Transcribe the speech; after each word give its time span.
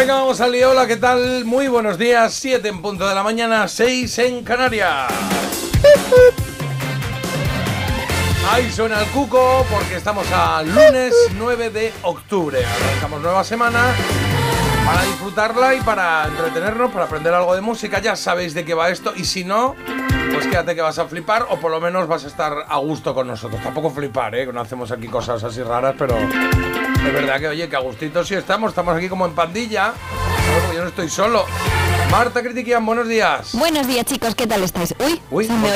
Venga, 0.00 0.14
vamos 0.14 0.40
al 0.40 0.52
lío. 0.52 0.70
Hola, 0.70 0.86
¿qué 0.86 0.96
tal? 0.96 1.44
Muy 1.44 1.68
buenos 1.68 1.98
días. 1.98 2.32
7 2.32 2.66
en 2.66 2.80
punto 2.80 3.06
de 3.06 3.14
la 3.14 3.22
mañana, 3.22 3.68
6 3.68 4.18
en 4.20 4.42
Canarias. 4.42 5.12
Ahí 8.50 8.72
suena 8.72 8.98
el 8.98 9.06
cuco 9.08 9.66
porque 9.70 9.96
estamos 9.96 10.26
a 10.32 10.62
lunes 10.62 11.14
9 11.36 11.68
de 11.68 11.92
octubre. 12.00 12.64
Arrancamos 12.64 13.20
nueva 13.20 13.44
semana 13.44 13.94
para 14.86 15.02
disfrutarla 15.02 15.74
y 15.74 15.82
para 15.82 16.28
entretenernos, 16.28 16.90
para 16.90 17.04
aprender 17.04 17.34
algo 17.34 17.54
de 17.54 17.60
música. 17.60 18.00
Ya 18.00 18.16
sabéis 18.16 18.54
de 18.54 18.64
qué 18.64 18.72
va 18.72 18.88
esto 18.88 19.12
y 19.14 19.24
si 19.24 19.44
no, 19.44 19.76
pues 20.32 20.46
quédate 20.46 20.74
que 20.74 20.80
vas 20.80 20.98
a 20.98 21.08
flipar 21.08 21.44
o 21.50 21.58
por 21.58 21.70
lo 21.70 21.78
menos 21.78 22.08
vas 22.08 22.24
a 22.24 22.28
estar 22.28 22.54
a 22.66 22.78
gusto 22.78 23.14
con 23.14 23.26
nosotros. 23.26 23.62
Tampoco 23.62 23.90
flipar, 23.90 24.34
¿eh? 24.34 24.46
No 24.50 24.62
hacemos 24.62 24.90
aquí 24.92 25.08
cosas 25.08 25.44
así 25.44 25.62
raras, 25.62 25.94
pero 25.98 26.16
es 27.06 27.12
verdad 27.12 27.40
que, 27.40 27.48
oye, 27.48 27.68
que 27.68 27.76
a 27.76 27.80
gustito 27.80 28.24
sí 28.24 28.34
estamos. 28.34 28.70
Estamos 28.70 28.96
aquí 28.96 29.08
como 29.08 29.26
en 29.26 29.32
pandilla. 29.32 29.92
Porque 30.62 30.76
yo 30.76 30.82
no 30.82 30.88
estoy 30.88 31.08
solo. 31.08 31.44
Marta 32.10 32.42
Critiquian, 32.42 32.84
buenos 32.84 33.06
días. 33.06 33.50
Buenos 33.52 33.86
días, 33.86 34.04
chicos, 34.04 34.34
¿qué 34.34 34.46
tal 34.46 34.64
estáis? 34.64 34.92
Uy, 34.98 35.20
Uy, 35.30 35.46
se 35.46 35.52
me 35.52 35.68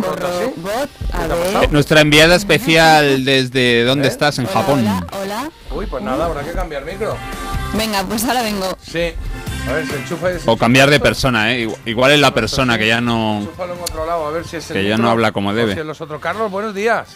¿por 0.00 0.18
qué 0.18 0.54
oye. 1.58 1.68
Nuestra 1.70 2.00
enviada 2.00 2.34
especial 2.34 3.24
desde 3.26 3.84
dónde 3.84 4.08
¿Eh? 4.08 4.10
estás, 4.10 4.38
en 4.38 4.46
Hola, 4.46 4.54
Japón. 4.54 4.80
Hola, 4.80 5.06
hola. 5.20 5.50
Uy, 5.72 5.84
pues 5.86 6.02
nada, 6.02 6.24
habrá 6.24 6.42
que 6.42 6.52
cambiar 6.52 6.84
micro. 6.86 7.14
Venga, 7.74 8.02
pues 8.04 8.24
ahora 8.24 8.42
vengo. 8.42 8.74
Sí. 8.82 9.12
A 9.68 9.72
ver, 9.72 9.86
se 9.86 9.96
enchufa 9.96 10.32
y 10.32 10.38
se 10.40 10.48
O 10.50 10.56
cambiar 10.56 10.88
de 10.88 10.98
persona, 11.00 11.52
¿eh? 11.52 11.60
Igual- 11.62 11.80
Igual 11.84 12.12
es 12.12 12.20
la 12.20 12.32
persona 12.32 12.78
que 12.78 12.86
ya 12.86 13.00
no... 13.02 13.40
Enchúfalo 13.40 13.74
en 13.74 13.80
otro 13.82 14.06
lado, 14.06 14.26
a 14.26 14.30
ver 14.30 14.46
si 14.46 14.56
es 14.56 14.70
el 14.70 14.76
Que 14.76 14.88
ya 14.88 14.96
no 14.96 15.10
habla 15.10 15.32
como 15.32 15.52
debe. 15.52 15.74
si 15.74 15.82
los 15.82 16.00
otros. 16.00 16.22
Carlos, 16.22 16.50
buenos 16.50 16.74
días. 16.74 17.08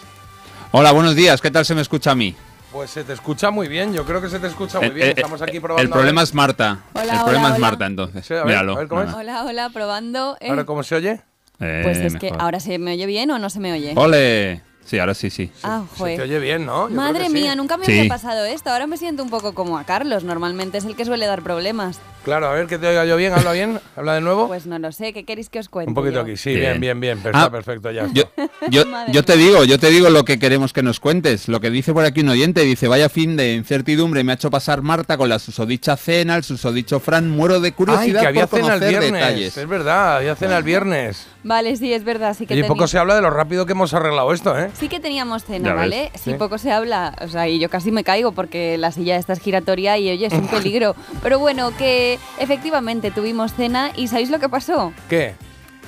Hola, 0.73 0.93
buenos 0.93 1.15
días, 1.15 1.41
¿qué 1.41 1.51
tal 1.51 1.65
se 1.65 1.75
me 1.75 1.81
escucha 1.81 2.11
a 2.11 2.15
mí? 2.15 2.37
Pues 2.73 2.91
se 2.91 3.03
te 3.03 3.13
escucha 3.13 3.51
muy 3.51 3.67
bien, 3.67 3.93
yo 3.93 4.05
creo 4.05 4.21
que 4.21 4.29
se 4.29 4.39
te 4.39 4.47
escucha 4.47 4.79
muy 4.79 4.89
Eh, 4.89 4.93
bien. 4.93 5.09
eh, 5.09 5.15
Estamos 5.17 5.43
aquí 5.43 5.57
eh, 5.57 5.61
probando. 5.61 5.83
el 5.83 5.91
problema 5.91 6.23
es 6.23 6.33
Marta. 6.35 6.79
Hola, 6.93 7.03
el 7.03 7.09
hola, 7.11 7.25
problema 7.25 7.55
es. 7.55 7.59
Marta, 7.59 7.87
entonces. 7.87 8.25
Sí, 8.27 8.33
a 8.35 8.39
ver, 8.39 8.47
Míralo. 8.47 8.75
a 8.75 8.79
ver 8.79 8.89
cómo 8.89 9.01
es. 9.03 9.07
nada. 9.09 9.19
Hola, 9.19 9.45
hola, 9.45 9.71
probando. 9.71 10.37
eh. 10.41 10.51
¿Ahora 10.51 10.65
cómo 10.65 10.83
se 10.85 10.95
oye? 10.95 11.21
Eh, 11.59 11.81
pues 11.83 11.99
es 11.99 12.15
que 12.17 12.33
ahora 12.39 12.61
se 12.61 12.79
me 12.79 12.93
oye 12.93 13.07
bien 13.07 13.31
o 13.33 13.39
no 13.41 13.51
se 13.51 13.59
me 13.59 13.73
oye. 13.73 13.93
¡Ole! 13.97 14.63
Sí, 14.85 14.99
ahora 14.99 15.15
sí, 15.15 15.31
sí. 15.31 15.53
Ah, 15.63 15.83
Se 15.91 15.95
te 15.95 15.99
joder. 15.99 16.21
oye 16.23 16.39
bien, 16.39 16.65
¿no? 16.65 16.89
Yo 16.89 16.95
Madre 16.95 17.27
sí. 17.27 17.33
mía, 17.33 17.55
nunca 17.55 17.77
me 17.77 17.85
Sí. 17.87 17.93
había 17.99 18.09
pasado 18.09 18.45
esto. 18.45 18.71
Ahora 18.71 18.87
me 18.87 18.97
siento 18.97 19.23
un 19.23 19.31
poco 19.31 19.53
como 19.53 19.77
a 19.77 19.85
Carlos. 19.85 20.25
Normalmente 20.25 20.79
es 20.79 20.85
el 20.85 20.97
que 20.97 21.05
suele 21.05 21.27
dar 21.27 21.43
problemas. 21.43 21.99
Claro, 22.25 22.49
a 22.49 22.53
ver 22.53 22.67
que 22.67 22.77
te 22.79 22.87
oiga 22.87 23.05
yo 23.07 23.17
bien. 23.17 23.33
¿Habla 23.33 23.53
bien? 23.53 23.81
¿Habla 23.97 24.15
de 24.15 24.21
nuevo? 24.21 24.47
Pues 24.49 24.67
no 24.67 24.79
lo 24.79 24.93
sé. 24.93 25.13
¿Qué 25.13 25.25
queréis 25.25 25.49
que 25.49 25.59
os 25.59 25.69
cuente? 25.71 25.89
Un 25.91 25.95
poquito 25.95 26.17
yo? 26.17 26.21
aquí, 26.23 26.37
sí, 26.37 26.51
bien, 26.51 26.79
Bien. 26.79 26.81
bien, 26.81 27.01
bien. 27.01 27.21
Pero 27.23 27.37
Ah, 27.39 27.41
está 27.45 27.51
perfecto 27.51 27.91
ya. 27.91 28.07
Yo, 28.13 28.25
yo, 28.69 28.85
yo 29.13 29.25
te 29.25 29.37
digo, 29.37 29.65
yo 29.65 29.79
te 29.79 29.89
digo 29.89 30.11
lo 30.11 30.25
que 30.25 30.39
queremos 30.39 30.73
que 30.75 30.83
nos 30.83 31.01
cuentes. 31.01 31.49
Lo 31.49 31.61
que 31.61 31.71
dice 31.71 31.93
por 31.95 32.05
aquí 32.05 32.21
un 32.21 32.29
oyente, 32.29 32.61
dice, 32.63 32.89
vaya 32.89 33.09
fin 33.09 33.37
de 33.37 33.55
incertidumbre 33.55 34.23
me 34.23 34.33
ha 34.33 34.35
hecho 34.35 34.51
pasar 34.51 34.83
Marta 34.83 35.17
con 35.17 35.29
la 35.31 35.39
susodicha 35.39 35.97
cena, 35.97 36.37
el 36.37 36.45
susodicho 36.45 37.01
Fran, 37.01 37.31
muero 37.31 37.59
de 37.61 37.69
Ay, 37.69 37.73
curiosidad 37.73 38.21
que 38.21 38.27
había 38.27 38.47
por 38.47 38.61
cena 38.61 38.75
el 38.75 38.81
viernes. 38.81 39.13
detalles. 39.13 39.57
Es 39.57 39.69
verdad, 39.69 40.17
había 40.19 40.37
cena 40.37 40.59
el 40.59 40.63
viernes. 40.63 41.27
Vale, 41.43 41.75
sí, 41.77 41.91
es 41.93 42.05
verdad. 42.05 42.37
Sí 42.37 42.45
que, 42.47 42.55
Y 42.55 42.63
poco 42.65 42.87
se 42.87 42.99
habla 42.99 43.15
de 43.15 43.23
lo 43.23 43.31
rápido 43.31 43.65
que 43.65 43.73
hemos 43.73 43.95
arreglado 43.95 44.31
esto, 44.35 44.59
¿eh? 44.59 44.69
sí 44.75 44.89
que 44.89 45.01
teníamos 45.01 45.45
cena, 45.45 45.69
Ya 45.69 45.75
ves. 45.75 45.81
¿vale? 45.81 46.11
Sí. 46.15 46.33
Sí, 46.33 46.35
poco 46.35 46.59
se 46.59 46.71
habla. 46.71 47.17
O 47.23 47.29
sea, 47.29 47.49
y 47.49 47.59
yo 47.59 47.71
casi 47.71 47.91
me 47.91 48.05
caigo 48.05 48.33
porque 48.33 48.77
la 48.77 48.93
silla 48.93 49.17
esta 49.17 49.33
es 49.33 49.41
giratoria 49.41 49.97
y 49.97 50.11
oye, 50.11 50.27
es 50.27 50.35
un 50.35 50.47
peligro. 50.49 50.95
Pero 51.23 51.39
bueno, 51.39 51.71
que 51.79 52.10
efectivamente 52.39 53.11
tuvimos 53.11 53.55
cena 53.55 53.91
y 53.95 54.09
¿sabéis 54.09 54.31
lo 54.31 54.39
que 54.39 54.49
pasó? 54.49 54.93
¿Qué? 55.09 55.35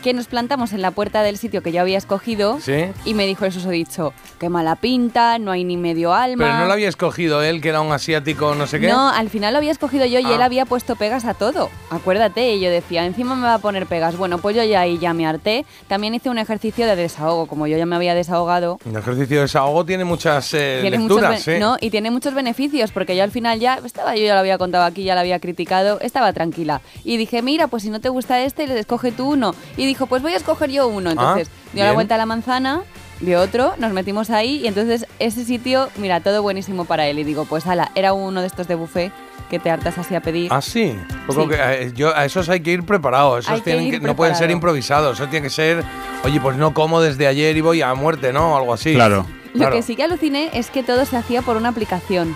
Que 0.03 0.13
nos 0.13 0.27
plantamos 0.27 0.73
en 0.73 0.83
la 0.83 0.91
puerta 0.91 1.23
del 1.23 1.39
sitio 1.39 1.63
que 1.63 1.73
yo 1.73 1.81
había 1.81 1.97
escogido 1.99 2.59
¿Sí? 2.61 2.87
y 3.05 3.15
me 3.15 3.27
dijo 3.27 3.45
el 3.45 3.53
susodicho, 3.53 4.13
qué 4.39 4.49
mala 4.49 4.77
pinta, 4.77 5.39
no 5.39 5.51
hay 5.53 5.65
ni 5.65 5.77
medio 5.77 6.13
alma. 6.13 6.45
Pero 6.45 6.59
no 6.59 6.65
lo 6.67 6.73
había 6.73 6.89
escogido 6.89 7.43
él, 7.43 7.61
que 7.61 7.69
era 7.71 7.81
un 7.81 7.93
asiático, 7.93 8.55
no 8.55 8.67
sé 8.67 8.81
qué. 8.81 8.89
No, 8.89 9.09
al 9.09 9.31
final 9.31 9.55
lo 9.55 9.59
había 9.59 9.71
escogido 9.73 10.05
yo 10.07 10.19
y 10.19 10.27
Ah. 10.27 10.35
él 10.35 10.43
había 10.43 10.67
puesto 10.67 10.97
pegas 10.97 11.25
a 11.25 11.35
todo. 11.35 11.71
Acuérdate, 11.91 12.55
y 12.55 12.61
yo 12.61 12.71
decía, 12.71 13.05
encima 13.07 13.35
me 13.37 13.43
va 13.43 13.55
a 13.55 13.59
poner 13.59 13.87
pegas. 13.87 14.17
Bueno, 14.17 14.39
pues 14.39 14.57
yo 14.57 14.65
ya 14.65 14.81
ahí 14.81 14.99
ya 14.99 15.15
me 15.15 15.27
harté. 15.27 15.65
También 15.89 16.15
hice 16.15 16.31
un 16.31 16.39
ejercicio 16.39 16.87
de 16.87 16.97
desahogo, 16.97 17.47
como 17.47 17.67
yo 17.67 17.77
ya 17.79 17.87
me 17.87 17.95
había 17.97 18.15
desahogado. 18.15 18.79
El 18.85 18.97
ejercicio 18.97 19.37
de 19.37 19.43
desahogo 19.43 19.85
tiene 19.85 20.05
muchas 20.05 20.53
eh, 20.55 20.79
Tiene 20.83 20.99
muchos 20.99 21.17
lecturas, 21.21 21.47
ben- 21.47 21.57
¿sí? 21.57 21.61
¿no? 21.61 21.77
Y 21.81 21.91
tiene 21.91 22.11
muchos 22.11 22.35
beneficios, 22.35 22.91
porque 22.93 23.15
yo 23.17 23.23
al 23.23 23.31
final 23.31 23.61
ya 23.61 23.79
estaba, 23.85 24.17
yo 24.17 24.25
ya 24.25 24.35
lo 24.35 24.41
había 24.41 24.59
contado 24.59 24.85
aquí, 24.85 25.05
ya 25.05 25.15
lo 25.15 25.21
había 25.21 25.39
criticado, 25.39 26.01
estaba 26.01 26.33
tranquila. 26.33 26.81
Y 27.05 27.17
dije, 27.19 27.43
mira, 27.43 27.69
pues 27.69 27.83
si 27.85 27.91
no 27.91 28.01
te 28.01 28.09
gusta 28.09 28.41
este, 28.43 28.67
le 28.67 28.79
escoge 28.81 29.12
tú 29.12 29.31
uno. 29.33 29.55
Y 29.77 29.87
dijo, 29.93 30.07
pues 30.07 30.23
voy 30.23 30.33
a 30.33 30.37
escoger 30.37 30.71
yo 30.71 30.89
uno. 30.89 31.11
Entonces 31.11 31.49
dio 31.73 31.85
la 31.85 31.93
vuelta 31.93 32.17
a 32.17 32.19
la 32.19 32.27
manzana, 32.27 32.83
de 33.23 33.37
otro, 33.37 33.75
nos 33.79 33.93
metimos 33.93 34.31
ahí 34.31 34.61
y 34.63 34.67
entonces 34.67 35.07
ese 35.19 35.45
sitio, 35.45 35.89
mira, 35.97 36.21
todo 36.21 36.43
buenísimo 36.43 36.85
para 36.85 37.07
él. 37.07 37.19
Y 37.19 37.25
digo, 37.25 37.45
pues 37.45 37.67
ala, 37.67 37.91
era 37.95 38.13
uno 38.13 38.41
de 38.41 38.47
estos 38.47 38.69
de 38.69 38.75
buffet 38.75 39.13
que 39.49 39.59
te 39.59 39.71
hartas 39.71 39.97
así 39.99 40.15
a 40.15 40.21
pedir. 40.21 40.49
Ah, 40.53 40.61
sí. 40.61 40.97
Sí. 41.29 41.49
que, 41.49 41.57
eh, 41.57 41.93
yo, 41.95 42.15
a 42.17 42.25
esos 42.25 42.49
hay 42.49 42.61
que 42.61 42.73
ir 42.73 42.85
preparados. 42.85 43.45
Esos 43.45 43.53
Hay 43.53 43.61
que 43.61 43.65
tienen 43.65 43.87
ir 43.87 44.01
que, 44.01 44.07
no 44.07 44.17
pueden 44.17 44.35
ser 44.35 44.51
improvisados. 44.51 45.21
Eso 45.21 45.29
tiene 45.29 45.45
que 45.45 45.51
ser, 45.51 45.85
oye, 46.25 46.41
pues 46.41 46.57
no 46.57 46.75
como 46.75 47.01
desde 47.01 47.27
ayer 47.27 47.57
y 47.57 47.61
voy 47.61 47.83
a 47.83 47.95
muerte, 47.95 48.33
¿no? 48.33 48.55
O 48.55 48.57
algo 48.57 48.73
así. 48.73 48.95
Claro. 48.95 49.27
Lo 49.53 49.59
claro. 49.59 49.77
que 49.77 49.83
sí 49.83 49.95
que 49.95 50.05
aluciné 50.05 50.51
es 50.55 50.71
que 50.71 50.83
todo 50.83 51.05
se 51.05 51.17
hacía 51.17 51.43
por 51.43 51.57
una 51.57 51.69
aplicación. 51.69 52.35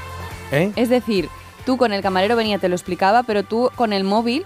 ¿Eh? 0.53 0.71
Es 0.77 0.88
decir, 0.88 1.28
tú 1.65 1.78
con 1.78 1.93
el 1.93 2.03
camarero 2.03 2.37
venía, 2.37 2.59
te 2.59 2.69
lo 2.69 2.75
explicaba, 2.75 3.23
pero 3.23 3.43
tú 3.43 3.71
con 3.75 3.93
el 3.93 4.05
móvil, 4.05 4.44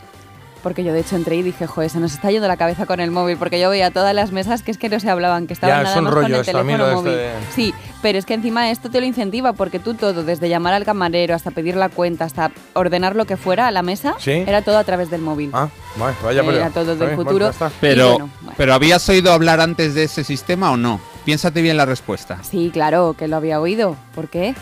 porque 0.60 0.84
yo 0.84 0.92
de 0.92 1.00
hecho 1.00 1.16
entré 1.16 1.36
y 1.36 1.42
dije, 1.42 1.66
joder, 1.66 1.90
se 1.90 1.98
nos 2.00 2.12
está 2.12 2.30
yendo 2.30 2.46
la 2.48 2.56
cabeza 2.56 2.86
con 2.86 3.00
el 3.00 3.10
móvil, 3.10 3.36
porque 3.36 3.58
yo 3.60 3.70
veía 3.70 3.90
todas 3.90 4.14
las 4.14 4.30
mesas 4.32 4.62
que 4.62 4.70
es 4.70 4.78
que 4.78 4.88
no 4.88 5.00
se 5.00 5.10
hablaban, 5.10 5.46
que 5.46 5.54
estaban 5.54 5.76
Ya, 5.76 5.80
es 5.82 5.84
nada 5.88 5.98
un 5.98 6.04
más 6.04 6.14
rollo 6.14 6.26
con 6.28 6.34
el 6.36 6.44
teléfono 6.46 6.94
móvil. 6.94 7.12
este 7.12 7.22
de- 7.22 7.32
Sí, 7.54 7.74
pero 8.02 8.18
es 8.18 8.26
que 8.26 8.34
encima 8.34 8.70
esto 8.70 8.90
te 8.90 9.00
lo 9.00 9.06
incentiva, 9.06 9.52
porque 9.52 9.78
tú 9.78 9.94
todo, 9.94 10.22
desde 10.24 10.48
llamar 10.48 10.74
al 10.74 10.84
camarero 10.84 11.34
hasta 11.34 11.50
pedir 11.50 11.76
la 11.76 11.88
cuenta, 11.88 12.24
hasta 12.24 12.50
ordenar 12.74 13.16
lo 13.16 13.24
que 13.26 13.36
fuera 13.36 13.66
a 13.66 13.70
la 13.70 13.82
mesa, 13.82 14.14
Sí. 14.18 14.30
era 14.46 14.62
todo 14.62 14.78
a 14.78 14.84
través 14.84 15.10
del 15.10 15.20
móvil. 15.22 15.50
Ah, 15.52 15.68
vale, 15.96 16.14
vaya 16.22 16.42
pero- 16.42 16.56
Era 16.56 16.70
todo 16.70 16.84
del 16.86 16.98
bueno, 16.98 17.16
futuro. 17.16 17.50
Pero, 17.80 18.10
bueno, 18.12 18.30
bueno. 18.42 18.54
pero 18.56 18.74
¿habías 18.74 19.08
oído 19.08 19.32
hablar 19.32 19.60
antes 19.60 19.94
de 19.94 20.04
ese 20.04 20.24
sistema 20.24 20.70
o 20.70 20.76
no? 20.76 21.00
Piénsate 21.24 21.60
bien 21.62 21.76
la 21.76 21.84
respuesta. 21.86 22.38
Sí, 22.42 22.70
claro, 22.72 23.14
que 23.18 23.28
lo 23.28 23.36
había 23.36 23.60
oído. 23.60 23.96
¿Por 24.14 24.28
qué? 24.28 24.54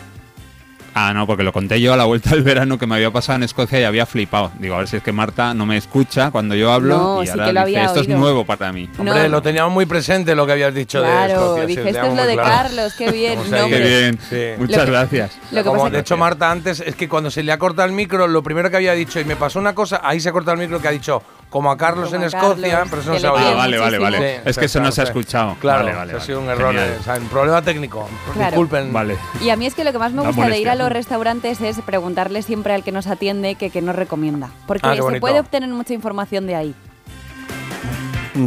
Ah, 1.01 1.13
no, 1.15 1.29
porque 1.29 1.45
lo 1.45 1.53
conté 1.53 1.81
yo 1.81 1.93
a 1.93 1.97
la 1.97 2.07
vuelta 2.07 2.31
del 2.31 2.43
verano 2.43 2.77
que 2.77 2.85
me 2.87 2.97
había 2.97 3.13
pasado 3.13 3.37
en 3.37 3.45
Escocia 3.45 3.81
y 3.81 3.85
había 3.85 4.05
flipado. 4.05 4.51
Digo, 4.59 4.75
a 4.75 4.79
ver 4.79 4.89
si 4.89 4.97
es 4.97 5.03
que 5.03 5.13
Marta 5.13 5.55
no 5.55 5.65
me 5.65 5.77
escucha 5.77 6.33
cuando 6.33 6.57
yo 6.57 6.73
hablo 6.73 6.97
No, 6.99 7.23
y 7.23 7.27
sí 7.27 7.31
ahora 7.31 7.47
que 7.47 7.53
lo 7.53 7.61
dice, 7.67 7.79
había 7.79 7.87
esto 7.89 8.01
oído". 8.01 8.13
es 8.15 8.19
nuevo 8.21 8.45
para 8.45 8.73
mí. 8.73 8.91
Hombre, 8.99 9.23
No. 9.23 9.29
lo 9.29 9.41
teníamos 9.43 9.73
muy 9.73 9.87
presente 9.87 10.35
lo 10.35 10.45
que 10.45 10.53
habías 10.53 10.75
dicho 10.75 11.01
de 11.01 11.07
claro, 11.09 11.33
Escocia. 11.35 11.63
sí, 11.63 11.67
dije, 11.77 11.89
esto 11.91 12.03
es 12.07 12.15
lo 12.17 12.27
de 12.27 12.33
claro. 12.35 12.49
Carlos, 12.49 12.95
qué 12.99 13.11
bien. 13.13 13.39
No. 13.49 13.67
Qué 13.69 13.79
bien, 13.79 14.19
Sí. 14.29 14.61
muchas 14.61 14.79
Lo 14.79 14.85
que- 14.87 14.91
gracias. 14.91 15.39
Lo 15.53 15.59
que 15.63 15.69
Como 15.69 15.83
pasa 15.83 15.91
de 15.93 15.99
hecho 16.01 16.17
Marta 16.17 16.51
antes 16.51 16.81
es 16.81 16.97
que 16.97 17.09
cuando 17.09 17.31
se 17.31 17.45
le 17.45 17.53
ha 17.53 17.59
cortado 17.59 17.87
el 17.87 17.95
micro, 17.95 18.27
lo 18.27 18.43
primero 18.43 18.69
que 18.69 18.77
había 18.77 18.93
dicho, 18.95 19.21
y 19.21 19.25
me 19.25 19.37
pasó 19.37 19.61
una 19.61 19.75
cosa, 19.77 20.01
ahí 20.03 20.19
se 20.19 20.31
ha 20.31 20.33
cortado 20.33 20.55
el 20.55 20.61
micro 20.61 20.81
que 20.83 20.89
ha 20.89 20.93
dicho, 20.93 21.23
como 21.51 21.71
a 21.71 21.77
Carlos 21.77 22.07
Como 22.11 22.17
en 22.17 22.23
a 22.25 22.27
Escocia, 22.27 22.71
Carlos, 22.71 22.89
pero 22.91 23.03
eso 23.03 23.13
no 23.13 23.19
se 23.19 23.27
ha 23.27 23.33
oído. 23.33 23.49
Ah, 23.49 23.55
vale, 23.55 23.79
vale, 23.79 23.99
vale. 23.99 24.19
Sí, 24.37 24.41
es 24.45 24.59
que 24.59 24.65
eso 24.67 24.81
no 24.81 24.93
se 24.93 25.01
ha 25.01 25.05
escuchado. 25.05 25.57
Claro, 25.61 25.85
vale, 25.85 25.97
vale, 25.97 26.11
eso 26.13 26.17
ha 26.17 26.19
vale. 26.19 26.27
sido 26.27 26.41
un 26.41 26.49
error, 26.51 26.77
eh, 26.77 26.97
o 27.01 27.03
sea, 27.03 27.15
un 27.17 27.29
problema 27.29 27.63
técnico. 27.63 28.09
Claro. 28.35 28.51
Disculpen. 28.51 28.93
Vale. 28.93 29.17
Y 29.41 29.51
a 29.51 29.57
mí 29.57 29.67
es 29.67 29.75
que 29.75 29.85
lo 29.85 29.93
que 29.93 29.99
más 29.99 30.13
me 30.13 30.23
La 30.23 30.29
gusta 30.29 30.47
de 30.49 30.59
ir 30.61 30.69
a 30.69 30.75
los 30.75 30.91
restaurantes 30.91 31.61
es 31.61 31.81
preguntarle 31.81 32.43
siempre 32.43 32.75
al 32.75 32.83
que 32.85 32.93
nos 32.93 33.07
atiende 33.07 33.55
que, 33.55 33.71
que 33.71 33.81
nos 33.83 33.97
recomienda. 33.97 34.51
Porque 34.67 34.87
Ah, 34.89 34.95
se 34.95 35.01
bonito. 35.01 35.21
puede 35.21 35.41
obtener 35.41 35.69
mucha 35.71 35.95
información 35.95 36.47
de 36.47 36.55
ahí. 36.55 36.75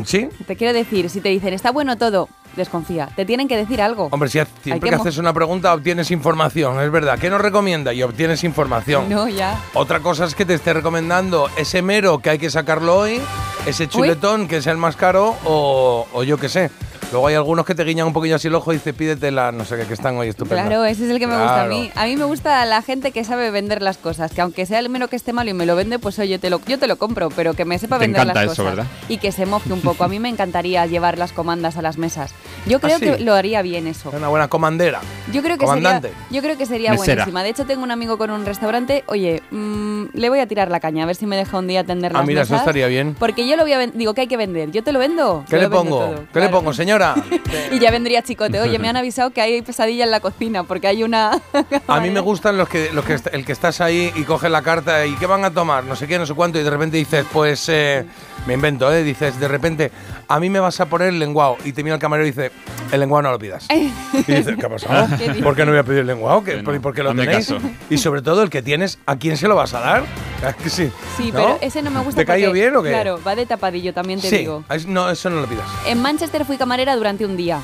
¿Sí? 0.05 0.29
Te 0.47 0.55
quiero 0.55 0.73
decir, 0.73 1.09
si 1.09 1.19
te 1.19 1.29
dicen 1.29 1.53
está 1.53 1.71
bueno 1.71 1.97
todo, 1.97 2.29
desconfía. 2.55 3.09
Te 3.15 3.25
tienen 3.25 3.47
que 3.47 3.57
decir 3.57 3.81
algo. 3.81 4.09
Hombre, 4.11 4.29
si 4.29 4.39
siempre 4.63 4.89
que 4.89 4.95
haces 4.95 5.17
una 5.17 5.33
pregunta 5.33 5.73
obtienes 5.73 6.11
información, 6.11 6.79
es 6.81 6.91
verdad. 6.91 7.17
¿Qué 7.19 7.29
nos 7.29 7.41
recomienda? 7.41 7.93
Y 7.93 8.03
obtienes 8.03 8.43
información. 8.43 9.09
No, 9.09 9.27
ya. 9.27 9.59
Otra 9.73 9.99
cosa 9.99 10.25
es 10.25 10.35
que 10.35 10.45
te 10.45 10.53
esté 10.53 10.73
recomendando 10.73 11.49
ese 11.57 11.81
mero 11.81 12.19
que 12.19 12.29
hay 12.31 12.37
que 12.39 12.49
sacarlo 12.49 12.97
hoy, 12.97 13.21
ese 13.65 13.87
chuletón 13.87 14.47
que 14.47 14.57
es 14.57 14.67
el 14.67 14.77
más 14.77 14.95
caro 14.95 15.35
o, 15.45 16.07
o 16.13 16.23
yo 16.23 16.37
qué 16.37 16.49
sé. 16.49 16.71
Luego 17.11 17.27
hay 17.27 17.35
algunos 17.35 17.65
que 17.65 17.75
te 17.75 17.83
guiñan 17.83 18.07
un 18.07 18.13
poquillo 18.13 18.37
así 18.37 18.47
el 18.47 18.55
ojo 18.55 18.71
y 18.71 18.77
dices, 18.77 18.93
pídetela, 18.93 19.51
no 19.51 19.65
sé 19.65 19.75
qué, 19.75 19.83
que 19.85 19.93
están 19.93 20.15
hoy 20.17 20.29
estupendas. 20.29 20.65
Claro, 20.65 20.85
ese 20.85 21.03
es 21.05 21.11
el 21.11 21.19
que 21.19 21.27
me 21.27 21.33
gusta 21.35 21.63
a 21.63 21.67
mí. 21.67 21.91
A 21.95 22.05
mí 22.05 22.15
me 22.15 22.23
gusta 22.23 22.65
la 22.65 22.81
gente 22.81 23.11
que 23.11 23.23
sabe 23.25 23.51
vender 23.51 23.81
las 23.81 23.97
cosas, 23.97 24.31
que 24.31 24.39
aunque 24.39 24.65
sea 24.65 24.79
el 24.79 24.87
menos 24.89 25.09
que 25.09 25.17
esté 25.17 25.33
malo 25.33 25.49
y 25.49 25.53
me 25.53 25.65
lo 25.65 25.75
vende, 25.75 25.99
pues 25.99 26.17
oye, 26.19 26.39
te 26.39 26.49
lo, 26.49 26.61
yo 26.65 26.79
te 26.79 26.87
lo 26.87 26.95
compro, 26.97 27.29
pero 27.29 27.53
que 27.53 27.65
me 27.65 27.77
sepa 27.79 27.97
Te 27.97 28.05
vender 28.05 28.21
encanta 28.21 28.43
las 28.45 28.53
eso, 28.53 28.63
cosas. 28.63 28.77
¿verdad? 28.77 28.91
Y 29.09 29.17
que 29.17 29.33
se 29.33 29.45
moje 29.45 29.73
un 29.73 29.81
poco. 29.81 30.05
A 30.05 30.07
mí 30.07 30.19
me 30.19 30.29
encantaría 30.29 30.85
llevar 30.85 31.17
las 31.17 31.33
comandas 31.33 31.75
a 31.75 31.81
las 31.81 31.97
mesas. 31.97 32.31
Yo 32.65 32.79
creo 32.79 32.95
¿Ah, 32.95 32.99
sí? 32.99 33.05
que 33.05 33.19
lo 33.19 33.33
haría 33.33 33.61
bien 33.61 33.87
eso. 33.87 34.11
Una 34.15 34.29
buena 34.29 34.47
comandera. 34.47 35.01
Yo 35.33 35.41
creo 35.41 35.57
que 35.57 35.67
sería, 35.67 35.81
Comandante. 35.83 36.11
yo 36.29 36.41
creo 36.41 36.57
que 36.57 36.65
sería 36.65 36.91
Mesera. 36.91 37.15
buenísima. 37.23 37.43
De 37.43 37.49
hecho, 37.49 37.65
tengo 37.65 37.83
un 37.83 37.91
amigo 37.91 38.17
con 38.17 38.31
un 38.31 38.45
restaurante. 38.45 39.03
Oye, 39.07 39.43
mm, 39.51 40.05
le 40.13 40.29
voy 40.29 40.39
a 40.39 40.47
tirar 40.47 40.71
la 40.71 40.79
caña, 40.79 41.03
a 41.03 41.07
ver 41.07 41.17
si 41.17 41.25
me 41.25 41.35
deja 41.35 41.57
un 41.57 41.67
día 41.67 41.81
atender 41.81 42.13
Ah, 42.15 42.19
las 42.19 42.27
mira, 42.27 42.41
eso 42.43 42.55
estaría 42.55 42.87
bien. 42.87 43.17
Porque 43.19 43.45
yo 43.45 43.57
lo 43.57 43.63
voy 43.63 43.73
a 43.73 43.79
digo, 43.87 44.13
¿qué 44.13 44.21
hay 44.21 44.27
que 44.27 44.37
vender? 44.37 44.71
¿Yo 44.71 44.81
te 44.81 44.93
lo 44.93 44.99
vendo? 44.99 45.43
¿Qué 45.49 45.57
Yo 45.57 45.61
le 45.63 45.69
pongo? 45.69 45.99
todo, 45.99 46.23
¿Qué 46.31 46.39
le 46.39 46.47
pongo, 46.47 46.71
señora? 46.71 47.00
Y 47.71 47.79
ya 47.79 47.91
vendría 47.91 48.21
chicote. 48.21 48.59
Oye, 48.59 48.77
me 48.79 48.87
han 48.89 48.97
avisado 48.97 49.31
que 49.31 49.41
hay 49.41 49.61
pesadilla 49.61 50.03
en 50.03 50.11
la 50.11 50.19
cocina 50.19 50.63
porque 50.63 50.87
hay 50.87 51.03
una. 51.03 51.41
A 51.87 51.99
mí 51.99 52.09
me 52.09 52.19
gustan 52.19 52.57
los 52.57 52.67
que, 52.69 52.89
los 52.93 53.05
que 53.05 53.17
el 53.31 53.45
que 53.45 53.51
estás 53.51 53.81
ahí 53.81 54.11
y 54.15 54.23
coges 54.23 54.49
la 54.51 54.61
carta 54.61 55.05
y 55.05 55.15
¿qué 55.15 55.25
van 55.25 55.43
a 55.45 55.51
tomar? 55.51 55.83
No 55.83 55.95
sé 55.95 56.07
qué, 56.07 56.17
no 56.19 56.25
sé 56.25 56.33
cuánto, 56.33 56.59
y 56.59 56.63
de 56.63 56.69
repente 56.69 56.97
dices, 56.97 57.25
pues 57.31 57.67
eh, 57.69 58.05
me 58.45 58.53
invento, 58.55 58.91
¿eh? 58.93 59.03
Dices, 59.03 59.39
de 59.39 59.47
repente, 59.47 59.91
a 60.27 60.39
mí 60.39 60.49
me 60.49 60.59
vas 60.59 60.79
a 60.81 60.85
poner 60.87 61.09
el 61.09 61.19
lenguado. 61.19 61.57
Y 61.63 61.73
te 61.73 61.83
mira 61.83 61.95
el 61.95 62.01
camarero 62.01 62.27
y 62.27 62.31
dice, 62.31 62.51
el 62.91 62.99
lenguado 62.99 63.23
no 63.23 63.31
lo 63.31 63.39
pidas. 63.39 63.67
Y 63.71 64.33
dices, 64.33 64.55
¿qué 64.59 64.65
ha 64.65 64.69
pasado? 64.69 65.07
¿Por 65.43 65.55
qué 65.55 65.65
no 65.65 65.71
voy 65.71 65.79
a 65.79 65.83
pedir 65.83 65.99
el 66.01 66.07
lenguado? 66.07 66.43
¿Qué- 66.43 66.57
Sí, 66.59 66.79
¿Por, 66.79 66.93
qué 66.93 67.03
lo 67.03 67.13
tenéis? 67.15 67.47
caso. 67.47 67.59
Y 67.89 67.97
sobre 67.97 68.21
todo 68.21 68.43
el 68.43 68.49
que 68.49 68.61
tienes, 68.61 68.99
¿a 69.05 69.15
quién 69.15 69.37
se 69.37 69.47
lo 69.47 69.55
vas 69.55 69.73
a 69.73 69.79
dar? 69.79 70.03
¿A 70.45 70.53
que 70.63 70.69
sí? 70.69 70.91
Sí, 71.17 71.31
¿No? 71.31 71.39
pero 71.39 71.57
ese 71.61 71.81
no 71.81 71.91
me 71.91 71.99
gusta. 72.01 72.21
¿Te 72.21 72.25
cayó 72.25 72.51
bien 72.51 72.75
o 72.75 72.81
qué? 72.83 72.89
Claro, 72.89 73.19
va 73.25 73.35
de 73.35 73.45
tapadillo, 73.45 73.93
también 73.93 74.19
te 74.21 74.29
sí, 74.29 74.37
digo. 74.39 74.63
no, 74.87 75.09
eso 75.09 75.29
no 75.29 75.41
lo 75.41 75.47
pidas. 75.47 75.65
En 75.85 76.01
Manchester 76.01 76.45
fui 76.45 76.57
camarera 76.57 76.95
durante 76.95 77.25
un 77.25 77.37
día. 77.37 77.59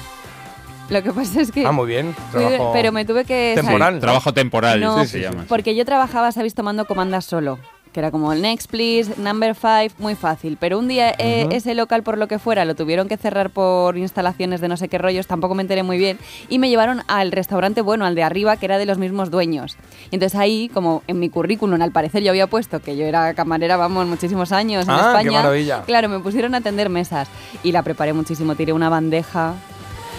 Lo 0.90 1.04
que 1.04 1.12
pasa 1.12 1.42
es 1.42 1.52
que. 1.52 1.66
Ah, 1.66 1.72
muy 1.72 1.88
bien. 1.88 2.16
trabajo 2.32 2.72
pero 2.74 2.92
me 2.92 3.04
tuve 3.06 3.26
que. 3.26 3.54
temporal. 3.56 4.00
Trabajo 4.00 4.34
temporal, 4.34 4.80
No, 4.80 5.02
sí, 5.04 5.08
se 5.08 5.20
llama. 5.22 5.46
porque 5.48 5.76
yo 5.76 5.84
trabajaba, 5.86 6.32
sabéis, 6.32 6.54
tomando 6.54 6.86
comandas 6.86 7.26
solo. 7.26 7.60
Que 7.98 8.02
era 8.02 8.12
como 8.12 8.32
el 8.32 8.44
next 8.44 8.70
please, 8.70 9.20
number 9.20 9.56
five, 9.56 9.90
muy 9.98 10.14
fácil. 10.14 10.56
Pero 10.60 10.78
un 10.78 10.88
día 10.88 11.16
eh, 11.18 11.48
ese 11.50 11.74
local, 11.74 12.04
por 12.04 12.20
lo 12.20 12.28
que 12.28 12.38
fuera, 12.38 12.64
lo 12.64 12.76
tuvieron 12.76 13.08
que 13.08 13.18
cerrar 13.18 13.50
por 13.50 13.98
instalaciones 13.98 14.62
de 14.62 14.68
no 14.68 14.78
sé 14.78 14.88
qué 14.88 15.00
rollos, 15.00 15.26
tampoco 15.26 15.56
me 15.56 15.64
enteré 15.64 15.82
muy 15.82 15.98
bien. 15.98 16.20
Y 16.48 16.60
me 16.60 16.70
llevaron 16.70 17.02
al 17.08 17.32
restaurante 17.32 17.82
bueno, 17.82 18.06
al 18.06 18.14
de 18.14 18.22
arriba, 18.22 18.56
que 18.58 18.68
era 18.68 18.78
de 18.78 18.86
los 18.86 19.00
mismos 19.00 19.32
dueños. 19.32 19.78
Y 20.12 20.16
entonces 20.18 20.40
ahí, 20.40 20.70
como 20.72 21.02
en 21.08 21.18
mi 21.18 21.30
currículum, 21.32 21.82
al 21.82 21.92
parecer 21.92 22.22
yo 22.22 22.30
había 22.30 22.46
puesto 22.46 22.82
que 22.84 22.96
yo 22.96 23.04
era 23.04 23.34
camarera, 23.34 23.78
vamos, 23.78 24.06
muchísimos 24.06 24.52
años 24.52 24.84
en 24.86 24.92
Ah, 24.92 24.98
qué 24.98 25.08
España. 25.22 25.32
maravilla. 25.42 25.82
Claro, 25.88 26.08
me 26.08 26.20
pusieron 26.20 26.54
a 26.54 26.58
atender 26.60 26.90
mesas. 26.90 27.28
Y 27.64 27.72
la 27.72 27.82
preparé 27.82 28.14
muchísimo, 28.14 28.54
tiré 28.54 28.74
una 28.74 28.90
bandeja. 28.90 29.56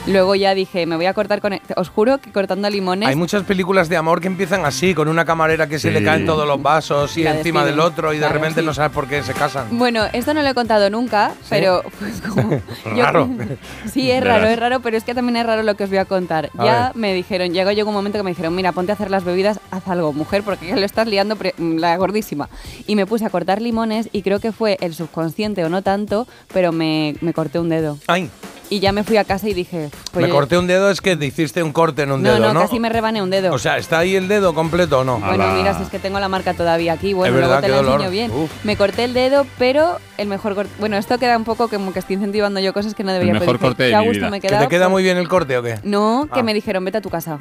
Luego 0.09 0.35
ya 0.35 0.55
dije, 0.55 0.87
me 0.87 0.97
voy 0.97 1.07
a 1.07 1.15
cortar 1.15 1.41
con... 1.41 1.53
Os 1.77 1.89
juro 1.89 2.19
que 2.19 2.33
cortando 2.33 2.69
limones... 2.71 3.09
Hay 3.09 3.15
muchas 3.17 3.43
películas 3.45 3.89
de 3.89 3.97
amor 3.97 4.21
que 4.21 4.27
empiezan 4.27 4.65
así, 4.65 4.95
con 4.95 5.09
una 5.09 5.25
camarera 5.25 5.67
que 5.69 5.79
se 5.79 5.89
Sí. 5.89 5.95
le 5.95 6.03
caen 6.05 6.27
todos 6.27 6.47
los 6.47 6.61
vasos 6.63 7.17
y 7.17 7.23
La 7.23 7.37
encima 7.37 7.65
del 7.65 7.79
otro 7.81 8.13
y 8.13 8.17
de 8.17 8.21
Claro, 8.21 8.35
repente 8.35 8.61
sí. 8.61 8.67
no 8.67 8.75
sabes 8.75 8.93
por 8.93 9.07
qué 9.07 9.23
se 9.23 9.33
casan. 9.35 9.67
Bueno, 9.79 10.05
esto 10.13 10.35
no 10.35 10.43
lo 10.43 10.49
he 10.49 10.55
contado 10.55 10.91
nunca, 10.91 11.33
pero 11.49 11.83
pues 11.99 12.21
como... 12.21 12.61
Raro. 12.97 13.29
sí, 13.93 14.11
es 14.11 14.23
raro, 14.25 14.47
es 14.49 14.59
raro, 14.59 14.81
pero 14.81 14.97
es 14.97 15.05
que 15.05 15.15
también 15.15 15.37
es 15.37 15.47
raro 15.47 15.63
lo 15.63 15.75
que 15.77 15.85
os 15.85 15.91
voy 15.91 15.99
a 15.99 16.05
contar. 16.05 16.51
A 16.59 16.65
ya 16.65 16.87
ver. 16.89 16.97
me 16.97 17.15
dijeron, 17.15 17.53
llegó 17.53 17.71
llegó 17.73 17.89
un 17.91 17.95
momento 17.95 18.19
que 18.19 18.23
me 18.25 18.31
dijeron, 18.31 18.55
mira, 18.55 18.73
ponte 18.73 18.93
a 18.93 18.95
hacer 18.95 19.11
las 19.11 19.25
bebidas, 19.25 19.61
haz 19.71 19.87
algo, 19.89 20.13
mujer, 20.13 20.43
porque 20.43 20.67
ya 20.69 20.77
lo 20.77 20.85
estás 20.87 21.07
liando 21.07 21.37
la 21.59 21.97
gordísima. 21.97 22.49
Y 22.87 22.97
me 22.97 23.07
puse 23.07 23.25
a 23.27 23.31
cortar 23.31 23.61
limones 23.63 24.09
y 24.13 24.23
creo 24.23 24.41
que 24.41 24.53
fue 24.53 24.77
el 24.81 24.95
subconsciente 24.95 25.65
o 25.65 25.69
no 25.69 25.83
tanto, 25.83 26.27
pero 26.53 26.73
me, 26.73 27.15
me 27.21 27.33
corté 27.33 27.59
un 27.59 27.69
dedo. 27.69 27.99
Ay, 28.07 28.31
Y 28.71 28.81
ya 28.81 28.93
me 28.93 29.03
fui 29.03 29.17
a 29.17 29.25
casa 29.25 29.49
y 29.49 29.55
dije... 29.55 29.89
me 30.15 30.29
corté 30.29 30.59
un 30.59 30.67
dedo, 30.67 30.91
es 30.91 31.01
que 31.01 31.17
te 31.17 31.25
hiciste 31.25 31.63
un 31.63 31.73
corte 31.73 32.03
en 32.03 32.13
un 32.13 32.23
No, 32.23 32.35
dedo, 32.35 32.49
no, 32.49 32.53
¿no? 32.55 32.61
casi 32.61 32.79
me 32.79 32.91
rebané 32.91 33.23
un 33.23 33.31
dedo. 33.31 33.53
O 33.55 33.59
sea, 33.59 33.79
¿está 33.79 33.99
ahí 34.01 34.15
el 34.15 34.29
dedo 34.29 34.53
completo 34.55 34.99
o 35.01 35.05
no? 35.05 35.19
Bueno, 35.21 35.47
mira, 35.55 35.73
si 35.75 35.85
es 35.85 35.89
que 35.89 35.99
tengo 35.99 36.21
la 36.21 36.29
marca 36.29 36.53
todavía 36.53 36.93
aquí, 36.93 37.15
bueno, 37.15 37.35
Es 37.35 37.41
verdad, 37.41 37.61
luego 37.61 37.61
te 37.63 37.67
qué 37.67 37.71
la 37.73 37.77
dolor. 37.79 37.95
enseño 37.95 38.11
bien. 38.11 38.31
Uf. 38.31 38.51
Me 38.65 38.77
corté 38.77 39.05
el 39.05 39.15
dedo, 39.15 39.47
pero 39.59 39.97
el 40.19 40.29
mejor 40.29 40.55
corte... 40.55 40.71
Bueno, 40.79 40.99
esto 40.99 41.17
queda 41.19 41.37
un 41.39 41.45
poco 41.45 41.69
como 41.69 41.95
que 41.95 42.01
estoy 42.01 42.17
incentivando 42.17 42.61
yo 42.61 42.75
cosas 42.75 42.95
que 42.95 43.05
no 43.05 43.13
debería. 43.13 43.33
mejor 43.33 43.47
pero 43.47 43.53
dije, 43.59 43.67
corte 43.69 43.83
de 43.85 43.91
qué 43.91 43.97
mi 43.99 44.05
gusto 44.07 44.19
vida. 44.19 44.31
me 44.31 44.41
¿Que 44.43 44.49
queda. 44.49 44.59
te 44.61 44.69
queda 44.69 44.85
pues- 44.85 44.93
muy 44.93 45.03
bien 45.03 45.17
el 45.17 45.29
corte 45.29 45.57
o 45.57 45.63
qué? 45.63 45.79
No, 45.85 46.29
que 46.33 46.41
Ah. 46.41 46.43
me 46.43 46.53
dijeron, 46.53 46.85
vete 46.85 46.99
a 46.99 47.01
tu 47.01 47.09
casa. 47.09 47.39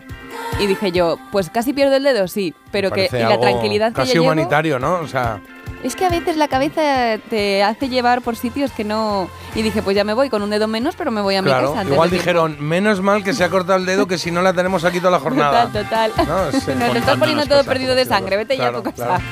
Y 0.62 0.68
dije 0.68 0.94
yo, 0.94 1.18
pues 1.34 1.50
casi 1.50 1.74
pierdo 1.74 1.98
el 1.98 2.04
dedo, 2.04 2.30
sí, 2.30 2.54
pero 2.72 2.90
que 2.90 3.10
y 3.12 3.16
la 3.18 3.38
tranquilidad 3.40 3.90
que 3.90 3.96
Casi 3.96 4.14
yo 4.14 4.22
llevo- 4.22 4.26
humanitario, 4.32 4.80
¿no? 4.80 5.00
O 5.02 5.08
sea, 5.08 5.42
es 5.88 5.96
que 5.96 6.06
a 6.06 6.10
veces 6.10 6.38
la 6.38 6.48
cabeza 6.48 7.18
te 7.30 7.64
hace 7.64 7.90
llevar 7.90 8.22
por 8.22 8.36
sitios 8.36 8.72
que 8.72 8.84
no... 8.84 9.30
Y 9.56 9.62
dije, 9.62 9.82
pues 9.82 9.96
ya 9.96 10.04
me 10.04 10.14
voy 10.14 10.30
con 10.30 10.42
un 10.42 10.50
dedo 10.50 10.68
menos, 10.68 10.96
pero 10.96 11.10
me 11.12 11.22
voy 11.22 11.36
a 11.36 11.42
mi 11.42 11.48
claro. 11.48 11.70
casa. 11.70 11.80
antes 11.82 11.94
Igual 11.94 12.10
tiempo. 12.10 12.24
dijeron, 12.24 12.58
menos 12.60 13.02
mal 13.02 13.24
que 13.24 13.34
se 13.34 13.44
ha 13.44 13.50
cortado 13.50 13.80
el 13.80 13.86
dedo 13.86 14.08
que 14.08 14.18
si 14.18 14.30
no 14.32 14.42
la 14.42 14.54
tenemos 14.54 14.84
aquí 14.86 15.00
toda 15.00 15.12
la 15.12 15.20
jornada. 15.20 15.68
Total, 15.72 16.12
total. 16.12 16.28
No, 16.28 16.52
sí. 16.60 16.72
Nos 16.78 16.94
lo 16.94 17.00
estás 17.00 17.18
poniendo 17.18 17.44
todo 17.46 17.58
cosas, 17.60 17.68
perdido 17.74 17.96
de 17.96 18.06
sangre, 18.06 18.38
vete 18.38 18.58
ya 18.58 18.68
a 18.68 18.74
tu 18.74 18.84
casa. 18.84 18.96
claro. 19.06 19.24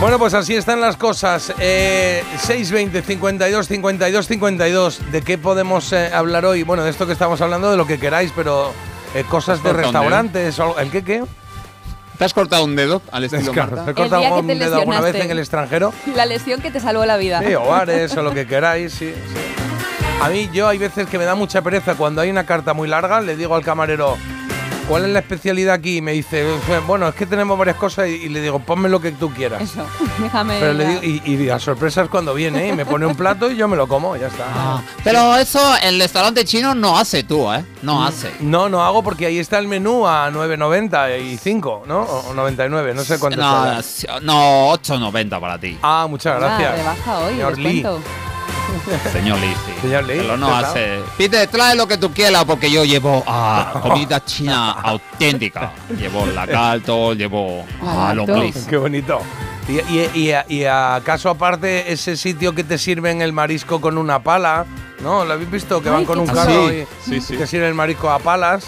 Bueno, 0.00 0.18
pues 0.18 0.34
así 0.34 0.56
están 0.56 0.80
las 0.80 0.96
cosas. 0.96 1.54
Eh, 1.60 2.24
620 2.38 3.02
52 3.02 3.68
52 3.68 4.26
52. 4.26 5.12
¿De 5.12 5.22
qué 5.22 5.38
podemos 5.38 5.92
eh, 5.92 6.10
hablar 6.12 6.44
hoy? 6.44 6.64
Bueno, 6.64 6.82
de 6.82 6.90
esto 6.90 7.06
que 7.06 7.12
estamos 7.12 7.40
hablando, 7.40 7.70
de 7.70 7.76
lo 7.76 7.86
que 7.86 8.00
queráis, 8.00 8.32
pero 8.34 8.72
eh, 9.14 9.22
cosas 9.28 9.62
de 9.62 9.70
dedo. 9.70 9.80
restaurantes. 9.82 10.58
¿El 10.78 10.90
qué 10.90 11.04
qué? 11.04 11.22
¿Te 12.22 12.26
has 12.26 12.34
cortado 12.34 12.64
un 12.64 12.76
dedo 12.76 13.02
al 13.10 13.24
estilo 13.24 13.50
Claro, 13.50 13.72
Marta? 13.72 13.84
¿Te 13.84 13.90
he 13.90 13.94
cortado 13.94 14.42
te 14.46 14.54
dedo 14.54 14.76
alguna 14.76 15.00
vez 15.00 15.16
en 15.16 15.28
el 15.28 15.40
extranjero? 15.40 15.92
La 16.14 16.24
lesión 16.24 16.60
que 16.60 16.70
te 16.70 16.78
salvó 16.78 17.04
la 17.04 17.16
vida. 17.16 17.42
Sí, 17.44 17.52
o 17.56 17.64
bares 17.64 18.16
o 18.16 18.22
lo 18.22 18.32
que 18.32 18.46
queráis, 18.46 18.92
sí, 18.92 19.12
sí. 19.12 19.40
A 20.20 20.28
mí, 20.28 20.48
yo 20.52 20.68
hay 20.68 20.78
veces 20.78 21.08
que 21.08 21.18
me 21.18 21.24
da 21.24 21.34
mucha 21.34 21.62
pereza 21.62 21.96
cuando 21.96 22.20
hay 22.20 22.30
una 22.30 22.46
carta 22.46 22.74
muy 22.74 22.86
larga, 22.86 23.20
le 23.20 23.34
digo 23.34 23.56
al 23.56 23.64
camarero, 23.64 24.16
¿cuál 24.88 25.04
es 25.04 25.10
la 25.10 25.18
especialidad 25.20 25.74
aquí? 25.74 25.98
Y 25.98 26.02
me 26.02 26.12
dice, 26.12 26.46
bueno, 26.86 27.08
es 27.08 27.14
que 27.14 27.26
tenemos 27.26 27.58
varias 27.58 27.76
cosas 27.76 28.08
y, 28.08 28.12
y 28.12 28.28
le 28.28 28.40
digo, 28.40 28.58
ponme 28.60 28.88
lo 28.88 29.00
que 29.00 29.12
tú 29.12 29.30
quieras. 29.32 29.62
Eso, 29.62 29.84
déjame. 30.18 30.58
Pero 30.60 30.72
le 30.74 30.86
digo, 30.86 31.00
y, 31.02 31.34
y 31.44 31.48
a 31.50 31.58
sorpresas 31.58 32.08
cuando 32.08 32.34
viene, 32.34 32.66
¿eh? 32.66 32.68
y 32.68 32.72
me 32.72 32.84
pone 32.86 33.06
un 33.06 33.14
plato 33.16 33.50
y 33.50 33.56
yo 33.56 33.68
me 33.68 33.76
lo 33.76 33.86
como, 33.88 34.16
ya 34.16 34.26
está. 34.28 34.44
Ah, 34.54 34.82
pero 35.04 35.36
eso 35.36 35.60
el 35.82 35.98
restaurante 36.00 36.44
chino 36.44 36.74
no 36.74 36.98
hace 36.98 37.24
tú, 37.24 37.52
¿eh? 37.52 37.64
No 37.82 38.04
hace. 38.04 38.30
No, 38.40 38.68
no 38.68 38.82
hago 38.84 39.02
porque 39.02 39.26
ahí 39.26 39.38
está 39.38 39.58
el 39.58 39.68
menú 39.68 40.06
a 40.06 40.30
9.90 40.30 41.20
y 41.22 41.36
5, 41.36 41.84
¿no? 41.86 42.00
O 42.02 42.30
o 42.30 42.34
99, 42.34 42.94
no 42.94 43.02
sé 43.02 43.18
cuánto 43.18 43.40
No, 43.40 43.82
será. 43.82 44.20
no, 44.20 44.72
8.90 44.74 45.40
para 45.40 45.58
ti. 45.58 45.78
Ah, 45.82 46.06
muchas 46.08 46.36
Ah, 46.36 46.38
gracias. 46.38 46.76
rebaja 46.76 47.18
hoy, 47.18 47.32
Señor 47.34 47.58
Lee. 47.58 47.84
Señor 49.12 49.38
Lee, 49.40 49.54
sí. 49.66 49.72
Señor 49.82 50.04
Lee, 50.04 50.18
Pero 50.18 50.36
no 50.36 50.54
hace. 50.54 51.00
Pide, 51.16 51.46
trae 51.46 51.74
lo 51.76 51.86
que 51.86 51.96
tú 51.98 52.12
quieras 52.12 52.44
porque 52.44 52.70
yo 52.70 52.84
llevo 52.84 53.22
ah, 53.26 53.78
comida 53.82 54.24
china 54.24 54.72
auténtica. 54.72 55.72
Llevo 55.98 56.26
lagarto, 56.26 57.12
llevo 57.14 57.64
ah, 57.82 58.12
Lagarto. 58.14 58.32
lombriz. 58.32 58.66
Qué 58.68 58.76
bonito. 58.76 59.20
Y, 59.68 59.78
y, 59.94 60.10
y, 60.48 60.54
y 60.56 60.64
acaso 60.64 61.30
aparte 61.30 61.92
ese 61.92 62.16
sitio 62.16 62.54
que 62.54 62.64
te 62.64 62.78
sirven 62.78 63.22
el 63.22 63.32
marisco 63.32 63.80
con 63.80 63.96
una 63.96 64.22
pala, 64.22 64.66
¿no? 65.00 65.24
¿Lo 65.24 65.34
habéis 65.34 65.50
visto? 65.50 65.80
Que 65.82 65.88
van 65.90 66.04
con 66.04 66.18
un 66.18 66.26
carro 66.26 66.68
Sí, 66.68 66.84
y, 67.06 67.10
sí, 67.10 67.20
sí. 67.20 67.36
te 67.36 67.46
sirven 67.46 67.68
el 67.68 67.74
marisco 67.74 68.10
a 68.10 68.18
palas. 68.18 68.64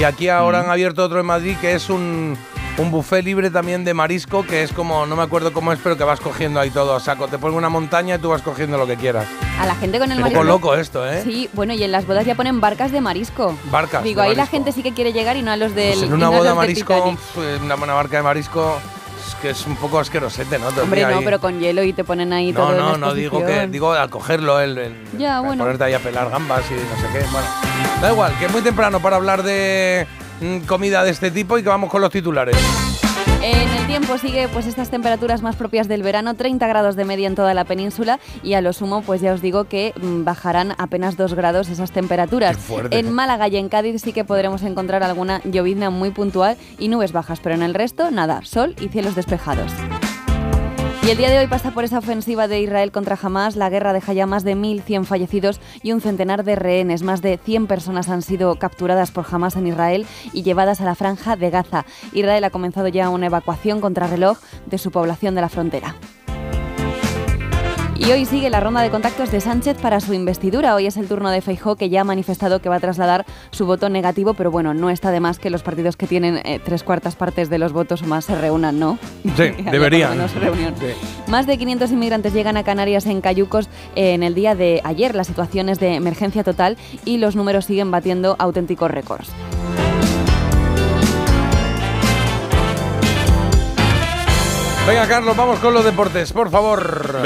Y 0.00 0.02
aquí 0.04 0.28
ahora 0.28 0.60
han 0.60 0.70
abierto 0.70 1.04
otro 1.04 1.20
en 1.20 1.26
Madrid 1.26 1.56
que 1.60 1.74
es 1.74 1.88
un, 1.88 2.36
un 2.76 2.90
buffet 2.90 3.22
libre 3.24 3.50
también 3.50 3.84
de 3.84 3.94
marisco, 3.94 4.44
que 4.44 4.64
es 4.64 4.72
como, 4.72 5.06
no 5.06 5.14
me 5.14 5.22
acuerdo 5.22 5.52
cómo 5.52 5.72
es, 5.72 5.78
pero 5.82 5.96
que 5.96 6.02
vas 6.02 6.18
cogiendo 6.18 6.58
ahí 6.58 6.70
todo 6.70 6.96
a 6.96 7.00
saco. 7.00 7.28
Te 7.28 7.38
ponen 7.38 7.56
una 7.56 7.68
montaña 7.68 8.16
y 8.16 8.18
tú 8.18 8.30
vas 8.30 8.42
cogiendo 8.42 8.76
lo 8.76 8.86
que 8.86 8.96
quieras. 8.96 9.26
A 9.60 9.66
la 9.66 9.76
gente 9.76 10.00
con 10.00 10.10
el 10.10 10.16
Un 10.18 10.22
marisco. 10.22 10.40
poco 10.42 10.52
loco 10.52 10.74
esto, 10.74 11.06
¿eh? 11.08 11.20
Sí, 11.22 11.48
bueno, 11.52 11.72
y 11.74 11.82
en 11.84 11.92
las 11.92 12.04
bodas 12.06 12.26
ya 12.26 12.34
ponen 12.34 12.60
barcas 12.60 12.90
de 12.90 13.00
marisco. 13.00 13.56
Barcas 13.70 14.02
Digo, 14.02 14.22
de 14.22 14.28
ahí 14.30 14.34
la 14.36 14.46
gente 14.46 14.72
sí 14.72 14.82
que 14.82 14.92
quiere 14.92 15.12
llegar 15.12 15.36
y 15.36 15.42
no 15.42 15.52
a 15.52 15.56
los 15.56 15.72
del. 15.74 15.92
Pues 15.92 16.02
en 16.02 16.12
una 16.14 16.26
no 16.26 16.32
boda 16.32 16.48
del 16.50 16.56
marisco, 16.56 17.10
pf, 17.10 17.62
una 17.62 17.76
buena 17.76 17.94
barca 17.94 18.16
de 18.16 18.22
marisco, 18.24 18.76
es 19.28 19.34
que 19.36 19.50
es 19.50 19.66
un 19.66 19.76
poco 19.76 20.00
asquerosete, 20.00 20.58
¿no? 20.58 20.70
Todo 20.72 20.82
Hombre, 20.82 21.02
no, 21.02 21.18
ahí. 21.18 21.24
pero 21.24 21.38
con 21.40 21.60
hielo 21.60 21.84
y 21.84 21.92
te 21.92 22.02
ponen 22.02 22.32
ahí 22.32 22.52
todo 22.52 22.66
No, 22.66 22.72
en 22.72 22.78
no, 22.78 22.92
la 22.92 22.98
no 22.98 23.14
digo 23.14 23.38
que 23.46 23.68
digo 23.68 23.92
al 23.92 24.10
cogerlo 24.10 24.58
el, 24.58 24.76
el- 24.78 24.96
Ya, 25.16 25.36
el 25.38 25.46
bueno. 25.46 25.62
ponerte 25.62 25.84
ahí 25.84 25.94
a 25.94 26.00
pelar 26.00 26.28
gambas 26.28 26.64
y 26.72 26.74
no 26.74 27.00
sé 27.00 27.06
qué. 27.20 27.24
Bueno, 27.30 27.46
da 28.02 28.10
igual, 28.12 28.36
que 28.40 28.46
es 28.46 28.52
muy 28.52 28.62
temprano 28.62 28.98
para 28.98 29.14
hablar 29.14 29.44
de 29.44 30.06
comida 30.66 31.04
de 31.04 31.10
este 31.10 31.30
tipo 31.30 31.58
y 31.58 31.62
que 31.62 31.68
vamos 31.68 31.90
con 31.90 32.00
los 32.00 32.10
titulares. 32.10 32.56
En 33.42 33.68
el 33.68 33.86
tiempo 33.86 34.16
sigue 34.16 34.48
pues 34.48 34.66
estas 34.66 34.88
temperaturas 34.88 35.42
más 35.42 35.54
propias 35.56 35.86
del 35.86 36.02
verano, 36.02 36.34
30 36.34 36.66
grados 36.66 36.96
de 36.96 37.04
media 37.04 37.26
en 37.26 37.34
toda 37.34 37.52
la 37.52 37.64
península 37.64 38.18
y 38.42 38.54
a 38.54 38.62
lo 38.62 38.72
sumo 38.72 39.02
pues 39.02 39.20
ya 39.20 39.34
os 39.34 39.42
digo 39.42 39.64
que 39.64 39.92
mm, 40.00 40.24
bajarán 40.24 40.74
apenas 40.78 41.18
2 41.18 41.34
grados 41.34 41.68
esas 41.68 41.92
temperaturas. 41.92 42.56
En 42.90 43.12
Málaga 43.12 43.48
y 43.48 43.56
en 43.56 43.68
Cádiz 43.68 44.00
sí 44.00 44.14
que 44.14 44.24
podremos 44.24 44.62
encontrar 44.62 45.02
alguna 45.02 45.42
llovizna 45.44 45.90
muy 45.90 46.10
puntual 46.10 46.56
y 46.78 46.88
nubes 46.88 47.12
bajas, 47.12 47.40
pero 47.40 47.54
en 47.54 47.62
el 47.62 47.74
resto 47.74 48.10
nada, 48.10 48.42
sol 48.44 48.74
y 48.80 48.88
cielos 48.88 49.14
despejados. 49.14 49.70
Y 51.06 51.10
el 51.10 51.18
día 51.18 51.28
de 51.28 51.38
hoy 51.38 51.46
pasa 51.46 51.70
por 51.70 51.84
esa 51.84 51.98
ofensiva 51.98 52.48
de 52.48 52.60
Israel 52.60 52.90
contra 52.90 53.18
Hamas. 53.22 53.56
La 53.56 53.68
guerra 53.68 53.92
deja 53.92 54.14
ya 54.14 54.26
más 54.26 54.42
de 54.42 54.56
1.100 54.56 55.04
fallecidos 55.04 55.60
y 55.82 55.92
un 55.92 56.00
centenar 56.00 56.44
de 56.44 56.56
rehenes. 56.56 57.02
Más 57.02 57.20
de 57.20 57.36
100 57.36 57.66
personas 57.66 58.08
han 58.08 58.22
sido 58.22 58.54
capturadas 58.54 59.10
por 59.10 59.26
Hamas 59.30 59.56
en 59.56 59.66
Israel 59.66 60.06
y 60.32 60.44
llevadas 60.44 60.80
a 60.80 60.86
la 60.86 60.94
franja 60.94 61.36
de 61.36 61.50
Gaza. 61.50 61.84
Israel 62.14 62.44
ha 62.44 62.50
comenzado 62.50 62.88
ya 62.88 63.10
una 63.10 63.26
evacuación 63.26 63.82
contra 63.82 64.06
reloj 64.06 64.38
de 64.64 64.78
su 64.78 64.90
población 64.90 65.34
de 65.34 65.42
la 65.42 65.50
frontera. 65.50 65.94
Y 67.96 68.10
hoy 68.10 68.26
sigue 68.26 68.50
la 68.50 68.58
ronda 68.58 68.82
de 68.82 68.90
contactos 68.90 69.30
de 69.30 69.40
Sánchez 69.40 69.78
para 69.80 70.00
su 70.00 70.14
investidura. 70.14 70.74
Hoy 70.74 70.86
es 70.86 70.96
el 70.96 71.06
turno 71.06 71.30
de 71.30 71.40
Feijó, 71.40 71.76
que 71.76 71.88
ya 71.88 72.00
ha 72.00 72.04
manifestado 72.04 72.60
que 72.60 72.68
va 72.68 72.76
a 72.76 72.80
trasladar 72.80 73.24
su 73.50 73.66
voto 73.66 73.88
negativo, 73.88 74.34
pero 74.34 74.50
bueno, 74.50 74.74
no 74.74 74.90
está 74.90 75.12
de 75.12 75.20
más 75.20 75.38
que 75.38 75.48
los 75.48 75.62
partidos 75.62 75.96
que 75.96 76.08
tienen 76.08 76.38
eh, 76.44 76.60
tres 76.62 76.82
cuartas 76.82 77.14
partes 77.14 77.50
de 77.50 77.58
los 77.58 77.72
votos 77.72 78.02
o 78.02 78.06
más 78.06 78.24
se 78.24 78.34
reúnan, 78.34 78.80
¿no? 78.80 78.98
Sí, 79.36 79.50
deberían. 79.70 80.18
Sí. 80.28 80.86
Más 81.28 81.46
de 81.46 81.56
500 81.56 81.92
inmigrantes 81.92 82.34
llegan 82.34 82.56
a 82.56 82.64
Canarias 82.64 83.06
en 83.06 83.20
Cayucos 83.20 83.68
eh, 83.94 84.14
en 84.14 84.24
el 84.24 84.34
día 84.34 84.56
de 84.56 84.80
ayer. 84.82 85.14
La 85.14 85.24
situación 85.24 85.68
es 85.68 85.78
de 85.78 85.94
emergencia 85.94 86.42
total 86.42 86.76
y 87.04 87.18
los 87.18 87.36
números 87.36 87.66
siguen 87.66 87.92
batiendo 87.92 88.34
auténticos 88.40 88.90
récords. 88.90 89.30
Venga, 94.86 95.06
Carlos, 95.06 95.36
vamos 95.36 95.60
con 95.60 95.72
los 95.72 95.84
deportes, 95.84 96.32
por 96.32 96.50
favor. 96.50 97.22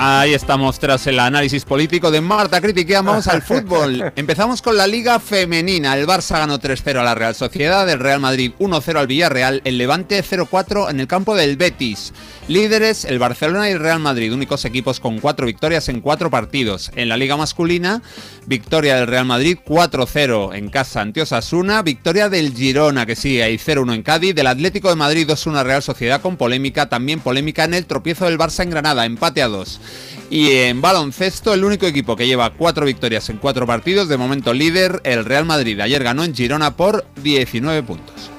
Ahí 0.00 0.32
estamos 0.32 0.78
tras 0.78 1.08
el 1.08 1.18
análisis 1.18 1.64
político 1.64 2.12
de 2.12 2.20
Marta 2.20 2.60
Critiquea. 2.60 3.02
Vamos 3.02 3.26
al 3.26 3.42
fútbol. 3.42 4.12
Empezamos 4.16 4.62
con 4.62 4.76
la 4.76 4.86
Liga 4.86 5.18
Femenina. 5.18 5.96
El 5.96 6.06
Barça 6.06 6.38
ganó 6.38 6.60
3-0 6.60 7.00
a 7.00 7.02
la 7.02 7.16
Real 7.16 7.34
Sociedad, 7.34 7.90
el 7.90 7.98
Real 7.98 8.20
Madrid 8.20 8.52
1-0 8.60 8.96
al 8.96 9.08
Villarreal, 9.08 9.60
el 9.64 9.76
Levante 9.76 10.22
0-4 10.22 10.88
en 10.90 11.00
el 11.00 11.08
campo 11.08 11.34
del 11.34 11.56
Betis. 11.56 12.12
Líderes, 12.46 13.04
el 13.04 13.18
Barcelona 13.18 13.68
y 13.68 13.72
el 13.72 13.80
Real 13.80 13.98
Madrid, 13.98 14.32
únicos 14.32 14.64
equipos 14.64 15.00
con 15.00 15.18
cuatro 15.18 15.46
victorias 15.46 15.88
en 15.88 16.00
cuatro 16.00 16.30
partidos. 16.30 16.92
En 16.94 17.08
la 17.08 17.16
Liga 17.16 17.36
Masculina, 17.36 18.00
victoria 18.46 18.96
del 18.96 19.08
Real 19.08 19.26
Madrid 19.26 19.58
4-0 19.66 20.54
en 20.54 20.70
casa 20.70 21.00
ante 21.00 21.22
Osasuna, 21.22 21.82
victoria 21.82 22.28
del 22.28 22.54
Girona, 22.54 23.04
que 23.04 23.16
sigue 23.16 23.42
ahí 23.42 23.56
0-1 23.56 23.94
en 23.94 24.02
Cádiz, 24.02 24.34
del 24.34 24.46
Atlético 24.46 24.88
de 24.88 24.96
Madrid 24.96 25.28
2-1 25.28 25.64
Real 25.64 25.82
Sociedad 25.82 26.22
con 26.22 26.36
polémica, 26.36 26.88
también 26.88 27.20
polémica 27.20 27.64
en 27.64 27.74
el 27.74 27.84
tropiezo 27.84 28.26
del 28.26 28.38
Barça 28.38 28.62
en 28.62 28.70
Granada, 28.70 29.04
empate 29.04 29.42
a 29.42 29.48
2. 29.48 29.80
Y 30.30 30.52
en 30.52 30.80
baloncesto, 30.80 31.54
el 31.54 31.64
único 31.64 31.86
equipo 31.86 32.14
que 32.14 32.26
lleva 32.26 32.52
cuatro 32.52 32.84
victorias 32.84 33.28
en 33.30 33.38
cuatro 33.38 33.66
partidos, 33.66 34.08
de 34.08 34.18
momento 34.18 34.52
líder, 34.52 35.00
el 35.04 35.24
Real 35.24 35.46
Madrid. 35.46 35.80
Ayer 35.80 36.02
ganó 36.04 36.22
en 36.24 36.34
Girona 36.34 36.76
por 36.76 37.06
19 37.22 37.82
puntos. 37.82 38.30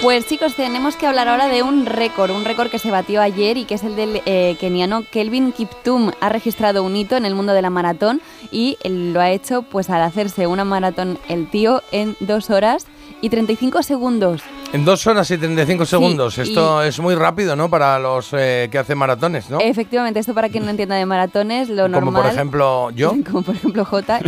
Pues 0.00 0.26
chicos, 0.26 0.54
tenemos 0.54 0.94
que 0.94 1.08
hablar 1.08 1.26
ahora 1.26 1.48
de 1.48 1.64
un 1.64 1.84
récord, 1.84 2.30
un 2.30 2.44
récord 2.44 2.70
que 2.70 2.78
se 2.78 2.92
batió 2.92 3.20
ayer 3.20 3.56
y 3.56 3.64
que 3.64 3.74
es 3.74 3.82
el 3.82 3.96
del 3.96 4.22
eh, 4.26 4.56
keniano 4.60 5.02
Kelvin 5.02 5.50
Kiptum. 5.50 6.12
Ha 6.20 6.28
registrado 6.28 6.84
un 6.84 6.94
hito 6.94 7.16
en 7.16 7.24
el 7.24 7.34
mundo 7.34 7.52
de 7.52 7.62
la 7.62 7.70
maratón 7.70 8.20
y 8.52 8.78
lo 8.84 9.20
ha 9.20 9.32
hecho 9.32 9.62
pues 9.62 9.90
al 9.90 10.02
hacerse 10.02 10.46
una 10.46 10.64
maratón 10.64 11.18
el 11.28 11.50
tío 11.50 11.82
en 11.90 12.16
dos 12.20 12.48
horas 12.50 12.86
y 13.20 13.28
35 13.28 13.82
segundos. 13.82 14.42
En 14.70 14.84
dos 14.84 15.06
horas 15.06 15.30
y 15.30 15.38
35 15.38 15.86
segundos. 15.86 16.36
y- 16.36 16.42
Esto 16.42 16.82
es 16.82 17.00
muy 17.00 17.14
rápido, 17.14 17.56
¿no? 17.56 17.70
Para 17.70 17.98
los 17.98 18.28
eh, 18.32 18.68
que 18.70 18.76
hacen 18.76 18.98
maratones, 18.98 19.48
¿no? 19.48 19.60
Efectivamente, 19.60 20.20
esto 20.20 20.34
para 20.34 20.50
quien 20.50 20.64
no 20.66 20.70
entienda 20.70 20.94
de 20.94 21.06
maratones, 21.06 21.70
lo 21.70 21.84
Como 21.84 21.88
normal... 21.88 22.22
por 22.22 22.32
ejemplo 22.32 22.90
yo. 22.90 23.14
Como 23.30 23.42
por 23.42 23.54
ejemplo 23.54 23.84
J. 23.86 24.20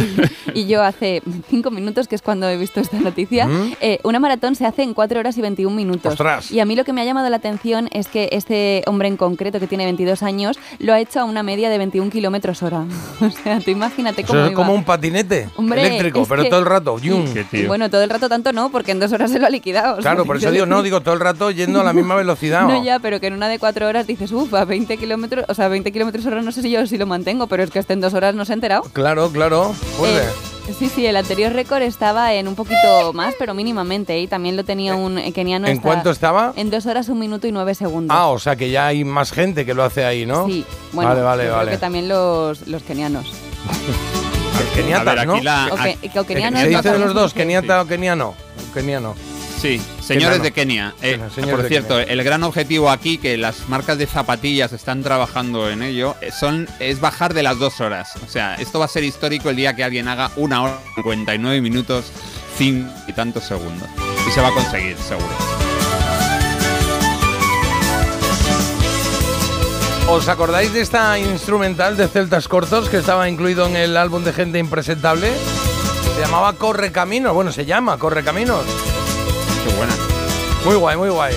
Y, 0.55 0.61
y 0.61 0.67
yo 0.67 0.83
hace 0.83 1.23
cinco 1.51 1.71
minutos, 1.71 2.09
que 2.09 2.15
es 2.15 2.23
cuando 2.23 2.49
he 2.49 2.57
visto 2.57 2.81
esta 2.81 2.99
noticia, 2.99 3.47
¿Mm? 3.47 3.75
eh, 3.83 4.01
una 4.03 4.19
maratón 4.19 4.55
se 4.55 4.65
hace 4.65 4.83
en 4.83 4.95
4 4.95 5.21
horas 5.21 5.37
y 5.37 5.43
21 5.43 5.77
minutos. 5.77 6.13
Ostras. 6.13 6.51
Y 6.51 6.61
a 6.61 6.65
mí 6.65 6.75
lo 6.75 6.85
que 6.85 6.95
me 6.95 7.03
ha 7.03 7.05
llamado 7.05 7.29
la 7.29 7.37
atención 7.37 7.89
es 7.93 8.09
que 8.09 8.31
este 8.33 8.83
hombre 8.87 9.09
en 9.09 9.19
concreto, 9.19 9.61
que 9.61 9.67
tiene 9.67 9.85
22 9.85 10.23
años, 10.23 10.59
lo 10.79 10.95
ha 10.95 11.01
hecho 11.01 11.21
a 11.21 11.25
una 11.25 11.43
media 11.43 11.69
de 11.69 11.77
21 11.77 12.11
kilómetros 12.11 12.63
hora. 12.63 12.85
O 13.21 13.31
sea, 13.31 13.61
tú 13.61 13.71
imagínate 13.71 14.25
cómo 14.25 14.39
Eso 14.39 14.47
es 14.47 14.53
iba. 14.53 14.57
como 14.63 14.73
un 14.75 14.85
patinete 14.85 15.49
Hombre, 15.57 15.83
eléctrico, 15.87 16.25
pero 16.27 16.43
que- 16.45 16.49
todo 16.49 16.61
el 16.61 16.67
rato. 16.67 16.97
Bueno, 17.67 17.91
todo 17.91 18.03
el 18.03 18.09
rato 18.09 18.29
tanto 18.31 18.53
no, 18.55 18.71
porque 18.71 18.93
en 18.93 19.01
dos 19.01 19.13
horas 19.13 19.31
se 19.31 19.39
lo 19.39 19.47
ha 19.47 19.51
liquidado. 19.51 19.99
Claro, 19.99 20.25
por 20.31 20.37
eso 20.37 20.51
digo, 20.53 20.65
no, 20.67 20.83
digo 20.83 21.01
todo 21.01 21.15
el 21.15 21.21
rato 21.21 21.51
yendo 21.51 21.81
a 21.81 21.85
la 21.85 21.93
misma 21.93 22.15
velocidad. 22.17 22.63
No, 22.69 22.83
ya, 22.85 23.01
pero 23.01 23.19
que 23.21 23.27
en 23.27 23.35
una 23.35 23.49
de 23.49 23.59
cuatro 23.59 23.89
horas 23.89 24.07
dices, 24.07 24.31
uff, 24.31 24.55
a 24.55 24.65
20 24.65 24.97
kilómetros, 24.97 25.45
o 25.49 25.55
sea, 25.55 25.67
20 25.67 25.91
kilómetros 25.91 26.25
hora 26.27 26.41
no 26.41 26.53
sé 26.53 26.63
si 26.63 26.71
yo 26.71 26.87
si 26.87 26.99
lo 26.99 27.07
mantengo, 27.07 27.49
pero 27.49 27.65
es 27.65 27.71
que 27.71 27.81
hasta 27.81 27.95
en 27.95 28.01
dos 28.01 28.15
horas 28.15 28.35
no 28.37 28.45
se 28.45 28.53
ha 28.53 28.55
enterado. 28.55 28.83
Claro, 28.93 29.31
claro. 29.31 29.73
Fuerte. 29.99 30.21
Eh, 30.69 30.75
sí, 30.79 30.89
sí, 30.89 31.05
el 31.05 31.17
anterior 31.17 31.53
récord 31.53 31.83
estaba 31.83 32.33
en 32.35 32.47
un 32.47 32.55
poquito 32.55 33.13
más, 33.13 33.35
pero 33.41 33.55
mínimamente, 33.55 34.15
¿eh? 34.15 34.21
y 34.23 34.29
también 34.29 34.57
lo 34.57 34.65
tenía 34.65 34.95
un 34.95 35.19
eh, 35.19 35.33
keniano. 35.33 35.67
¿En 35.67 35.79
cuánto 35.79 36.11
estaba? 36.13 36.53
En 36.55 36.71
dos 36.71 36.87
horas, 36.87 37.09
un 37.09 37.19
minuto 37.19 37.49
y 37.49 37.53
nueve 37.53 37.75
segundos. 37.75 38.17
Ah, 38.17 38.29
o 38.29 38.39
sea 38.39 38.55
que 38.55 38.71
ya 38.71 38.87
hay 38.87 39.03
más 39.03 39.33
gente 39.33 39.67
que 39.67 39.75
lo 39.75 39.83
hace 39.83 40.05
ahí, 40.05 40.27
¿no? 40.27 40.47
Sí, 40.47 40.65
bueno, 40.93 41.11
vale, 41.11 41.23
vale, 41.23 41.45
yo 41.47 41.53
vale. 41.53 41.65
creo 41.67 41.77
que 41.77 41.81
también 41.81 42.09
los, 42.09 42.69
los 42.69 42.83
kenianos. 42.85 43.33
Los 44.61 44.69
keniatas, 44.75 45.27
¿no? 45.27 45.41
la- 45.41 45.69
O, 45.73 45.77
que, 45.77 46.09
que- 46.11 46.19
o 46.21 46.25
kenianos, 46.25 46.61
¿Se 46.61 46.69
dice 46.69 46.93
de 46.93 46.99
los 46.99 47.15
dos, 47.15 47.33
keniata 47.35 47.81
o 47.83 47.87
keniano? 47.87 48.35
Keniano. 48.75 49.15
Sí, 49.61 49.79
señores 50.01 50.43
de 50.43 50.53
Kenia. 50.53 50.95
Eh, 51.03 51.19
por 51.19 51.63
de 51.63 51.69
cierto, 51.69 51.99
Kenia. 51.99 52.11
el 52.11 52.25
gran 52.25 52.43
objetivo 52.45 52.89
aquí, 52.89 53.19
que 53.19 53.37
las 53.37 53.69
marcas 53.69 53.99
de 53.99 54.07
zapatillas 54.07 54.73
están 54.73 55.03
trabajando 55.03 55.69
en 55.69 55.83
ello, 55.83 56.17
eh, 56.23 56.31
son, 56.33 56.67
es 56.79 56.99
bajar 57.01 57.35
de 57.35 57.43
las 57.43 57.59
dos 57.59 57.79
horas. 57.83 58.17
O 58.27 58.31
sea, 58.31 58.55
esto 58.55 58.79
va 58.79 58.87
a 58.87 58.89
ser 58.89 59.05
histórico 59.05 59.51
el 59.51 59.57
día 59.57 59.77
que 59.77 59.85
alguien 59.85 60.09
haga 60.09 60.31
una 60.37 60.63
hora 60.63 60.79
59 60.95 61.61
minutos, 61.61 62.07
5 62.57 62.91
y 63.07 63.13
tantos 63.13 63.45
segundos. 63.45 63.87
Y 64.27 64.31
se 64.31 64.41
va 64.41 64.49
a 64.49 64.53
conseguir, 64.53 64.97
seguro. 64.97 65.29
¿Os 70.09 70.27
acordáis 70.29 70.73
de 70.73 70.81
esta 70.81 71.19
instrumental 71.19 71.99
de 71.99 72.09
Celtas 72.09 72.49
Cortos 72.49 72.89
que 72.89 72.97
estaba 72.97 73.29
incluido 73.29 73.67
en 73.67 73.77
el 73.77 73.99
álbum 73.99 74.25
de 74.25 74.33
Gente 74.33 74.59
Impresentable? 74.59 75.31
Se 76.15 76.21
llamaba 76.23 76.55
Corre 76.55 76.91
Caminos. 76.93 77.35
Bueno, 77.35 77.53
se 77.53 77.67
llama 77.67 77.99
Corre 77.99 78.25
Caminos. 78.25 78.65
Qué 79.67 79.75
buena. 79.75 79.95
Muy 80.65 80.75
guay, 80.75 80.97
muy 80.97 81.09
guay. 81.09 81.37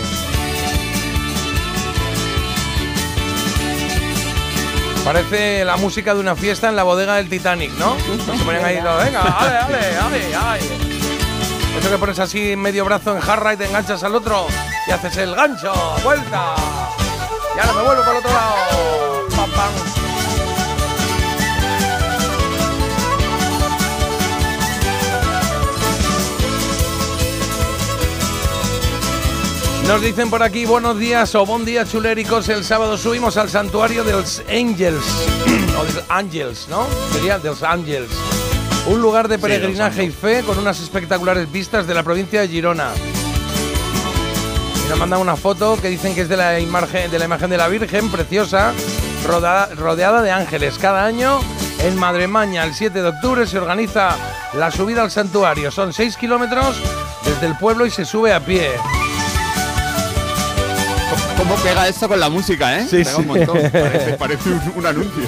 Parece 5.03 5.65
la 5.65 5.75
música 5.75 6.13
de 6.13 6.21
una 6.21 6.35
fiesta 6.35 6.69
en 6.69 6.77
la 6.77 6.83
bodega 6.83 7.15
del 7.15 7.27
Titanic, 7.27 7.71
¿no? 7.73 7.97
Se 8.37 8.43
ponen 8.45 8.63
ahí, 8.63 8.79
todos, 8.81 9.03
venga, 9.03 9.21
ale, 9.21 9.57
ale, 9.57 9.97
ale, 9.97 10.35
ale. 10.35 10.59
Eso 11.77 11.89
que 11.89 11.97
pones 11.97 12.19
así 12.19 12.55
medio 12.55 12.85
brazo 12.85 13.13
en 13.13 13.19
jarra 13.19 13.53
y 13.53 13.57
te 13.57 13.65
enganchas 13.65 14.01
al 14.03 14.15
otro 14.15 14.47
y 14.87 14.91
haces 14.91 15.17
el 15.17 15.35
gancho, 15.35 15.73
vuelta. 16.03 16.55
Y 17.55 17.59
ahora 17.59 17.73
me 17.73 17.81
vuelvo 17.83 18.01
para 18.03 18.11
el 18.11 18.17
otro 18.17 18.31
lado. 18.31 19.27
Pam, 19.35 19.51
pam. 19.51 20.02
Nos 29.87 30.01
dicen 30.01 30.29
por 30.29 30.41
aquí 30.43 30.65
buenos 30.65 30.97
días 30.97 31.35
o 31.35 31.45
buen 31.45 31.65
día 31.65 31.85
chuléricos. 31.85 32.47
El 32.49 32.63
sábado 32.63 32.97
subimos 32.97 33.37
al 33.37 33.49
santuario 33.49 34.03
de 34.03 34.13
los 34.13 34.41
Angels. 34.49 35.03
o 35.79 35.83
de 35.85 35.93
los 35.93 36.03
Angels, 36.09 36.67
¿no? 36.69 36.87
Sería 37.11 37.37
de 37.37 37.49
los 37.49 37.61
Angels. 37.63 38.09
Un 38.87 39.01
lugar 39.01 39.27
de 39.27 39.35
Sí, 39.35 39.41
peregrinaje 39.41 40.03
y 40.05 40.09
fe 40.11 40.43
con 40.43 40.57
unas 40.57 40.79
espectaculares 40.79 41.51
vistas 41.51 41.85
de 41.85 41.93
la 41.93 42.03
provincia 42.03 42.41
de 42.41 42.47
Girona. 42.47 42.89
Y 44.85 44.89
nos 44.89 44.97
mandan 44.99 45.19
una 45.19 45.35
foto 45.35 45.77
que 45.81 45.89
dicen 45.89 46.15
que 46.15 46.21
es 46.21 46.29
de 46.29 46.37
la 46.37 46.59
imagen 46.59 47.11
de 47.11 47.19
la, 47.19 47.25
imagen 47.25 47.49
de 47.49 47.57
la 47.57 47.67
Virgen, 47.67 48.09
preciosa, 48.09 48.73
roda- 49.27 49.69
rodeada 49.75 50.21
de 50.21 50.31
ángeles. 50.31 50.77
Cada 50.79 51.05
año 51.05 51.39
en 51.79 51.97
Madremaña, 51.97 52.63
el 52.63 52.73
7 52.73 53.01
de 53.01 53.09
octubre, 53.09 53.45
se 53.45 53.57
organiza 53.59 54.15
la 54.53 54.71
subida 54.71 55.01
al 55.03 55.11
santuario. 55.11 55.71
Son 55.71 55.93
6 55.93 56.17
kilómetros 56.17 56.77
desde 57.25 57.47
el 57.47 57.57
pueblo 57.57 57.85
y 57.85 57.91
se 57.91 58.05
sube 58.05 58.33
a 58.33 58.39
pie. 58.39 58.69
¿Cómo 61.43 61.55
pega 61.57 61.89
esto 61.89 62.07
con 62.07 62.21
la 62.21 62.29
música, 62.29 62.79
eh? 62.79 62.83
Sí, 62.89 62.97
Pega 62.99 63.11
sí. 63.11 63.17
un 63.19 63.27
montón. 63.27 63.57
Parece, 63.73 64.13
parece 64.13 64.49
un, 64.49 64.61
un 64.77 64.85
anuncio. 64.85 65.23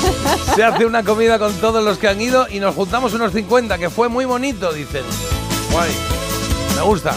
Se 0.56 0.64
hace 0.64 0.84
una 0.84 1.04
comida 1.04 1.38
con 1.38 1.52
todos 1.60 1.84
los 1.84 1.96
que 1.96 2.08
han 2.08 2.20
ido 2.20 2.48
y 2.50 2.58
nos 2.58 2.74
juntamos 2.74 3.14
unos 3.14 3.32
50, 3.32 3.78
que 3.78 3.88
fue 3.88 4.08
muy 4.08 4.24
bonito, 4.24 4.72
dicen. 4.72 5.04
Guay. 5.70 5.92
Me 6.74 6.82
gusta. 6.82 7.14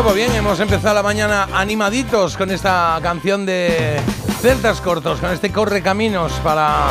Bueno, 0.00 0.14
pues 0.14 0.26
bien, 0.26 0.38
hemos 0.38 0.58
empezado 0.60 0.94
la 0.94 1.02
mañana 1.02 1.46
animaditos 1.52 2.34
con 2.38 2.50
esta 2.50 2.98
canción 3.02 3.44
de 3.44 4.00
Celtas 4.40 4.80
Cortos, 4.80 5.20
con 5.20 5.30
este 5.30 5.52
Corre 5.52 5.82
Caminos 5.82 6.32
para 6.42 6.86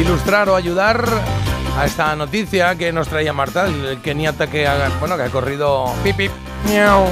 ilustrar 0.00 0.48
o 0.48 0.56
ayudar 0.56 1.04
a 1.78 1.84
esta 1.86 2.16
noticia 2.16 2.74
que 2.74 2.90
nos 2.90 3.06
traía 3.06 3.32
Marta, 3.32 3.66
el 3.66 4.00
keniata 4.02 4.48
que 4.48 4.66
ha, 4.66 4.90
bueno, 4.98 5.16
que 5.16 5.22
ha 5.22 5.28
corrido 5.28 5.94
pip, 6.02 6.16
pip, 6.16 6.32
miau. 6.66 7.06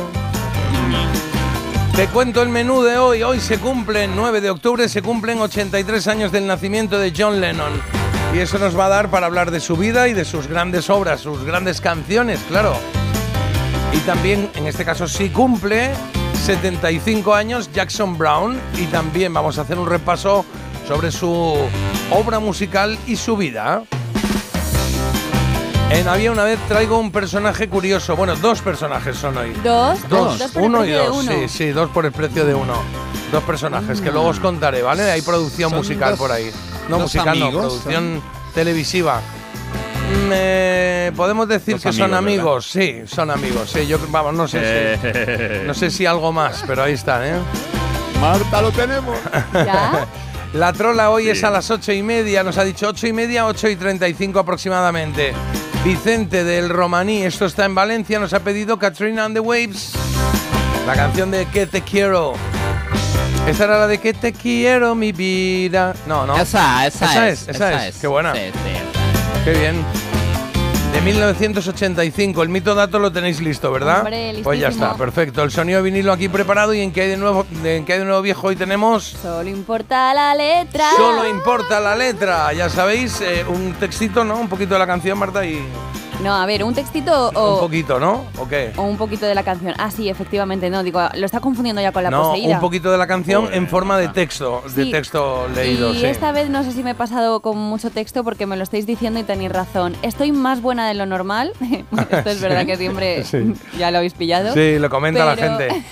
Te 1.95 2.09
cuento 2.09 2.43
el 2.43 2.49
menú 2.49 2.83
de 2.83 2.99
hoy. 2.99 3.23
Hoy 3.23 3.39
se 3.39 3.59
cumplen, 3.59 4.17
9 4.17 4.41
de 4.41 4.51
octubre, 4.51 4.89
se 4.89 5.03
cumplen 5.03 5.41
83 5.41 6.09
años 6.09 6.33
del 6.33 6.49
nacimiento 6.49 6.99
de 6.99 7.13
John 7.17 7.41
Lennon. 7.41 7.81
Y 8.35 8.41
eso 8.41 8.59
nos 8.59 8.77
va 8.77 8.87
a 8.87 8.89
dar 8.89 9.09
para 9.09 9.27
hablar 9.27 9.53
de 9.53 9.61
su 9.61 9.77
vida 9.77 10.09
y 10.09 10.15
de 10.15 10.25
sus 10.25 10.49
grandes 10.49 10.91
obras, 10.91 11.21
sus 11.21 11.45
grandes 11.45 11.81
canciones, 11.81 12.41
claro. 12.49 12.77
Y 13.93 13.99
también, 14.01 14.51
en 14.55 14.67
este 14.67 14.85
caso, 14.85 15.09
sí 15.09 15.31
cumple 15.31 15.91
75 16.45 17.35
años 17.35 17.71
Jackson 17.73 18.17
Brown. 18.19 18.59
Y 18.77 18.87
también 18.87 19.33
vamos 19.33 19.59
a 19.59 19.63
hacer 19.63 19.79
un 19.79 19.89
repaso 19.89 20.45
sobre 20.87 21.11
su 21.11 21.57
obra 22.11 22.39
musical 22.39 22.99
y 23.07 23.17
su 23.17 23.37
vida. 23.37 23.83
En 25.91 26.09
Había 26.09 26.33
una 26.33 26.45
vez 26.45 26.59
traigo 26.69 26.99
un 26.99 27.11
personaje 27.13 27.69
curioso. 27.69 28.17
Bueno, 28.17 28.35
dos 28.37 28.61
personajes 28.61 29.17
son 29.17 29.37
hoy. 29.39 29.53
Dos, 29.65 29.99
Dos, 30.09 30.51
uno 30.57 30.85
y 30.85 30.91
dos. 30.93 31.17
uno. 31.25 31.33
Sí, 31.33 31.49
sí, 31.49 31.69
dos 31.69 31.91
por 31.91 32.05
el 32.07 32.13
precio 32.13 32.45
de 32.45 32.55
uno. 32.55 32.75
Dos 33.33 33.43
personajes 33.45 34.01
que 34.01 34.11
luego 34.11 34.29
os 34.29 34.41
contaré, 34.41 34.83
¿vale? 34.83 35.11
Hay 35.11 35.23
producción 35.23 35.71
Son 35.71 35.79
musical 35.79 36.11
dos- 36.11 36.19
por 36.19 36.33
ahí. 36.33 36.51
No 36.89 36.99
musical, 37.01 37.39
no, 37.39 37.51
producción 37.51 38.21
televisiva. 38.55 39.21
Eh, 40.33 41.13
Podemos 41.17 41.49
decir 41.49 41.79
que 41.79 41.93
son 41.93 42.15
amigos, 42.15 42.67
sí, 42.71 43.03
son 43.07 43.31
amigos. 43.31 43.71
Sí, 43.71 43.87
yo 43.87 43.99
vamos, 44.09 44.35
no 44.35 44.49
sé 44.49 44.99
si, 45.01 45.67
no 45.67 45.75
sé 45.75 45.91
si 45.91 46.07
algo 46.07 46.33
más, 46.33 46.65
pero 46.67 46.83
ahí 46.83 46.95
están, 46.95 47.25
¿eh? 47.25 47.35
Marta, 48.21 48.63
lo 48.63 48.71
tenemos. 48.73 49.17
¿Ya? 49.53 50.07
La 50.53 50.73
trola 50.73 51.11
hoy 51.11 51.29
es 51.29 51.45
a 51.45 51.51
las 51.51 51.71
ocho 51.71 51.93
y 51.93 52.03
media, 52.03 52.43
nos 52.43 52.57
ha 52.59 52.65
dicho 52.65 52.89
ocho 52.89 53.07
y 53.07 53.13
media, 53.13 53.47
ocho 53.47 53.69
y 53.69 53.77
treinta 53.77 54.09
y 54.09 54.15
cinco 54.15 54.39
aproximadamente. 54.39 55.33
Vicente 55.85 56.45
del 56.45 56.69
Romaní, 56.69 57.23
esto 57.23 57.45
está 57.47 57.65
en 57.65 57.75
Valencia, 57.75 58.19
nos 58.19 58.33
ha 58.33 58.41
pedido 58.41 58.79
Katrina 58.79 59.25
and 59.25 59.35
the 59.37 59.41
Waves, 59.41 59.93
la 60.87 60.95
canción 60.95 61.31
de 61.31 61.47
Que 61.47 61.67
te 61.67 61.83
quiero. 61.83 62.35
Esta 63.47 63.65
era 63.65 63.79
la 63.81 63.87
de 63.87 63.99
Que 63.99 64.13
te 64.13 64.33
quiero, 64.33 64.95
mi 64.95 65.13
vida. 65.13 65.95
No, 66.07 66.27
no. 66.27 66.37
Esa, 66.37 66.87
esa, 66.87 67.05
Esa 67.07 67.29
es, 67.29 67.43
es, 67.43 67.49
esa 67.49 67.87
es. 67.87 67.97
Qué 67.99 68.07
buena. 68.07 68.35
Sí, 68.35 68.41
sí, 68.53 69.41
Qué 69.45 69.53
bien. 69.53 69.85
De 70.97 71.03
1985, 71.03 72.43
el 72.43 72.49
mito 72.49 72.75
dato 72.75 72.99
lo 72.99 73.13
tenéis 73.13 73.43
listo, 73.43 73.71
¿verdad? 73.71 73.99
Hombre, 73.99 74.41
pues 74.43 74.59
ya 74.59 74.69
está, 74.69 74.95
perfecto. 74.95 75.43
El 75.43 75.51
sonido 75.51 75.83
vinilo 75.83 76.11
aquí 76.11 76.31
preparado 76.31 76.73
y 76.73 76.81
en 76.81 76.91
qué 76.91 77.03
hay 77.03 77.09
de 77.11 77.19
nuevo, 77.19 77.45
en 77.63 77.85
qué 77.85 77.93
hay 77.93 77.99
de 77.99 78.07
nuevo 78.07 78.23
viejo 78.23 78.47
hoy 78.47 78.57
tenemos. 78.57 79.15
Solo 79.21 79.47
importa 79.51 80.15
la 80.15 80.35
letra. 80.35 80.87
Solo 80.97 81.29
importa 81.29 81.81
la 81.81 81.95
letra, 81.97 82.51
ya 82.55 82.71
sabéis, 82.71 83.21
eh, 83.21 83.45
un 83.47 83.75
textito, 83.75 84.25
¿no? 84.25 84.41
Un 84.41 84.49
poquito 84.49 84.73
de 84.73 84.79
la 84.79 84.87
canción, 84.87 85.19
Marta, 85.19 85.45
y 85.45 85.63
No, 86.23 86.35
a 86.35 86.47
ver, 86.47 86.65
un 86.65 86.75
textito 86.75 87.29
o, 87.35 87.55
un 87.55 87.61
poquito, 87.61 88.01
¿no? 88.01 88.25
¿O 88.39 88.49
qué? 88.49 88.73
o 88.77 88.83
un 88.83 88.97
poquito 88.97 89.27
de 89.27 89.35
la 89.35 89.43
canción. 89.43 89.75
Ah, 89.79 89.91
sí, 89.91 90.09
efectivamente, 90.09 90.71
no, 90.71 90.83
digo, 90.83 91.01
lo 91.15 91.27
está 91.27 91.41
confundiendo 91.41 91.81
ya 91.83 91.93
con 91.93 92.03
la 92.03 92.11
no, 92.11 92.31
poseída. 92.31 92.55
un 92.57 92.61
poquito 92.61 92.91
de 92.91 92.99
la 92.99 93.07
canción 93.07 93.49
en 93.53 93.69
forma 93.69 93.99
de 93.99 94.09
texto, 94.09 94.63
de 94.75 94.87
texto 94.87 95.47
leído, 95.55 95.93
y 95.93 95.99
sí. 96.01 96.07
esta 96.07 96.33
vez 96.33 96.49
no 96.49 96.65
sé 96.65 96.73
si 96.73 96.83
me 96.83 96.93
he 96.93 96.95
pasado 96.95 97.41
con 97.41 97.59
mucho 97.59 97.91
texto 97.91 98.25
porque 98.25 98.47
me 98.47 98.57
lo 98.57 98.63
estáis 98.63 98.87
diciendo 98.87 99.21
y 99.21 99.25
tenéis 99.25 99.53
razón. 99.53 99.95
Estoy 100.03 100.33
más 100.33 100.63
buena 100.63 100.89
de 100.89 100.95
lo 100.95 101.07
normal. 101.07 101.53
Esto 102.11 102.31
es 102.31 102.41
verdad 102.41 102.65
que 102.67 102.77
siempre 102.77 103.23
Sí. 103.25 103.53
ya 103.79 103.91
lo 103.91 103.99
habéis 103.99 104.15
pillado. 104.15 104.53
Sí, 104.55 104.79
lo 104.79 104.89
comenta 104.91 105.25
la 105.25 105.37
Pero- 105.37 105.59
gente. 105.59 105.85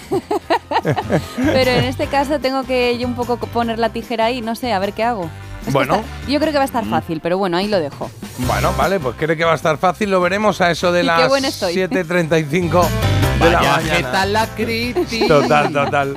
Pero 1.36 1.70
en 1.70 1.84
este 1.84 2.06
caso 2.06 2.38
tengo 2.40 2.64
que 2.64 2.96
yo 2.98 3.06
un 3.06 3.14
poco 3.14 3.36
poner 3.36 3.78
la 3.78 3.90
tijera 3.90 4.26
ahí, 4.26 4.40
no 4.40 4.54
sé, 4.54 4.72
a 4.72 4.78
ver 4.78 4.92
qué 4.94 5.04
hago. 5.04 5.28
Es 5.66 5.72
Bueno. 5.72 5.96
está- 5.96 6.06
yo 6.30 6.40
creo 6.40 6.52
que 6.52 6.58
va 6.58 6.62
a 6.64 6.66
estar 6.66 6.84
fácil, 6.84 7.20
pero 7.20 7.38
bueno, 7.38 7.56
ahí 7.56 7.68
lo 7.68 7.80
dejo. 7.80 8.10
Bueno, 8.38 8.72
vale, 8.76 9.00
pues 9.00 9.16
cree 9.18 9.36
que 9.36 9.44
va 9.44 9.52
a 9.52 9.56
estar 9.56 9.78
fácil, 9.78 10.10
lo 10.10 10.20
veremos 10.20 10.60
a 10.60 10.70
eso 10.70 10.92
de 10.92 11.02
Y 11.02 11.06
las 11.06 11.28
buena 11.28 11.48
estoy. 11.48 11.74
7.35 11.74 12.86
de 13.40 13.50
la 13.50 13.60
mañana. 13.62 13.96
¿qué 13.96 14.02
tal 14.02 14.32
la 14.32 14.46
crítica? 14.54 15.26
Total, 15.28 15.72
total. 15.72 16.16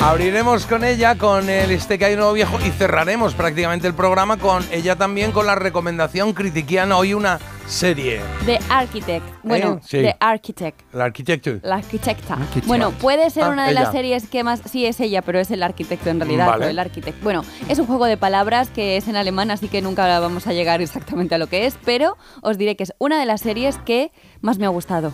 Abriremos 0.00 0.66
con 0.66 0.82
ella, 0.82 1.14
con 1.16 1.48
el 1.48 1.70
este 1.70 1.96
que 1.96 2.06
hay 2.06 2.16
nuevo 2.16 2.32
viejo, 2.32 2.58
y 2.64 2.70
cerraremos 2.70 3.34
prácticamente 3.34 3.86
el 3.86 3.94
programa 3.94 4.36
con 4.36 4.66
ella 4.72 4.96
también 4.96 5.30
con 5.30 5.46
la 5.46 5.54
recomendación 5.54 6.32
critiquiana 6.32 6.96
hoy 6.96 7.14
una 7.14 7.38
serie. 7.72 8.20
The 8.46 8.58
Architect. 8.68 9.24
Bueno, 9.42 9.74
¿Eh? 9.74 9.80
Sí. 9.84 9.96
The 10.02 10.16
Architect. 10.20 10.80
La 10.94 11.04
arquitecta. 11.06 12.34
Architect. 12.34 12.66
Bueno, 12.66 12.90
puede 12.92 13.30
ser 13.30 13.44
Ah, 13.44 13.48
una 13.50 13.64
de 13.66 13.72
ella. 13.72 13.82
las 13.82 13.92
series 13.92 14.28
que 14.28 14.44
más. 14.44 14.60
Sí, 14.70 14.86
es 14.86 15.00
ella, 15.00 15.22
pero 15.22 15.40
es 15.40 15.50
el 15.50 15.62
arquitecto 15.62 16.10
en 16.10 16.20
realidad. 16.20 16.46
Vale. 16.48 16.70
el 16.70 16.78
architect. 16.78 17.22
Bueno, 17.22 17.44
es 17.68 17.78
un 17.78 17.86
juego 17.86 18.04
de 18.06 18.16
palabras 18.16 18.68
que 18.70 18.96
es 18.96 19.08
en 19.08 19.16
alemán, 19.16 19.50
así 19.50 19.68
que 19.68 19.80
nunca 19.82 20.20
vamos 20.20 20.46
a 20.46 20.52
llegar 20.52 20.80
exactamente 20.82 21.34
a 21.34 21.38
lo 21.38 21.46
que 21.48 21.66
es, 21.66 21.76
pero 21.84 22.16
os 22.42 22.58
diré 22.58 22.76
que 22.76 22.84
es 22.84 22.92
una 22.98 23.18
de 23.18 23.26
las 23.26 23.40
series 23.40 23.78
que 23.78 24.12
más 24.40 24.58
me 24.58 24.66
ha 24.66 24.70
gustado. 24.70 25.12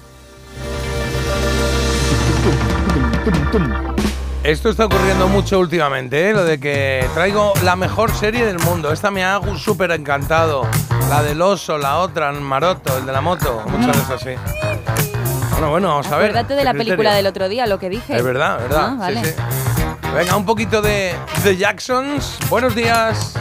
Esto 4.44 4.70
está 4.70 4.86
ocurriendo 4.86 5.28
mucho 5.28 5.58
últimamente, 5.58 6.30
¿eh? 6.30 6.32
lo 6.32 6.44
de 6.44 6.60
que 6.60 7.06
traigo 7.12 7.52
la 7.64 7.76
mejor 7.76 8.14
serie 8.14 8.46
del 8.46 8.58
mundo. 8.60 8.92
Esta 8.92 9.10
me 9.10 9.24
ha 9.24 9.40
súper 9.58 9.90
encantado. 9.90 10.66
La 11.10 11.22
del 11.22 11.42
oso, 11.42 11.76
la 11.76 11.98
otra, 11.98 12.30
Maroto, 12.32 12.96
el 12.98 13.06
de 13.06 13.12
la 13.12 13.20
moto. 13.20 13.62
Muchas 13.66 13.96
veces 13.96 14.10
así. 14.10 14.30
Bueno, 15.52 15.70
bueno, 15.70 15.88
vamos 15.88 16.06
a 16.06 16.16
ver. 16.16 16.30
Acuérdate 16.30 16.54
de 16.54 16.60
¿qué 16.60 16.64
la 16.64 16.72
película 16.72 17.14
del 17.14 17.26
otro 17.26 17.48
día, 17.48 17.66
lo 17.66 17.78
que 17.78 17.88
dije. 17.88 18.16
Es 18.16 18.22
verdad, 18.22 18.58
verdad. 18.58 18.90
Ah, 18.92 18.96
vale. 18.96 19.24
sí, 19.24 19.30
sí. 19.32 19.82
Venga, 20.14 20.36
un 20.36 20.46
poquito 20.46 20.80
de 20.82 21.14
The 21.42 21.56
Jacksons. 21.56 22.38
Buenos 22.48 22.74
días. 22.74 23.34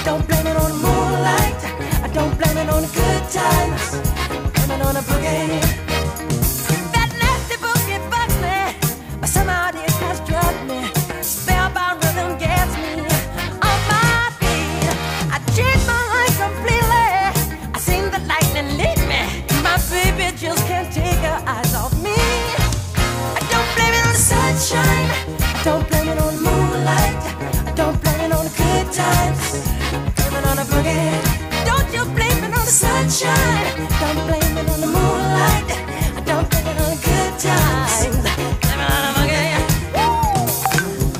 I 0.00 0.02
don't 0.02 0.26
blame 0.26 0.46
it 0.46 0.56
on 0.56 0.70
the 0.70 0.76
moonlight. 0.78 1.64
I 2.02 2.10
don't 2.14 2.34
blame 2.38 2.56
it 2.56 2.70
on 2.70 2.80
the 2.80 2.88
good 2.88 3.30
times. 3.30 4.09
Sunshine. 33.10 33.88
Don't 34.00 34.26
blame 34.26 34.58
it 34.58 34.70
on 34.70 34.80
the 34.80 34.86
moonlight. 34.86 35.68
Don't 36.26 36.48
blame 36.50 36.66
it 36.66 36.78
on 36.80 36.90
the 36.90 37.00
good 37.02 37.38
times. 37.38 38.26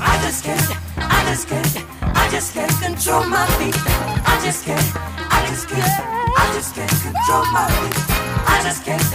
I 0.01 0.19
just 0.23 0.45
can't. 0.45 0.71
I 0.97 1.25
just 1.29 1.49
can't. 1.49 1.85
I 2.17 2.29
just 2.31 2.55
can't 2.55 2.81
control 2.81 3.25
my 3.25 3.47
feet. 3.59 3.77
I 3.77 4.41
just 4.45 4.65
can't. 4.65 4.93
I 5.31 5.45
just 5.49 5.69
can't. 5.69 5.85
I 6.39 6.53
just 6.55 6.75
can't 6.75 6.91
control 7.03 7.45
my 7.51 7.67
feet. 7.79 7.97
I 8.47 8.63
just 8.63 8.85
can't. 8.85 9.11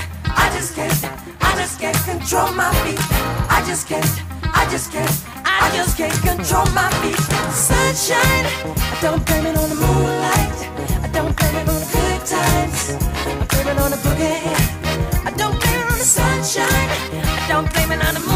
I 4.43 4.67
just 4.69 4.91
can't. 4.91 5.23
I 5.45 5.71
just 5.75 5.97
can't 5.97 6.13
control 6.21 6.65
my 6.73 6.89
feet. 7.01 7.19
Sunshine. 7.53 8.45
Don't 9.01 9.25
blame 9.25 9.45
it 9.45 9.57
on 9.57 9.69
the 9.69 9.75
moonlight. 9.75 10.74
The. 12.45 12.97
I 13.41 13.45
blame 13.49 13.67
it 13.67 13.77
on 13.79 13.91
the 13.91 13.97
boogie. 13.97 15.25
I 15.25 15.31
don't 15.31 15.57
blame 15.61 15.79
it 15.81 15.91
on 15.91 15.97
the 15.97 16.09
sunshine. 16.17 16.89
I 17.25 17.45
don't 17.47 17.71
blame 17.73 17.91
it 17.91 18.05
on 18.05 18.13
the 18.13 18.19
moonlight. 18.19 18.34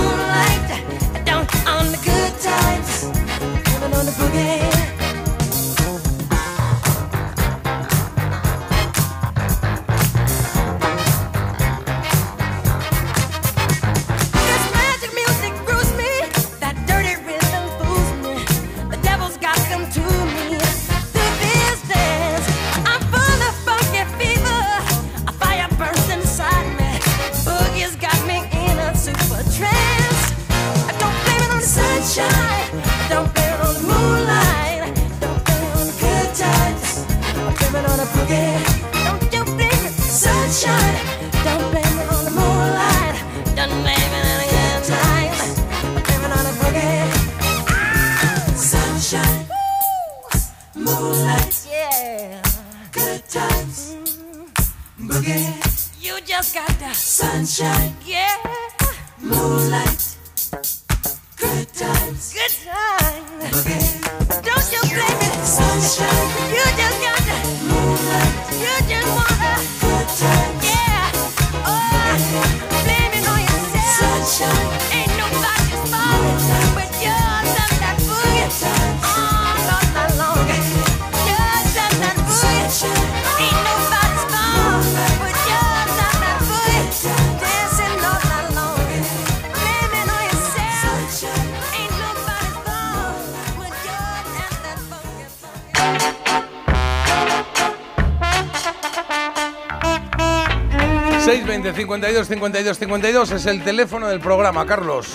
52 101.99 102.27
52 102.27 102.77
52 102.77 103.31
es 103.31 103.45
el 103.45 103.61
teléfono 103.61 104.07
del 104.07 104.21
programa, 104.21 104.65
Carlos. 104.65 105.09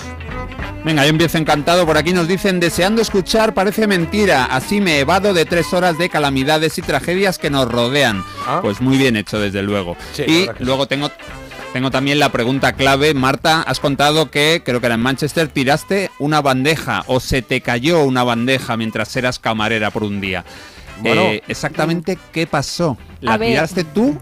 Venga, 0.85 1.05
yo 1.05 1.09
empiezo 1.09 1.39
encantado. 1.39 1.87
Por 1.87 1.97
aquí 1.97 2.13
nos 2.13 2.29
dicen, 2.29 2.61
deseando 2.61 3.01
escuchar, 3.01 3.55
parece 3.55 3.87
mentira. 3.87 4.45
Así 4.45 4.83
me 4.83 4.99
evado 4.99 5.33
de 5.33 5.47
tres 5.47 5.73
horas 5.73 5.97
de 5.97 6.11
calamidades 6.11 6.77
y 6.77 6.83
tragedias 6.83 7.39
que 7.39 7.49
nos 7.49 7.73
rodean. 7.73 8.23
Ah. 8.47 8.59
Pues 8.61 8.83
muy 8.83 8.99
bien 8.99 9.17
hecho, 9.17 9.41
desde 9.41 9.63
luego. 9.63 9.97
Sí, 10.13 10.25
y 10.25 10.47
luego 10.63 10.87
tengo, 10.87 11.11
tengo 11.73 11.91
también 11.91 12.19
la 12.19 12.31
pregunta 12.31 12.75
clave. 12.75 13.15
Marta, 13.15 13.63
has 13.63 13.81
contado 13.81 14.31
que, 14.31 14.61
creo 14.63 14.81
que 14.81 14.87
era 14.87 14.97
en 14.97 15.01
Manchester, 15.01 15.49
tiraste 15.49 16.11
una 16.19 16.43
bandeja 16.43 17.05
o 17.07 17.19
se 17.19 17.41
te 17.41 17.63
cayó 17.63 18.05
una 18.05 18.25
bandeja 18.25 18.77
mientras 18.77 19.17
eras 19.17 19.39
camarera 19.39 19.91
por 19.91 20.05
un 20.05 20.21
día. 20.21 20.45
Bueno. 21.01 21.23
Eh, 21.23 21.43
exactamente 21.49 22.19
qué 22.31 22.47
pasó. 22.47 22.99
¿La 23.23 23.39
tiraste 23.39 23.85
tú? 23.85 24.19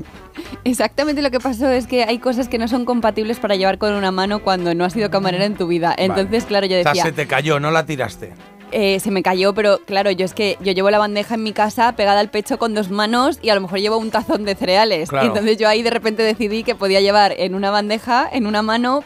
Exactamente 0.65 1.23
lo 1.23 1.31
que 1.31 1.41
pasó 1.41 1.69
es 1.71 1.87
que 1.87 2.05
hay 2.05 2.19
cosas 2.19 2.49
que 2.49 2.59
no 2.59 2.69
son 2.69 2.85
compatibles 2.85 3.39
para 3.39 3.57
llevar 3.57 3.79
con 3.79 3.93
una 3.93 4.11
mano 4.11 4.43
cuando 4.43 4.75
no 4.75 4.85
has 4.85 4.93
sido 4.93 5.11
camarera 5.11 5.45
en 5.45 5.55
tu 5.57 5.67
vida. 5.67 5.95
Entonces, 5.97 6.45
claro, 6.45 6.67
yo 6.67 6.79
O 6.79 6.83
sea, 6.83 6.93
decía, 6.93 7.05
se 7.05 7.13
te 7.13 7.27
cayó, 7.27 7.59
no 7.61 7.71
la 7.71 7.85
tiraste. 7.87 8.33
eh, 8.71 9.01
se 9.01 9.11
me 9.11 9.23
cayó, 9.23 9.53
pero 9.55 9.81
claro, 9.85 10.11
yo 10.11 10.25
es 10.25 10.33
que 10.35 10.57
yo 10.61 10.73
llevo 10.73 10.91
la 10.91 10.99
bandeja 10.99 11.35
en 11.35 11.43
mi 11.43 11.53
casa 11.53 11.93
pegada 11.93 12.21
al 12.21 12.31
pecho 12.31 12.59
con 12.59 12.75
dos 12.75 12.91
manos 12.91 13.39
y 13.43 13.51
a 13.51 13.55
lo 13.55 13.61
mejor 13.61 13.81
llevo 13.81 13.99
un 13.99 14.11
tazón 14.11 14.45
de 14.45 14.55
cereales. 14.55 15.11
Claro. 15.11 15.27
Entonces 15.29 15.59
yo 15.59 15.69
ahí 15.69 15.83
de 15.83 15.91
repente 15.91 16.23
decidí 16.23 16.63
que 16.65 16.75
podía 16.75 17.01
llevar 17.01 17.35
en 17.37 17.55
una 17.55 17.71
bandeja, 17.71 18.29
en 18.33 18.47
una 18.47 18.63
mano, 18.63 19.05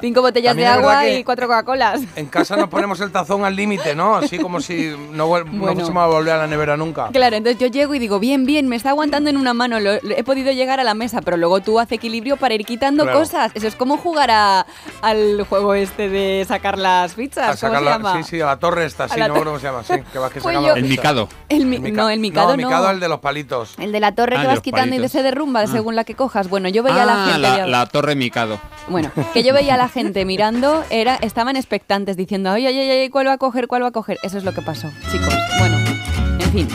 cinco 0.00 0.20
botellas 0.22 0.54
de 0.56 0.62
también 0.64 0.84
agua 0.84 1.08
y 1.08 1.24
cuatro 1.24 1.46
Coca-Colas. 1.46 2.00
En 2.16 2.26
casa 2.26 2.56
nos 2.56 2.68
ponemos 2.68 3.00
el 3.00 3.10
tazón 3.10 3.44
al 3.44 3.54
límite, 3.56 3.94
¿no? 3.94 4.16
Así 4.16 4.38
como 4.38 4.60
si 4.60 4.94
no, 5.12 5.18
no 5.18 5.26
Bueno. 5.28 5.74
fuésemos 5.74 6.02
a 6.02 6.06
volver 6.06 6.34
a 6.34 6.38
la 6.38 6.46
nevera 6.46 6.76
nunca. 6.76 7.08
Claro, 7.12 7.36
entonces 7.36 7.60
yo 7.60 7.66
llego 7.68 7.94
y 7.94 7.98
digo, 7.98 8.18
bien, 8.18 8.44
bien, 8.46 8.68
me 8.68 8.76
está 8.76 8.90
aguantando 8.90 9.30
en 9.30 9.36
una 9.36 9.54
mano, 9.54 9.80
lo- 9.80 9.94
lo- 10.02 10.16
he 10.16 10.24
podido 10.24 10.52
llegar 10.52 10.80
a 10.80 10.84
la 10.84 10.94
mesa, 10.94 11.20
pero 11.22 11.36
luego 11.36 11.60
tú 11.60 11.78
haces 11.80 11.92
equilibrio 11.92 12.36
para 12.36 12.54
ir 12.54 12.64
quitando 12.64 13.04
Claro. 13.04 13.18
cosas. 13.20 13.50
Eso 13.54 13.66
es 13.66 13.74
como 13.74 13.96
jugar 13.96 14.30
a- 14.30 14.66
al 15.02 15.44
juego 15.48 15.74
este 15.74 16.08
de 16.08 16.44
sacar 16.46 16.78
las 16.78 17.12
A 17.12 17.14
fichas, 17.14 17.44
¿cómo 17.46 17.56
sacar 17.56 17.78
se 17.78 17.84
la- 17.84 17.90
llama? 17.92 18.16
sí, 18.16 18.22
sí, 18.24 18.40
a 18.40 18.46
la 18.46 18.58
torre 18.58 18.84
esta, 18.84 19.04
A 19.04 19.08
sí, 19.08 19.20
no 19.20 19.34
cómo 19.34 19.58
se 19.58 19.66
llama, 19.66 19.82
sí, 19.84 19.94
que 20.12 20.18
vas 20.18 20.32
que 20.32 20.40
Pues 20.48 20.54
sacamos 20.54 20.68
yo- 20.68 20.74
la 20.74 20.78
El 20.80 20.86
ficha. 20.86 21.00
Mikado. 21.02 21.28
El 21.48 21.66
mi- 21.66 21.78
Mica- 21.78 21.96
no, 22.02 22.10
el 22.10 22.20
micado 22.20 22.48
no. 22.48 22.52
el 22.54 22.58
Mikado 22.58 22.90
el 22.90 23.00
de 23.00 23.08
los 23.08 23.20
palitos. 23.20 23.74
El 23.78 23.92
de 23.92 24.00
la 24.00 24.12
torre 24.14 24.36
Ah, 24.36 24.40
que 24.42 24.46
vas 24.48 24.60
quitando 24.60 24.94
y 24.94 24.98
de 24.98 25.08
se 25.08 25.22
derrumba 25.22 25.66
según 25.66 25.96
la 25.96 26.04
que 26.04 26.14
cojas. 26.14 26.48
Bueno, 26.48 26.68
yo 26.68 26.82
veía 26.82 27.02
a 27.02 27.06
la 27.06 27.24
Ah, 27.24 27.32
gente... 27.32 27.66
la, 27.66 27.86
torre 27.86 28.14
Mikado. 28.14 28.58
Bueno, 28.88 29.10
que 29.38 29.44
yo 29.44 29.54
veía 29.54 29.74
a 29.74 29.76
la 29.76 29.88
gente 29.88 30.24
mirando, 30.24 30.84
era, 30.90 31.14
estaban 31.14 31.54
expectantes 31.54 32.16
diciendo, 32.16 32.50
ay, 32.50 32.66
ay, 32.66 32.76
ay, 32.76 33.08
¿cuál 33.08 33.28
va 33.28 33.34
a 33.34 33.38
coger, 33.38 33.68
cuál 33.68 33.84
va 33.84 33.88
a 33.88 33.92
coger? 33.92 34.18
Eso 34.24 34.36
es 34.36 34.42
lo 34.42 34.52
que 34.52 34.62
pasó, 34.62 34.90
chicos. 35.12 35.32
Bueno, 35.60 35.76
en 36.40 36.50
fin. 36.50 36.68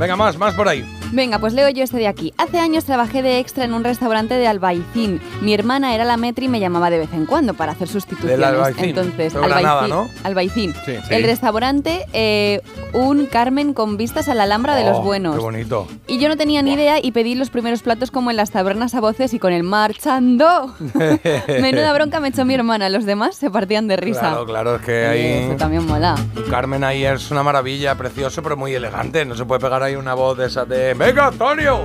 Venga, 0.00 0.16
más, 0.16 0.38
más 0.38 0.54
por 0.54 0.68
ahí. 0.68 0.82
Venga, 1.12 1.38
pues 1.38 1.52
leo 1.52 1.68
yo 1.68 1.84
este 1.84 1.98
de 1.98 2.06
aquí. 2.08 2.32
Hace 2.38 2.58
años 2.58 2.84
trabajé 2.84 3.20
de 3.22 3.38
extra 3.38 3.64
en 3.64 3.74
un 3.74 3.84
restaurante 3.84 4.34
de 4.34 4.46
Albaicín. 4.46 5.20
Mi 5.42 5.52
hermana 5.52 5.94
era 5.94 6.04
la 6.06 6.16
metri 6.16 6.46
y 6.46 6.48
me 6.48 6.58
llamaba 6.58 6.88
de 6.88 6.98
vez 6.98 7.12
en 7.12 7.26
cuando 7.26 7.52
para 7.52 7.72
hacer 7.72 7.86
sustituciones. 7.86 8.38
Del 8.38 8.44
Albaicín. 8.44 8.84
Entonces, 8.86 9.32
Pero 9.34 9.46
Granada, 9.46 9.88
¿no? 9.88 10.08
Albaicín. 10.24 10.74
Sí. 10.86 10.94
El 11.10 11.24
restaurante, 11.24 12.06
eh, 12.14 12.62
un 12.94 13.26
Carmen 13.26 13.74
con 13.74 13.98
vistas 13.98 14.30
a 14.30 14.34
la 14.34 14.44
Alhambra 14.44 14.74
de 14.74 14.84
los 14.84 14.98
Oh, 14.98 15.02
Buenos. 15.02 15.34
Qué 15.36 15.40
bonito. 15.42 15.86
Y 16.06 16.18
yo 16.18 16.28
no 16.28 16.36
tenía 16.36 16.62
ni 16.62 16.72
idea 16.72 16.98
y 17.02 17.12
pedí 17.12 17.34
los 17.34 17.50
primeros 17.50 17.82
platos 17.82 18.10
como 18.10 18.30
en 18.30 18.36
las 18.38 18.50
tabernas 18.50 18.94
a 18.94 19.00
voces 19.00 19.34
y 19.34 19.38
con 19.38 19.52
el 19.52 19.64
marchando. 19.64 20.74
Menuda 21.48 21.92
bronca 21.92 22.20
me 22.20 22.28
echó 22.28 22.44
mi 22.46 22.54
hermana, 22.54 22.88
los 22.88 23.04
demás 23.04 23.36
se 23.36 23.50
partían 23.50 23.86
de 23.86 23.96
risa. 23.96 24.20
Claro, 24.20 24.46
claro, 24.46 24.76
es 24.76 24.82
que 24.82 25.06
ahí. 25.06 25.26
Eso 25.44 25.56
también 25.56 25.86
mola. 25.86 26.14
Carmen 26.48 26.84
ahí 26.84 27.04
es 27.04 27.30
una 27.30 27.42
maravilla, 27.42 27.96
precioso, 27.96 28.42
pero 28.42 28.56
muy 28.56 28.72
elegante. 28.74 29.24
No 29.26 29.34
se 29.34 29.44
puede 29.44 29.60
pegar 29.60 29.82
ahí 29.82 29.94
una 29.96 30.14
voz 30.14 30.38
de 30.38 30.46
esa 30.46 30.64
de. 30.64 30.94
¡Venga, 31.04 31.26
Antonio! 31.26 31.84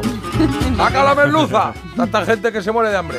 ¡Saca 0.78 1.04
la 1.04 1.16
merluza! 1.16 1.74
Tanta 1.96 2.24
gente 2.24 2.52
que 2.52 2.62
se 2.62 2.72
muere 2.72 2.92
de 2.92 2.98
hambre. 2.98 3.18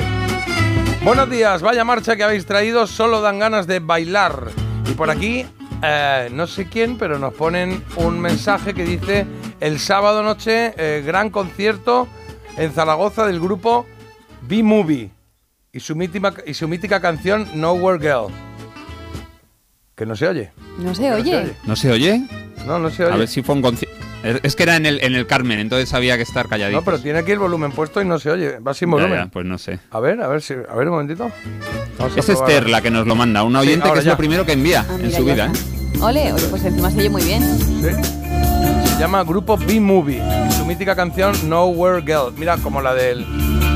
Buenos 1.03 1.29
días, 1.29 1.61
vaya 1.61 1.83
marcha 1.83 2.15
que 2.15 2.23
habéis 2.23 2.45
traído, 2.45 2.87
solo 2.87 3.19
dan 3.19 3.37
ganas 3.37 3.67
de 3.67 3.79
bailar. 3.79 4.49
Y 4.89 4.93
por 4.93 5.09
aquí, 5.09 5.45
eh, 5.83 6.29
no 6.31 6.47
sé 6.47 6.69
quién, 6.69 6.97
pero 6.97 7.19
nos 7.19 7.33
ponen 7.33 7.83
un 7.97 8.17
mensaje 8.17 8.73
que 8.73 8.85
dice: 8.85 9.25
el 9.59 9.77
sábado 9.77 10.23
noche, 10.23 10.73
eh, 10.77 11.03
gran 11.05 11.29
concierto 11.31 12.07
en 12.55 12.71
Zaragoza 12.71 13.25
del 13.25 13.41
grupo 13.41 13.85
B-Movie 14.43 15.11
y 15.73 15.79
su 15.81 15.97
mítica, 15.97 16.33
y 16.45 16.53
su 16.53 16.69
mítica 16.69 17.01
canción 17.01 17.45
Nowhere 17.55 17.99
Girl. 17.99 18.33
Que 19.95 20.05
no 20.05 20.15
se 20.15 20.29
oye. 20.29 20.53
No 20.77 20.95
sé, 20.95 21.09
No 21.09 21.15
se 21.17 21.21
oye. 21.21 21.37
oye. 21.37 21.55
¿No 21.65 21.75
se 21.75 21.91
oye? 21.91 22.21
No, 22.65 22.79
no 22.79 22.89
se 22.89 23.03
oye. 23.03 23.13
A 23.13 23.17
ver 23.17 23.27
si 23.27 23.43
fue 23.43 23.55
un 23.55 23.61
concierto. 23.61 23.98
Es 24.23 24.55
que 24.55 24.63
era 24.63 24.75
en 24.75 24.85
el, 24.85 25.01
en 25.01 25.15
el 25.15 25.25
Carmen, 25.27 25.59
entonces 25.59 25.93
había 25.93 26.17
que 26.17 26.23
estar 26.23 26.47
calladito. 26.49 26.79
No, 26.79 26.83
pero 26.85 26.99
tiene 26.99 27.19
aquí 27.19 27.31
el 27.31 27.39
volumen 27.39 27.71
puesto 27.71 28.01
y 28.01 28.05
no 28.05 28.19
se 28.19 28.29
oye. 28.29 28.59
Va 28.59 28.73
sin 28.73 28.91
volumen. 28.91 29.29
pues 29.29 29.45
no 29.45 29.57
sé. 29.57 29.79
A 29.91 29.99
ver, 29.99 30.21
a 30.21 30.27
ver, 30.27 30.41
si, 30.41 30.53
a 30.53 30.75
ver 30.75 30.87
un 30.87 30.91
momentito. 30.95 31.31
Vamos 31.97 32.17
Es. 32.17 32.27
Esther 32.29 32.69
la 32.69 32.81
que 32.81 32.91
nos 32.91 33.07
lo 33.07 33.15
manda, 33.15 33.43
una 33.43 33.61
oyente 33.61 33.89
que 33.93 33.99
es 33.99 34.05
ya. 34.05 34.11
lo 34.11 34.17
primero 34.17 34.45
que 34.45 34.51
envía 34.53 34.85
Ah, 34.89 34.97
en 35.01 35.11
su 35.11 35.23
ya 35.25 35.33
vida. 35.33 35.45
¿eh? 35.47 35.99
Ole, 36.01 36.33
oye, 36.33 36.45
pues 36.49 36.63
encima 36.65 36.91
se 36.91 36.97
oye 36.99 37.09
muy 37.09 37.23
bien. 37.23 37.43
Sí. 37.57 37.89
Se 38.93 38.99
llama 38.99 39.23
Grupo 39.23 39.57
B-Movie. 39.57 40.21
Y 40.49 40.51
su 40.51 40.65
mítica 40.65 40.95
canción 40.95 41.33
Nowhere 41.49 42.01
Girl. 42.01 42.33
Mira, 42.37 42.57
como 42.57 42.81
la 42.81 42.93
del 42.93 43.25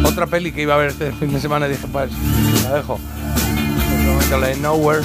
otra 0.05 0.27
peli 0.27 0.51
que 0.51 0.61
iba 0.63 0.75
a 0.75 0.77
ver 0.77 0.89
este 0.89 1.11
fin 1.13 1.31
de 1.31 1.39
semana. 1.39 1.67
y 1.67 1.71
Dije, 1.71 1.87
pues, 1.91 2.11
la 2.65 2.75
dejo. 2.75 2.99
Pues, 2.99 4.05
momento, 4.05 4.37
la 4.39 4.47
de 4.47 4.55
Nowhere. 4.57 5.01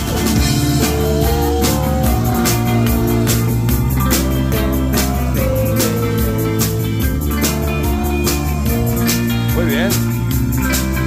Bien. 9.69 9.89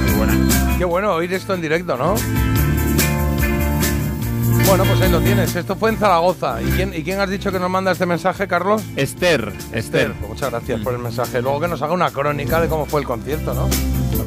Muy 0.06 0.16
buena. 0.16 0.76
Qué 0.78 0.84
bueno 0.84 1.12
oír 1.12 1.32
esto 1.32 1.54
en 1.54 1.60
directo, 1.60 1.96
¿no? 1.96 2.14
Bueno, 4.66 4.84
pues 4.84 5.00
ahí 5.02 5.10
lo 5.10 5.20
tienes. 5.20 5.54
Esto 5.54 5.76
fue 5.76 5.90
en 5.90 5.98
Zaragoza. 5.98 6.62
¿Y 6.62 6.66
quién, 6.70 6.94
¿Y 6.94 7.02
quién 7.02 7.20
has 7.20 7.28
dicho 7.28 7.52
que 7.52 7.58
nos 7.58 7.68
manda 7.68 7.92
este 7.92 8.06
mensaje, 8.06 8.48
Carlos? 8.48 8.82
Esther, 8.96 9.48
Esther. 9.48 9.78
Esther. 9.78 10.12
Pues 10.14 10.28
muchas 10.30 10.50
gracias 10.50 10.80
por 10.80 10.94
el 10.94 11.00
mensaje. 11.00 11.42
Luego 11.42 11.60
que 11.60 11.68
nos 11.68 11.82
haga 11.82 11.92
una 11.92 12.10
crónica 12.10 12.60
de 12.60 12.68
cómo 12.68 12.86
fue 12.86 13.00
el 13.00 13.06
concierto, 13.06 13.52
¿no? 13.52 13.68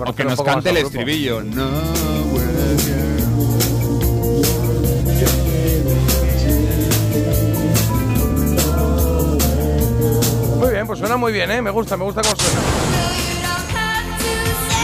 O 0.06 0.14
que 0.14 0.24
nos 0.24 0.42
cante 0.42 0.70
el 0.70 0.78
estribillo. 0.78 1.42
No, 1.42 1.66
Muy 10.60 10.72
bien, 10.72 10.88
pues 10.88 11.00
suena 11.00 11.18
muy 11.18 11.32
bien, 11.32 11.52
¿eh? 11.52 11.62
Me 11.62 11.70
gusta, 11.70 11.98
me 11.98 12.04
gusta 12.04 12.22
cómo 12.22 12.36
suena. 12.36 12.95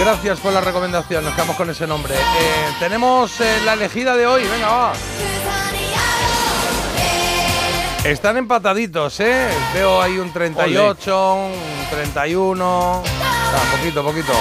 Gracias 0.01 0.39
por 0.39 0.51
la 0.51 0.61
recomendación. 0.61 1.23
Nos 1.23 1.35
quedamos 1.35 1.55
con 1.55 1.69
ese 1.69 1.85
nombre. 1.85 2.15
Eh, 2.15 2.73
tenemos 2.79 3.39
eh, 3.39 3.59
la 3.63 3.73
elegida 3.73 4.15
de 4.15 4.25
hoy. 4.25 4.41
Venga, 4.51 4.67
va. 4.67 4.93
Están 8.03 8.37
empataditos, 8.37 9.19
¿eh? 9.19 9.47
Veo 9.75 10.01
ahí 10.01 10.17
un 10.17 10.33
38, 10.33 11.35
un 11.35 11.53
31. 11.91 13.03
Ah, 13.05 13.77
poquito, 13.77 14.03
poquito. 14.03 14.33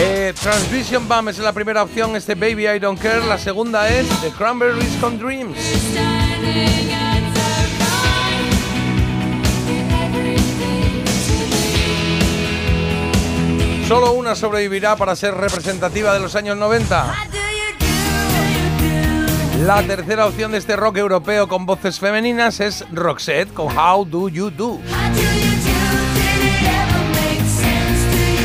Eh, 0.00 0.34
Transvision 0.42 1.06
Bam 1.06 1.28
es 1.28 1.38
la 1.38 1.52
primera 1.52 1.84
opción, 1.84 2.16
este 2.16 2.34
Baby 2.34 2.66
I 2.66 2.78
Don't 2.80 3.00
Care. 3.00 3.24
La 3.26 3.38
segunda 3.38 3.88
es 3.88 4.08
The 4.22 4.30
Cranberries 4.30 4.96
con 5.00 5.20
Dreams. 5.20 5.56
Solo 13.90 14.12
una 14.12 14.36
sobrevivirá 14.36 14.94
para 14.94 15.16
ser 15.16 15.34
representativa 15.34 16.14
de 16.14 16.20
los 16.20 16.36
años 16.36 16.56
90. 16.56 17.12
La 19.64 19.82
tercera 19.82 20.28
opción 20.28 20.52
de 20.52 20.58
este 20.58 20.76
rock 20.76 20.98
europeo 20.98 21.48
con 21.48 21.66
voces 21.66 21.98
femeninas 21.98 22.60
es 22.60 22.84
Roxette 22.92 23.52
con 23.52 23.76
How 23.76 24.04
Do 24.04 24.28
You 24.28 24.50
Do. 24.50 24.78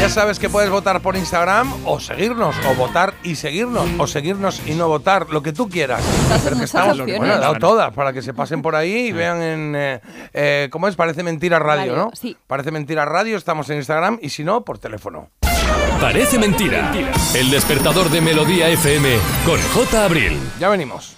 Ya 0.06 0.12
sabes 0.12 0.38
que 0.38 0.52
puedes 0.52 0.70
votar 0.70 1.02
por 1.02 1.16
Instagram 1.16 1.74
o 1.84 2.00
seguirnos, 2.00 2.56
o 2.70 2.76
votar 2.76 3.16
y 3.24 3.34
seguirnos, 3.34 3.90
o 3.98 4.06
seguirnos 4.06 4.62
y 4.68 4.76
no 4.76 4.88
votar, 4.88 5.32
lo 5.32 5.42
que 5.42 5.52
tú 5.52 5.68
quieras. 5.68 6.04
Pero 6.44 6.60
que 6.60 6.66
estamos, 6.66 7.00
bueno, 7.00 7.26
he 7.26 7.40
dado 7.40 7.56
todas 7.56 7.92
para 7.92 8.14
que 8.14 8.22
se 8.22 8.32
pasen 8.32 8.62
por 8.62 8.76
ahí 8.76 9.08
y 9.08 9.12
vean 9.12 9.42
en, 9.42 9.74
eh, 9.76 10.02
eh, 10.32 10.70
¿cómo 10.72 10.88
es? 10.88 10.96
Parece 10.96 11.24
Mentira 11.24 11.58
Radio, 11.58 11.94
Radio, 11.94 11.96
¿no? 11.96 12.12
sí. 12.14 12.38
Parece 12.46 12.70
Mentira 12.70 13.04
Radio, 13.04 13.36
estamos 13.36 13.68
en 13.72 13.78
Instagram 13.78 14.20
y 14.22 14.30
si 14.30 14.44
no, 14.44 14.64
por 14.64 14.78
teléfono. 14.78 15.32
Parece 16.00 16.38
mentira. 16.38 16.94
El 17.34 17.50
despertador 17.50 18.12
de 18.12 18.22
Melodía 18.22 18.70
FM 18.70 19.10
con 19.44 19.60
J. 19.60 20.06
Abril. 20.06 20.40
Ya 20.60 20.70
venimos. 20.70 21.16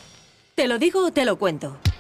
¿Te 0.56 0.66
lo 0.66 0.80
digo 0.80 1.08
o 1.08 1.12
te 1.12 1.26
lo 1.26 1.38
cuento? 1.38 1.78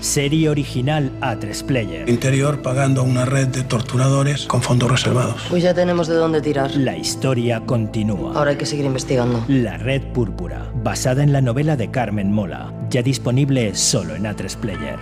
Serie 0.00 0.48
original 0.48 1.10
A3 1.20 1.64
Player. 1.64 2.08
Interior 2.08 2.62
pagando 2.62 3.00
a 3.00 3.04
una 3.04 3.24
red 3.24 3.48
de 3.48 3.62
torturadores 3.62 4.46
con 4.46 4.62
fondos 4.62 4.90
reservados. 4.90 5.42
Pues 5.48 5.62
ya 5.62 5.74
tenemos 5.74 6.08
de 6.08 6.14
dónde 6.14 6.40
tirar. 6.40 6.74
La 6.76 6.96
historia 6.96 7.60
continúa. 7.64 8.32
Ahora 8.34 8.50
hay 8.50 8.56
que 8.56 8.66
seguir 8.66 8.84
investigando. 8.84 9.44
La 9.48 9.78
Red 9.78 10.12
Púrpura, 10.12 10.70
basada 10.74 11.22
en 11.22 11.32
la 11.32 11.40
novela 11.40 11.76
de 11.76 11.90
Carmen 11.90 12.32
Mola, 12.32 12.72
ya 12.90 13.02
disponible 13.02 13.74
solo 13.74 14.14
en 14.14 14.24
A3 14.24 14.56
Player. 14.56 14.98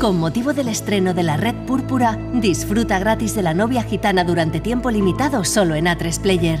Con 0.00 0.18
motivo 0.18 0.52
del 0.52 0.68
estreno 0.68 1.14
de 1.14 1.24
la 1.24 1.36
Red 1.36 1.66
Púrpura, 1.66 2.18
disfruta 2.34 2.98
gratis 2.98 3.34
de 3.34 3.42
la 3.42 3.54
novia 3.54 3.82
gitana 3.82 4.24
durante 4.24 4.60
tiempo 4.60 4.90
limitado 4.90 5.44
solo 5.44 5.74
en 5.74 5.86
A3 5.86 6.20
Player. 6.20 6.60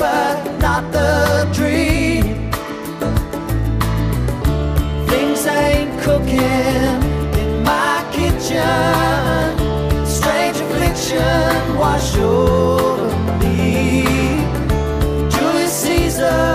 But 0.00 0.58
not 0.60 0.90
the 0.92 1.46
dream. 1.52 2.50
Things 5.10 5.46
ain't 5.46 5.92
cooking 6.00 6.96
in 7.42 7.62
my 7.62 7.96
kitchen. 8.10 9.44
Strange 10.06 10.56
affliction 10.64 11.76
wash 11.76 12.16
over 12.16 13.14
me. 13.40 14.04
Julius 15.32 15.74
Caesar 15.82 16.46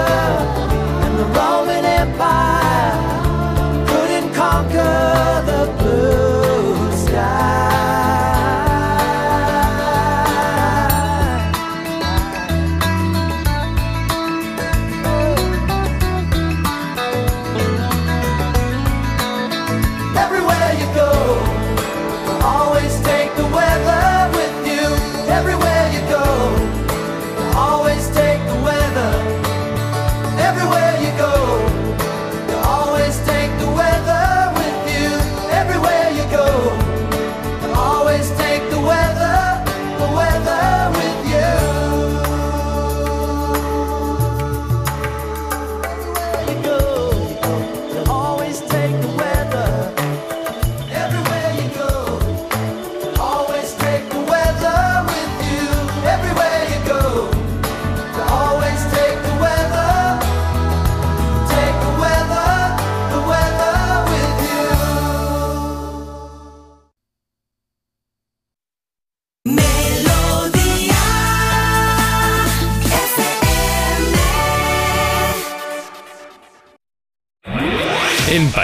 and 1.03 1.13
the 1.19 1.27
Roman 1.39 1.85
Empire 1.85 2.97
couldn't 3.89 4.33
conquer 4.33 5.43
the 5.51 5.61
blue 5.77 6.34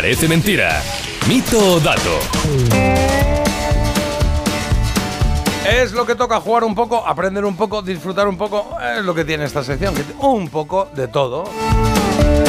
Parece 0.02 0.28
Mentira. 0.28 0.82
Mito 1.30 1.76
o 1.76 1.80
dato. 1.80 2.18
Es 5.64 5.92
lo 5.92 6.08
que 6.08 6.16
toca 6.16 6.40
jugar 6.40 6.64
un 6.64 6.74
poco, 6.74 7.06
aprender 7.06 7.46
un 7.46 7.56
poco, 7.56 7.84
disfrutar 7.84 8.28
un 8.28 8.36
poco. 8.36 8.76
Es 8.98 9.06
lo 9.06 9.14
que 9.14 9.24
tiene 9.26 9.46
esta 9.46 9.64
sección, 9.64 9.94
que 9.94 10.04
un 10.18 10.50
poco 10.50 10.90
de 10.96 11.08
todo. 11.08 11.44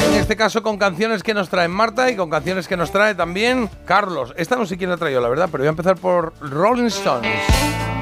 En 0.09 0.15
este 0.15 0.35
caso 0.35 0.63
con 0.63 0.79
canciones 0.79 1.23
que 1.23 1.35
nos 1.35 1.51
trae 1.51 1.69
Marta 1.69 2.11
y 2.11 2.17
con 2.17 2.31
canciones 2.31 2.67
que 2.67 2.79
nos 2.79 2.91
trae 2.91 3.15
también 3.15 3.69
Carlos. 3.85 4.33
Esta 4.39 4.57
no 4.57 4.65
sé 4.65 4.79
quién 4.79 4.89
la 4.89 4.97
ha 4.97 4.99
traído, 4.99 5.21
la 5.21 5.29
verdad, 5.29 5.51
pero 5.53 5.61
voy 5.61 5.69
a 5.69 5.73
empezar 5.73 5.97
por 5.97 6.33
Rolling 6.41 6.87
Stones. 6.87 7.39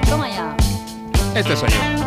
Toma 0.08 0.28
ya. 0.28 0.54
Este 1.34 1.56
soy 1.56 1.70
yo. 1.70 1.99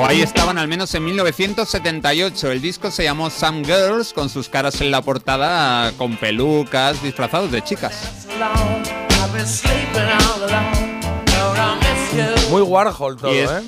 O 0.00 0.06
ahí 0.06 0.22
estaban 0.22 0.56
al 0.56 0.66
menos 0.66 0.94
en 0.94 1.04
1978. 1.04 2.52
El 2.52 2.62
disco 2.62 2.90
se 2.90 3.04
llamó 3.04 3.28
Some 3.28 3.62
Girls, 3.66 4.14
con 4.14 4.30
sus 4.30 4.48
caras 4.48 4.80
en 4.80 4.90
la 4.90 5.02
portada 5.02 5.92
con 5.98 6.16
pelucas, 6.16 7.02
disfrazados 7.02 7.52
de 7.52 7.60
chicas. 7.60 8.26
Muy 12.48 12.62
Warhol 12.62 13.18
todo, 13.18 13.30
¿eh? 13.30 13.62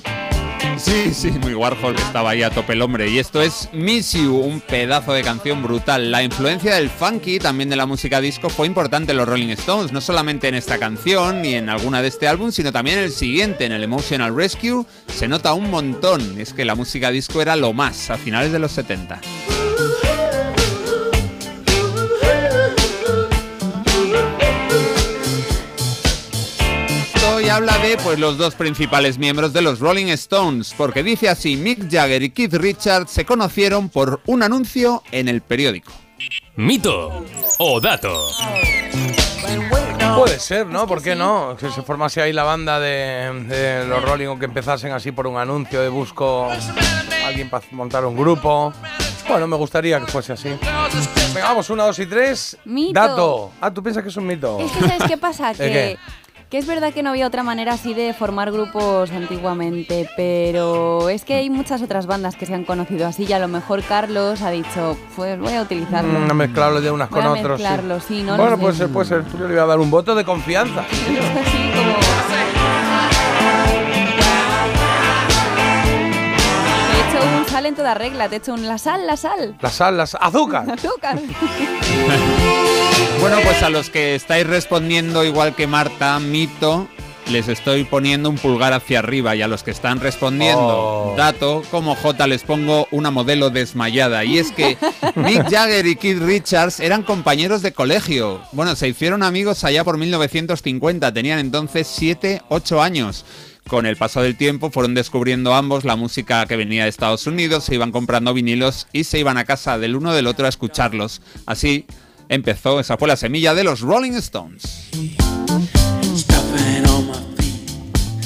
Sí, 0.82 1.14
sí, 1.14 1.30
muy 1.30 1.54
Warhol 1.54 1.94
que 1.94 2.02
estaba 2.02 2.30
ahí 2.30 2.42
a 2.42 2.50
tope 2.50 2.72
el 2.72 2.82
hombre. 2.82 3.08
Y 3.08 3.20
esto 3.20 3.40
es 3.40 3.68
Miss 3.72 4.14
You, 4.14 4.36
un 4.36 4.60
pedazo 4.60 5.12
de 5.12 5.22
canción 5.22 5.62
brutal. 5.62 6.10
La 6.10 6.24
influencia 6.24 6.74
del 6.74 6.90
funky, 6.90 7.38
también 7.38 7.70
de 7.70 7.76
la 7.76 7.86
música 7.86 8.20
disco, 8.20 8.48
fue 8.48 8.66
importante 8.66 9.12
en 9.12 9.18
los 9.18 9.28
Rolling 9.28 9.50
Stones, 9.50 9.92
no 9.92 10.00
solamente 10.00 10.48
en 10.48 10.56
esta 10.56 10.78
canción 10.78 11.40
ni 11.40 11.54
en 11.54 11.68
alguna 11.68 12.02
de 12.02 12.08
este 12.08 12.26
álbum, 12.26 12.50
sino 12.50 12.72
también 12.72 12.98
en 12.98 13.04
el 13.04 13.12
siguiente, 13.12 13.64
en 13.64 13.70
el 13.70 13.84
Emotional 13.84 14.34
Rescue. 14.34 14.84
Se 15.06 15.28
nota 15.28 15.54
un 15.54 15.70
montón. 15.70 16.40
Es 16.40 16.52
que 16.52 16.64
la 16.64 16.74
música 16.74 17.12
disco 17.12 17.40
era 17.40 17.54
lo 17.54 17.72
más 17.72 18.10
a 18.10 18.18
finales 18.18 18.50
de 18.50 18.58
los 18.58 18.72
70. 18.72 19.20
Habla 27.52 27.76
de 27.78 27.98
pues 27.98 28.18
los 28.18 28.38
dos 28.38 28.54
principales 28.54 29.18
miembros 29.18 29.52
de 29.52 29.60
los 29.60 29.78
Rolling 29.78 30.06
Stones, 30.06 30.74
porque 30.74 31.02
dice 31.02 31.28
así, 31.28 31.56
Mick 31.56 31.90
Jagger 31.90 32.22
y 32.22 32.30
Keith 32.30 32.54
Richards 32.54 33.10
se 33.10 33.26
conocieron 33.26 33.90
por 33.90 34.22
un 34.24 34.42
anuncio 34.42 35.02
en 35.12 35.28
el 35.28 35.42
periódico. 35.42 35.92
Mito 36.56 37.22
o 37.58 37.78
dato. 37.80 38.16
Puede 40.16 40.38
ser, 40.40 40.66
¿no? 40.66 40.86
¿Por 40.86 41.02
qué 41.02 41.14
no? 41.14 41.54
Que 41.58 41.70
se 41.70 41.82
formase 41.82 42.22
ahí 42.22 42.32
la 42.32 42.44
banda 42.44 42.80
de, 42.80 43.44
de 43.48 43.86
los 43.86 44.02
Rolling 44.02 44.28
o 44.28 44.38
que 44.38 44.46
empezasen 44.46 44.92
así 44.92 45.12
por 45.12 45.26
un 45.26 45.36
anuncio 45.36 45.80
de 45.82 45.88
busco 45.90 46.50
a 46.50 47.26
alguien 47.26 47.50
para 47.50 47.64
montar 47.72 48.04
un 48.06 48.16
grupo. 48.16 48.72
Bueno, 49.28 49.46
me 49.46 49.56
gustaría 49.56 50.00
que 50.00 50.06
fuese 50.10 50.32
así. 50.32 50.48
Venga, 51.34 51.48
vamos, 51.48 51.68
una, 51.70 51.84
dos 51.84 51.98
y 51.98 52.06
tres. 52.06 52.56
Mito. 52.64 52.98
Dato. 53.00 53.52
Ah, 53.60 53.72
¿tú 53.72 53.82
piensas 53.82 54.02
que 54.02 54.08
es 54.10 54.16
un 54.16 54.26
mito? 54.26 54.58
Es 54.58 54.70
que, 54.72 54.80
¿sabes 54.80 55.02
qué 55.08 55.16
pasa? 55.16 55.48
¿De 55.54 55.58
Que, 55.58 55.72
qué? 55.72 55.98
Que 56.52 56.58
es 56.58 56.66
verdad 56.66 56.92
que 56.92 57.02
no 57.02 57.08
había 57.08 57.26
otra 57.26 57.42
manera 57.42 57.72
así 57.72 57.94
de 57.94 58.12
formar 58.12 58.52
grupos 58.52 59.10
antiguamente, 59.10 60.06
pero 60.18 61.08
es 61.08 61.24
que 61.24 61.32
hay 61.36 61.48
muchas 61.48 61.80
otras 61.80 62.04
bandas 62.06 62.36
que 62.36 62.44
se 62.44 62.52
han 62.52 62.64
conocido 62.64 63.06
así 63.06 63.24
y 63.26 63.32
a 63.32 63.38
lo 63.38 63.48
mejor 63.48 63.82
Carlos 63.82 64.42
ha 64.42 64.50
dicho, 64.50 64.98
pues 65.16 65.40
voy 65.40 65.54
a 65.54 65.62
utilizarlo. 65.62 66.12
Mm, 66.20 66.36
mezclarlo 66.36 66.82
de 66.82 66.90
unas 66.90 67.08
Voy 67.08 67.22
con 67.22 67.28
a 67.38 67.40
otros. 67.40 67.58
sí. 67.58 67.66
sí, 68.06 68.22
no 68.22 68.36
Bueno, 68.36 68.56
sé. 68.56 68.62
puede 68.62 68.74
ser, 68.74 68.88
puede 68.90 69.06
ser. 69.08 69.24
Yo 69.32 69.38
le 69.48 69.54
voy 69.54 69.62
a 69.62 69.64
dar 69.64 69.78
un 69.78 69.90
voto 69.90 70.14
de 70.14 70.24
confianza. 70.26 70.84
Te 70.90 71.40
he 71.40 72.61
sal 77.62 77.66
en 77.66 77.74
toda 77.76 77.94
regla, 77.94 78.28
te 78.28 78.34
he 78.36 78.38
hecho 78.38 78.54
un 78.54 78.66
la 78.66 78.76
sal, 78.76 79.06
la 79.06 79.16
sal. 79.16 79.56
Las 79.60 79.74
sal, 79.74 79.96
las 79.96 80.16
azúcar. 80.20 80.68
Azúcar. 80.72 81.18
Bueno, 83.20 83.36
pues 83.44 83.62
a 83.62 83.70
los 83.70 83.88
que 83.88 84.16
estáis 84.16 84.46
respondiendo 84.46 85.24
igual 85.24 85.54
que 85.54 85.68
Marta, 85.68 86.18
mito, 86.18 86.88
les 87.30 87.46
estoy 87.46 87.84
poniendo 87.84 88.28
un 88.30 88.36
pulgar 88.36 88.72
hacia 88.72 88.98
arriba 88.98 89.36
y 89.36 89.42
a 89.42 89.48
los 89.48 89.62
que 89.62 89.70
están 89.70 90.00
respondiendo 90.00 91.12
Oh. 91.12 91.14
dato, 91.16 91.62
como 91.70 91.94
J 91.94 92.26
les 92.26 92.42
pongo 92.42 92.88
una 92.90 93.12
modelo 93.12 93.50
desmayada. 93.50 94.24
Y 94.24 94.38
es 94.38 94.50
que 94.50 94.76
Mick 95.14 95.48
Jagger 95.48 95.86
y 95.86 95.94
Keith 95.94 96.20
Richards 96.20 96.80
eran 96.80 97.04
compañeros 97.04 97.62
de 97.62 97.72
colegio. 97.72 98.40
Bueno, 98.50 98.74
se 98.74 98.88
hicieron 98.88 99.22
amigos 99.22 99.62
allá 99.62 99.84
por 99.84 99.98
1950, 99.98 101.12
tenían 101.12 101.38
entonces 101.38 101.86
7, 101.86 102.42
8 102.48 102.82
años. 102.82 103.24
Con 103.68 103.86
el 103.86 103.96
paso 103.96 104.20
del 104.20 104.36
tiempo 104.36 104.70
fueron 104.70 104.94
descubriendo 104.94 105.54
ambos 105.54 105.84
la 105.84 105.96
música 105.96 106.44
que 106.46 106.56
venía 106.56 106.82
de 106.84 106.90
Estados 106.90 107.26
Unidos, 107.26 107.64
se 107.64 107.74
iban 107.74 107.90
comprando 107.92 108.34
vinilos 108.34 108.86
y 108.92 109.04
se 109.04 109.18
iban 109.18 109.38
a 109.38 109.44
casa 109.44 109.78
del 109.78 109.96
uno 109.96 110.12
del 110.12 110.26
otro 110.26 110.46
a 110.46 110.48
escucharlos. 110.48 111.22
Así 111.46 111.86
empezó, 112.28 112.80
esa 112.80 112.96
fue 112.98 113.08
la 113.08 113.16
semilla 113.16 113.54
de 113.54 113.64
los 113.64 113.80
Rolling 113.80 114.12
Stones. 114.12 114.90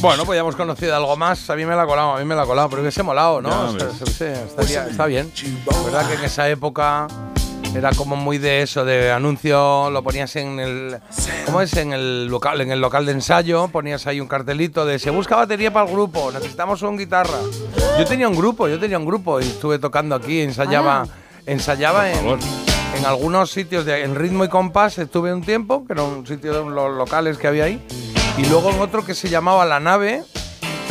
Bueno, 0.01 0.25
pues 0.25 0.37
ya 0.37 0.40
hemos 0.40 0.57
conocido 0.57 0.94
algo 0.96 1.16
más. 1.16 1.49
A 1.51 1.57
mí 1.57 1.64
me 1.64 1.75
la 1.75 1.83
ha 1.83 1.87
colado, 1.87 2.16
a 2.16 2.18
mí 2.18 2.25
me 2.25 2.35
la 2.35 2.42
ha 2.42 2.46
colado, 2.46 2.68
pero 2.68 2.83
hubiese 2.83 3.03
molado, 3.03 3.40
¿no? 3.40 3.49
Ya, 3.79 3.87
O 3.87 3.94
sea, 3.94 4.07
se- 4.07 4.12
se- 4.12 4.33
estaría- 4.44 4.87
está 4.88 5.07
bien. 5.07 5.33
verdad 5.85 6.09
que 6.09 6.14
en 6.14 6.25
esa 6.25 6.49
época 6.49 7.09
era 7.74 7.90
como 7.92 8.16
muy 8.16 8.38
de 8.38 8.62
eso, 8.62 8.85
de 8.85 9.11
anuncio, 9.11 9.90
lo 9.90 10.02
ponías 10.02 10.35
en 10.37 10.61
el. 10.61 10.98
¿Cómo 11.44 11.61
es? 11.61 11.76
En 11.76 11.92
el 11.92 12.26
local, 12.26 12.61
en 12.61 12.70
el 12.70 12.81
local 12.81 13.07
de 13.07 13.12
ensayo, 13.12 13.68
ponías 13.68 14.07
ahí 14.07 14.20
un 14.20 14.29
cartelito 14.29 14.85
de 14.87 14.98
se 14.98 15.11
busca 15.11 15.37
batería 15.37 15.72
para 15.72 15.87
el 15.87 15.92
grupo, 15.92 16.31
necesitamos 16.33 16.83
un 16.83 16.96
guitarra. 16.96 17.38
Yo 17.98 18.05
tenía 18.05 18.29
un 18.29 18.37
grupo, 18.37 18.68
yo 18.68 18.79
tenía 18.79 18.98
un 18.98 19.07
grupo 19.07 19.40
y 19.40 19.44
estuve 19.44 19.79
tocando 19.79 20.14
aquí, 20.14 20.40
ensayaba, 20.40 21.02
Ala. 21.02 21.12
ensayaba 21.46 22.11
en, 22.11 22.26
en 22.26 23.05
algunos 23.05 23.50
sitios 23.50 23.85
de 23.85 24.02
en 24.02 24.14
ritmo 24.14 24.44
y 24.44 24.48
compás 24.48 24.98
estuve 24.98 25.33
un 25.33 25.42
tiempo, 25.42 25.87
que 25.87 25.92
era 25.92 26.02
un 26.02 26.26
sitio 26.26 26.52
de 26.52 26.70
los 26.70 26.96
locales 26.96 27.38
que 27.38 27.46
había 27.46 27.64
ahí, 27.64 27.85
y 28.38 28.46
luego 28.46 28.70
en 28.70 28.81
otro 28.81 29.05
que 29.05 29.14
se 29.14 29.29
llamaba 29.29 29.64
La 29.64 29.81
Nave, 29.81 30.22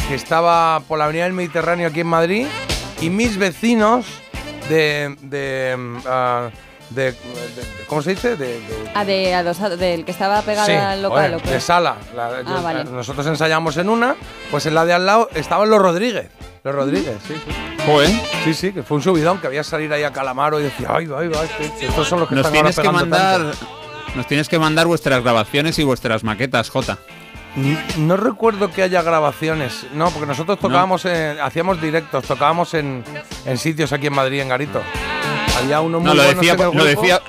que 0.08 0.16
estaba 0.16 0.82
por 0.88 1.00
la 1.00 1.06
Avenida 1.06 1.24
del 1.24 1.34
Mediterráneo 1.34 1.88
aquí 1.88 2.02
en 2.02 2.08
Madrid, 2.08 2.48
y 3.02 3.10
mis 3.10 3.38
vecinos 3.38 4.06
de. 4.70 5.16
de, 5.22 5.76
mm, 5.78 5.98
ah, 6.08 6.50
de- 6.89 7.12
de- 7.12 7.17
¿Cómo 7.88 8.02
se 8.02 8.12
dice? 8.12 8.36
De, 8.36 8.60
de- 8.60 8.91
Ah, 8.93 9.06
de 9.06 9.34
adosado, 9.34 9.78
del 9.78 10.06
que 10.06 10.12
estaba 10.12 10.41
pegado 10.41 10.67
Sí, 10.67 10.74
al 10.74 11.02
local. 11.02 11.17
joder, 11.32 11.36
¿o 11.36 11.39
qué? 11.43 11.52
de 11.52 11.60
sala. 11.62 11.95
La- 12.15 12.41
yo- 12.41 12.62
vale. 12.62 12.84
Nosotros 12.86 13.26
ensayamos 13.28 13.78
en 13.78 13.89
una, 13.89 14.15
pues 14.52 14.65
en 14.65 14.76
la 14.76 14.86
de 14.86 14.93
al 14.93 15.06
lado 15.06 15.30
estaban 15.36 15.69
los 15.69 15.80
Rodríguez. 15.82 16.30
Los 16.63 16.74
Rodríguez, 16.74 17.17
sí, 17.28 17.34
sí. 17.36 17.52
Joder. 17.86 18.10
Sí, 18.43 18.54
sí, 18.54 18.71
que 18.74 18.82
fue 18.82 18.98
un 18.98 19.04
subidón 19.04 19.38
que 19.39 19.48
había 19.48 19.63
salir 19.63 19.91
ahí 19.93 20.04
a 20.04 20.12
Calamaro 20.12 20.60
y 20.60 20.63
decía, 20.63 20.88
ay, 20.91 21.06
va, 21.06 21.19
ay, 21.19 21.28
va, 21.28 21.43
este- 21.43 21.86
estos 21.86 22.08
son 22.08 22.19
los 22.21 22.30
que 22.30 22.36
Nos 22.36 22.45
están 22.45 22.58
ahora 22.58 22.71
tienes 22.71 22.80
que 22.88 22.91
mandar. 22.95 23.41
tanto". 23.41 23.58
Nos 24.15 24.28
tienes 24.28 24.50
que 24.50 24.58
mandar 24.60 24.88
vuestras 24.88 25.21
grabaciones 25.21 25.78
y 25.78 25.84
vuestras 25.84 26.24
maquetas, 26.24 26.69
J. 26.69 26.98
No 27.98 28.17
recuerdo 28.17 28.69
que 28.71 28.82
haya 28.84 29.02
grabaciones, 29.02 29.86
no, 29.93 30.10
porque 30.10 30.26
nosotros 30.26 30.60
tocábamos, 30.60 31.06
en- 31.06 31.39
hacíamos 31.39 31.80
directos, 31.82 32.26
tocábamos 32.26 32.74
en, 32.74 33.04
en 33.45 33.58
sitios 33.58 33.93
aquí 33.93 34.08
en 34.08 34.13
Madrid, 34.13 34.41
en 34.41 34.50
Garito. 34.50 34.82
Había 35.58 35.82
uno 35.82 36.00
muy 36.00 36.08
No, 36.08 36.13
lo 36.13 36.24
decía, 36.24 36.54
en 36.54 36.60
el 36.60 36.65
por- 36.68 36.76
lo 36.76 36.84
decía, 36.86 37.22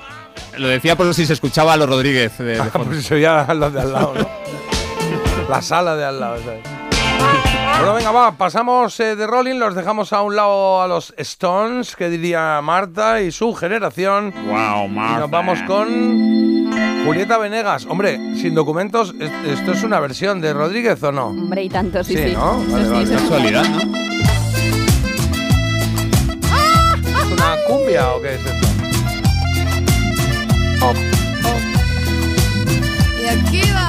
lo 0.59 0.69
decía 0.69 0.97
por 0.97 1.15
si 1.15 1.27
se 1.27 1.33
escuchaba 1.33 1.73
a 1.75 1.77
los 1.77 1.89
Rodríguez. 1.89 2.37
de- 2.39 2.45
de 2.45 2.61
Ah, 2.61 2.65
fondo. 2.73 2.89
pues 2.91 3.05
se 3.07 3.15
oía 3.15 3.47
los 3.55 3.73
de 3.73 3.81
al 3.81 3.93
lado, 3.93 4.15
¿no? 4.19 4.29
La 5.49 5.63
sala 5.63 5.95
de 5.97 6.05
al 6.05 6.19
lado, 6.21 6.39
¿sabes? 6.45 6.61
Bueno, 7.79 7.95
venga, 7.95 8.11
va, 8.11 8.33
pasamos 8.33 8.99
eh, 9.01 9.17
de 9.17 9.27
Rolling, 9.27 9.59
los 9.59 9.75
dejamos 9.75 10.13
a 10.13 10.23
un 10.23 10.35
lado 10.35 10.81
a 10.83 10.89
los 10.89 11.13
Stones, 11.19 11.95
que 11.95 12.09
diría 12.09 12.59
Marta 12.63 13.21
y 13.21 13.31
su 13.31 13.55
generación. 13.55 14.33
Wow, 14.47 14.87
Y 14.87 14.89
Marta. 14.89 15.19
nos 15.21 15.31
vamos 15.31 15.59
con 15.67 17.05
Julieta 17.05 17.37
Venegas. 17.39 17.87
Hombre, 17.89 18.17
sin 18.41 18.55
documentos, 18.55 19.15
¿es- 19.21 19.59
¿esto 19.59 19.73
es 19.73 19.83
una 19.85 20.01
versión 20.01 20.41
de 20.41 20.53
Rodríguez 20.55 21.03
o 21.03 21.13
no? 21.13 21.27
Hombre, 21.29 21.65
y 21.65 21.69
tanto, 21.69 22.03
sí, 22.03 22.17
Sí, 22.17 22.29
sí. 22.31 22.33
¿no? 22.33 22.65
Vale, 22.69 22.85
sí, 22.85 22.91
vale. 22.91 23.11
Casualidad, 23.11 23.65
¿no? 23.69 24.16
Cumbia 27.87 28.15
o 28.15 28.21
qué 28.21 28.35
es 28.35 28.41
esto? 28.41 28.67
Pop. 30.81 30.97
Y 33.23 33.27
aquí 33.27 33.71
vamos, 33.73 33.86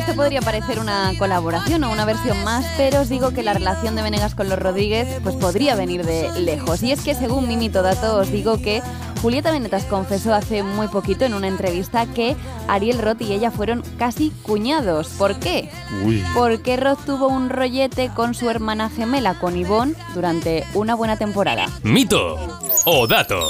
esto 0.00 0.14
podría 0.14 0.40
parecer 0.40 0.78
una 0.78 1.12
colaboración 1.18 1.84
o 1.84 1.92
una 1.92 2.06
versión 2.06 2.42
más, 2.42 2.64
pero 2.78 3.02
os 3.02 3.10
digo 3.10 3.32
que 3.32 3.42
la 3.42 3.52
relación 3.52 3.94
de 3.96 4.02
Venegas 4.02 4.34
con 4.34 4.48
los 4.48 4.58
Rodríguez 4.58 5.06
pues 5.22 5.36
podría 5.36 5.74
venir 5.74 6.06
de 6.06 6.30
lejos. 6.40 6.82
Y 6.82 6.90
es 6.90 7.02
que 7.02 7.14
según 7.14 7.46
mi 7.46 7.58
mito 7.58 7.82
dato 7.82 8.16
os 8.16 8.32
digo 8.32 8.62
que 8.62 8.82
Julieta 9.20 9.50
Venegas 9.50 9.84
confesó 9.84 10.32
hace 10.32 10.62
muy 10.62 10.88
poquito 10.88 11.26
en 11.26 11.34
una 11.34 11.48
entrevista 11.48 12.06
que 12.06 12.34
Ariel 12.66 12.98
Roth 12.98 13.20
y 13.20 13.32
ella 13.32 13.50
fueron 13.50 13.82
casi 13.98 14.30
cuñados. 14.42 15.08
¿Por 15.18 15.38
qué? 15.38 15.70
Uy. 16.02 16.24
Porque 16.34 16.78
Roth 16.78 17.04
tuvo 17.04 17.28
un 17.28 17.50
rollete 17.50 18.10
con 18.14 18.32
su 18.32 18.48
hermana 18.48 18.88
gemela, 18.88 19.34
con 19.34 19.54
Yvonne, 19.54 19.94
durante 20.14 20.64
una 20.72 20.94
buena 20.94 21.16
temporada. 21.16 21.66
Mito 21.82 22.38
o 22.86 23.06
dato. 23.06 23.40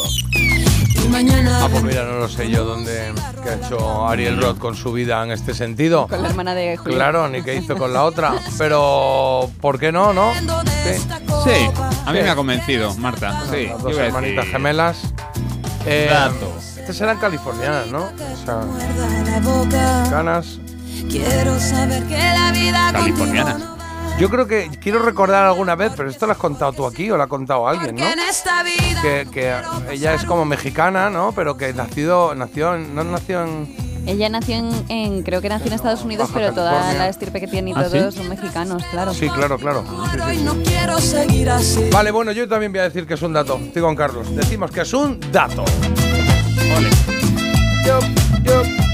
Ah, 1.03 1.69
pues 1.71 1.83
mira, 1.83 2.05
no 2.05 2.19
lo 2.19 2.29
sé 2.29 2.51
yo 2.51 2.65
dónde 2.65 3.13
qué 3.43 3.49
ha 3.51 3.55
hecho 3.55 4.07
Ariel 4.09 4.41
Roth 4.41 4.59
con 4.59 4.75
su 4.75 4.93
vida 4.93 5.23
en 5.25 5.31
este 5.31 5.55
sentido. 5.55 6.07
Con 6.09 6.23
la 6.23 6.29
hermana 6.29 6.55
de 6.55 6.77
Julieta. 6.77 6.97
Claro, 7.05 7.29
ni 7.29 7.43
qué 7.43 7.55
hizo 7.57 7.77
con 7.77 7.93
la 7.93 8.05
otra. 8.05 8.35
Pero, 8.59 9.51
¿por 9.61 9.79
qué 9.79 9.93
no, 9.93 10.13
no? 10.13 10.33
Sí, 10.35 11.01
Sí, 11.45 11.71
a 12.07 12.13
mí 12.13 12.19
me 12.23 12.29
ha 12.31 12.37
convencido, 12.37 12.95
Marta. 12.97 13.43
Sí, 13.51 13.67
Las 13.67 13.83
dos 13.83 13.97
hermanitas 13.97 14.45
decir- 14.45 14.53
gemelas. 14.53 14.99
Eh, 15.87 16.09
Dato. 16.11 16.53
Estas 16.79 17.01
eran 17.01 17.19
californianas, 17.19 17.87
¿no? 17.89 18.01
O 18.05 18.45
sea, 18.45 18.61
canas. 20.11 20.59
Quiero 21.09 21.59
saber 21.59 22.03
que 22.05 22.19
la 22.19 22.53
vida 22.53 22.93
Californianas. 22.93 23.63
Yo 24.21 24.29
creo 24.29 24.47
que 24.47 24.69
quiero 24.83 24.99
recordar 24.99 25.47
alguna 25.47 25.75
vez, 25.77 25.93
pero 25.97 26.11
esto 26.11 26.27
lo 26.27 26.33
has 26.33 26.39
contado 26.39 26.75
tú 26.75 26.87
aquí 26.87 27.11
o 27.11 27.17
lo 27.17 27.23
ha 27.23 27.27
contado 27.27 27.67
alguien, 27.67 27.97
¿no? 27.97 28.07
en 28.07 28.19
esta 28.19 28.63
vida 28.63 29.01
Que, 29.01 29.27
que 29.33 29.55
ella 29.95 30.13
es 30.13 30.25
como 30.25 30.45
mexicana, 30.45 31.09
¿no? 31.09 31.33
Pero 31.33 31.57
que 31.57 31.73
nacido, 31.73 32.35
nació, 32.35 32.75
en- 32.75 32.95
no 32.95 33.03
nació 33.03 33.43
en. 33.45 33.75
Ella 34.07 34.29
nació 34.29 34.57
en, 34.57 34.85
en- 34.89 35.23
creo 35.23 35.41
que 35.41 35.49
nació 35.49 35.69
en 35.69 35.73
Estados 35.73 36.03
Unidos, 36.05 36.29
Baja 36.29 36.39
pero 36.39 36.53
toda 36.55 36.71
California. 36.71 36.99
la 36.99 37.09
estirpe 37.09 37.41
que 37.41 37.47
tiene 37.49 37.71
y 37.71 37.73
¿Ah, 37.75 37.85
todos 37.85 38.13
sí? 38.15 38.21
son 38.21 38.29
mexicanos, 38.29 38.83
claro. 38.91 39.15
Sí, 39.15 39.29
claro, 39.31 39.57
claro. 39.59 39.85
Sí, 39.89 40.21
sí, 40.33 40.37
sí. 40.39 40.43
no 40.45 40.55
quiero 40.65 40.99
seguir 41.01 41.49
así. 41.51 41.89
Vale, 41.91 42.11
bueno, 42.11 42.33
yo 42.33 42.47
también 42.47 42.73
voy 42.73 42.81
a 42.81 42.85
decir 42.85 43.07
que 43.07 43.15
es 43.15 43.23
un 43.23 43.33
dato. 43.33 43.57
Estoy 43.57 43.81
con 43.81 43.97
Carlos. 43.97 44.35
Decimos 44.37 44.71
que 44.71 44.83
es 44.83 44.93
un 44.93 45.19
dato. 45.33 45.65
Yup, 47.87 48.05
yup. 48.45 48.90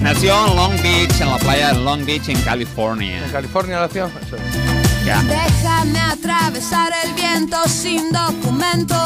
Nació 0.00 0.46
en 0.46 0.56
Long 0.56 0.82
Beach, 0.82 1.20
en 1.20 1.28
la 1.28 1.38
playa 1.38 1.72
de 1.72 1.80
Long 1.80 2.04
Beach, 2.04 2.28
en 2.28 2.40
California. 2.42 3.24
En 3.24 3.30
California 3.32 3.80
nació. 3.80 4.06
Eso 4.06 4.36
es. 4.36 5.04
Ya. 5.04 5.22
Déjame 5.22 5.98
atravesar 6.00 6.92
el 7.04 7.12
viento 7.14 7.56
sin 7.68 8.12
documentos. 8.12 8.96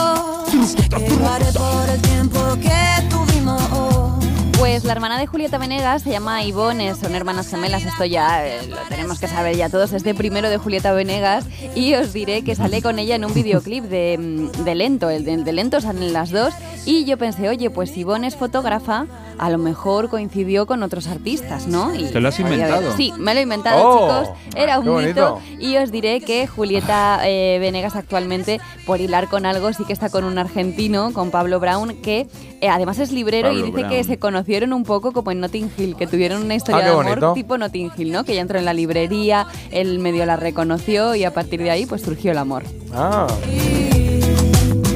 Haré 0.92 1.52
por 1.52 1.88
el 1.88 2.00
tiempo 2.02 2.58
que 2.60 3.08
tuvimos. 3.08 3.21
Pues 4.62 4.84
la 4.84 4.92
hermana 4.92 5.18
de 5.18 5.26
Julieta 5.26 5.58
Venegas 5.58 6.02
se 6.02 6.10
llama 6.10 6.44
Ivone, 6.44 6.94
son 6.94 7.16
hermanas 7.16 7.48
gemelas, 7.48 7.84
esto 7.84 8.04
ya 8.04 8.46
eh, 8.46 8.68
lo 8.68 8.76
tenemos 8.88 9.18
que 9.18 9.26
saber 9.26 9.56
ya 9.56 9.68
todos, 9.68 9.92
es 9.92 10.04
de 10.04 10.14
primero 10.14 10.50
de 10.50 10.56
Julieta 10.56 10.92
Venegas 10.92 11.44
y 11.74 11.94
os 11.94 12.12
diré 12.12 12.44
que 12.44 12.54
sale 12.54 12.80
con 12.80 13.00
ella 13.00 13.16
en 13.16 13.24
un 13.24 13.34
videoclip 13.34 13.82
de, 13.82 14.18
mm, 14.20 14.62
de 14.62 14.74
Lento, 14.76 15.10
el 15.10 15.24
de, 15.24 15.52
Lento 15.52 15.80
salen 15.80 16.12
las 16.12 16.30
dos 16.30 16.54
y 16.86 17.04
yo 17.04 17.18
pensé, 17.18 17.48
oye, 17.48 17.70
pues 17.70 17.96
Ivone 17.96 18.28
es 18.28 18.36
fotógrafa, 18.36 19.06
a 19.36 19.50
lo 19.50 19.58
mejor 19.58 20.08
coincidió 20.08 20.66
con 20.66 20.84
otros 20.84 21.08
artistas, 21.08 21.66
¿no? 21.66 21.92
Y 21.94 22.04
¿Te 22.04 22.20
lo 22.20 22.28
has 22.28 22.38
inventado? 22.38 22.96
Sí, 22.96 23.12
me 23.18 23.34
lo 23.34 23.40
he 23.40 23.42
inventado, 23.42 23.82
Oh, 23.84 24.22
chicos, 24.22 24.36
era 24.54 24.78
un 24.78 24.84
qué 24.84 24.90
bonito. 24.90 25.40
mito 25.44 25.60
y 25.60 25.76
os 25.76 25.90
diré 25.90 26.20
que 26.20 26.46
Julieta 26.46 27.20
eh, 27.24 27.58
Venegas 27.60 27.96
actualmente, 27.96 28.60
por 28.86 29.00
hilar 29.00 29.28
con 29.28 29.44
algo, 29.44 29.72
sí 29.72 29.84
que 29.84 29.92
está 29.92 30.08
con 30.08 30.22
un 30.22 30.38
argentino, 30.38 31.12
con 31.12 31.32
Pablo 31.32 31.58
Brown, 31.58 31.96
que 32.02 32.28
eh, 32.60 32.68
además 32.68 33.00
es 33.00 33.10
librero 33.10 33.48
Pablo 33.48 33.66
y 33.66 33.70
dice 33.72 33.88
que 33.88 34.04
se 34.04 34.18
conocieron 34.52 34.74
un 34.74 34.84
poco 34.84 35.12
como 35.12 35.30
en 35.30 35.40
Notting 35.40 35.70
Hill, 35.78 35.96
que 35.96 36.06
tuvieron 36.06 36.42
una 36.42 36.54
historia 36.54 36.82
Ah, 36.82 36.84
de 36.84 36.90
amor 36.90 37.04
bonito. 37.06 37.32
tipo 37.32 37.56
Notting 37.56 37.90
Hill, 37.96 38.12
¿no? 38.12 38.22
Que 38.24 38.32
ella 38.32 38.42
entró 38.42 38.58
en 38.58 38.66
la 38.66 38.74
librería, 38.74 39.46
él 39.70 39.98
medio 39.98 40.26
la 40.26 40.36
reconoció 40.36 41.14
y 41.14 41.24
a 41.24 41.32
partir 41.32 41.62
de 41.62 41.70
ahí 41.70 41.86
pues 41.86 42.02
surgió 42.02 42.32
el 42.32 42.38
amor. 42.38 42.64
Ah. 42.94 43.26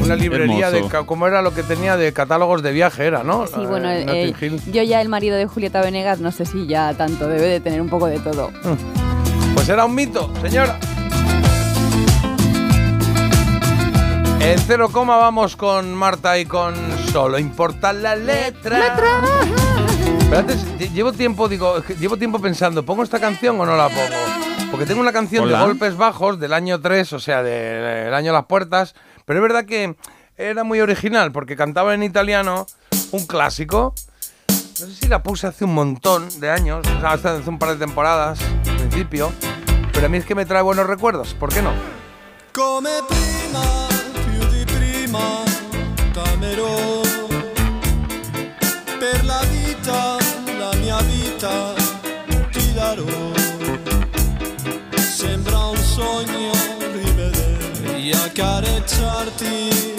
Una 0.05 0.15
librería 0.15 0.71
de. 0.71 0.81
Hermoso. 0.81 1.07
¿Cómo 1.07 1.27
era 1.27 1.41
lo 1.41 1.55
que 1.55 1.63
tenía 1.63 1.97
de 1.97 2.13
catálogos 2.13 2.63
de 2.63 2.73
viaje? 2.73 3.07
Era, 3.07 3.23
¿no? 3.25 3.47
Sí, 3.47 3.55
bueno, 3.67 3.89
Eh, 3.91 4.03
eh, 4.03 4.27
Notting 4.35 4.53
Hill. 4.67 4.73
yo 4.73 4.83
ya 4.83 5.01
el 5.01 5.09
marido 5.09 5.39
de 5.39 5.47
Julieta 5.47 5.81
Venegas 5.81 6.21
no 6.21 6.31
sé 6.33 6.45
si 6.45 6.67
ya 6.67 6.93
tanto, 6.93 7.27
debe 7.27 7.47
de 7.49 7.61
tener 7.61 7.81
un 7.81 7.89
poco 7.89 8.09
de 8.09 8.19
todo. 8.21 8.51
Pues 9.55 9.67
era 9.71 9.87
un 9.87 9.95
mito, 9.95 10.31
señora. 10.43 10.79
En 14.41 14.59
cero 14.59 14.91
coma 14.93 15.17
vamos 15.17 15.57
con 15.57 15.95
Marta 15.95 16.39
y 16.39 16.45
con 16.45 16.75
Solo 17.17 17.39
importa 17.39 17.95
la 17.95 18.15
letra. 18.15 18.95
Pero 20.29 20.39
antes, 20.39 20.93
llevo 20.93 21.15
tiempo, 21.15 21.49
digo, 21.49 21.83
llevo 21.99 22.19
tiempo 22.19 22.39
pensando, 22.39 22.85
¿pongo 22.85 23.03
esta 23.03 23.19
canción 23.19 23.59
o 23.59 23.65
no 23.65 23.75
la 23.75 23.89
pongo? 23.89 24.71
Porque 24.71 24.85
tengo 24.85 25.01
una 25.01 25.15
canción 25.15 25.45
Hola. 25.45 25.61
de 25.61 25.65
golpes 25.65 25.97
bajos 25.97 26.39
del 26.39 26.53
año 26.53 26.79
3, 26.79 27.15
o 27.15 27.19
sea, 27.19 27.43
del 27.43 28.13
año 28.13 28.35
Las 28.35 28.45
Puertas, 28.45 28.95
pero 29.25 29.39
es 29.39 29.43
verdad 29.45 29.65
que 29.65 29.97
era 30.37 30.63
muy 30.63 30.79
original 30.83 31.33
porque 31.33 31.57
cantaba 31.57 31.95
en 31.95 32.03
italiano 32.03 32.67
un 33.13 33.27
clásico. 33.27 33.95
No 34.49 34.87
sé 34.87 34.95
si 34.95 35.09
la 35.09 35.23
puse 35.23 35.47
hace 35.47 35.65
un 35.65 35.73
montón 35.73 36.29
de 36.39 36.51
años, 36.51 36.87
o 36.87 37.01
sea, 37.01 37.13
hace 37.13 37.29
hace 37.29 37.49
un 37.49 37.59
par 37.59 37.71
de 37.71 37.77
temporadas, 37.77 38.41
al 38.43 38.77
principio, 38.77 39.33
pero 39.91 40.05
a 40.05 40.09
mí 40.11 40.19
es 40.19 40.27
que 40.27 40.35
me 40.35 40.45
trae 40.45 40.61
buenos 40.61 40.87
recuerdos, 40.87 41.33
¿por 41.33 41.49
qué 41.49 41.63
no? 41.63 41.73
Come 42.53 42.91
prima, 43.09 43.89
più 44.13 44.47
di 44.51 44.67
prima, 44.67 45.45
t'amerò. 46.13 47.06
Vita, 51.37 51.75
ti 52.51 52.73
darò. 52.73 53.05
Sembra 54.97 55.67
un 55.67 55.77
sogno 55.77 56.53
rivederti, 56.93 58.11
accarezzarti. 58.11 59.95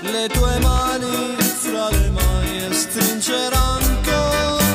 Le 0.00 0.28
tue 0.28 0.58
mani 0.60 1.36
fra 1.38 1.88
le 1.90 2.10
mani 2.10 2.64
e 2.64 2.72
stringere 2.72 3.54
ancora. 3.54 4.66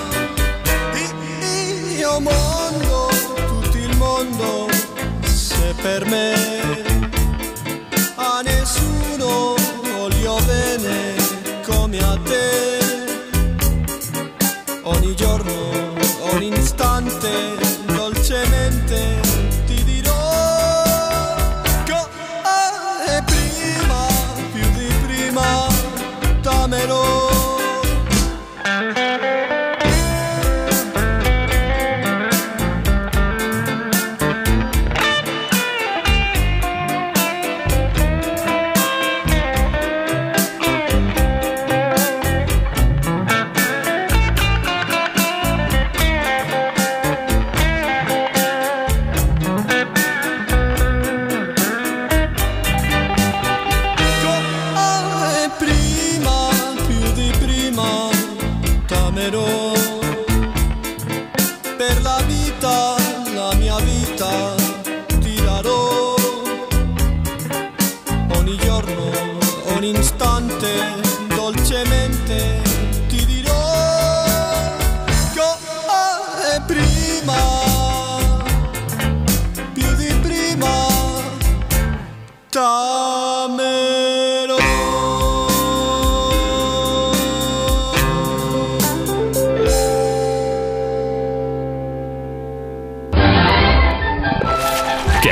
Io 1.98 2.20
mondo, 2.20 3.10
tutto 3.48 3.78
il 3.78 3.98
mondo, 3.98 4.68
se 5.22 5.74
per 5.82 6.06
me 6.06 6.93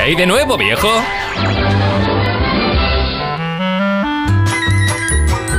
¿Qué 0.01 0.07
hay 0.07 0.15
de 0.15 0.25
nuevo, 0.25 0.57
viejo? 0.57 0.87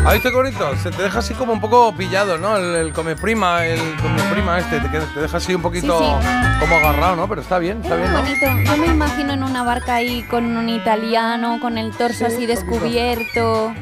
¿Has 0.04 0.14
visto 0.14 0.30
qué 0.30 0.34
bonito? 0.34 0.76
Se 0.82 0.90
te 0.90 1.00
deja 1.00 1.20
así 1.20 1.32
como 1.34 1.52
un 1.52 1.60
poco 1.60 1.94
pillado, 1.94 2.38
¿no? 2.38 2.56
El, 2.56 2.74
el 2.74 2.92
come 2.92 3.14
prima, 3.14 3.64
el 3.64 3.78
come 4.02 4.20
prima 4.32 4.58
este, 4.58 4.80
te, 4.80 4.88
te 4.88 5.20
deja 5.20 5.36
así 5.36 5.54
un 5.54 5.62
poquito 5.62 5.96
Sí, 5.96 6.26
como 6.58 6.74
agarrado, 6.74 7.14
¿no? 7.14 7.28
Pero 7.28 7.40
está 7.40 7.60
bien, 7.60 7.82
está 7.84 7.94
bien, 7.94 8.10
Muy 8.10 8.20
¿no? 8.20 8.26
bonito. 8.26 8.72
Yo 8.72 8.76
me 8.78 8.86
imagino 8.88 9.32
en 9.32 9.44
una 9.44 9.62
barca 9.62 9.94
ahí 9.94 10.24
con 10.24 10.56
un 10.56 10.68
italiano, 10.68 11.60
con 11.60 11.78
el 11.78 11.92
torso 11.92 12.26
así 12.26 12.44
descubierto. 12.44 13.72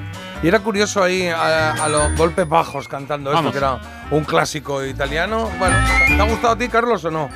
Y 0.42 0.48
era 0.48 0.58
curioso 0.61 1.02
ahí 1.02 1.26
a, 1.28 1.72
a 1.72 1.88
los 1.88 2.14
golpes 2.16 2.46
bajos 2.46 2.86
cantando 2.86 3.30
esto, 3.30 3.38
Vamos. 3.38 3.52
que 3.52 3.58
era 3.58 3.78
un 4.11 4.24
clásico 4.24 4.84
italiano. 4.84 5.48
Bueno, 5.58 5.74
¿te 6.06 6.20
ha 6.20 6.24
gustado 6.24 6.52
a 6.52 6.58
ti, 6.58 6.68
Carlos, 6.68 7.02
o 7.06 7.11
no? 7.11 7.30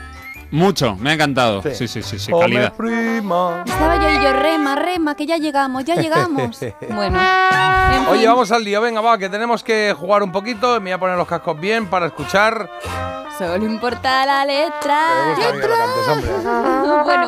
Mucho, 0.51 0.97
me 0.97 1.11
ha 1.11 1.13
encantado. 1.15 1.63
Sí. 1.63 1.89
Sí, 1.89 2.03
sí, 2.03 2.19
sí, 2.19 2.33
calidad. 2.33 2.73
prima. 2.75 3.63
Estaba 3.67 3.97
yo 3.97 4.11
y 4.11 4.23
yo, 4.25 4.33
rema, 4.33 4.77
rema, 4.77 5.15
que 5.15 5.27
ya 5.27 5.37
llegamos, 5.37 5.85
ya 5.85 5.95
llegamos. 5.97 6.59
Bueno, 6.95 7.19
en 7.21 8.07
Oye, 8.09 8.21
fin. 8.21 8.29
vamos 8.31 8.53
al 8.53 8.63
lío, 8.65 8.81
venga, 8.81 9.01
va, 9.01 9.19
que 9.19 9.29
tenemos 9.29 9.63
que 9.65 9.95
jugar 9.99 10.23
un 10.23 10.33
poquito. 10.33 10.75
Me 10.81 10.91
voy 10.91 10.93
a 10.93 10.99
poner 10.99 11.17
los 11.17 11.27
cascos 11.29 11.59
bien 11.59 11.87
para 11.87 12.07
escuchar. 12.07 12.71
Solo 13.39 13.65
importa 13.67 14.25
la 14.27 14.45
letra. 14.45 14.99
Me 15.27 15.35
gusta 15.35 15.49
a 15.49 15.53
mí 15.53 15.61
que 15.61 15.69
lo 15.69 15.75
cantes, 15.77 16.09
hombre. 16.09 16.31
bueno, 17.05 17.27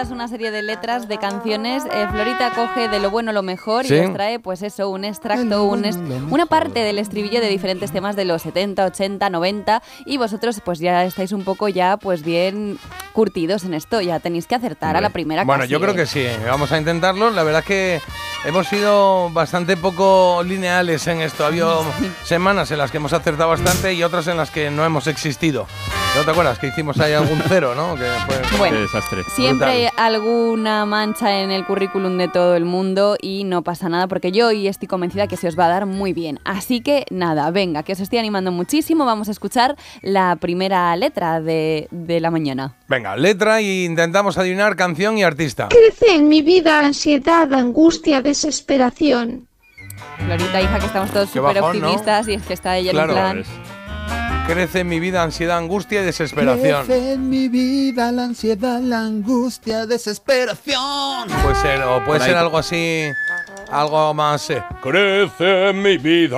preparadas 0.00 0.10
una 0.14 0.28
serie 0.28 0.50
de 0.50 0.62
letras 0.62 1.08
de 1.08 1.18
canciones. 1.18 1.82
Eh, 1.92 2.06
Florita 2.10 2.52
coge 2.54 2.88
de 2.88 3.00
lo 3.00 3.10
bueno 3.10 3.32
lo 3.32 3.42
mejor 3.42 3.84
Sí. 3.84 3.94
y 3.96 3.98
os 4.00 4.12
trae, 4.14 4.38
pues 4.38 4.62
eso, 4.62 4.88
un 4.88 5.04
extracto, 5.04 5.64
un 5.64 5.84
est- 5.84 5.98
una 6.30 6.46
parte 6.46 6.80
del 6.80 6.98
estribillo 6.98 7.40
de 7.40 7.48
diferentes 7.48 7.90
temas 7.92 8.16
de 8.16 8.24
los 8.24 8.40
70, 8.42 8.86
80, 8.86 9.28
90. 9.28 9.82
Y 10.06 10.16
vosotros, 10.16 10.60
pues 10.64 10.78
ya 10.78 11.04
estáis 11.04 11.32
un 11.32 11.44
poco 11.44 11.68
ya, 11.68 11.98
pues 11.98 12.22
bien 12.22 12.78
curtidos 13.12 13.64
en 13.64 13.74
esto. 13.74 14.00
Ya 14.00 14.20
tenéis 14.20 14.46
que 14.46 14.54
acertar 14.54 14.96
a 14.96 15.00
la 15.02 15.10
primera. 15.10 15.44
Bueno, 15.44 15.62
casi, 15.62 15.72
yo 15.72 15.80
creo 15.80 15.92
¿eh? 15.92 15.96
que 15.96 16.06
sí, 16.06 16.24
vamos 16.46 16.72
a 16.72 16.78
intentarlo. 16.78 17.30
La 17.30 17.42
verdad 17.42 17.60
es 17.60 17.66
que 17.66 18.00
hemos 18.46 18.66
sido 18.68 19.28
bastante 19.30 19.76
poco 19.76 20.42
lineales 20.44 21.06
en 21.08 21.20
esto. 21.20 21.44
Ha 21.44 21.48
habido 21.48 21.84
semanas 22.24 22.70
en 22.70 22.78
las 22.78 22.90
que 22.90 22.96
hemos 22.96 23.12
acertado 23.12 23.50
bastante 23.50 23.92
y 23.92 24.02
otras 24.02 24.26
en 24.28 24.38
las 24.38 24.50
que 24.50 24.70
no 24.70 24.84
hemos 24.84 25.06
existido. 25.08 25.66
¿No 26.16 26.24
te 26.24 26.32
acuerdas 26.32 26.58
que 26.58 26.66
hicimos 26.66 26.98
ahí 27.00 27.12
algún 27.12 27.40
cero, 27.48 27.72
no? 27.74 27.94
Que 27.94 28.04
fue 28.26 28.58
Bueno, 28.58 28.76
Qué 28.76 28.82
desastre. 28.82 29.22
Siempre 29.34 29.68
hay 29.70 29.88
alguna 29.96 30.84
mancha 30.84 31.40
en 31.40 31.50
el 31.50 31.64
currículum 31.64 32.18
de 32.18 32.28
todo 32.28 32.56
el 32.56 32.64
mundo 32.64 33.16
y 33.20 33.44
no 33.44 33.62
pasa 33.62 33.88
nada 33.88 34.08
porque 34.08 34.32
yo 34.32 34.48
hoy 34.48 34.66
estoy 34.66 34.88
convencida 34.88 35.28
que 35.28 35.36
se 35.36 35.46
os 35.48 35.58
va 35.58 35.66
a 35.66 35.68
dar 35.68 35.86
muy 35.86 36.12
bien. 36.12 36.40
Así 36.44 36.80
que 36.82 37.06
nada, 37.10 37.50
venga, 37.52 37.84
que 37.84 37.92
os 37.92 38.00
estoy 38.00 38.18
animando 38.18 38.50
muchísimo. 38.52 39.06
Vamos 39.06 39.28
a 39.28 39.30
escuchar 39.30 39.76
la 40.02 40.36
primera 40.36 40.94
letra 40.96 41.40
de, 41.40 41.86
de 41.92 42.20
la 42.20 42.30
mañana. 42.30 42.74
Venga, 42.88 43.16
letra 43.16 43.60
y 43.62 43.84
intentamos 43.84 44.36
adivinar 44.36 44.74
canción 44.76 45.16
y 45.16 45.22
artista. 45.22 45.68
Crece 45.68 46.16
en 46.16 46.28
mi 46.28 46.42
vida 46.42 46.80
ansiedad, 46.80 47.52
angustia, 47.54 48.20
desesperación. 48.20 49.46
Florita, 50.26 50.60
hija, 50.60 50.78
que 50.80 50.86
estamos 50.86 51.10
todos 51.12 51.30
súper 51.30 51.58
optimistas 51.62 52.28
y 52.28 52.34
es 52.34 52.42
que 52.42 52.52
está 52.54 52.76
ella 52.76 52.90
Claro. 52.90 53.12
en 53.12 53.18
plan... 53.42 53.44
Crece 54.52 54.80
en 54.80 54.88
mi 54.88 54.98
vida 54.98 55.22
ansiedad, 55.22 55.58
angustia 55.58 56.02
y 56.02 56.04
desesperación. 56.06 56.84
Crece 56.84 57.12
en 57.12 57.30
mi 57.30 57.48
vida 57.48 58.10
la 58.10 58.24
ansiedad, 58.24 58.80
la 58.80 58.98
angustia, 58.98 59.86
desesperación. 59.86 61.28
Puede 61.42 61.54
ser, 61.54 61.82
o 61.84 62.04
puede 62.04 62.18
ser 62.20 62.36
algo 62.36 62.58
así, 62.58 63.04
algo 63.70 64.12
más. 64.12 64.50
eh, 64.50 64.60
Crece 64.82 65.68
en 65.70 65.80
mi 65.80 65.98
vida. 65.98 66.34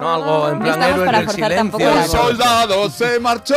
No, 0.00 0.14
algo 0.14 0.48
en 0.48 0.58
plan 0.58 0.82
estamos 0.82 0.88
héroes 0.94 1.06
para 1.06 1.18
del 1.18 1.26
forzar 1.28 1.34
silencio. 1.34 1.56
tampoco 1.58 1.84
la 1.84 1.90
algo 1.92 2.02
Un 2.02 2.08
soldado 2.10 2.90
se 2.90 3.20
marchó. 3.20 3.54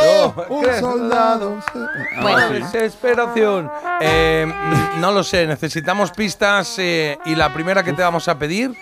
No, 0.48 0.56
un 0.56 0.66
soldado 0.80 1.62
se... 1.74 2.22
Bueno. 2.22 2.50
Desesperación. 2.50 3.72
Eh, 4.00 4.46
mm, 4.46 5.02
no 5.02 5.12
lo 5.12 5.24
sé, 5.24 5.48
necesitamos 5.48 6.12
pistas 6.12 6.76
eh, 6.78 7.18
y 7.26 7.34
la 7.34 7.52
primera 7.52 7.82
que 7.82 7.94
te 7.94 8.04
vamos 8.04 8.28
a 8.28 8.38
pedir 8.38 8.76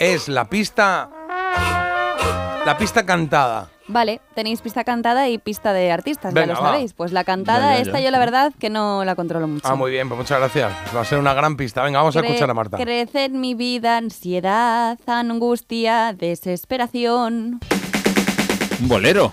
es 0.00 0.28
la 0.28 0.46
pista. 0.46 1.10
La 2.64 2.78
pista 2.78 3.04
cantada. 3.04 3.68
Vale, 3.92 4.20
tenéis 4.34 4.60
pista 4.60 4.84
cantada 4.84 5.28
y 5.28 5.38
pista 5.38 5.72
de 5.72 5.90
artistas, 5.90 6.32
Venga, 6.32 6.46
ya 6.48 6.54
lo 6.54 6.60
va. 6.62 6.70
sabéis. 6.72 6.92
Pues 6.92 7.10
la 7.12 7.24
cantada, 7.24 7.60
Ya, 7.60 7.70
ya, 7.70 7.76
ya. 7.76 7.82
esta 7.82 8.00
yo 8.00 8.10
la 8.12 8.18
verdad 8.20 8.52
que 8.58 8.70
no 8.70 9.04
la 9.04 9.16
controlo 9.16 9.48
mucho. 9.48 9.66
Ah, 9.68 9.74
muy 9.74 9.90
bien, 9.90 10.08
pues 10.08 10.18
muchas 10.18 10.38
gracias. 10.38 10.72
Va 10.94 11.00
a 11.00 11.04
ser 11.04 11.18
una 11.18 11.34
gran 11.34 11.56
pista. 11.56 11.82
Venga, 11.82 11.98
vamos 11.98 12.14
a 12.16 12.20
Cre- 12.20 12.26
escuchar 12.26 12.50
a 12.50 12.54
Marta. 12.54 12.76
Crece 12.78 13.24
en 13.24 13.40
mi 13.40 13.54
vida 13.54 13.96
ansiedad, 13.96 14.96
angustia, 15.06 16.12
desesperación. 16.12 17.58
Un 18.80 18.88
bolero. 18.88 19.32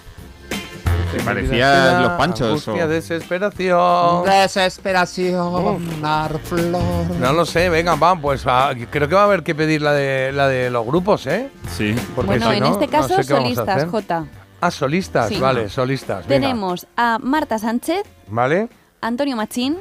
Que 1.15 1.23
parecía 1.23 2.01
los 2.01 2.11
panchos. 2.13 2.47
Angustia, 2.67 2.85
o- 2.85 2.87
desesperación. 2.89 4.25
Desesperación, 4.25 6.01
dar 6.01 6.37
flor. 6.39 6.81
No 7.19 7.31
lo 7.33 7.45
sé, 7.45 7.69
venga, 7.69 7.95
va, 7.95 8.15
pues 8.19 8.43
ah, 8.45 8.71
creo 8.89 9.07
que 9.07 9.15
va 9.15 9.21
a 9.21 9.25
haber 9.25 9.43
que 9.43 9.55
pedir 9.55 9.81
la 9.81 9.93
de 9.93 10.31
la 10.33 10.47
de 10.47 10.69
los 10.69 10.85
grupos, 10.85 11.25
¿eh? 11.27 11.49
Sí. 11.77 11.95
Porque 12.15 12.31
bueno, 12.31 12.49
si 12.51 12.57
en 12.57 12.63
no, 12.63 12.71
este 12.71 12.87
no 12.87 12.91
caso 12.91 13.07
sé 13.21 13.25
qué 13.27 13.33
vamos 13.33 13.51
a 13.51 13.55
solistas, 13.55 13.69
hacer. 13.77 13.87
J. 13.89 14.25
Ah, 14.59 14.71
solistas, 14.71 15.29
Sí. 15.29 15.39
vale, 15.39 15.69
solistas. 15.69 16.25
venga. 16.27 16.47
Tenemos 16.47 16.87
a 16.97 17.19
Marta 17.19 17.59
Sánchez, 17.59 18.01
¿Vale? 18.27 18.67
Antonio 19.01 19.35
Machín 19.35 19.77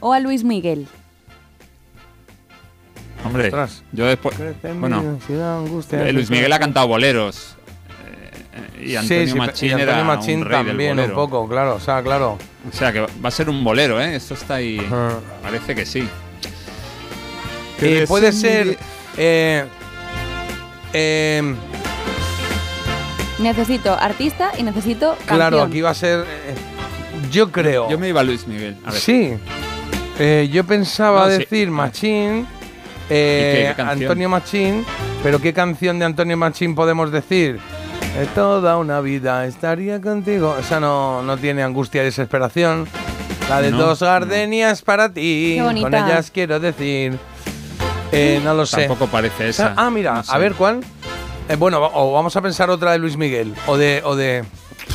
o 0.00 0.12
a 0.12 0.18
Luis 0.20 0.42
Miguel. 0.44 0.88
Hombre, 3.24 3.44
Ostras. 3.44 3.82
yo 3.92 4.06
después. 4.06 4.34
Bueno, 4.78 5.18
eh, 5.92 6.12
Luis 6.12 6.30
Miguel 6.30 6.52
ha 6.52 6.58
cantado 6.58 6.88
boleros. 6.88 7.56
Eh, 8.78 8.86
Y 8.88 8.96
Antonio 8.96 9.24
sí, 9.26 9.32
sí, 9.32 9.38
Machín 9.38 9.68
y 9.68 9.72
Antonio 9.72 9.94
era 9.94 10.04
Machín 10.04 10.38
un 10.40 10.44
rey 10.46 10.58
del 10.58 10.66
también, 10.68 10.98
un 10.98 11.10
poco, 11.12 11.46
claro, 11.48 11.74
o 11.74 11.80
sea, 11.80 12.02
claro. 12.02 12.38
O 12.68 12.72
sea, 12.74 12.92
que 12.92 13.00
va 13.00 13.28
a 13.28 13.30
ser 13.30 13.48
un 13.50 13.62
bolero, 13.62 14.00
¿eh? 14.00 14.16
Esto 14.16 14.34
está 14.34 14.54
ahí. 14.56 14.84
Ah. 14.90 15.18
Parece 15.42 15.74
que 15.74 15.84
sí. 15.86 16.08
Eh, 17.82 18.04
puede 18.08 18.32
ser. 18.32 18.76
eh, 19.16 19.64
eh, 20.92 21.54
Necesito 23.40 23.98
artista 23.98 24.52
y 24.58 24.62
necesito 24.62 25.10
canción. 25.16 25.36
claro, 25.36 25.62
aquí 25.62 25.80
va 25.80 25.90
a 25.90 25.94
ser. 25.94 26.20
eh, 26.20 26.54
yo 27.30 27.50
creo. 27.50 27.88
Yo 27.90 27.98
me 27.98 28.08
iba 28.08 28.20
a 28.20 28.24
Luis 28.24 28.46
Miguel. 28.46 28.76
A 28.84 28.90
ver. 28.92 29.00
Sí. 29.00 29.34
Eh, 30.18 30.48
yo 30.52 30.64
pensaba 30.64 31.26
No, 31.26 31.32
sí. 31.32 31.38
decir 31.38 31.70
Machín, 31.70 32.46
eh, 33.08 33.52
¿Y 33.54 33.62
qué- 33.62 33.68
qué 33.68 33.74
canción? 33.76 34.02
Antonio 34.02 34.28
Machín, 34.28 34.84
pero 35.22 35.40
¿qué 35.40 35.52
canción 35.54 35.98
de 35.98 36.04
Antonio 36.04 36.36
Machín 36.36 36.74
podemos 36.74 37.10
decir? 37.10 37.58
Eh, 38.16 38.26
toda 38.34 38.76
una 38.76 39.00
vida 39.00 39.46
estaría 39.46 40.00
contigo. 40.00 40.56
Esa 40.60 40.80
no, 40.80 41.22
no 41.22 41.36
tiene 41.38 41.62
angustia 41.62 42.02
y 42.02 42.06
desesperación. 42.06 42.86
La 43.48 43.62
de 43.62 43.70
No, 43.70 43.78
dos 43.78 44.00
gardenias 44.00 44.82
para 44.82 45.08
ti. 45.12 45.54
Qué 45.56 45.62
bonita. 45.62 45.88
Con 45.90 45.94
ellas 46.08 46.30
quiero 46.30 46.60
decir. 46.60 47.16
Eh, 48.12 48.40
no 48.44 48.54
lo 48.54 48.66
sé. 48.66 48.86
Tampoco 48.86 49.06
parece 49.06 49.48
esa. 49.48 49.72
Ah, 49.76 49.88
mira, 49.90 50.14
No 50.14 50.22
sé. 50.24 50.32
a 50.34 50.38
ver 50.38 50.54
cuál. 50.54 50.80
Eh, 51.50 51.56
bueno, 51.56 51.80
o 51.94 52.12
vamos 52.12 52.36
a 52.36 52.40
pensar 52.42 52.70
otra 52.70 52.92
de 52.92 52.98
Luis 52.98 53.16
Miguel. 53.16 53.54
O 53.66 53.76
de. 53.76 54.02
O 54.04 54.14
de 54.14 54.44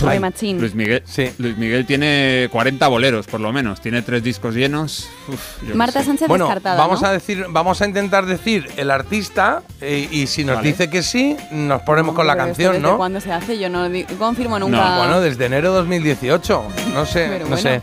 Ay, 0.06 0.20
Machín. 0.20 0.60
Luis 0.60 0.76
Miguel, 0.76 1.04
Sí. 1.06 1.32
Luis 1.38 1.58
Miguel 1.58 1.86
tiene 1.86 2.50
40 2.52 2.88
boleros, 2.90 3.28
por 3.28 3.40
lo 3.40 3.54
menos. 3.54 3.80
Tiene 3.80 4.02
tres 4.02 4.24
discos 4.24 4.54
llenos. 4.54 5.08
Uf, 5.30 5.64
Marta 5.74 6.00
sé. 6.00 6.08
Sánchez 6.08 6.28
Bueno, 6.28 6.46
descartada, 6.46 6.76
vamos 6.78 7.02
¿no? 7.02 7.08
a 7.08 7.12
decir, 7.14 7.46
vamos 7.50 7.82
a 7.82 7.86
intentar 7.88 8.26
decir 8.26 8.68
el 8.76 8.92
artista 8.92 9.64
eh, 9.80 10.08
y 10.12 10.28
si 10.28 10.44
nos 10.44 10.58
Vale. 10.58 10.68
dice 10.68 10.90
que 10.90 11.02
sí, 11.02 11.38
nos 11.52 11.82
ponemos 11.84 12.14
con 12.14 12.28
la 12.28 12.36
canción, 12.36 12.74
¿Desde 12.74 12.86
¿no? 12.88 12.98
cuándo 12.98 13.22
se 13.22 13.32
hace? 13.32 13.58
Yo 13.58 13.70
no 13.70 13.88
confirmo 14.20 14.60
nunca. 14.60 14.98
Bueno, 14.98 15.22
desde 15.22 15.46
enero 15.46 15.70
de 15.72 15.78
2018. 15.78 16.64
No 16.94 17.06
sé, 17.06 17.28
Pero 17.30 17.46
no 17.46 17.56
bueno. 17.56 17.58
sé. 17.62 17.82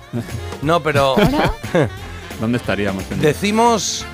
No, 0.60 0.82
pero 0.82 1.14
¿Dónde 2.40 2.58
estaríamos? 2.58 3.04
en- 3.10 3.20
decimos 3.22 4.04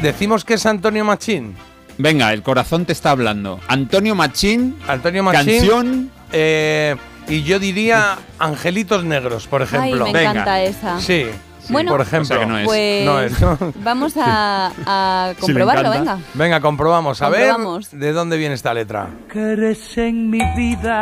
decimos 0.00 0.44
que 0.44 0.54
es 0.54 0.64
Antonio 0.66 1.04
Machín. 1.04 1.56
Venga, 2.02 2.32
el 2.32 2.42
corazón 2.42 2.84
te 2.86 2.92
está 2.92 3.10
hablando. 3.10 3.60
Antonio 3.68 4.14
Machín, 4.14 4.76
Antonio 4.88 5.22
Machín. 5.22 5.46
canción. 5.58 6.10
eh, 6.32 6.96
y 7.28 7.42
yo 7.44 7.58
diría 7.60 8.16
Angelitos 8.38 9.04
Negros, 9.04 9.46
por 9.46 9.62
Ay, 9.62 9.68
ejemplo. 9.68 10.06
me 10.06 10.12
Venga. 10.12 10.30
encanta 10.32 10.62
esa. 10.62 11.00
Sí. 11.00 11.26
Bueno, 11.68 11.92
por 11.92 12.00
ejemplo. 12.00 12.34
O 12.34 12.38
sea 12.38 12.40
que 12.40 12.46
no 12.46 12.58
es. 12.58 12.64
Pues 12.66 13.04
No 13.06 13.20
es, 13.20 13.40
¿no? 13.40 13.56
vamos 13.84 14.14
a, 14.16 15.32
comprobarlo, 15.38 15.90
venga. 15.90 16.18
Venga, 16.34 16.60
comprobamos. 16.60 17.22
A 17.22 17.26
Comprobamos. 17.26 17.90
ver 17.92 18.00
de 18.00 18.12
dónde 18.12 18.36
viene 18.38 18.54
esta 18.56 18.74
letra. 18.74 19.08
Crece 19.28 20.08
en 20.08 20.30
mi 20.30 20.40
vida 20.56 21.00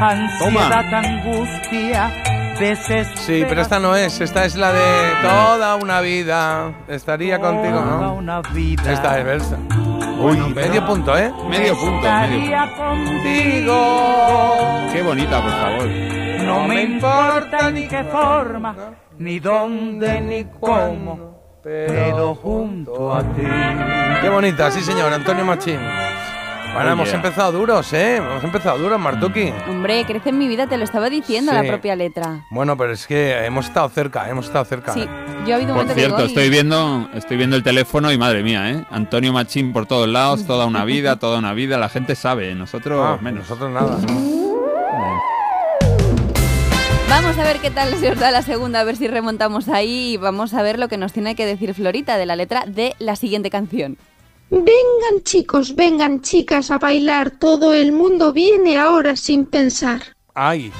ansiedad, 0.00 0.94
angustia, 0.94 2.10
desesperación. 2.58 3.16
Sí, 3.16 3.44
pero 3.48 3.62
esta 3.62 3.78
no 3.80 3.96
es. 3.96 4.20
Esta 4.20 4.44
es 4.44 4.56
la 4.56 4.72
de 4.72 5.12
toda 5.22 5.76
una 5.76 6.00
vida. 6.02 6.72
Estaría 6.88 7.38
contigo, 7.38 7.78
Toda 7.80 7.96
¿no? 8.00 8.14
una 8.14 8.42
vida. 8.42 8.92
Esta 8.92 9.18
es 9.18 9.24
versa. 9.24 9.56
Uy, 10.20 10.36
medio 10.54 10.84
punto, 10.86 11.16
¿eh? 11.16 11.32
Medio 11.48 11.76
punto, 11.76 12.08
medio 12.08 12.58
contigo. 12.76 13.76
Qué 14.92 15.02
bonita, 15.02 15.42
por 15.42 15.52
favor. 15.52 15.88
No 16.44 16.64
me 16.66 16.82
importa 16.82 17.70
ni 17.70 17.86
qué 17.86 18.02
forma, 18.04 18.74
ni 19.18 19.38
dónde, 19.38 20.20
ni 20.20 20.44
cómo, 20.58 21.60
pero 21.62 22.34
junto 22.34 23.14
a 23.14 23.22
ti. 23.22 23.42
Qué 24.20 24.28
bonita, 24.28 24.70
sí 24.70 24.80
señor, 24.80 25.12
Antonio 25.12 25.44
Machín. 25.44 25.78
Bueno, 26.74 26.90
Oh, 26.90 26.92
hemos 26.92 27.08
yeah. 27.08 27.16
empezado 27.16 27.52
duros, 27.52 27.92
¿eh? 27.92 28.16
Hemos 28.16 28.44
empezado 28.44 28.78
duros, 28.78 29.00
Martuki. 29.00 29.52
Hombre, 29.68 30.04
crece 30.06 30.28
en 30.28 30.38
mi 30.38 30.46
vida, 30.46 30.66
te 30.68 30.76
lo 30.76 30.84
estaba 30.84 31.10
diciendo 31.10 31.50
Sí. 31.52 31.58
la 31.58 31.64
propia 31.64 31.96
letra. 31.96 32.44
Bueno, 32.50 32.76
pero 32.76 32.92
es 32.92 33.06
que 33.06 33.44
hemos 33.44 33.66
estado 33.66 33.88
cerca, 33.88 34.28
hemos 34.30 34.46
estado 34.46 34.64
cerca. 34.64 34.92
Sí, 34.92 35.04
yo 35.46 35.54
ha 35.54 35.56
habido 35.56 35.74
un 35.74 35.86
Por 35.86 35.94
cierto, 35.94 36.24
estoy 36.24 36.50
viendo, 36.50 37.08
estoy 37.14 37.36
viendo 37.36 37.56
el 37.56 37.62
teléfono 37.64 38.12
y 38.12 38.18
madre 38.18 38.42
mía, 38.44 38.70
¿eh? 38.70 38.84
Antonio 38.90 39.32
Machín 39.32 39.72
por 39.72 39.86
todos 39.86 40.08
lados, 40.08 40.46
toda 40.46 40.66
una 40.66 40.84
vida, 40.84 41.16
toda 41.18 41.38
una 41.38 41.52
vida. 41.52 41.78
La 41.78 41.88
gente 41.88 42.14
sabe, 42.14 42.54
nosotros 42.54 43.00
Ah, 43.04 43.18
menos. 43.20 43.40
Nosotros 43.48 43.70
nada, 43.70 43.98
¿no? 44.06 44.38
Vamos 47.08 47.38
a 47.38 47.42
ver 47.42 47.58
qué 47.58 47.70
tal 47.70 47.94
se 47.96 48.10
os 48.12 48.18
da 48.20 48.30
la 48.30 48.42
segunda, 48.42 48.80
a 48.80 48.84
ver 48.84 48.94
si 48.96 49.08
remontamos 49.08 49.68
ahí 49.68 50.12
y 50.12 50.16
vamos 50.18 50.52
a 50.54 50.62
ver 50.62 50.78
lo 50.78 50.88
que 50.88 50.98
nos 50.98 51.12
tiene 51.12 51.34
que 51.34 51.46
decir 51.46 51.74
Florita 51.74 52.16
de 52.18 52.26
la 52.26 52.36
letra 52.36 52.64
de 52.66 52.94
la 52.98 53.16
siguiente 53.16 53.50
canción. 53.50 53.96
Vengan 54.50 55.22
chicos, 55.24 55.74
vengan 55.76 56.22
chicas 56.22 56.70
a 56.70 56.78
bailar, 56.78 57.32
todo 57.32 57.74
el 57.74 57.92
mundo 57.92 58.32
viene 58.32 58.78
ahora 58.78 59.14
sin 59.14 59.44
pensar. 59.44 60.00
Ay, 60.34 60.72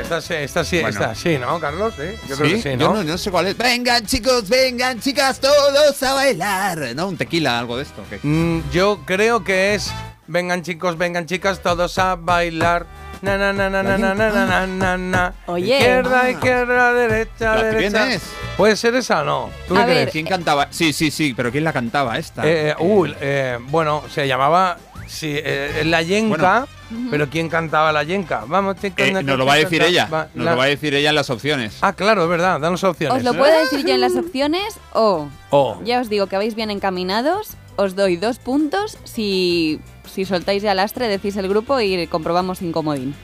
esta 0.00 0.20
sí, 0.20 0.34
esta 0.34 0.62
sí, 0.62 0.80
Bueno. 0.80 0.90
esta 0.90 1.14
sí, 1.14 1.36
¿no, 1.38 1.58
Carlos? 1.58 1.94
¿Sí? 1.96 2.02
Yo 2.28 2.36
creo 2.36 2.50
que 2.50 2.62
sí, 2.62 2.68
Yo 2.78 2.88
¿no? 2.88 2.94
no, 2.94 3.02
no 3.02 3.18
sé 3.18 3.30
cuál 3.32 3.48
es. 3.48 3.56
Vengan 3.56 4.06
chicos, 4.06 4.48
vengan 4.48 5.00
chicas, 5.00 5.40
todos 5.40 6.02
a 6.04 6.14
bailar. 6.14 6.94
¿No? 6.94 7.08
Un 7.08 7.16
tequila, 7.16 7.58
algo 7.58 7.76
de 7.76 7.82
esto. 7.82 8.02
Mm, 8.22 8.60
yo 8.72 9.00
creo 9.04 9.42
que 9.42 9.74
es 9.74 9.90
vengan 10.28 10.62
chicos, 10.62 10.96
vengan 10.96 11.26
chicas, 11.26 11.60
todos 11.62 11.98
a 11.98 12.14
bailar. 12.14 12.86
Na 13.22 13.38
na 13.38 13.52
na 13.52 13.70
na 13.70 13.82
na 13.82 13.96
na 13.98 14.14
na 14.14 14.30
na 14.30 14.46
na 14.46 14.66
na 14.66 14.96
na. 14.98 15.32
Oye. 15.46 15.76
Izquierda, 15.78 16.20
Ah. 16.24 16.30
izquierda, 16.30 16.92
derecha, 16.92 17.54
¿La 17.56 17.62
derecha. 17.62 18.04
tienes? 18.04 18.22
¿Puede 18.56 18.76
ser 18.76 18.94
esa 18.94 19.22
o 19.22 19.24
no? 19.24 19.50
¿Tú 19.66 19.74
qué 19.74 19.80
A 19.80 19.86
ver, 19.86 19.96
crees? 19.96 20.10
¿Quién 20.12 20.26
cantaba? 20.26 20.68
Sí, 20.70 20.92
sí, 20.92 21.10
sí, 21.10 21.32
pero 21.34 21.50
¿quién 21.50 21.64
la 21.64 21.72
cantaba 21.72 22.18
esta? 22.18 22.46
Eh, 22.46 22.70
eh, 22.70 22.74
uy, 22.78 23.14
eh, 23.20 23.58
bueno, 23.68 24.02
se 24.10 24.28
llamaba 24.28 24.76
sí, 25.06 25.34
eh, 25.36 25.82
La 25.86 26.02
Yenka, 26.02 26.66
pero 27.10 27.28
¿quién 27.28 27.48
cantaba 27.48 27.90
La 27.92 28.02
Yenka? 28.04 28.44
Vamos, 28.46 28.76
chicos. 28.80 29.06
Eh, 29.06 29.12
no, 29.12 29.22
nos 29.22 29.38
lo 29.38 29.46
va 29.46 29.54
a 29.54 29.56
decir 29.56 29.80
la- 29.82 29.88
ella. 29.88 30.06
va- 30.12 30.28
Nos 30.34 30.44
la- 30.44 30.50
lo 30.52 30.56
va 30.58 30.64
a 30.64 30.68
decir 30.68 30.94
ella 30.94 31.08
en 31.10 31.14
las 31.14 31.30
opciones. 31.30 31.78
Ah, 31.80 31.92
claro, 31.94 32.22
es 32.24 32.28
verdad, 32.28 32.60
danos 32.60 32.84
opciones. 32.84 33.16
Os 33.18 33.24
lo 33.24 33.34
puedo 33.34 33.58
decir 33.64 33.84
yo 33.86 33.94
en 33.94 34.00
las 34.02 34.14
opciones 34.16 34.78
o 34.92 35.28
O. 35.50 35.80
ya 35.84 36.00
os 36.00 36.08
digo 36.08 36.26
que 36.26 36.36
vais 36.36 36.54
bien 36.54 36.70
encaminados, 36.70 37.56
os 37.76 37.94
doy 37.96 38.16
dos 38.16 38.38
puntos 38.38 38.98
si, 39.04 39.80
si 40.12 40.24
soltáis 40.24 40.62
ya 40.62 40.74
lastre, 40.74 41.08
decís 41.08 41.36
el 41.36 41.48
grupo 41.48 41.80
y 41.80 42.06
comprobamos 42.06 42.58
sin 42.58 42.72
comodín. 42.72 43.14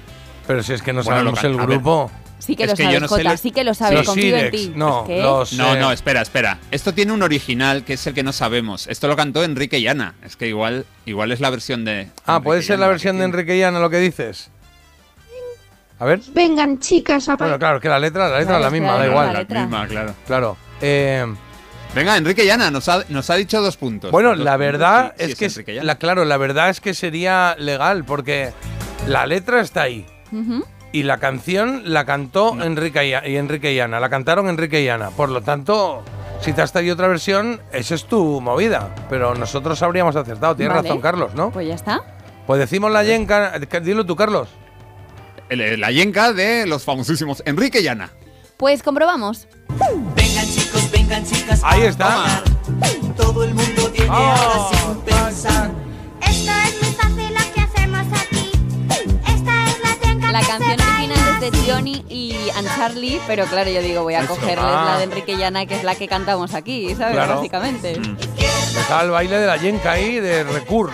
Pero 0.47 0.63
si 0.63 0.73
es 0.73 0.83
que 0.83 0.93
no 0.93 1.03
Bueno, 1.03 1.19
sabemos 1.37 1.45
el 1.45 1.53
can- 1.53 1.61
a 1.61 1.67
ver. 1.67 1.77
grupo. 1.79 2.11
Sí 2.39 2.57
que 2.57 2.65
Es 2.65 2.71
lo 2.71 2.75
que 2.77 2.83
yo 2.83 2.89
sabes, 2.89 3.01
no 3.03 3.09
sé 3.09 3.15
Jota, 3.15 3.31
le- 3.31 3.37
sí 3.37 3.51
que 3.53 3.63
lo 3.63 3.73
sabes, 3.75 3.99
Los 3.99 4.07
confío 4.09 4.37
en 4.37 4.51
ti. 4.51 4.73
no, 4.75 5.03
Es 5.03 5.07
que- 5.07 5.23
los- 5.23 5.53
No, 5.53 5.77
eh, 5.77 5.79
no, 5.81 5.93
espera, 5.93 6.23
espera. 6.23 6.59
Esto 6.73 6.93
tiene 6.93 7.13
un 7.13 7.23
original 7.23 7.85
que 7.85 7.93
es 7.93 8.05
el 8.09 8.15
que 8.15 8.25
no 8.25 8.33
sabemos. 8.33 8.89
Esto 8.89 9.07
lo 9.07 9.15
cantó 9.15 9.45
Enrique 9.45 9.79
y 9.79 9.87
Ana. 9.87 10.15
Es 10.25 10.35
que 10.35 10.49
igual, 10.49 10.85
igual 11.07 11.31
es 11.31 11.39
la 11.39 11.51
versión 11.51 11.85
de. 11.85 12.09
Ah, 12.27 12.33
Enrique 12.35 12.45
puede 12.45 12.61
y 12.61 12.63
ser 12.65 12.75
Ana 12.75 12.81
la 12.81 12.87
que 12.87 12.91
versión 12.95 13.17
de 13.17 13.23
tiene. 13.23 13.33
Enrique 13.37 13.57
y 13.59 13.63
Ana 13.63 13.79
lo 13.79 13.91
que 13.91 13.99
dices. 14.01 14.51
A 16.01 16.05
ver. 16.05 16.21
Vengan 16.35 16.81
chicas 16.81 17.29
a 17.29 17.37
Bueno, 17.37 17.61
claro, 17.61 17.81
que 17.81 17.89
la 17.89 18.01
letra, 18.01 18.29
la 18.29 18.39
letra 18.41 18.59
Claro, 18.59 18.59
es 18.59 18.65
la 18.65 18.71
misma, 18.81 18.99
da 18.99 19.07
igual. 19.07 19.27
la 19.29 19.33
La 19.35 19.39
letra. 19.39 19.61
misma, 19.61 19.87
claro. 19.87 20.15
Claro. 20.27 20.57
Eh, 20.81 21.25
Venga, 21.95 22.17
Enrique 22.17 22.45
y 22.45 22.51
Ana 22.51 22.71
nos 22.71 22.89
ha, 22.89 23.05
nos 23.11 23.29
ha 23.29 23.35
dicho 23.35 23.61
dos 23.61 23.77
puntos. 23.77 24.11
bueno, 24.11 24.31
Dos 24.31 24.39
la 24.39 24.53
puntos, 24.53 24.59
verdad 24.61 25.15
sí, 25.19 25.35
es 25.45 25.59
que, 25.65 25.83
la, 25.83 25.97
claro, 25.97 26.25
la 26.25 26.39
verdad 26.39 26.71
es 26.71 26.81
que 26.81 26.95
sería 26.95 27.55
legal 27.59 28.05
porque 28.05 28.53
la 29.07 29.27
letra 29.27 29.61
está 29.61 29.83
ahí 29.83 30.07
y 30.93 31.03
la 31.03 31.19
canción 31.19 31.83
la 31.85 32.07
cantó 32.07 32.61
Enrique 32.63 33.07
y, 33.27 33.37
Enrique 33.37 33.75
la 33.87 34.09
cantaron 34.09 34.49
Enrique 34.49 34.81
y 34.83 34.89
Ana. 34.89 35.11
Por 35.11 35.29
lo 35.29 35.43
tanto, 35.43 36.03
si 36.41 36.55
te 36.55 36.63
has 36.63 36.73
traído 36.73 36.95
otra 36.95 37.09
versión, 37.09 37.61
esa 37.73 37.95
es 37.95 38.07
tu 38.07 38.41
movida. 38.41 38.95
Pero 39.11 39.35
nosotros 39.35 39.83
habríamos 39.83 40.17
acertado. 40.17 40.57
Tienes 40.57 40.75
Vale. 40.75 40.89
razón, 40.89 41.03
Carlos, 41.03 41.35
¿no? 41.35 41.51
Pues 41.51 41.69
ya 41.69 41.75
está. 41.75 42.01
Pues 42.47 42.59
decimos 42.59 42.91
la 42.91 43.05
yenca. 43.05 43.59
Dilo 43.83 44.07
tú, 44.07 44.17
Carlos. 44.17 44.49
El- 45.51 45.79
La 45.81 45.91
yenca 45.91 46.33
de 46.33 46.67
los 46.67 46.85
famosísimos 46.85 47.43
Enrique 47.45 47.81
y 47.81 47.89
Ana. 47.89 48.11
Pues 48.57 48.83
comprobamos. 48.83 49.47
Vengan 51.13 51.31
chicas. 51.31 51.61
Ahí 51.63 51.83
está. 51.83 52.43
Todo 53.19 53.45
el 53.45 53.55
mundo 53.55 53.91
viene 53.93 54.09
ahora 54.09 54.69
sin 54.71 55.01
pensar. 55.03 55.71
Esto 56.23 56.51
es 56.51 56.83
muy 56.83 56.93
fácil 56.95 57.35
lo 57.35 57.53
que 57.53 57.61
hacemos 57.61 58.07
aquí. 58.19 58.53
Esta 59.27 59.65
es 59.67 59.81
la 59.83 59.95
tenga 60.01 60.33
La 60.33 60.41
que 60.41 60.47
canción 60.47 60.79
se 60.79 60.85
original 60.87 61.43
es 61.43 61.53
de 61.53 61.71
Johnny 61.71 62.05
y 62.09 62.49
Charlie, 62.77 63.21
pero 63.27 63.45
claro, 63.45 63.71
yo 63.71 63.83
digo, 63.83 64.05
voy 64.05 64.15
a 64.15 64.21
Eso. 64.21 64.29
cogerles 64.35 64.65
Ah. 64.67 64.93
la 64.93 64.99
de 64.99 65.05
Enrique 65.05 65.35
y 65.35 65.43
Ana, 65.43 65.67
que 65.67 65.77
es 65.77 65.85
la 65.85 65.95
que 65.97 66.09
cantamos 66.09 66.55
aquí, 66.55 66.95
¿sabes? 66.95 67.13
Claro. 67.13 67.37
Básicamente. 67.37 68.01
Está 68.81 69.03
el 69.03 69.11
baile 69.11 69.37
de 69.37 69.47
la 69.47 69.59
yenca 69.59 69.93
ahí 69.93 70.19
de 70.19 70.45
Recur. 70.45 70.93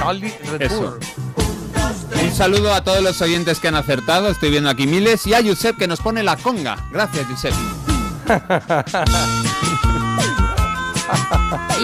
Charlie 0.00 0.34
Recur. 0.50 0.62
Eso. 0.62 0.98
Un 2.20 2.34
saludo 2.34 2.74
a 2.74 2.82
todos 2.82 3.02
los 3.02 3.22
oyentes 3.22 3.60
que 3.60 3.68
han 3.68 3.76
acertado. 3.76 4.30
Estoy 4.30 4.50
viendo 4.50 4.68
aquí 4.68 4.88
miles. 4.88 5.24
Y 5.28 5.34
a 5.34 5.42
Josep 5.44 5.78
que 5.78 5.86
nos 5.86 6.00
pone 6.00 6.24
la 6.24 6.36
conga. 6.36 6.76
Gracias, 6.90 7.26
Josep. 7.28 7.54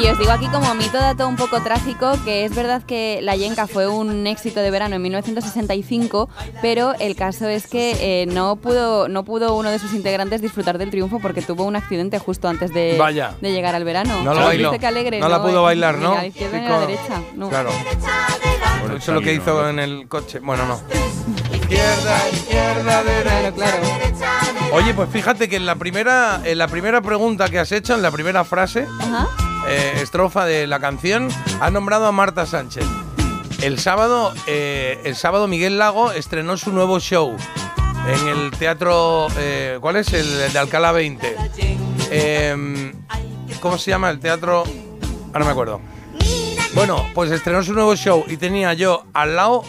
Y 0.03 0.07
os 0.07 0.19
digo 0.19 0.31
aquí 0.33 0.47
como 0.47 0.75
mito 0.75 0.99
dato 0.99 1.27
un 1.29 1.37
poco 1.37 1.61
trágico 1.63 2.13
que 2.25 2.45
es 2.45 2.55
verdad 2.55 2.83
que 2.83 3.21
La 3.23 3.37
Yenka 3.37 3.67
fue 3.67 3.87
un 3.89 4.27
éxito 4.27 4.61
de 4.61 4.71
verano 4.71 4.97
en 4.97 5.03
1965, 5.03 6.29
pero 6.63 6.95
el 6.99 7.17
caso 7.17 7.49
es 7.49 7.67
que 7.67 8.23
eh, 8.23 8.27
no 8.27 8.57
pudo 8.57 9.09
no 9.09 9.25
pudo 9.25 9.55
uno 9.57 9.71
de 9.71 9.79
sus 9.79 9.93
integrantes 9.95 10.41
disfrutar 10.41 10.79
del 10.79 10.91
triunfo 10.91 11.19
porque 11.21 11.43
tuvo 11.43 11.65
un 11.65 11.77
accidente 11.77 12.19
justo 12.19 12.49
antes 12.49 12.73
de, 12.73 12.97
Vaya. 12.99 13.35
de 13.41 13.53
llegar 13.53 13.75
al 13.75 13.85
verano. 13.85 14.15
No 14.19 14.31
lo 14.31 14.33
Claro, 14.33 14.47
bailó. 14.47 14.73
alegre, 14.87 15.19
No 15.21 15.29
la 15.29 15.43
pudo 15.43 15.63
bailar, 15.63 15.97
ni 15.97 16.03
¿no? 16.05 16.13
a 16.13 16.17
la 16.17 16.27
izquierda 16.27 16.59
ni 16.59 16.67
a 16.67 16.71
la 16.71 16.81
derecha. 16.81 17.23
No. 17.37 17.49
Claro. 17.49 17.71
Eso 17.71 18.97
es 18.97 19.09
lo 19.09 19.21
que 19.21 19.35
hizo 19.35 19.69
en 19.69 19.79
el 19.79 20.09
coche. 20.09 20.41
Bueno, 20.41 20.65
no. 20.67 20.81
Izquierda, 21.55 22.29
izquierda, 22.33 23.03
derecha. 23.05 23.53
Claro, 23.53 23.83
Oye, 24.73 24.95
pues 24.95 25.09
fíjate 25.11 25.49
que 25.49 25.57
en 25.57 25.67
la 25.67 25.75
primera, 25.77 26.41
en 26.45 26.59
la 26.59 26.69
primera 26.69 27.01
pregunta 27.01 27.49
que 27.49 27.59
has 27.59 27.73
hecho, 27.73 27.95
en 27.95 28.03
la 28.03 28.11
primera 28.11 28.45
frase, 28.45 28.87
Ajá. 29.01 29.29
eh, 29.69 29.99
estrofa 30.01 30.45
de 30.45 30.67
la 30.67 30.79
canción, 30.79 31.29
has 31.61 31.73
nombrado 31.73 32.07
a 32.07 32.13
Marta 32.13 32.47
Sánchez. 32.47 32.85
El 33.63 33.79
sábado, 33.79 34.33
eh, 34.47 35.01
el 35.05 35.17
sábado 35.17 35.49
Miguel 35.49 35.79
Lago 35.79 36.13
estrenó 36.13 36.57
su 36.57 36.73
nuevo 36.73 37.01
show 37.01 37.37
en 38.09 38.29
el 38.29 38.51
teatro, 38.53 39.27
eh, 39.39 39.79
¿cuál 39.81 39.97
es? 39.97 40.13
El 40.13 40.53
de 40.53 40.59
Alcalá 40.59 40.93
20. 40.93 41.37
Eh, 42.11 42.93
¿Cómo 43.61 43.77
se 43.77 43.91
llama 43.91 44.09
el 44.11 44.21
teatro? 44.21 44.65
Ahora 45.33 45.45
me 45.45 45.51
acuerdo. 45.51 45.81
Bueno, 46.75 47.05
pues 47.15 47.31
estrenó 47.33 47.63
su 47.65 47.75
nuevo 47.75 47.97
show 47.97 48.25
y 48.29 48.37
tenía 48.37 48.73
yo 48.75 49.05
al 49.13 49.35
lado, 49.37 49.65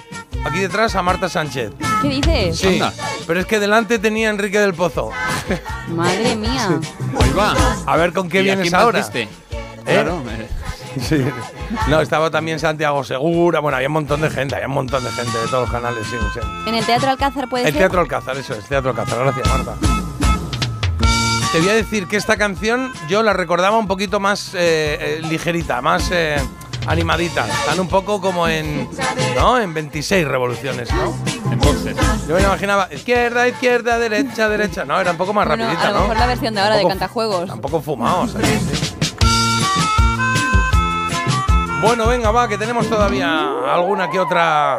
aquí 0.46 0.60
detrás, 0.60 0.96
a 0.96 1.02
Marta 1.02 1.30
Sánchez. 1.30 1.72
¿Qué 2.02 2.08
dices? 2.10 2.58
Sí, 2.60 2.68
Anda. 2.68 2.94
pero 3.28 3.40
es 3.40 3.46
que 3.46 3.60
delante 3.60 4.00
tenía 4.00 4.28
a 4.30 4.32
Enrique 4.32 4.60
del 4.60 4.74
Pozo. 4.74 5.12
Madre 5.90 6.36
mía. 6.36 6.80
Ahí 7.22 7.32
va. 7.38 7.56
A 7.86 7.98
ver 7.98 8.14
con 8.14 8.30
qué 8.30 8.38
¿Y 8.38 8.42
a 8.42 8.44
vienes 8.56 8.62
quién 8.64 8.72
más 8.74 8.82
ahora. 8.84 9.00
viste? 9.00 9.28
Claro. 9.86 10.24
eh, 10.30 10.48
Sí. 11.02 11.26
No, 11.88 12.02
estaba 12.02 12.30
también 12.30 12.60
Santiago 12.60 13.02
Segura. 13.06 13.62
Bueno, 13.62 13.78
había 13.78 13.88
un 13.88 13.94
montón 13.94 14.20
de 14.20 14.30
gente, 14.30 14.56
había 14.56 14.68
un 14.68 14.74
montón 14.74 15.02
de 15.06 15.12
gente 15.12 15.38
de 15.38 15.46
todos 15.48 15.62
los 15.64 15.72
canales. 15.72 16.06
Sí, 16.10 16.18
sí. 16.34 16.40
En 16.68 16.76
el 16.76 16.86
Teatro 16.86 17.10
Alcázar 17.12 17.48
puede 17.48 17.64
El 17.66 17.72
ser. 17.72 17.80
Teatro 17.80 18.02
Alcázar, 18.02 18.38
eso 18.38 18.54
es, 18.56 18.66
Teatro 18.66 18.90
Alcázar. 18.90 19.20
Gracias, 19.20 19.48
Marta. 19.48 19.76
Te 21.54 21.60
voy 21.60 21.70
a 21.70 21.74
decir 21.76 22.08
que 22.08 22.18
esta 22.18 22.36
canción 22.36 22.92
yo 23.08 23.24
la 23.24 23.32
recordaba 23.34 23.78
un 23.78 23.88
poquito 23.88 24.20
más 24.20 24.54
eh, 24.54 24.98
eh, 25.00 25.22
ligerita, 25.30 25.82
más 25.82 26.10
eh, 26.82 26.86
animadita. 26.88 27.48
Están 27.48 27.80
un 27.80 27.88
poco 27.88 28.20
como 28.22 28.48
en, 28.48 28.90
¿no? 29.36 29.60
En 29.60 29.74
26 29.74 30.28
revoluciones, 30.28 30.90
¿no? 30.94 31.16
Entonces. 31.52 31.96
Yo 32.28 32.36
me 32.36 32.42
imaginaba 32.42 32.88
izquierda, 32.92 33.48
izquierda, 33.48 33.98
derecha, 34.00 34.48
derecha. 34.50 34.86
No, 34.86 35.00
era 35.00 35.12
un 35.12 35.18
poco 35.18 35.34
más 35.34 35.48
Bueno, 35.48 35.64
rapidita, 35.66 35.88
a 35.88 35.92
lo 35.92 35.98
¿no? 35.98 36.02
mejor 36.04 36.18
la 36.18 36.28
versión 36.28 36.54
de 36.54 36.62
ahora 36.62 36.76
de 36.76 36.82
Tampoco- 36.82 36.90
Cantajuegos. 37.00 37.48
Tampoco 37.48 37.82
fumados. 37.82 38.36
ahí, 38.36 38.60
sí. 38.74 38.96
Bueno, 41.82 42.06
venga, 42.08 42.30
va, 42.32 42.48
que 42.48 42.58
tenemos 42.60 42.88
todavía 42.88 43.74
alguna 43.74 44.10
que 44.10 44.20
otra 44.20 44.78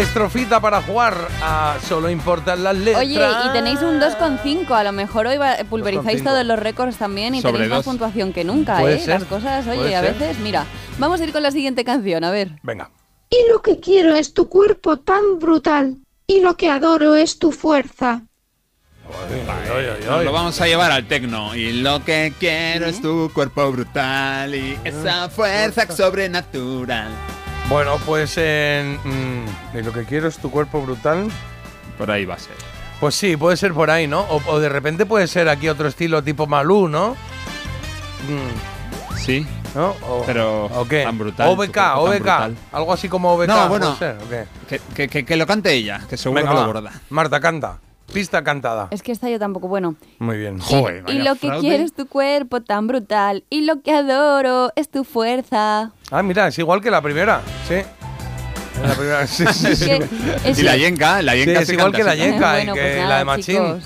estrofita 0.00 0.60
para 0.60 0.82
jugar 0.82 1.14
a 1.42 1.76
Solo 1.86 2.10
importan 2.10 2.62
las 2.64 2.76
letras. 2.76 3.02
Oye, 3.04 3.20
y 3.46 3.52
tenéis 3.52 3.80
un 3.82 4.00
2,5. 4.00 4.70
A 4.72 4.84
lo 4.84 4.92
mejor 4.92 5.26
hoy 5.26 5.38
pulverizáis 5.68 6.20
2,5. 6.20 6.24
todos 6.24 6.46
los 6.46 6.58
récords 6.58 6.96
también 6.96 7.34
y 7.34 7.40
Sobre 7.40 7.54
tenéis 7.54 7.70
más 7.70 7.84
puntuación 7.84 8.32
que 8.32 8.44
nunca, 8.44 8.78
Puede 8.78 8.96
¿eh? 8.96 9.00
ser, 9.00 9.20
Las 9.20 9.24
cosas, 9.24 9.66
oye, 9.66 9.76
puede 9.76 9.96
a 9.96 10.00
ser. 10.00 10.14
veces, 10.14 10.38
mira. 10.38 10.66
Vamos 10.98 11.20
a 11.20 11.24
ir 11.24 11.32
con 11.32 11.42
la 11.42 11.50
siguiente 11.50 11.84
canción, 11.84 12.24
a 12.24 12.30
ver. 12.30 12.52
Venga. 12.62 12.90
Y 13.30 13.50
lo 13.50 13.62
que 13.62 13.80
quiero 13.80 14.14
es 14.14 14.34
tu 14.34 14.48
cuerpo 14.48 14.98
tan 14.98 15.38
brutal. 15.38 15.96
Y 16.26 16.40
lo 16.40 16.56
que 16.56 16.70
adoro 16.70 17.14
es 17.16 17.38
tu 17.38 17.52
fuerza. 17.52 18.22
Lo 20.08 20.32
vamos 20.32 20.60
a 20.60 20.66
llevar 20.66 20.90
al 20.90 21.06
tecno. 21.06 21.54
Y 21.54 21.72
lo 21.72 22.02
que 22.04 22.32
quiero 22.38 22.86
es 22.86 23.00
tu 23.02 23.30
cuerpo 23.34 23.70
brutal 23.70 24.54
y 24.54 24.78
esa 24.84 25.28
fuerza 25.28 25.90
sobrenatural. 25.94 27.08
Bueno, 27.68 27.98
pues 28.04 28.36
en. 28.36 28.98
mm, 29.04 29.78
y 29.78 29.82
lo 29.82 29.92
que 29.92 30.04
quiero 30.04 30.28
es 30.28 30.38
tu 30.38 30.50
cuerpo 30.50 30.82
brutal. 30.82 31.28
Por 31.98 32.10
ahí 32.10 32.24
va 32.24 32.34
a 32.34 32.38
ser. 32.38 32.54
Pues 33.00 33.14
sí, 33.14 33.36
puede 33.36 33.56
ser 33.56 33.72
por 33.72 33.90
ahí, 33.90 34.06
¿no? 34.06 34.20
O, 34.22 34.40
o 34.46 34.60
de 34.60 34.68
repente 34.68 35.06
puede 35.06 35.26
ser 35.26 35.48
aquí 35.48 35.68
otro 35.68 35.88
estilo 35.88 36.22
tipo 36.22 36.46
Malú, 36.46 36.88
¿no? 36.88 37.12
Mm. 38.28 39.16
Sí. 39.16 39.46
¿No? 39.74 39.96
O, 40.08 40.22
Pero 40.24 40.66
¿O 40.66 40.86
qué? 40.86 41.02
tan 41.02 41.18
brutal, 41.18 41.48
OBK, 41.48 41.76
OBK. 41.96 42.14
brutal. 42.18 42.56
Algo 42.70 42.92
así 42.92 43.08
como 43.08 43.32
OBK. 43.34 43.48
No, 43.48 43.68
bueno. 43.68 43.96
¿puede 43.96 43.98
ser, 43.98 44.22
o 44.24 44.28
qué? 44.28 44.78
Que, 44.94 45.08
que- 45.08 45.24
que- 45.24 45.36
lo 45.36 45.46
cante 45.48 45.72
ella, 45.72 46.00
que 46.08 46.16
seguro 46.16 46.42
Venga, 46.42 46.54
que 46.54 46.60
lo 46.60 46.66
borda. 46.66 46.92
Marta, 47.10 47.40
canta. 47.40 47.78
Pista 48.12 48.44
cantada. 48.44 48.88
Es 48.90 49.02
que 49.02 49.12
esta 49.12 49.28
yo 49.28 49.38
tampoco, 49.38 49.66
bueno. 49.68 49.96
Muy 50.18 50.36
bien. 50.38 50.58
y 51.08 51.18
lo 51.18 51.34
que 51.36 51.48
quiero 51.60 51.82
es 51.82 51.92
tu 51.92 52.06
cuerpo 52.06 52.60
tan 52.60 52.86
brutal. 52.86 53.44
Y 53.50 53.62
lo 53.62 53.80
que 53.82 53.92
adoro 53.92 54.70
es 54.76 54.88
tu 54.88 55.04
fuerza. 55.04 55.92
Ah, 56.10 56.22
mira, 56.22 56.46
es 56.48 56.58
igual 56.58 56.80
que 56.80 56.90
la 56.90 57.02
primera. 57.02 57.40
Sí. 57.66 57.76
La 58.86 58.94
primera. 58.94 59.26
Sí, 59.26 59.44
sí, 59.52 59.76
sí. 59.76 59.90
Y 60.56 60.62
la 60.62 60.76
yenka, 60.76 61.22
la 61.22 61.32
Sí, 61.32 61.38
yenka 61.38 61.60
es 61.60 61.70
igual 61.70 61.92
canta 61.92 61.98
que 61.98 62.04
la 62.04 62.14
yenka 62.14 62.52
Bueno, 62.52 62.72
y 62.72 62.74
que 62.74 62.80
pues 62.96 63.08
la 63.08 63.18
de 63.18 63.24
Machín. 63.24 63.44
chicos. 63.56 63.82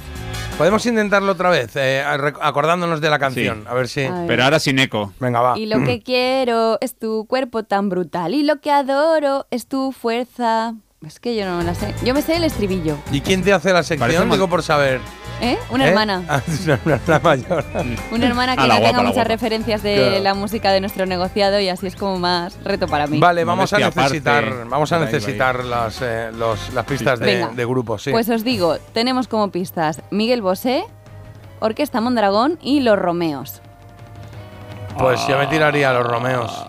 Podemos 0.59 0.85
intentarlo 0.87 1.31
otra 1.33 1.51
vez, 1.51 1.77
eh, 1.77 2.03
acordándonos 2.41 3.01
de 3.01 3.09
la 3.11 3.21
canción. 3.21 3.65
A 3.69 3.75
ver 3.75 3.87
si. 3.87 4.03
A 4.07 4.13
ver. 4.13 4.27
Pero 4.27 4.43
ahora 4.45 4.59
sin 4.59 4.81
eco. 4.81 5.13
Venga, 5.21 5.41
va. 5.41 5.57
Y 5.57 5.67
lo 5.67 5.85
que 5.85 6.03
quiero 6.03 6.79
es 6.81 6.97
tu 6.99 7.27
cuerpo 7.29 7.63
tan 7.63 7.89
brutal. 7.89 8.35
Y 8.35 8.43
lo 8.43 8.61
que 8.61 8.73
adoro 8.73 9.47
es 9.53 9.69
tu 9.69 9.93
fuerza. 9.93 10.75
Es 11.07 11.21
que 11.21 11.37
yo 11.37 11.47
no 11.47 11.59
me 11.59 11.65
la 11.65 11.75
sé. 11.75 11.95
Yo 12.05 12.13
me 12.13 12.23
sé 12.23 12.37
el 12.37 12.45
estribillo. 12.45 12.97
¿Y 13.13 13.21
quién 13.21 13.43
te 13.45 13.53
hace 13.53 13.73
la 13.73 13.83
sección? 13.85 14.29
Digo 14.31 14.49
por 14.49 14.65
saber. 14.65 15.01
¿Eh? 15.41 15.57
Una 15.71 15.85
¿Eh? 15.87 15.89
hermana. 15.91 16.25
Ah, 16.29 16.43
una 16.65 16.75
hermana 16.75 17.21
mayor. 17.23 17.65
Una 18.13 18.27
hermana 18.27 18.57
que 18.57 18.63
A 18.63 18.67
guapa, 18.67 18.81
tenga 18.81 18.99
muchas 19.03 19.15
guapa. 19.15 19.29
referencias 19.29 19.83
de 19.85 19.95
Claro. 19.97 20.19
la 20.25 20.35
música 20.35 20.73
de 20.73 20.81
nuestro 20.81 21.07
negociado 21.07 21.61
y 21.61 21.69
así 21.69 21.87
es 21.87 21.95
como 21.95 22.19
más 22.19 22.59
reto 22.65 22.89
para 22.89 23.07
mí. 23.07 23.21
Vale, 23.21 23.45
vamos 23.45 23.73
a 23.73 23.79
necesitar, 23.79 24.45
aparte. 24.45 24.65
vamos 24.69 24.91
a 24.93 24.99
necesitar 24.99 25.65
las, 25.65 26.03
eh, 26.03 26.31
los- 26.37 26.73
las 26.75 26.85
pistas 26.85 27.21
de, 27.21 27.47
de 27.55 27.65
grupo, 27.65 27.97
sí. 27.99 28.11
Pues 28.11 28.29
os 28.29 28.43
digo, 28.43 28.79
tenemos 28.93 29.29
como 29.29 29.53
pistas 29.53 30.03
Miguel 30.11 30.43
Bosé, 30.43 30.83
Orquesta 31.61 32.01
Mondragón 32.01 32.59
y 32.61 32.81
Los 32.81 32.99
Romeos. 32.99 33.63
Pues 34.99 35.25
yo 35.29 35.39
me 35.39 35.47
tiraría 35.47 35.91
a 35.91 35.93
los 35.93 36.05
Romeos. 36.05 36.67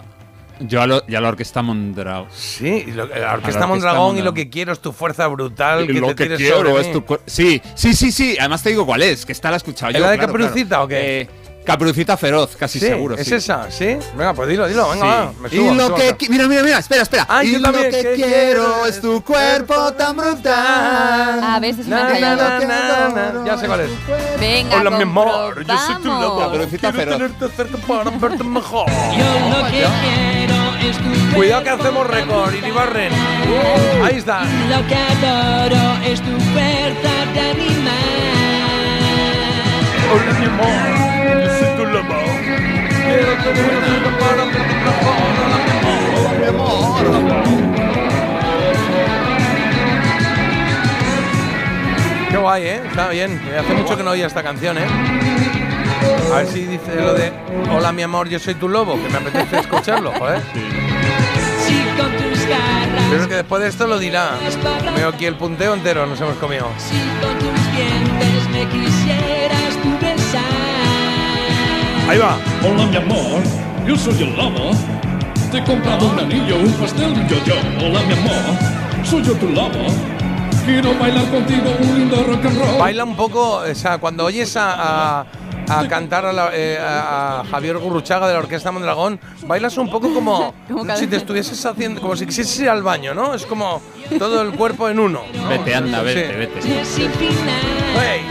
Yo 0.62 0.82
a, 0.82 0.88
lo, 0.88 1.04
y 1.08 1.16
a 1.16 1.22
la 1.22 1.30
orquesta 1.30 1.62
Mondragón. 1.62 2.28
Sí, 2.36 2.84
y 2.88 2.92
lo- 2.92 3.06
la 3.06 3.18
la 3.20 3.34
Orquesta 3.34 3.34
Orquesta 3.36 3.68
Mondragón 3.68 4.18
y 4.18 4.22
lo 4.22 4.34
que 4.34 4.50
quiero 4.50 4.74
es 4.74 4.80
tu 4.80 4.92
fuerza 4.92 5.26
brutal. 5.28 5.84
Y 5.86 5.88
que 5.88 5.94
lo 5.94 6.14
te 6.16 6.28
que 6.28 6.36
quiero 6.36 6.58
sobre 6.58 6.82
es 6.82 6.92
tu 6.92 7.04
Sí, 7.26 7.62
sí, 7.76 7.94
sí, 7.94 8.12
sí. 8.12 8.36
Además 8.40 8.62
te 8.64 8.70
digo 8.70 8.86
cuál 8.86 9.02
es, 9.04 9.26
que 9.26 9.32
esta 9.32 9.50
la 9.50 9.56
he 9.56 9.58
escuchado 9.58 9.92
¿Es 9.92 9.98
yo. 9.98 10.04
la 10.04 10.12
de 10.12 10.18
claro, 10.18 10.34
Caperucita 10.34 10.68
claro. 10.68 10.84
o 10.84 10.88
qué? 10.88 11.22
Eh, 11.22 11.30
Caperucita 11.66 12.18
feroz, 12.18 12.56
casi 12.56 12.80
Sí, 12.80 12.88
seguro. 12.88 13.16
¿Es 13.16 13.28
sí. 13.28 13.36
esa? 13.36 13.70
¿Sí? 13.70 13.98
Venga, 14.16 14.34
pues 14.34 14.50
dilo, 14.50 14.68
dilo, 14.68 14.90
venga, 14.90 15.04
Sí. 15.04 15.08
va. 15.08 15.34
Me 15.50 15.50
y 15.56 15.60
me 15.60 15.76
lo 15.76 15.86
subo 15.88 15.96
que 16.18 16.30
mira, 16.30 16.48
mira, 16.48 16.64
mira, 16.64 16.80
espera, 16.80 17.04
espera. 17.04 17.28
Y 17.44 17.52
yo 17.52 17.60
lo 17.60 17.66
también, 17.72 17.92
que 17.92 18.02
que 18.02 18.14
quiero 18.16 18.86
es 18.88 19.00
tu 19.00 19.24
cuerpo 19.24 19.94
tan 19.94 20.16
brutal. 20.18 20.54
Ah, 20.56 21.60
ves, 21.62 21.78
es 21.78 21.86
una 21.86 21.98
Na, 21.98 22.04
na, 22.06 22.10
callada. 22.14 22.60
na, 22.60 23.10
na, 23.10 23.32
na. 23.34 23.46
Ya 23.46 23.58
sé 23.58 23.68
cuál 23.68 23.82
es. 23.82 23.90
Venga, 24.40 24.78
Hola, 24.80 24.90
mi 24.92 25.04
amor, 25.04 25.64
yo 25.66 25.78
soy 25.78 25.96
tu 26.02 26.08
lobo. 26.08 26.40
Caperucita 26.40 26.92
Quiero 26.92 27.12
feroz. 27.18 27.18
tenerte 27.38 27.56
cerca 27.56 27.78
para 27.86 28.10
verte 28.18 28.44
mejor. 28.44 28.88
Yo 28.90 29.50
lo 29.58 29.66
que 29.66 29.72
quiero 29.72 29.90
Cuidado 31.36 31.64
que 31.64 31.70
hacemos 31.70 32.08
récord, 32.08 32.54
Iribarren. 32.54 33.12
Ahí 34.04 34.18
está. 34.18 34.44
Lo 34.44 34.86
que 34.88 34.96
adoro 34.96 35.98
es 36.06 36.22
tu 36.22 36.40
fuerza 36.52 37.26
de 37.34 37.40
animal. 37.40 37.94
Hola, 40.12 40.40
mi 40.40 40.46
amor, 40.46 40.68
yo 41.44 41.50
soy 41.60 41.70
tu 41.78 41.86
lobo. 41.86 42.16
Quiero 43.04 43.34
tenerte 43.44 43.88
cerca 43.88 44.10
para 44.20 44.44
verte 44.46 44.76
mejor. 44.86 45.16
Hola, 46.18 46.32
mi 46.40 46.46
amor. 46.46 47.06
Hola, 47.08 47.20
mi 47.20 47.32
amor. 47.32 47.50
Qué 52.30 52.38
guay, 52.38 52.64
¿eh? 52.64 52.82
Está 52.88 53.10
bien. 53.10 53.42
Hace 53.58 53.74
mucho 53.74 53.98
que 53.98 54.04
no 54.04 54.12
oía 54.12 54.28
esta 54.28 54.44
canción, 54.44 54.78
¿eh? 54.78 54.86
A 56.32 56.38
ver 56.38 56.48
si 56.48 56.66
dice 56.66 56.96
lo 56.96 57.14
de 57.14 57.32
Hola, 57.76 57.92
mi 57.92 58.02
amor, 58.04 58.30
yo 58.30 58.40
soy 58.40 58.56
tu 58.56 58.68
lobo, 58.70 58.96
que 59.02 59.10
me 59.10 59.18
apetece 59.18 59.60
escucharlo, 59.60 60.12
joder. 60.18 60.42
Si 61.66 61.76
con 62.00 62.12
tus 62.18 62.46
garras, 62.48 63.04
Yo 63.12 63.16
creo 63.18 63.28
que 63.30 63.36
después 63.36 63.62
de 63.62 63.68
esto 63.70 63.88
lo 63.88 63.98
dirá. 64.00 64.32
Veo 64.96 65.10
aquí 65.10 65.26
el 65.26 65.36
punteo 65.36 65.74
entero, 65.74 66.06
nos 66.06 66.20
hemos 66.22 66.36
comido. 66.38 66.68
si 66.78 66.98
con 67.26 67.38
tus 67.40 67.72
dientes 67.76 68.50
me 68.52 68.68
quisieras 68.70 69.76
tú 69.82 69.90
besar. 70.02 70.44
Ahí 72.10 72.18
va. 72.18 72.38
Hola 72.64 72.86
mi 72.86 72.96
amor, 72.98 73.42
yo 73.88 73.96
soy 73.98 74.22
el 74.24 74.36
lobo. 74.36 74.72
Te 75.52 75.58
he 75.58 75.64
comprado 75.64 76.08
un 76.10 76.20
anillo, 76.20 76.58
un 76.58 76.72
pastel 76.74 77.12
y 77.14 77.20
un 77.22 77.28
yo-yo. 77.28 77.56
Hola 77.80 78.02
mi 78.02 78.14
amor, 78.14 79.06
soy 79.06 79.24
yo 79.24 79.34
tu 79.34 79.48
lobo. 79.50 79.86
Quiero 80.66 80.94
bailar 81.00 81.26
contigo 81.32 81.72
un 81.82 81.98
lindo 82.00 82.24
rock 82.24 82.46
and 82.46 82.60
roll. 82.60 82.78
Baila 82.80 83.04
un 83.04 83.16
poco, 83.16 83.54
o 83.58 83.76
sea, 83.76 83.98
cuando 83.98 84.26
oyes 84.26 84.56
a, 84.56 85.20
a- 85.22 85.26
a 85.70 85.88
cantar 85.88 86.26
a, 86.26 86.34
la- 86.34 86.50
eh, 86.54 86.78
a- 86.80 87.42
a 87.42 87.46
Javier 87.46 87.78
Gurruchaga 87.78 88.28
de 88.28 88.34
la 88.34 88.40
Orquesta 88.40 88.72
Mondragón, 88.72 89.20
bailas 89.46 89.78
un 89.78 89.90
poco 89.90 90.14
como, 90.14 90.54
si 90.96 91.08
te 91.08 91.18
estuvieses 91.18 91.64
haciendo, 91.66 92.02
como 92.02 92.16
si 92.16 92.26
quisieses 92.26 92.60
ir 92.60 92.70
al 92.70 92.84
baño, 92.84 93.14
¿no? 93.14 93.34
Es 93.34 93.46
como 93.46 93.82
todo 94.18 94.42
el 94.42 94.52
cuerpo 94.54 94.90
en 94.90 95.00
uno. 95.00 95.22
¿no? 95.34 95.48
Vete, 95.50 95.76
anda, 95.76 96.00
Sí. 96.00 96.06
vete, 96.06 96.36
vete. 96.36 96.62
Sin 96.86 97.12
final, 97.12 97.62
Hey. 98.02 98.22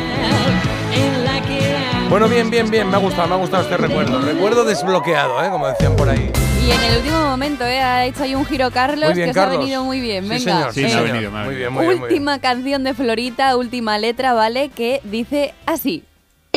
Bueno, 2.11 2.27
bien, 2.27 2.49
bien, 2.49 2.71
bien, 2.71 2.89
me 2.89 2.97
ha 2.97 3.01
gustado, 3.01 3.29
me 3.29 3.35
ha 3.35 3.37
gustado 3.37 3.65
este 3.65 3.77
recuerdo. 3.77 4.19
Recuerdo 4.23 4.65
desbloqueado, 4.65 5.45
¿eh? 5.45 5.51
Como 5.51 5.67
decían 5.69 5.95
por 5.95 6.09
ahí. 6.09 6.33
Y 6.67 6.71
en 6.71 6.81
el 6.83 6.97
último 6.97 7.21
momento, 7.29 7.65
¿eh? 7.67 7.81
Ha 7.83 8.07
hecho 8.07 8.23
ahí 8.23 8.35
un 8.35 8.47
giro 8.47 8.71
Carlos 8.71 9.11
Muy 9.11 9.15
bien, 9.15 9.27
que 9.27 9.31
os 9.33 9.37
ha 9.37 9.41
Carlos. 9.43 9.59
venido 9.61 9.85
muy 9.85 10.01
bien. 10.01 10.25
Sí, 10.25 10.31
Venga. 10.31 10.41
señor, 10.41 10.73
Sí, 10.73 10.85
ha 10.85 10.89
señor. 10.89 11.05
venido, 11.13 11.31
me 11.31 11.39
ha 11.41 11.45
Muy 11.45 11.55
venido. 11.55 11.71
bien, 11.71 11.73
muy 11.75 11.87
bien, 11.87 11.99
muy 12.01 12.09
bien. 12.09 12.13
última 12.19 12.39
canción 12.39 12.83
de 12.85 12.95
Florita, 12.95 13.55
última 13.57 13.99
letra, 13.99 14.33
¿vale? 14.33 14.71
Que 14.71 15.03
dice 15.05 15.53
así. 15.67 16.03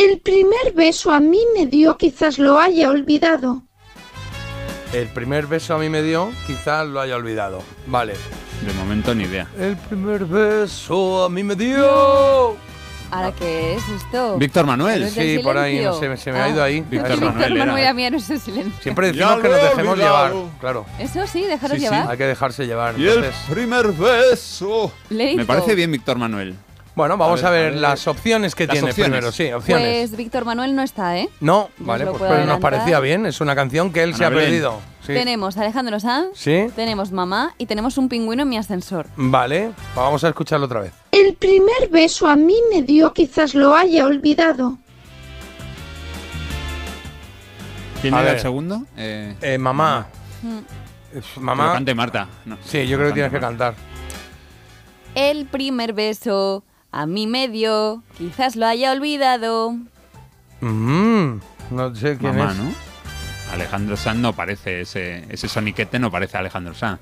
El 0.01 0.19
primer 0.19 0.73
beso 0.73 1.11
a 1.11 1.19
mí 1.19 1.39
me 1.55 1.67
dio, 1.67 1.95
quizás 1.97 2.39
lo 2.39 2.59
haya 2.59 2.89
olvidado. 2.89 3.63
El 4.93 5.07
primer 5.09 5.45
beso 5.47 5.75
a 5.75 5.77
mí 5.77 5.89
me 5.89 6.01
dio, 6.01 6.31
quizás 6.47 6.87
lo 6.87 6.99
haya 6.99 7.15
olvidado. 7.15 7.61
Vale. 7.85 8.13
De 8.65 8.73
momento 8.73 9.13
ni 9.13 9.23
idea. 9.25 9.47
El 9.59 9.77
primer 9.77 10.25
beso 10.25 11.25
a 11.25 11.29
mí 11.29 11.43
me 11.43 11.55
dio. 11.55 12.55
¿Ahora 13.11 13.31
qué 13.37 13.75
es 13.75 13.83
esto? 13.89 14.37
Víctor 14.37 14.65
Manuel. 14.65 14.97
¿Héroes 15.03 15.15
del 15.15 15.37
Sí, 15.37 15.43
por 15.43 15.57
ahí, 15.57 15.81
no 15.83 15.93
sé, 15.99 16.15
se 16.17 16.31
me 16.31 16.39
ha 16.39 16.45
Ah. 16.45 16.49
ido 16.49 16.63
ahí. 16.63 16.81
Víctor. 16.89 17.19
Manuel. 17.21 17.57
Manuel, 17.57 17.87
a 17.87 17.93
mí 17.93 18.09
no 18.09 18.17
el 18.17 18.23
silencio. 18.23 18.73
Siempre 18.81 19.07
decimos 19.11 19.35
que 19.41 19.49
lo 19.49 19.53
nos 19.55 19.63
dejemos 19.63 19.93
olvidado. 19.93 20.27
llevar. 20.29 20.59
Claro. 20.61 20.85
Eso 20.97 21.27
sí, 21.27 21.43
dejaros 21.43 21.75
Sí, 21.77 21.83
sí. 21.83 21.89
llevar. 21.91 22.09
Hay 22.11 22.17
que 22.17 22.23
dejarse 22.25 22.65
llevar. 22.65 22.97
Y 22.99 23.03
el 23.07 23.09
Entonces, 23.17 23.35
primer 23.49 23.91
beso. 23.91 24.91
Me 25.09 25.45
parece 25.45 25.75
bien 25.75 25.91
Víctor 25.91 26.17
Manuel. 26.17 26.55
Bueno, 26.95 27.17
vamos 27.17 27.43
A 27.43 27.47
a 27.47 27.51
ver, 27.51 27.59
ver, 27.63 27.67
a 27.69 27.71
ver. 27.73 27.81
las 27.81 28.07
opciones 28.07 28.53
que 28.55 28.67
Las 28.67 28.73
tiene 28.73 28.89
opciones. 28.89 29.11
primero. 29.11 29.31
Sí, 29.31 29.51
opciones. 29.51 30.09
Pues 30.09 30.17
Víctor 30.17 30.45
Manuel 30.45 30.75
no 30.75 30.81
está, 30.83 31.17
¿eh? 31.17 31.29
no, 31.39 31.69
vale, 31.77 32.05
pues, 32.05 32.21
pero 32.21 32.45
nos 32.45 32.59
parecía 32.59 32.99
bien. 32.99 33.25
Es 33.25 33.39
una 33.41 33.55
canción 33.55 33.91
que 33.93 34.03
él 34.03 34.13
se 34.15 34.25
ha 34.25 34.29
Belén. 34.29 34.45
perdido. 34.45 34.79
Sí. 35.01 35.13
Tenemos 35.13 35.57
Alejandro 35.57 35.99
Sanz, 35.99 36.29
Sí, 36.35 36.67
tenemos 36.75 37.11
Mamá 37.11 37.55
y 37.57 37.65
tenemos 37.65 37.97
un 37.97 38.07
pingüino 38.07 38.43
en 38.43 38.49
mi 38.49 38.57
ascensor. 38.57 39.07
vale. 39.15 39.71
Vamos 39.95 40.23
a 40.23 40.29
escucharlo 40.29 40.65
otra 40.67 40.81
vez. 40.81 40.93
El 41.11 41.33
primer 41.35 41.89
beso 41.89 42.27
a 42.27 42.35
mí 42.35 42.55
me 42.71 42.81
dio, 42.83 43.11
quizás 43.13 43.55
lo 43.55 43.75
haya 43.75 44.05
olvidado. 44.05 44.77
¿Quién 48.01 48.13
A 48.13 48.17
era 48.17 48.25
ver. 48.27 48.35
el 48.35 48.41
segundo? 48.41 48.83
Eh, 48.97 49.35
Eh, 49.41 49.57
mamá. 49.57 50.07
Mm. 50.41 50.57
Que 51.13 51.39
Mamá. 51.39 51.73
cante 51.73 51.93
Marta. 51.93 52.27
No. 52.45 52.57
Sí, 52.65 52.87
yo 52.87 52.97
creo 52.97 53.09
que 53.09 53.13
tienes 53.13 53.31
que 53.31 53.39
cantar. 53.39 53.75
El 55.13 55.45
primer 55.45 55.93
beso 55.93 56.63
a 56.91 57.05
mí 57.05 57.27
me 57.27 57.47
dio, 57.47 58.03
quizás 58.17 58.55
lo 58.55 58.65
haya 58.67 58.91
olvidado. 58.91 59.75
Mm, 60.61 61.39
no 61.71 61.95
sé 61.95 62.17
quién 62.17 62.37
Mamá, 62.37 62.51
es. 62.51 62.57
¿no? 62.57 62.71
Alejandro 63.53 63.97
Sanz 63.97 64.19
no 64.19 64.33
parece 64.33 64.81
ese, 64.81 65.25
ese 65.29 65.47
soniquete, 65.47 65.99
no 65.99 66.09
parece 66.11 66.37
Alejandro 66.37 66.73
Sanz. 66.73 66.99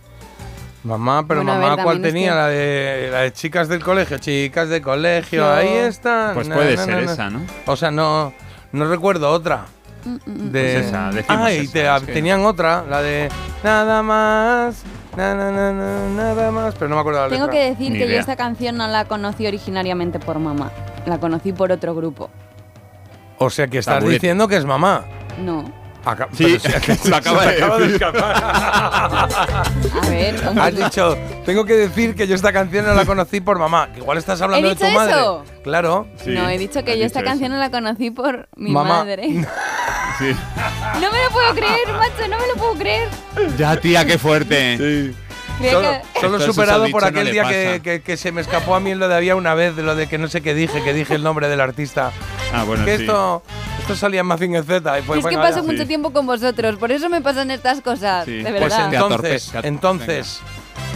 Mamá, 0.83 1.25
pero 1.27 1.43
Bueno, 1.43 1.59
mamá, 1.59 1.75
ver, 1.75 1.83
¿cuál 1.83 2.01
tenía? 2.01 2.31
que- 2.31 2.35
La, 2.37 2.47
de, 2.47 3.09
la 3.11 3.17
de 3.19 3.33
chicas 3.33 3.67
del 3.67 3.83
colegio. 3.83 4.17
Chicas 4.17 4.69
del 4.69 4.81
colegio, 4.81 5.49
ahí 5.51 5.67
está. 5.67 6.31
Pues 6.33 6.47
puede 6.47 6.77
ser 6.77 6.99
esa, 7.03 7.29
¿no? 7.29 7.41
O 7.65 7.75
sea, 7.75 7.91
no, 7.91 8.33
no 8.71 8.85
recuerdo 8.89 9.29
otra. 9.29 9.65
Mm, 10.05 10.09
mm. 10.25 10.51
De... 10.51 10.73
Pues 10.73 10.85
esa, 10.85 11.11
decimos 11.11 11.41
ah, 11.45 11.51
y 11.53 11.57
esa, 11.57 11.73
te- 11.73 11.95
es 11.97 12.03
que- 12.03 12.13
tenían 12.13 12.45
otra, 12.45 12.85
la 12.89 13.01
de 13.01 13.29
nada 13.63 14.01
más, 14.01 14.83
na, 15.19 15.35
na, 15.35 15.51
na, 15.51 15.73
na, 15.73 16.09
nada 16.15 16.49
más, 16.51 16.73
pero 16.75 16.87
no 16.87 16.95
me 16.95 17.01
acuerdo 17.01 17.19
la 17.21 17.29
Tengo 17.29 17.47
letra. 17.47 17.59
que 17.59 17.69
decir 17.71 17.91
Ni 17.91 17.99
que 17.99 18.07
yo 18.09 18.17
esta 18.19 18.35
canción 18.37 18.77
no 18.77 18.87
la 18.87 19.03
conocí 19.05 19.45
originariamente 19.45 20.17
por 20.19 20.39
mamá. 20.39 20.71
La 21.05 21.17
conocí 21.19 21.51
por 21.51 21.71
otro 21.73 21.93
grupo. 21.93 22.29
O 23.37 23.49
sea, 23.49 23.67
que 23.67 23.79
estás 23.79 24.03
diciendo 24.03 24.47
que 24.47 24.55
es 24.55 24.65
mamá. 24.65 25.03
No. 25.43 25.65
Aca- 26.05 26.29
Sí, 26.33 26.57
se 26.59 26.69
acaba 27.13 27.43
se 27.43 27.49
de 27.49 27.55
acaba 27.63 27.85
escapar. 27.85 28.33
A 30.03 30.09
ver, 30.09 30.41
¿cómo? 30.41 30.61
Has 30.61 30.75
dicho, 30.75 31.17
tengo 31.45 31.65
que 31.65 31.73
decir 31.75 32.15
que 32.15 32.27
yo 32.27 32.35
esta 32.35 32.53
canción 32.53 32.85
no 32.85 32.93
la 32.93 33.05
conocí 33.05 33.41
por 33.41 33.59
mamá. 33.59 33.89
Que 33.93 33.99
igual 33.99 34.17
estás 34.17 34.41
hablando 34.41 34.65
¿He 34.67 34.71
de 34.71 34.75
tu 34.75 34.85
dicho 34.85 34.97
madre. 34.97 35.11
eso? 35.13 35.43
Claro. 35.63 36.07
Sí, 36.23 36.31
no, 36.31 36.49
he 36.49 36.57
dicho 36.57 36.83
que 36.83 36.97
yo 36.97 37.05
esta 37.05 37.19
dicho 37.19 37.29
canción 37.29 37.51
eso. 37.51 37.57
no 37.57 37.63
la 37.63 37.69
conocí 37.71 38.11
por 38.11 38.47
mi 38.55 38.71
Mamá. 38.71 38.99
madre. 39.03 39.45
Sí. 40.19 40.35
No 40.95 41.11
me 41.13 41.23
lo 41.23 41.29
puedo 41.31 41.53
creer, 41.55 41.87
macho, 41.93 42.27
no 42.29 42.37
me 42.37 42.47
lo 42.47 42.53
puedo 42.55 42.73
creer. 42.73 43.07
Ya, 43.57 43.79
tía, 43.79 44.03
qué 44.05 44.17
fuerte. 44.17 44.75
Creía 45.59 45.71
Solo, 45.71 45.91
solo 46.19 46.39
superado 46.41 46.89
por 46.89 47.05
aquel 47.05 47.31
día 47.31 47.43
que, 47.47 47.65
pasa. 47.67 47.79
que- 47.83 48.01
que 48.01 48.17
se 48.17 48.33
me 48.33 48.41
escapó 48.41 48.75
a 48.75 48.81
mí 48.81 48.91
en 48.91 48.99
lo 48.99 49.07
de 49.07 49.15
había 49.15 49.37
una 49.37 49.53
vez, 49.53 49.77
de 49.77 49.83
lo 49.83 49.95
de 49.95 50.07
que 50.07 50.17
no 50.17 50.27
sé 50.27 50.41
qué 50.41 50.53
dije, 50.53 50.83
que 50.83 50.91
dije 50.93 51.15
el 51.15 51.23
nombre 51.23 51.47
del 51.47 51.61
artista. 51.61 52.11
Ah, 52.53 52.65
bueno, 52.65 52.83
que 52.83 52.97
sí. 52.97 53.03
esto, 53.03 53.43
esto 53.93 54.05
salía 54.05 54.19
en 54.21 54.27
Mazinger 54.27 54.63
Z 54.63 54.99
y 54.99 55.01
fue 55.01 55.17
es 55.19 55.25
que 55.25 55.35
paso 55.35 55.57
ya. 55.57 55.63
mucho 55.63 55.87
tiempo 55.87 56.11
con 56.13 56.25
vosotros, 56.27 56.77
por 56.77 56.91
eso 56.91 57.09
me 57.09 57.21
pasan 57.21 57.49
estas 57.49 57.81
cosas. 57.81 58.25
De 58.27 58.41
Pues 58.43 58.53
verdad. 58.53 58.93
entonces, 58.93 59.51
entonces, 59.63 60.39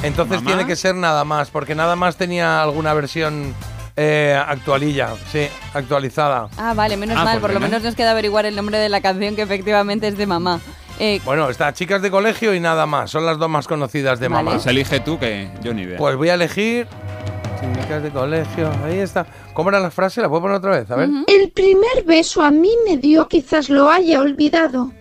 entonces 0.04 0.38
¿Mamá? 0.38 0.48
tiene 0.48 0.68
que 0.68 0.76
ser 0.76 0.94
nada 0.96 1.24
más, 1.24 1.50
porque 1.50 1.74
nada 1.74 1.96
más 1.96 2.18
tenía 2.18 2.62
alguna 2.62 2.94
versión 2.94 3.56
eh, 3.96 4.40
actualilla, 4.48 5.10
sí, 5.32 5.48
actualizada. 5.74 6.50
Ah, 6.58 6.74
vale, 6.76 6.96
menos 6.98 7.18
Ah, 7.18 7.24
mal, 7.24 7.40
pues 7.40 7.52
por 7.52 7.54
lo 7.54 7.60
menos 7.60 7.82
nos 7.84 7.96
queda 7.96 8.12
averiguar 8.12 8.46
el 8.46 8.56
nombre 8.56 8.78
de 8.78 8.90
la 8.90 9.02
canción 9.02 9.36
que 9.36 9.42
efectivamente 9.42 10.08
es 10.08 10.18
de 10.18 10.28
mamá. 10.28 10.60
Eh, 11.00 11.20
Bueno, 11.26 11.50
está 11.50 11.74
Chicas 11.74 12.04
de 12.04 12.12
Colegio 12.12 12.54
y 12.54 12.60
nada 12.60 12.86
más, 12.86 13.10
son 13.10 13.26
las 13.26 13.40
dos 13.40 13.50
más 13.50 13.68
conocidas 13.68 14.20
de 14.20 14.30
mamá. 14.30 14.52
Pues 14.52 14.68
elige 14.68 15.00
tú 15.00 15.18
que 15.18 15.50
yo 15.64 15.74
ni 15.74 15.82
idea. 15.82 15.98
Pues 15.98 16.16
voy 16.16 16.30
a 16.30 16.36
elegir 16.36 16.88
De 17.64 18.10
Colegio, 18.10 18.70
ahí 18.84 18.98
está. 19.00 19.26
¿Cómo 19.54 19.70
era 19.70 19.80
la 19.80 19.92
frase? 19.92 20.20
¿La 20.20 20.28
puedo 20.28 20.42
poner 20.42 20.58
otra 20.58 20.72
vez? 20.72 20.90
A 20.92 20.96
ver. 20.96 21.10
El 21.28 21.52
primer 21.52 22.04
beso 22.06 22.42
a 22.42 22.50
mí 22.52 22.72
me 22.88 22.98
dio, 22.98 23.28
quizás 23.28 23.70
lo 23.70 23.90
haya 23.90 24.20
olvidado. 24.20 24.92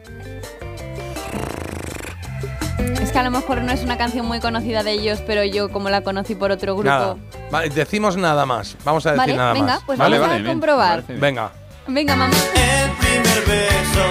es 3.02 3.10
que 3.10 3.18
a 3.18 3.22
lo 3.24 3.30
mejor 3.30 3.62
no 3.62 3.72
es 3.72 3.82
una 3.82 3.96
canción 3.96 4.26
muy 4.26 4.40
conocida 4.40 4.82
de 4.82 4.92
ellos, 4.92 5.20
pero 5.26 5.42
yo 5.42 5.70
como 5.70 5.88
la 5.90 6.02
conocí 6.02 6.34
por 6.34 6.50
otro 6.50 6.74
grupo. 6.74 6.88
Nada. 6.90 7.16
Vale, 7.50 7.70
decimos 7.70 8.16
nada 8.16 8.44
más. 8.46 8.76
Vamos 8.84 9.04
a 9.06 9.12
decir 9.12 9.18
Vale, 9.20 9.36
nada 9.36 9.52
venga, 9.54 9.66
más. 9.66 9.82
pues 9.86 9.98
vamos 9.98 10.18
a 10.20 10.44
comprobar. 10.44 11.04
Venga. 11.08 11.50
Venga, 11.88 12.14
mamá. 12.14 12.34
primer 13.00 13.40
beso 13.46 14.04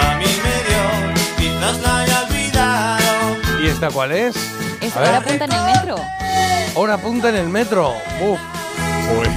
a 0.00 0.16
mí 0.16 0.24
me 0.24 0.54
dio, 0.68 1.14
quizás 1.36 1.82
la 1.82 1.98
haya 2.00 2.22
olvidado. 2.22 3.62
¿Y 3.62 3.66
esta 3.66 3.90
cuál 3.90 4.12
es? 4.12 4.36
Esta 4.80 4.98
A 4.98 5.02
ver. 5.02 5.10
hora 5.10 5.20
punta 5.22 5.44
en 5.44 5.52
el 5.52 5.64
metro. 5.64 5.96
Hora 6.76 6.98
punta 6.98 7.28
en 7.30 7.36
el 7.36 7.48
metro. 7.48 7.94
Uf. 8.20 8.38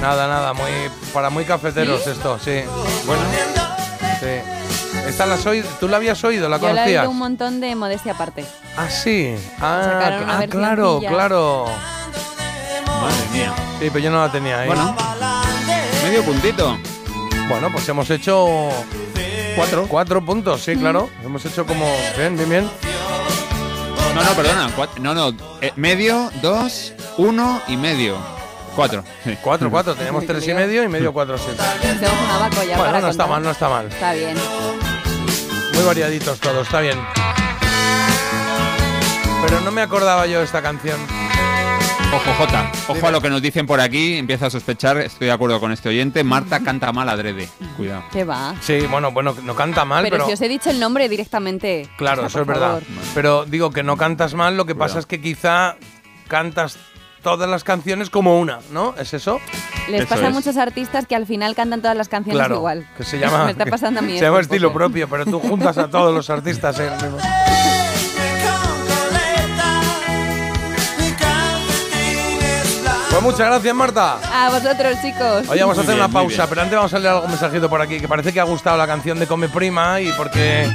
Nada, 0.01 0.27
nada, 0.27 0.53
muy 0.53 0.69
para 1.13 1.29
muy 1.29 1.45
cafeteros 1.45 2.05
esto, 2.07 2.39
sí. 2.39 2.61
Bueno. 3.05 3.21
Sí. 4.19 5.07
Esta 5.07 5.25
la 5.25 5.35
has 5.35 5.45
oído, 5.45 5.67
¿Tú 5.79 5.87
la 5.87 5.97
habías 5.97 6.23
oído? 6.23 6.49
¿La 6.49 6.57
Yo 6.57 6.63
la 6.67 6.71
he 6.71 6.75
conocías? 6.75 7.01
oído 7.01 7.11
un 7.11 7.17
montón 7.17 7.61
de 7.61 7.75
modestia 7.75 8.13
aparte. 8.13 8.45
Ah, 8.75 8.89
sí. 8.89 9.35
Ah, 9.59 10.19
ah, 10.27 10.47
claro, 10.49 10.99
claro. 11.07 11.65
Madre 12.85 13.23
mía. 13.31 13.53
Sí, 13.79 13.89
pero 13.91 13.99
yo 13.99 14.11
no 14.11 14.19
la 14.25 14.31
tenía 14.31 14.59
ahí. 14.59 14.67
Bueno, 14.67 14.95
medio 16.03 16.23
puntito. 16.23 16.77
Bueno, 17.47 17.69
pues 17.71 17.87
hemos 17.89 18.09
hecho 18.09 18.69
cuatro, 19.55 19.87
cuatro 19.87 20.23
puntos, 20.23 20.61
sí, 20.61 20.75
claro. 20.75 21.09
Hemos 21.23 21.45
hecho 21.45 21.65
como 21.65 21.85
bien, 22.17 22.35
bien, 22.35 22.49
bien. 22.49 22.69
No, 24.19 24.29
no, 24.29 24.35
perdona. 24.35 24.69
no, 24.99 25.13
no. 25.15 25.37
eh, 25.61 25.71
medio, 25.75 26.31
dos, 26.41 26.93
uno 27.17 27.61
y 27.67 27.77
medio. 27.77 28.17
Cuatro. 28.75 29.03
sí. 29.23 29.37
Cuatro, 29.41 29.69
cuatro. 29.71 29.95
Teníamos 29.95 30.25
tres 30.25 30.47
y 30.47 30.53
medio 30.53 30.83
y 30.83 30.87
medio 30.87 31.11
cuatro, 31.13 31.37
sí. 31.37 31.45
Tenemos 31.81 32.19
un 32.23 32.29
abaco 32.31 32.55
ya 32.63 32.77
Bueno, 32.77 32.83
para 32.83 33.01
no 33.01 33.07
está 33.09 33.23
contar. 33.23 33.29
mal, 33.29 33.43
no 33.43 33.51
está 33.51 33.69
mal. 33.69 33.87
Está 33.87 34.13
bien. 34.13 34.37
Muy 35.73 35.83
variaditos 35.83 36.39
todos, 36.39 36.65
está 36.67 36.79
bien. 36.81 36.99
Pero 39.45 39.61
no 39.61 39.71
me 39.71 39.81
acordaba 39.81 40.25
yo 40.27 40.39
de 40.39 40.45
esta 40.45 40.61
canción. 40.61 40.99
Ojo, 42.11 42.33
Jota. 42.39 42.71
Ojo 42.87 43.07
a 43.07 43.11
lo 43.11 43.21
que 43.21 43.29
nos 43.29 43.41
dicen 43.41 43.67
por 43.67 43.79
aquí. 43.79 44.15
Empiezo 44.17 44.47
a 44.47 44.49
sospechar. 44.49 44.97
Estoy 44.97 45.27
de 45.27 45.31
acuerdo 45.33 45.59
con 45.59 45.71
este 45.71 45.89
oyente. 45.89 46.23
Marta 46.23 46.59
canta 46.61 46.91
mal 46.91 47.07
adrede. 47.07 47.47
Cuidado. 47.77 48.03
¿Qué 48.11 48.23
va? 48.23 48.55
Sí, 48.61 48.79
bueno, 48.89 49.11
bueno, 49.11 49.35
no 49.43 49.55
canta 49.55 49.85
mal, 49.85 50.03
pero, 50.03 50.15
pero. 50.15 50.25
si 50.27 50.33
os 50.33 50.41
he 50.41 50.47
dicho 50.49 50.71
el 50.71 50.79
nombre 50.79 51.07
directamente. 51.07 51.87
Claro, 51.97 52.23
O 52.23 52.23
sea, 52.23 52.27
eso 52.29 52.41
es 52.41 52.47
verdad. 52.47 52.67
favor. 52.67 52.83
Pero 53.13 53.45
digo 53.45 53.69
que 53.71 53.83
no 53.83 53.95
cantas 53.95 54.33
mal, 54.33 54.57
lo 54.57 54.65
que 54.65 54.73
pasa 54.73 54.97
es 54.97 55.05
que 55.05 55.21
quizá 55.21 55.75
cantas 56.27 56.77
todas 57.21 57.47
las 57.47 57.63
canciones 57.63 58.09
como 58.09 58.39
una, 58.39 58.59
¿no? 58.71 58.95
¿Es 58.97 59.13
eso? 59.13 59.39
Les 59.87 60.01
Eso 60.01 60.09
pasa 60.09 60.27
a 60.27 60.29
muchos 60.31 60.57
artistas 60.57 61.05
que 61.05 61.15
al 61.15 61.27
final 61.27 61.53
cantan 61.53 61.81
todas 61.81 61.95
las 61.97 62.09
canciones 62.09 62.39
Claro, 62.39 62.55
igual. 62.55 62.87
que 62.97 63.03
se 63.03 63.19
llama, 63.19 63.45
Me 63.45 63.51
está 63.51 63.65
pasando 63.67 63.99
a 63.99 64.03
mí. 64.03 64.13
se 64.17 64.25
llama 64.25 64.39
estilo 64.39 64.73
propio, 64.73 65.07
pero 65.07 65.25
tú 65.25 65.39
juntas 65.39 65.77
a 65.77 65.87
todos 65.89 66.13
los 66.13 66.27
artistas 66.31 66.79
en 66.79 66.89
Pues 73.09 73.21
muchas 73.23 73.47
gracias, 73.47 73.75
Marta. 73.75 74.19
A 74.31 74.49
vosotros, 74.49 74.97
chicos. 75.01 75.49
Oye, 75.49 75.61
vamos 75.61 75.77
a 75.77 75.81
hacer 75.81 75.95
bien, 75.95 76.05
una 76.05 76.13
pausa, 76.13 76.47
pero 76.47 76.61
antes 76.61 76.75
vamos 76.75 76.93
a 76.93 76.99
leer 76.99 77.13
algún 77.13 77.29
mensajito 77.29 77.69
por 77.69 77.81
aquí, 77.81 77.99
que 77.99 78.07
parece 78.07 78.31
que 78.31 78.39
ha 78.39 78.43
gustado 78.43 78.77
la 78.77 78.87
canción 78.87 79.19
de 79.19 79.27
Come 79.27 79.49
Prima 79.49 79.99
y 79.99 80.11
porque 80.13 80.67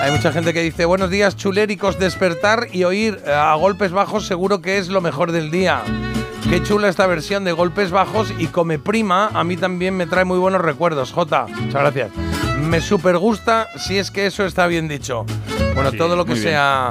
hay 0.00 0.10
mucha 0.10 0.32
gente 0.32 0.52
que 0.52 0.62
dice, 0.62 0.84
buenos 0.84 1.10
días, 1.10 1.36
chuléricos, 1.36 1.98
despertar 1.98 2.68
y 2.72 2.84
oír 2.84 3.20
eh, 3.26 3.32
a 3.32 3.54
golpes 3.54 3.92
bajos 3.92 4.26
seguro 4.26 4.62
que 4.62 4.78
es 4.78 4.88
lo 4.88 5.00
mejor 5.00 5.32
del 5.32 5.50
día. 5.50 5.82
Qué 6.48 6.62
chula 6.62 6.88
esta 6.88 7.06
versión 7.06 7.44
de 7.44 7.52
golpes 7.52 7.90
bajos 7.90 8.32
y 8.38 8.46
Come 8.46 8.78
Prima, 8.78 9.30
a 9.34 9.44
mí 9.44 9.56
también 9.56 9.96
me 9.96 10.06
trae 10.06 10.24
muy 10.24 10.38
buenos 10.38 10.60
recuerdos. 10.60 11.12
Jota, 11.12 11.46
muchas 11.46 11.82
gracias. 11.82 12.10
Me 12.68 12.80
super 12.80 13.16
gusta 13.18 13.68
si 13.76 13.96
es 13.98 14.10
que 14.10 14.26
eso 14.26 14.44
está 14.44 14.66
bien 14.66 14.88
dicho. 14.88 15.24
Bueno, 15.74 15.90
Sí, 15.92 15.98
todo 15.98 16.16
lo 16.16 16.24
que 16.24 16.32
bien. 16.32 16.44
sea 16.44 16.90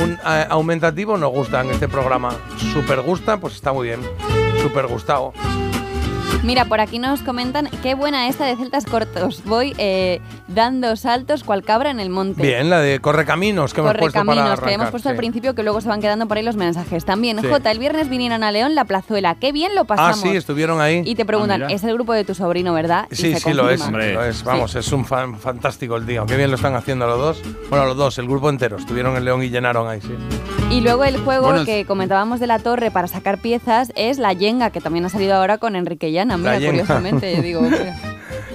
un 0.00 0.12
eh, 0.24 0.46
aumentativo 0.48 1.16
nos 1.18 1.30
gusta 1.32 1.60
en 1.62 1.70
este 1.70 1.88
programa. 1.88 2.30
Super 2.72 3.00
gusta, 3.00 3.38
pues 3.38 3.54
está 3.54 3.72
muy 3.72 3.88
bien. 3.88 4.00
Super 4.62 4.86
gustado. 4.86 5.32
Mira, 6.42 6.64
por 6.64 6.80
aquí 6.80 6.98
nos 6.98 7.20
comentan 7.20 7.68
qué 7.82 7.94
buena 7.94 8.26
esta 8.28 8.46
de 8.46 8.56
celtas 8.56 8.86
cortos. 8.86 9.42
Voy 9.44 9.74
eh, 9.76 10.20
dando 10.48 10.96
saltos 10.96 11.44
cual 11.44 11.62
cabra 11.62 11.90
en 11.90 12.00
el 12.00 12.08
monte. 12.08 12.42
Bien, 12.42 12.70
la 12.70 12.80
de 12.80 12.98
Correcaminos 12.98 13.74
que 13.74 13.80
hemos 13.80 13.92
puesto 13.92 14.12
para 14.12 14.24
Correcaminos, 14.24 14.46
arrancar. 14.52 14.68
que 14.68 14.74
hemos 14.74 14.90
puesto 14.90 15.08
al 15.10 15.16
sí. 15.16 15.18
principio, 15.18 15.54
que 15.54 15.62
luego 15.62 15.80
se 15.82 15.88
van 15.88 16.00
quedando 16.00 16.26
por 16.26 16.38
ahí 16.38 16.42
los 16.42 16.56
mensajes. 16.56 17.04
También, 17.04 17.38
Sí. 17.40 17.46
Jota, 17.48 17.70
el 17.70 17.78
viernes 17.78 18.08
vinieron 18.08 18.42
a 18.42 18.52
León 18.52 18.74
la 18.74 18.84
plazuela. 18.86 19.34
Qué 19.34 19.52
bien 19.52 19.74
lo 19.74 19.82
Ah, 19.82 19.86
pasamos. 19.86 20.20
sí, 20.20 20.34
estuvieron 20.34 20.80
ahí. 20.80 21.02
Y 21.04 21.14
te 21.14 21.24
preguntan, 21.26 21.64
Ah. 21.64 21.66
¿es 21.68 21.84
el 21.84 21.92
grupo 21.94 22.14
de 22.14 22.24
tu 22.24 22.34
sobrino, 22.34 22.72
verdad? 22.72 23.06
Y 23.10 23.16
Sí, 23.16 23.34
se 23.34 23.40
sí, 23.40 23.52
lo 23.52 23.68
es, 23.68 23.82
confirma. 23.82 24.04
lo 24.14 24.24
es. 24.24 24.42
Vamos, 24.42 24.74
es 24.76 24.90
un 24.92 25.04
fan 25.04 25.38
fantástico 25.38 25.96
el 25.96 26.06
tío. 26.06 26.24
Qué 26.24 26.36
bien 26.36 26.48
lo 26.50 26.56
están 26.56 26.74
haciendo 26.74 27.06
los 27.06 27.18
dos. 27.18 27.42
Bueno, 27.68 27.84
los 27.84 27.96
dos, 27.98 28.18
el 28.18 28.26
grupo 28.26 28.48
entero. 28.48 28.78
Estuvieron 28.78 29.14
en 29.16 29.24
León 29.26 29.42
y 29.42 29.50
llenaron 29.50 29.88
ahí, 29.88 30.00
sí. 30.00 30.14
Y 30.70 30.80
luego 30.80 31.04
el 31.04 31.18
juego 31.18 31.48
Bueno, 31.48 31.64
que 31.64 31.84
comentábamos 31.84 32.38
de 32.40 32.46
la 32.46 32.60
torre 32.60 32.90
para 32.90 33.08
sacar 33.08 33.38
piezas 33.38 33.92
es 33.96 34.18
la 34.18 34.32
Yenga, 34.32 34.70
que 34.70 34.80
también 34.80 35.04
ha 35.04 35.08
salido 35.08 35.34
ahora 35.34 35.58
con 35.58 35.74
Enrique 35.76 36.12
Mira, 36.24 36.56
curiosamente, 36.60 37.42
digo. 37.42 37.62
mira. 37.62 37.96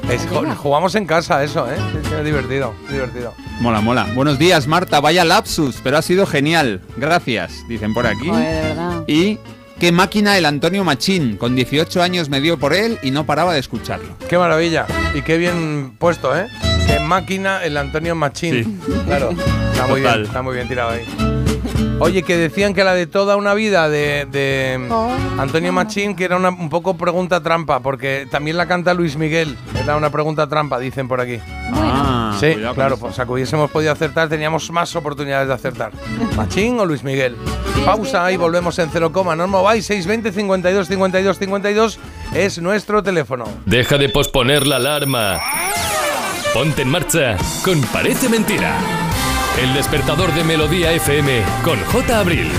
Es- 0.10 0.28
jugamos 0.58 0.94
en 0.94 1.08
casa 1.08 1.44
eso, 1.44 1.66
¿eh? 1.68 1.76
Sí, 1.92 1.98
sí, 2.08 2.14
es 2.20 2.24
divertido, 2.26 2.76
divertido. 2.92 3.34
Mola, 3.60 3.82
mola. 3.82 4.06
Buenos 4.14 4.38
días, 4.38 4.68
Marta. 4.68 5.00
Vaya 5.00 5.26
lapsus, 5.26 5.80
pero 5.84 5.98
ha 5.98 6.04
sido 6.04 6.28
genial. 6.28 6.82
Gracias, 6.98 7.66
dicen 7.68 7.92
por 7.94 8.06
aquí. 8.06 8.28
Joder, 8.30 8.56
de 8.56 8.62
verdad. 8.70 9.04
Y 9.08 9.40
qué 9.80 9.92
máquina 9.92 10.38
el 10.38 10.46
Antonio 10.46 10.84
Machín. 10.84 11.38
Con 11.38 11.56
18 11.56 12.04
años 12.04 12.30
me 12.30 12.40
dio 12.40 12.60
por 12.60 12.74
él 12.76 13.00
y 13.02 13.10
no 13.10 13.26
paraba 13.26 13.54
de 13.56 13.60
escucharlo. 13.60 14.16
Qué 14.30 14.38
maravilla. 14.38 14.86
Y 15.16 15.24
qué 15.24 15.38
bien 15.40 15.96
puesto, 15.98 16.38
¿eh? 16.38 16.48
Qué 16.86 17.00
máquina 17.00 17.64
el 17.64 17.76
Antonio 17.76 18.14
Machín. 18.14 18.80
Claro. 19.08 19.32
Está 19.72 19.88
muy 19.88 20.02
Total. 20.02 20.18
bien, 20.20 20.28
está 20.28 20.42
muy 20.44 20.54
bien 20.56 20.68
tirado 20.68 20.92
ahí. 20.92 21.45
Oye, 22.00 22.24
que 22.24 22.36
decían 22.36 22.74
que 22.74 22.84
la 22.84 22.94
de 22.94 23.08
toda 23.08 23.38
una 23.38 23.54
vida 23.54 23.88
de, 23.88 24.28
de 24.30 24.80
Antonio 25.40 25.72
Machín, 25.72 26.16
que 26.16 26.26
era 26.26 26.36
una, 26.36 26.50
un 26.50 26.70
poco 26.70 26.98
pregunta 26.98 27.42
trampa, 27.42 27.80
porque 27.80 28.28
también 28.30 28.58
la 28.58 28.68
canta 28.68 28.94
Luis 28.94 29.16
Miguel. 29.16 29.58
Era 29.82 29.96
una 29.96 30.10
pregunta 30.10 30.48
trampa, 30.48 30.78
dicen 30.78 31.08
por 31.08 31.22
aquí. 31.22 31.40
Ah, 31.74 32.36
sí, 32.40 32.54
claro, 32.74 32.98
pues 32.98 33.18
a 33.18 33.26
que 33.26 33.32
hubiésemos 33.32 33.72
podido 33.72 33.94
acertar, 33.94 34.28
teníamos 34.28 34.70
más 34.72 34.94
oportunidades 34.96 35.48
de 35.48 35.54
acertar. 35.54 35.92
¿Machín 36.36 36.80
o 36.80 36.86
Luis 36.86 37.04
Miguel? 37.04 37.38
Pausa 37.86 38.30
y 38.32 38.38
volvemos 38.38 38.78
en 38.80 38.90
cero 38.92 39.12
coma. 39.14 39.36
No 39.36 39.46
os 39.46 39.50
mováis, 39.50 39.86
620 39.86 40.34
52 40.34 40.88
52 40.88 41.38
52 41.40 42.00
es 42.34 42.60
nuestro 42.60 43.04
teléfono. 43.04 43.46
Deja 43.66 43.98
de 43.98 44.10
posponer 44.10 44.68
la 44.68 44.76
alarma. 44.76 45.40
Ponte 46.54 46.82
en 46.82 46.90
marcha 46.90 47.38
con 47.64 47.82
Parece 47.84 48.28
Mentira. 48.28 48.76
El 49.62 49.74
despertador 49.74 50.34
de 50.34 50.44
Melodía 50.44 50.92
FM 50.92 51.42
con 51.64 51.80
J. 51.86 52.20
Abril. 52.20 52.52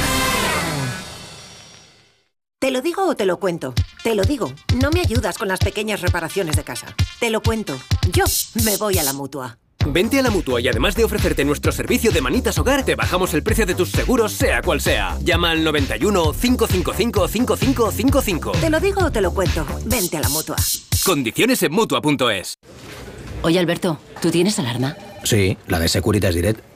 ¿Te 2.59 2.71
lo 2.71 2.81
digo 2.81 3.07
o 3.07 3.15
te 3.15 3.27
lo 3.27 3.39
cuento? 3.39 3.75
Te 4.03 4.15
lo 4.15 4.25
digo. 4.25 4.51
No 4.81 4.91
me 4.91 5.01
ayudas 5.01 5.37
con 5.37 5.47
las 5.47 5.59
pequeñas 5.61 6.01
reparaciones 6.01 6.57
de 6.57 6.65
casa. 6.65 6.87
Te 7.21 7.29
lo 7.29 7.43
cuento. 7.43 7.79
Yo 8.13 8.25
me 8.65 8.79
voy 8.79 8.97
a 8.97 9.03
la 9.03 9.13
mutua. 9.13 9.59
Vente 9.89 10.19
a 10.19 10.23
la 10.23 10.31
mutua 10.31 10.59
y 10.63 10.69
además 10.69 10.95
de 10.95 11.05
ofrecerte 11.05 11.45
nuestro 11.45 11.71
servicio 11.71 12.11
de 12.13 12.23
manitas 12.23 12.57
hogar, 12.59 12.83
te 12.83 12.95
bajamos 12.95 13.35
el 13.35 13.43
precio 13.43 13.67
de 13.67 13.75
tus 13.75 13.91
seguros, 13.91 14.33
sea 14.33 14.63
cual 14.63 14.81
sea. 14.81 15.19
Llama 15.23 15.51
al 15.51 15.63
91 15.63 16.33
555 16.33 17.29
5555. 17.29 18.53
Te 18.53 18.71
lo 18.71 18.81
digo 18.81 19.05
o 19.05 19.13
te 19.13 19.21
lo 19.21 19.35
cuento. 19.35 19.67
Vente 19.85 20.17
a 20.17 20.23
la 20.23 20.31
mutua. 20.31 20.57
Condiciones 21.05 21.63
en 21.63 21.73
mutua.es. 21.73 22.55
Oye, 23.43 23.59
Alberto, 23.59 24.01
¿tú 24.23 24.31
tienes 24.31 24.59
alarma? 24.59 24.97
Sí, 25.25 25.59
la 25.69 25.79
de 25.79 25.89
Securitas 25.89 26.35
Direct. 26.35 26.76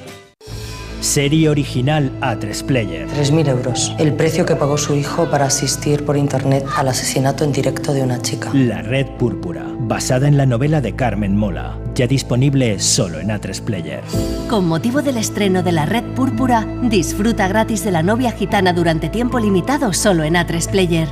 Serie 1.01 1.49
original 1.49 2.11
A3 2.21 2.63
Player. 2.63 3.07
3.000 3.07 3.49
euros. 3.49 3.95
El 3.97 4.13
precio 4.13 4.45
que 4.45 4.55
pagó 4.55 4.77
su 4.77 4.95
hijo 4.95 5.29
para 5.31 5.45
asistir 5.45 6.05
por 6.05 6.15
internet 6.15 6.63
al 6.77 6.89
asesinato 6.89 7.43
en 7.43 7.51
directo 7.51 7.91
de 7.91 8.03
una 8.03 8.21
chica. 8.21 8.51
La 8.53 8.83
Red 8.83 9.07
Púrpura, 9.17 9.65
basada 9.79 10.27
en 10.27 10.37
la 10.37 10.45
novela 10.45 10.79
de 10.79 10.95
Carmen 10.95 11.35
Mola, 11.35 11.79
ya 11.95 12.05
disponible 12.05 12.79
solo 12.79 13.19
en 13.19 13.29
A3 13.29 13.61
Player. 13.61 14.01
Con 14.47 14.67
motivo 14.67 15.01
del 15.01 15.17
estreno 15.17 15.63
de 15.63 15.71
La 15.71 15.87
Red 15.87 16.03
Púrpura, 16.13 16.67
disfruta 16.83 17.47
gratis 17.47 17.83
de 17.83 17.89
la 17.89 18.03
novia 18.03 18.31
gitana 18.31 18.71
durante 18.71 19.09
tiempo 19.09 19.39
limitado 19.39 19.93
solo 19.93 20.23
en 20.23 20.35
A3 20.35 20.69
Player. 20.69 21.09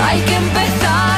Hay 0.00 0.20
que 0.20 0.36
empezar 0.36 0.86
a. 0.86 1.17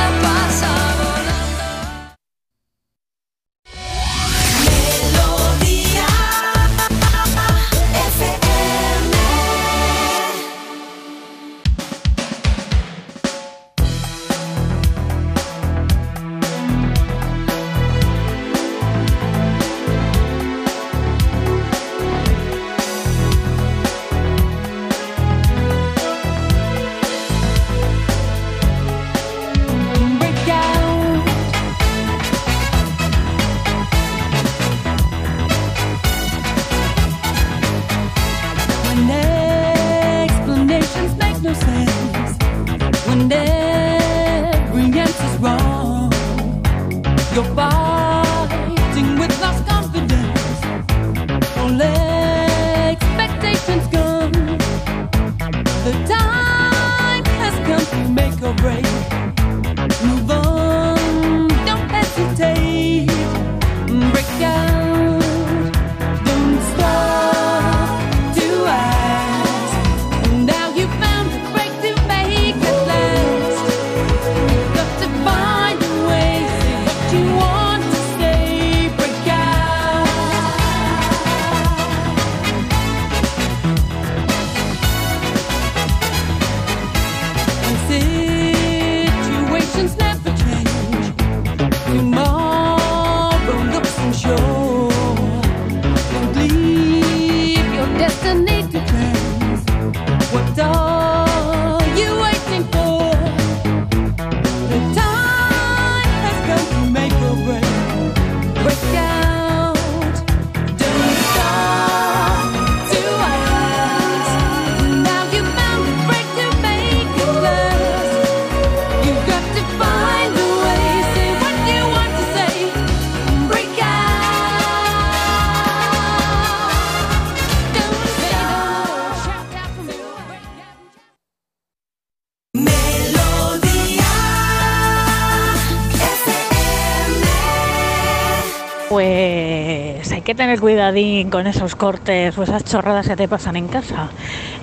Tener 140.41 140.59
cuidadín 140.59 141.29
con 141.29 141.45
esos 141.45 141.75
cortes 141.75 142.35
o 142.35 142.41
esas 142.41 142.63
chorradas 142.63 143.07
que 143.07 143.15
te 143.15 143.27
pasan 143.27 143.57
en 143.57 143.67
casa. 143.67 144.09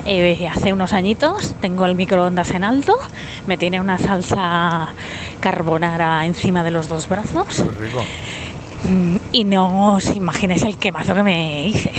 Eh, 0.04 0.48
hace 0.52 0.72
unos 0.72 0.92
añitos 0.92 1.54
tengo 1.60 1.86
el 1.86 1.94
microondas 1.94 2.50
en 2.50 2.64
alto, 2.64 2.98
me 3.46 3.56
tiene 3.56 3.80
una 3.80 3.96
salsa 3.96 4.88
carbonara 5.38 6.26
encima 6.26 6.64
de 6.64 6.72
los 6.72 6.88
dos 6.88 7.08
brazos 7.08 7.64
Rico. 7.78 8.04
mm, 8.88 9.16
y 9.30 9.44
no 9.44 9.94
os 9.94 10.16
imagináis 10.16 10.64
el 10.64 10.78
quemazo 10.78 11.14
que 11.14 11.22
me 11.22 11.68
hice. 11.68 11.92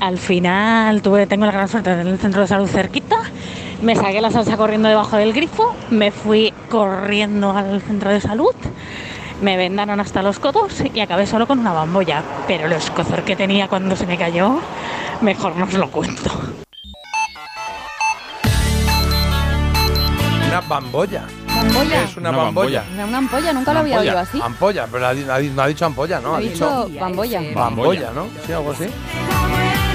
Al 0.00 0.18
final 0.18 1.00
tuve, 1.00 1.28
tengo 1.28 1.46
la 1.46 1.52
gran 1.52 1.68
suerte 1.68 1.90
de 1.90 1.96
tener 1.98 2.12
el 2.14 2.18
centro 2.18 2.40
de 2.40 2.48
salud 2.48 2.66
cerquita, 2.66 3.18
me 3.82 3.94
saqué 3.94 4.20
la 4.20 4.32
salsa 4.32 4.56
corriendo 4.56 4.88
debajo 4.88 5.16
del 5.16 5.32
grifo, 5.32 5.76
me 5.90 6.10
fui 6.10 6.52
corriendo 6.68 7.52
al 7.52 7.82
centro 7.82 8.10
de 8.10 8.20
salud, 8.20 8.56
me 9.40 9.56
vendaron 9.56 10.00
hasta 10.00 10.22
los 10.22 10.38
codos 10.38 10.82
y 10.92 11.00
acabé 11.00 11.26
solo 11.26 11.46
con 11.46 11.58
una 11.58 11.72
bambolla. 11.72 12.22
Pero 12.46 12.66
el 12.66 12.72
escozor 12.72 13.22
que 13.22 13.36
tenía 13.36 13.68
cuando 13.68 13.96
se 13.96 14.06
me 14.06 14.16
cayó, 14.16 14.60
mejor 15.20 15.56
no 15.56 15.64
os 15.64 15.74
lo 15.74 15.90
cuento. 15.90 16.30
Una 20.48 20.60
bambolla. 20.62 21.24
¿Bambolla? 21.46 21.98
¿Qué 21.98 22.04
es 22.04 22.16
una, 22.16 22.30
bambolla? 22.30 22.84
Una, 22.94 23.06
una 23.06 23.18
ampolla, 23.18 23.52
nunca 23.52 23.72
lo 23.74 23.80
había 23.80 23.96
Ampolla, 23.96 24.12
oído 24.12 24.22
así. 24.22 24.40
Ampolla, 24.42 24.86
pero 24.90 25.06
ha 25.06 25.10
ha 25.10 25.14
no 25.14 25.62
ha 25.62 25.66
dicho 25.66 25.84
ampolla, 25.84 26.20
¿no? 26.20 26.36
Ha 26.36 26.40
dicho 26.40 26.88
bambolla. 26.98 27.40
Bambolla, 27.54 28.10
¿no? 28.12 28.26
Sí, 28.46 28.52
algo 28.52 28.70
así. 28.70 28.84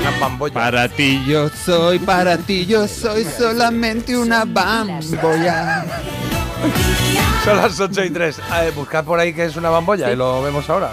Una 0.01 0.19
bambolla. 0.19 0.53
Para 0.53 0.87
ti 0.89 1.23
yo 1.25 1.49
soy, 1.49 1.99
para 1.99 2.37
ti 2.37 2.65
yo 2.65 2.87
soy 2.87 3.23
solamente 3.23 4.17
una 4.17 4.45
bambolla. 4.45 5.85
Son 7.43 7.57
las 7.57 7.79
8 7.79 8.03
y 8.05 8.09
3. 8.09 8.41
buscad 8.75 9.03
por 9.05 9.19
ahí 9.19 9.33
que 9.33 9.45
es 9.45 9.55
una 9.55 9.69
bambolla 9.69 10.11
y 10.11 10.15
lo 10.15 10.41
vemos 10.41 10.69
ahora. 10.69 10.91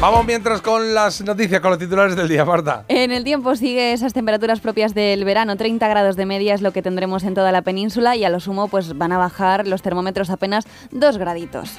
Vamos 0.00 0.24
mientras 0.26 0.62
con 0.62 0.94
las 0.94 1.22
noticias, 1.22 1.60
con 1.60 1.70
los 1.70 1.78
titulares 1.80 2.14
del 2.14 2.28
día, 2.28 2.44
Marta. 2.44 2.84
En 2.86 3.10
el 3.10 3.24
tiempo 3.24 3.56
sigue 3.56 3.92
esas 3.92 4.12
temperaturas 4.12 4.60
propias 4.60 4.94
del 4.94 5.24
verano, 5.24 5.56
30 5.56 5.88
grados 5.88 6.14
de 6.14 6.24
media 6.24 6.54
es 6.54 6.62
lo 6.62 6.72
que 6.72 6.82
tendremos 6.82 7.24
en 7.24 7.34
toda 7.34 7.50
la 7.50 7.62
península 7.62 8.14
y 8.14 8.24
a 8.24 8.28
lo 8.28 8.38
sumo 8.38 8.68
pues 8.68 8.96
van 8.96 9.10
a 9.10 9.18
bajar 9.18 9.66
los 9.66 9.82
termómetros 9.82 10.30
apenas 10.30 10.66
2 10.92 11.18
graditos. 11.18 11.78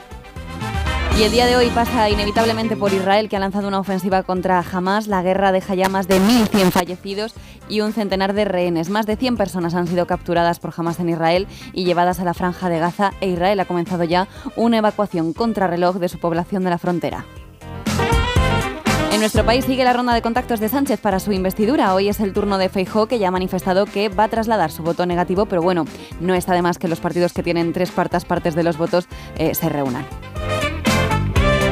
Y 1.20 1.24
el 1.24 1.32
día 1.34 1.48
de 1.48 1.58
hoy 1.58 1.70
pasa 1.72 2.10
inevitablemente 2.10 2.78
por 2.78 2.94
Israel, 2.94 3.28
que 3.28 3.36
ha 3.36 3.42
lanzado 3.42 3.68
una 3.68 3.82
ofensiva 3.82 4.24
contra 4.24 4.64
Hamas. 4.72 5.08
La 5.08 5.22
guerra 5.22 5.52
deja 5.52 5.76
ya 5.76 5.90
más 5.90 6.08
de 6.08 6.18
1.100 6.18 6.72
fallecidos 6.72 7.34
y 7.68 7.82
un 7.82 7.92
centenar 7.92 8.32
de 8.32 8.46
rehenes. 8.46 8.90
Más 8.90 9.06
de 9.06 9.18
100 9.18 9.36
personas 9.36 9.76
han 9.76 9.86
sido 9.86 10.08
capturadas 10.08 10.62
por 10.62 10.74
Hamas 10.78 11.02
en 11.02 11.10
Israel 11.10 11.46
y 11.74 11.84
llevadas 11.84 12.22
a 12.22 12.24
la 12.24 12.34
franja 12.34 12.70
de 12.70 12.80
Gaza 12.80 13.12
e 13.20 13.28
Israel 13.28 13.60
ha 13.60 13.66
comenzado 13.66 14.06
ya 14.06 14.30
una 14.56 14.78
evacuación 14.78 15.34
contrarreloj 15.34 15.98
de 15.98 16.08
su 16.08 16.20
población 16.20 16.64
de 16.64 16.70
la 16.70 16.78
frontera. 16.78 17.26
En 19.12 19.20
nuestro 19.20 19.46
país 19.46 19.66
sigue 19.66 19.84
la 19.84 19.92
ronda 19.92 20.14
de 20.14 20.22
contactos 20.22 20.62
de 20.62 20.70
Sánchez 20.70 21.02
para 21.02 21.20
su 21.20 21.34
investidura. 21.34 21.94
Hoy 21.96 22.08
es 22.08 22.22
el 22.22 22.32
turno 22.32 22.58
de 22.58 22.70
Feijó, 22.70 23.08
que 23.08 23.20
ya 23.20 23.28
ha 23.28 23.32
manifestado 23.32 23.86
que 23.86 24.08
va 24.08 24.24
a 24.24 24.30
trasladar 24.30 24.72
su 24.72 24.84
voto 24.84 25.06
negativo, 25.06 25.48
pero 25.48 25.62
bueno, 25.62 25.84
no 26.22 26.34
está 26.34 26.54
de 26.54 26.62
más 26.62 26.78
que 26.78 26.88
los 26.88 27.02
partidos 27.02 27.34
que 27.34 27.44
tienen 27.44 27.74
tres 27.74 27.92
cuartas 27.92 28.24
partes 28.24 28.56
de 28.56 28.64
los 28.64 28.78
votos 28.78 29.10
eh, 29.38 29.54
se 29.54 29.68
reúnan. 29.68 30.06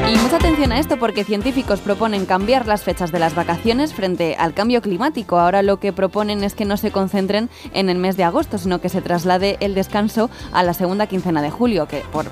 Y 0.08 0.16
mucha 0.16 0.36
atención 0.36 0.72
a 0.72 0.78
esto 0.78 0.98
porque 0.98 1.22
científicos 1.22 1.80
proponen 1.80 2.24
cambiar 2.24 2.66
las 2.66 2.82
fechas 2.82 3.12
de 3.12 3.18
las 3.18 3.34
vacaciones 3.34 3.92
frente 3.92 4.36
al 4.38 4.54
cambio 4.54 4.80
climático. 4.80 5.38
Ahora 5.38 5.60
lo 5.60 5.80
que 5.80 5.92
proponen 5.92 6.42
es 6.44 6.54
que 6.54 6.64
no 6.64 6.78
se 6.78 6.90
concentren 6.90 7.50
en 7.74 7.90
el 7.90 7.98
mes 7.98 8.16
de 8.16 8.24
agosto, 8.24 8.56
sino 8.56 8.80
que 8.80 8.88
se 8.88 9.02
traslade 9.02 9.58
el 9.60 9.74
descanso 9.74 10.30
a 10.52 10.62
la 10.62 10.72
segunda 10.72 11.08
quincena 11.08 11.42
de 11.42 11.50
julio, 11.50 11.88
que 11.88 12.02
por, 12.10 12.24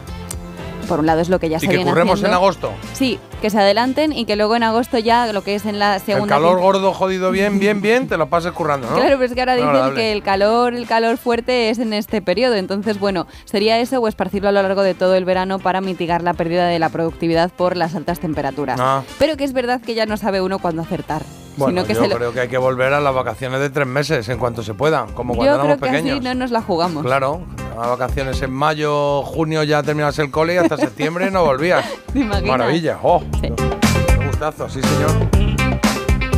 por 0.86 1.00
un 1.00 1.06
lado 1.06 1.20
es 1.20 1.28
lo 1.28 1.38
que 1.38 1.48
ya 1.48 1.58
Y 1.58 1.60
se 1.60 1.66
que 1.68 1.76
viene 1.76 1.90
haciendo. 1.90 2.26
en 2.26 2.32
agosto. 2.32 2.72
Sí, 2.94 3.18
que 3.42 3.50
se 3.50 3.58
adelanten 3.58 4.12
y 4.12 4.24
que 4.24 4.36
luego 4.36 4.56
en 4.56 4.62
agosto 4.62 4.98
ya 4.98 5.30
lo 5.32 5.42
que 5.44 5.54
es 5.54 5.66
en 5.66 5.78
la 5.78 5.96
El 5.96 6.00
segunda 6.00 6.36
calor 6.36 6.58
gordo, 6.60 6.92
jodido 6.94 7.30
bien, 7.30 7.58
bien, 7.60 7.82
bien, 7.82 8.08
te 8.08 8.16
lo 8.16 8.28
pases 8.28 8.52
currando, 8.52 8.88
¿no? 8.88 8.96
Claro, 8.96 9.16
pero 9.16 9.24
es 9.24 9.32
que 9.34 9.40
ahora 9.40 9.54
dicen 9.54 9.68
Agradable. 9.68 10.00
que 10.00 10.12
el 10.12 10.22
calor, 10.22 10.74
el 10.74 10.86
calor 10.86 11.16
fuerte 11.18 11.70
es 11.70 11.78
en 11.78 11.92
este 11.92 12.22
periodo. 12.22 12.54
Entonces, 12.54 12.98
bueno, 12.98 13.26
sería 13.44 13.78
eso 13.78 14.00
o 14.00 14.08
esparcirlo 14.08 14.48
a 14.48 14.52
lo 14.52 14.62
largo 14.62 14.82
de 14.82 14.94
todo 14.94 15.14
el 15.14 15.24
verano 15.24 15.58
para 15.58 15.80
mitigar 15.80 16.22
la 16.22 16.34
pérdida 16.34 16.66
de 16.66 16.78
la 16.78 16.88
productividad 16.88 17.50
por 17.50 17.76
las 17.76 17.94
altas 17.94 18.20
temperaturas. 18.20 18.78
Ah. 18.80 19.02
Pero 19.18 19.36
que 19.36 19.44
es 19.44 19.52
verdad 19.52 19.80
que 19.80 19.94
ya 19.94 20.06
no 20.06 20.16
sabe 20.16 20.40
uno 20.40 20.58
cuándo 20.58 20.82
acertar. 20.82 21.22
Bueno, 21.56 21.82
sino 21.82 21.86
que 21.86 21.94
yo 21.94 22.02
se 22.02 22.08
lo- 22.08 22.16
creo 22.16 22.32
que 22.32 22.40
hay 22.40 22.48
que 22.48 22.58
volver 22.58 22.92
a 22.92 23.00
las 23.00 23.14
vacaciones 23.14 23.60
de 23.60 23.70
tres 23.70 23.86
meses 23.86 24.28
en 24.28 24.38
cuanto 24.38 24.62
se 24.62 24.74
pueda, 24.74 25.06
como 25.14 25.34
cuando 25.34 25.44
Yo 25.44 25.54
éramos 25.60 25.76
creo 25.78 25.90
que 25.90 25.96
pequeños. 25.98 26.18
así 26.18 26.24
no 26.28 26.34
nos 26.34 26.50
la 26.50 26.62
jugamos. 26.62 27.02
Claro, 27.04 27.42
a 27.80 27.86
vacaciones 27.88 28.40
en 28.42 28.52
mayo, 28.52 29.22
junio 29.22 29.62
ya 29.62 29.82
terminas 29.82 30.18
el 30.18 30.30
cole 30.30 30.54
y 30.54 30.56
hasta 30.58 30.76
septiembre 30.76 31.30
no 31.30 31.44
volvías. 31.44 31.84
¿Te? 32.12 32.24
Maravilla, 32.24 32.98
oh, 33.02 33.22
qué 33.40 33.52
gustazo, 34.26 34.68
sí 34.68 34.80
señor. 34.82 35.10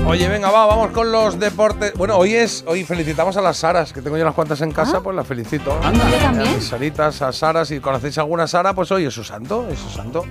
Oye, 0.06 0.26
venga, 0.28 0.50
va, 0.50 0.64
vamos 0.64 0.90
con 0.92 1.12
los 1.12 1.38
deportes. 1.38 1.92
Bueno, 1.94 2.16
hoy 2.16 2.34
es, 2.34 2.64
hoy 2.66 2.82
felicitamos 2.84 3.36
a 3.36 3.42
las 3.42 3.58
Saras, 3.58 3.92
que 3.92 4.00
tengo 4.00 4.16
yo 4.16 4.22
unas 4.22 4.34
cuantas 4.34 4.60
en 4.62 4.72
casa, 4.72 5.02
pues 5.02 5.14
las 5.14 5.26
felicito. 5.26 5.78
Yo 5.82 6.18
también. 6.18 6.48
A 6.48 6.54
mis 6.54 6.64
Saritas, 6.66 7.20
a 7.20 7.30
Sara, 7.30 7.66
si 7.66 7.78
conocéis 7.80 8.16
alguna 8.16 8.46
Sara, 8.46 8.72
pues 8.72 8.90
hoy 8.90 9.04
es 9.04 9.12
su 9.12 9.22
santo, 9.22 9.66
es 9.70 9.78
su 9.78 9.90
santo. 9.90 10.24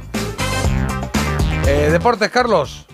Eh, 1.68 1.90
deportes, 1.92 2.30
Carlos. 2.32 2.88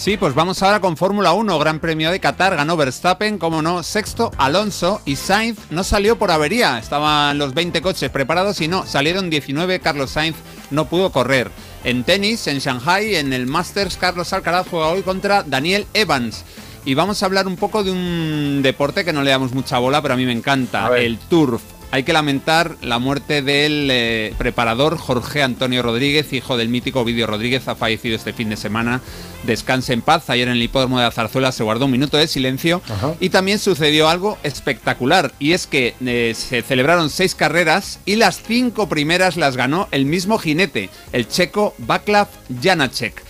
Sí, 0.00 0.16
pues 0.16 0.34
vamos 0.34 0.62
ahora 0.62 0.80
con 0.80 0.96
Fórmula 0.96 1.34
1, 1.34 1.58
Gran 1.58 1.78
Premio 1.78 2.10
de 2.10 2.20
Qatar, 2.20 2.56
ganó 2.56 2.74
Verstappen, 2.74 3.36
como 3.36 3.60
no, 3.60 3.82
sexto 3.82 4.30
Alonso 4.38 5.02
y 5.04 5.16
Sainz. 5.16 5.58
No 5.68 5.84
salió 5.84 6.16
por 6.16 6.30
avería, 6.30 6.78
estaban 6.78 7.36
los 7.36 7.52
20 7.52 7.82
coches 7.82 8.08
preparados 8.08 8.62
y 8.62 8.68
no, 8.68 8.86
salieron 8.86 9.28
19, 9.28 9.80
Carlos 9.80 10.08
Sainz 10.08 10.36
no 10.70 10.86
pudo 10.86 11.12
correr. 11.12 11.50
En 11.84 12.02
tenis, 12.04 12.46
en 12.46 12.60
Shanghai, 12.60 13.16
en 13.16 13.34
el 13.34 13.46
Masters, 13.46 13.98
Carlos 13.98 14.32
Alcaraz 14.32 14.68
juega 14.70 14.88
hoy 14.88 15.02
contra 15.02 15.42
Daniel 15.42 15.86
Evans. 15.92 16.46
Y 16.86 16.94
vamos 16.94 17.22
a 17.22 17.26
hablar 17.26 17.46
un 17.46 17.56
poco 17.56 17.84
de 17.84 17.90
un 17.90 18.62
deporte 18.62 19.04
que 19.04 19.12
no 19.12 19.22
le 19.22 19.32
damos 19.32 19.52
mucha 19.52 19.78
bola, 19.80 20.00
pero 20.00 20.14
a 20.14 20.16
mí 20.16 20.24
me 20.24 20.32
encanta, 20.32 20.96
el 20.96 21.18
turf. 21.18 21.60
Hay 21.92 22.04
que 22.04 22.12
lamentar 22.12 22.76
la 22.82 23.00
muerte 23.00 23.42
del 23.42 23.88
eh, 23.90 24.32
preparador 24.38 24.96
Jorge 24.96 25.42
Antonio 25.42 25.82
Rodríguez, 25.82 26.32
hijo 26.32 26.56
del 26.56 26.68
mítico 26.68 27.00
Ovidio 27.00 27.26
Rodríguez, 27.26 27.66
ha 27.66 27.74
fallecido 27.74 28.14
este 28.14 28.32
fin 28.32 28.48
de 28.48 28.56
semana. 28.56 29.00
Descanse 29.42 29.92
en 29.92 30.00
paz. 30.00 30.30
Ayer 30.30 30.46
en 30.46 30.54
el 30.54 30.62
hipódromo 30.62 31.00
de 31.00 31.10
Zarzuela 31.10 31.50
se 31.50 31.64
guardó 31.64 31.86
un 31.86 31.90
minuto 31.90 32.16
de 32.16 32.28
silencio. 32.28 32.80
Y 33.18 33.30
también 33.30 33.58
sucedió 33.58 34.08
algo 34.08 34.38
espectacular, 34.44 35.32
y 35.40 35.52
es 35.52 35.66
que 35.66 35.94
eh, 36.04 36.32
se 36.36 36.62
celebraron 36.62 37.10
seis 37.10 37.34
carreras 37.34 37.98
y 38.04 38.16
las 38.16 38.40
cinco 38.40 38.88
primeras 38.88 39.36
las 39.36 39.56
ganó 39.56 39.88
el 39.90 40.04
mismo 40.04 40.38
jinete, 40.38 40.90
el 41.12 41.26
checo 41.26 41.74
Václav 41.78 42.28
Janacek. 42.62 43.29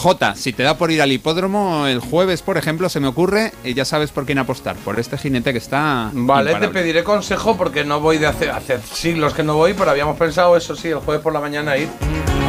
Jota, 0.00 0.34
si 0.34 0.52
te 0.54 0.62
da 0.62 0.78
por 0.78 0.90
ir 0.90 1.02
al 1.02 1.12
hipódromo 1.12 1.86
el 1.86 2.00
jueves, 2.00 2.40
por 2.40 2.56
ejemplo, 2.56 2.88
se 2.88 3.00
me 3.00 3.06
ocurre, 3.08 3.52
y 3.64 3.74
ya 3.74 3.84
sabes 3.84 4.10
por 4.10 4.24
quién 4.24 4.38
apostar, 4.38 4.74
por 4.76 4.98
este 4.98 5.18
jinete 5.18 5.52
que 5.52 5.58
está. 5.58 6.10
Vale, 6.14 6.54
te 6.54 6.68
pediré 6.68 7.04
consejo 7.04 7.56
porque 7.58 7.84
no 7.84 8.00
voy 8.00 8.16
de 8.16 8.26
hace, 8.26 8.50
hace 8.50 8.78
siglos 8.94 9.34
que 9.34 9.42
no 9.42 9.54
voy, 9.56 9.74
pero 9.74 9.90
habíamos 9.90 10.16
pensado 10.16 10.56
eso 10.56 10.74
sí, 10.74 10.88
el 10.88 10.96
jueves 11.00 11.22
por 11.22 11.34
la 11.34 11.40
mañana 11.40 11.76
ir 11.76 11.88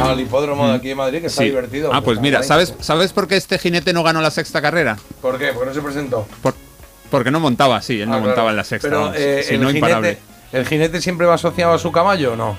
al 0.02 0.18
hipódromo 0.18 0.66
de 0.66 0.74
aquí 0.76 0.88
de 0.88 0.94
Madrid, 0.94 1.20
que 1.20 1.26
está 1.26 1.42
Sí. 1.42 1.48
divertido. 1.50 1.90
Ah, 1.92 2.00
pues 2.00 2.18
mira. 2.20 2.42
¿sabes, 2.42 2.74
¿sabes 2.80 3.12
por 3.12 3.28
qué 3.28 3.36
este 3.36 3.58
jinete 3.58 3.92
no 3.92 4.02
ganó 4.02 4.22
la 4.22 4.30
sexta 4.30 4.62
carrera? 4.62 4.96
¿Por 5.20 5.38
qué? 5.38 5.48
Porque 5.52 5.66
no 5.68 5.74
se 5.74 5.82
presentó. 5.82 6.26
Por- 6.42 6.54
porque 7.10 7.30
no 7.30 7.38
montaba, 7.40 7.82
sí, 7.82 8.00
él 8.00 8.08
no 8.08 8.14
Ah, 8.14 8.16
claro. 8.16 8.26
montaba 8.28 8.50
en 8.50 8.56
la 8.56 8.64
sexta. 8.64 8.88
Pero 8.88 9.12
eh, 9.14 9.44
si 9.46 9.54
el, 9.56 9.60
no, 9.60 9.70
imparable. 9.70 10.16
jinete, 10.50 10.58
¿el 10.58 10.66
jinete 10.66 11.00
siempre 11.02 11.26
va 11.26 11.34
asociado 11.34 11.74
a 11.74 11.78
su 11.78 11.92
caballo 11.92 12.32
o 12.32 12.36
no? 12.36 12.56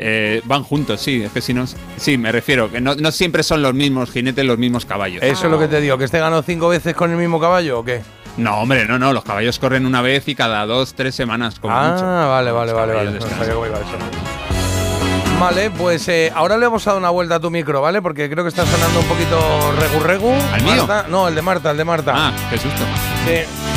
Eh, 0.00 0.42
van 0.44 0.62
juntos, 0.62 1.00
sí, 1.00 1.22
es 1.24 1.32
que 1.32 1.40
si 1.40 1.52
no. 1.52 1.64
Sí, 1.96 2.16
me 2.16 2.30
refiero, 2.30 2.70
que 2.70 2.80
no, 2.80 2.94
no 2.94 3.10
siempre 3.10 3.42
son 3.42 3.62
los 3.62 3.74
mismos 3.74 4.10
jinetes, 4.10 4.44
los 4.44 4.56
mismos 4.58 4.84
caballos. 4.84 5.22
Eso 5.22 5.46
es 5.46 5.50
lo 5.50 5.58
que 5.58 5.66
te 5.68 5.80
digo, 5.80 5.98
que 5.98 6.04
este 6.04 6.18
ganó 6.20 6.40
cinco 6.42 6.68
veces 6.68 6.94
con 6.94 7.10
el 7.10 7.16
mismo 7.16 7.40
caballo 7.40 7.80
o 7.80 7.84
qué? 7.84 8.02
No, 8.36 8.58
hombre, 8.60 8.86
no, 8.86 8.98
no, 9.00 9.12
los 9.12 9.24
caballos 9.24 9.58
corren 9.58 9.84
una 9.86 10.00
vez 10.00 10.28
y 10.28 10.36
cada 10.36 10.64
dos, 10.66 10.94
tres 10.94 11.14
semanas, 11.16 11.58
como 11.58 11.74
ah, 11.76 11.90
mucho. 11.92 12.04
vale, 12.06 12.52
vale, 12.52 12.70
Los 12.72 12.80
vale, 12.80 12.94
vale. 12.94 13.04
No 13.06 13.12
descansan. 13.14 13.38
sabía 13.40 13.54
cómo 13.54 13.66
iba 13.66 13.76
eso. 13.78 15.38
Vale, 15.40 15.70
pues 15.70 16.08
eh, 16.08 16.32
ahora 16.34 16.56
le 16.56 16.66
hemos 16.66 16.84
dado 16.84 16.98
una 16.98 17.10
vuelta 17.10 17.36
a 17.36 17.40
tu 17.40 17.50
micro, 17.50 17.80
¿vale? 17.80 18.02
Porque 18.02 18.28
creo 18.28 18.44
que 18.44 18.48
está 18.48 18.66
sonando 18.66 19.00
un 19.00 19.06
poquito 19.06 19.38
regu 19.78 20.00
regu. 20.04 20.32
¿Al 20.52 20.62
mío? 20.62 20.86
Marta- 20.86 21.06
No, 21.08 21.28
el 21.28 21.34
de 21.34 21.42
Marta, 21.42 21.70
el 21.70 21.76
de 21.76 21.84
Marta. 21.84 22.12
Ah, 22.14 22.32
qué 22.50 22.58
susto. 22.58 22.82
Sí. 23.24 23.67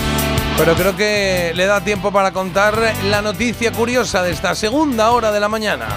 Pero 0.58 0.76
creo 0.76 0.96
que 0.96 1.52
le 1.56 1.66
da 1.66 1.82
tiempo 1.82 2.12
para 2.12 2.32
contar 2.32 2.78
la 3.06 3.22
noticia 3.22 3.72
curiosa 3.72 4.22
de 4.24 4.32
esta 4.32 4.54
segunda 4.56 5.12
hora 5.12 5.32
de 5.32 5.40
la 5.40 5.48
mañana. 5.48 5.88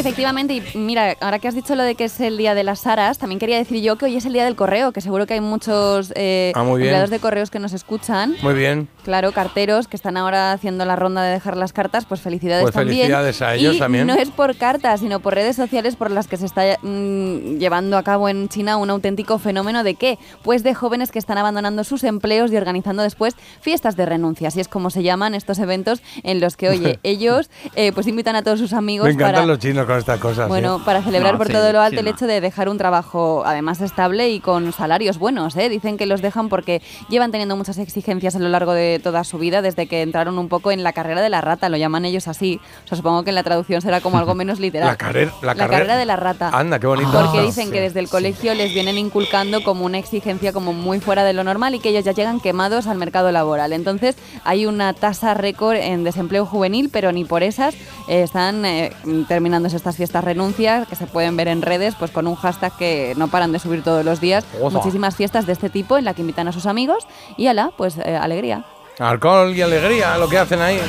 Efectivamente, 0.00 0.54
y 0.54 0.78
mira, 0.78 1.14
ahora 1.20 1.38
que 1.38 1.46
has 1.48 1.54
dicho 1.54 1.74
lo 1.74 1.82
de 1.82 1.94
que 1.94 2.04
es 2.04 2.18
el 2.20 2.38
día 2.38 2.54
de 2.54 2.64
las 2.64 2.80
Saras, 2.80 3.18
también 3.18 3.38
quería 3.38 3.58
decir 3.58 3.82
yo 3.82 3.96
que 3.96 4.06
hoy 4.06 4.16
es 4.16 4.24
el 4.24 4.32
día 4.32 4.44
del 4.44 4.56
correo, 4.56 4.92
que 4.92 5.00
seguro 5.02 5.26
que 5.26 5.34
hay 5.34 5.40
muchos 5.40 6.12
eh, 6.16 6.52
Ah, 6.54 6.62
empleados 6.66 7.10
de 7.10 7.18
correos 7.18 7.50
que 7.50 7.58
nos 7.58 7.72
escuchan. 7.74 8.34
Muy 8.42 8.54
bien. 8.54 8.88
Claro, 9.04 9.32
carteros 9.32 9.88
que 9.88 9.96
están 9.96 10.16
ahora 10.16 10.52
haciendo 10.52 10.84
la 10.86 10.96
ronda 10.96 11.22
de 11.22 11.32
dejar 11.32 11.56
las 11.56 11.72
cartas, 11.74 12.06
pues 12.06 12.20
felicidades 12.22 12.62
Pues 12.62 12.74
también. 12.74 12.96
felicidades 12.98 13.42
a 13.42 13.54
ellos 13.54 13.76
Y 13.76 13.78
también. 13.78 14.06
No 14.06 14.14
es 14.14 14.30
por 14.30 14.56
cartas, 14.56 15.00
sino 15.00 15.20
por 15.20 15.34
redes 15.34 15.56
sociales 15.56 15.96
por 15.96 16.10
las 16.10 16.28
que 16.28 16.36
se 16.38 16.46
está 16.46 16.62
mm, 16.82 17.58
llevando 17.58 17.98
a 17.98 18.02
cabo 18.02 18.28
en 18.30 18.48
China 18.48 18.78
un 18.78 18.88
auténtico 18.90 19.38
fenómeno 19.38 19.84
de 19.84 19.94
qué? 19.96 20.18
Pues 20.42 20.62
de 20.62 20.74
jóvenes 20.74 21.10
que 21.12 21.18
están 21.18 21.36
abandonando 21.38 21.84
sus 21.84 22.04
empleos 22.04 22.50
y 22.52 22.56
organizando 22.56 23.02
después 23.02 23.34
fiestas 23.60 23.96
de 23.96 24.06
renuncia, 24.06 24.48
así 24.48 24.60
es 24.60 24.68
como 24.68 24.88
se 24.90 25.02
llaman 25.02 25.34
estos 25.34 25.58
eventos 25.58 26.02
en 26.22 26.40
los 26.40 26.56
que, 26.56 26.68
oye, 26.70 26.98
ellos 27.02 27.50
eh, 27.76 27.92
pues 27.92 28.06
invitan 28.06 28.36
a 28.36 28.42
todos 28.42 28.58
sus 28.58 28.72
amigos 28.72 29.06
Me 29.06 29.12
encantan 29.12 29.34
para... 29.34 29.46
los 29.46 29.58
chinos 29.58 29.86
con 29.90 29.98
estas 29.98 30.20
cosas. 30.20 30.48
Bueno, 30.48 30.76
¿eh? 30.76 30.82
para 30.84 31.02
celebrar 31.02 31.32
No, 31.32 31.38
por 31.38 31.48
sí, 31.48 31.52
todo 31.52 31.72
lo 31.72 31.80
alto 31.80 31.96
sí, 31.96 31.98
el 31.98 32.04
no. 32.04 32.10
hecho 32.12 32.26
de 32.26 32.40
dejar 32.40 32.68
un 32.68 32.78
trabajo 32.78 33.42
además 33.44 33.80
estable 33.80 34.30
y 34.30 34.40
con 34.40 34.72
salarios 34.72 35.18
buenos. 35.18 35.56
¿eh? 35.56 35.68
Dicen 35.68 35.96
que 35.96 36.06
los 36.06 36.22
dejan 36.22 36.48
porque 36.48 36.80
llevan 37.08 37.30
teniendo 37.30 37.56
muchas 37.56 37.78
exigencias 37.78 38.36
a 38.36 38.38
lo 38.38 38.48
largo 38.48 38.72
de 38.72 39.00
toda 39.02 39.24
su 39.24 39.38
vida, 39.38 39.62
desde 39.62 39.86
que 39.86 40.02
entraron 40.02 40.38
un 40.38 40.48
poco 40.48 40.70
en 40.70 40.82
la 40.82 40.92
carrera 40.92 41.22
de 41.22 41.28
la 41.28 41.40
rata, 41.40 41.68
lo 41.68 41.76
llaman 41.76 42.04
ellos 42.04 42.28
así. 42.28 42.60
O 42.84 42.88
sea, 42.88 42.96
supongo 42.96 43.24
que 43.24 43.30
en 43.30 43.34
la 43.34 43.42
traducción 43.42 43.82
será 43.82 44.00
como 44.00 44.18
algo 44.18 44.34
menos 44.34 44.60
literal. 44.60 44.88
La, 44.88 44.96
carrera, 44.96 45.32
la, 45.42 45.54
La 45.54 45.68
carrera 45.68 45.96
de 45.96 46.06
la 46.06 46.16
rata. 46.16 46.50
Anda, 46.52 46.78
qué 46.78 46.86
bonito. 46.86 47.10
Porque 47.10 47.42
dicen 47.42 47.72
que 47.72 47.80
desde 47.80 48.00
el 48.00 48.08
colegio 48.08 48.54
les 48.54 48.72
vienen 48.72 48.96
inculcando 48.96 49.62
como 49.64 49.84
una 49.84 49.98
exigencia 49.98 50.52
como 50.52 50.72
muy 50.72 51.00
fuera 51.00 51.24
de 51.24 51.32
lo 51.32 51.42
normal 51.44 51.74
y 51.74 51.80
que 51.80 51.88
ellos 51.88 52.04
ya 52.04 52.12
llegan 52.12 52.40
quemados 52.40 52.86
al 52.86 52.96
mercado 52.96 53.32
laboral. 53.32 53.72
Entonces 53.72 54.16
hay 54.44 54.66
una 54.66 54.92
tasa 54.92 55.34
récord 55.34 55.76
en 55.76 56.04
desempleo 56.04 56.46
juvenil, 56.46 56.90
pero 56.92 57.12
ni 57.12 57.24
por 57.24 57.42
esas 57.42 57.74
eh, 58.10 58.24
están 58.24 58.64
eh, 58.64 58.92
terminándose 59.28 59.76
estas 59.76 59.96
fiestas 59.96 60.24
renuncias 60.24 60.88
que 60.88 60.96
se 60.96 61.06
pueden 61.06 61.36
ver 61.36 61.46
en 61.46 61.62
redes 61.62 61.94
pues 61.94 62.10
con 62.10 62.26
un 62.26 62.34
hashtag 62.34 62.76
que 62.76 63.14
no 63.16 63.28
paran 63.28 63.52
de 63.52 63.60
subir 63.60 63.84
todos 63.84 64.04
los 64.04 64.20
días. 64.20 64.44
Muchísimas 64.60 65.14
fiestas 65.14 65.46
de 65.46 65.52
este 65.52 65.70
tipo 65.70 65.96
en 65.96 66.04
la 66.04 66.12
que 66.12 66.22
invitan 66.22 66.48
a 66.48 66.52
sus 66.52 66.66
amigos 66.66 67.06
y 67.36 67.46
ala, 67.46 67.70
pues 67.76 67.98
eh, 67.98 68.16
alegría. 68.16 68.64
Alcohol 68.98 69.54
y 69.54 69.62
alegría, 69.62 70.18
lo 70.18 70.28
que 70.28 70.38
hacen 70.38 70.60
ahí. 70.60 70.80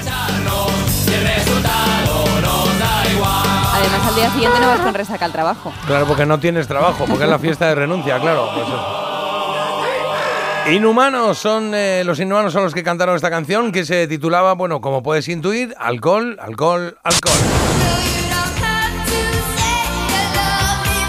Además 3.72 4.08
al 4.08 4.16
día 4.16 4.32
siguiente 4.32 4.60
no 4.60 4.68
vas 4.68 4.80
con 4.80 4.94
resaca 4.96 5.26
al 5.26 5.32
trabajo. 5.32 5.72
Claro, 5.86 6.08
porque 6.08 6.26
no 6.26 6.40
tienes 6.40 6.68
trabajo, 6.68 7.06
porque 7.08 7.26
es 7.26 7.30
la 7.30 7.38
fiesta 7.38 7.68
de 7.68 7.76
renuncia, 7.76 8.20
claro. 8.20 8.50
pues. 8.56 9.11
Inhumanos 10.70 11.40
son 11.40 11.74
eh, 11.74 12.04
los 12.06 12.20
inhumanos 12.20 12.54
son 12.54 12.64
los 12.64 12.74
que 12.74 12.84
cantaron 12.84 13.16
esta 13.16 13.30
canción 13.30 13.72
que 13.72 13.84
se 13.84 14.08
titulaba, 14.08 14.54
bueno, 14.54 14.80
como 14.80 15.02
puedes 15.02 15.28
intuir, 15.28 15.74
alcohol, 15.80 16.38
alcohol, 16.40 16.98
alcohol. 17.04 17.34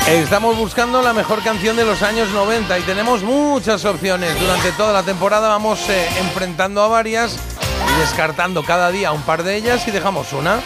Estamos 0.09 0.57
buscando 0.57 1.03
la 1.03 1.13
mejor 1.13 1.43
canción 1.45 1.77
de 1.77 1.85
los 1.85 2.03
años 2.03 2.31
90 2.31 2.79
y 2.79 2.83
tenemos 2.83 3.23
muchas 3.23 3.85
opciones. 3.85 4.39
Durante 4.41 4.73
toda 4.73 4.93
la 4.93 5.03
temporada 5.03 5.49
vamos 5.49 5.89
eh, 5.91 6.09
enfrentando 6.19 6.83
a 6.83 6.89
varias 6.89 7.39
y 7.95 8.01
descartando 8.01 8.63
cada 8.65 8.91
día 8.91 9.13
un 9.13 9.23
par 9.23 9.43
de 9.43 9.57
ellas 9.57 9.87
y 9.87 9.91
dejamos 9.91 10.33
una. 10.33 10.61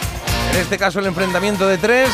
En 0.53 0.57
este 0.57 0.77
caso 0.77 0.99
el 0.99 1.05
enfrentamiento 1.07 1.67
de 1.67 1.77
tres 1.77 2.09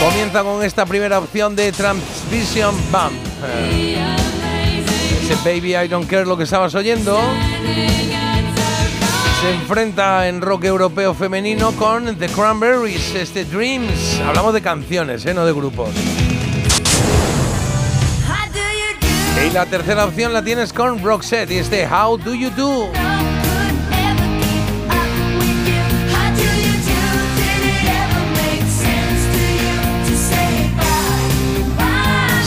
comienza 0.00 0.42
con 0.42 0.62
esta 0.62 0.86
primera 0.86 1.18
opción 1.18 1.56
de 1.56 1.72
Transvision 1.72 2.74
Bump. 2.92 3.12
Eh, 3.44 4.39
ese 5.30 5.48
Baby 5.48 5.76
I 5.76 5.88
Don't 5.88 6.08
Care 6.08 6.24
lo 6.24 6.36
que 6.36 6.44
estabas 6.44 6.74
oyendo. 6.74 7.18
se 9.40 9.50
enfrenta 9.54 10.28
en 10.28 10.40
rock 10.40 10.64
europeo 10.64 11.14
femenino 11.14 11.72
con 11.72 12.16
The 12.16 12.28
Cranberries, 12.28 13.14
este 13.14 13.44
Dreams. 13.44 14.20
Hablamos 14.26 14.54
de 14.54 14.62
canciones, 14.62 15.24
¿eh? 15.26 15.34
no 15.34 15.46
de 15.46 15.52
grupos. 15.52 15.90
Y 19.46 19.50
la 19.52 19.66
tercera 19.66 20.04
opción 20.04 20.32
la 20.32 20.42
tienes 20.42 20.72
con 20.72 21.02
Roxette 21.02 21.50
y 21.52 21.58
este 21.58 21.86
How 21.86 22.18
Do 22.18 22.34
You 22.34 22.50
Do. 22.50 22.90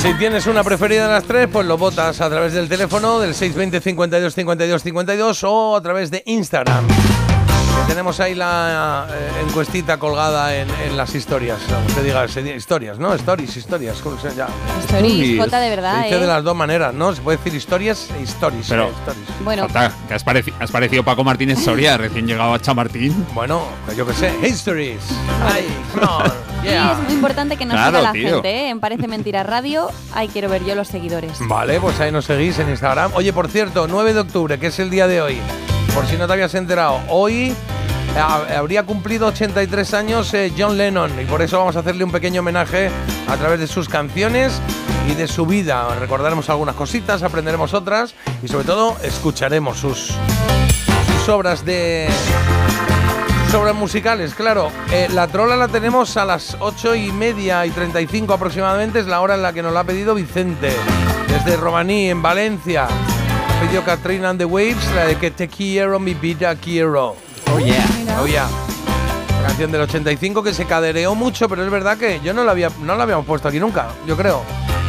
Si 0.04 0.14
tienes 0.16 0.48
una 0.48 0.66
preferida 0.66 1.08
de 1.08 1.14
las 1.14 1.24
tres, 1.24 1.48
pues 1.50 1.66
lo 1.66 1.78
votas 1.78 2.20
a 2.20 2.30
través 2.30 2.52
del 2.52 2.68
teléfono 2.68 3.22
del 3.22 3.34
620 3.34 3.80
52 3.80 4.36
52 4.36 4.84
52 4.84 5.44
o 5.46 5.78
a 5.78 5.82
través 5.82 6.12
de 6.12 6.22
Instagram. 6.26 6.86
Tenemos 7.88 8.20
ahí 8.20 8.34
la 8.34 9.08
eh, 9.12 9.30
encuestita 9.48 9.98
colgada 10.00 10.56
en, 10.56 10.68
en 10.86 10.98
las 10.98 11.14
historias. 11.14 11.60
Como 11.68 11.88
se 11.90 12.02
diga, 12.04 12.28
se 12.28 12.42
diga 12.42 12.56
historias, 12.56 12.98
¿no? 12.98 13.14
Stories, 13.14 13.56
historias, 13.56 13.98
¿cómo 14.02 14.18
se 14.20 14.30
llama? 14.34 14.52
Stories, 14.86 15.40
Jota, 15.40 15.60
de 15.60 15.70
verdad, 15.70 15.98
Se 16.00 16.04
dice 16.06 16.16
¿eh? 16.18 16.20
de 16.22 16.28
las 16.28 16.44
dos 16.44 16.56
maneras, 16.56 16.94
¿no? 16.94 17.14
Se 17.14 17.22
puede 17.22 17.38
decir 17.38 17.54
historias 17.54 18.10
e 18.20 18.24
stories. 18.24 18.68
Pero- 18.68 18.88
eh, 18.88 18.92
stories. 19.02 19.28
Bueno, 19.44 19.64
Jota, 19.68 19.92
que 20.08 20.14
has, 20.16 20.26
pareci- 20.26 20.54
has 20.60 20.72
parecido 20.72 21.04
Paco 21.04 21.24
Martínez 21.24 21.60
Soria, 21.60 21.98
recién 21.98 22.26
llegado 22.26 22.54
a 22.54 22.60
Chamartín. 22.60 23.26
Bueno, 23.34 23.64
yo 23.96 24.08
qué 24.08 24.14
sé, 24.14 24.34
histories. 24.48 25.00
Ay, 25.46 25.68
on, 26.02 26.32
y 26.64 26.68
yeah. 26.70 26.94
es 26.94 26.98
muy 27.04 27.14
importante 27.14 27.58
que 27.58 27.66
nos 27.66 27.76
Claro, 27.76 27.98
siga 28.00 28.02
la 28.08 28.12
tío. 28.14 28.30
gente, 28.36 28.50
¿eh? 28.50 28.70
En 28.70 28.80
Parece 28.80 29.08
Mentira 29.08 29.44
Radio. 29.44 29.90
Ahí 30.14 30.30
quiero 30.30 30.50
ver 30.50 30.66
yo 30.66 30.74
los 30.74 30.88
seguidores. 30.88 31.34
Vale, 31.48 31.80
pues 31.80 32.00
ahí 32.00 32.12
nos 32.12 32.26
seguís 32.26 32.58
en 32.60 32.70
Instagram. 32.70 33.12
Oye, 33.14 33.32
por 33.34 33.50
cierto, 33.50 33.88
9 33.88 34.14
de 34.14 34.20
octubre, 34.22 34.58
que 34.60 34.68
es 34.68 34.80
el 34.80 34.90
día 34.90 35.08
de 35.08 35.22
hoy, 35.22 35.38
por 35.94 36.06
si 36.08 36.18
no 36.18 36.28
te 36.28 36.34
habías 36.34 36.54
enterado, 36.56 37.00
hoy 37.10 37.50
eh, 38.16 38.20
ha- 38.20 38.58
habría 38.58 38.84
cumplido 38.84 39.28
83 39.28 39.94
años 39.94 40.34
eh, 40.34 40.52
John 40.58 40.78
Lennon 40.78 41.12
y 41.22 41.26
por 41.26 41.42
eso 41.42 41.58
vamos 41.60 41.76
a 41.76 41.80
hacerle 41.80 42.04
un 42.04 42.12
pequeño 42.12 42.42
homenaje 42.42 42.90
a 43.28 43.38
través 43.38 43.60
de 43.60 43.68
sus 43.68 43.88
canciones 43.90 44.54
y 45.10 45.16
de 45.16 45.28
su 45.28 45.46
vida. 45.46 45.88
Recordaremos 46.00 46.50
algunas 46.50 46.76
cositas, 46.76 47.24
aprenderemos 47.24 47.74
otras 47.74 48.16
y 48.42 48.48
sobre 48.48 48.66
todo 48.66 48.96
escucharemos 49.04 49.78
sus, 49.80 50.14
sus 51.18 51.30
obras 51.30 51.64
de 51.66 52.08
obras 53.56 53.76
musicales, 53.76 54.34
claro. 54.34 54.72
Eh, 54.92 55.08
la 55.14 55.28
trola 55.28 55.56
la 55.56 55.68
tenemos 55.68 56.18
a 56.18 56.26
las 56.26 56.58
8 56.60 56.96
y 56.96 57.12
media 57.12 57.64
y 57.68 57.70
35 57.70 58.34
aproximadamente, 58.34 59.00
es 59.00 59.06
la 59.06 59.22
hora 59.22 59.36
en 59.36 59.44
la 59.44 59.54
que 59.54 59.62
nos 59.62 59.72
la 59.74 59.82
ha 59.82 59.84
pedido 59.84 60.16
Vicente, 60.16 60.72
desde 61.28 61.56
Romaní, 61.58 62.10
en 62.10 62.20
Valencia. 62.24 62.88
Pedido 63.64 63.86
Katrina 63.86 64.30
and 64.30 64.40
the 64.40 64.44
Waves, 64.44 64.86
la 64.94 65.06
de 65.06 65.16
que 65.16 65.32
te 65.32 65.48
quiero, 65.48 65.98
mi 65.98 66.14
vida 66.14 66.54
quiero. 66.54 67.16
Oh 67.50 67.60
yeah. 67.60 67.86
Oh 68.22 68.28
yeah. 68.28 68.50
La 69.42 69.48
canción 69.48 69.72
del 69.72 69.80
85 69.80 70.44
que 70.44 70.54
se 70.54 70.66
cadereó 70.66 71.16
mucho, 71.16 71.48
pero 71.48 71.64
es 71.64 71.72
verdad 71.72 71.98
que 71.98 72.20
yo 72.22 72.34
no 72.34 72.44
la, 72.44 72.52
había, 72.52 72.70
no 72.82 72.98
la 72.98 73.04
habíamos 73.04 73.26
puesto 73.26 73.48
aquí 73.48 73.62
nunca, 73.62 73.88
yo 74.06 74.18
creo. 74.18 74.42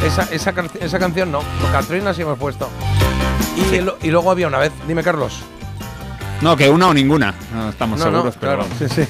Esa, 0.03 0.23
esa, 0.23 0.53
esa 0.81 0.99
canción 0.99 1.31
no, 1.31 1.39
con 1.61 1.71
Katrina 1.71 2.13
sí 2.13 2.23
hemos 2.23 2.37
puesto. 2.37 2.67
Y, 4.01 4.09
luego 4.09 4.29
había 4.29 4.47
una 4.47 4.57
vez, 4.57 4.73
dime 4.85 5.03
Carlos. 5.03 5.39
No, 6.41 6.57
que 6.57 6.69
una 6.69 6.89
o 6.89 6.93
ninguna. 6.93 7.33
No 7.53 7.69
estamos 7.69 7.97
No, 7.97 8.11
no, 8.11 8.11
seguros, 8.11 8.35
pero 8.37 8.57
claro, 8.57 8.69
sí, 8.77 8.89
sí. 8.89 9.07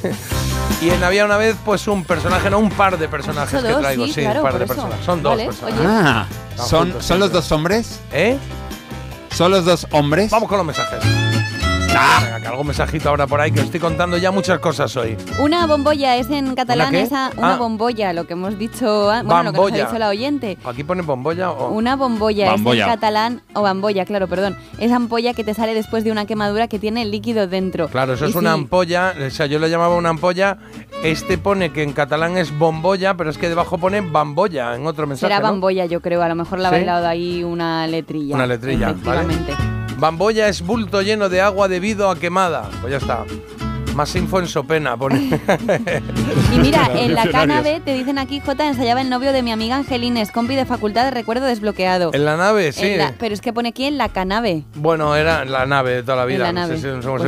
Y 0.86 0.92
en 0.92 1.04
había 1.04 1.26
una 1.26 1.38
vez, 1.38 1.56
pues 1.66 1.88
un 1.88 2.04
personaje, 2.04 2.52
no 2.52 2.60
un 2.60 2.70
par 2.70 3.00
de 3.00 3.08
personajes 3.08 3.50
Son 3.50 3.64
que 3.64 3.72
dos, 3.72 3.82
traigo, 3.82 4.06
sí, 4.06 4.14
sí, 4.14 4.22
claro, 4.22 4.42
un 4.42 4.46
par 4.46 4.60
de 4.60 4.66
eso. 4.66 4.76
personas. 4.76 5.00
Son 5.04 5.24
dos 5.24 5.32
Vale, 5.32 5.46
personas. 5.46 5.80
oye. 5.80 5.88
Ah, 5.90 6.26
¿son, 6.56 6.80
juntos 6.84 7.06
¿son 7.06 7.20
los 7.20 7.32
dos 7.32 7.52
hombres? 7.52 8.00
¿Eh? 8.14 8.38
¿Son 9.36 9.52
los 9.52 9.66
dos 9.66 9.86
hombres? 9.92 10.32
Vamos 10.32 10.48
con 10.48 10.58
los 10.60 10.66
mensajes. 10.66 11.25
Ah. 11.98 12.20
Venga, 12.24 12.42
que 12.42 12.48
algún 12.48 12.68
mensajito 12.68 13.10
ahora 13.10 13.28
por 13.28 13.40
ahí, 13.42 13.52
que 13.52 13.60
os 13.60 13.66
estoy 13.66 13.80
contando 13.80 14.18
ya 14.18 14.32
muchas 14.32 14.60
cosas 14.60 14.96
hoy. 14.98 15.16
Una 15.40 15.66
bombolla 15.68 16.16
es 16.18 16.30
en 16.30 16.56
catalán 16.56 16.92
qué? 16.92 17.02
esa 17.02 17.32
una 17.38 17.54
Ah. 17.54 17.58
bombolla, 17.58 18.14
lo 18.14 18.26
que 18.28 18.34
hemos 18.34 18.58
dicho, 18.58 19.10
an- 19.10 19.26
bueno, 19.26 19.44
lo 19.44 19.52
que 19.52 19.58
nos 19.58 19.64
Bambolla. 19.66 19.84
ha 19.84 19.88
dicho 19.88 20.00
la 20.00 20.10
oyente. 20.10 20.58
Aquí 20.66 20.84
pone 20.84 21.02
bombolla 21.02 21.52
o. 21.52 21.70
Una 21.72 21.96
bombolla, 21.96 22.52
Bambolla. 22.52 22.84
es 22.86 22.88
en 22.90 22.94
catalán 22.96 23.42
o 23.54 23.62
bambolla, 23.62 24.06
claro, 24.06 24.28
perdón. 24.28 24.58
Es 24.78 24.92
ampolla 24.92 25.34
que 25.34 25.44
te 25.44 25.54
sale 25.54 25.74
después 25.74 26.04
de 26.04 26.12
una 26.12 26.26
quemadura 26.26 26.68
que 26.68 26.80
tiene 26.80 27.06
líquido 27.06 27.48
dentro. 27.48 27.88
Claro, 27.88 28.14
eso 28.14 28.26
Y 28.26 28.30
es 28.30 28.36
una 28.36 28.54
sí, 28.54 28.60
ampolla, 28.62 29.14
o 29.26 29.30
sea, 29.30 29.46
yo 29.46 29.60
lo 29.60 29.68
llamaba 29.68 29.96
una 29.96 30.10
ampolla. 30.10 30.58
Este 31.04 31.38
pone 31.38 31.72
que 31.72 31.84
en 31.84 31.94
catalán 31.94 32.38
es 32.38 32.58
bombolla, 32.58 33.16
pero 33.16 33.30
es 33.30 33.38
que 33.38 33.48
debajo 33.50 33.78
pone 33.78 34.02
bambolla 34.02 34.76
en 34.76 34.86
otro 34.88 35.08
mensaje. 35.08 35.28
Será 35.32 35.40
¿no? 35.40 35.52
bambolla, 35.52 35.86
yo 35.86 36.02
creo. 36.02 36.22
A 36.22 36.28
lo 36.30 36.36
mejor 36.36 36.60
le 36.60 36.66
ha 36.68 36.70
¿Sí? 36.70 36.76
bailado 36.78 37.08
ahí 37.08 37.44
una 37.44 37.86
letrilla. 37.88 38.36
Una 38.36 38.48
letrilla, 38.48 38.94
¿vale? 39.04 39.22
Efectivamente. 39.22 39.75
Bambolla 39.98 40.48
es 40.50 40.62
bulto 40.62 41.02
lleno 41.02 41.30
de 41.30 41.42
agua 41.42 41.68
debido 41.68 42.10
a 42.10 42.18
quemada. 42.18 42.70
Pues 42.82 42.92
ya 42.92 42.98
está. 42.98 43.24
Más 43.96 44.14
info 44.18 44.40
en 44.40 44.48
Sopena, 44.48 44.98
pone. 44.98 45.40
Y 46.54 46.58
mira, 46.60 46.90
en 46.94 47.14
la 47.16 47.30
cannave 47.30 47.80
te 47.80 47.94
dicen 47.94 48.18
aquí, 48.18 48.42
J, 48.42 48.68
ensayaba 48.68 49.00
el 49.00 49.10
novio 49.10 49.32
de 49.32 49.42
mi 49.42 49.52
amiga 49.54 49.78
Angelines, 49.78 50.32
compi 50.32 50.56
de 50.56 50.66
facultad 50.66 51.06
de 51.06 51.12
recuerdo 51.12 51.46
desbloqueado. 51.46 52.12
En 52.14 52.26
la 52.26 52.36
nave, 52.36 52.74
sí. 52.74 52.86
En 52.88 52.98
la- 52.98 53.14
pero 53.18 53.34
es 53.34 53.40
que 53.40 53.54
pone 53.54 53.70
aquí 53.70 53.86
en 53.86 53.98
la 53.98 54.10
canave. 54.10 54.64
Bueno, 54.76 55.16
era 55.16 55.46
la 55.46 55.66
nave 55.66 55.92
de 55.96 56.04
toda 56.04 56.18
la 56.18 56.26
vida. 56.26 56.40
la 56.46 56.52
no 56.52 56.62
nave. 56.62 56.76
sé 56.78 56.82
si 56.82 56.88
nos 56.96 57.06
hemos 57.06 57.22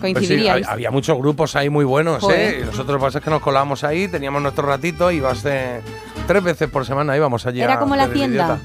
Pues 0.00 0.12
Pues 0.14 0.26
sí, 0.26 0.48
había, 0.48 0.68
había 0.68 0.90
muchos 0.90 1.16
grupos 1.16 1.54
ahí 1.54 1.70
muy 1.70 1.84
buenos, 1.84 2.20
Joder. 2.22 2.54
¿eh? 2.54 2.58
Y 2.62 2.64
nosotros 2.64 2.88
lo 2.88 2.98
que 2.98 3.02
pasa 3.04 3.18
es 3.18 3.24
que 3.24 3.30
nos 3.30 3.40
colábamos 3.40 3.84
ahí, 3.84 4.08
teníamos 4.08 4.42
nuestro 4.42 4.66
ratito 4.66 5.12
y 5.12 5.16
ibas 5.18 5.44
de 5.44 5.80
tres 6.26 6.42
veces 6.42 6.68
por 6.68 6.84
semana 6.84 7.16
íbamos 7.16 7.46
allí. 7.46 7.62
Era 7.62 7.74
a 7.74 7.78
como 7.78 7.94
la 7.94 8.06
idiota. 8.08 8.58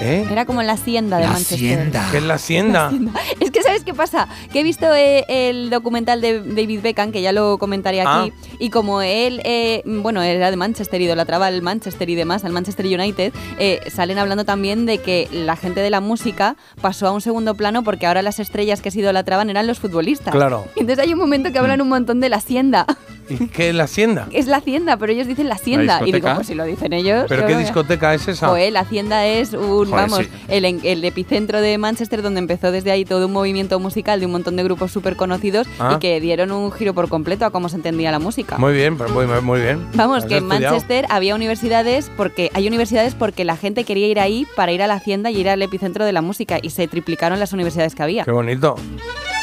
¿Eh? 0.00 0.26
Era 0.30 0.44
como 0.44 0.62
la 0.62 0.72
hacienda 0.74 1.18
de 1.18 1.26
Manchester. 1.26 1.90
¿Qué 2.10 2.18
es 2.18 2.22
la 2.22 2.34
hacienda? 2.34 2.92
Es 3.40 3.50
que, 3.50 3.62
¿sabes 3.62 3.82
qué 3.82 3.94
pasa? 3.94 4.28
Que 4.52 4.60
he 4.60 4.62
visto 4.62 4.94
eh, 4.94 5.24
el 5.28 5.70
documental 5.70 6.20
de 6.20 6.40
David 6.42 6.80
Beckham, 6.82 7.12
que 7.12 7.22
ya 7.22 7.32
lo 7.32 7.58
comentaré 7.58 8.00
aquí, 8.02 8.06
Ah. 8.08 8.28
y 8.58 8.70
como 8.70 9.00
él, 9.02 9.40
eh, 9.44 9.82
bueno, 9.86 10.22
era 10.22 10.50
de 10.50 10.56
Manchester, 10.56 11.00
idolatraba 11.00 11.46
al 11.46 11.62
Manchester 11.62 12.08
y 12.10 12.14
demás, 12.14 12.44
al 12.44 12.52
Manchester 12.52 12.86
United, 12.86 13.32
eh, 13.58 13.80
salen 13.90 14.18
hablando 14.18 14.44
también 14.44 14.86
de 14.86 14.98
que 14.98 15.28
la 15.32 15.56
gente 15.56 15.80
de 15.80 15.90
la 15.90 16.00
música 16.00 16.56
pasó 16.80 17.06
a 17.08 17.12
un 17.12 17.20
segundo 17.20 17.54
plano 17.54 17.82
porque 17.82 18.06
ahora 18.06 18.22
las 18.22 18.38
estrellas 18.38 18.82
que 18.82 18.90
se 18.90 19.00
idolatraban 19.00 19.48
eran 19.50 19.66
los 19.66 19.78
futbolistas. 19.78 20.32
Claro. 20.34 20.66
Entonces 20.76 20.98
hay 21.04 21.12
un 21.12 21.18
momento 21.18 21.52
que 21.52 21.58
hablan 21.58 21.80
un 21.80 21.88
montón 21.88 22.20
de 22.20 22.28
la 22.28 22.36
hacienda. 22.36 22.86
¿Y 23.28 23.48
qué 23.48 23.70
es 23.70 23.74
la 23.74 23.84
hacienda? 23.84 24.28
Es 24.32 24.46
la 24.46 24.58
hacienda, 24.58 24.96
pero 24.98 25.12
ellos 25.12 25.26
dicen 25.26 25.48
la 25.48 25.54
hacienda. 25.56 26.00
Y 26.04 26.12
digo, 26.12 26.28
pues 26.34 26.46
si 26.46 26.54
lo 26.54 26.64
dicen 26.64 26.92
ellos. 26.92 27.24
¿Pero 27.28 27.46
qué 27.46 27.56
discoteca 27.56 28.14
es 28.14 28.28
esa? 28.28 28.48
Joder, 28.48 28.72
la 28.72 28.80
Hacienda 28.80 29.26
es 29.26 29.52
un, 29.54 29.85
Joder, 29.90 30.08
vamos, 30.10 30.26
sí. 30.26 30.30
el, 30.48 30.64
el 30.84 31.04
epicentro 31.04 31.60
de 31.60 31.78
Manchester 31.78 32.22
donde 32.22 32.40
empezó 32.40 32.70
desde 32.72 32.90
ahí 32.90 33.04
todo 33.04 33.26
un 33.26 33.32
movimiento 33.32 33.78
musical 33.80 34.20
de 34.20 34.26
un 34.26 34.32
montón 34.32 34.56
de 34.56 34.62
grupos 34.64 34.92
súper 34.92 35.16
conocidos 35.16 35.66
Ah. 35.78 35.94
y 35.96 35.98
que 36.00 36.20
dieron 36.20 36.52
un 36.52 36.72
giro 36.72 36.94
por 36.94 37.08
completo 37.08 37.44
a 37.44 37.50
cómo 37.50 37.68
se 37.68 37.76
entendía 37.76 38.10
la 38.10 38.18
música. 38.18 38.58
Muy 38.58 38.72
bien, 38.74 38.96
pues 38.96 39.10
muy, 39.10 39.26
muy 39.26 39.60
bien. 39.60 39.86
Vamos, 39.94 40.24
que 40.24 40.38
en. 40.38 40.46
Manchester 40.46 41.06
había 41.10 41.34
universidades 41.34 42.10
porque 42.16 42.50
hay 42.54 42.66
universidades 42.66 43.14
porque 43.14 43.44
la 43.44 43.56
gente 43.56 43.84
quería 43.84 44.06
ir 44.08 44.20
ahí 44.20 44.46
para 44.56 44.72
ir 44.72 44.82
a 44.82 44.86
la 44.86 44.94
hacienda 44.94 45.30
y 45.30 45.38
ir 45.38 45.48
al 45.48 45.60
epicentro 45.62 46.04
de 46.04 46.12
la 46.12 46.22
música 46.22 46.58
y 46.62 46.70
se 46.70 46.88
triplicaron 46.88 47.38
las 47.38 47.52
universidades 47.52 47.94
que 47.94 48.02
había. 48.02 48.24
Qué 48.24 48.30
bonito. 48.32 48.76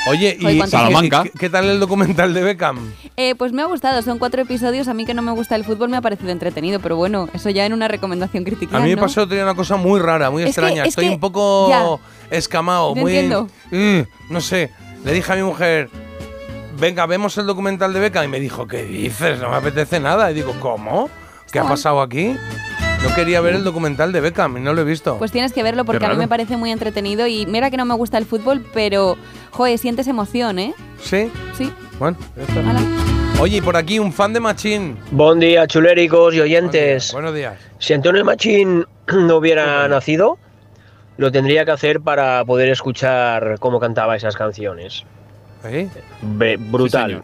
Oye, 0.06 0.36
¿y 0.38 0.44
¿cuántos- 0.44 0.70
Salamanca? 0.72 1.24
¿qué, 1.24 1.32
qué 1.32 1.50
tal 1.50 1.66
el 1.70 1.80
documental 1.80 2.34
de 2.34 2.42
Beckham? 2.44 2.92
Eh, 3.16 3.36
pues 3.36 3.54
me 3.54 3.62
ha 3.62 3.66
gustado, 3.66 4.02
son 4.02 4.20
cuatro 4.20 4.42
episodios. 4.42 4.90
A 4.90 4.94
mí 4.94 5.06
que 5.06 5.14
no 5.14 5.22
me 5.22 5.32
gusta 5.32 5.56
el 5.56 5.64
fútbol 5.64 5.88
me 5.90 5.96
ha 5.98 6.02
parecido 6.02 6.32
entretenido, 6.32 6.82
pero 6.82 6.98
bueno, 6.98 7.30
eso 7.34 7.50
ya 7.50 7.66
en 7.66 7.72
una 7.72 7.88
recomendación 7.88 8.44
crítica. 8.44 8.78
A 8.78 8.80
mí 8.82 8.90
me 8.90 8.96
¿no? 8.98 9.02
pasó 9.04 9.26
tenía 9.28 9.44
una 9.46 9.56
cosa 9.56 9.78
muy 9.78 10.02
rara, 10.02 10.30
muy 10.30 10.42
Es 10.44 10.48
que- 10.48 10.50
extraña. 10.50 10.84
es 10.84 10.90
Estoy 10.90 11.06
que- 11.08 11.12
un 11.12 11.20
poco 11.22 11.70
ya. 11.70 11.86
escamado, 12.36 12.94
Te 12.94 13.00
muy. 13.00 13.14
entiendo. 13.16 13.48
Mm, 13.72 14.02
no 14.34 14.42
sé. 14.42 14.72
Le 15.06 15.14
dije 15.14 15.32
a 15.32 15.36
mi 15.38 15.44
mujer, 15.44 15.90
venga, 16.78 17.06
vemos 17.06 17.38
el 17.38 17.46
documental 17.46 17.94
de 17.94 18.00
Beckham. 18.02 18.26
Y 18.26 18.28
me 18.28 18.40
dijo, 18.42 18.68
¿qué 18.68 18.84
dices? 18.84 19.40
No 19.40 19.52
me 19.52 19.56
apetece 19.56 20.02
nada. 20.02 20.30
Y 20.32 20.34
digo, 20.34 20.54
¿cómo? 20.60 21.10
¿Qué 21.52 21.60
ha 21.60 21.64
pasado 21.64 22.02
aquí? 22.02 22.36
No 23.04 23.14
quería 23.16 23.42
ver 23.42 23.54
el 23.56 23.64
documental 23.66 24.12
de 24.14 24.22
Beckham 24.22 24.58
y 24.58 24.62
no 24.62 24.74
lo 24.74 24.82
he 24.82 24.86
visto. 24.86 25.18
Pues 25.18 25.32
tienes 25.32 25.52
que 25.54 25.62
verlo 25.62 25.84
porque 25.86 26.06
a 26.06 26.10
mí 26.10 26.16
me 26.16 26.28
parece 26.30 26.56
muy 26.58 26.72
entretenido 26.72 27.28
y 27.28 27.46
mira 27.46 27.70
que 27.70 27.78
no 27.78 27.84
me 27.86 27.94
gusta 27.96 28.18
el 28.18 28.26
fútbol, 28.26 28.66
pero, 28.74 29.18
joder, 29.54 29.78
sientes 29.78 30.08
emoción, 30.08 30.60
¿eh? 30.60 30.74
¿Sí? 31.02 31.32
Sí. 31.58 31.72
Bueno, 32.00 32.18
ya 32.36 32.44
está. 32.44 33.42
Oye, 33.42 33.58
y 33.58 33.62
por 33.62 33.76
aquí 33.78 34.00
un 34.00 34.12
fan 34.14 34.34
de 34.34 34.40
Machín. 34.40 34.98
Buen 35.12 35.40
día, 35.40 35.68
chuléricos 35.68 36.34
y 36.36 36.42
oyentes. 36.42 37.12
Buenos 37.14 37.34
días. 37.34 37.56
Si 37.80 37.94
Antonio 37.94 38.24
Machín 38.26 38.86
no 39.08 39.38
hubiera 39.38 39.88
nacido, 39.88 40.38
lo 41.18 41.32
tendría 41.32 41.66
que 41.66 41.72
hacer 41.72 42.02
para 42.02 42.44
poder 42.46 42.70
escuchar 42.70 43.58
cómo 43.60 43.80
cantaba 43.80 44.16
esas 44.16 44.36
canciones. 44.36 45.04
¿Eh? 45.66 45.88
Be- 46.22 46.58
brutal. 46.58 47.24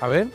A 0.00 0.08
ver. 0.08 0.28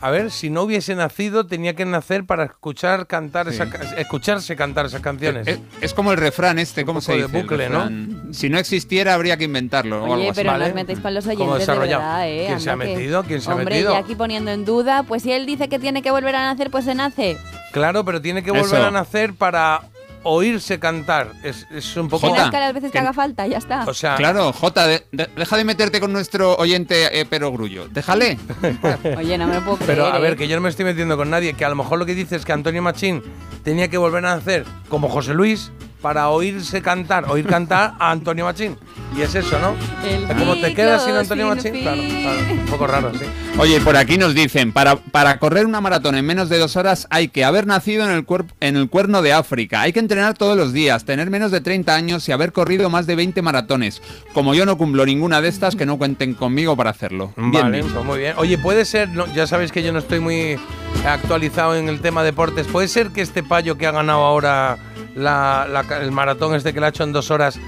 A 0.00 0.10
ver, 0.10 0.30
si 0.30 0.50
no 0.50 0.62
hubiese 0.62 0.94
nacido, 0.94 1.46
tenía 1.46 1.74
que 1.74 1.84
nacer 1.86 2.24
para 2.26 2.44
escuchar 2.44 3.06
cantar 3.06 3.48
esa, 3.48 3.70
ca- 3.70 3.80
escucharse 3.96 4.54
cantar 4.54 4.86
esas 4.86 5.00
canciones. 5.00 5.48
Es, 5.48 5.58
es 5.80 5.94
como 5.94 6.12
el 6.12 6.18
refrán 6.18 6.58
este, 6.58 6.84
¿cómo 6.84 7.00
se 7.00 7.14
dice? 7.14 7.28
de 7.28 7.40
bucle, 7.42 7.70
¿no? 7.70 7.90
Si 8.32 8.50
no 8.50 8.58
existiera, 8.58 9.14
habría 9.14 9.36
que 9.38 9.44
inventarlo 9.44 9.96
o 10.00 10.04
algo 10.04 10.14
Oye, 10.16 10.28
así. 10.30 10.40
pero 10.42 10.56
no 10.58 10.64
os 10.66 10.74
metéis 10.74 10.98
con 11.00 11.14
los 11.14 11.24
¿Cómo 11.24 11.52
oyentes 11.52 11.66
de 11.66 11.78
verdad, 11.78 12.28
¿eh? 12.28 12.44
¿Quién 12.46 12.60
se 12.60 12.70
ha 12.70 12.76
metido? 12.76 13.24
¿Quién 13.24 13.40
se 13.40 13.50
ha 13.50 13.54
Hombre, 13.54 13.74
metido? 13.74 13.94
y 13.94 13.96
aquí 13.96 14.14
poniendo 14.14 14.50
en 14.50 14.64
duda, 14.66 15.02
pues 15.02 15.22
si 15.22 15.32
él 15.32 15.46
dice 15.46 15.68
que 15.68 15.78
tiene 15.78 16.02
que 16.02 16.10
volver 16.10 16.36
a 16.36 16.42
nacer, 16.44 16.70
pues 16.70 16.84
se 16.84 16.94
nace. 16.94 17.38
Claro, 17.72 18.04
pero 18.04 18.20
tiene 18.20 18.42
que 18.42 18.50
volver 18.50 18.66
Eso. 18.66 18.86
a 18.86 18.90
nacer 18.90 19.32
para 19.34 19.80
oírse 20.26 20.78
cantar. 20.78 21.32
Es, 21.42 21.66
es 21.70 21.96
un 21.96 22.08
poco... 22.08 22.26
Que 22.32 22.38
nazca 22.38 22.60
las 22.60 22.74
veces 22.74 22.90
que 22.90 22.92
que- 22.92 22.98
haga 22.98 23.12
falta, 23.12 23.46
ya 23.46 23.58
está. 23.58 23.84
O 23.86 23.94
sea, 23.94 24.16
Claro, 24.16 24.52
Jota, 24.52 24.86
de- 24.86 25.06
de- 25.12 25.28
deja 25.36 25.56
de 25.56 25.64
meterte 25.64 26.00
con 26.00 26.12
nuestro 26.12 26.56
oyente 26.56 27.18
eh, 27.20 27.24
Pero 27.28 27.52
Grullo. 27.52 27.88
Déjale. 27.88 28.38
Oye, 29.16 29.38
no 29.38 29.46
me 29.46 29.54
lo 29.54 29.60
puedo 29.62 29.76
creer. 29.76 29.90
Pero 29.92 30.06
a 30.06 30.18
ver, 30.18 30.34
¿eh? 30.34 30.36
que 30.36 30.48
yo 30.48 30.56
no 30.56 30.62
me 30.62 30.68
estoy 30.68 30.84
metiendo 30.84 31.16
con 31.16 31.30
nadie, 31.30 31.54
que 31.54 31.64
a 31.64 31.68
lo 31.68 31.76
mejor 31.76 31.98
lo 31.98 32.06
que 32.06 32.14
dices 32.14 32.40
es 32.40 32.44
que 32.44 32.52
Antonio 32.52 32.82
Machín 32.82 33.22
tenía 33.64 33.88
que 33.88 33.98
volver 33.98 34.24
a 34.26 34.34
hacer 34.34 34.64
como 34.88 35.08
José 35.08 35.34
Luis 35.34 35.70
para 36.02 36.28
oírse 36.28 36.82
cantar, 36.82 37.24
oír 37.28 37.46
cantar 37.46 37.94
a 37.98 38.10
Antonio 38.10 38.44
Machín. 38.44 38.76
Y 39.16 39.22
es 39.22 39.34
eso, 39.34 39.58
¿no? 39.58 39.74
El 40.06 40.26
Como 40.36 40.54
te 40.56 40.74
quedas 40.74 41.04
sin 41.04 41.14
Antonio 41.14 41.46
sin 41.46 41.56
Machín, 41.72 41.82
claro, 41.82 42.00
fin. 42.02 42.20
claro, 42.22 42.38
un 42.52 42.66
poco 42.66 42.86
raro, 42.86 43.12
sí. 43.14 43.24
Oye, 43.58 43.80
por 43.80 43.96
aquí 43.96 44.18
nos 44.18 44.34
dicen, 44.34 44.72
para, 44.72 44.96
para 44.96 45.38
correr 45.38 45.64
una 45.64 45.80
maratón 45.80 46.14
en 46.16 46.26
menos 46.26 46.48
de 46.50 46.58
dos 46.58 46.76
horas 46.76 47.06
hay 47.10 47.28
que 47.28 47.44
haber 47.44 47.66
nacido 47.66 48.04
en 48.04 48.10
el, 48.10 48.26
cuerp- 48.26 48.52
en 48.60 48.76
el 48.76 48.90
cuerno 48.90 49.22
de 49.22 49.32
África, 49.32 49.80
hay 49.80 49.92
que 49.94 50.00
entrenar 50.00 50.34
todos 50.34 50.56
los 50.56 50.72
días, 50.74 51.04
tener 51.06 51.30
menos 51.30 51.50
de 51.50 51.60
30 51.62 51.94
años 51.94 52.28
y 52.28 52.32
haber 52.32 52.52
corrido 52.52 52.90
más 52.90 53.06
de 53.06 53.16
20 53.16 53.40
maratones. 53.42 54.02
Como 54.34 54.54
yo 54.54 54.66
no 54.66 54.76
cumplo 54.76 55.06
ninguna 55.06 55.40
de 55.40 55.48
estas, 55.48 55.76
que 55.76 55.86
no 55.86 55.96
cuenten 55.96 56.34
conmigo 56.34 56.76
para 56.76 56.90
hacerlo. 56.90 57.32
Bien, 57.36 57.52
vale, 57.52 57.80
bien. 57.80 57.92
pues 57.92 58.04
muy 58.04 58.18
bien. 58.18 58.34
Oye, 58.36 58.58
puede 58.58 58.84
ser, 58.84 59.08
no, 59.08 59.26
ya 59.34 59.46
sabéis 59.46 59.72
que 59.72 59.82
yo 59.82 59.92
no 59.92 59.98
estoy 60.00 60.20
muy 60.20 60.58
actualizado 61.06 61.74
en 61.76 61.88
el 61.88 62.00
tema 62.00 62.22
deportes, 62.22 62.66
puede 62.66 62.88
ser 62.88 63.08
que 63.10 63.22
este 63.22 63.42
payo 63.42 63.78
que 63.78 63.86
ha 63.86 63.92
ganado 63.92 64.20
ahora 64.24 64.76
la- 65.16 65.66
la- 65.70 66.00
el 66.00 66.12
maratón 66.12 66.54
este 66.54 66.72
que 66.72 66.80
le 66.80 66.86
ha 66.86 66.88
hecho 66.90 67.02
en 67.04 67.12
dos 67.12 67.30
horas 67.30 67.58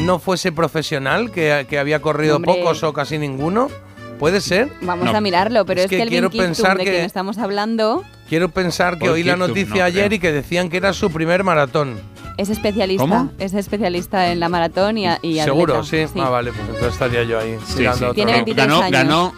no 0.00 0.18
fuese 0.18 0.52
profesional, 0.52 1.30
que, 1.30 1.66
que 1.68 1.78
había 1.78 2.00
corrido 2.00 2.36
Hombre. 2.36 2.54
pocos 2.54 2.82
o 2.82 2.92
casi 2.94 3.18
ninguno. 3.18 3.68
¿Puede 4.18 4.40
ser? 4.40 4.68
Vamos 4.82 5.06
No. 5.10 5.18
a 5.18 5.20
mirarlo, 5.20 5.66
pero 5.66 5.80
Es 5.80 5.86
es, 5.86 5.90
que 5.90 5.96
que, 5.96 6.02
el 6.04 6.08
quiero 6.08 6.30
Kiptum 6.30 6.46
pensar 6.46 6.78
de 6.78 6.84
que- 6.84 6.90
quien 6.92 7.04
estamos 7.04 7.38
hablando 7.38 8.04
Quiero 8.28 8.48
pensar 8.48 8.98
que 8.98 9.10
oí 9.10 9.22
la 9.24 9.36
noticia 9.36 9.80
no 9.82 9.84
ayer 9.84 10.06
creo. 10.06 10.16
y 10.16 10.18
que 10.20 10.32
decían 10.32 10.70
que 10.70 10.76
era 10.78 10.92
su 10.92 11.10
primer 11.10 11.42
maratón. 11.44 12.00
es 12.38 12.48
especialista. 12.48 13.02
¿Cómo? 13.02 13.30
Es 13.38 13.52
especialista 13.52 14.30
en 14.32 14.40
la 14.40 14.48
maratón 14.48 14.96
y, 14.96 15.06
a- 15.06 15.18
y 15.22 15.38
¿Seguro? 15.40 15.80
atleta, 15.80 16.08
Sí. 16.14 16.18
Ah, 16.20 16.30
vale, 16.30 16.50
pues 16.52 16.62
entonces 16.66 16.92
estaría 16.94 17.24
yo 17.24 17.38
ahí. 17.38 17.56
Sí, 17.66 17.78
sí. 17.78 17.86
otro 17.86 18.14
Tiene 18.14 18.32
lado. 18.32 18.44
23 18.44 18.66
ganó, 18.68 18.80
años. 18.80 18.90
ganó, 18.92 19.32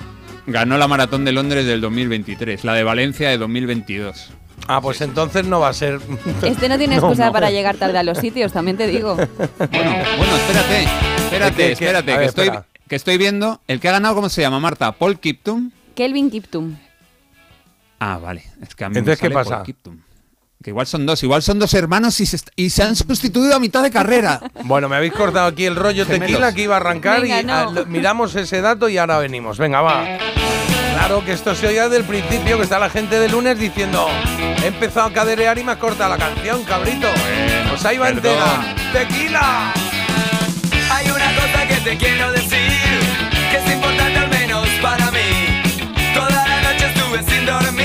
ganó 0.46 0.78
la 0.78 0.86
maratón 0.86 1.24
de 1.24 1.32
Londres 1.32 1.66
del 1.66 1.80
2023, 1.80 2.62
la 2.62 2.74
de 2.74 2.84
Valencia 2.84 3.30
de 3.30 3.38
2022. 3.38 4.30
Ah, 4.66 4.80
pues 4.80 5.00
entonces 5.02 5.44
no 5.46 5.60
va 5.60 5.68
a 5.68 5.72
ser. 5.74 6.00
Este 6.42 6.68
no 6.68 6.78
tiene 6.78 6.94
excusa 6.98 7.26
no. 7.26 7.32
para 7.32 7.50
llegar 7.50 7.76
tarde 7.76 7.98
a 7.98 8.02
los 8.02 8.18
sitios, 8.18 8.52
también 8.52 8.76
te 8.76 8.86
digo. 8.86 9.14
Bueno, 9.58 9.94
bueno, 10.18 10.36
espérate, 10.36 10.84
espérate, 11.24 11.56
¿Qué, 11.56 11.62
qué? 11.66 11.72
espérate, 11.72 12.12
que, 12.12 12.18
ver, 12.18 12.28
estoy, 12.28 12.44
espera. 12.46 12.66
que 12.88 12.96
estoy 12.96 13.18
viendo. 13.18 13.60
El 13.68 13.80
que 13.80 13.88
ha 13.88 13.92
ganado, 13.92 14.14
¿cómo 14.14 14.28
se 14.28 14.40
llama, 14.40 14.60
Marta? 14.60 14.92
Paul 14.92 15.18
Kiptum. 15.18 15.70
Kelvin 15.94 16.30
Kiptum. 16.30 16.76
Ah, 18.00 18.18
vale. 18.18 18.44
Es 18.62 18.74
que 18.74 18.84
a 18.84 18.88
mí 18.88 18.98
Entonces, 18.98 19.22
me 19.22 19.28
¿qué 19.28 19.34
sale 19.34 19.44
pasa? 19.44 19.56
Paul 19.56 19.66
Kiptum. 19.66 20.00
Que 20.62 20.70
igual 20.70 20.86
son 20.86 21.04
dos, 21.04 21.22
igual 21.22 21.42
son 21.42 21.58
dos 21.58 21.74
hermanos 21.74 22.18
y 22.20 22.26
se, 22.26 22.36
est- 22.36 22.48
y 22.56 22.70
se 22.70 22.82
han 22.82 22.96
sustituido 22.96 23.54
a 23.54 23.60
mitad 23.60 23.82
de 23.82 23.90
carrera. 23.90 24.40
Bueno, 24.64 24.88
me 24.88 24.96
habéis 24.96 25.12
cortado 25.12 25.46
aquí 25.46 25.66
el 25.66 25.76
rollo 25.76 26.06
Gemelos. 26.06 26.26
tequila 26.28 26.54
que 26.54 26.62
iba 26.62 26.74
a 26.74 26.78
arrancar 26.78 27.20
Venga, 27.20 27.40
y 27.40 27.44
no. 27.44 27.70
lo- 27.70 27.86
miramos 27.86 28.34
ese 28.34 28.62
dato 28.62 28.88
y 28.88 28.96
ahora 28.96 29.18
venimos. 29.18 29.58
Venga, 29.58 29.82
va. 29.82 30.06
Claro 30.94 31.24
que 31.24 31.32
esto 31.32 31.54
se 31.54 31.66
oía 31.66 31.84
desde 31.84 31.98
el 31.98 32.04
principio, 32.04 32.56
que 32.56 32.62
está 32.62 32.78
la 32.78 32.88
gente 32.88 33.18
de 33.18 33.28
lunes 33.28 33.58
diciendo 33.58 34.08
he 34.62 34.68
empezado 34.68 35.08
a 35.08 35.12
caderear 35.12 35.58
y 35.58 35.64
me 35.64 35.72
has 35.72 35.78
cortado 35.78 36.08
la 36.10 36.16
canción, 36.16 36.64
cabrito. 36.64 37.08
pues 37.68 37.84
ahí 37.84 37.98
va 37.98 38.06
perdón. 38.06 38.32
entera. 38.32 38.74
¡Tequila! 38.92 39.72
Hay 40.90 41.10
una 41.10 41.34
cosa 41.34 41.66
que 41.68 41.74
te 41.76 41.96
quiero 41.98 42.32
decir, 42.32 42.72
que 43.50 43.56
es 43.58 43.74
importante 43.74 44.18
al 44.18 44.28
menos 44.30 44.66
para 44.80 45.10
mí. 45.10 45.62
Toda 46.14 46.48
la 46.48 46.62
noche 46.62 46.86
estuve 46.86 47.22
sin 47.24 47.44
dormir 47.44 47.83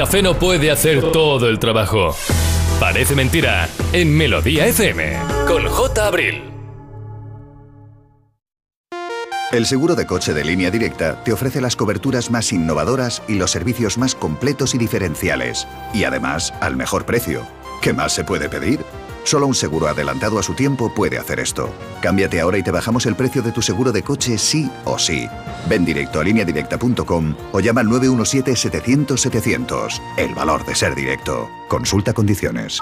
café 0.00 0.22
no 0.22 0.32
puede 0.32 0.70
hacer 0.70 1.12
todo 1.12 1.46
el 1.46 1.58
trabajo. 1.58 2.16
Parece 2.80 3.14
mentira 3.14 3.68
en 3.92 4.16
Melodía 4.16 4.66
FM 4.66 5.18
con 5.46 5.66
J. 5.66 6.06
Abril. 6.06 6.42
El 9.52 9.66
seguro 9.66 9.96
de 9.96 10.06
coche 10.06 10.32
de 10.32 10.42
línea 10.42 10.70
directa 10.70 11.22
te 11.22 11.34
ofrece 11.34 11.60
las 11.60 11.76
coberturas 11.76 12.30
más 12.30 12.50
innovadoras 12.50 13.22
y 13.28 13.34
los 13.34 13.50
servicios 13.50 13.98
más 13.98 14.14
completos 14.14 14.74
y 14.74 14.78
diferenciales. 14.78 15.68
Y 15.92 16.04
además, 16.04 16.54
al 16.62 16.76
mejor 16.76 17.04
precio. 17.04 17.46
¿Qué 17.82 17.92
más 17.92 18.14
se 18.14 18.24
puede 18.24 18.48
pedir? 18.48 18.80
Solo 19.30 19.46
un 19.46 19.54
seguro 19.54 19.86
adelantado 19.86 20.40
a 20.40 20.42
su 20.42 20.54
tiempo 20.54 20.92
puede 20.92 21.16
hacer 21.16 21.38
esto. 21.38 21.72
Cámbiate 22.02 22.40
ahora 22.40 22.58
y 22.58 22.64
te 22.64 22.72
bajamos 22.72 23.06
el 23.06 23.14
precio 23.14 23.42
de 23.42 23.52
tu 23.52 23.62
seguro 23.62 23.92
de 23.92 24.02
coche 24.02 24.36
sí 24.36 24.68
o 24.84 24.98
sí. 24.98 25.28
Ven 25.68 25.84
directo 25.84 26.18
a 26.18 26.24
lineadirecta.com 26.24 27.36
o 27.52 27.60
llama 27.60 27.82
al 27.82 27.86
917-700-700. 27.86 30.00
El 30.16 30.34
valor 30.34 30.66
de 30.66 30.74
ser 30.74 30.96
directo. 30.96 31.48
Consulta 31.68 32.12
condiciones. 32.12 32.80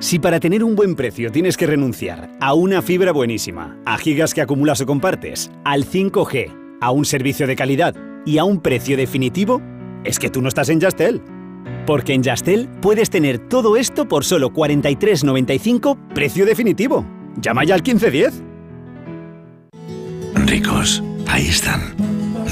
Si 0.00 0.18
para 0.18 0.40
tener 0.40 0.64
un 0.64 0.74
buen 0.74 0.96
precio 0.96 1.30
tienes 1.30 1.56
que 1.56 1.68
renunciar 1.68 2.28
a 2.40 2.54
una 2.54 2.82
fibra 2.82 3.12
buenísima, 3.12 3.78
a 3.86 3.98
gigas 3.98 4.34
que 4.34 4.40
acumulas 4.40 4.80
o 4.80 4.86
compartes, 4.86 5.52
al 5.64 5.86
5G, 5.86 6.80
a 6.80 6.90
un 6.90 7.04
servicio 7.04 7.46
de 7.46 7.54
calidad 7.54 7.94
y 8.26 8.38
a 8.38 8.44
un 8.44 8.60
precio 8.60 8.96
definitivo, 8.96 9.62
es 10.02 10.18
que 10.18 10.30
tú 10.30 10.42
no 10.42 10.48
estás 10.48 10.68
en 10.68 10.80
Yastel. 10.80 11.22
Porque 11.86 12.14
en 12.14 12.22
Yastel 12.22 12.68
puedes 12.80 13.10
tener 13.10 13.38
todo 13.38 13.76
esto 13.76 14.06
por 14.06 14.24
solo 14.24 14.50
43.95 14.50 15.98
precio 16.14 16.46
definitivo. 16.46 17.04
Llama 17.40 17.64
ya 17.64 17.74
al 17.74 17.82
1510. 17.82 18.42
Ricos, 20.46 21.02
ahí 21.26 21.48
están. 21.48 21.94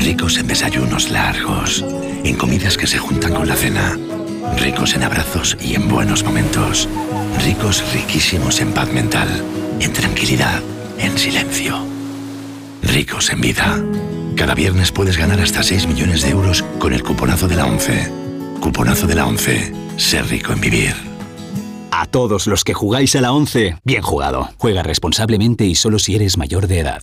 Ricos 0.02 0.38
en 0.38 0.46
desayunos 0.46 1.10
largos, 1.10 1.84
en 2.24 2.36
comidas 2.36 2.76
que 2.76 2.86
se 2.86 2.98
juntan 2.98 3.34
con 3.34 3.46
la 3.46 3.54
cena. 3.54 3.98
Ricos 4.56 4.94
en 4.94 5.02
abrazos 5.02 5.56
y 5.60 5.74
en 5.74 5.88
buenos 5.88 6.24
momentos. 6.24 6.88
Ricos 7.44 7.84
riquísimos 7.92 8.60
en 8.60 8.72
paz 8.72 8.92
mental, 8.92 9.28
en 9.80 9.92
tranquilidad, 9.92 10.60
en 10.98 11.18
silencio. 11.18 11.78
Ricos 12.82 13.30
en 13.30 13.40
vida. 13.40 13.78
Cada 14.36 14.54
viernes 14.54 14.90
puedes 14.90 15.18
ganar 15.18 15.40
hasta 15.40 15.62
6 15.62 15.86
millones 15.86 16.22
de 16.22 16.30
euros 16.30 16.64
con 16.78 16.92
el 16.94 17.02
cuponazo 17.02 17.46
de 17.46 17.56
la 17.56 17.66
11. 17.66 18.19
Cuponazo 18.60 19.06
de 19.06 19.14
la 19.14 19.26
11. 19.26 19.72
Ser 19.96 20.26
rico 20.26 20.52
en 20.52 20.60
vivir. 20.60 20.94
A 21.90 22.06
todos 22.06 22.46
los 22.46 22.62
que 22.62 22.74
jugáis 22.74 23.16
a 23.16 23.20
la 23.20 23.32
11, 23.32 23.76
bien 23.84 24.02
jugado. 24.02 24.50
Juega 24.58 24.82
responsablemente 24.82 25.64
y 25.64 25.74
solo 25.74 25.98
si 25.98 26.14
eres 26.14 26.36
mayor 26.36 26.66
de 26.66 26.80
edad. 26.80 27.02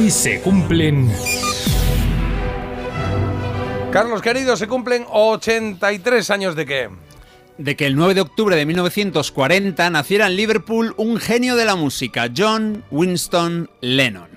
Hoy 0.00 0.10
se 0.10 0.40
cumplen 0.40 1.12
Carlos, 3.92 4.22
querido, 4.22 4.56
se 4.56 4.66
cumplen 4.66 5.04
83 5.10 6.30
años 6.30 6.56
de 6.56 6.64
qué? 6.64 6.88
de 7.58 7.76
que 7.76 7.84
el 7.84 7.96
9 7.96 8.14
de 8.14 8.22
octubre 8.22 8.56
de 8.56 8.64
1940 8.64 9.90
naciera 9.90 10.28
en 10.28 10.36
Liverpool 10.36 10.94
un 10.96 11.18
genio 11.18 11.54
de 11.54 11.66
la 11.66 11.76
música, 11.76 12.30
John 12.34 12.82
Winston 12.90 13.68
Lennon. 13.82 14.29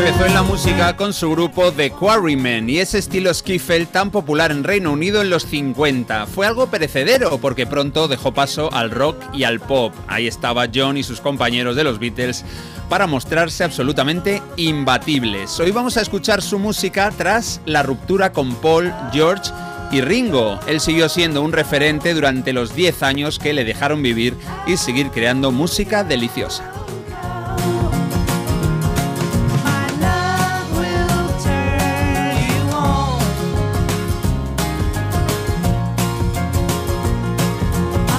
Empezó 0.00 0.24
en 0.24 0.32
la 0.32 0.42
música 0.42 0.96
con 0.96 1.12
su 1.12 1.30
grupo 1.30 1.72
The 1.72 1.90
Quarrymen 1.90 2.70
y 2.70 2.78
ese 2.78 2.96
estilo 2.96 3.34
skiffle 3.34 3.84
tan 3.84 4.10
popular 4.10 4.50
en 4.50 4.64
Reino 4.64 4.92
Unido 4.92 5.20
en 5.20 5.28
los 5.28 5.44
50. 5.44 6.26
Fue 6.26 6.46
algo 6.46 6.68
perecedero 6.68 7.36
porque 7.36 7.66
pronto 7.66 8.08
dejó 8.08 8.32
paso 8.32 8.72
al 8.72 8.90
rock 8.90 9.22
y 9.34 9.44
al 9.44 9.60
pop. 9.60 9.92
Ahí 10.08 10.26
estaba 10.26 10.68
John 10.74 10.96
y 10.96 11.02
sus 11.02 11.20
compañeros 11.20 11.76
de 11.76 11.84
los 11.84 11.98
Beatles 11.98 12.46
para 12.88 13.06
mostrarse 13.06 13.62
absolutamente 13.62 14.42
imbatibles. 14.56 15.60
Hoy 15.60 15.70
vamos 15.70 15.98
a 15.98 16.00
escuchar 16.00 16.40
su 16.40 16.58
música 16.58 17.12
tras 17.14 17.60
la 17.66 17.82
ruptura 17.82 18.32
con 18.32 18.54
Paul 18.54 18.94
George 19.12 19.50
y 19.92 20.00
Ringo. 20.00 20.58
Él 20.66 20.80
siguió 20.80 21.10
siendo 21.10 21.42
un 21.42 21.52
referente 21.52 22.14
durante 22.14 22.54
los 22.54 22.74
10 22.74 23.02
años 23.02 23.38
que 23.38 23.52
le 23.52 23.64
dejaron 23.64 24.02
vivir 24.02 24.34
y 24.66 24.78
seguir 24.78 25.10
creando 25.10 25.52
música 25.52 26.04
deliciosa. 26.04 26.79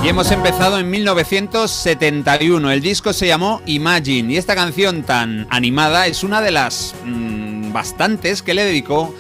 Y 0.03 0.07
hemos 0.07 0.31
empezado 0.31 0.79
en 0.79 0.89
1971. 0.89 2.71
El 2.71 2.81
disco 2.81 3.13
se 3.13 3.27
llamó 3.27 3.61
Imagine 3.67 4.33
y 4.33 4.37
esta 4.37 4.55
canción 4.55 5.03
tan 5.03 5.45
animada 5.51 6.07
es 6.07 6.23
una 6.23 6.41
de 6.41 6.49
las 6.49 6.95
mm, 7.05 7.71
bastantes 7.71 8.41
que 8.41 8.55
le 8.55 8.65
dedicó 8.65 9.13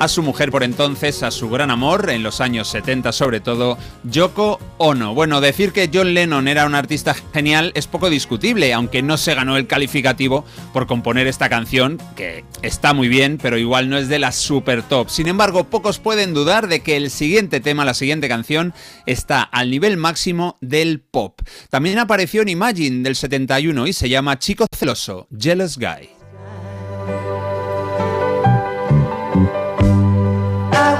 a 0.00 0.08
su 0.08 0.22
mujer 0.22 0.50
por 0.50 0.62
entonces, 0.62 1.22
a 1.22 1.30
su 1.30 1.50
gran 1.50 1.70
amor, 1.70 2.08
en 2.08 2.22
los 2.22 2.40
años 2.40 2.68
70 2.68 3.12
sobre 3.12 3.40
todo, 3.40 3.76
Yoko 4.02 4.58
Ono. 4.78 5.12
Bueno, 5.12 5.42
decir 5.42 5.72
que 5.72 5.90
John 5.92 6.14
Lennon 6.14 6.48
era 6.48 6.64
un 6.64 6.74
artista 6.74 7.14
genial 7.34 7.70
es 7.74 7.86
poco 7.86 8.08
discutible, 8.08 8.72
aunque 8.72 9.02
no 9.02 9.18
se 9.18 9.34
ganó 9.34 9.58
el 9.58 9.66
calificativo 9.66 10.46
por 10.72 10.86
componer 10.86 11.26
esta 11.26 11.50
canción, 11.50 12.00
que 12.16 12.46
está 12.62 12.94
muy 12.94 13.08
bien, 13.08 13.38
pero 13.40 13.58
igual 13.58 13.90
no 13.90 13.98
es 13.98 14.08
de 14.08 14.18
las 14.18 14.36
super 14.36 14.82
top. 14.82 15.10
Sin 15.10 15.28
embargo, 15.28 15.64
pocos 15.64 15.98
pueden 15.98 16.32
dudar 16.32 16.66
de 16.66 16.80
que 16.80 16.96
el 16.96 17.10
siguiente 17.10 17.60
tema, 17.60 17.84
la 17.84 17.92
siguiente 17.92 18.26
canción, 18.26 18.72
está 19.04 19.42
al 19.42 19.70
nivel 19.70 19.98
máximo 19.98 20.56
del 20.62 21.00
pop. 21.00 21.42
También 21.68 21.98
apareció 21.98 22.40
en 22.40 22.48
Imagine 22.48 23.02
del 23.02 23.16
71 23.16 23.86
y 23.86 23.92
se 23.92 24.08
llama 24.08 24.38
Chico 24.38 24.64
Celoso, 24.74 25.28
Jealous 25.38 25.76
Guy. 25.76 26.19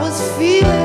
Was 0.01 0.19
feeling 0.39 0.80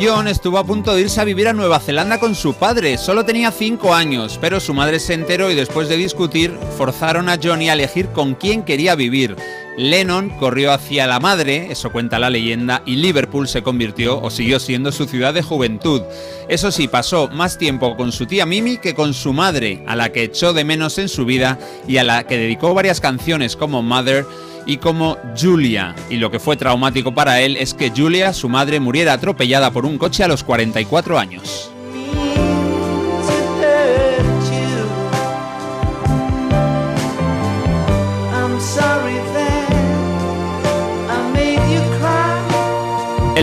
John 0.00 0.28
estuvo 0.28 0.58
a 0.58 0.64
punto 0.64 0.94
de 0.94 1.00
irse 1.00 1.20
a 1.20 1.24
vivir 1.24 1.48
a 1.48 1.52
Nueva 1.52 1.80
Zelanda 1.80 2.20
con 2.20 2.34
su 2.34 2.54
padre. 2.54 2.98
Solo 2.98 3.24
tenía 3.24 3.50
5 3.50 3.94
años, 3.94 4.38
pero 4.40 4.60
su 4.60 4.74
madre 4.74 5.00
se 5.00 5.14
enteró 5.14 5.50
y 5.50 5.54
después 5.54 5.88
de 5.88 5.96
discutir 5.96 6.56
forzaron 6.76 7.28
a 7.28 7.38
Johnny 7.42 7.68
a 7.70 7.72
elegir 7.72 8.08
con 8.08 8.34
quién 8.34 8.62
quería 8.62 8.94
vivir. 8.94 9.36
Lennon 9.76 10.30
corrió 10.30 10.72
hacia 10.72 11.06
la 11.06 11.20
madre, 11.20 11.68
eso 11.70 11.90
cuenta 11.90 12.18
la 12.18 12.30
leyenda, 12.30 12.82
y 12.84 12.96
Liverpool 12.96 13.48
se 13.48 13.62
convirtió 13.62 14.20
o 14.20 14.30
siguió 14.30 14.60
siendo 14.60 14.92
su 14.92 15.06
ciudad 15.06 15.32
de 15.32 15.42
juventud. 15.42 16.02
Eso 16.48 16.70
sí, 16.70 16.86
pasó 16.86 17.28
más 17.28 17.56
tiempo 17.56 17.96
con 17.96 18.12
su 18.12 18.26
tía 18.26 18.46
Mimi 18.46 18.78
que 18.78 18.94
con 18.94 19.14
su 19.14 19.32
madre, 19.32 19.82
a 19.86 19.96
la 19.96 20.12
que 20.12 20.24
echó 20.24 20.52
de 20.52 20.64
menos 20.64 20.98
en 20.98 21.08
su 21.08 21.24
vida 21.24 21.58
y 21.88 21.96
a 21.96 22.04
la 22.04 22.24
que 22.24 22.36
dedicó 22.36 22.74
varias 22.74 23.00
canciones 23.00 23.56
como 23.56 23.82
Mother 23.82 24.26
y 24.66 24.76
como 24.78 25.18
Julia. 25.38 25.94
Y 26.08 26.16
lo 26.16 26.30
que 26.30 26.38
fue 26.38 26.56
traumático 26.56 27.14
para 27.14 27.40
él 27.40 27.56
es 27.56 27.74
que 27.74 27.92
Julia, 27.94 28.32
su 28.32 28.48
madre, 28.48 28.80
muriera 28.80 29.12
atropellada 29.12 29.70
por 29.70 29.86
un 29.86 29.98
coche 29.98 30.24
a 30.24 30.28
los 30.28 30.44
44 30.44 31.18
años. 31.18 31.70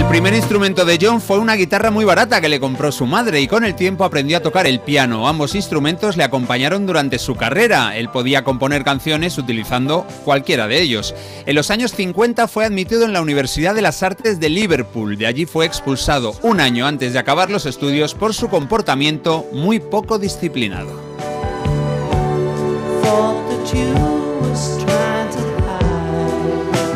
Primer 0.10 0.34
instrumento 0.34 0.86
de 0.86 0.98
John 1.02 1.20
fue 1.20 1.38
una 1.38 1.56
guitarra 1.56 1.92
muy 1.92 2.06
barata 2.06 2.40
que 2.40 2.50
le 2.50 2.60
compró 2.60 2.92
su 2.92 3.06
madre 3.06 3.42
y 3.42 3.48
con 3.48 3.66
el 3.66 3.76
tiempo 3.76 4.06
aprendió 4.06 4.38
a 4.38 4.42
tocar 4.42 4.66
el 4.66 4.80
piano. 4.80 5.28
Ambos 5.28 5.54
instrumentos 5.54 6.16
le 6.16 6.24
acompañaron 6.24 6.86
durante 6.86 7.20
su 7.20 7.36
carrera. 7.36 7.98
Él 7.98 8.10
podía 8.10 8.44
componer 8.44 8.84
canciones 8.84 9.38
utilizando 9.38 10.08
cualquiera 10.24 10.68
de 10.68 10.82
ellos. 10.82 11.14
En 11.46 11.56
los 11.56 11.72
años 11.72 11.92
50 11.92 12.48
fue 12.48 12.66
admitido 12.66 13.06
en 13.06 13.14
la 13.14 13.22
Universidad 13.22 13.76
de 13.76 13.82
las 13.82 14.02
Artes 14.02 14.40
de 14.40 14.50
Liverpool. 14.50 15.18
De 15.18 15.28
allí 15.28 15.46
fue 15.46 15.66
expulsado 15.66 16.36
un 16.42 16.62
año 16.62 16.88
antes 16.88 17.14
de 17.14 17.20
acabar 17.20 17.50
los 17.50 17.66
estudios 17.66 18.14
por 18.14 18.34
su 18.34 18.48
comportamiento 18.48 19.46
muy 19.52 19.80
poco 19.80 20.20
disciplinado. 20.20 20.96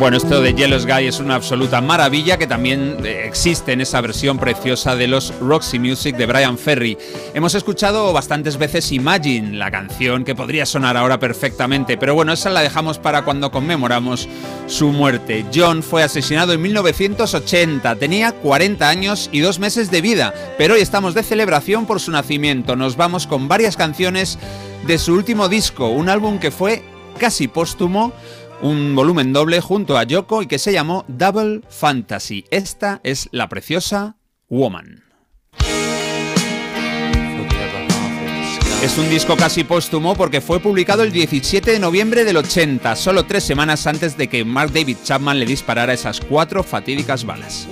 Bueno, 0.01 0.17
esto 0.17 0.41
de 0.41 0.55
Jealous 0.55 0.87
Guy 0.87 1.05
es 1.05 1.19
una 1.19 1.35
absoluta 1.35 1.79
maravilla 1.79 2.39
que 2.39 2.47
también 2.47 2.97
eh, 3.05 3.25
existe 3.27 3.71
en 3.71 3.81
esa 3.81 4.01
versión 4.01 4.39
preciosa 4.39 4.95
de 4.95 5.05
los 5.05 5.31
Roxy 5.39 5.77
Music 5.77 6.15
de 6.17 6.25
Brian 6.25 6.57
Ferry. 6.57 6.97
Hemos 7.35 7.53
escuchado 7.53 8.11
bastantes 8.11 8.57
veces 8.57 8.91
Imagine, 8.91 9.55
la 9.55 9.69
canción 9.69 10.23
que 10.23 10.33
podría 10.33 10.65
sonar 10.65 10.97
ahora 10.97 11.19
perfectamente, 11.19 11.97
pero 11.97 12.15
bueno, 12.15 12.33
esa 12.33 12.49
la 12.49 12.61
dejamos 12.61 12.97
para 12.97 13.23
cuando 13.23 13.51
conmemoramos 13.51 14.27
su 14.65 14.87
muerte. 14.87 15.45
John 15.53 15.83
fue 15.83 16.01
asesinado 16.01 16.53
en 16.53 16.63
1980, 16.63 17.95
tenía 17.97 18.31
40 18.31 18.89
años 18.89 19.29
y 19.31 19.41
dos 19.41 19.59
meses 19.59 19.91
de 19.91 20.01
vida, 20.01 20.33
pero 20.57 20.73
hoy 20.73 20.81
estamos 20.81 21.13
de 21.13 21.21
celebración 21.21 21.85
por 21.85 21.99
su 21.99 22.09
nacimiento. 22.09 22.75
Nos 22.75 22.97
vamos 22.97 23.27
con 23.27 23.47
varias 23.47 23.77
canciones 23.77 24.39
de 24.87 24.97
su 24.97 25.13
último 25.13 25.47
disco, 25.47 25.89
un 25.89 26.09
álbum 26.09 26.39
que 26.39 26.49
fue 26.49 26.81
casi 27.19 27.47
póstumo, 27.47 28.13
un 28.61 28.95
volumen 28.95 29.33
doble 29.33 29.61
junto 29.61 29.97
a 29.97 30.03
Yoko 30.03 30.41
y 30.41 30.47
que 30.47 30.59
se 30.59 30.73
llamó 30.73 31.05
Double 31.07 31.61
Fantasy. 31.69 32.45
Esta 32.51 32.99
es 33.03 33.29
la 33.31 33.49
preciosa 33.49 34.17
Woman. 34.49 35.03
Es 38.83 38.97
un 38.97 39.09
disco 39.09 39.37
casi 39.37 39.63
póstumo 39.63 40.15
porque 40.15 40.41
fue 40.41 40.59
publicado 40.59 41.03
el 41.03 41.11
17 41.11 41.71
de 41.71 41.79
noviembre 41.79 42.25
del 42.25 42.37
80, 42.37 42.95
solo 42.95 43.25
tres 43.25 43.43
semanas 43.43 43.85
antes 43.85 44.17
de 44.17 44.27
que 44.27 44.43
Mark 44.43 44.71
David 44.73 44.97
Chapman 45.03 45.39
le 45.39 45.45
disparara 45.45 45.93
esas 45.93 46.19
cuatro 46.19 46.63
fatídicas 46.63 47.23
balas. 47.23 47.67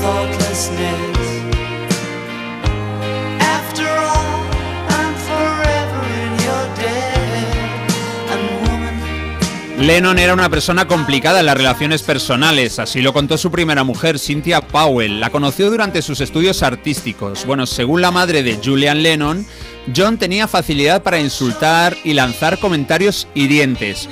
Thoughtlessness. 0.00 1.17
Lennon 9.80 10.18
era 10.18 10.34
una 10.34 10.50
persona 10.50 10.88
complicada 10.88 11.38
en 11.38 11.46
las 11.46 11.56
relaciones 11.56 12.02
personales, 12.02 12.80
así 12.80 13.00
lo 13.00 13.12
contó 13.12 13.38
su 13.38 13.52
primera 13.52 13.84
mujer, 13.84 14.18
Cynthia 14.18 14.60
Powell. 14.60 15.20
La 15.20 15.30
conoció 15.30 15.70
durante 15.70 16.02
sus 16.02 16.20
estudios 16.20 16.64
artísticos. 16.64 17.46
Bueno, 17.46 17.64
según 17.64 18.02
la 18.02 18.10
madre 18.10 18.42
de 18.42 18.58
Julian 18.62 19.04
Lennon, 19.04 19.46
John 19.96 20.18
tenía 20.18 20.48
facilidad 20.48 21.04
para 21.04 21.20
insultar 21.20 21.96
y 22.02 22.14
lanzar 22.14 22.58
comentarios 22.58 23.28
hirientes. 23.34 24.08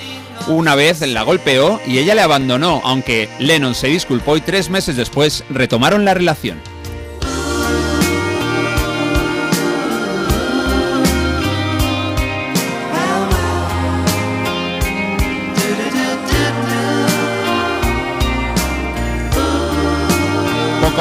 Una 0.47 0.77
vez 0.77 1.01
la 1.01 1.23
golpeó 1.23 1.81
y 1.85 1.99
ella 1.99 2.15
le 2.15 2.23
abandonó, 2.23 2.81
aunque 2.85 3.29
Lennon 3.41 3.75
se 3.75 3.89
disculpó 3.89 4.37
y 4.37 4.43
tres 4.43 4.71
meses 4.71 4.97
después 4.97 5.43
retomaron 5.51 6.05
la 6.05 6.15
relación. 6.15 6.61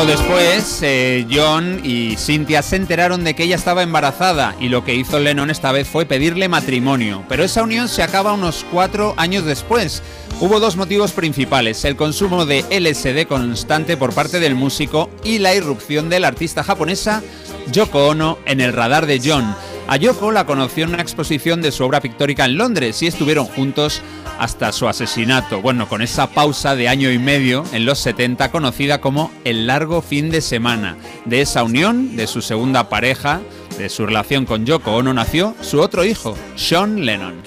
Después, 0.08 0.80
eh, 0.84 1.26
John 1.32 1.82
y 1.84 2.16
Cynthia 2.18 2.62
se 2.62 2.76
enteraron 2.76 3.24
de 3.24 3.34
que 3.34 3.44
ella 3.44 3.56
estaba 3.56 3.82
embarazada 3.82 4.56
y 4.60 4.70
lo 4.70 4.86
que 4.86 4.94
hizo 4.94 5.20
Lennon 5.20 5.50
esta 5.50 5.72
vez 5.72 5.88
fue 5.88 6.06
pedirle 6.06 6.48
matrimonio. 6.48 7.24
Pero 7.28 7.44
esa 7.44 7.64
unión 7.64 7.90
se 7.90 8.04
acaba 8.04 8.34
unos 8.34 8.66
cuatro 8.72 9.16
años 9.18 9.46
después. 9.46 10.04
Hubo 10.40 10.60
dos 10.60 10.76
motivos 10.76 11.12
principales, 11.12 11.84
el 11.86 11.96
consumo 11.96 12.46
de 12.46 12.64
LSD 12.70 13.28
constante 13.28 13.98
por 13.98 14.14
parte 14.14 14.40
del 14.40 14.54
músico 14.54 15.10
y 15.24 15.40
la 15.40 15.56
irrupción 15.56 16.08
de 16.08 16.20
la 16.20 16.28
artista 16.28 16.64
japonesa 16.64 17.24
Yoko 17.72 18.08
Ono 18.08 18.38
en 18.46 18.62
el 18.62 18.74
radar 18.74 19.08
de 19.08 19.20
John. 19.24 19.56
A 19.88 19.98
Yoko 19.98 20.32
la 20.32 20.46
conoció 20.46 20.84
en 20.84 20.94
una 20.94 21.02
exposición 21.02 21.62
de 21.62 21.72
su 21.72 21.84
obra 21.84 22.02
pictórica 22.02 22.46
en 22.46 22.58
Londres 22.58 23.02
y 23.02 23.08
estuvieron 23.08 23.46
juntos 23.46 24.02
hasta 24.40 24.72
su 24.72 24.88
asesinato. 24.88 25.62
Bueno, 25.62 25.88
con 25.88 26.02
esa 26.02 26.28
pausa 26.28 26.76
de 26.76 26.90
año 26.90 27.12
y 27.12 27.20
medio 27.20 27.64
en 27.72 27.86
los 27.86 28.00
70 28.00 28.52
conocida 28.52 29.02
como 29.02 29.32
el 29.44 29.68
largo 29.68 30.02
fin 30.02 30.30
de 30.30 30.42
semana. 30.42 30.98
De 31.26 31.42
esa 31.42 31.64
unión, 31.64 32.16
de 32.16 32.28
su 32.28 32.42
segunda 32.42 32.90
pareja, 32.90 33.42
de 33.78 33.90
su 33.90 34.06
relación 34.06 34.46
con 34.46 34.66
Yoko 34.66 34.96
Ono 34.96 35.14
nació 35.14 35.56
su 35.62 35.82
otro 35.82 36.06
hijo, 36.06 36.38
Sean 36.56 37.06
Lennon. 37.06 37.42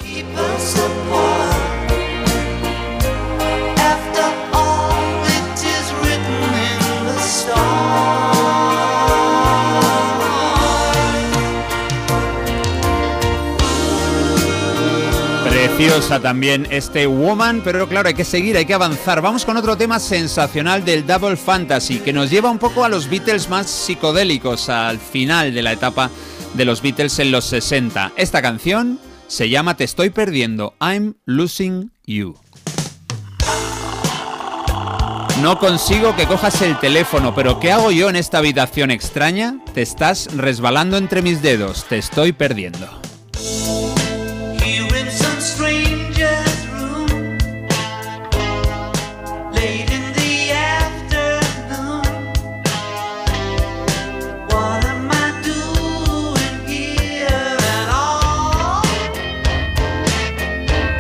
También 16.23 16.67
este 16.71 17.07
Woman, 17.07 17.61
pero 17.63 17.89
claro, 17.89 18.09
hay 18.09 18.15
que 18.15 18.25
seguir, 18.25 18.57
hay 18.57 18.67
que 18.67 18.75
avanzar. 18.75 19.23
Vamos 19.23 19.45
con 19.45 19.57
otro 19.57 19.77
tema 19.77 20.01
sensacional 20.01 20.85
del 20.85 21.07
Double 21.07 21.37
Fantasy, 21.37 22.01
que 22.01 22.13
nos 22.13 22.31
lleva 22.31 22.51
un 22.51 22.59
poco 22.59 22.85
a 22.85 22.89
los 22.89 23.09
Beatles 23.09 23.49
más 23.49 23.71
psicodélicos, 23.71 24.69
al 24.71 24.99
final 24.99 25.55
de 25.55 25.63
la 25.63 25.73
etapa 25.73 26.11
de 26.55 26.65
los 26.65 26.83
Beatles 26.83 27.21
en 27.21 27.31
los 27.31 27.45
60. 27.45 28.13
Esta 28.17 28.43
canción 28.43 28.99
se 29.29 29.51
llama 29.51 29.77
Te 29.77 29.85
estoy 29.85 30.11
perdiendo, 30.11 30.75
I'm 30.81 31.15
Losing 31.27 31.93
You. 32.05 32.35
No 35.41 35.61
consigo 35.61 36.17
que 36.17 36.27
cojas 36.27 36.61
el 36.63 36.77
teléfono, 36.81 37.37
pero 37.37 37.61
¿qué 37.61 37.71
hago 37.71 37.93
yo 37.93 38.11
en 38.11 38.17
esta 38.17 38.39
habitación 38.39 38.91
extraña? 38.91 39.61
Te 39.75 39.83
estás 39.83 40.29
resbalando 40.35 40.97
entre 40.97 41.23
mis 41.23 41.41
dedos, 41.41 41.85
te 41.85 41.99
estoy 41.99 42.33
perdiendo. 42.33 43.01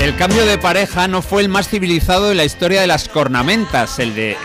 El 0.08 0.16
cambio 0.16 0.46
de 0.46 0.56
pareja 0.56 1.06
no 1.06 1.20
fue 1.20 1.42
el 1.42 1.50
más 1.50 1.68
civilizado 1.68 2.30
de 2.30 2.34
la 2.34 2.46
historia 2.46 2.80
de 2.80 2.86
las 2.86 3.10
cornamentas, 3.10 3.98
el 3.98 4.14
de 4.14 4.30
eh, 4.30 4.36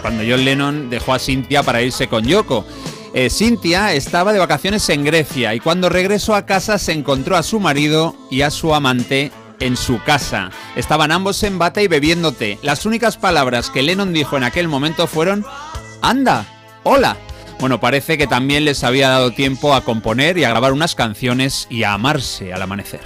cuando 0.00 0.24
John 0.28 0.44
Lennon 0.44 0.90
dejó 0.90 1.14
a 1.14 1.20
Cynthia 1.20 1.62
para 1.62 1.80
irse 1.80 2.08
con 2.08 2.26
Yoko. 2.26 2.66
Eh, 3.14 3.30
Cynthia 3.30 3.92
estaba 3.92 4.32
de 4.32 4.40
vacaciones 4.40 4.88
en 4.88 5.04
Grecia 5.04 5.54
y 5.54 5.60
cuando 5.60 5.88
regresó 5.88 6.34
a 6.34 6.44
casa 6.44 6.76
se 6.76 6.90
encontró 6.90 7.36
a 7.36 7.44
su 7.44 7.60
marido 7.60 8.16
y 8.32 8.42
a 8.42 8.50
su 8.50 8.74
amante 8.74 9.30
en 9.60 9.76
su 9.76 10.02
casa. 10.02 10.50
Estaban 10.74 11.12
ambos 11.12 11.40
en 11.44 11.56
bata 11.56 11.80
y 11.80 11.86
bebiendo 11.86 12.32
té. 12.32 12.58
Las 12.60 12.84
únicas 12.84 13.16
palabras 13.16 13.70
que 13.70 13.82
Lennon 13.82 14.12
dijo 14.12 14.36
en 14.36 14.42
aquel 14.42 14.66
momento 14.66 15.06
fueron 15.06 15.46
¡Anda! 16.02 16.46
¡Hola! 16.82 17.16
Bueno, 17.60 17.78
parece 17.78 18.18
que 18.18 18.26
también 18.26 18.64
les 18.64 18.82
había 18.82 19.08
dado 19.08 19.30
tiempo 19.30 19.72
a 19.72 19.82
componer 19.82 20.36
y 20.36 20.42
a 20.42 20.48
grabar 20.48 20.72
unas 20.72 20.96
canciones 20.96 21.68
y 21.70 21.84
a 21.84 21.92
amarse 21.92 22.52
al 22.52 22.62
amanecer. 22.62 23.02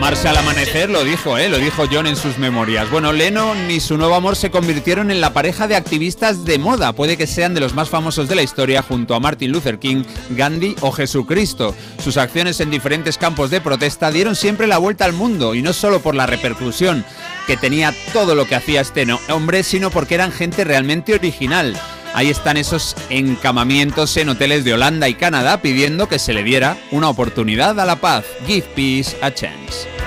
Amarse 0.00 0.28
al 0.28 0.38
amanecer 0.38 0.88
lo 0.88 1.04
dijo, 1.04 1.36
¿eh? 1.36 1.50
lo 1.50 1.58
dijo 1.58 1.84
John 1.92 2.06
en 2.06 2.16
sus 2.16 2.38
memorias. 2.38 2.90
Bueno, 2.90 3.12
Lennon 3.12 3.70
y 3.70 3.80
su 3.80 3.98
nuevo 3.98 4.14
amor 4.14 4.34
se 4.34 4.50
convirtieron 4.50 5.10
en 5.10 5.20
la 5.20 5.34
pareja 5.34 5.68
de 5.68 5.76
activistas 5.76 6.46
de 6.46 6.58
moda. 6.58 6.94
Puede 6.94 7.18
que 7.18 7.26
sean 7.26 7.52
de 7.52 7.60
los 7.60 7.74
más 7.74 7.90
famosos 7.90 8.26
de 8.26 8.34
la 8.34 8.42
historia 8.42 8.80
junto 8.80 9.14
a 9.14 9.20
Martin 9.20 9.52
Luther 9.52 9.78
King, 9.78 10.04
Gandhi 10.30 10.74
o 10.80 10.90
Jesucristo. 10.90 11.74
Sus 12.02 12.16
acciones 12.16 12.60
en 12.60 12.70
diferentes 12.70 13.18
campos 13.18 13.50
de 13.50 13.60
protesta 13.60 14.10
dieron 14.10 14.36
siempre 14.36 14.66
la 14.66 14.78
vuelta 14.78 15.04
al 15.04 15.12
mundo 15.12 15.54
y 15.54 15.60
no 15.60 15.74
solo 15.74 16.00
por 16.00 16.14
la 16.14 16.24
repercusión 16.24 17.04
que 17.46 17.58
tenía 17.58 17.94
todo 18.14 18.34
lo 18.34 18.46
que 18.46 18.54
hacía 18.54 18.80
este 18.80 19.06
hombre, 19.28 19.62
sino 19.62 19.90
porque 19.90 20.14
eran 20.14 20.32
gente 20.32 20.64
realmente 20.64 21.12
original. 21.12 21.78
Ahí 22.14 22.28
están 22.28 22.56
esos 22.56 22.96
encamamientos 23.08 24.16
en 24.16 24.28
hoteles 24.28 24.64
de 24.64 24.74
Holanda 24.74 25.08
y 25.08 25.14
Canadá 25.14 25.62
pidiendo 25.62 26.08
que 26.08 26.18
se 26.18 26.32
le 26.32 26.42
diera 26.42 26.76
una 26.90 27.08
oportunidad 27.08 27.78
a 27.78 27.84
la 27.84 27.96
paz. 27.96 28.24
Give 28.46 28.66
peace 28.74 29.16
a 29.22 29.32
chance. 29.32 29.99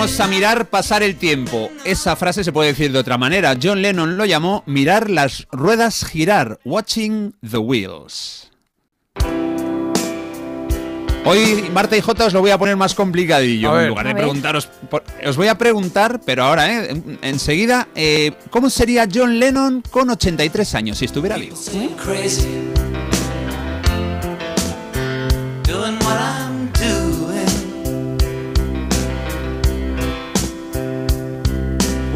Vamos 0.00 0.18
a 0.18 0.26
mirar 0.28 0.64
pasar 0.70 1.02
el 1.02 1.16
tiempo. 1.16 1.68
Esa 1.84 2.16
frase 2.16 2.42
se 2.42 2.52
puede 2.52 2.68
decir 2.70 2.90
de 2.90 2.98
otra 2.98 3.18
manera. 3.18 3.54
John 3.62 3.82
Lennon 3.82 4.16
lo 4.16 4.24
llamó 4.24 4.62
mirar 4.64 5.10
las 5.10 5.46
ruedas 5.52 6.06
girar, 6.06 6.58
watching 6.64 7.34
the 7.46 7.58
wheels. 7.58 8.48
Hoy, 11.26 11.68
Marta 11.74 11.98
y 11.98 12.00
Jota, 12.00 12.24
os 12.24 12.32
lo 12.32 12.40
voy 12.40 12.50
a 12.50 12.56
poner 12.56 12.76
más 12.76 12.94
complicadillo. 12.94 13.72
Ver. 13.74 13.82
En 13.82 13.88
lugar 13.90 14.06
de 14.06 14.14
preguntaros. 14.14 14.66
por- 14.88 15.04
os 15.26 15.36
voy 15.36 15.48
a 15.48 15.58
preguntar, 15.58 16.22
pero 16.24 16.44
ahora, 16.44 16.72
¿eh? 16.72 16.90
En- 16.92 17.18
enseguida, 17.20 17.88
eh, 17.94 18.32
¿cómo 18.48 18.70
sería 18.70 19.06
John 19.12 19.38
Lennon 19.38 19.82
con 19.90 20.08
83 20.08 20.74
años 20.76 20.96
si 20.96 21.04
estuviera 21.04 21.36
vivo? 21.36 21.58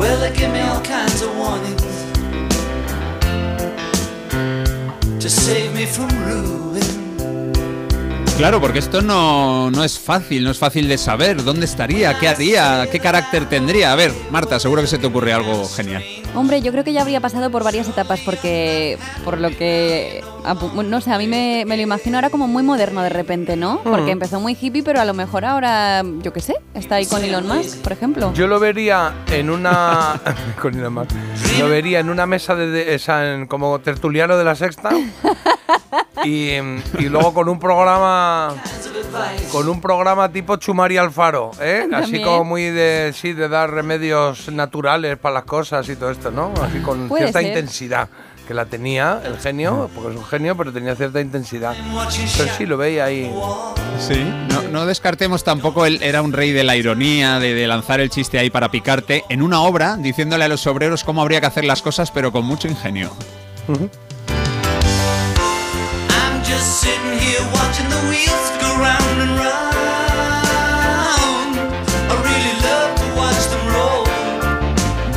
Well, 0.05 0.21
they 0.21 0.37
give 0.37 0.53
me 0.53 0.61
all 0.61 0.83
kinds 0.83 1.23
of 1.23 1.35
warnings 1.35 1.81
to 5.19 5.31
save 5.31 5.75
me 5.75 5.87
from 5.87 6.11
ruin. 6.27 6.94
Claro, 8.37 8.61
porque 8.61 8.81
esto 8.81 9.01
no, 9.01 9.71
no 9.71 9.85
es 9.85 9.97
fácil, 9.99 10.43
no 10.43 10.51
es 10.51 10.59
fácil 10.59 10.89
de 10.89 10.99
saber 10.99 11.45
dónde 11.45 11.67
estaría, 11.67 12.19
qué 12.19 12.27
haría, 12.29 12.89
qué 12.91 12.99
carácter 12.99 13.49
tendría. 13.49 13.93
A 13.93 13.95
ver, 13.95 14.13
Marta, 14.31 14.59
seguro 14.59 14.83
que 14.83 14.89
se 14.89 14.99
te 14.99 15.07
ocurre 15.07 15.33
algo 15.33 15.67
genial. 15.69 16.03
Hombre, 16.35 16.61
yo 16.61 16.73
creo 16.73 16.83
que 16.83 16.93
ya 16.93 17.03
habría 17.03 17.21
pasado 17.21 17.49
por 17.51 17.63
varias 17.63 17.89
etapas 17.89 18.21
porque, 18.25 18.99
por 19.25 19.39
lo 19.41 19.51
que, 19.51 20.23
no 20.85 21.01
sé, 21.01 21.13
a 21.13 21.19
mí 21.19 21.29
me, 21.29 21.63
me 21.65 21.77
lo 21.77 21.83
imagino 21.85 22.17
ahora 22.19 22.29
como 22.29 22.49
muy 22.49 22.65
moderno 22.65 23.03
de 23.05 23.09
repente, 23.09 23.55
¿no? 23.57 23.81
Porque 23.85 24.07
Mm. 24.11 24.19
empezó 24.19 24.41
muy 24.41 24.59
hippie, 24.61 24.83
pero 24.83 25.01
a 25.01 25.05
lo 25.05 25.15
mejor 25.15 25.45
ahora, 25.45 26.03
yo 26.21 26.33
qué 26.33 26.41
sé, 26.41 26.57
está 26.75 26.97
ahí 26.97 27.07
con 27.07 27.23
Elon 27.23 27.47
Musk, 27.47 27.79
por 27.83 27.93
ejemplo. 27.93 28.33
Yo 28.35 28.49
lo 28.49 28.59
vería 28.59 29.15
en 29.31 29.49
una. 29.49 30.21
con 30.61 30.75
Elon 30.75 30.93
Musk. 30.93 31.13
Lo 31.61 31.69
vería 31.69 32.01
en 32.01 32.11
una 32.11 32.27
mesa 32.27 32.57
de, 32.57 32.67
de- 32.67 32.95
esa, 32.97 33.33
en- 33.33 33.47
como 33.47 33.79
tertuliano 33.79 34.37
de 34.37 34.45
la 34.45 34.57
sexta. 34.57 34.91
y, 36.25 36.51
y 36.99 37.09
luego 37.09 37.35
con 37.35 37.49
un 37.49 37.59
programa. 37.59 38.55
Con 39.53 39.69
un 39.69 39.81
programa 39.81 40.31
tipo 40.31 40.57
Chumari 40.57 40.97
Alfaro, 40.97 41.53
¿eh? 41.61 41.87
Así 41.93 42.21
como 42.23 42.45
muy 42.45 42.65
de. 42.65 43.13
Sí, 43.15 43.33
de 43.33 43.49
dar 43.49 43.71
remedios 43.71 44.49
naturales 44.51 45.17
para 45.19 45.35
las 45.35 45.45
cosas 45.45 45.89
y 45.89 45.97
todo 45.97 46.11
esto, 46.11 46.31
¿no? 46.31 46.53
Así 46.63 46.81
con 46.81 47.09
Puede 47.09 47.25
cierta 47.25 47.41
ser. 47.41 47.49
intensidad. 47.49 48.09
Que 48.47 48.53
la 48.53 48.67
tenía 48.67 49.23
el 49.25 49.39
genio, 49.39 49.89
porque 49.95 50.11
es 50.11 50.17
un 50.19 50.25
genio, 50.27 50.55
pero 50.55 50.71
tenía 50.71 50.95
cierta 50.95 51.19
intensidad. 51.19 51.75
Pero 52.37 52.51
sí, 52.59 52.67
lo 52.67 52.77
veía 52.77 53.07
ahí. 53.07 53.33
Sí. 53.99 54.23
No, 54.51 54.63
no 54.71 54.85
descartemos 54.87 55.45
tampoco, 55.45 55.87
él 55.87 55.99
era 56.03 56.21
un 56.21 56.31
rey 56.35 56.53
de 56.53 56.63
la 56.63 56.77
ironía, 56.77 57.39
de, 57.39 57.55
de 57.55 57.67
lanzar 57.67 58.01
el 58.01 58.11
chiste 58.11 58.39
ahí 58.39 58.51
para 58.51 58.71
picarte, 58.71 59.25
en 59.31 59.41
una 59.41 59.63
obra 59.63 59.97
diciéndole 59.97 60.45
a 60.45 60.49
los 60.49 60.67
obreros 60.67 61.05
cómo 61.05 61.23
habría 61.23 61.41
que 61.41 61.47
hacer 61.47 61.65
las 61.65 61.81
cosas, 61.81 62.11
pero 62.11 62.33
con 62.33 62.45
mucho 62.45 62.69
ingenio. 62.69 63.11
I'm 63.67 63.89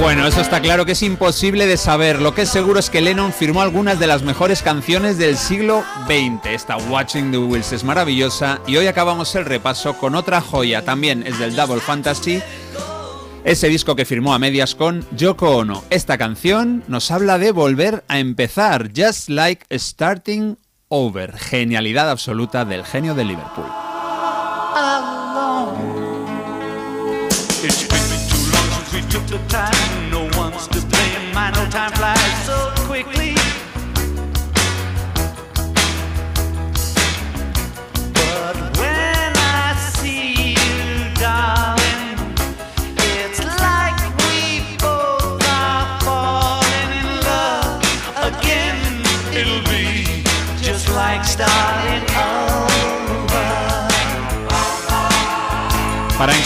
Bueno, 0.07 0.25
eso 0.25 0.39
está 0.39 0.61
claro 0.61 0.85
que 0.85 0.93
es 0.93 1.03
imposible 1.03 1.65
de 1.65 1.75
saber. 1.75 2.21
Lo 2.21 2.33
que 2.33 2.43
es 2.43 2.49
seguro 2.49 2.79
es 2.79 2.89
que 2.89 3.01
Lennon 3.01 3.33
firmó 3.33 3.61
algunas 3.61 3.99
de 3.99 4.07
las 4.07 4.21
mejores 4.21 4.61
canciones 4.61 5.17
del 5.17 5.35
siglo 5.35 5.83
XX. 6.05 6.45
Esta 6.45 6.77
Watching 6.77 7.31
the 7.31 7.37
Wheels 7.37 7.73
es 7.73 7.83
maravillosa 7.83 8.61
y 8.67 8.77
hoy 8.77 8.87
acabamos 8.87 9.35
el 9.35 9.43
repaso 9.43 9.97
con 9.97 10.15
otra 10.15 10.39
joya, 10.39 10.85
también 10.85 11.25
es 11.27 11.39
del 11.39 11.55
Double 11.57 11.81
Fantasy, 11.81 12.41
ese 13.43 13.67
disco 13.69 13.97
que 13.97 14.05
firmó 14.05 14.33
a 14.33 14.39
medias 14.39 14.75
con 14.75 15.05
Yoko 15.17 15.57
Ono. 15.57 15.83
Esta 15.89 16.17
canción 16.17 16.83
nos 16.87 17.11
habla 17.11 17.37
de 17.37 17.51
volver 17.51 18.05
a 18.07 18.19
empezar, 18.19 18.91
just 18.95 19.27
like 19.27 19.65
starting 19.77 20.57
over. 20.89 21.37
Genialidad 21.37 22.09
absoluta 22.09 22.65
del 22.65 22.83
genio 22.83 23.13
de 23.13 23.25
Liverpool. 23.25 23.67
It's 27.63 27.87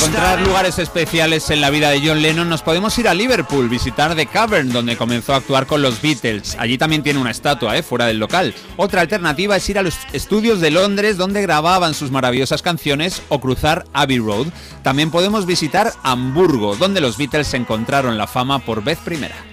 encontrar 0.02 0.42
lugares 0.42 0.80
especiales 0.80 1.52
en 1.52 1.62
la 1.62 1.70
vida 1.70 1.92
de 1.92 2.02
John 2.04 2.24
Lennon 2.24 2.50
nos 2.50 2.64
podemos 2.64 2.98
ir 2.98 3.08
a 3.08 3.14
Liverpool, 3.14 3.70
visitar 3.70 4.16
The 4.16 4.26
Cavern, 4.26 4.74
donde 4.74 4.98
comenzó 4.98 5.34
a 5.34 5.38
actuar 5.38 5.68
con 5.68 5.84
los 5.84 6.02
Beatles. 6.02 6.56
Allí 6.58 6.80
también 6.80 7.04
tiene 7.04 7.20
una 7.20 7.30
estatua, 7.30 7.78
¿eh? 7.78 7.84
fuera 7.84 8.08
del 8.08 8.18
local. 8.18 8.56
Otra 8.78 9.02
alternativa 9.02 9.56
es 9.56 9.70
ir 9.70 9.78
a 9.78 9.84
los 9.84 10.00
estudios 10.12 10.60
de 10.60 10.72
Londres, 10.72 11.18
donde 11.18 11.44
grababan 11.44 11.94
sus 11.94 12.10
maravillosas 12.10 12.64
canciones, 12.64 13.22
o 13.30 13.40
cruzar 13.40 13.86
Abbey 13.94 14.18
Road. 14.18 14.48
También 14.82 15.12
podemos 15.12 15.46
visitar 15.46 15.94
Hamburgo, 16.02 16.76
donde 16.76 17.00
los 17.00 17.18
Beatles 17.18 17.54
encontraron 17.54 18.18
la 18.18 18.26
fama 18.26 18.58
por 18.58 18.84
vez 18.84 18.98
primera. 18.98 19.51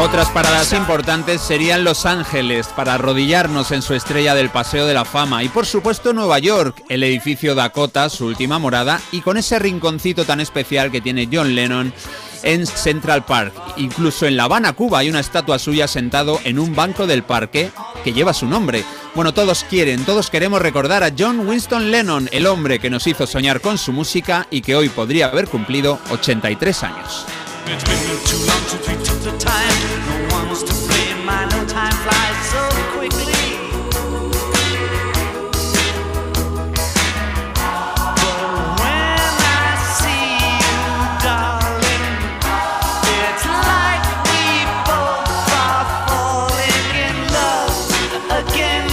Otras 0.00 0.30
paradas 0.30 0.72
importantes 0.72 1.42
serían 1.42 1.84
Los 1.84 2.06
Ángeles, 2.06 2.68
para 2.68 2.94
arrodillarnos 2.94 3.70
en 3.70 3.82
su 3.82 3.92
estrella 3.92 4.34
del 4.34 4.48
Paseo 4.48 4.86
de 4.86 4.94
la 4.94 5.04
Fama, 5.04 5.44
y 5.44 5.50
por 5.50 5.66
supuesto 5.66 6.14
Nueva 6.14 6.38
York, 6.38 6.82
el 6.88 7.02
edificio 7.02 7.54
Dakota, 7.54 8.08
su 8.08 8.24
última 8.24 8.58
morada, 8.58 8.98
y 9.12 9.20
con 9.20 9.36
ese 9.36 9.58
rinconcito 9.58 10.24
tan 10.24 10.40
especial 10.40 10.90
que 10.90 11.02
tiene 11.02 11.28
John 11.30 11.54
Lennon 11.54 11.92
en 12.42 12.66
Central 12.66 13.26
Park. 13.26 13.52
Incluso 13.76 14.26
en 14.26 14.38
La 14.38 14.44
Habana, 14.44 14.72
Cuba, 14.72 15.00
hay 15.00 15.10
una 15.10 15.20
estatua 15.20 15.58
suya 15.58 15.86
sentado 15.86 16.40
en 16.44 16.58
un 16.58 16.74
banco 16.74 17.06
del 17.06 17.22
parque 17.22 17.70
que 18.02 18.14
lleva 18.14 18.32
su 18.32 18.46
nombre. 18.46 18.84
Bueno, 19.14 19.34
todos 19.34 19.64
quieren, 19.64 20.06
todos 20.06 20.30
queremos 20.30 20.62
recordar 20.62 21.04
a 21.04 21.12
John 21.16 21.46
Winston 21.46 21.90
Lennon, 21.90 22.30
el 22.32 22.46
hombre 22.46 22.78
que 22.78 22.88
nos 22.88 23.06
hizo 23.06 23.26
soñar 23.26 23.60
con 23.60 23.76
su 23.76 23.92
música 23.92 24.46
y 24.50 24.62
que 24.62 24.76
hoy 24.76 24.88
podría 24.88 25.26
haber 25.26 25.46
cumplido 25.46 26.00
83 26.10 26.84
años. 26.84 27.26
It's 27.72 27.84
been 27.84 28.18
too 28.26 28.40
long 28.48 28.62
since 28.70 28.86
we 28.88 28.94
took 29.04 29.20
the 29.22 29.34
time. 29.38 29.78
No 30.08 30.36
one's 30.36 30.62
to 30.64 30.74
blame. 30.88 31.24
My 31.24 31.44
no 31.44 31.64
time 31.66 31.92
flies 32.04 32.38
so 32.52 32.62
quickly. 32.96 33.38
But 38.20 38.80
when 38.80 39.32
I 39.62 39.68
see 39.98 40.26
you, 40.62 40.82
darling, 41.22 42.06
it's 43.26 43.46
like 43.70 44.04
we 44.26 44.42
both 44.88 45.50
are 45.64 45.86
falling 46.08 46.86
in 47.06 47.16
love 47.36 47.76
again. 48.42 48.86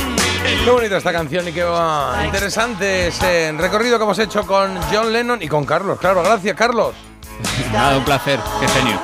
Qué 0.63 0.69
bonita 0.71 0.97
esta 0.97 1.11
canción 1.13 1.47
y 1.47 1.51
qué 1.53 1.63
va- 1.63 2.21
interesante 2.25 3.07
ese 3.07 3.53
recorrido 3.57 3.97
que 3.97 4.03
hemos 4.03 4.19
hecho 4.19 4.45
con 4.45 4.77
John 4.91 5.11
Lennon 5.11 5.41
y 5.41 5.47
con 5.47 5.65
Carlos. 5.65 5.97
Claro, 5.99 6.21
gracias, 6.23 6.55
Carlos. 6.55 6.93
Nada, 7.73 7.97
un 7.97 8.03
placer, 8.05 8.39
qué 8.59 8.67
genio. 8.67 8.99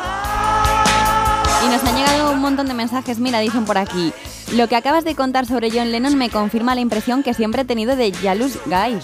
Y 1.66 1.70
nos 1.70 1.84
han 1.84 1.96
llegado 1.96 2.32
un 2.32 2.40
montón 2.40 2.68
de 2.68 2.74
mensajes. 2.74 3.20
Mira, 3.20 3.40
dicen 3.40 3.66
por 3.66 3.78
aquí. 3.78 4.14
Lo 4.54 4.68
que 4.68 4.76
acabas 4.76 5.04
de 5.06 5.16
contar 5.16 5.46
sobre 5.46 5.72
John 5.72 5.92
Lennon 5.92 6.16
me 6.18 6.30
confirma 6.30 6.76
la 6.76 6.82
impresión 6.82 7.24
que 7.24 7.34
siempre 7.34 7.62
he 7.62 7.66
tenido 7.66 7.96
de 7.96 8.12
Jealous 8.14 8.58
Guy. 8.66 9.00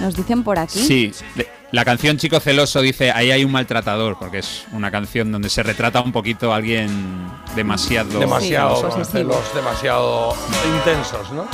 Nos 0.00 0.14
dicen 0.16 0.44
por 0.44 0.58
aquí. 0.58 0.78
Sí, 0.78 1.12
de- 1.34 1.48
la 1.72 1.86
canción 1.86 2.18
Chico 2.18 2.38
Celoso 2.38 2.82
dice, 2.82 3.10
ahí 3.10 3.30
hay 3.30 3.44
un 3.44 3.50
maltratador, 3.50 4.18
porque 4.18 4.38
es 4.38 4.66
una 4.72 4.90
canción 4.90 5.32
donde 5.32 5.48
se 5.48 5.62
retrata 5.62 6.02
un 6.02 6.12
poquito 6.12 6.52
a 6.52 6.56
alguien 6.56 6.90
demasiado... 7.56 8.18
Demasiado 8.18 9.04
celos, 9.04 9.54
demasiado 9.54 10.36
intensos, 10.76 11.32
¿no? 11.32 11.46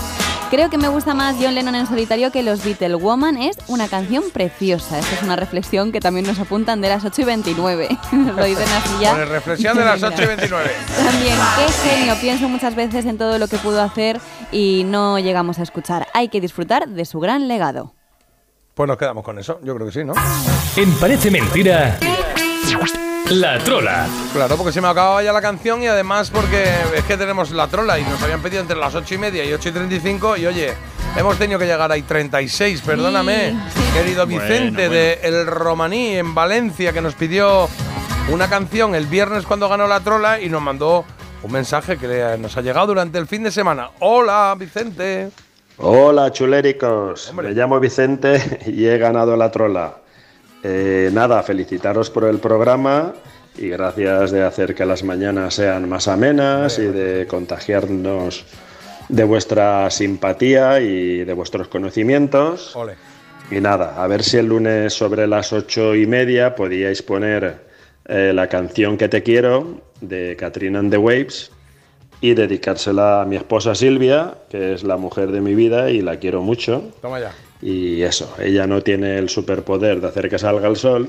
Creo 0.51 0.71
que 0.71 0.79
me 0.79 0.89
gusta 0.89 1.15
más 1.15 1.37
John 1.39 1.55
Lennon 1.55 1.75
en 1.75 1.87
solitario 1.87 2.33
que 2.33 2.43
los 2.43 2.65
Beatles. 2.65 3.01
Woman 3.01 3.37
es 3.37 3.59
una 3.69 3.87
canción 3.87 4.25
preciosa. 4.33 4.99
Esta 4.99 5.17
es 5.17 5.23
una 5.23 5.37
reflexión 5.37 5.93
que 5.93 6.01
también 6.01 6.27
nos 6.27 6.41
apuntan 6.41 6.81
de 6.81 6.89
las 6.89 7.05
8 7.05 7.21
y 7.21 7.25
29. 7.25 7.89
Nos 8.13 8.37
lo 8.37 8.45
dicen 8.45 8.67
así 8.67 8.95
ya. 9.01 9.11
Con 9.13 9.21
el 9.21 9.29
reflexión 9.29 9.77
de 9.77 9.85
las 9.85 9.97
Mira. 9.97 10.09
8 10.09 10.23
y 10.23 10.27
29. 10.27 10.71
También, 10.97 11.37
qué 11.59 11.91
genio. 11.91 12.15
Pienso 12.21 12.49
muchas 12.49 12.75
veces 12.75 13.05
en 13.05 13.19
todo 13.19 13.39
lo 13.39 13.47
que 13.47 13.59
pudo 13.59 13.83
hacer 13.83 14.21
y 14.51 14.85
no 14.87 15.19
llegamos 15.19 15.59
a 15.59 15.63
escuchar. 15.63 16.09
Hay 16.15 16.29
que 16.29 16.41
disfrutar 16.41 16.89
de 16.89 17.05
su 17.05 17.21
gran 17.21 17.47
legado. 17.47 17.98
Pues 18.79 18.87
nos 18.87 18.97
quedamos 18.97 19.25
con 19.25 19.37
eso, 19.41 19.59
yo 19.65 19.75
creo 19.75 19.89
que 19.89 19.93
sí, 19.93 20.05
¿no? 20.05 20.13
En 20.77 20.93
Parece 21.01 21.33
Mentira, 21.33 21.99
La 23.29 23.59
Trola. 23.59 24.07
Claro, 24.33 24.57
porque 24.57 24.71
se 24.71 24.81
me 24.81 24.87
acababa 24.87 25.21
ya 25.21 25.33
la 25.33 25.43
canción 25.43 25.83
y 25.83 25.89
además 25.89 26.31
porque 26.31 26.63
es 26.95 27.03
que 27.03 27.17
tenemos 27.17 27.51
la 27.51 27.67
trola 27.67 27.99
y 27.99 28.05
nos 28.05 28.23
habían 28.23 28.41
pedido 28.41 28.63
entre 28.63 28.77
las 28.77 28.95
8 28.95 29.17
y 29.17 29.19
media 29.19 29.45
y 29.45 29.53
8 29.53 29.71
y 29.71 29.73
35 29.73 30.37
y 30.37 30.47
oye, 30.47 30.75
hemos 31.17 31.37
tenido 31.37 31.59
que 31.59 31.67
llegar 31.67 31.91
ahí 31.91 32.03
36, 32.03 32.81
perdóname, 32.83 33.53
querido 33.93 34.25
Vicente 34.27 34.87
bueno. 34.87 34.93
de 34.93 35.19
El 35.25 35.47
Romaní 35.49 36.15
en 36.15 36.33
Valencia 36.33 36.93
que 36.93 37.01
nos 37.01 37.17
pidió 37.17 37.69
una 38.31 38.49
canción 38.49 38.95
el 38.95 39.07
viernes 39.07 39.45
cuando 39.45 39.69
ganó 39.69 39.89
la 39.89 39.99
trola 39.99 40.41
y 40.41 40.49
nos 40.49 40.63
mandó 40.63 41.05
un 41.43 41.51
mensaje 41.51 41.97
que 41.97 42.37
nos 42.39 42.57
ha 42.57 42.61
llegado 42.61 42.87
durante 42.87 43.19
el 43.19 43.27
fin 43.27 43.43
de 43.43 43.51
semana. 43.51 43.91
Hola, 43.99 44.55
Vicente. 44.57 45.31
Hola 45.81 46.33
chuléricos, 46.33 47.33
me 47.35 47.53
llamo 47.53 47.79
Vicente 47.79 48.43
y 48.67 48.87
he 48.87 48.99
ganado 48.99 49.37
la 49.37 49.49
trola. 49.53 49.99
Eh, 50.65 51.09
nada, 51.13 51.41
felicitaros 51.45 52.11
por 52.11 52.25
el 52.25 52.39
programa 52.39 53.15
y 53.57 53.69
gracias 53.69 54.33
de 54.33 54.43
hacer 54.43 54.75
que 54.75 54.85
las 54.85 55.05
mañanas 55.05 55.55
sean 55.55 55.89
más 55.89 56.09
amenas 56.09 56.81
y 56.81 56.87
de 56.87 57.29
contagiarnos 57.29 58.45
de 59.09 59.23
vuestra 59.23 59.89
simpatía 59.91 60.81
y 60.81 61.25
de 61.25 61.33
vuestros 61.33 61.69
conocimientos. 61.69 62.75
Ole. 62.75 62.95
Y 63.49 63.61
nada, 63.61 64.03
a 64.03 64.07
ver 64.09 64.25
si 64.25 64.37
el 64.37 64.47
lunes 64.47 64.95
sobre 64.95 65.29
las 65.29 65.53
ocho 65.53 65.95
y 65.95 66.09
media 66.09 66.57
podíais 66.57 67.03
poner 67.03 67.69
eh, 68.07 68.33
la 68.35 68.49
canción 68.49 68.97
que 68.97 69.09
te 69.09 69.23
quiero 69.23 69.81
de 70.01 70.35
Katrina 70.37 70.81
and 70.81 70.91
the 70.91 70.99
Waves 70.99 71.53
y 72.21 72.35
dedicársela 72.35 73.23
a 73.23 73.25
mi 73.25 73.37
esposa 73.37 73.75
Silvia, 73.75 74.35
que 74.51 74.75
es 74.75 74.83
la 74.83 74.97
mujer 74.97 75.31
de 75.31 75.41
mi 75.41 75.55
vida 75.55 75.91
y 75.91 76.01
la 76.03 76.19
quiero 76.19 76.43
mucho. 76.43 76.91
Toma 77.01 77.21
ya. 77.21 77.33
Y 77.61 78.03
eso, 78.03 78.35
ella 78.39 78.67
no 78.67 78.83
tiene 78.83 79.19
el 79.19 79.29
superpoder 79.29 80.01
de 80.01 80.09
hacer 80.09 80.29
que 80.29 80.39
salga 80.39 80.69
el 80.69 80.77
sol, 80.77 81.09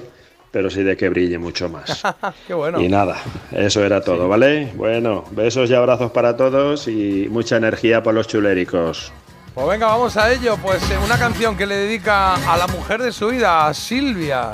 pero 0.52 0.69
sí 0.69 0.84
de 0.84 0.98
que 0.98 1.10
brille 1.10 1.38
mucho 1.38 1.69
más. 1.69 2.03
Qué 2.48 2.53
bueno. 2.53 2.81
Y 2.81 2.90
nada, 2.90 3.18
eso 3.52 3.84
era 3.84 4.02
todo, 4.02 4.27
¿vale? 4.27 4.72
Bueno, 4.76 5.26
besos 5.31 5.69
y 5.69 5.73
abrazos 5.73 6.11
para 6.11 6.36
todos 6.36 6.88
y 6.88 7.27
mucha 7.30 7.57
energía 7.57 8.02
por 8.02 8.14
los 8.14 8.27
chuléricos. 8.27 9.11
Pues 9.53 9.68
venga, 9.68 9.88
vamos 9.88 10.15
a 10.18 10.31
ello. 10.31 10.57
Pues 10.61 10.81
eh, 10.90 10.98
una 11.03 11.18
canción 11.18 11.57
que 11.57 11.65
le 11.65 11.76
dedica 11.76 12.36
a 12.36 12.57
la 12.57 12.68
mujer 12.68 13.02
de 13.02 13.11
su 13.11 13.27
vida, 13.27 13.68
a 13.68 13.73
Silvia. 13.73 14.52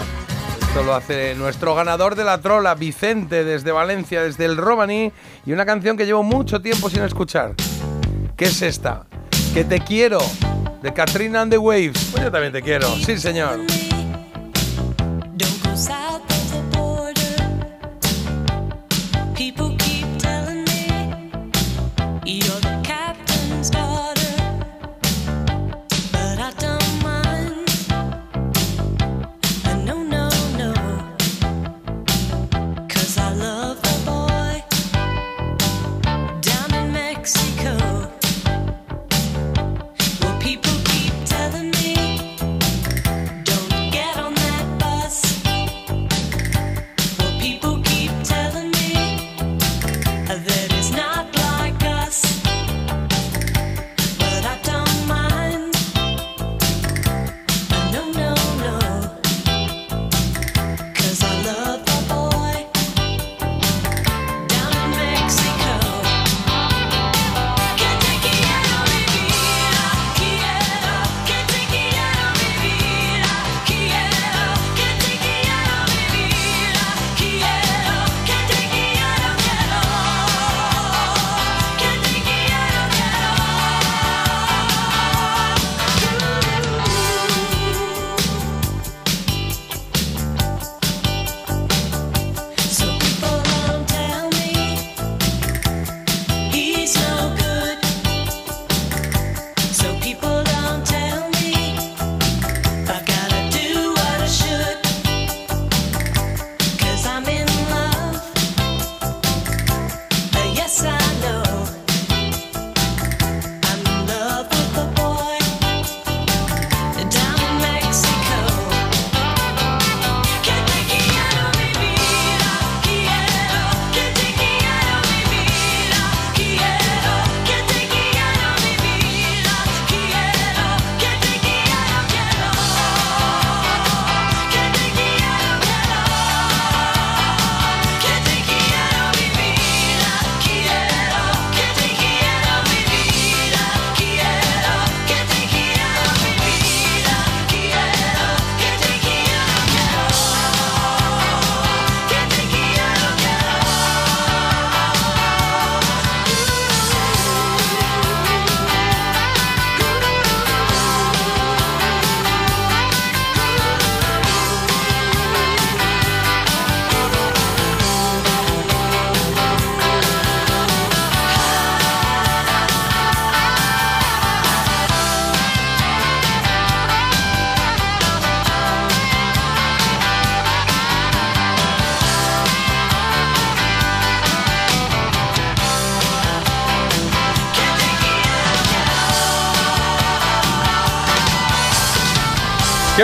Lo 0.84 0.94
hace 0.94 1.34
nuestro 1.36 1.74
ganador 1.74 2.16
de 2.16 2.24
la 2.24 2.42
trola, 2.42 2.76
Vicente, 2.76 3.44
desde 3.44 3.72
Valencia, 3.72 4.22
desde 4.22 4.46
el 4.46 4.56
Romaní. 4.56 5.12
Y 5.46 5.52
una 5.52 5.66
canción 5.66 5.98
que 5.98 6.06
llevo 6.06 6.22
mucho 6.22 6.62
tiempo 6.62 6.90
sin 6.90 7.02
escuchar. 7.02 7.54
¿Qué 8.36 8.46
es 8.46 8.62
esta? 8.62 9.06
Que 9.54 9.64
te 9.64 9.80
quiero, 9.80 10.20
de 10.84 10.94
Katrina 10.94 11.42
and 11.42 11.52
the 11.52 11.58
Waves. 11.58 12.10
Pues 12.12 12.24
yo 12.24 12.32
también 12.32 12.54
te 12.54 12.62
quiero, 12.62 12.88
sí 12.98 13.18
señor. 13.18 13.62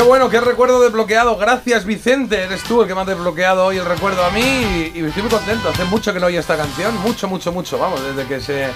Bueno, 0.07 0.29
qué 0.29 0.41
recuerdo 0.41 0.81
desbloqueado. 0.81 1.37
Gracias, 1.37 1.85
Vicente. 1.85 2.43
Eres 2.43 2.63
tú 2.63 2.81
el 2.81 2.87
que 2.87 2.95
me 2.95 3.01
ha 3.01 3.05
desbloqueado 3.05 3.65
hoy 3.65 3.77
el 3.77 3.85
recuerdo 3.85 4.23
a 4.23 4.31
mí 4.31 4.41
y, 4.41 4.99
y 4.99 5.05
estoy 5.05 5.23
muy 5.23 5.31
contento. 5.31 5.69
Hace 5.69 5.85
mucho 5.85 6.13
que 6.13 6.19
no 6.19 6.25
oía 6.27 6.39
esta 6.39 6.57
canción. 6.57 6.95
Mucho, 7.01 7.27
mucho, 7.27 7.51
mucho. 7.51 7.77
Vamos, 7.77 8.01
desde 8.03 8.27
que 8.27 8.41
se 8.41 8.67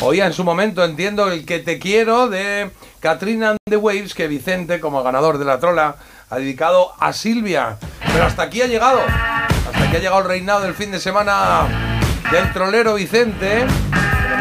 oía 0.00 0.26
en 0.26 0.32
su 0.32 0.44
momento. 0.44 0.82
Entiendo 0.84 1.30
el 1.30 1.44
que 1.44 1.58
te 1.58 1.78
quiero 1.78 2.28
de 2.28 2.70
Katrina 3.00 3.50
and 3.50 3.58
the 3.68 3.76
Waves 3.76 4.14
que 4.14 4.26
Vicente, 4.28 4.80
como 4.80 5.02
ganador 5.02 5.38
de 5.38 5.44
la 5.44 5.60
trola, 5.60 5.96
ha 6.30 6.36
dedicado 6.36 6.92
a 6.98 7.12
Silvia. 7.12 7.78
Pero 8.12 8.24
hasta 8.24 8.42
aquí 8.42 8.62
ha 8.62 8.66
llegado. 8.66 9.00
Hasta 9.00 9.84
aquí 9.84 9.96
ha 9.96 10.00
llegado 10.00 10.20
el 10.20 10.26
reinado 10.26 10.60
del 10.60 10.74
fin 10.74 10.90
de 10.90 10.98
semana 11.00 12.00
del 12.30 12.52
trolero 12.52 12.94
Vicente. 12.94 13.66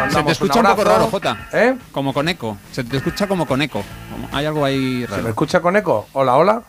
Se 0.09 0.23
te 0.23 0.31
escucha 0.31 0.59
un, 0.59 0.65
poco 0.65 0.83
raro, 0.83 1.07
Jota. 1.07 1.47
¿Eh? 1.53 1.77
Como 1.91 2.13
con 2.13 2.27
eco. 2.29 2.57
Se 2.71 2.83
te 2.83 2.97
escucha 2.97 3.27
como 3.27 3.45
con 3.45 3.61
eco. 3.61 3.83
Hay 4.31 4.45
algo 4.45 4.65
ahí 4.65 5.05
raro. 5.05 5.17
¿Se 5.17 5.23
me 5.23 5.29
escucha 5.29 5.61
con 5.61 5.75
eco? 5.75 6.07
Hola, 6.13 6.35
hola. 6.37 6.63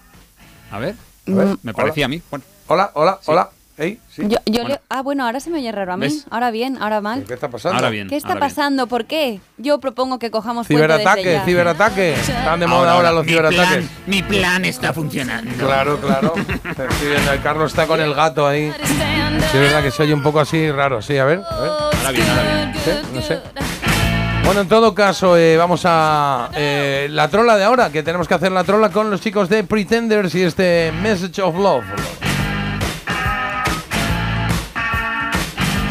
A 0.70 0.78
ver. 0.78 0.94
A 1.28 1.30
ver, 1.30 1.46
Me 1.62 1.70
hola. 1.70 1.72
parecía 1.72 2.06
a 2.06 2.08
mí. 2.08 2.22
Bueno, 2.30 2.44
Hola, 2.68 2.90
hola, 2.94 3.18
hola. 3.26 3.50
Ey, 3.82 3.98
sí. 4.14 4.22
Yo, 4.28 4.36
yo 4.46 4.62
le- 4.68 4.80
ah, 4.90 5.02
bueno, 5.02 5.24
ahora 5.26 5.40
se 5.40 5.50
me 5.50 5.58
oye 5.58 5.72
raro 5.72 5.92
a 5.94 5.96
mí. 5.96 6.06
¿Ves? 6.06 6.24
Ahora 6.30 6.52
bien, 6.52 6.78
ahora 6.80 7.00
mal. 7.00 7.24
¿Qué 7.26 7.34
está 7.34 7.48
pasando? 7.48 7.76
Ahora 7.78 7.90
bien. 7.90 8.08
¿Qué 8.08 8.16
está 8.16 8.28
ahora 8.28 8.40
bien. 8.46 8.50
pasando? 8.54 8.86
¿Por 8.86 9.06
qué? 9.06 9.40
Yo 9.58 9.80
propongo 9.80 10.20
que 10.20 10.30
cojamos 10.30 10.68
fuente 10.68 10.86
desde 10.86 10.98
Ciberataque, 11.00 11.32
ya. 11.32 11.44
ciberataque. 11.44 12.12
Están 12.14 12.60
de 12.60 12.66
moda 12.68 12.92
ahora, 12.92 13.10
los 13.10 13.24
mi 13.24 13.30
ciberataques. 13.32 13.66
plan- 13.66 13.90
mi 14.06 14.22
plan 14.22 14.64
está 14.64 14.92
funcionando. 14.92 15.50
Claro, 15.58 15.98
claro. 15.98 16.32
El 17.32 17.42
Carlos 17.42 17.72
está 17.72 17.86
con 17.88 18.00
el 18.00 18.14
gato 18.14 18.46
ahí. 18.46 18.72
Sí, 18.86 18.92
es 19.54 19.60
verdad 19.60 19.82
que 19.82 19.90
se 19.90 20.02
oye 20.04 20.14
un 20.14 20.22
poco 20.22 20.38
así 20.38 20.70
raro. 20.70 21.02
Sí, 21.02 21.18
a 21.18 21.24
ver. 21.24 21.40
A 21.50 21.60
ver. 21.60 21.70
Ahora 21.70 22.10
bien, 22.12 22.28
ahora 22.30 22.42
bien. 22.42 22.74
Sí, 22.84 22.90
no 23.14 23.20
sé. 23.22 23.40
Bueno, 24.44 24.60
en 24.62 24.68
todo 24.68 24.94
caso, 24.94 25.36
eh, 25.36 25.56
vamos 25.56 25.82
a 25.84 26.50
eh, 26.54 27.08
la 27.10 27.28
trola 27.28 27.56
de 27.56 27.64
ahora, 27.64 27.90
que 27.90 28.02
tenemos 28.02 28.28
que 28.28 28.34
hacer 28.34 28.52
la 28.52 28.64
trola 28.64 28.90
con 28.90 29.10
los 29.10 29.20
chicos 29.20 29.48
de 29.48 29.64
Pretenders 29.64 30.34
y 30.34 30.42
este 30.42 30.92
Message 31.02 31.40
of 31.42 31.56
Love. 31.56 31.84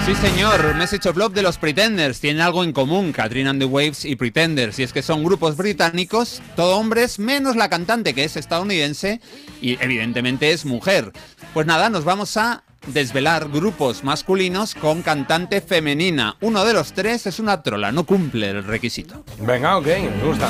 Sí, 0.06 0.16
señor. 0.16 0.76
Message 0.76 1.08
of 1.08 1.16
Love 1.16 1.34
de 1.34 1.44
los 1.44 1.58
Pretenders. 1.58 2.20
Tienen 2.20 2.42
algo 2.42 2.64
en 2.64 2.74
común, 2.74 3.12
Katrina 3.12 3.52
and 3.52 3.60
the 3.60 3.66
Waves 3.66 4.04
y 4.04 4.16
Pretenders. 4.16 4.80
Y 4.80 4.84
es 4.84 4.94
que 4.94 5.04
son 5.04 5.24
grupos 5.24 5.56
británicos, 5.56 6.42
todo 6.56 6.78
hombres, 6.78 7.20
menos 7.20 7.56
la 7.56 7.70
cantante 7.70 8.14
que 8.16 8.24
es 8.24 8.36
estadounidense 8.36 9.22
y 9.62 9.82
evidentemente 9.82 10.52
es 10.52 10.66
mujer. 10.66 11.12
Pues 11.54 11.68
nada, 11.68 11.90
nos 11.90 12.04
vamos 12.04 12.36
a 12.38 12.64
desvelar 12.88 13.50
grupos 13.50 14.04
masculinos 14.04 14.74
con 14.74 15.04
cantante 15.04 15.62
femenina. 15.62 16.36
Uno 16.42 16.66
de 16.66 16.74
los 16.74 16.94
tres 16.94 17.28
es 17.28 17.40
una 17.40 17.62
trola, 17.62 17.92
no 17.92 18.04
cumple 18.04 18.50
el 18.50 18.64
requisito. 18.64 19.24
Venga, 19.40 19.78
ok, 19.78 19.86
me 19.86 20.24
gusta. 20.24 20.50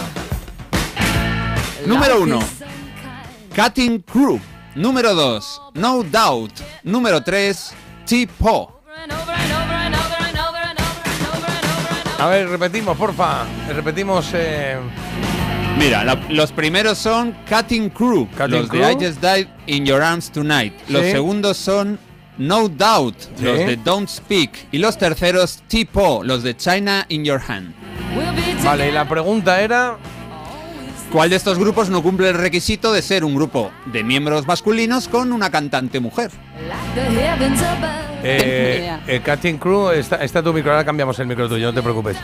Número 1.85 2.21
1. 2.21 2.39
Cutting 3.53 3.99
Crew. 4.03 4.39
Número 4.75 5.13
2. 5.13 5.61
No 5.73 6.03
Doubt. 6.03 6.53
Número 6.83 7.21
3. 7.21 7.73
T-Po. 8.05 8.80
A 12.19 12.27
ver, 12.27 12.47
repetimos, 12.49 12.97
porfa. 12.97 13.45
Repetimos. 13.73 14.29
Eh, 14.33 14.77
Mira, 15.79 16.03
la- 16.03 16.19
los 16.29 16.51
primeros 16.51 16.97
son 16.99 17.35
Cutting 17.49 17.89
Crew, 17.89 18.27
Cutting 18.37 18.51
los 18.51 18.69
Crew. 18.69 18.81
de 18.85 18.91
I 18.91 18.95
Just 19.07 19.21
Died 19.21 19.47
in 19.65 19.85
Your 19.85 20.01
Arms 20.03 20.29
Tonight. 20.31 20.73
Los 20.89 21.03
segundos 21.07 21.57
son 21.57 21.97
No 22.37 22.67
Doubt, 22.69 23.15
Sí. 23.37 23.43
los 23.43 23.57
de 23.59 23.77
Don't 23.77 24.07
Speak. 24.07 24.51
Y 24.71 24.77
los 24.77 24.97
terceros 24.97 25.63
Tipo, 25.67 26.23
los 26.23 26.43
de 26.43 26.55
China 26.55 27.05
in 27.09 27.23
Your 27.25 27.41
Hand. 27.47 27.73
vale, 28.63 28.89
y 28.89 28.91
la 28.91 29.07
pregunta 29.09 29.59
era. 29.61 29.97
¿Cuál 31.11 31.29
de 31.31 31.35
estos 31.35 31.57
grupos 31.59 31.89
no 31.89 32.01
cumple 32.03 32.29
el 32.29 32.35
requisito 32.35 32.93
de 32.93 33.01
ser 33.01 33.25
un 33.25 33.35
grupo 33.35 33.71
de 33.87 34.01
miembros 34.03 34.47
masculinos 34.47 35.07
con 35.09 35.33
una 35.33 35.49
cantante 35.49 35.99
mujer? 35.99 36.31
Eh, 38.23 38.97
eh, 39.07 39.21
Cutting 39.25 39.57
Crew, 39.57 39.89
está, 39.91 40.17
está 40.17 40.43
tu 40.43 40.53
micro, 40.53 40.71
ahora 40.71 40.85
cambiamos 40.85 41.17
el 41.19 41.27
micro 41.27 41.47
tuyo, 41.49 41.67
no 41.67 41.73
te 41.73 41.81
preocupes. 41.81 42.17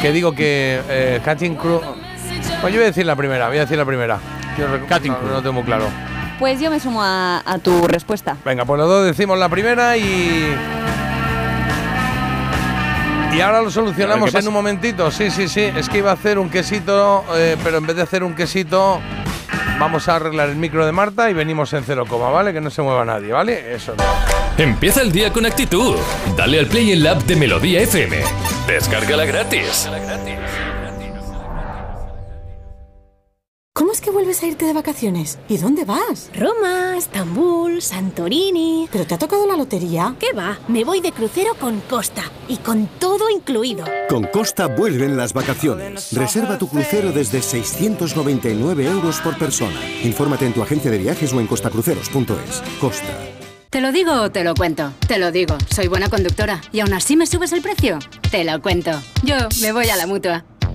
Que 0.00 0.12
digo 0.12 0.32
que 0.32 0.80
eh, 0.88 1.20
Cutting 1.24 1.56
Crew. 1.56 1.80
Pues 2.60 2.72
yo 2.72 2.78
voy 2.78 2.84
a 2.84 2.86
decir 2.86 3.06
la 3.06 3.16
primera, 3.16 3.48
voy 3.48 3.58
a 3.58 3.60
decir 3.60 3.76
la 3.76 3.84
primera. 3.84 4.18
Yo 4.58 4.66
Cutting 4.88 5.12
no, 5.12 5.18
Crew. 5.18 5.30
no 5.30 5.42
tengo 5.42 5.52
muy 5.54 5.64
claro. 5.64 5.86
Pues 6.38 6.60
yo 6.60 6.70
me 6.70 6.80
sumo 6.80 7.02
a, 7.02 7.42
a 7.44 7.58
tu 7.58 7.86
respuesta. 7.86 8.36
Venga, 8.44 8.64
pues 8.64 8.78
los 8.78 8.88
dos 8.88 9.06
decimos 9.06 9.38
la 9.38 9.48
primera 9.48 9.96
y. 9.96 10.56
Y 13.34 13.40
ahora 13.40 13.62
lo 13.62 13.70
solucionamos 13.70 14.34
en 14.34 14.46
un 14.46 14.52
momentito. 14.52 15.10
Sí, 15.10 15.30
sí, 15.30 15.48
sí. 15.48 15.62
Es 15.62 15.88
que 15.88 15.98
iba 15.98 16.10
a 16.10 16.14
hacer 16.14 16.38
un 16.38 16.50
quesito, 16.50 17.24
eh, 17.34 17.56
pero 17.64 17.78
en 17.78 17.86
vez 17.86 17.96
de 17.96 18.02
hacer 18.02 18.22
un 18.22 18.34
quesito, 18.34 19.00
vamos 19.78 20.08
a 20.08 20.16
arreglar 20.16 20.48
el 20.48 20.56
micro 20.56 20.86
de 20.86 20.92
Marta 20.92 21.30
y 21.30 21.34
venimos 21.34 21.72
en 21.72 21.84
cero 21.84 22.04
coma, 22.08 22.30
¿vale? 22.30 22.52
Que 22.52 22.60
no 22.60 22.70
se 22.70 22.82
mueva 22.82 23.04
nadie, 23.04 23.32
¿vale? 23.32 23.74
Eso 23.74 23.94
no. 23.96 24.04
Empieza 24.62 25.00
el 25.00 25.12
día 25.12 25.32
con 25.32 25.46
actitud. 25.46 25.96
Dale 26.36 26.58
al 26.58 26.66
play 26.66 26.92
en 26.92 27.02
la 27.02 27.12
app 27.12 27.22
de 27.22 27.36
Melodía 27.36 27.80
FM. 27.80 28.18
Descárgala 28.66 29.24
gratis. 29.24 29.88
¿Cómo 29.88 29.96
es 29.96 30.71
que 34.02 34.10
vuelves 34.10 34.42
a 34.42 34.46
irte 34.46 34.66
de 34.66 34.74
vacaciones? 34.74 35.38
¿Y 35.48 35.56
dónde 35.56 35.86
vas? 35.86 36.30
Roma, 36.34 36.98
Estambul, 36.98 37.80
Santorini. 37.80 38.88
¿Pero 38.92 39.06
te 39.06 39.14
ha 39.14 39.18
tocado 39.18 39.46
la 39.46 39.56
lotería? 39.56 40.14
¿Qué 40.18 40.32
va? 40.34 40.58
Me 40.68 40.84
voy 40.84 41.00
de 41.00 41.12
crucero 41.12 41.54
con 41.58 41.80
Costa 41.82 42.24
y 42.48 42.58
con 42.58 42.86
todo 42.98 43.30
incluido. 43.30 43.86
Con 44.10 44.24
Costa 44.24 44.66
vuelven 44.66 45.16
las 45.16 45.32
vacaciones. 45.32 46.12
Reserva 46.12 46.58
tu 46.58 46.68
crucero 46.68 47.12
desde 47.12 47.40
699 47.40 48.84
euros 48.84 49.20
por 49.20 49.38
persona. 49.38 49.80
Infórmate 50.02 50.44
en 50.44 50.52
tu 50.52 50.62
agencia 50.62 50.90
de 50.90 50.98
viajes 50.98 51.32
o 51.32 51.40
en 51.40 51.46
costacruceros.es. 51.46 52.62
Costa. 52.80 53.16
¿Te 53.70 53.80
lo 53.80 53.90
digo 53.90 54.12
o 54.12 54.30
te 54.30 54.44
lo 54.44 54.54
cuento? 54.54 54.92
Te 55.08 55.18
lo 55.18 55.32
digo, 55.32 55.56
soy 55.74 55.88
buena 55.88 56.10
conductora. 56.10 56.60
¿Y 56.72 56.80
aún 56.80 56.92
así 56.92 57.16
me 57.16 57.26
subes 57.26 57.52
el 57.52 57.62
precio? 57.62 58.00
Te 58.30 58.44
lo 58.44 58.60
cuento. 58.60 58.90
Yo 59.22 59.36
me 59.62 59.72
voy 59.72 59.88
a 59.88 59.96
la 59.96 60.06
mutua. 60.06 60.44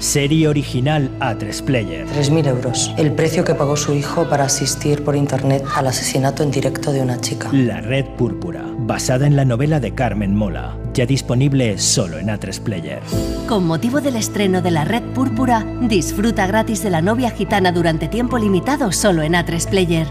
Serie 0.00 0.46
original 0.46 1.10
A3 1.18 1.62
Player. 1.64 2.06
3.000 2.06 2.46
euros. 2.46 2.92
El 2.96 3.12
precio 3.12 3.44
que 3.44 3.54
pagó 3.54 3.76
su 3.76 3.94
hijo 3.94 4.28
para 4.28 4.44
asistir 4.44 5.02
por 5.02 5.16
internet 5.16 5.64
al 5.74 5.88
asesinato 5.88 6.44
en 6.44 6.52
directo 6.52 6.92
de 6.92 7.00
una 7.00 7.20
chica. 7.20 7.50
La 7.52 7.80
Red 7.80 8.04
Púrpura, 8.16 8.64
basada 8.78 9.26
en 9.26 9.34
la 9.34 9.44
novela 9.44 9.80
de 9.80 9.94
Carmen 9.94 10.36
Mola, 10.36 10.78
ya 10.94 11.04
disponible 11.04 11.78
solo 11.78 12.18
en 12.18 12.28
A3 12.28 12.60
Player. 12.60 13.00
Con 13.48 13.66
motivo 13.66 14.00
del 14.00 14.14
estreno 14.14 14.62
de 14.62 14.70
La 14.70 14.84
Red 14.84 15.02
Púrpura, 15.14 15.66
disfruta 15.82 16.46
gratis 16.46 16.82
de 16.82 16.90
la 16.90 17.02
novia 17.02 17.30
gitana 17.30 17.72
durante 17.72 18.06
tiempo 18.06 18.38
limitado 18.38 18.92
solo 18.92 19.22
en 19.22 19.32
A3 19.32 19.68
Player. 19.68 20.06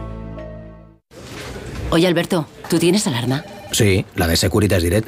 Oye, 1.91 2.07
Alberto, 2.07 2.45
¿tú 2.69 2.77
tienes 2.77 3.07
alarma? 3.07 3.45
Sí, 3.71 4.05
la 4.15 4.27
de 4.27 4.35
Securitas 4.35 4.83
Direct. 4.83 5.07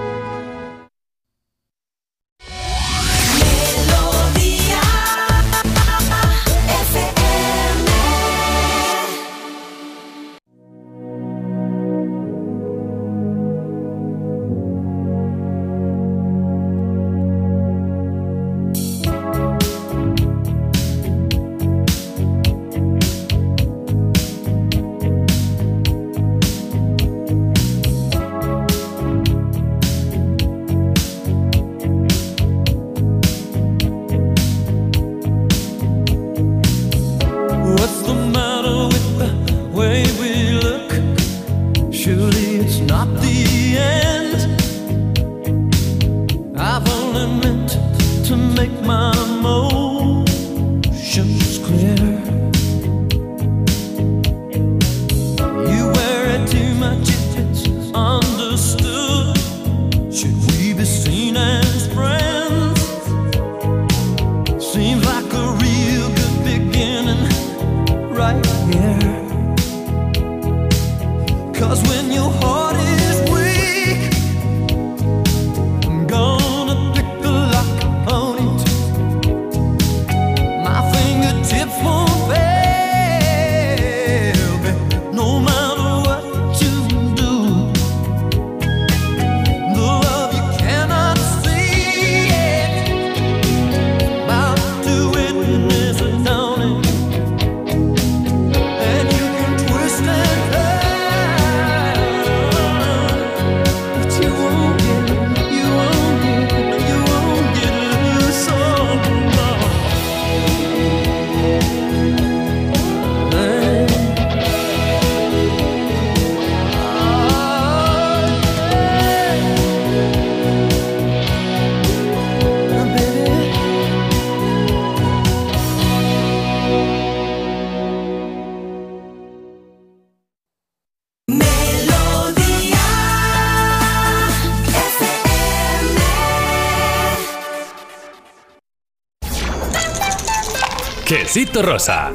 Quesito 141.33 141.61
Rosa. 141.61 142.11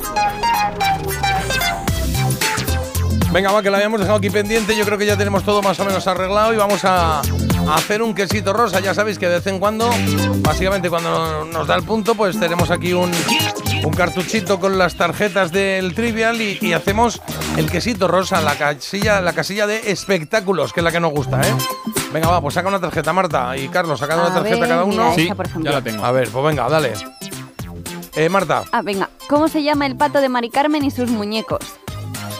Venga, 3.32 3.50
va, 3.50 3.62
que 3.62 3.70
lo 3.70 3.76
habíamos 3.76 3.98
dejado 3.98 4.18
aquí 4.18 4.28
pendiente. 4.28 4.76
Yo 4.76 4.84
creo 4.84 4.98
que 4.98 5.06
ya 5.06 5.16
tenemos 5.16 5.42
todo 5.42 5.62
más 5.62 5.80
o 5.80 5.86
menos 5.86 6.06
arreglado 6.06 6.52
y 6.52 6.58
vamos 6.58 6.84
a, 6.84 7.22
hacer 7.74 8.02
un 8.02 8.14
quesito 8.14 8.52
rosa. 8.52 8.80
Ya 8.80 8.92
sabéis 8.92 9.18
que 9.18 9.26
de 9.26 9.36
vez 9.36 9.46
en 9.46 9.58
cuando, 9.58 9.88
básicamente 10.40 10.90
cuando 10.90 11.46
nos 11.46 11.66
da 11.66 11.76
el 11.76 11.82
punto, 11.84 12.14
pues 12.14 12.38
tenemos 12.38 12.70
aquí 12.70 12.92
un, 12.92 13.10
un 13.84 13.92
cartuchito 13.94 14.60
con 14.60 14.76
las 14.76 14.96
tarjetas 14.96 15.50
del 15.50 15.94
Trivial 15.94 16.38
y, 16.42 16.58
y 16.60 16.74
hacemos 16.74 17.22
el 17.56 17.70
quesito 17.70 18.08
rosa, 18.08 18.42
la 18.42 18.56
casilla, 18.56 19.22
la 19.22 19.32
casilla 19.32 19.66
de 19.66 19.92
espectáculos, 19.92 20.74
que 20.74 20.80
es 20.80 20.84
la 20.84 20.92
que 20.92 21.00
nos 21.00 21.12
gusta, 21.12 21.40
¿eh? 21.40 21.54
Venga, 22.12 22.28
va, 22.28 22.42
pues 22.42 22.52
saca 22.52 22.68
una 22.68 22.80
tarjeta, 22.80 23.14
Marta 23.14 23.56
y 23.56 23.68
Carlos, 23.68 23.98
sacad 23.98 24.18
una 24.18 24.34
tarjeta 24.34 24.60
ver, 24.60 24.68
cada 24.68 24.84
uno. 24.84 25.10
mira 25.12 25.22
esta, 25.22 25.34
por 25.34 25.46
ejemplo. 25.46 25.70
ya 25.70 25.78
la 25.78 25.82
tengo. 25.82 26.04
A 26.04 26.12
ver, 26.12 26.28
pues 26.28 26.44
venga, 26.44 26.68
dale. 26.68 26.92
Eh, 28.16 28.28
Marta. 28.28 28.64
Ah, 28.72 28.82
venga. 28.82 29.10
¿Cómo 29.28 29.48
se 29.48 29.62
llama 29.62 29.86
el 29.86 29.96
pato 29.96 30.20
de 30.20 30.28
Mari 30.28 30.50
Carmen 30.50 30.84
y 30.84 30.90
sus 30.90 31.10
muñecos? 31.10 31.60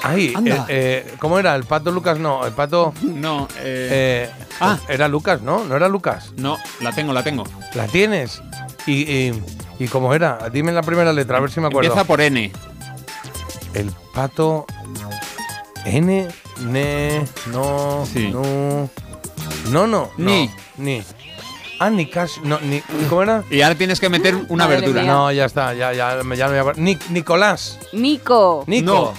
Anda. 0.03 0.67
eh, 0.69 1.05
eh, 1.09 1.15
¿cómo 1.19 1.39
era? 1.39 1.55
¿El 1.57 1.65
pato 1.65 1.91
Lucas? 1.91 2.19
No, 2.19 2.47
el 2.47 2.53
pato. 2.53 2.95
No, 3.03 3.49
eh, 3.59 4.29
Eh, 4.31 4.45
Ah. 4.61 4.79
Era 4.89 5.07
Lucas, 5.09 5.43
¿no? 5.43 5.65
¿No 5.65 5.77
era 5.77 5.89
Lucas? 5.89 6.33
no, 6.37 6.57
la 6.81 6.93
tengo, 6.93 7.13
la 7.13 7.23
tengo. 7.23 7.45
¿La 7.75 7.87
tienes? 7.89 8.41
¿Y, 8.87 9.03
y, 9.03 9.43
y 9.79 9.89
cómo 9.89 10.15
era? 10.15 10.49
Dime 10.51 10.73
la 10.73 10.83
primera 10.83 11.13
letra, 11.13 11.37
a 11.39 11.41
ver 11.41 11.51
si 11.51 11.61
me 11.61 11.67
acuerdo. 11.67 11.89
Empieza 11.91 12.07
por 12.07 12.21
N. 12.23 12.51
El 13.75 13.91
pato. 14.15 14.65
N, 15.85 16.29
ne, 16.61 17.25
no, 17.53 18.07
Sí. 18.11 18.31
no. 18.33 18.89
No, 19.71 19.87
no. 19.87 20.11
Ni. 20.17 20.47
no, 20.47 20.53
Ni. 20.79 21.03
Ah, 21.79 21.91
ni 21.91 22.07
casi. 22.07 22.41
No, 22.43 22.59
ni. 22.61 22.81
¿Cómo 23.09 23.23
era? 23.23 23.45
Y 23.51 23.61
ahora 23.63 23.75
tienes 23.75 24.01
que 24.01 24.09
meter 24.09 24.35
una 24.49 24.65
Madre 24.65 24.81
verdura. 24.81 25.03
mía. 25.03 25.13
No, 25.13 25.33
ya 25.33 25.45
está, 25.45 25.75
ya, 25.75 25.93
ya, 25.93 26.23
me- 26.25 26.37
ya 26.37 26.49
me 26.49 26.61
voy 26.63 26.73
a- 26.73 26.75
Nic- 26.81 27.09
Nicolás. 27.11 27.79
Nico. 27.93 28.65
Nico. 28.67 29.13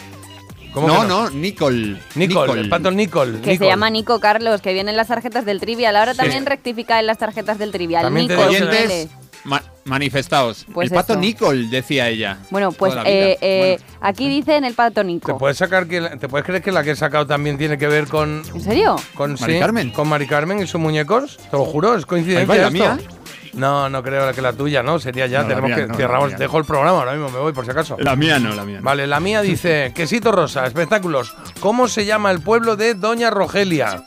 ¿Cómo 0.74 0.88
No, 0.90 1.02
que 1.02 1.08
no, 1.08 1.30
Nicole. 1.32 1.98
Nicole, 2.16 2.62
el 2.62 2.70
pato 2.70 2.92
Nicole. 2.92 3.40
Que 3.42 3.58
se 3.58 3.66
llama 3.66 3.90
Nico 3.90 4.20
Carlos, 4.20 4.62
que 4.62 4.74
viene 4.74 4.92
en 4.92 4.98
las 4.98 5.08
tarjetas 5.08 5.44
del 5.46 5.60
Trivial. 5.60 5.96
Ahora 5.96 6.14
Sí. 6.14 6.20
también 6.20 6.46
rectifica 6.46 7.00
en 7.00 7.08
las 7.08 7.18
tarjetas 7.18 7.58
del 7.58 7.72
Trivial. 7.72 8.04
También 8.04 8.28
te 8.28 8.36
Nico 8.36 8.48
digo 8.50 8.66
que- 8.70 8.76
Vélez. 8.78 9.10
Ma- 9.48 9.64
manifestaos. 9.86 10.66
Pues 10.74 10.92
el 10.92 10.96
pato 10.96 11.14
eso. 11.14 11.20
Nicole, 11.22 11.68
decía 11.70 12.10
ella. 12.10 12.38
Bueno, 12.50 12.72
pues 12.74 12.94
eh, 13.06 13.38
eh, 13.42 13.80
aquí 14.02 14.28
dice 14.28 14.58
en 14.58 14.66
el 14.66 14.74
pato 14.74 14.96
¿Te 15.02 15.04
Nico. 15.06 15.38
puedes 15.38 15.58
sacar 15.58 15.88
que 15.88 16.02
la- 16.02 16.18
te 16.18 16.28
puedes 16.28 16.46
creer 16.46 16.62
que 16.62 16.72
la 16.74 16.84
que 16.84 16.92
he 16.92 16.96
sacado 16.96 17.26
también 17.26 17.58
tiene 17.58 17.78
que 17.78 17.88
ver 17.88 18.08
con 18.08 18.44
¿En 18.54 18.62
serio? 18.62 18.98
con 19.16 19.38
¿Mari 19.40 19.54
sí, 19.54 19.60
Carmen? 19.60 19.92
con 19.92 20.08
Mari 20.10 20.28
Carmen 20.28 20.60
y 20.60 20.68
sus 20.68 20.82
muñecos? 20.82 21.38
Te 21.50 21.56
lo 21.58 21.64
juro, 21.66 21.96
es 21.96 22.06
coincidencia 22.06 22.42
Ahí 22.54 22.60
va, 22.62 22.68
esto. 22.68 22.84
¿la 22.86 22.96
mía? 22.96 23.08
No, 23.54 23.90
no 23.90 24.04
creo 24.04 24.32
que 24.34 24.42
la 24.42 24.52
tuya, 24.54 24.84
no, 24.84 25.00
sería 25.00 25.26
ya 25.28 25.42
No, 25.42 25.48
tenemos 25.48 25.70
mía 25.70 25.78
que 25.78 25.88
no, 25.88 25.96
cerramos, 25.96 26.38
dejo 26.38 26.58
el 26.60 26.66
programa 26.66 27.00
ahora 27.00 27.14
mismo, 27.14 27.30
me 27.30 27.40
voy 27.40 27.54
por 27.54 27.64
si 27.66 27.72
acaso. 27.72 27.96
La 28.00 28.16
mía 28.16 28.38
no, 28.38 28.54
la 28.54 28.66
mía 28.66 28.78
no. 28.80 28.84
Vale, 28.84 29.08
la 29.08 29.20
mía 29.20 29.42
dice, 29.42 29.94
quesito 29.96 30.32
rosa, 30.34 30.66
espectáculos. 30.68 31.34
¿Cómo 31.62 31.88
se 31.88 32.06
llama 32.06 32.30
el 32.32 32.42
pueblo 32.42 32.76
de 32.76 32.94
Doña 32.96 33.30
Rogelia? 33.32 34.04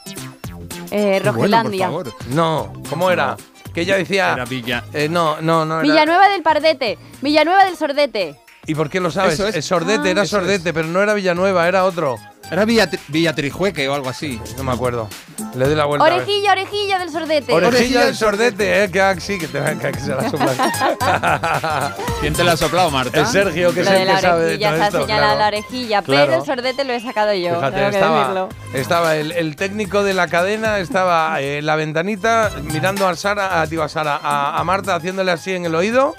Eh, 0.92 1.20
bueno, 1.22 1.24
por 1.24 1.34
Rogelandia. 1.36 1.86
favor. 1.86 2.12
No, 2.28 2.72
¿cómo 2.90 3.10
era? 3.10 3.36
Que 3.74 3.82
ella 3.82 3.96
decía 3.96 4.32
Era 4.34 4.44
Villa. 4.44 4.84
eh, 4.92 5.08
no, 5.08 5.40
no, 5.40 5.64
no 5.64 5.74
era- 5.80 5.82
Villanueva 5.82 6.28
del 6.28 6.42
Pardete. 6.42 6.98
Villanueva 7.22 7.64
del 7.64 7.76
Sordete. 7.76 8.36
¿Y 8.66 8.74
por 8.74 8.90
qué 8.90 9.00
lo 9.00 9.10
sabes? 9.10 9.34
Eso 9.34 9.48
es. 9.48 9.56
Es 9.56 9.64
Sordete, 9.64 10.08
Ah. 10.08 10.10
era 10.12 10.22
Eso 10.22 10.36
es. 10.36 10.42
Sordete, 10.42 10.72
pero 10.74 10.86
no 10.88 11.02
era 11.02 11.14
Villanueva, 11.14 11.66
era 11.66 11.84
otro. 11.84 12.16
Era 12.50 12.64
Villa, 12.64 12.90
Villa 13.08 13.34
Trijueque 13.34 13.88
o 13.88 13.94
algo 13.94 14.08
así. 14.08 14.40
No 14.56 14.64
me 14.64 14.72
acuerdo. 14.72 15.08
Le 15.54 15.66
doy 15.66 15.74
la 15.74 15.84
vuelta. 15.84 16.04
Orejilla, 16.06 16.52
orejilla 16.52 16.98
del 17.00 17.10
Sordete. 17.10 17.52
Orejilla 17.52 18.04
del 18.06 18.14
sordete, 18.16 18.84
eh, 18.84 18.90
que 18.90 19.00
ah, 19.00 19.14
sí, 19.18 19.38
que, 19.38 19.48
te, 19.48 19.60
que, 19.78 19.92
que 19.92 20.00
se 20.00 20.14
la 20.14 20.30
soplan. 20.30 20.54
¿Quién 22.20 22.34
te 22.34 22.44
la 22.44 22.52
ha 22.52 22.56
soplado, 22.56 22.90
Marta? 22.90 23.18
El 23.18 23.26
Sergio, 23.26 23.74
que 23.74 23.80
es 23.80 23.86
Lo 23.86 23.92
de 23.92 24.02
el 24.02 24.06
la 24.08 24.14
que 24.16 24.20
sabe 24.20 24.44
de 24.44 24.58
todo 24.58 24.76
se 24.76 24.82
ha 24.82 24.86
esto. 24.86 25.00
señalado 25.02 25.34
claro. 25.36 25.38
la 25.40 25.46
orejilla, 25.48 26.02
Claro. 26.02 26.26
pero 26.26 26.40
el 26.40 26.46
sordete 26.46 26.84
lo 26.84 26.92
he 26.92 27.00
sacado 27.00 27.34
yo. 27.34 27.54
Fíjate, 27.56 27.76
tengo 27.76 27.90
que 27.90 27.96
estaba, 27.96 28.18
decirlo. 28.20 28.48
estaba 28.74 29.16
el, 29.16 29.32
el 29.32 29.56
técnico 29.56 30.02
de 30.04 30.14
la 30.14 30.28
cadena, 30.28 30.78
estaba 30.78 31.40
eh, 31.40 31.58
en 31.58 31.66
la 31.66 31.74
ventanita 31.76 32.50
mirando 32.62 33.08
a 33.08 33.16
Sara, 33.16 33.60
a, 33.60 33.66
digo, 33.66 33.82
a 33.82 33.88
Sara, 33.88 34.20
a, 34.22 34.58
a 34.58 34.64
Marta 34.64 34.94
haciéndole 34.94 35.32
así 35.32 35.52
en 35.54 35.64
el 35.64 35.74
oído 35.74 36.14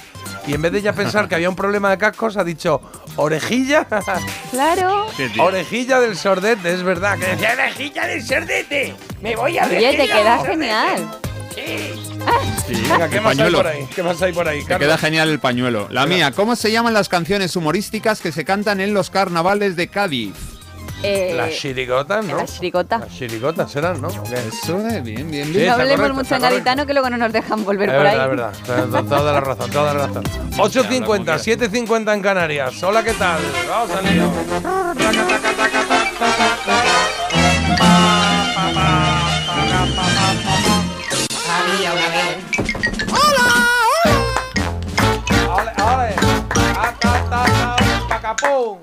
y 0.48 0.56
en 0.56 0.62
vez 0.62 0.72
de 0.72 0.82
ya 0.82 0.94
pensar 0.94 1.28
que 1.30 1.36
había 1.36 1.50
un 1.50 1.56
problema 1.56 1.90
de 1.92 1.98
cascos 2.00 2.36
ha 2.36 2.44
dicho 2.44 2.82
orejilla, 3.16 3.86
Claro. 4.52 5.06
Orejilla 5.40 6.00
del 6.00 6.18
sordete, 6.18 6.74
es 6.74 6.84
verdad 6.84 7.18
que 7.20 7.28
decía 7.28 7.52
orejilla 7.54 8.08
del 8.08 8.24
sordete, 8.26 8.96
me 9.22 9.36
voy 9.36 9.58
a 9.58 9.66
Oye, 9.66 9.96
te 9.98 10.08
queda 10.08 10.38
del 10.38 10.40
sordete". 10.40 10.52
genial. 10.52 11.12
Sí, 12.68 12.74
Venga, 12.90 13.10
¿qué 13.10 13.20
más 13.20 13.32
hay 13.32 13.38
pañuelo. 13.38 13.58
por 13.58 13.68
ahí? 13.68 13.88
¿Qué 13.94 14.04
más 14.04 14.22
hay 14.22 14.32
por 14.34 14.48
ahí? 14.48 14.64
Te 14.64 14.78
queda 14.78 14.98
genial 14.98 15.30
el 15.30 15.40
pañuelo. 15.40 15.88
La 15.90 16.04
Venga. 16.06 16.16
mía, 16.16 16.32
¿cómo 16.32 16.56
se 16.56 16.72
llaman 16.72 16.94
las 16.94 17.10
canciones 17.10 17.56
humorísticas 17.56 18.22
que 18.22 18.32
se 18.32 18.46
cantan 18.46 18.80
en 18.80 18.94
los 18.94 19.10
carnavales 19.10 19.76
de 19.76 19.88
Cádiz? 19.90 20.34
Eh, 21.04 21.34
Las 21.36 21.56
chirigotas, 21.56 22.24
¿no? 22.24 22.38
La 22.38 22.46
chirigota. 22.46 23.00
Las 23.00 23.10
chirigotas 23.10 23.72
serán, 23.72 24.00
¿no? 24.02 24.10
Eso, 24.10 24.80
eh, 24.88 25.02
bien, 25.02 25.32
bien, 25.32 25.48
Sí, 25.48 25.54
bien. 25.54 25.54
no 25.54 25.60
está 25.60 25.74
hablemos 25.74 25.96
correcto, 26.00 26.14
mucho 26.24 26.36
en 26.36 26.42
gaditano 26.42 26.86
que 26.86 26.94
luego 26.94 27.10
no 27.10 27.18
nos 27.18 27.34
dejan 27.34 27.64
volver 27.66 27.90
Es 27.90 27.96
por 27.96 28.04
verdad, 28.04 28.20
ahí. 28.26 28.30
es 28.32 28.68
verdad. 28.68 29.02
To- 29.02 29.04
Toda 29.16 29.34
la 29.34 29.40
razón, 29.42 29.72
toda 29.72 29.94
la 29.96 30.06
razón. 30.08 30.24
8.50, 30.58 31.40
7.50 31.40 32.14
en 32.14 32.22
Canarias. 32.22 32.84
Hola, 32.84 33.04
¿qué 33.04 33.14
tal? 33.14 33.42
Vamos 33.68 33.92
al 33.98 34.06
lío. 34.14 34.32
Ta, 46.74 46.96
ta, 47.00 47.76
ta, 48.08 48.22
ta, 48.22 48.36
pum. 48.36 48.78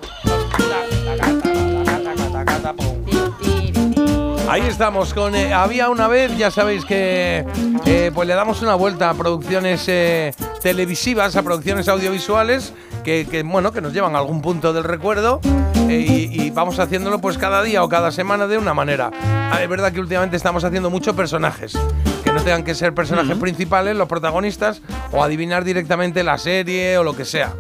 Ahí 4.49 4.63
estamos 4.63 5.15
con 5.15 5.35
eh, 5.37 5.53
Había 5.55 5.91
una 5.91 6.09
vez, 6.09 6.37
ya 6.37 6.51
sabéis 6.51 6.85
que 6.85 7.45
eh, 7.85 8.11
pues 8.15 8.27
le 8.27 8.35
damos 8.35 8.63
una 8.63 8.75
vuelta 8.75 9.11
a 9.11 9.15
producciones 9.15 9.85
eh, 9.87 10.35
televisivas, 10.61 11.37
a 11.37 11.43
producciones 11.43 11.87
audiovisuales 11.89 12.73
que, 13.05 13.29
que, 13.31 13.43
bueno 13.43 13.73
que 13.73 13.81
nos 13.81 13.93
llevan 13.93 14.17
a 14.17 14.19
algún 14.19 14.43
punto 14.43 14.73
del 14.73 14.85
recuerdo 14.85 15.41
eh, 15.89 16.05
y, 16.09 16.43
y 16.43 16.51
vamos 16.51 16.79
haciéndolo 16.79 17.21
pues 17.21 17.39
cada 17.39 17.63
día 17.63 17.85
o 17.85 17.89
cada 17.89 18.11
semana 18.11 18.47
de 18.47 18.59
una 18.59 18.75
manera. 18.75 19.11
Ah, 19.53 19.63
es 19.63 19.69
verdad 19.69 19.93
que 19.93 20.01
últimamente 20.01 20.37
estamos 20.37 20.65
haciendo 20.65 20.91
muchos 20.91 21.15
personajes 21.15 21.79
que 22.29 22.35
no 22.35 22.43
tengan 22.43 22.63
que 22.63 22.75
ser 22.75 22.93
personajes 22.95 23.39
principales, 23.39 23.97
los 23.97 24.07
protagonistas 24.07 24.83
o 25.13 25.25
adivinar 25.25 25.65
directamente 25.65 26.23
la 26.23 26.37
serie 26.37 26.99
o 26.99 27.05
lo 27.05 27.17
que 27.17 27.25
sea. 27.25 27.55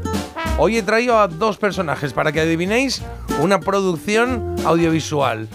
Hoy 0.59 0.77
he 0.77 0.83
traído 0.83 1.19
a 1.19 1.27
dos 1.27 1.57
personajes 1.57 2.13
para 2.13 2.33
que 2.33 2.41
adivinéis 2.41 3.01
una 3.41 3.61
producción 3.61 4.57
audiovisual. 4.67 5.49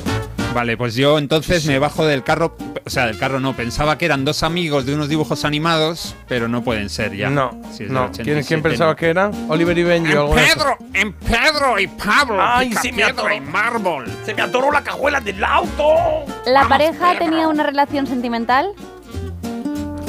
Vale, 0.58 0.76
pues 0.76 0.96
yo 0.96 1.18
entonces 1.18 1.66
me 1.66 1.78
bajo 1.78 2.04
del 2.04 2.24
carro. 2.24 2.56
O 2.84 2.90
sea, 2.90 3.06
del 3.06 3.16
carro 3.16 3.38
no. 3.38 3.54
Pensaba 3.54 3.96
que 3.96 4.06
eran 4.06 4.24
dos 4.24 4.42
amigos 4.42 4.86
de 4.86 4.94
unos 4.96 5.08
dibujos 5.08 5.44
animados, 5.44 6.16
pero 6.26 6.48
no 6.48 6.64
pueden 6.64 6.90
ser 6.90 7.14
ya. 7.14 7.30
No, 7.30 7.52
Si 7.72 7.84
no. 7.84 8.10
¿Quién, 8.10 8.38
87, 8.38 8.44
quién 8.48 8.62
pensaba 8.62 8.90
no. 8.90 8.96
que 8.96 9.06
era? 9.06 9.30
Oliver 9.48 9.78
y 9.78 9.84
Benji 9.84 10.14
o 10.14 10.22
algo 10.22 10.34
de 10.34 10.42
eso. 10.46 10.76
en 10.94 11.12
Pedro 11.12 11.78
y 11.78 11.86
Pablo, 11.86 12.38
Ay, 12.40 12.72
sí 12.82 12.90
me 12.90 13.04
atoró. 13.04 13.32
y 13.32 13.40
Mármol. 13.40 14.06
¡Se 14.26 14.34
me 14.34 14.42
atoró 14.42 14.72
la 14.72 14.82
cajuela 14.82 15.20
del 15.20 15.44
auto! 15.44 15.94
¿La 16.44 16.66
pareja 16.66 17.16
tenía 17.16 17.46
una 17.46 17.62
relación 17.62 18.08
sentimental? 18.08 18.72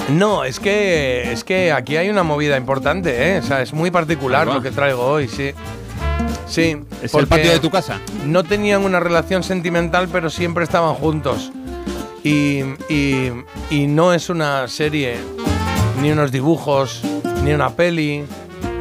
No, 0.10 0.44
es 0.46 0.60
que 0.60 1.32
es 1.32 1.44
que 1.44 1.72
aquí 1.72 1.96
hay 1.96 2.10
una 2.10 2.24
movida 2.24 2.58
importante, 2.58 3.36
¿eh? 3.36 3.38
O 3.38 3.44
sea, 3.44 3.62
es 3.62 3.72
muy 3.72 3.92
particular 3.92 4.48
lo 4.48 4.64
que 4.64 4.72
traigo 4.72 5.06
hoy, 5.06 5.28
sí. 5.28 5.52
Sí. 6.50 6.78
¿Es 7.02 7.14
el 7.14 7.28
patio 7.28 7.52
de 7.52 7.60
tu 7.60 7.70
casa? 7.70 8.00
No 8.26 8.44
tenían 8.44 8.84
una 8.84 9.00
relación 9.00 9.44
sentimental, 9.44 10.10
pero 10.12 10.30
siempre 10.30 10.64
estaban 10.64 10.96
juntos. 10.96 11.52
Y, 12.24 12.62
y- 12.90 13.32
y 13.70 13.88
no 13.88 14.14
es 14.14 14.30
una 14.30 14.68
serie, 14.68 15.18
ni 16.02 16.12
unos 16.12 16.32
dibujos, 16.32 17.02
ni 17.44 17.54
una 17.54 17.70
peli, 17.70 18.24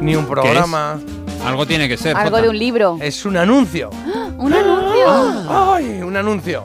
ni 0.01 0.15
un 0.15 0.25
programa. 0.25 0.99
Algo 1.45 1.65
tiene 1.65 1.87
que 1.87 1.95
ser. 1.95 2.17
Algo 2.17 2.31
Jota. 2.31 2.41
de 2.41 2.49
un 2.49 2.57
libro. 2.59 2.97
Es 3.01 3.25
un 3.25 3.37
anuncio. 3.37 3.89
¿Un 4.37 4.53
anuncio? 4.53 5.05
¡Ay! 5.49 6.01
Un 6.01 6.17
anuncio. 6.17 6.63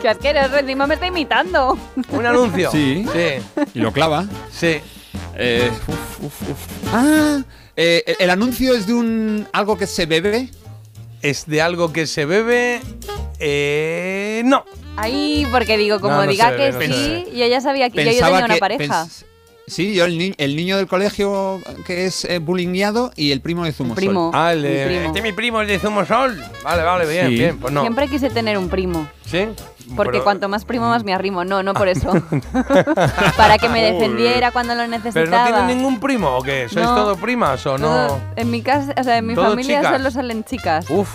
¡Qué 0.00 0.08
asqueroso! 0.08 0.56
Encima 0.58 0.86
me 0.86 0.94
está 0.94 1.06
imitando. 1.08 1.76
Un 2.10 2.26
anuncio. 2.26 2.70
Sí. 2.70 3.04
Sí. 3.12 3.64
Y 3.74 3.80
lo 3.80 3.92
clava. 3.92 4.26
Sí. 4.52 4.78
Eh, 5.34 5.70
uf, 5.88 6.24
uf, 6.24 6.50
uf. 6.50 6.58
Ah, 6.92 7.40
eh, 7.78 8.16
el- 8.18 8.30
anuncio 8.30 8.74
es 8.74 8.86
de 8.86 8.92
un 8.94 9.46
algo 9.52 9.78
que 9.78 9.86
se 9.86 10.04
bebe. 10.06 10.50
¿Es 11.22 11.46
de 11.46 11.62
algo 11.62 11.92
que 11.92 12.06
se 12.06 12.24
bebe? 12.26 12.80
Eh, 13.40 14.42
no. 14.44 14.64
Ahí, 14.96 15.46
porque 15.50 15.76
digo, 15.76 16.00
como 16.00 16.16
No, 16.16 16.24
no 16.24 16.30
diga 16.30 16.56
que 16.56 16.72
no 16.72 16.80
sí, 16.80 17.24
yo 17.34 17.46
ya 17.46 17.60
sabía 17.60 17.88
que 17.90 18.04
yo, 18.04 18.10
tenía 18.10 18.44
una 18.44 18.54
que- 18.54 18.60
pareja. 18.60 19.06
Sí, 19.70 19.94
yo 19.94 20.04
el, 20.04 20.18
ni- 20.18 20.34
el 20.38 20.56
niño 20.56 20.76
del 20.76 20.86
colegio 20.86 21.60
que 21.86 22.06
es 22.06 22.24
eh, 22.24 22.38
bullyingado 22.38 23.12
y 23.16 23.32
el 23.32 23.40
primo 23.40 23.64
de 23.64 23.72
Zumosol. 23.72 23.96
primo. 23.96 24.30
Ah, 24.34 24.52
el 24.52 24.62
Mi 24.62 24.68
de, 24.68 24.86
primo. 24.86 25.00
este 25.06 25.18
es 25.18 25.22
mi 25.24 25.32
primo, 25.32 25.60
el 25.60 25.68
de 25.68 25.78
Zumosol. 25.78 26.42
Vale, 26.64 26.82
vale, 26.82 27.06
bien, 27.06 27.28
Sí. 27.28 27.34
bien. 27.34 27.58
Pues 27.58 27.72
no. 27.72 27.80
Siempre 27.82 28.08
quise 28.08 28.30
tener 28.30 28.56
un 28.58 28.68
primo. 28.68 29.06
¿Sí? 29.24 29.46
Porque 29.96 30.12
Pero- 30.12 30.24
cuanto 30.24 30.48
más 30.48 30.64
primo, 30.64 30.88
más 30.88 31.02
me 31.04 31.14
arrimo. 31.14 31.44
No, 31.44 31.62
no 31.62 31.72
por 31.74 31.88
eso. 31.88 32.12
Para 33.36 33.58
que 33.58 33.68
me 33.68 33.82
defendiera 33.92 34.50
cuando 34.50 34.74
lo 34.74 34.80
¿Pero 34.82 34.90
necesitaba. 34.98 35.50
no 35.50 35.56
tienen 35.56 35.76
ningún 35.78 36.00
primo 36.00 36.36
o 36.36 36.42
qué? 36.42 36.68
¿Sois 36.68 36.84
No. 36.86 36.94
todo 36.94 37.16
primas 37.16 37.64
o 37.66 37.78
no? 37.78 37.86
Todo- 37.86 38.20
en 38.36 38.50
mi 38.50 38.62
casa, 38.62 38.94
o 38.98 39.02
sea, 39.04 39.18
en 39.18 39.26
mi 39.26 39.34
familia 39.34 39.78
chicas. 39.80 39.96
solo 39.96 40.10
salen 40.10 40.44
chicas. 40.44 40.90
Uf, 40.90 41.08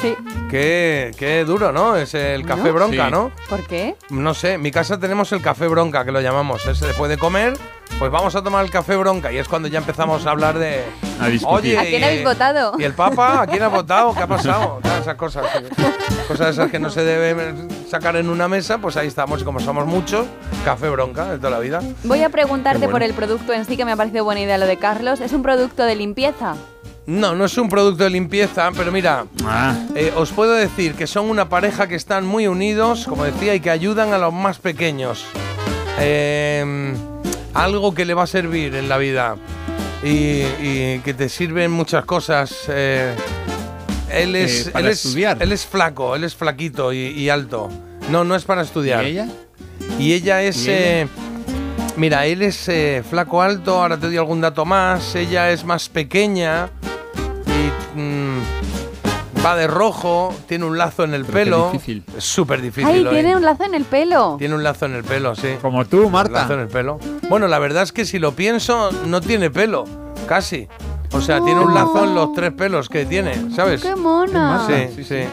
Sí. 0.00 0.16
qué, 0.50 1.10
qué 1.18 1.44
duro, 1.44 1.72
¿no? 1.72 1.96
Es 1.96 2.14
el 2.14 2.44
café 2.46 2.68
¿No? 2.68 2.72
bronca, 2.74 3.04
Sí. 3.06 3.10
¿no? 3.10 3.30
¿Por 3.48 3.62
qué? 3.66 3.96
No 4.10 4.34
sé, 4.34 4.54
en 4.54 4.62
mi 4.62 4.70
casa 4.70 4.98
tenemos 4.98 5.30
el 5.32 5.42
café 5.42 5.66
bronca, 5.68 6.04
que 6.04 6.12
lo 6.12 6.20
llamamos. 6.20 6.64
Ese 6.66 6.86
después 6.86 7.10
de 7.10 7.18
comer, 7.18 7.54
pues 7.98 8.10
vamos 8.10 8.34
a 8.34 8.42
tomar 8.42 8.64
el 8.64 8.70
café 8.70 8.96
bronca. 8.96 9.30
Y 9.32 9.38
es 9.38 9.48
cuando 9.48 9.68
ya 9.68 9.78
empezamos 9.78 10.24
a 10.26 10.30
hablar 10.30 10.58
de. 10.58 10.84
A. 11.20 11.26
Oye, 11.48 11.78
¿A 11.78 11.82
quién 11.82 12.02
habéis 12.04 12.24
votado? 12.24 12.72
¿Y 12.78 12.84
el 12.84 12.94
Papa? 12.94 13.42
¿A 13.42 13.46
quién 13.46 13.62
ha 13.62 13.68
votado? 13.68 14.14
¿Qué 14.14 14.20
ha 14.22 14.26
pasado? 14.26 14.78
Todas 14.82 15.00
esas 15.02 15.14
cosas. 15.16 15.44
sí. 15.76 15.84
Cosas 16.28 16.50
esas 16.50 16.70
que 16.70 16.78
no 16.78 16.90
se 16.90 17.02
deben 17.04 17.68
sacar 17.90 18.14
en 18.16 18.30
una 18.30 18.46
mesa, 18.48 18.78
pues 18.78 18.96
ahí 18.96 19.08
estamos. 19.08 19.42
Y 19.42 19.44
como 19.44 19.58
somos 19.60 19.84
muchos, 19.86 20.26
café 20.64 20.88
bronca 20.88 21.24
de 21.32 21.38
toda 21.38 21.50
la 21.50 21.58
vida. 21.58 21.80
Voy 22.04 22.22
a 22.22 22.28
preguntarte 22.28 22.78
bueno. 22.78 22.92
por 22.92 23.02
el 23.02 23.12
producto 23.14 23.52
en 23.52 23.64
sí, 23.64 23.76
que 23.76 23.84
me 23.84 23.92
ha 23.92 23.96
parecido 23.96 24.24
buena 24.24 24.40
idea 24.40 24.56
lo 24.56 24.66
de 24.66 24.76
Carlos. 24.78 25.20
¿Es 25.20 25.32
un 25.32 25.42
producto 25.42 25.82
de 25.84 25.96
limpieza? 25.96 26.54
No, 27.06 27.34
no 27.34 27.44
es 27.46 27.58
un 27.58 27.68
producto 27.68 28.04
de 28.04 28.10
limpieza, 28.10 28.70
pero 28.76 28.92
mira, 28.92 29.24
Ah, 29.44 29.74
eh, 29.96 30.12
os 30.16 30.30
puedo 30.30 30.52
decir 30.52 30.94
que 30.94 31.06
son 31.06 31.28
una 31.28 31.48
pareja 31.48 31.88
que 31.88 31.96
están 31.96 32.24
muy 32.24 32.46
unidos, 32.46 33.06
como 33.08 33.24
decía, 33.24 33.54
y 33.54 33.60
que 33.60 33.70
ayudan 33.70 34.12
a 34.12 34.18
los 34.18 34.32
más 34.32 34.58
pequeños. 34.58 35.24
Eh, 35.98 36.94
algo 37.54 37.94
que 37.94 38.04
le 38.04 38.14
va 38.14 38.24
a 38.24 38.26
servir 38.28 38.74
en 38.76 38.88
la 38.88 38.96
vida 38.98 39.36
y, 40.04 40.42
y 40.60 41.00
que 41.04 41.14
te 41.14 41.28
sirven 41.28 41.70
muchas 41.72 42.04
cosas. 42.04 42.54
eh, 42.68 43.14
él 44.12 44.36
es, 44.36 44.68
Eh, 44.68 44.70
para 44.70 44.86
él 44.86 44.92
es, 44.92 45.04
estudiar. 45.04 45.36
él 45.40 45.52
es 45.52 45.66
flaco, 45.66 46.14
él 46.16 46.24
es 46.24 46.34
flaquito 46.36 46.92
y, 46.92 46.98
y 47.08 47.28
alto. 47.28 47.70
No, 48.10 48.24
no 48.24 48.34
es 48.36 48.44
para 48.44 48.62
estudiar. 48.62 49.04
¿Y 49.04 49.08
ella? 49.08 49.28
Y 49.98 50.12
ella 50.12 50.42
es. 50.42 50.64
¿Y 50.64 50.70
ella? 50.70 50.78
eh, 51.02 51.08
mira, 51.96 52.26
él 52.26 52.42
es 52.42 52.70
flaco 53.08 53.42
alto, 53.42 53.80
ahora 53.82 53.96
te 53.96 54.06
doy 54.06 54.16
algún 54.16 54.40
dato 54.40 54.64
más. 54.64 55.14
Ella 55.16 55.50
es 55.50 55.64
más 55.64 55.88
pequeña 55.88 56.70
va 59.44 59.56
de 59.56 59.66
rojo, 59.66 60.34
tiene 60.46 60.64
un 60.66 60.76
lazo 60.76 61.04
en 61.04 61.14
el 61.14 61.24
Pero 61.24 61.32
qué 61.38 61.44
pelo. 61.44 61.70
difícil. 61.72 62.04
Es 62.16 62.24
súper 62.24 62.60
difícil. 62.60 62.86
¡Ay, 62.90 63.06
hoy. 63.06 63.14
tiene 63.14 63.36
un 63.36 63.42
lazo 63.42 63.64
en 63.64 63.74
el 63.74 63.84
pelo! 63.84 64.36
Tiene 64.38 64.54
un 64.54 64.62
lazo 64.62 64.86
en 64.86 64.94
el 64.94 65.04
pelo, 65.04 65.34
sí. 65.34 65.56
Como 65.62 65.84
tú, 65.86 66.06
Un 66.06 66.12
lazo 66.12 66.26
en 66.26 66.32
Marta. 66.34 66.54
el 66.62 66.68
pelo. 66.68 66.98
Bueno, 67.28 67.48
la 67.48 67.58
verdad 67.58 67.82
es 67.82 67.92
que 67.92 68.04
si 68.04 68.18
lo 68.18 68.32
pienso, 68.32 68.90
no 69.06 69.20
tiene 69.20 69.50
pelo, 69.50 69.84
casi. 70.28 70.68
O 71.12 71.20
sea, 71.20 71.40
tiene 71.42 71.60
un 71.60 71.74
lazo 71.74 72.04
en 72.04 72.14
los 72.14 72.32
tres 72.34 72.52
pelos 72.52 72.88
que 72.88 73.04
tiene, 73.06 73.50
¿sabes? 73.54 73.82
¡Qué 73.82 73.96
mona! 73.96 74.66
Sí, 74.94 75.04
sí. 75.04 75.24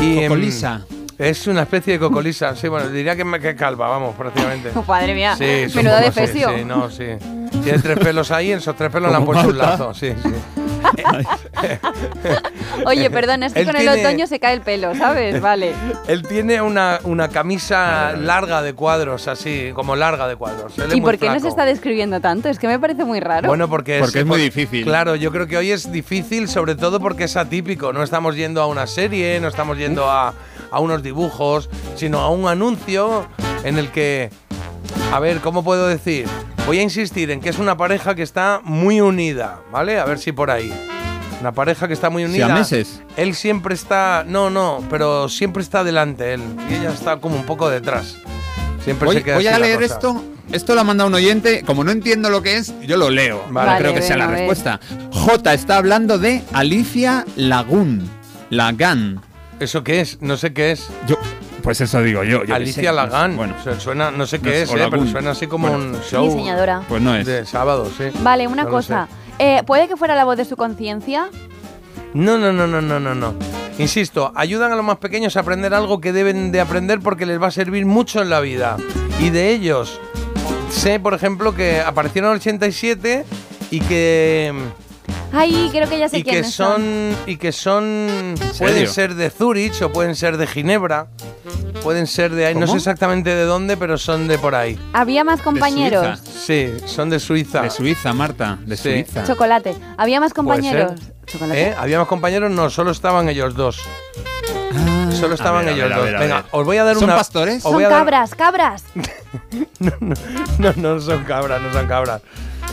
Y, 0.00 0.18
em, 0.18 0.28
Cocolisa. 0.28 0.82
Es 1.18 1.48
una 1.48 1.62
especie 1.62 1.94
de 1.94 1.98
cocolisa, 1.98 2.54
sí, 2.54 2.68
bueno, 2.68 2.88
diría 2.90 3.16
que, 3.16 3.24
me- 3.24 3.40
que 3.40 3.56
calva, 3.56 3.88
vamos, 3.88 4.14
prácticamente. 4.14 4.70
Oh, 4.76 4.84
madre 4.86 5.14
mía, 5.14 5.34
Sí, 5.36 5.66
menuda 5.74 6.00
poco, 6.02 6.26
sí. 6.28 6.38
Sí, 6.38 6.64
no, 6.64 6.88
sí. 6.90 7.06
Tiene 7.64 7.80
tres 7.80 7.98
pelos 7.98 8.30
ahí, 8.30 8.52
en 8.52 8.58
esos 8.58 8.76
tres 8.76 8.90
pelos 8.92 9.10
le 9.10 9.16
han 9.16 9.24
puesto 9.24 9.48
un 9.48 9.56
Marta. 9.56 9.72
lazo, 9.72 9.94
sí, 9.94 10.12
sí. 10.22 10.30
Oye, 12.86 13.10
perdón, 13.10 13.42
es 13.42 13.52
que 13.52 13.60
Él 13.60 13.66
con 13.66 13.76
el 13.76 13.88
otoño 13.88 14.26
se 14.26 14.38
cae 14.38 14.54
el 14.54 14.60
pelo, 14.60 14.94
¿sabes? 14.94 15.40
Vale. 15.40 15.74
Él 16.06 16.26
tiene 16.26 16.62
una, 16.62 17.00
una 17.04 17.28
camisa 17.28 18.12
larga 18.12 18.62
de 18.62 18.74
cuadros, 18.74 19.28
así, 19.28 19.70
como 19.74 19.96
larga 19.96 20.28
de 20.28 20.36
cuadros. 20.36 20.78
Él 20.78 20.90
es 20.90 20.96
¿Y 20.96 21.00
por 21.00 21.18
qué 21.18 21.28
nos 21.28 21.44
está 21.44 21.64
describiendo 21.64 22.20
tanto? 22.20 22.48
Es 22.48 22.58
que 22.58 22.68
me 22.68 22.78
parece 22.78 23.04
muy 23.04 23.20
raro. 23.20 23.48
Bueno, 23.48 23.68
porque, 23.68 23.98
Porque 24.00 24.20
es 24.20 24.26
muy 24.26 24.40
difícil. 24.40 24.84
Claro, 24.84 25.16
yo 25.16 25.32
creo 25.32 25.46
que 25.46 25.56
hoy 25.56 25.70
es 25.70 25.90
difícil, 25.90 26.48
sobre 26.48 26.74
todo 26.74 27.00
porque 27.00 27.24
es 27.24 27.36
atípico. 27.36 27.92
No 27.92 28.02
estamos 28.02 28.36
yendo 28.36 28.62
a 28.62 28.66
una 28.66 28.86
serie, 28.86 29.40
no 29.40 29.48
estamos 29.48 29.78
yendo 29.78 30.10
a, 30.10 30.34
a 30.70 30.80
unos 30.80 31.02
dibujos, 31.02 31.68
sino 31.96 32.20
a 32.20 32.30
un 32.30 32.48
anuncio 32.48 33.26
en 33.64 33.78
el 33.78 33.90
que, 33.90 34.30
a 35.12 35.20
ver, 35.20 35.40
¿cómo 35.40 35.64
puedo 35.64 35.88
decir? 35.88 36.26
Voy 36.68 36.80
a 36.80 36.82
insistir 36.82 37.30
en 37.30 37.40
que 37.40 37.48
es 37.48 37.58
una 37.58 37.78
pareja 37.78 38.14
que 38.14 38.22
está 38.22 38.60
muy 38.62 39.00
unida, 39.00 39.62
¿vale? 39.72 39.98
A 39.98 40.04
ver 40.04 40.18
si 40.18 40.32
por 40.32 40.50
ahí. 40.50 40.70
Una 41.40 41.50
pareja 41.52 41.88
que 41.88 41.94
está 41.94 42.10
muy 42.10 42.26
unida. 42.26 42.44
¿Siameses? 42.44 43.00
Él 43.16 43.34
siempre 43.34 43.74
está, 43.74 44.22
no, 44.28 44.50
no, 44.50 44.84
pero 44.90 45.30
siempre 45.30 45.62
está 45.62 45.82
delante 45.82 46.34
él 46.34 46.42
y 46.68 46.74
ella 46.74 46.90
está 46.92 47.16
como 47.22 47.36
un 47.36 47.46
poco 47.46 47.70
detrás. 47.70 48.16
Siempre 48.84 49.06
Voy, 49.06 49.16
se 49.16 49.22
queda 49.22 49.36
voy 49.36 49.46
así 49.46 49.56
a 49.56 49.58
la 49.58 49.64
leer 49.66 49.80
cosa. 49.80 49.94
esto. 49.94 50.24
Esto 50.52 50.74
lo 50.74 50.82
ha 50.82 50.84
mandado 50.84 51.08
un 51.08 51.14
oyente. 51.14 51.62
Como 51.64 51.84
no 51.84 51.90
entiendo 51.90 52.28
lo 52.28 52.42
que 52.42 52.58
es, 52.58 52.74
yo 52.82 52.98
lo 52.98 53.08
leo. 53.08 53.42
Vale. 53.48 53.72
No 53.72 53.78
creo 53.78 53.94
que 53.94 54.02
sea 54.02 54.18
la 54.18 54.24
a 54.24 54.32
respuesta. 54.32 54.78
J 55.10 55.54
está 55.54 55.78
hablando 55.78 56.18
de 56.18 56.42
Alicia 56.52 57.24
Lagún. 57.36 58.10
Lagan. 58.50 59.22
¿Eso 59.58 59.82
qué 59.82 60.02
es? 60.02 60.20
No 60.20 60.36
sé 60.36 60.52
qué 60.52 60.72
es. 60.72 60.86
Yo, 61.06 61.16
pues 61.68 61.82
eso 61.82 62.02
digo 62.02 62.24
yo. 62.24 62.40
Alicia 62.50 62.82
sé. 62.88 62.96
Lagán. 62.96 63.36
Bueno, 63.36 63.54
Su- 63.62 63.78
suena, 63.78 64.10
no 64.10 64.26
sé 64.26 64.38
qué 64.40 64.62
es, 64.62 64.70
eh, 64.72 64.86
pero 64.90 65.06
suena 65.06 65.32
así 65.32 65.46
como 65.46 65.68
Bueno. 65.68 65.84
un 65.98 66.00
show 66.00 66.24
Diseñadora. 66.24 66.80
pues 66.88 67.02
no 67.02 67.14
es. 67.14 67.26
de 67.26 67.44
sábado, 67.44 67.90
sí. 67.94 68.04
Vale, 68.22 68.46
una 68.46 68.64
No 68.64 68.70
cosa. 68.70 69.06
Eh, 69.38 69.62
¿Puede 69.66 69.86
que 69.86 69.94
fuera 69.94 70.14
la 70.14 70.24
voz 70.24 70.38
de 70.38 70.46
su 70.46 70.56
conciencia? 70.56 71.28
No, 72.14 72.38
no, 72.38 72.54
no, 72.54 72.66
no, 72.66 72.80
no, 72.80 72.98
no, 72.98 73.14
no. 73.14 73.34
Insisto, 73.78 74.32
ayudan 74.34 74.72
a 74.72 74.76
los 74.76 74.84
más 74.86 74.96
pequeños 74.96 75.36
a 75.36 75.40
aprender 75.40 75.74
algo 75.74 76.00
que 76.00 76.14
deben 76.14 76.52
de 76.52 76.60
aprender 76.62 77.00
porque 77.00 77.26
les 77.26 77.38
va 77.38 77.48
a 77.48 77.50
servir 77.50 77.84
mucho 77.84 78.22
en 78.22 78.30
la 78.30 78.40
vida. 78.40 78.78
Y 79.20 79.28
de 79.28 79.50
ellos, 79.50 80.00
sé, 80.70 80.98
por 80.98 81.12
ejemplo, 81.12 81.54
que 81.54 81.82
aparecieron 81.82 82.30
en 82.30 82.36
el 82.36 82.40
87 82.40 83.26
y 83.70 83.80
que 83.80 84.54
Ay, 85.32 85.68
creo 85.72 85.88
que 85.88 85.98
ya 85.98 86.08
sé 86.08 86.18
y 86.18 86.22
que 86.22 86.30
quiénes 86.30 86.52
son. 86.54 86.72
son 86.82 87.16
y 87.26 87.36
que 87.36 87.52
son 87.52 88.34
pueden 88.58 88.88
ser 88.88 89.14
de 89.14 89.30
Zurich 89.30 89.80
o 89.82 89.92
pueden 89.92 90.14
ser 90.16 90.36
de 90.36 90.46
Ginebra. 90.46 91.08
Pueden 91.82 92.06
ser 92.06 92.32
de 92.34 92.46
ahí, 92.46 92.54
no 92.54 92.62
¿Cómo? 92.62 92.72
sé 92.72 92.78
exactamente 92.78 93.30
de 93.34 93.44
dónde, 93.44 93.76
pero 93.76 93.98
son 93.98 94.26
de 94.26 94.36
por 94.38 94.54
ahí. 94.54 94.78
Había 94.92 95.22
más 95.24 95.40
compañeros. 95.42 96.18
Sí, 96.20 96.72
son 96.86 97.08
de 97.08 97.20
Suiza. 97.20 97.62
De 97.62 97.70
Suiza, 97.70 98.12
Marta. 98.12 98.58
De 98.66 98.76
Sí. 98.76 99.04
Suiza. 99.04 99.24
Chocolate. 99.24 99.76
Había 99.96 100.18
más 100.20 100.34
compañeros. 100.34 100.92
¿Eh? 101.52 101.74
¿Había 101.78 101.98
más 101.98 102.08
compañeros? 102.08 102.50
No, 102.50 102.68
solo 102.70 102.90
estaban 102.90 103.28
ellos 103.28 103.54
dos. 103.54 103.78
Solo 105.12 105.34
estaban 105.34 105.64
ver, 105.66 105.74
a 105.74 105.76
ellos 105.76 105.84
ver, 105.88 105.92
a 105.92 105.96
dos. 105.96 106.04
ver, 106.06 106.16
a 106.16 106.20
Venga, 106.20 106.44
os 106.52 106.64
voy 106.64 106.76
a 106.76 106.84
dar 106.84 106.94
¿Son 106.94 107.04
una. 107.04 107.16
pastores? 107.16 107.56
os 107.56 107.62
Son 107.62 107.72
voy 107.74 107.84
a 107.84 107.88
dar- 107.88 107.98
cabras, 107.98 108.34
cabras. 108.34 108.84
No, 110.58 110.72
no 110.76 111.00
son 111.00 111.24
cabras, 111.24 111.60
no 111.62 111.72
son 111.72 111.86
cabras. 111.86 112.20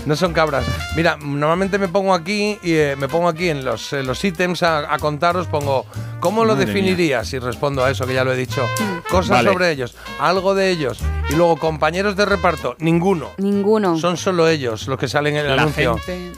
No 0.05 0.15
son 0.15 0.33
cabras. 0.33 0.65
Mira, 0.95 1.17
normalmente 1.19 1.77
me 1.79 1.87
pongo 1.87 2.13
aquí 2.13 2.59
y 2.61 2.73
eh, 2.73 2.95
me 2.97 3.07
pongo 3.07 3.27
aquí 3.27 3.49
en 3.49 3.65
los, 3.65 3.91
en 3.93 4.05
los 4.05 4.23
ítems 4.23 4.61
a, 4.63 4.93
a 4.93 4.99
contaros, 4.99 5.47
pongo 5.47 5.85
¿cómo 6.19 6.45
lo 6.45 6.53
Madre 6.53 6.67
definirías? 6.67 7.33
Y 7.33 7.39
respondo 7.39 7.83
a 7.83 7.89
eso 7.89 8.05
que 8.05 8.13
ya 8.13 8.23
lo 8.23 8.31
he 8.33 8.37
dicho. 8.37 8.63
Cosas 9.09 9.29
Vale. 9.31 9.51
sobre 9.51 9.71
ellos, 9.71 9.95
algo 10.19 10.53
de 10.53 10.69
ellos. 10.69 10.99
Y 11.29 11.35
luego 11.35 11.57
compañeros 11.57 12.15
de 12.15 12.25
reparto, 12.25 12.75
ninguno. 12.79 13.31
Ninguno. 13.37 13.97
Son 13.97 14.15
solo 14.17 14.47
ellos 14.47 14.87
los 14.87 14.99
que 14.99 15.07
salen 15.07 15.37
en 15.37 15.45
el 15.47 15.55
La 15.55 15.61
anuncio. 15.63 15.97
gente. 15.97 16.31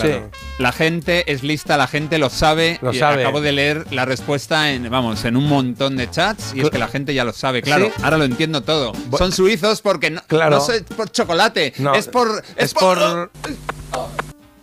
Sí. 0.00 0.10
La 0.58 0.72
gente 0.72 1.30
es 1.32 1.42
lista, 1.42 1.76
la 1.76 1.86
gente 1.86 2.18
lo 2.18 2.30
sabe. 2.30 2.78
Lo 2.82 2.92
y 2.92 2.98
sabe. 2.98 3.22
Acabo 3.22 3.40
de 3.40 3.52
leer 3.52 3.86
la 3.92 4.04
respuesta 4.04 4.72
en, 4.72 4.90
vamos, 4.90 5.24
en 5.24 5.36
un 5.36 5.48
montón 5.48 5.96
de 5.96 6.10
chats 6.10 6.52
y 6.54 6.60
es 6.60 6.70
que 6.70 6.78
la 6.78 6.88
gente 6.88 7.14
ya 7.14 7.24
lo 7.24 7.32
sabe. 7.32 7.62
Claro, 7.62 7.86
Sí. 7.86 8.02
ahora 8.02 8.18
lo 8.18 8.24
entiendo 8.24 8.62
todo. 8.62 8.92
Son 9.16 9.32
suizos 9.32 9.80
porque 9.82 10.10
no, 10.10 10.22
Claro. 10.26 10.58
no 10.58 10.72
es 10.72 10.82
por 10.82 11.10
chocolate, 11.10 11.72
No, 11.78 11.94
es 11.94 12.08
por 12.08 12.42
Es 12.56 12.74
por. 12.74 13.30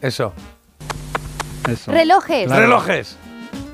Eso. 0.02 0.34
Eso. 1.70 1.92
Relojes. 1.92 2.48
Claro. 2.48 2.62
Relojes. 2.62 3.18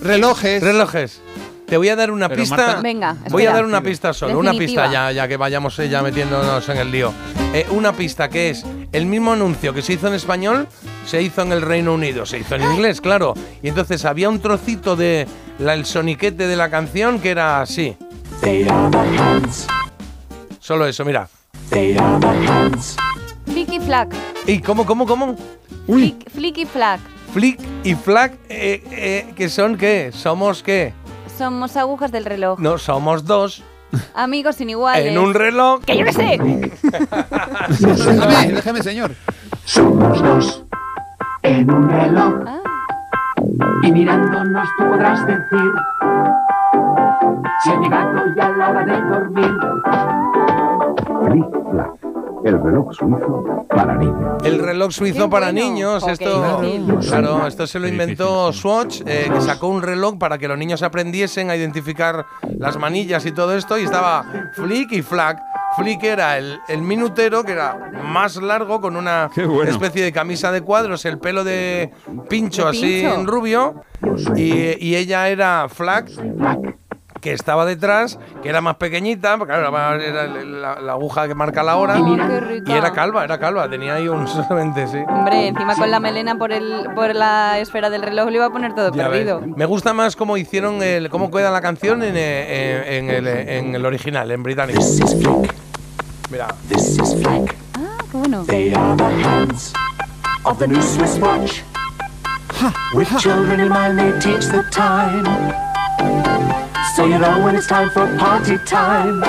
Relojes. 0.02 0.62
Relojes. 0.64 1.22
Te 1.68 1.76
voy 1.76 1.90
a 1.90 1.96
dar 1.98 2.12
una 2.12 2.30
Pero, 2.30 2.42
pista. 2.42 2.56
Marta- 2.56 2.82
Venga, 2.82 3.16
Voy 3.30 3.46
a 3.46 3.52
dar 3.52 3.66
una 3.66 3.82
pista 3.82 4.14
solo, 4.14 4.40
una 4.40 4.54
pista 4.54 4.90
ya, 4.92 5.12
ya 5.12 5.28
que 5.28 5.36
vayamos 5.36 5.78
eh, 5.80 5.90
ya 5.90 6.02
metiéndonos 6.02 6.68
en 6.70 6.78
el 6.78 6.92
lío. 6.92 7.12
Eh, 7.54 7.66
una 7.72 7.92
pista 7.92 8.30
que 8.30 8.50
es 8.52 8.66
el 8.94 9.06
mismo 9.06 9.34
anuncio 9.34 9.74
que 9.74 9.82
se 9.82 9.94
hizo 9.94 10.08
en 10.08 10.14
español, 10.14 10.68
se 11.06 11.22
hizo 11.22 11.42
en 11.42 11.52
el 11.52 11.62
Reino 11.62 11.94
Unido, 11.94 12.26
se 12.26 12.40
hizo 12.40 12.56
en 12.56 12.64
inglés, 12.64 13.02
claro. 13.02 13.34
Y 13.62 13.68
entonces 13.68 14.06
había 14.06 14.30
un 14.30 14.40
trocito 14.40 14.96
de 14.96 15.28
la- 15.60 15.74
el 15.74 15.86
soniquete 15.86 16.48
de 16.48 16.56
la 16.56 16.70
canción 16.70 17.20
que 17.20 17.32
era 17.32 17.60
así. 17.62 17.98
Solo 20.60 20.88
eso, 20.88 21.04
mira. 21.04 21.28
Flicky 23.46 23.80
flack. 23.82 24.14
¿Y 24.46 24.60
cómo, 24.60 24.86
cómo, 24.86 25.06
cómo? 25.06 25.36
Flick, 25.86 26.30
flicky 26.32 26.66
flack. 26.66 27.02
Flick 27.34 27.60
y 27.84 27.94
Flack, 27.94 28.34
eh, 28.50 28.82
eh, 28.90 29.34
¿que 29.36 29.50
son 29.50 29.78
qué? 29.78 30.12
¿Somos 30.14 30.64
qué? 30.64 30.94
Somos 31.38 31.78
agujas 31.78 32.12
del 32.12 32.26
reloj. 32.26 32.60
No, 32.60 32.78
somos 32.78 33.26
dos 33.26 33.64
Amigos 34.16 34.56
sin 34.58 34.70
iguales. 34.70 35.06
en 35.06 35.18
un 35.18 35.34
reloj. 35.34 35.82
¡Que 35.86 35.98
yo 35.98 36.04
qué 36.06 36.12
sé! 36.14 36.38
Déjame, 37.80 38.52
déjame, 38.54 38.84
señor. 38.84 39.12
Somos 39.64 40.22
dos 40.22 40.64
en 41.44 41.72
un 41.72 41.90
reloj 41.90 42.34
Ah, 42.46 42.60
y 43.84 43.92
mirándonos 43.92 44.68
tú 44.78 44.84
podrás 44.90 45.26
decir 45.26 45.72
si 47.64 47.70
ha 47.72 47.80
llegado 47.80 48.20
ya 48.36 48.50
la 48.50 48.70
hora 48.70 48.86
de 48.86 49.02
dormir. 49.02 49.58
El 52.44 52.62
reloj 52.62 52.94
suizo 52.94 53.66
para 53.70 53.96
niños. 53.96 54.44
El 54.44 54.60
reloj 54.60 54.92
suizo 54.92 55.30
para 55.30 55.52
niños, 55.52 56.08
esto, 56.08 56.62
claro, 57.02 57.48
esto 57.48 57.68
se 57.68 57.80
lo 57.80 57.88
inventó 57.88 58.54
Swatch, 58.54 59.02
eh, 59.06 59.30
que 59.34 59.42
sacó 59.42 59.68
un 59.68 59.82
reloj 59.82 60.18
para 60.18 60.38
que 60.38 60.48
los 60.48 60.58
niños 60.58 60.84
aprendiesen 60.84 61.50
a 61.50 61.56
identificar 61.56 62.26
las 62.58 62.78
manillas 62.78 63.26
y 63.26 63.32
todo 63.32 63.56
esto, 63.56 63.78
y 63.78 63.84
estaba 63.84 64.52
Flick 64.54 64.92
y 64.92 65.02
Flack. 65.02 65.42
Flick 65.78 66.04
era 66.04 66.38
el, 66.38 66.60
el 66.70 66.82
minutero, 66.82 67.44
que 67.44 67.52
era 67.52 67.92
más 68.04 68.38
largo, 68.38 68.82
con 68.82 68.96
una 68.96 69.30
bueno. 69.36 69.70
especie 69.70 70.04
de 70.04 70.12
camisa 70.12 70.52
de 70.52 70.62
cuadros, 70.62 71.06
el 71.06 71.20
pelo 71.20 71.44
de 71.44 71.92
pincho 72.30 72.64
¿De 72.64 72.70
así 72.70 73.00
en 73.02 73.28
rubio, 73.28 73.84
y, 74.36 74.86
y 74.86 74.96
ella 74.96 75.28
era 75.30 75.68
Flack, 75.70 76.10
que 77.22 77.34
estaba 77.34 77.66
detrás, 77.66 78.20
que 78.44 78.50
era 78.50 78.62
más 78.62 78.76
pequeñita, 78.76 79.38
porque 79.38 79.54
claro, 79.54 79.70
era, 79.70 80.04
era 80.04 80.28
la, 80.28 80.80
la 80.80 80.92
aguja 80.94 81.28
que 81.28 81.36
marca 81.36 81.64
la 81.64 81.78
hora, 81.78 81.98
y 82.00 82.72
era 82.72 82.92
calva, 82.92 83.24
era 83.24 83.40
calva, 83.40 83.70
tenía 83.70 83.96
ahí 83.96 84.08
un 84.08 84.28
solamente, 84.28 84.88
sí. 84.88 85.00
Hombre, 85.08 85.48
encima 85.48 85.76
con 85.76 85.90
la 85.92 86.00
melena 86.00 86.38
por 86.38 86.52
el 86.52 86.88
por 86.96 87.14
la 87.16 87.60
esfera 87.60 87.90
del 87.90 88.02
reloj 88.04 88.30
le 88.30 88.36
iba 88.38 88.46
a 88.46 88.50
poner 88.50 88.74
todo 88.74 88.92
Ya 88.94 89.08
ves. 89.08 89.20
perdido. 89.26 89.42
Me 89.56 89.66
gusta 89.66 89.94
más 89.94 90.16
cómo 90.16 90.38
hicieron 90.38 90.82
el, 90.84 91.10
cómo 91.10 91.32
queda 91.32 91.52
la 91.52 91.62
canción 91.62 92.04
en, 92.04 92.16
eh, 92.18 92.98
en- 92.98 93.10
en 93.10 93.28
el, 93.28 93.28
en 93.28 93.76
el 93.76 93.86
original, 93.86 94.30
en 94.32 94.44
británico. 94.44 94.80
Mira. 96.30 96.48
This 96.70 96.98
is 97.00 97.16
Flick. 97.16 97.56
Ah, 97.76 97.98
qué 98.12 98.18
bueno. 98.18 98.44
They 98.46 98.74
are 98.74 98.96
the 98.98 99.04
hands 99.24 99.74
of 100.44 100.58
the 100.60 100.68
new 100.68 100.82
Swiss 100.82 101.18
watch. 101.20 101.62
With 102.94 103.08
children 103.20 103.60
in 103.60 103.70
mind, 103.70 103.98
they 104.00 104.12
teach 104.20 104.46
the 104.50 104.64
time. 104.72 105.24
So 106.96 107.06
you 107.06 107.20
know 107.20 107.44
when 107.44 107.56
it's 107.56 107.68
time 107.68 107.90
for 107.90 108.06
party 108.18 108.58
time. 108.66 109.22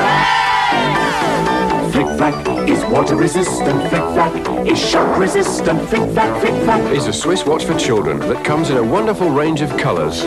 Flick 1.93 2.07
Flack 2.17 2.69
is 2.69 2.83
water 2.87 3.17
resistant. 3.17 3.81
Flick 3.91 4.03
Flack 4.15 4.67
is 4.67 4.79
shock 4.79 5.19
resistant. 5.19 5.81
Flick 5.89 6.11
Flack, 6.13 6.41
Flick 6.41 6.55
Flack. 6.65 6.81
is 6.97 7.07
a 7.07 7.13
Swiss 7.13 7.45
watch 7.45 7.65
for 7.67 7.75
children 7.79 8.19
that 8.21 8.43
comes 8.45 8.71
in 8.71 8.77
a 8.79 8.83
wonderful 8.83 9.29
range 9.31 9.61
of 9.63 9.77
colours. 9.77 10.23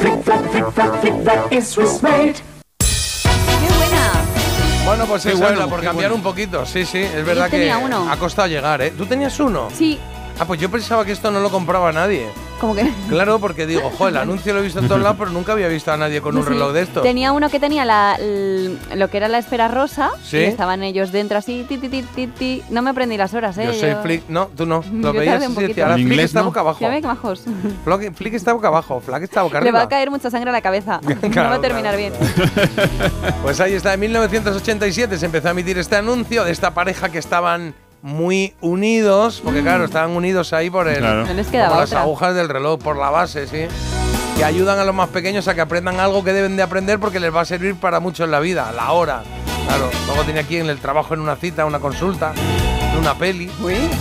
Flick 0.00 0.22
Flack, 0.24 0.50
Flick 0.50 0.72
Flack, 0.72 1.00
Flick 1.00 1.22
Flack 1.24 1.52
is 1.52 1.66
Swiss 1.68 2.00
made. 2.02 2.34
¡Qué 2.80 3.68
buena! 3.76 4.84
Bueno, 4.86 5.06
pues 5.06 5.24
bueno, 5.38 5.56
era 5.56 5.66
por 5.66 5.82
cambiar 5.82 6.10
bueno. 6.10 6.14
un 6.16 6.22
poquito. 6.22 6.64
Sí, 6.66 6.84
sí, 6.86 6.98
es 7.00 7.24
verdad 7.24 7.46
que 7.50 7.58
tenía 7.58 7.78
uno. 7.78 8.08
ha 8.10 8.16
costado 8.16 8.46
llegar, 8.48 8.80
¿eh? 8.82 8.92
¿Tú 8.96 9.04
tenías 9.06 9.38
uno? 9.40 9.68
Sí, 9.74 9.98
Ah, 10.40 10.44
pues 10.44 10.60
yo 10.60 10.70
pensaba 10.70 11.04
que 11.04 11.10
esto 11.10 11.32
no 11.32 11.40
lo 11.40 11.50
compraba 11.50 11.90
nadie. 11.90 12.28
Como 12.58 12.74
que 12.74 12.90
Claro, 13.08 13.38
porque 13.38 13.66
digo, 13.66 13.90
jo, 13.96 14.08
el 14.08 14.16
anuncio 14.16 14.52
lo 14.52 14.60
he 14.60 14.62
visto 14.62 14.80
en 14.80 14.88
todos 14.88 15.00
lados, 15.00 15.16
pero 15.18 15.30
nunca 15.30 15.52
había 15.52 15.68
visto 15.68 15.92
a 15.92 15.96
nadie 15.96 16.20
con 16.20 16.36
un 16.36 16.42
Sí. 16.42 16.48
reloj 16.50 16.72
de 16.72 16.82
estos. 16.82 17.02
Tenía 17.02 17.32
uno 17.32 17.48
que 17.48 17.58
tenía 17.60 17.84
la, 17.84 18.16
l- 18.18 18.76
lo 18.96 19.08
que 19.08 19.16
era 19.16 19.28
la 19.28 19.38
esfera 19.38 19.68
rosa 19.68 20.10
Sí. 20.22 20.38
y 20.38 20.44
estaban 20.44 20.82
ellos 20.82 21.12
dentro 21.12 21.38
así, 21.38 21.64
ti, 21.68 21.78
ti, 21.78 21.88
ti, 21.88 22.02
ti, 22.02 22.26
ti. 22.26 22.62
No 22.70 22.82
me 22.82 22.90
aprendí 22.90 23.16
las 23.16 23.34
horas, 23.34 23.56
¿eh? 23.58 23.64
Yo 23.66 23.72
soy 23.72 23.94
Flick, 24.02 24.28
no, 24.28 24.46
tú 24.48 24.66
no. 24.66 24.82
Lo 24.92 25.12
Yo 25.12 25.18
veías 25.20 25.42
y 25.48 25.54
decía, 25.54 25.84
ahora 25.84 25.94
Flick 25.96 26.06
inglés, 26.08 26.24
está 26.26 26.40
¿no? 26.40 26.46
boca 26.46 26.60
abajo. 26.60 26.78
Ya 26.80 26.88
ve 26.88 27.00
que 27.00 27.06
majos. 27.06 27.42
Flick, 27.84 28.14
Flick 28.14 28.34
está 28.34 28.52
boca 28.52 28.68
abajo, 28.68 29.00
Flack 29.00 29.22
está 29.22 29.42
boca 29.42 29.54
Le 29.60 29.68
arriba. 29.68 29.78
va 29.80 29.84
a 29.84 29.88
caer 29.88 30.10
mucha 30.10 30.30
sangre 30.30 30.50
a 30.50 30.52
la 30.52 30.60
cabeza. 30.62 31.00
no 31.06 31.34
va 31.42 31.54
a 31.54 31.60
terminar 31.60 31.96
claro, 31.96 31.96
bien. 31.96 32.12
Pues 33.42 33.60
ahí 33.60 33.74
está, 33.74 33.94
en 33.94 34.00
1987 34.00 35.18
se 35.18 35.26
empezó 35.26 35.48
a 35.48 35.50
emitir 35.52 35.78
este 35.78 35.96
anuncio 35.96 36.44
de 36.44 36.52
esta 36.52 36.74
pareja 36.74 37.08
que 37.08 37.18
estaban 37.18 37.74
muy 38.02 38.54
unidos, 38.60 39.40
porque 39.44 39.62
claro, 39.62 39.84
estaban 39.84 40.10
unidos 40.12 40.52
ahí 40.52 40.70
por 40.70 40.88
el 40.88 40.98
Claro. 40.98 41.26
No 41.26 41.32
les 41.34 41.46
por 41.46 41.54
las 41.58 41.88
otra. 41.90 42.02
agujas 42.02 42.34
del 42.34 42.48
reloj, 42.48 42.78
por 42.80 42.96
la 42.96 43.10
base, 43.10 43.46
sí. 43.46 43.66
Que 44.36 44.44
ayudan 44.44 44.78
a 44.78 44.84
los 44.84 44.94
más 44.94 45.08
pequeños 45.08 45.48
a 45.48 45.54
que 45.54 45.60
aprendan 45.60 45.98
algo 45.98 46.22
que 46.22 46.32
deben 46.32 46.56
de 46.56 46.62
aprender 46.62 46.98
porque 47.00 47.18
les 47.20 47.34
va 47.34 47.40
a 47.40 47.44
servir 47.44 47.74
para 47.74 47.98
mucho 48.00 48.24
en 48.24 48.30
la 48.30 48.40
vida, 48.40 48.70
la 48.72 48.92
hora. 48.92 49.22
Claro, 49.66 49.90
luego 50.06 50.22
tenía 50.22 50.42
aquí 50.42 50.56
en 50.58 50.70
el 50.70 50.78
trabajo 50.78 51.12
en 51.14 51.20
una 51.20 51.36
cita, 51.36 51.66
una 51.66 51.80
consulta, 51.80 52.32
una 52.98 53.14
peli. 53.14 53.48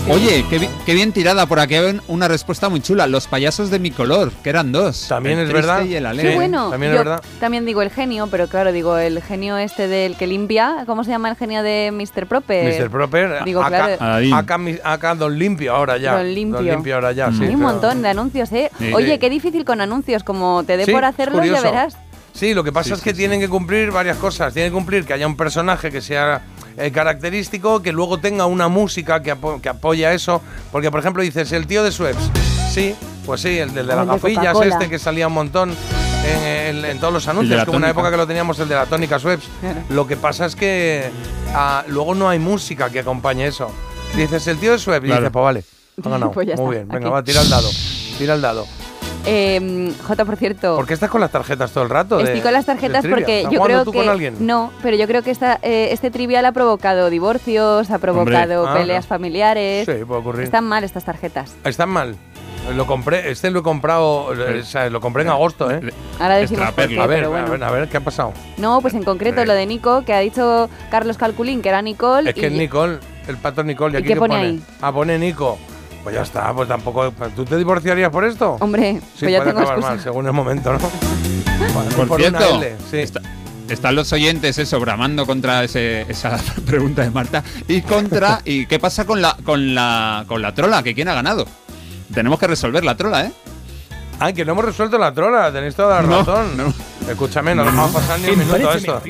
Oye, 0.10 0.45
qué, 0.49 0.60
bi- 0.60 0.69
qué 0.86 0.94
bien 0.94 1.11
tirada 1.11 1.45
por 1.45 1.60
aquí. 1.60 1.76
Hay 1.76 1.99
una 2.07 2.28
respuesta 2.28 2.69
muy 2.69 2.82
chula. 2.82 3.07
Los 3.07 3.28
payasos 3.28 3.69
de 3.69 3.80
mi 3.80 3.91
color, 3.91 4.32
que 4.44 4.49
eran 4.49 4.72
dos. 4.72 5.07
También 5.07 5.40
el 5.40 5.48
es 5.48 5.53
verdad. 5.53 5.84
Y 5.86 5.95
el 5.95 6.07
Sí. 6.19 6.28
bueno. 6.36 6.69
también 6.69 6.91
es 6.94 6.98
verdad. 6.98 7.22
también 7.40 7.65
digo 7.65 7.82
el 7.82 7.90
genio, 7.91 8.28
pero 8.32 8.48
claro, 8.48 8.72
digo 8.72 8.98
el 8.98 9.22
genio 9.22 9.57
este 9.57 9.88
del 9.88 10.15
que 10.18 10.26
limpia. 10.28 10.84
¿Cómo 10.86 11.03
se 11.03 11.11
llama 11.11 11.30
el 11.30 11.36
genio 11.36 11.64
de 11.64 11.91
Mr. 11.94 12.26
Proper? 12.28 12.82
Mr. 12.82 12.90
Proper, 12.90 13.44
Digo, 13.45 13.61
acá, 13.61 13.98
claro. 13.98 14.36
Acá, 14.36 14.60
acá 14.84 15.15
Don 15.15 15.38
Limpio 15.38 15.76
ahora 15.76 15.98
ya. 15.98 16.18
Don 16.18 16.34
Limpio. 16.34 16.95
ahora 16.95 17.11
ya, 17.11 17.32
sí. 17.32 17.44
Hay 17.44 17.53
un 17.56 17.61
montón 17.61 18.02
de 18.02 18.10
anuncios, 18.10 18.52
¿eh? 18.52 18.72
Sí. 18.80 18.91
Oye, 18.94 19.19
qué 19.19 19.30
difícil 19.30 19.64
con 19.65 19.82
anuncios. 19.82 20.24
Como 20.24 20.64
te 20.65 20.78
dé 20.78 20.86
Sí, 20.86 20.91
por 20.91 21.03
es 21.03 21.10
hacerlo, 21.10 21.44
ya 21.44 21.61
verás. 21.61 21.98
Sí, 22.34 22.53
lo 22.53 22.64
que 22.64 22.72
pasa 22.72 22.90
Sí, 22.90 22.94
es 22.94 23.02
que 23.02 23.10
sí, 23.11 23.15
sí. 23.15 23.19
tienen 23.22 23.40
que 23.40 23.49
cumplir 23.49 23.90
varias 23.91 24.18
cosas. 24.18 24.53
Tienen 24.53 24.72
que 24.72 24.76
cumplir 24.76 25.06
que 25.06 25.14
haya 25.14 25.26
un 25.26 25.36
personaje 25.36 25.90
que 25.91 26.02
sea 26.02 26.41
eh, 26.78 26.91
característico, 26.91 27.82
que 27.82 27.91
luego 27.91 28.20
tenga 28.20 28.45
una 28.45 28.68
música 28.68 29.22
que, 29.22 29.32
apo- 29.34 29.60
que 29.62 29.70
apoya 29.70 30.14
eso. 30.14 30.41
Porque, 30.72 30.91
por 30.91 30.99
ejemplo, 30.99 31.24
dices, 31.24 31.52
el 31.52 31.68
tío 31.68 31.84
de 31.84 31.91
Sueps. 31.91 32.32
Sí, 32.72 32.95
pues 33.26 33.41
sí, 33.41 33.58
el, 33.58 33.74
del 33.74 33.88
de 33.88 33.94
O 33.94 33.95
las 33.98 34.06
de 34.08 34.12
gafillas, 34.14 34.58
este 34.62 34.90
que 34.90 34.99
salía 34.99 35.28
un 35.28 35.34
montón 35.34 35.74
en, 36.26 36.44
en- 36.78 36.86
en 36.86 36.99
todos 36.99 37.14
los 37.14 37.26
de 37.26 37.32
anuncios. 37.32 37.68
hubo 37.68 37.78
una 37.78 37.90
época 37.90 38.12
que 38.12 38.18
lo 38.18 38.28
teníamos 38.28 38.60
el 38.60 38.70
de 38.70 38.76
la 38.76 38.86
tónica 38.86 39.18
Sueps. 39.20 39.45
Lo 39.90 40.06
que 40.08 40.16
pasa 40.18 40.45
es 40.45 40.56
que 40.56 41.10
ah, 41.54 41.84
luego 41.88 42.14
no 42.16 42.30
hay 42.30 42.40
música 42.40 42.90
que 42.90 42.99
acompañe 42.99 43.48
eso. 43.48 43.70
Dices, 44.16 44.48
el 44.48 44.58
tío 44.58 44.72
de 44.74 44.80
Sueps, 44.80 45.04
y 45.06 45.08
Claro. 45.08 45.22
dices, 45.22 45.34
pues 45.34 45.44
vale. 45.44 45.64
Ha 46.06 46.10
ganado. 46.10 46.32
Pues 46.32 46.45
Muy 46.48 46.54
está, 46.54 46.70
bien, 46.70 46.88
venga, 46.88 47.08
aquí. 47.08 47.14
va, 47.14 47.24
tira 47.24 47.41
el 47.41 47.49
dado. 47.49 47.70
Tira 48.18 48.34
el 48.36 48.41
dado. 48.41 48.68
Eh, 49.26 49.91
Jota, 50.06 50.23
por 50.26 50.38
cierto. 50.38 50.76
¿Por 50.76 50.88
qué 50.88 50.94
estás 50.94 51.10
con 51.10 51.19
las 51.22 51.31
tarjetas 51.31 51.72
todo 51.72 51.84
el 51.84 51.89
rato? 51.89 52.18
de- 52.18 52.23
Estoy 52.26 52.41
con 52.41 52.53
las 52.53 52.65
tarjetas 52.65 53.06
porque 53.06 53.39
¿Estás 53.39 53.53
yo 53.53 53.61
creo 53.61 53.84
tú 53.84 53.91
que 53.91 53.98
con 53.99 54.10
alguien? 54.10 54.35
no, 54.39 54.72
pero 54.81 54.95
yo 54.95 55.06
creo 55.07 55.22
que 55.22 55.31
esta, 55.31 55.60
eh, 55.61 55.89
este 55.91 56.11
trivial 56.11 56.45
ha 56.45 56.52
provocado 56.53 57.10
divorcios, 57.10 57.89
ha 57.91 57.99
provocado 57.99 58.68
Ah, 58.68 58.73
peleas 58.76 59.06
no. 59.06 59.10
familiares. 59.10 59.85
Sí, 59.85 60.06
puede 60.06 60.22
ocurrir. 60.22 60.44
Están 60.44 60.64
mal 60.65 60.84
estas 60.84 61.03
tarjetas. 61.03 61.56
Están 61.64 61.89
mal. 61.89 62.15
Lo 62.76 62.85
compré, 62.85 63.31
este 63.31 63.49
lo 63.49 63.60
he 63.60 63.64
comprado, 63.64 64.34
eh, 64.34 64.60
o 64.60 64.65
sea, 64.65 64.89
lo 64.89 64.99
compré 64.99 65.23
en 65.23 65.30
agosto, 65.30 65.72
¿eh? 65.72 65.80
Ahora 66.19 66.35
decimos 66.35 66.69
por 66.72 66.88
qué, 66.88 66.99
a 66.99 67.06
ver, 67.07 67.19
pero 67.19 67.30
bueno. 67.30 67.45
a 67.48 67.49
ver, 67.49 67.64
a 67.64 67.72
ver, 67.72 67.88
¿qué 67.88 67.98
ha 67.98 68.02
pasado? 68.02 68.34
No, 68.57 68.81
pues 68.81 68.94
en 68.94 69.03
concreto 69.03 69.45
lo 69.45 69.53
de 69.53 69.65
Nico, 69.65 70.03
que 70.03 70.14
ha 70.14 70.19
dicho 70.19 70.69
Carlos 70.91 71.18
Calculín, 71.18 71.61
que 71.61 71.69
era 71.69 71.81
Nicole. 71.81 72.30
Es 72.30 72.35
que 72.35 72.48
es 72.48 72.52
Nicole, 72.52 72.99
el 73.30 73.38
pato 73.38 73.64
Nicole. 73.64 73.94
¿Y, 73.94 73.95
¿Y 73.95 73.98
aquí 73.99 74.07
qué 74.10 74.14
qué 74.15 74.19
pone 74.19 74.35
ahí? 74.35 74.61
Ah, 74.81 74.91
pone 74.91 75.18
Nico. 75.18 75.57
Pues 76.08 76.16
ya 76.16 76.22
está, 76.22 76.54
pues 76.54 76.70
tampoco. 76.70 77.12
¿Tú 77.36 77.44
te 77.44 77.58
divorciarías 77.58 78.10
por 78.10 78.24
esto? 78.24 78.56
Hombre, 78.62 78.94
sí, 78.94 79.02
pues 79.26 79.32
ya 79.34 79.40
puede 79.40 79.50
tengo 79.52 79.60
acabar 79.60 79.78
excusa. 79.80 79.90
mal, 79.96 80.00
según 80.02 80.26
el 80.26 80.32
momento, 80.32 80.72
¿no? 80.72 80.80
Por 81.98 82.08
por 82.08 82.22
una 82.22 82.40
cierto, 82.40 82.56
L, 82.62 82.76
sí. 82.90 82.98
está- 83.00 83.22
están 83.68 83.94
los 83.96 84.14
oyentes 84.14 84.58
eso 84.58 84.80
bramando 84.80 85.26
contra 85.26 85.66
ese- 85.66 86.06
esa 86.10 86.38
pregunta 86.66 87.02
de 87.02 87.10
Marta 87.12 87.44
y 87.68 87.82
contra 87.82 88.40
y 88.46 88.68
qué 88.68 88.80
pasa 88.80 89.04
con 89.06 89.22
la 89.22 89.36
con 89.44 89.76
la 89.76 90.24
con 90.30 90.42
la 90.42 90.54
trola 90.56 90.82
que 90.82 90.96
quién 90.96 91.10
ha 91.10 91.14
ganado. 91.14 91.46
Tenemos 92.14 92.40
que 92.40 92.48
resolver 92.48 92.86
la 92.86 92.96
trola, 92.96 93.26
¿eh? 93.26 93.32
Ay, 94.20 94.34
que 94.34 94.46
no 94.46 94.54
hemos 94.54 94.64
resuelto 94.64 94.98
la 94.98 95.14
trola, 95.14 95.52
tenéis 95.52 95.76
toda 95.76 96.02
la 96.02 96.08
No, 96.08 96.20
razón. 96.20 96.74
Escúchame, 97.10 97.54
no 97.54 97.66
nos 97.66 97.76
vamos 97.76 97.96
a 97.96 98.00
pasar 98.00 98.20
ni 98.22 98.30
un 98.30 98.40
minuto 98.40 98.70
a 98.70 98.76
esto. 98.76 99.02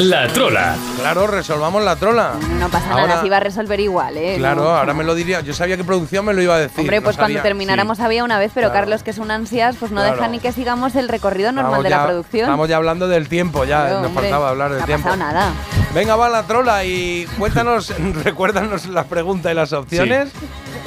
La 0.00 0.26
trola. 0.28 0.76
Claro, 0.98 1.26
resolvamos 1.26 1.82
la 1.82 1.96
trola. 1.96 2.32
No 2.58 2.68
pasa 2.68 2.90
Ahora- 2.90 3.06
nada, 3.06 3.20
se 3.22 3.26
iba 3.28 3.38
a 3.38 3.40
resolver 3.40 3.80
igual, 3.80 4.16
¿eh? 4.18 4.34
Claro, 4.36 4.64
No. 4.64 4.68
ahora 4.76 4.92
me 4.92 5.04
lo 5.04 5.14
diría. 5.14 5.40
Yo 5.40 5.54
sabía 5.54 5.76
que 5.78 5.84
producción 5.84 6.24
me 6.26 6.34
lo 6.34 6.42
iba 6.42 6.54
a 6.54 6.58
decir. 6.58 6.80
Hombre, 6.80 6.96
no 6.98 7.04
pues 7.04 7.16
cuando 7.16 7.32
sabía. 7.38 7.42
termináramos 7.42 8.00
había 8.00 8.22
una 8.22 8.38
vez, 8.38 8.52
pero 8.54 8.68
Claro. 8.68 8.82
Carlos, 8.82 9.02
que 9.02 9.10
es 9.10 9.18
un 9.18 9.30
ansias, 9.30 9.76
pues 9.76 9.92
no 9.92 10.02
Claro. 10.02 10.16
deja 10.16 10.28
ni 10.28 10.38
que 10.38 10.52
sigamos 10.52 10.96
el 10.96 11.08
recorrido 11.08 11.50
normal 11.50 11.80
Estamos 11.80 11.84
de 11.84 11.90
ya- 11.90 11.96
la 11.98 12.04
producción. 12.06 12.42
Estamos 12.44 12.68
ya 12.68 12.76
hablando 12.76 13.08
del 13.08 13.28
tiempo, 13.28 13.64
ya 13.64 13.80
Claro, 13.86 13.96
nos 14.00 14.06
hombre, 14.08 14.22
faltaba 14.24 14.48
hablar 14.50 14.68
del 14.70 14.78
no 14.78 14.84
ha 14.84 14.86
tiempo. 14.86 15.08
pasado 15.08 15.24
nada. 15.32 15.52
Venga, 15.94 16.16
va 16.16 16.28
la 16.28 16.42
trola 16.42 16.84
y 16.84 17.26
cuéntanos, 17.38 17.94
recuérdanos 18.24 18.86
la 18.88 19.04
pregunta 19.04 19.50
y 19.50 19.54
las 19.54 19.72
opciones. 19.72 20.28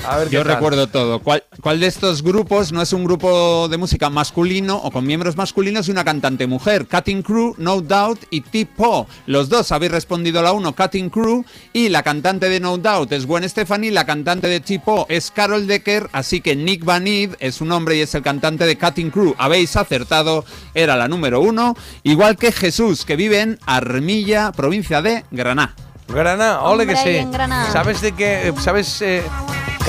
A 0.08 0.18
ver 0.18 0.30
Yo 0.30 0.42
qué 0.42 0.46
tal. 0.48 0.56
recuerdo 0.56 0.88
todo. 0.88 1.20
¿Cuál, 1.20 1.44
¿Cuál 1.62 1.80
de 1.80 1.88
estos 1.88 2.24
grupos 2.24 2.72
no 2.72 2.82
es 2.82 2.94
un 2.94 3.04
grupo 3.04 3.68
de 3.68 3.78
música 3.78 4.10
masculino 4.10 4.78
o 4.78 4.92
con 4.92 5.06
miembros 5.06 5.36
masculinos 5.38 5.88
y 5.88 5.92
una 5.92 6.04
cantante 6.04 6.48
mujer? 6.48 6.88
Cutting 6.88 7.22
Crew, 7.22 7.56
No 7.58 7.82
Doubt 7.82 8.24
y 8.30 8.42
Tipo. 8.42 9.08
Los 9.26 9.50
dos 9.50 9.72
habéis 9.72 9.92
respondido 9.92 10.42
la 10.42 10.52
uno, 10.54 10.76
Cutting 10.76 11.10
Crew, 11.10 11.44
y 11.74 11.90
la 11.90 12.04
cantante 12.04 12.50
de 12.50 12.60
No 12.60 12.78
Doubt 12.78 13.12
es 13.12 13.26
Gwen 13.26 13.48
Stefani, 13.48 13.92
la 13.92 14.06
cantante 14.06 14.48
de 14.48 14.60
Tipo 14.60 15.06
es 15.10 15.32
Carol 15.32 15.68
Decker, 15.68 16.10
así 16.14 16.42
que 16.42 16.56
Nick 16.56 16.84
Van 16.86 17.08
Id 17.08 17.32
es 17.40 17.62
un 17.62 17.72
hombre 17.72 17.98
y 17.98 18.02
es 18.02 18.14
el 18.16 18.22
cantante 18.22 18.66
de 18.66 18.78
Cutting 18.78 19.12
Crew. 19.12 19.36
Habéis 19.38 19.76
acertado, 19.76 20.46
era 20.74 20.96
la 20.96 21.08
número 21.08 21.42
uno, 21.42 21.76
igual 22.04 22.38
que 22.38 22.52
Jesús, 22.52 23.06
que 23.06 23.16
vive 23.16 23.42
en 23.42 23.60
Armilla, 23.66 24.52
provincia 24.52 25.02
de 25.02 25.26
Granada. 25.32 25.76
Granada, 26.08 26.62
ole 26.64 26.88
que 26.88 26.96
sí. 26.96 27.28
¿Sabes 27.72 28.02
de 28.02 28.14
qué? 28.14 28.52
¿Sabes? 28.60 29.00
Eh, 29.04 29.22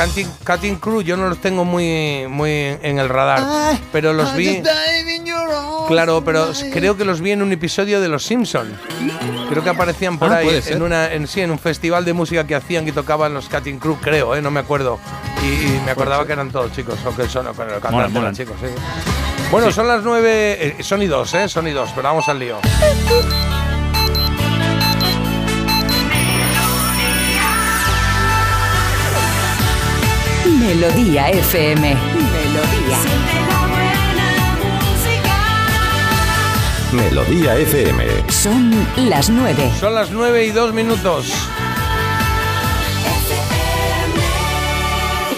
Cutting, 0.06 0.28
Cutting 0.46 0.76
Crew, 0.76 1.02
yo 1.02 1.16
no 1.16 1.28
los 1.28 1.38
tengo 1.40 1.64
muy, 1.64 2.26
muy 2.28 2.50
en 2.82 2.98
el 2.98 3.08
radar, 3.08 3.76
pero 3.92 4.12
los 4.12 4.34
vi. 4.34 4.62
Claro, 5.88 6.22
pero 6.24 6.52
creo 6.72 6.96
que 6.96 7.04
los 7.04 7.20
vi 7.20 7.32
en 7.32 7.42
un 7.42 7.52
episodio 7.52 8.00
de 8.00 8.08
Los 8.08 8.24
Simpsons. 8.24 8.70
Creo 9.48 9.62
que 9.64 9.70
aparecían 9.70 10.18
por 10.18 10.32
Ah, 10.32 10.36
ahí 10.36 10.60
en 10.68 10.82
una, 10.82 11.12
en 11.12 11.26
sí, 11.26 11.40
en 11.40 11.50
un 11.50 11.58
festival 11.58 12.04
de 12.04 12.12
música 12.12 12.46
que 12.46 12.54
hacían 12.54 12.86
y 12.88 12.92
tocaban 12.92 13.34
los 13.34 13.48
Cutting 13.48 13.78
Crew, 13.78 13.98
creo, 14.00 14.34
eh, 14.36 14.40
no 14.42 14.50
me 14.50 14.60
acuerdo. 14.60 14.98
Y, 15.42 15.46
y 15.46 15.82
me 15.84 15.90
acordaba 15.90 16.24
que 16.26 16.32
eran 16.32 16.50
todos 16.50 16.72
chicos, 16.72 16.96
o 17.04 17.14
que 17.14 17.28
son, 17.28 17.48
o 17.48 17.52
que 17.52 17.64
los 17.64 17.80
cantantes 17.80 18.16
eran 18.16 18.34
chicos, 18.34 18.56
sí. 18.60 18.68
Bueno, 19.50 19.72
son 19.72 19.88
las 19.88 20.02
nueve, 20.04 20.76
eh, 20.78 20.82
son 20.82 21.02
y 21.02 21.06
dos, 21.08 21.34
eh, 21.34 21.48
son 21.48 21.66
y 21.66 21.72
dos, 21.72 21.90
pero 21.94 22.08
vamos 22.08 22.28
al 22.28 22.38
lío. 22.38 22.58
Melodía 30.46 31.30
FM. 31.30 31.94
Melodía. 31.94 32.98
Melodía 36.92 37.56
FM. 37.56 38.06
Son 38.28 38.86
las 38.96 39.28
9. 39.28 39.70
Son 39.78 39.94
las 39.94 40.10
9 40.10 40.46
y 40.46 40.50
2 40.50 40.72
minutos. 40.72 41.32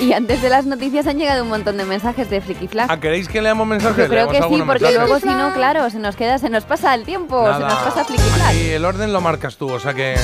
Y 0.03 0.13
antes 0.13 0.43
de 0.43 0.49
las 0.51 0.67
noticias 0.67 1.07
han 1.07 1.17
llegado 1.17 1.45
un 1.45 1.49
montón 1.49 1.77
de 1.77 1.85
mensajes 1.85 2.29
de 2.29 2.41
Friki 2.41 2.67
Flag. 2.67 2.89
¿Ah, 2.91 2.99
¿Queréis 2.99 3.29
que 3.29 3.41
leamos 3.41 3.67
mensajes? 3.67 3.97
Yo 4.05 4.09
creo 4.09 4.29
que 4.29 4.37
sí, 4.39 4.43
porque 4.43 4.85
mensajes. 4.85 4.97
luego 4.97 5.21
si 5.21 5.27
no, 5.29 5.53
claro, 5.55 5.89
se 5.91 5.99
nos 6.01 6.17
queda, 6.17 6.39
se 6.39 6.51
nos 6.51 6.65
pasa 6.65 6.93
el 6.95 7.05
tiempo, 7.05 7.41
se 7.53 7.61
nos 7.61 7.73
pasa 7.75 8.05
Friki 8.05 8.21
Flag. 8.23 8.55
Y 8.57 8.71
el 8.71 8.85
orden 8.85 9.13
lo 9.13 9.21
marcas 9.21 9.57
tú, 9.57 9.71
o 9.71 9.79
sea 9.79 9.95
que. 9.95 10.17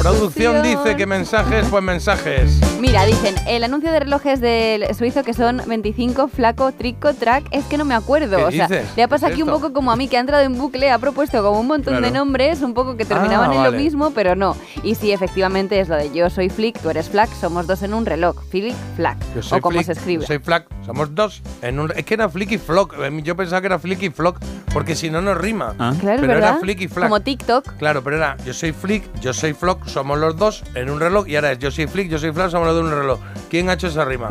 Producción 0.00 0.62
dice 0.62 0.96
que 0.96 1.06
mensajes, 1.06 1.66
pues 1.70 1.82
mensajes. 1.82 2.58
Mira, 2.80 3.04
dicen, 3.06 3.34
el 3.46 3.62
anuncio 3.64 3.92
de 3.92 4.00
relojes 4.00 4.40
del 4.40 4.92
suizo 4.94 5.22
que 5.22 5.32
son 5.32 5.62
25, 5.66 6.28
flaco, 6.28 6.72
trico, 6.72 7.14
track, 7.14 7.44
es 7.52 7.64
que 7.66 7.78
no 7.78 7.84
me 7.84 7.94
acuerdo. 7.94 8.36
¿Qué 8.36 8.44
o 8.44 8.50
sea, 8.50 8.66
dices? 8.66 8.86
le 8.96 9.02
ha 9.04 9.08
pasado 9.08 9.28
¿Qué 9.28 9.34
aquí 9.34 9.42
un 9.42 9.50
poco 9.50 9.72
como 9.72 9.92
a 9.92 9.96
mí, 9.96 10.08
que 10.08 10.16
ha 10.16 10.20
entrado 10.20 10.42
en 10.42 10.58
bucle, 10.58 10.90
ha 10.90 10.98
propuesto 10.98 11.42
como 11.42 11.60
un 11.60 11.68
montón 11.68 12.02
de 12.02 12.10
nombres, 12.10 12.60
un 12.60 12.74
poco 12.74 12.96
que 12.96 13.04
terminaban 13.04 13.50
Ah, 13.50 13.54
en 13.54 13.62
vale. 13.62 13.76
lo 13.78 13.82
mismo, 13.82 14.10
pero 14.10 14.34
no. 14.36 14.56
Y 14.82 14.96
sí, 14.96 15.12
efectivamente 15.12 15.78
es 15.80 15.88
lo 15.88 15.96
de 15.96 16.10
yo 16.12 16.28
soy 16.28 16.50
flick, 16.50 16.78
tú 16.80 16.90
eres 16.90 17.08
flack, 17.08 17.30
somos 17.40 17.66
dos 17.66 17.82
en 17.82 17.94
un 17.94 18.04
reloj. 18.04 18.36
Flick, 18.50 18.74
flack. 18.96 19.13
Yo 19.34 19.42
soy 19.42 19.58
o 19.58 19.62
como 19.62 19.74
Flick, 19.74 19.86
se 19.86 19.92
escribe. 19.92 20.20
Yo 20.22 20.26
soy 20.26 20.38
Flack, 20.38 20.66
somos 20.86 21.14
dos. 21.14 21.42
En 21.62 21.78
un, 21.80 21.92
es 21.96 22.04
que 22.04 22.14
era 22.14 22.28
Flicky 22.28 22.58
Flock. 22.58 22.94
eh, 22.98 23.20
Yo 23.22 23.36
pensaba 23.36 23.60
que 23.60 23.66
era 23.66 23.78
Flicky 23.78 24.10
Flock 24.10 24.38
porque 24.72 24.94
si 24.96 25.08
no, 25.10 25.20
no 25.22 25.34
rima. 25.34 25.74
Claro, 25.76 25.96
pero 26.20 26.20
¿verdad? 26.34 26.50
era 26.50 26.58
Flicky 26.58 26.88
Flack. 26.88 27.08
Como 27.08 27.20
TikTok. 27.20 27.76
Claro, 27.78 28.02
pero 28.02 28.16
era 28.16 28.36
yo 28.44 28.52
soy 28.52 28.72
Flick, 28.72 29.04
yo 29.20 29.32
soy 29.32 29.52
Flock, 29.52 29.86
somos 29.86 30.18
los 30.18 30.36
dos 30.36 30.62
en 30.74 30.90
un 30.90 30.98
reloj 31.00 31.28
y 31.28 31.36
ahora 31.36 31.52
es 31.52 31.58
yo 31.58 31.70
soy 31.70 31.86
Flick, 31.86 32.08
yo 32.08 32.18
soy 32.18 32.32
Flack, 32.32 32.50
somos 32.50 32.66
los 32.66 32.76
dos 32.76 32.86
en 32.86 32.92
un 32.92 33.00
reloj. 33.00 33.20
¿Quién 33.50 33.68
ha 33.70 33.74
hecho 33.74 33.86
esa 33.86 34.04
rima? 34.04 34.30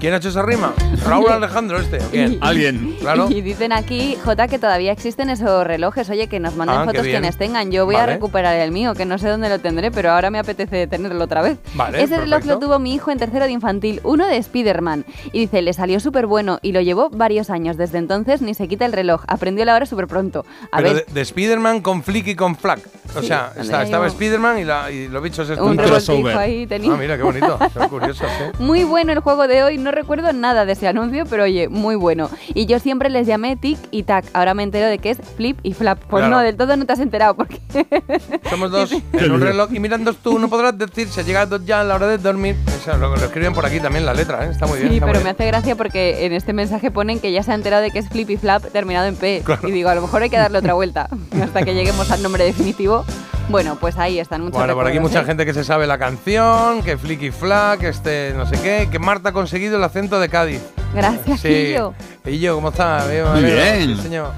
¿Quién 0.00 0.14
ha 0.14 0.16
hecho 0.16 0.30
esa 0.30 0.42
rima? 0.42 0.72
Raúl 1.06 1.30
Alejandro 1.30 1.78
este, 1.78 1.98
¿o 1.98 2.10
quién? 2.10 2.38
Alguien. 2.42 2.96
Claro. 3.00 3.28
Y 3.30 3.42
dicen 3.42 3.72
aquí, 3.72 4.16
Jota, 4.24 4.48
que 4.48 4.58
todavía 4.58 4.92
existen 4.92 5.28
esos 5.30 5.66
relojes. 5.66 6.08
Oye, 6.10 6.26
que 6.28 6.40
nos 6.40 6.56
manden 6.56 6.78
Ah, 6.78 6.84
fotos 6.84 7.02
quienes 7.02 7.36
tengan. 7.36 7.70
Yo 7.70 7.84
voy 7.84 7.96
a 7.96 8.06
recuperar 8.06 8.56
el 8.56 8.72
mío, 8.72 8.94
que 8.94 9.04
no 9.04 9.18
sé 9.18 9.28
dónde 9.28 9.48
lo 9.50 9.58
tendré, 9.58 9.90
pero 9.90 10.10
ahora 10.12 10.30
me 10.30 10.38
apetece 10.38 10.86
tenerlo 10.86 11.22
otra 11.24 11.42
vez. 11.42 11.58
Vale, 11.74 12.02
Ese 12.02 12.16
reloj 12.18 12.44
lo 12.46 12.58
tuvo 12.58 12.78
mi 12.78 12.94
hijo 12.94 13.10
en 13.10 13.18
tercero 13.18 13.44
de 13.44 13.50
infantil, 13.52 14.00
uno 14.04 14.21
de 14.26 14.36
Spider-Man. 14.36 15.04
Y 15.32 15.40
dice, 15.40 15.62
le 15.62 15.72
salió 15.72 16.00
súper 16.00 16.26
bueno 16.26 16.58
y 16.62 16.72
lo 16.72 16.80
llevó 16.80 17.10
varios 17.10 17.50
años. 17.50 17.76
Desde 17.76 17.98
entonces 17.98 18.42
ni 18.42 18.54
se 18.54 18.68
quita 18.68 18.84
el 18.86 18.92
reloj. 18.92 19.22
Aprendió 19.28 19.64
la 19.64 19.74
hora 19.74 19.86
súper 19.86 20.06
pronto. 20.06 20.44
A 20.70 20.78
Pero 20.78 20.94
ver, 20.94 21.06
de, 21.06 21.12
de 21.12 21.20
Spider-Man 21.20 21.80
con 21.80 22.02
Flick 22.02 22.26
y 22.28 22.34
con 22.36 22.56
Flack. 22.56 22.80
O 23.14 23.20
Sí, 23.20 23.26
sea, 23.26 23.52
está- 23.58 23.82
estaba 23.82 24.06
Spider-Man 24.06 24.58
y, 24.60 24.64
la- 24.64 24.90
y 24.90 25.08
los 25.08 25.22
bichos 25.22 25.48
estos. 25.50 25.66
un 25.66 25.76
revoltijo 25.76 26.28
ahí 26.38 26.66
tenía. 26.66 26.92
Ah, 26.92 26.96
mira, 26.96 27.16
qué 27.16 27.22
bonito. 27.22 27.58
Son 27.74 27.88
curiosos, 27.88 28.26
¿eh? 28.40 28.52
Muy 28.58 28.84
bueno 28.84 29.12
el 29.12 29.20
juego 29.20 29.46
de 29.48 29.62
hoy, 29.62 29.76
no 29.78 29.90
recuerdo 29.90 30.32
nada 30.32 30.64
de 30.64 30.72
ese 30.72 30.88
anuncio, 30.88 31.24
pero 31.28 31.44
oye, 31.44 31.68
muy 31.68 31.94
bueno. 31.96 32.30
Y 32.54 32.66
yo 32.66 32.78
siempre 32.78 33.10
les 33.10 33.26
llamé 33.26 33.56
tic 33.56 33.78
y 33.90 34.04
tac. 34.04 34.24
Ahora 34.32 34.54
me 34.54 34.62
entero 34.62 34.86
de 34.86 34.98
que 34.98 35.10
es 35.10 35.18
flip 35.36 35.58
y 35.62 35.74
flap. 35.74 35.98
Pues 36.08 36.22
Claro. 36.22 36.36
no, 36.36 36.42
del 36.42 36.56
todo 36.56 36.76
no 36.76 36.86
te 36.86 36.92
has 36.92 37.00
enterado 37.00 37.34
porque 37.34 37.60
Somos 38.50 38.70
dos 38.70 38.92
en 39.12 39.32
un 39.32 39.40
reloj 39.40 39.70
y 39.72 39.80
mirando 39.80 40.12
tú 40.14 40.38
no 40.38 40.48
podrás 40.48 40.76
decir 40.78 41.08
se 41.08 41.20
ha 41.20 41.24
llegado 41.24 41.58
ya 41.64 41.80
a 41.80 41.84
la 41.84 41.94
hora 41.96 42.06
de 42.06 42.18
dormir. 42.18 42.56
Eso 42.68 42.96
lo, 42.96 43.08
lo 43.16 43.24
escriben 43.24 43.52
por 43.52 43.66
aquí 43.66 43.80
también 43.80 44.01
la 44.06 44.14
letra, 44.14 44.46
¿eh? 44.46 44.50
Está 44.50 44.66
muy 44.66 44.78
bien. 44.78 44.90
Sí, 44.92 45.00
pero 45.00 45.12
muy 45.12 45.18
me 45.18 45.24
bien. 45.24 45.34
hace 45.34 45.46
gracia 45.46 45.76
porque 45.76 46.26
en 46.26 46.32
este 46.32 46.52
mensaje 46.52 46.90
ponen 46.90 47.20
que 47.20 47.32
ya 47.32 47.42
se 47.42 47.52
ha 47.52 47.54
enterado 47.54 47.82
de 47.82 47.90
que 47.90 47.98
es 47.98 48.08
flip 48.08 48.30
y 48.30 48.36
flap 48.36 48.62
terminado 48.72 49.06
en 49.06 49.16
P. 49.16 49.42
Y 49.66 49.70
digo, 49.70 49.88
a 49.88 49.94
lo 49.94 50.02
mejor 50.02 50.22
hay 50.22 50.30
que 50.30 50.38
darle 50.38 50.58
otra 50.58 50.74
vuelta 50.74 51.08
hasta 51.42 51.62
que 51.62 51.74
lleguemos 51.74 52.10
al 52.10 52.22
nombre 52.22 52.44
definitivo. 52.44 53.04
Bueno, 53.48 53.76
pues 53.80 53.98
ahí 53.98 54.18
están 54.20 54.40
muchos 54.42 54.56
Bueno, 54.58 54.74
por 54.74 54.86
aquí 54.86 55.00
mucha 55.00 55.22
¿eh? 55.22 55.24
gente 55.24 55.44
que 55.44 55.52
se 55.52 55.64
sabe 55.64 55.86
la 55.86 55.98
canción, 55.98 56.82
que 56.82 56.96
Flicky 56.96 57.32
Flack, 57.32 57.82
este 57.82 58.32
no 58.36 58.46
sé 58.46 58.56
qué, 58.62 58.88
que 58.90 58.98
Marta 58.98 59.30
ha 59.30 59.32
conseguido 59.32 59.76
el 59.76 59.84
acento 59.84 60.20
de 60.20 60.28
Cádiz. 60.28 60.60
Gracias, 60.94 61.40
Sí. 61.40 61.48
Guillo. 61.48 61.92
¿Y 62.24 62.38
yo 62.38 62.54
cómo 62.54 62.68
está? 62.68 63.04
Bien, 63.08 63.24
bien. 63.44 63.96
Sí, 63.96 64.02
señor. 64.02 64.30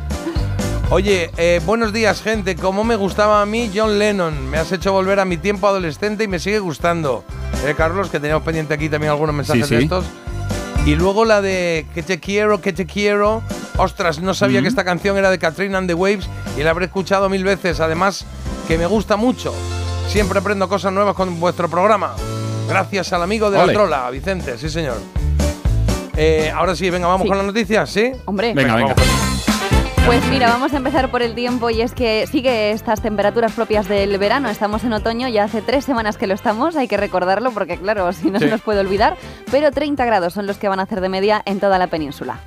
Oye, 0.91 1.31
eh, 1.37 1.61
buenos 1.65 1.93
días, 1.93 2.23
gente. 2.23 2.55
¿Cómo 2.57 2.85
me 2.85 2.97
gustaba 2.97 3.43
a 3.43 3.47
mí 3.47 3.71
John 3.75 3.99
Lennon? 3.99 4.49
Me 4.49 4.59
has 4.59 4.71
hecho 4.71 4.93
volver 4.93 5.19
a 5.19 5.25
mi 5.25 5.37
tiempo 5.37 5.67
adolescente 5.67 6.25
y 6.25 6.29
me 6.29 6.39
sigue 6.39 6.59
gustando. 6.61 7.25
Eh, 7.67 7.75
Carlos, 7.77 8.11
que 8.11 8.21
teníamos 8.21 8.45
pendiente 8.45 8.75
aquí 8.75 8.89
también 8.89 9.11
algunos 9.11 9.35
mensajes 9.35 9.67
Sí, 9.67 9.77
de 9.77 9.83
estos. 9.85 10.05
Y 10.87 10.95
luego 10.97 11.25
la 11.25 11.41
de 11.41 11.87
Que 11.95 12.03
te 12.03 12.21
quiero, 12.21 12.61
que 12.61 12.73
te 12.73 12.87
quiero. 12.87 13.43
Ostras, 13.77 14.21
no 14.21 14.35
sabía 14.35 14.63
que 14.63 14.69
esta 14.69 14.85
canción 14.85 15.17
era 15.17 15.31
de 15.31 15.39
Katrina 15.39 15.79
and 15.79 15.89
the 15.89 15.95
Waves 15.95 16.29
y 16.57 16.63
la 16.63 16.71
habré 16.71 16.85
escuchado 16.87 17.29
mil 17.29 17.43
veces. 17.43 17.81
Además, 17.81 18.25
que 18.69 18.79
me 18.79 18.87
gusta 18.87 19.17
mucho. 19.17 19.53
Siempre 20.07 20.39
aprendo 20.39 20.69
cosas 20.69 20.93
nuevas 20.93 21.15
con 21.17 21.41
vuestro 21.41 21.69
programa. 21.69 22.15
Gracias 22.69 23.13
al 23.13 23.23
amigo 23.23 23.51
de 23.51 23.59
Ole. 23.59 23.67
la 23.69 23.73
trola, 23.73 24.11
Vicente, 24.11 24.57
sí 24.59 24.69
señor. 24.71 24.99
Eh, 26.17 26.53
ahora 26.55 26.77
sí, 26.77 26.89
venga, 26.91 27.09
vamos 27.09 27.23
Sí. 27.25 27.29
con 27.29 27.39
las 27.39 27.47
noticias, 27.47 27.91
¿sí? 27.91 28.13
Hombre. 28.27 28.55
Venga, 28.55 28.77
venga. 28.77 28.95
vamos. 28.95 29.34
Pues 30.07 30.23
mira, 30.29 30.49
vamos 30.49 30.73
a 30.75 30.77
empezar 30.77 31.11
por 31.11 31.23
el 31.23 31.35
tiempo 31.35 31.71
y 31.71 31.81
es 31.81 31.95
que 31.95 32.27
sigue 32.27 32.73
estas 32.73 33.01
temperaturas 33.01 33.53
propias 33.53 33.89
del 33.89 34.17
verano. 34.19 34.51
Estamos 34.51 34.85
en 34.85 34.93
otoño, 34.93 35.29
ya 35.29 35.45
hace 35.45 35.63
tres 35.63 35.85
semanas 35.85 36.19
que 36.19 36.27
lo 36.27 36.35
estamos, 36.35 36.77
hay 36.77 36.89
que 36.89 36.99
recordarlo 36.99 37.51
porque 37.53 37.79
claro, 37.79 38.13
si 38.13 38.31
no 38.31 38.39
Sí. 38.39 38.45
se 38.45 38.51
nos 38.51 38.61
puede 38.61 38.81
olvidar, 38.81 39.17
pero 39.51 39.71
30 39.71 40.05
grados 40.05 40.35
son 40.35 40.47
los 40.47 40.59
que 40.59 40.69
van 40.69 40.79
a 40.79 40.83
hacer 40.83 41.01
de 41.01 41.09
media 41.09 41.43
en 41.47 41.59
toda 41.59 41.79
la 41.79 41.87
península. 41.87 42.39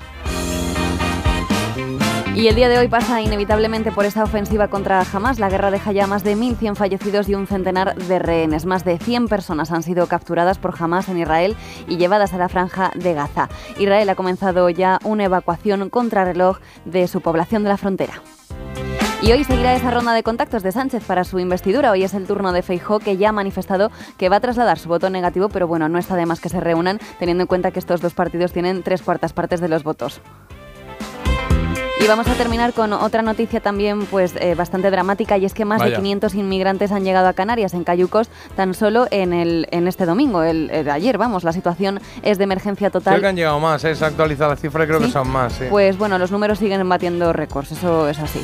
Y 2.38 2.50
el 2.50 2.56
día 2.56 2.70
de 2.70 2.78
hoy 2.78 2.88
pasa 2.88 3.20
inevitablemente 3.20 3.92
por 3.92 4.06
esta 4.06 4.24
ofensiva 4.24 4.68
contra 4.68 5.02
Hamas. 5.02 5.40
La 5.40 5.50
guerra 5.50 5.72
deja 5.72 5.92
ya 5.92 6.06
más 6.06 6.24
de 6.24 6.38
1.100 6.38 6.76
fallecidos 6.76 7.28
y 7.30 7.34
un 7.34 7.48
centenar 7.48 7.96
de 7.96 8.20
rehenes. 8.20 8.68
Más 8.68 8.86
de 8.86 9.00
100 9.00 9.28
personas 9.28 9.72
han 9.72 9.82
sido 9.82 10.06
capturadas 10.06 10.60
por 10.60 10.76
Hamas 10.80 11.10
en 11.10 11.18
Israel 11.18 11.56
y 11.88 11.98
llevadas 11.98 12.34
a 12.34 12.38
la 12.38 12.48
franja 12.48 12.92
de 12.94 13.16
Gaza. 13.16 13.50
Israel 13.80 14.08
ha 14.10 14.14
comenzado 14.14 14.70
ya 14.70 15.00
una 15.04 15.24
evacuación 15.24 15.90
contrarreloj 15.90 16.60
de 16.86 17.08
su 17.08 17.22
población 17.22 17.64
de 17.64 17.70
la 17.70 17.78
frontera. 17.78 18.22
Y 19.24 19.32
hoy 19.32 19.44
seguirá 19.44 19.74
esa 19.74 19.90
ronda 19.90 20.14
de 20.14 20.22
contactos 20.22 20.62
de 20.62 20.72
Sánchez 20.72 21.04
para 21.06 21.24
su 21.24 21.40
investidura. 21.40 21.90
Hoy 21.90 22.04
es 22.04 22.14
el 22.14 22.28
turno 22.28 22.52
de 22.52 22.62
Feijó, 22.62 23.00
que 23.00 23.18
ya 23.18 23.30
ha 23.30 23.32
manifestado 23.32 23.90
que 24.20 24.30
va 24.30 24.36
a 24.36 24.42
trasladar 24.42 24.78
su 24.78 24.90
voto 24.90 25.10
negativo, 25.10 25.50
pero 25.50 25.66
bueno, 25.68 25.90
no 25.90 25.98
está 25.98 26.16
de 26.16 26.28
más 26.28 26.40
que 26.40 26.50
se 26.50 26.60
reúnan, 26.60 27.00
teniendo 27.18 27.42
en 27.42 27.48
cuenta 27.48 27.72
que 27.72 27.80
estos 27.80 28.00
dos 28.00 28.14
partidos 28.14 28.54
tienen 28.54 28.84
tres 28.84 29.02
cuartas 29.02 29.34
partes 29.34 29.60
de 29.60 29.70
los 29.70 29.82
votos. 29.82 30.22
Y 32.00 32.08
vamos 32.08 32.28
a 32.28 32.36
terminar 32.36 32.74
con 32.74 32.94
otra 32.94 33.22
noticia 33.22 33.60
también 33.60 34.06
pues 34.06 34.34
eh, 34.40 34.54
bastante 34.56 34.90
dramática 34.92 35.38
y 35.38 35.46
es 35.46 35.54
que 35.54 35.66
más 35.66 35.80
de 35.80 35.86
Vaya. 35.86 35.98
500 35.98 36.36
inmigrantes 36.36 36.92
han 36.92 37.04
llegado 37.04 37.28
a 37.28 37.34
Canarias 37.34 37.74
en 37.74 37.84
Cayucos 37.84 38.30
tan 38.56 38.74
solo 38.76 39.08
en 39.12 39.34
el 39.34 39.68
en 39.72 39.88
este 39.88 40.06
domingo, 40.06 40.44
el, 40.44 40.70
el 40.72 40.86
de 40.86 40.92
ayer, 40.92 41.18
vamos, 41.18 41.44
la 41.44 41.52
situación 41.54 42.00
es 42.22 42.38
de 42.38 42.44
emergencia 42.46 42.90
Creo 42.92 43.02
total. 43.02 43.20
que 43.20 43.28
han 43.28 43.36
llegado 43.36 43.60
más, 43.60 43.84
¿eh? 43.84 43.96
se 43.96 44.06
ha 44.06 44.08
actualizado 44.08 44.52
la 44.52 44.56
cifra 44.56 44.84
y 44.84 44.88
creo 44.88 45.00
que 45.00 45.10
son 45.12 45.28
más, 45.30 45.54
sí. 45.54 45.66
Pues 45.70 45.98
bueno, 45.98 46.18
los 46.18 46.32
números 46.32 46.60
siguen 46.60 46.88
batiendo 46.88 47.34
récords, 47.34 47.72
eso 47.72 48.08
es 48.08 48.20
así. 48.20 48.42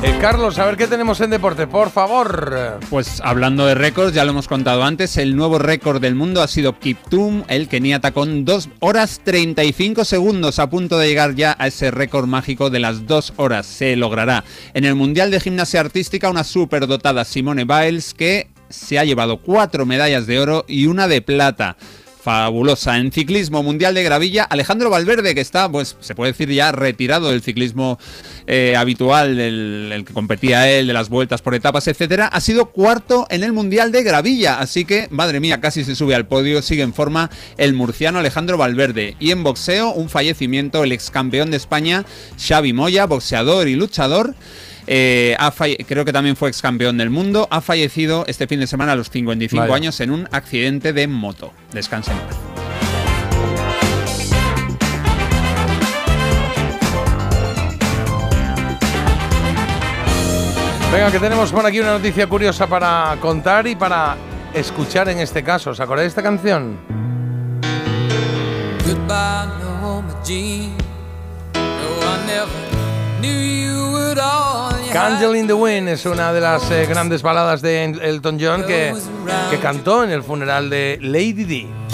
Eh, 0.00 0.16
Carlos, 0.20 0.60
a 0.60 0.66
ver 0.66 0.76
qué 0.76 0.86
tenemos 0.86 1.20
en 1.20 1.30
deporte, 1.30 1.66
por 1.66 1.90
favor. 1.90 2.78
Pues 2.88 3.20
hablando 3.24 3.66
de 3.66 3.74
récords, 3.74 4.14
ya 4.14 4.24
lo 4.24 4.30
hemos 4.30 4.46
contado 4.46 4.84
antes, 4.84 5.16
el 5.16 5.34
nuevo 5.34 5.58
récord 5.58 6.00
del 6.00 6.14
mundo 6.14 6.40
ha 6.40 6.46
sido 6.46 6.78
Kiptum, 6.78 7.42
el 7.48 7.66
keniata 7.66 8.12
con 8.12 8.44
2 8.44 8.68
horas 8.78 9.20
35 9.24 10.04
segundos, 10.04 10.60
a 10.60 10.70
punto 10.70 10.98
de 10.98 11.08
llegar 11.08 11.34
ya 11.34 11.56
a 11.58 11.66
ese 11.66 11.90
récord 11.90 12.26
mágico 12.26 12.70
de 12.70 12.78
las 12.78 13.08
2 13.08 13.32
horas. 13.38 13.66
Se 13.66 13.96
logrará. 13.96 14.44
En 14.72 14.84
el 14.84 14.94
Mundial 14.94 15.32
de 15.32 15.40
Gimnasia 15.40 15.80
Artística, 15.80 16.30
una 16.30 16.44
superdotada 16.44 17.24
Simone 17.24 17.64
Biles 17.64 18.14
que 18.14 18.50
se 18.68 19.00
ha 19.00 19.04
llevado 19.04 19.38
cuatro 19.38 19.84
medallas 19.84 20.28
de 20.28 20.38
oro 20.38 20.64
y 20.68 20.86
una 20.86 21.08
de 21.08 21.22
plata. 21.22 21.76
Fabulosa. 22.20 22.98
En 22.98 23.12
ciclismo 23.12 23.62
mundial 23.62 23.94
de 23.94 24.02
gravilla, 24.02 24.44
Alejandro 24.44 24.90
Valverde, 24.90 25.34
que 25.34 25.40
está, 25.40 25.70
pues 25.70 25.96
se 26.00 26.14
puede 26.14 26.32
decir 26.32 26.50
ya 26.50 26.72
retirado 26.72 27.30
del 27.30 27.42
ciclismo 27.42 27.98
eh, 28.46 28.74
habitual, 28.76 29.38
el, 29.38 29.90
el 29.92 30.04
que 30.04 30.12
competía 30.12 30.70
él, 30.70 30.88
de 30.88 30.92
las 30.92 31.08
vueltas 31.08 31.42
por 31.42 31.54
etapas, 31.54 31.86
etcétera, 31.86 32.26
ha 32.26 32.40
sido 32.40 32.66
cuarto 32.66 33.26
en 33.30 33.44
el 33.44 33.52
mundial 33.52 33.92
de 33.92 34.02
gravilla. 34.02 34.58
Así 34.58 34.84
que, 34.84 35.06
madre 35.10 35.40
mía, 35.40 35.60
casi 35.60 35.84
se 35.84 35.94
sube 35.94 36.14
al 36.14 36.26
podio, 36.26 36.60
sigue 36.62 36.82
en 36.82 36.94
forma 36.94 37.30
el 37.56 37.74
murciano 37.74 38.18
Alejandro 38.18 38.58
Valverde. 38.58 39.16
Y 39.20 39.30
en 39.30 39.44
boxeo, 39.44 39.92
un 39.92 40.08
fallecimiento, 40.08 40.84
el 40.84 40.92
ex 40.92 41.10
campeón 41.10 41.50
de 41.50 41.56
España, 41.56 42.04
Xavi 42.38 42.72
Moya, 42.72 43.06
boxeador 43.06 43.68
y 43.68 43.76
luchador. 43.76 44.34
Eh, 44.88 45.36
ha 45.38 45.52
falle- 45.52 45.84
creo 45.86 46.04
que 46.04 46.12
también 46.12 46.34
fue 46.34 46.48
ex 46.48 46.62
campeón 46.62 46.96
del 46.98 47.10
mundo, 47.10 47.46
ha 47.50 47.60
fallecido 47.60 48.24
este 48.26 48.46
fin 48.46 48.58
de 48.60 48.66
semana 48.66 48.92
a 48.92 48.96
los 48.96 49.10
55 49.10 49.60
Vaya. 49.62 49.74
años 49.74 50.00
en 50.00 50.10
un 50.10 50.28
accidente 50.32 50.92
de 50.92 51.06
moto. 51.06 51.52
Descansa 51.72 52.12
en 52.12 52.18
paz. 52.20 52.36
Venga, 60.92 61.10
que 61.10 61.18
tenemos 61.20 61.52
por 61.52 61.66
aquí 61.66 61.80
una 61.80 61.92
noticia 61.92 62.26
curiosa 62.26 62.66
para 62.66 63.16
contar 63.20 63.66
y 63.66 63.76
para 63.76 64.16
escuchar 64.54 65.08
en 65.10 65.18
este 65.18 65.42
caso. 65.44 65.70
¿Os 65.70 65.80
acordáis 65.80 66.06
de 66.06 66.08
esta 66.08 66.22
canción? 66.22 66.78
Goodbye, 68.86 69.52
Norma 69.60 70.02
Jean. 70.24 70.72
No, 71.54 71.60
I 72.00 72.26
never 72.26 73.20
knew 73.20 73.30
you. 73.52 73.57
Candle 74.92 75.38
in 75.38 75.46
the 75.46 75.52
Wind 75.52 75.88
es 75.88 76.06
una 76.06 76.32
de 76.32 76.40
las 76.40 76.70
eh, 76.70 76.86
grandes 76.86 77.22
baladas 77.22 77.60
de 77.60 77.84
Elton 77.84 78.38
John 78.40 78.64
que, 78.64 78.94
que 79.50 79.58
cantó 79.58 80.04
en 80.04 80.10
el 80.10 80.22
funeral 80.22 80.70
de 80.70 80.98
Lady 81.02 81.44
D. 81.44 81.87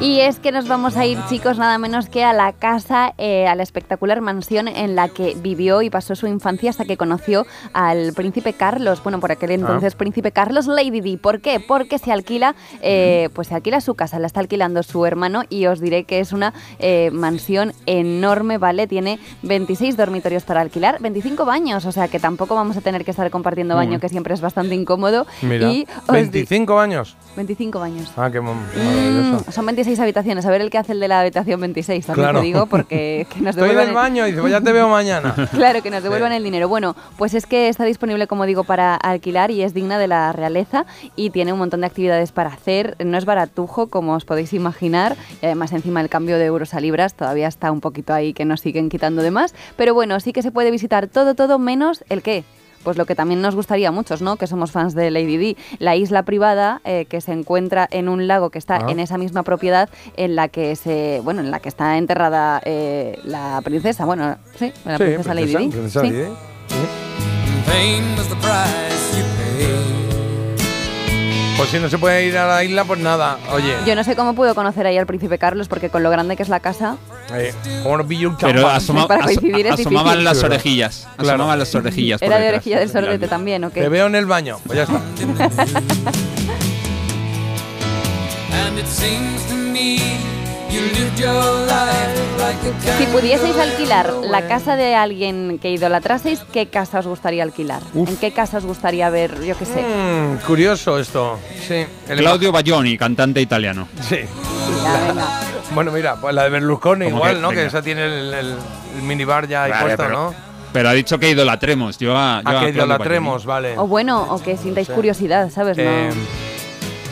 Y 0.00 0.20
es 0.20 0.38
que 0.38 0.50
nos 0.50 0.66
vamos 0.66 0.96
a 0.96 1.04
ir, 1.04 1.18
chicos, 1.28 1.58
nada 1.58 1.76
menos 1.76 2.08
que 2.08 2.24
a 2.24 2.32
la 2.32 2.52
casa, 2.54 3.12
eh, 3.18 3.46
a 3.46 3.54
la 3.54 3.62
espectacular 3.62 4.22
mansión 4.22 4.66
en 4.66 4.96
la 4.96 5.08
que 5.08 5.36
vivió 5.38 5.82
y 5.82 5.90
pasó 5.90 6.14
su 6.16 6.26
infancia 6.26 6.70
hasta 6.70 6.86
que 6.86 6.96
conoció 6.96 7.46
al 7.74 8.14
príncipe 8.14 8.54
Carlos. 8.54 9.02
Bueno, 9.02 9.20
por 9.20 9.30
aquel 9.30 9.50
entonces 9.50 9.94
príncipe 9.96 10.32
Carlos 10.32 10.66
Lady 10.68 11.02
Di. 11.02 11.18
¿Por 11.18 11.42
qué? 11.42 11.60
Porque 11.60 11.98
se 11.98 12.12
alquila, 12.12 12.54
eh, 12.80 13.28
pues 13.34 13.48
se 13.48 13.54
alquila 13.54 13.82
su 13.82 13.94
casa, 13.94 14.18
la 14.18 14.26
está 14.26 14.40
alquilando 14.40 14.82
su 14.82 15.04
hermano 15.04 15.42
y 15.50 15.66
os 15.66 15.80
diré 15.80 16.04
que 16.04 16.20
es 16.20 16.32
una 16.32 16.54
eh, 16.78 17.10
mansión 17.12 17.74
enorme, 17.84 18.56
¿vale? 18.56 18.86
Tiene 18.86 19.18
26 19.42 19.98
dormitorios 19.98 20.44
para 20.44 20.62
alquilar, 20.62 20.96
25 21.00 21.44
baños, 21.44 21.84
o 21.84 21.92
sea 21.92 22.08
que 22.08 22.18
tampoco 22.18 22.54
vamos 22.54 22.78
a 22.78 22.80
tener 22.80 23.04
que 23.04 23.10
estar 23.10 23.30
compartiendo 23.30 23.74
baño, 23.76 23.98
Mm. 23.98 24.00
que 24.00 24.08
siempre 24.08 24.32
es 24.32 24.40
bastante 24.40 24.74
incómodo. 24.74 25.26
Mira, 25.42 25.70
Y 25.70 25.82
os 26.06 26.06
di- 26.06 26.12
25 26.12 26.80
años. 26.80 27.16
25 27.36 27.78
baños. 27.80 28.10
Ah, 28.16 28.30
qué 28.32 28.40
mo- 28.40 28.54
maravilloso. 28.54 29.44
Mm, 29.46 29.52
son 29.52 29.66
26 29.66 29.89
habitaciones. 29.98 30.46
A 30.46 30.50
ver 30.50 30.60
el 30.60 30.70
que 30.70 30.78
hace 30.78 30.92
el 30.92 31.00
de 31.00 31.08
la 31.08 31.20
habitación 31.20 31.60
26, 31.60 32.06
también 32.06 32.24
Claro. 32.26 32.40
te 32.40 32.46
digo, 32.46 32.66
porque 32.66 33.26
que 33.34 33.40
nos 33.40 33.56
Estoy 33.56 33.70
en 33.70 33.76
devuelvan 33.76 33.82
el 33.84 33.88
el- 33.88 33.94
baño 33.94 34.26
y 34.26 34.30
dice, 34.30 34.40
pues 34.42 34.52
ya 34.52 34.60
te 34.60 34.72
veo 34.72 34.88
mañana. 34.88 35.34
Claro, 35.50 35.82
que 35.82 35.90
nos 35.90 36.02
devuelvan 36.02 36.32
el 36.32 36.44
dinero. 36.44 36.68
Bueno, 36.68 36.94
pues 37.16 37.34
es 37.34 37.46
que 37.46 37.68
está 37.68 37.84
disponible, 37.84 38.26
como 38.26 38.46
digo, 38.46 38.64
para 38.64 38.94
alquilar 38.94 39.50
y 39.50 39.62
es 39.62 39.74
digna 39.74 39.98
de 39.98 40.06
la 40.06 40.32
realeza 40.32 40.84
y 41.16 41.30
tiene 41.30 41.52
un 41.52 41.58
montón 41.58 41.80
de 41.80 41.86
actividades 41.86 42.30
para 42.32 42.50
hacer. 42.50 42.96
No 43.04 43.18
es 43.18 43.24
baratujo, 43.24 43.88
como 43.88 44.14
os 44.14 44.24
podéis 44.24 44.52
imaginar, 44.52 45.16
y 45.42 45.46
además 45.46 45.72
encima 45.72 46.00
el 46.00 46.08
cambio 46.08 46.38
de 46.38 46.44
euros 46.44 46.74
a 46.74 46.80
libras 46.80 47.14
todavía 47.14 47.48
está 47.48 47.72
un 47.72 47.80
poquito 47.80 48.12
ahí 48.12 48.32
que 48.34 48.44
nos 48.44 48.60
siguen 48.60 48.88
quitando 48.90 49.22
de 49.22 49.30
más. 49.30 49.54
Pero 49.76 49.94
bueno, 49.94 50.20
sí 50.20 50.32
que 50.32 50.42
se 50.42 50.50
puede 50.52 50.70
visitar 50.70 51.08
todo, 51.08 51.34
todo 51.34 51.58
menos 51.58 52.04
el 52.08 52.22
qué. 52.22 52.44
Pues 52.82 52.96
lo 52.96 53.04
que 53.06 53.14
también 53.14 53.40
nos 53.42 53.54
gustaría 53.54 53.88
a 53.88 53.92
muchos, 53.92 54.22
¿no? 54.22 54.36
Que 54.36 54.46
somos 54.46 54.70
fans 54.72 54.94
de 54.94 55.10
Lady 55.10 55.36
Di, 55.36 55.56
la 55.78 55.96
isla 55.96 56.22
privada 56.22 56.80
eh, 56.84 57.04
que 57.08 57.20
se 57.20 57.32
encuentra 57.32 57.86
en 57.90 58.08
un 58.08 58.26
lago 58.26 58.50
que 58.50 58.58
está 58.58 58.76
Ah. 58.76 58.86
en 58.90 59.00
esa 59.00 59.18
misma 59.18 59.42
propiedad 59.42 59.88
en 60.16 60.36
la 60.36 60.48
que 60.48 60.76
se, 60.76 61.20
bueno, 61.24 61.40
en 61.40 61.50
la 61.50 61.60
que 61.60 61.68
está 61.68 61.98
enterrada 61.98 62.60
eh, 62.64 63.18
la 63.24 63.60
princesa, 63.62 64.04
bueno, 64.04 64.36
sí, 64.58 64.72
la 64.84 64.96
Sí, 64.96 65.02
princesa, 65.04 65.34
Lady 65.34 65.46
Di. 65.56 65.68
princesa 65.68 66.00
sí. 66.00 66.06
Lady 66.10 66.22
Di. 66.22 66.28
Pues 71.60 71.72
si 71.72 71.78
no 71.78 71.90
se 71.90 71.98
puede 71.98 72.24
ir 72.24 72.38
a 72.38 72.46
la 72.46 72.64
isla, 72.64 72.84
pues 72.84 72.98
nada. 73.00 73.36
Oye, 73.52 73.76
Yo 73.86 73.94
no 73.94 74.02
sé 74.02 74.16
cómo 74.16 74.34
pudo 74.34 74.54
conocer 74.54 74.86
ahí 74.86 74.96
al 74.96 75.04
príncipe 75.04 75.36
Carlos, 75.36 75.68
porque 75.68 75.90
con 75.90 76.02
lo 76.02 76.08
grande 76.08 76.34
que 76.34 76.42
es 76.42 76.48
la 76.48 76.60
casa, 76.60 76.96
eh, 77.34 77.52
un 78.24 78.34
Pero 78.40 78.66
asoma- 78.66 79.06
Para 79.06 79.24
aso- 79.24 79.38
coincidir 79.38 79.66
es 79.66 79.72
asomaban 79.74 80.12
difícil. 80.14 80.24
las 80.24 80.42
orejillas. 80.42 81.06
Claro. 81.18 81.34
Asomaban 81.34 81.58
las 81.58 81.74
orejillas. 81.74 82.22
era 82.22 82.38
de 82.38 82.48
orejilla 82.48 82.78
del 82.78 82.88
sordete 82.90 83.28
también, 83.28 83.62
¿o 83.64 83.70
qué? 83.70 83.82
Te 83.82 83.90
veo 83.90 84.06
en 84.06 84.14
el 84.14 84.24
baño. 84.24 84.56
Pues 84.66 84.78
ya 84.78 84.84
está. 84.84 85.02
Si 92.98 93.06
pudieseis 93.06 93.56
alquilar 93.56 94.12
la 94.22 94.46
casa 94.46 94.76
de 94.76 94.94
alguien 94.94 95.58
que 95.60 95.70
idolatraseis, 95.70 96.40
¿qué 96.52 96.66
casa 96.66 97.00
os 97.00 97.06
gustaría 97.06 97.42
alquilar? 97.42 97.82
¿En 97.94 98.16
qué 98.16 98.32
casa 98.32 98.58
os 98.58 98.64
gustaría 98.64 99.10
ver, 99.10 99.42
yo 99.44 99.56
qué 99.56 99.64
sé? 99.64 99.82
Mm, 99.82 100.36
curioso 100.46 100.98
esto. 100.98 101.38
Sí. 101.66 101.84
El 102.08 102.18
Claudio 102.18 102.52
Baglioni, 102.52 102.96
cantante 102.96 103.40
italiano. 103.40 103.88
Sí. 104.08 104.18
Ya, 104.84 105.08
venga. 105.08 105.40
Bueno, 105.74 105.92
mira, 105.92 106.16
pues 106.20 106.34
la 106.34 106.44
de 106.44 106.50
Berlusconi 106.50 107.04
¿Cómo 107.06 107.16
igual, 107.18 107.34
que? 107.36 107.40
¿no? 107.42 107.50
Que 107.50 107.66
esa 107.66 107.82
tiene 107.82 108.04
el, 108.06 108.34
el- 108.34 108.54
el 108.96 109.02
minibar 109.02 109.46
ya 109.48 109.64
ahí 109.64 109.70
Vale, 109.70 109.82
puesto, 109.84 110.02
pero- 110.04 110.14
¿no? 110.30 110.34
Pero 110.72 110.88
ha 110.88 110.92
dicho 110.92 111.18
que 111.18 111.30
idolatremos. 111.30 111.98
Yo 111.98 112.16
a, 112.16 112.42
yo 112.44 112.48
A 112.50 112.60
a 112.60 112.64
que 112.64 112.70
idolatremos, 112.70 113.44
vale. 113.44 113.76
O 113.76 113.86
bueno, 113.88 114.22
o 114.30 114.40
que 114.40 114.56
sintáis 114.56 114.88
curiosidad, 114.88 115.50
¿sabes? 115.50 115.76
Eh. 115.78 116.10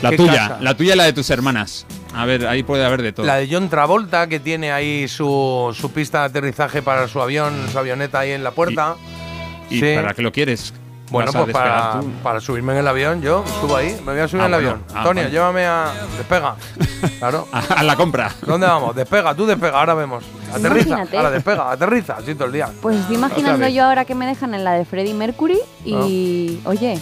La 0.01 0.11
¿Qué 0.11 0.17
tuya, 0.17 0.33
casa? 0.33 0.57
la 0.61 0.75
tuya 0.77 0.93
y 0.93 0.97
la 0.97 1.03
de 1.03 1.13
tus 1.13 1.29
hermanas. 1.29 1.85
A 2.15 2.25
ver, 2.25 2.47
ahí 2.47 2.63
puede 2.63 2.83
haber 2.85 3.01
de 3.01 3.11
todo. 3.13 3.25
La 3.25 3.35
de 3.35 3.47
John 3.51 3.69
Travolta, 3.69 4.27
que 4.27 4.39
tiene 4.39 4.71
ahí 4.71 5.07
su, 5.07 5.75
su 5.79 5.91
pista 5.91 6.19
de 6.21 6.25
aterrizaje 6.25 6.81
para 6.81 7.07
su 7.07 7.21
avión, 7.21 7.53
su 7.71 7.77
avioneta 7.79 8.19
ahí 8.19 8.31
en 8.31 8.43
la 8.43 8.51
puerta. 8.51 8.95
¿Y 9.69 9.79
Sí. 9.79 9.93
para 9.95 10.13
qué 10.13 10.21
lo 10.23 10.31
quieres? 10.31 10.73
Bueno, 11.11 11.31
¿Vas 11.31 11.35
a 11.41 11.43
pues 11.43 11.53
para, 11.53 12.01
para 12.21 12.39
subirme 12.39 12.73
en 12.73 12.79
el 12.79 12.87
avión, 12.87 13.19
yo 13.23 13.43
subo 13.61 13.75
ahí, 13.77 13.99
me 14.05 14.11
voy 14.11 14.21
a 14.21 14.27
subir 14.27 14.43
Ah, 14.43 14.45
en 14.45 14.53
el 14.53 14.61
bueno. 14.61 14.69
avión. 14.69 14.85
Ah, 14.93 14.97
Antonio, 14.99 15.27
llévame 15.29 15.65
a. 15.65 15.91
Despega. 16.17 16.55
Claro. 17.17 17.47
A 17.75 17.83
la 17.83 17.95
compra. 17.95 18.31
¿Dónde 18.45 18.67
vamos? 18.67 18.95
Despega, 18.95 19.33
tú 19.33 19.45
despega, 19.47 19.79
ahora 19.79 19.95
vemos. 19.95 20.23
Aterriza, 20.53 20.87
Imagínate. 20.89 21.17
ahora 21.17 21.31
despega, 21.31 21.71
aterriza, 21.71 22.15
así 22.17 22.35
todo 22.35 22.45
el 22.45 22.51
día. 22.53 22.69
Pues 22.81 22.97
estoy 22.97 23.15
imaginando 23.15 23.67
yo 23.69 23.85
ahora 23.85 24.05
que 24.05 24.13
me 24.13 24.27
dejan 24.27 24.53
en 24.53 24.63
la 24.63 24.73
de 24.73 24.85
Freddie 24.85 25.15
Mercury 25.15 25.57
y, 25.83 26.59
oye, 26.65 26.99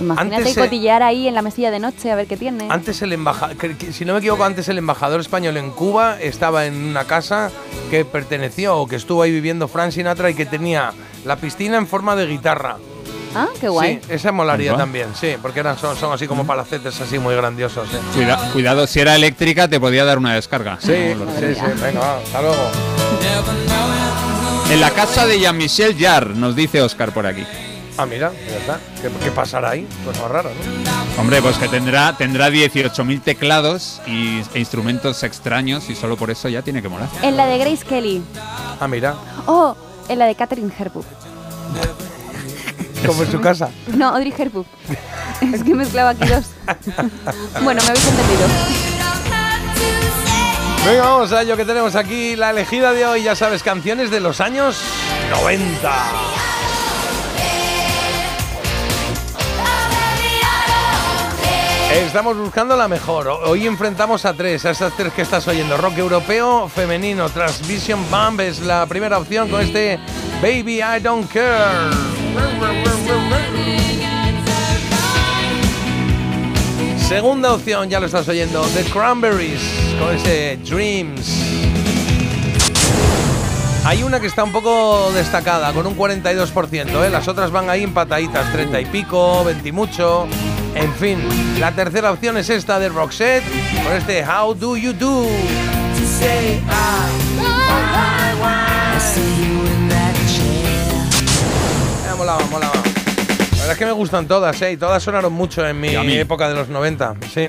imagínate 0.00 0.36
Antes 0.36 0.54
se- 0.54 0.60
cotillear 0.60 1.02
ahí 1.02 1.28
en 1.28 1.34
la 1.34 1.42
mesilla 1.42 1.70
de 1.70 1.78
noche 1.80 2.10
a 2.10 2.14
ver 2.16 2.26
qué 2.26 2.36
tiene. 2.36 2.66
Antes 2.70 3.02
el 3.02 3.12
embajador, 3.12 3.56
si 3.92 4.04
no 4.04 4.12
me 4.14 4.18
equivoco, 4.20 4.44
antes 4.44 4.68
el 4.68 4.78
embajador 4.78 5.20
español 5.20 5.56
en 5.56 5.70
Cuba 5.70 6.20
estaba 6.20 6.66
en 6.66 6.74
una 6.74 7.04
casa 7.04 7.50
que 7.90 8.04
perteneció 8.04 8.76
o 8.76 8.86
que 8.86 8.96
estuvo 8.96 9.22
ahí 9.22 9.30
viviendo 9.32 9.68
Frank 9.68 9.92
Sinatra 9.92 10.30
y 10.30 10.34
que 10.34 10.46
tenía 10.46 10.92
la 11.24 11.36
piscina 11.36 11.76
en 11.78 11.86
forma 11.86 12.14
de 12.16 12.26
guitarra. 12.26 12.76
Ah, 13.34 13.46
qué 13.60 13.68
guay. 13.68 14.00
Sí, 14.02 14.12
esa 14.14 14.32
molaría 14.32 14.74
también, 14.74 15.08
sí, 15.14 15.34
porque 15.42 15.60
eran, 15.60 15.76
son, 15.78 15.94
son 15.96 16.12
así 16.14 16.26
como 16.26 16.46
palacetes 16.46 16.98
así 17.00 17.18
muy 17.18 17.34
grandiosos. 17.34 17.86
¿eh? 17.92 17.98
Cuida- 18.14 18.38
cuidado, 18.52 18.86
si 18.86 19.00
era 19.00 19.14
eléctrica 19.16 19.68
te 19.68 19.78
podía 19.78 20.04
dar 20.06 20.16
una 20.16 20.34
descarga. 20.34 20.78
Sí, 20.80 21.14
los- 21.14 21.28
sí, 21.38 21.54
sí, 21.54 21.60
venga, 21.82 22.00
va, 22.00 22.18
hasta 22.18 22.40
luego. 22.40 22.70
En 24.70 24.80
la 24.80 24.90
casa 24.90 25.26
de 25.26 25.40
Jean-Michel 25.40 25.96
Jarre, 25.98 26.34
nos 26.34 26.56
dice 26.56 26.80
Oscar 26.82 27.12
por 27.12 27.26
aquí. 27.26 27.44
Ah, 28.00 28.06
mira, 28.06 28.30
ya 28.48 28.56
está. 28.56 28.78
¿Qué, 29.02 29.10
qué 29.24 29.30
pasará 29.32 29.70
ahí? 29.70 29.86
Pues 30.04 30.18
más 30.20 30.30
raro, 30.30 30.50
¿no? 30.50 31.20
Hombre, 31.20 31.42
pues 31.42 31.56
que 31.58 31.66
tendrá, 31.68 32.16
tendrá 32.16 32.48
18.000 32.48 33.22
teclados 33.22 34.00
y, 34.06 34.40
e 34.54 34.58
instrumentos 34.60 35.22
extraños 35.24 35.90
y 35.90 35.96
solo 35.96 36.16
por 36.16 36.30
eso 36.30 36.48
ya 36.48 36.62
tiene 36.62 36.80
que 36.80 36.88
molar. 36.88 37.08
En 37.22 37.36
la 37.36 37.46
de 37.46 37.58
Grace 37.58 37.84
Kelly. 37.84 38.22
Ah, 38.80 38.86
mira, 38.86 39.16
Oh, 39.46 39.76
en 40.08 40.18
la 40.20 40.26
de 40.26 40.34
Catherine 40.36 40.72
Hepburn. 40.78 41.04
como 43.04 43.22
en 43.24 43.30
su 43.32 43.40
casa. 43.40 43.70
No, 43.88 44.08
Audrey 44.10 44.32
Hepburn. 44.36 44.66
es 45.52 45.64
que 45.64 45.74
mezclaba 45.74 46.10
aquí 46.10 46.26
dos. 46.28 46.44
bueno, 47.64 47.82
me 47.82 47.88
habéis 47.88 48.06
entendido. 48.06 48.46
Venga, 50.86 51.02
vamos 51.02 51.32
a 51.32 51.42
ello 51.42 51.56
que 51.56 51.64
tenemos 51.64 51.96
aquí 51.96 52.36
la 52.36 52.50
elegida 52.50 52.92
de 52.92 53.04
hoy, 53.04 53.22
ya 53.24 53.34
sabes, 53.34 53.62
canciones 53.64 54.10
de 54.12 54.20
los 54.20 54.40
años 54.40 54.76
90. 55.30 55.92
Estamos 61.90 62.36
buscando 62.36 62.76
la 62.76 62.86
mejor. 62.86 63.28
Hoy 63.28 63.66
enfrentamos 63.66 64.26
a 64.26 64.34
tres, 64.34 64.64
a 64.66 64.70
estas 64.70 64.94
tres 64.94 65.12
que 65.14 65.22
estás 65.22 65.48
oyendo. 65.48 65.76
Rock 65.78 65.96
europeo, 65.98 66.68
femenino, 66.68 67.30
Transvision 67.30 68.00
Bump 68.10 68.40
es 68.40 68.60
la 68.60 68.84
primera 68.86 69.18
opción 69.18 69.48
con 69.48 69.62
este 69.62 69.98
Baby 70.42 70.82
I 70.82 71.00
Don't 71.00 71.30
Care. 71.32 71.96
Segunda 77.08 77.54
opción, 77.54 77.88
ya 77.88 78.00
lo 78.00 78.06
estás 78.06 78.28
oyendo, 78.28 78.62
The 78.74 78.84
Cranberries 78.84 79.62
con 79.98 80.14
ese 80.14 80.58
Dreams. 80.58 81.26
Hay 83.86 84.02
una 84.02 84.20
que 84.20 84.26
está 84.26 84.44
un 84.44 84.52
poco 84.52 85.10
destacada, 85.12 85.72
con 85.72 85.86
un 85.86 85.96
42%, 85.96 87.06
¿eh? 87.06 87.08
las 87.08 87.26
otras 87.28 87.50
van 87.50 87.70
ahí 87.70 87.82
empataditas, 87.82 88.52
30 88.52 88.80
y 88.82 88.84
pico, 88.84 89.42
20 89.44 89.66
y 89.66 89.72
mucho. 89.72 90.28
En 90.78 90.94
fin, 90.94 91.18
la 91.58 91.72
tercera 91.72 92.12
opción 92.12 92.36
es 92.36 92.48
esta 92.50 92.78
de 92.78 92.88
Roxette, 92.88 93.42
con 93.82 93.92
este 93.94 94.24
How 94.24 94.54
Do 94.54 94.76
You 94.76 94.92
Do. 94.92 95.24
Eh, 102.04 102.14
molaba, 102.16 102.44
molaba. 102.46 102.74
La 102.74 103.56
verdad 103.56 103.72
es 103.72 103.78
que 103.78 103.86
me 103.86 103.92
gustan 103.92 104.28
todas, 104.28 104.62
¿eh? 104.62 104.72
Y 104.72 104.76
todas 104.76 105.02
sonaron 105.02 105.32
mucho 105.32 105.66
en 105.66 105.80
mi 105.80 105.94
época 106.16 106.48
de 106.48 106.54
los 106.54 106.68
90, 106.68 107.16
sí. 107.34 107.48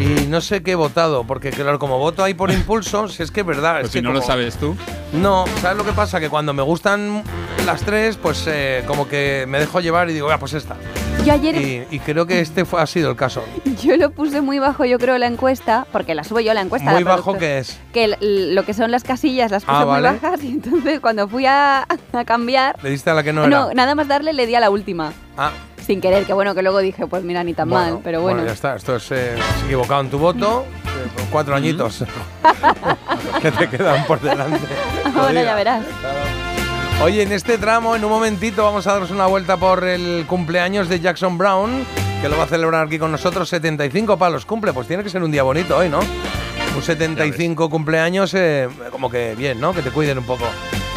Y 0.00 0.26
no 0.28 0.40
sé 0.40 0.62
qué 0.62 0.72
he 0.72 0.76
votado, 0.76 1.24
porque 1.24 1.50
claro, 1.50 1.80
como 1.80 1.98
voto 1.98 2.22
ahí 2.22 2.34
por 2.34 2.50
impulso, 2.52 3.08
si 3.08 3.24
es 3.24 3.32
que 3.32 3.40
es 3.40 3.46
verdad. 3.46 3.80
Es 3.80 3.90
si 3.90 3.98
que 3.98 4.02
no 4.02 4.12
lo 4.12 4.22
sabes 4.22 4.56
tú. 4.56 4.76
No, 5.12 5.44
¿sabes 5.60 5.76
lo 5.76 5.84
que 5.84 5.92
pasa? 5.92 6.20
Que 6.20 6.28
cuando 6.28 6.52
me 6.52 6.62
gustan 6.62 7.24
las 7.66 7.82
tres, 7.82 8.16
pues 8.16 8.44
eh, 8.46 8.84
como 8.86 9.08
que 9.08 9.44
me 9.48 9.58
dejo 9.58 9.80
llevar 9.80 10.08
y 10.08 10.12
digo, 10.12 10.30
ah, 10.30 10.38
pues 10.38 10.52
esta. 10.52 10.76
Yo 11.28 11.34
ayer 11.34 11.56
Y, 11.90 11.96
y 11.96 11.98
creo 11.98 12.26
que 12.26 12.40
este 12.40 12.64
fue, 12.64 12.80
ha 12.80 12.86
sido 12.86 13.10
el 13.10 13.16
caso. 13.16 13.44
yo 13.82 13.96
lo 13.98 14.10
puse 14.10 14.40
muy 14.40 14.58
bajo, 14.58 14.84
yo 14.86 14.98
creo, 14.98 15.18
la 15.18 15.26
encuesta, 15.26 15.86
porque 15.92 16.14
la 16.14 16.24
subo 16.24 16.40
yo 16.40 16.54
la 16.54 16.62
encuesta. 16.62 16.90
Muy 16.92 17.04
la 17.04 17.16
bajo 17.16 17.36
que 17.36 17.58
es. 17.58 17.78
Que 17.92 18.16
lo 18.20 18.64
que 18.64 18.72
son 18.72 18.90
las 18.90 19.02
casillas 19.04 19.50
las 19.50 19.64
puse 19.64 19.76
Ah, 19.76 19.80
muy 19.80 20.00
vale. 20.00 20.18
bajas 20.20 20.42
y 20.42 20.48
entonces 20.52 21.00
cuando 21.00 21.28
fui 21.28 21.44
a, 21.44 21.82
a 22.12 22.24
cambiar, 22.24 22.76
Le 22.82 22.90
diste 22.90 23.10
a 23.10 23.14
la 23.14 23.22
que 23.22 23.32
no 23.34 23.44
era. 23.44 23.68
nada 23.74 23.94
más 23.94 24.08
darle 24.08 24.32
le 24.32 24.46
di 24.46 24.54
a 24.54 24.60
la 24.60 24.70
última. 24.70 25.12
Ah, 25.36 25.50
Sin 25.86 26.00
querer, 26.00 26.24
que 26.24 26.32
bueno, 26.32 26.54
que 26.54 26.62
luego 26.62 26.78
dije, 26.78 27.06
pues 27.06 27.22
mira, 27.22 27.44
ni 27.44 27.52
tan 27.54 27.68
mal, 27.68 28.00
pero 28.02 28.22
bueno. 28.22 28.44
ya 28.46 28.52
está. 28.52 28.76
Esto 28.76 28.96
es 28.96 29.10
eh, 29.12 29.36
equivocado 29.66 30.00
en 30.00 30.10
tu 30.10 30.18
voto. 30.18 30.64
eh, 30.86 31.24
cuatro 31.30 31.54
añitos 31.54 32.04
que 33.42 33.52
te 33.52 33.68
quedan 33.68 34.04
por 34.06 34.18
delante. 34.20 34.60
Ahora 35.14 35.42
ya 35.42 35.54
verás. 35.54 35.84
Oye, 37.00 37.22
en 37.22 37.30
este 37.30 37.58
tramo, 37.58 37.94
en 37.94 38.04
un 38.04 38.10
momentito, 38.10 38.64
vamos 38.64 38.88
a 38.88 38.92
daros 38.92 39.12
una 39.12 39.26
vuelta 39.26 39.56
por 39.56 39.84
el 39.84 40.24
cumpleaños 40.26 40.88
de 40.88 40.98
Jackson 40.98 41.38
Brown, 41.38 41.86
que 42.20 42.28
lo 42.28 42.36
va 42.36 42.42
a 42.42 42.46
celebrar 42.48 42.86
aquí 42.86 42.98
con 42.98 43.12
nosotros. 43.12 43.48
75 43.48 44.18
palos 44.18 44.44
cumple, 44.44 44.72
pues 44.72 44.88
tiene 44.88 45.04
que 45.04 45.08
ser 45.08 45.22
un 45.22 45.30
día 45.30 45.44
bonito 45.44 45.76
hoy, 45.76 45.88
¿no? 45.88 46.00
Un 46.74 46.82
75 46.82 47.70
cumpleaños, 47.70 48.34
eh, 48.34 48.68
como 48.90 49.08
que 49.08 49.36
bien, 49.36 49.60
¿no? 49.60 49.72
Que 49.72 49.82
te 49.82 49.92
cuiden 49.92 50.18
un 50.18 50.24
poco. 50.24 50.44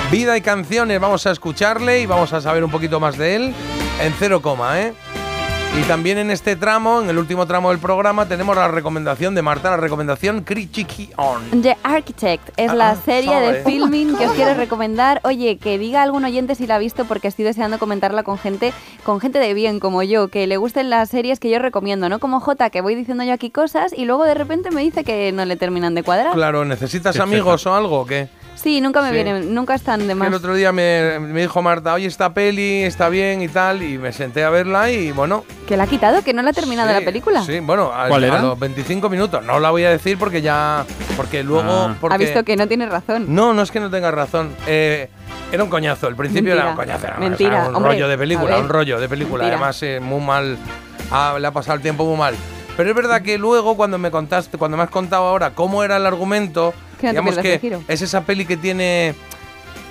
Vida 0.10 0.36
y 0.36 0.42
canciones, 0.42 1.00
vamos 1.00 1.28
a 1.28 1.32
escucharle 1.32 2.02
y 2.02 2.08
vamos 2.08 2.34
a 2.34 2.42
saber 2.42 2.64
un 2.64 2.72
poquito 2.72 3.00
más 3.00 3.16
de 3.16 3.36
él 3.36 3.56
en 4.02 4.14
cero 4.18 4.42
coma, 4.42 4.82
¿eh? 4.82 4.94
Y 5.80 5.84
también 5.84 6.18
en 6.18 6.32
este 6.32 6.58
tramo, 6.58 7.02
en 7.02 7.10
el 7.10 7.18
último 7.18 7.48
tramo 7.48 7.70
del 7.70 7.80
programa, 7.80 8.28
tenemos 8.28 8.58
la 8.58 8.68
recomendación 8.68 9.36
de 9.36 9.42
Marta, 9.42 9.70
la 9.72 9.78
recomendación 9.78 10.42
Crichiki 10.44 11.12
On. 11.16 11.62
The 11.62 11.78
Architect 11.82 12.50
es 12.58 12.72
Ah, 12.72 12.76
la 12.76 12.96
serie 12.98 13.40
de 13.40 13.64
filming 13.64 14.18
que 14.18 14.28
os 14.28 14.34
quiero 14.36 14.54
recomendar. 14.56 15.22
Oye, 15.24 15.58
que 15.58 15.78
diga 15.78 16.04
algún 16.04 16.26
oyente 16.26 16.56
si 16.56 16.68
la 16.68 16.76
ha 16.76 16.80
visto 16.80 17.06
porque 17.06 17.30
estoy 17.30 17.46
deseando 17.46 17.80
comentarla 17.80 18.24
con 18.24 18.38
gente, 18.38 18.74
con 19.06 19.22
gente 19.22 19.40
de 19.40 19.54
bien 19.54 19.80
como 19.80 20.04
yo, 20.04 20.28
que 20.28 20.46
le 20.46 20.58
gusten 20.58 20.90
las 20.90 21.08
series 21.10 21.40
que 21.40 21.50
yo 21.50 21.58
recomiendo, 21.60 22.10
¿no? 22.10 22.20
Como 22.20 22.42
J, 22.42 22.70
que 22.70 22.82
voy 22.82 22.94
diciendo 22.94 23.24
yo 23.24 23.32
aquí 23.34 23.50
cosas 23.50 23.94
y 23.96 24.04
luego 24.04 24.26
de 24.26 24.34
repente 24.34 24.72
me 24.72 24.82
dice 24.82 25.06
que 25.06 25.32
no 25.32 25.46
le 25.46 25.56
terminan 25.56 25.96
de 25.96 26.04
cuadrar. 26.04 26.34
Claro, 26.34 26.66
¿necesitas 26.66 27.18
amigos 27.18 27.66
o 27.66 27.74
algo 27.74 28.02
o 28.02 28.06
qué? 28.06 28.28
Sí, 28.56 28.80
nunca 28.80 29.02
me 29.02 29.08
Sí. 29.10 29.14
vienen, 29.16 29.56
nunca 29.56 29.74
están 29.74 30.08
de 30.08 30.14
más. 30.14 30.28
El 30.28 30.36
otro 30.36 30.54
día 30.54 30.72
me, 30.72 31.18
me 31.20 31.42
dijo 31.42 31.62
Marta, 31.64 31.94
oye, 31.94 32.06
esta 32.06 32.32
peli 32.34 32.84
está 32.84 33.10
bien 33.10 33.42
y 33.42 33.48
tal, 33.48 33.82
y 33.82 33.98
me 33.98 34.12
senté 34.14 34.44
a 34.44 34.52
verla 34.52 34.92
y 34.92 35.12
bueno. 35.12 35.44
Que 35.68 35.78
la 35.78 35.84
ha 35.84 35.88
quitado, 35.88 36.22
que 36.24 36.34
no 36.34 36.44
la 36.44 36.52
ha 36.52 36.54
terminado 36.54 36.90
sí, 36.90 36.94
la 37.00 37.02
película. 37.04 37.44
Sí, 37.44 37.60
bueno, 37.60 37.92
a, 37.92 38.08
¿Cuál 38.08 38.24
a 38.24 38.28
era? 38.28 38.42
los 38.42 38.60
25 38.60 39.10
minutos. 39.10 39.44
No 39.44 39.60
la 39.60 39.72
voy 39.72 39.84
a 39.86 39.90
decir 39.90 40.18
porque 40.20 40.42
ya. 40.44 40.86
Porque 41.18 41.44
luego. 41.44 41.72
Ah. 41.72 41.96
porque- 42.00 42.16
Ha 42.16 42.18
visto 42.20 42.44
que 42.44 42.56
no 42.56 42.68
tiene 42.68 42.86
razón. 42.86 43.26
No, 43.34 43.54
no 43.54 43.64
es 43.64 43.72
que 43.72 43.80
no 43.80 43.90
tengas 43.90 44.14
razón. 44.14 44.52
Eh, 44.68 45.10
era 45.52 45.64
un 45.64 45.70
coñazo. 45.70 46.08
El 46.08 46.16
principio 46.16 46.54
era 46.54 46.70
un 46.70 46.76
Mentira. 46.78 46.86
coñazo. 46.98 47.08
Era 47.08 47.18
Mentira, 47.18 47.50
era 47.62 47.70
un 47.70 47.76
hombre, 47.78 47.94
rollo 47.94 48.08
de 48.08 48.14
a 48.14 48.18
película, 48.18 48.58
un 48.60 48.70
rollo 48.70 49.00
de 49.00 49.10
película. 49.10 49.44
Mentira. 49.44 49.56
Además, 49.58 49.82
eh, 49.84 50.00
muy 50.02 50.22
mal. 50.22 50.58
ah, 51.12 51.36
le 51.40 51.48
ha 51.48 51.52
pasado 51.52 51.76
el 51.78 51.82
tiempo 51.82 52.06
muy 52.06 52.18
mal. 52.18 52.36
Pero 52.78 52.90
es 52.90 52.96
verdad 52.96 53.22
que 53.22 53.38
luego, 53.38 53.76
cuando 53.76 53.98
me 53.98 54.12
contaste, 54.12 54.58
cuando 54.58 54.78
me 54.78 54.84
has 54.84 54.90
contado 54.90 55.24
ahora 55.24 55.52
cómo 55.52 55.84
era 55.84 55.98
el 55.98 56.06
argumento, 56.06 56.74
Que 57.02 57.08
no 57.08 57.14
te 57.14 57.20
digamos 57.20 57.38
que 57.40 57.60
giro. 57.60 57.84
es 57.88 58.02
esa 58.02 58.22
peli 58.22 58.46
que 58.46 58.56
tiene 58.58 59.14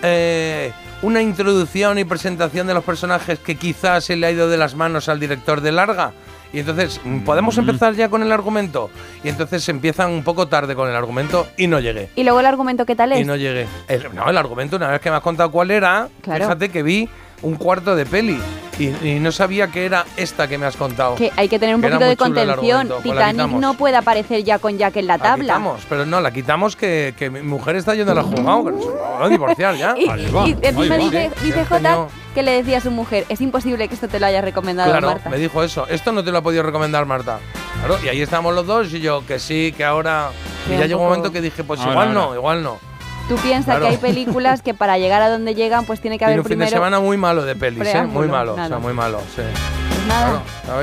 eh, 0.03 0.73
una 1.03 1.21
introducción 1.23 1.99
y 1.99 2.05
presentación 2.05 2.67
de 2.67 2.75
los 2.75 2.85
personajes 2.85 3.39
que 3.39 3.57
quizás 3.57 4.05
se 4.05 4.17
le 4.17 4.27
ha 4.27 4.31
ido 4.31 4.49
de 4.49 4.57
las 4.57 4.75
manos 4.75 5.09
al 5.09 5.21
director 5.21 5.61
de 5.61 5.73
larga. 5.73 6.13
Y 6.53 6.59
entonces, 6.59 7.01
mm, 7.05 7.21
¿podemos 7.21 7.57
empezar 7.59 7.95
ya 7.95 8.09
con 8.09 8.23
el 8.23 8.33
argumento? 8.33 8.91
Y 9.23 9.29
entonces 9.29 9.69
empiezan 9.69 10.11
un 10.11 10.25
poco 10.25 10.49
tarde 10.49 10.75
con 10.75 10.89
el 10.89 10.97
argumento 10.97 11.47
y 11.57 11.69
no 11.69 11.79
llegué. 11.79 12.11
Y 12.17 12.25
luego 12.25 12.41
el 12.41 12.47
argumento, 12.47 12.85
¿qué 12.87 12.97
tal 12.97 13.13
es? 13.13 13.21
Y 13.21 13.25
no 13.25 13.37
llegué. 13.37 13.67
El- 13.87 14.13
no, 14.15 14.29
el 14.29 14.37
argumento, 14.37 14.77
una 14.77 14.89
vez 14.89 15.01
que 15.01 15.11
me 15.11 15.17
has 15.17 15.23
contado 15.23 15.51
cuál 15.53 15.71
era, 15.71 16.09
Claro. 16.23 16.45
fíjate 16.45 16.69
que 16.71 16.83
vi 16.83 17.09
un 17.43 17.57
cuarto 17.57 17.97
de 17.97 18.05
peli 18.07 18.39
y, 18.79 18.89
y 19.07 19.19
no 19.21 19.31
sabía 19.33 19.69
que 19.69 19.85
era 19.85 20.05
esta 20.17 20.49
que 20.49 20.57
me 20.59 20.67
has 20.67 20.77
contado. 20.77 21.15
Que 21.17 21.31
hay 21.37 21.49
que 21.49 21.59
tener 21.59 21.75
un 21.75 21.81
Que 21.83 21.89
poquito 21.89 22.09
de 22.09 22.17
contención. 22.17 22.89
pues 22.89 23.05
la 23.15 23.29
Titanic 23.31 23.53
no 23.59 23.75
puede 23.75 23.97
aparecer 23.97 24.43
ya 24.45 24.59
con 24.59 24.77
Jack 24.79 24.97
en 24.97 25.07
la 25.07 25.17
La 25.17 25.23
tabla. 25.23 25.45
quitamos, 25.45 25.81
pero 25.89 26.07
no, 26.07 26.21
la 26.21 26.31
quitamos 26.33 26.77
que, 26.77 27.15
que 27.17 27.31
mi 27.31 27.43
mujer 27.43 27.77
está 27.77 27.95
yendo 27.95 28.13
a 28.13 28.15
la 28.15 28.23
nos 28.23 28.43
vamos 28.45 28.73
a 29.21 29.29
divorciar 29.29 29.75
ya. 29.77 29.95
Y, 29.99 30.05
y 30.05 30.57
encima 30.63 30.97
dice, 30.97 31.31
dice 31.43 31.65
que 32.35 32.43
le 32.43 32.53
decía 32.53 32.79
a 32.79 32.81
su 32.81 32.91
mujer, 32.91 33.25
es 33.29 33.41
imposible 33.41 33.89
que 33.89 33.95
esto 33.95 34.07
te 34.09 34.21
lo 34.21 34.27
haya 34.27 34.41
recomendado 34.41 34.91
Claro, 34.91 35.09
Marta. 35.09 35.29
me 35.31 35.37
dijo 35.39 35.63
eso. 35.63 35.87
Esto 35.89 36.13
no 36.13 36.23
te 36.23 36.31
lo 36.31 36.39
ha 36.39 36.43
podido 36.43 36.63
recomendar 36.63 37.05
Marta. 37.07 37.39
Claro, 37.81 37.99
y 38.05 38.09
ahí 38.09 38.21
estábamos 38.23 38.55
los 38.55 38.67
dos 38.67 38.93
y 38.95 39.01
yo 39.01 39.25
que 39.27 39.39
sí, 39.39 39.75
que 39.77 39.85
ahora. 39.85 40.31
Y 40.69 40.79
ya 40.79 40.87
llegó 40.87 41.01
un 41.03 41.09
momento 41.09 41.33
que 41.33 41.41
dije, 41.41 41.65
pues 41.65 41.81
Ahora, 41.81 41.93
igual 41.93 42.15
no, 42.15 42.21
ahora. 42.23 42.37
igual 42.37 42.63
no. 42.63 42.79
Tú 43.31 43.37
piensas 43.37 43.77
Claro. 43.77 43.83
que 43.83 43.89
hay 43.93 43.97
películas 43.97 44.61
que 44.61 44.75
para 44.75 44.99
llegar 44.99 45.23
a 45.23 45.29
donde 45.31 45.55
llegan 45.55 45.85
pues 45.85 46.01
tiene 46.01 46.17
que 46.17 46.25
Tiene 46.25 46.33
haber 46.33 46.41
un 46.41 46.47
fin 46.49 46.59
de 46.59 46.67
semana 46.69 46.99
muy 46.99 47.17
malo 47.17 47.45
de 47.45 47.55
pelis, 47.55 47.79
¿eh? 47.79 47.83
preámbulo, 47.83 48.19
Muy 48.19 48.29
malo, 48.29 48.53
o 48.55 48.67
sea, 48.67 48.79
muy 48.79 48.93
malo, 48.93 49.21
sí. 49.37 49.43
Pues 49.89 50.07
nada, 50.09 50.43
Claro, 50.65 50.83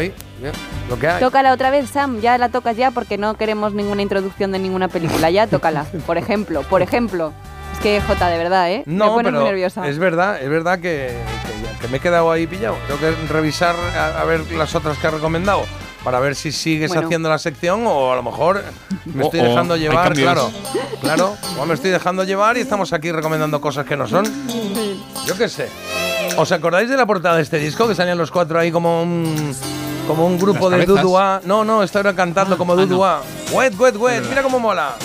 Lo 0.90 0.98
que 0.98 1.08
hay. 1.10 1.20
tócala 1.20 1.52
otra 1.52 1.72
vez 1.72 1.90
Sam, 1.90 2.22
ya 2.22 2.38
la 2.38 2.48
tocas 2.48 2.78
ya 2.78 2.92
porque 2.92 3.18
no 3.18 3.34
queremos 3.34 3.74
ninguna 3.74 4.02
introducción 4.02 4.54
de 4.54 4.60
ninguna 4.60 4.88
película, 4.88 5.30
ya 5.30 5.46
tócala, 5.48 5.86
por 6.06 6.18
ejemplo, 6.18 6.62
por 6.64 6.82
ejemplo. 6.82 7.34
Es 7.74 7.80
que 7.80 8.00
Jota, 8.02 8.30
de 8.30 8.38
verdad, 8.38 8.72
¿eh? 8.72 8.84
me 8.86 8.94
No, 8.96 9.08
pones 9.10 9.26
pero 9.26 9.40
muy 9.42 9.50
nerviosa. 9.50 9.86
es 9.86 10.00
verdad, 10.00 10.42
es 10.42 10.50
verdad 10.50 10.76
que, 10.80 11.12
que- 11.12 11.80
que 11.82 11.88
me 11.90 11.98
he 11.98 12.00
quedado 12.00 12.32
ahí 12.32 12.48
pillado. 12.48 12.76
Tengo 12.88 13.00
que 13.02 13.12
revisar 13.34 13.76
a, 13.98 14.22
a 14.22 14.24
ver 14.24 14.50
las 14.54 14.74
otras 14.74 14.98
que 14.98 15.08
has 15.08 15.14
recomendado 15.14 15.64
para 16.08 16.22
ver 16.22 16.36
si 16.36 16.54
sigues 16.54 16.88
Bueno. 16.88 17.06
haciendo 17.06 17.28
la 17.28 17.38
sección 17.38 17.84
o 17.86 18.14
a 18.14 18.16
lo 18.16 18.24
mejor 18.24 18.64
me 19.14 19.26
estoy 19.26 19.42
Oh, 19.42 19.44
oh, 19.44 19.48
dejando 19.50 19.76
llevar, 19.76 20.14
claro. 20.14 20.50
Claro, 21.02 21.36
o 21.60 21.66
me 21.66 21.74
estoy 21.74 21.92
dejando 21.92 22.24
llevar 22.24 22.56
y 22.56 22.62
estamos 22.62 22.94
aquí 22.94 23.12
recomendando 23.12 23.60
cosas 23.60 23.86
que 23.86 23.98
no 23.98 24.08
son. 24.08 24.24
Yo 25.26 25.38
qué 25.38 25.50
sé. 25.50 25.68
¿Os 26.38 26.50
acordáis 26.54 26.90
de 26.90 26.96
la 26.96 27.06
portada 27.06 27.36
de 27.36 27.42
este 27.42 27.60
disco 27.60 27.90
que 27.90 27.94
salían 27.94 28.18
los 28.18 28.32
cuatro 28.32 28.58
ahí 28.58 28.72
como 28.72 29.04
un 29.04 29.54
como 30.08 30.26
un 30.26 30.40
grupo 30.40 30.70
de. 30.70 30.86
Dudua? 30.86 31.42
No, 31.44 31.66
no, 31.66 31.84
era 31.84 32.14
cantando 32.16 32.58
como 32.58 32.72
ah, 32.72 32.78
no. 32.78 32.86
Dudua. 32.86 33.22
Wet, 33.52 33.78
wet, 33.78 33.98
wet, 33.98 34.24
mira 34.30 34.42
cómo 34.42 34.60
mola. 34.60 34.96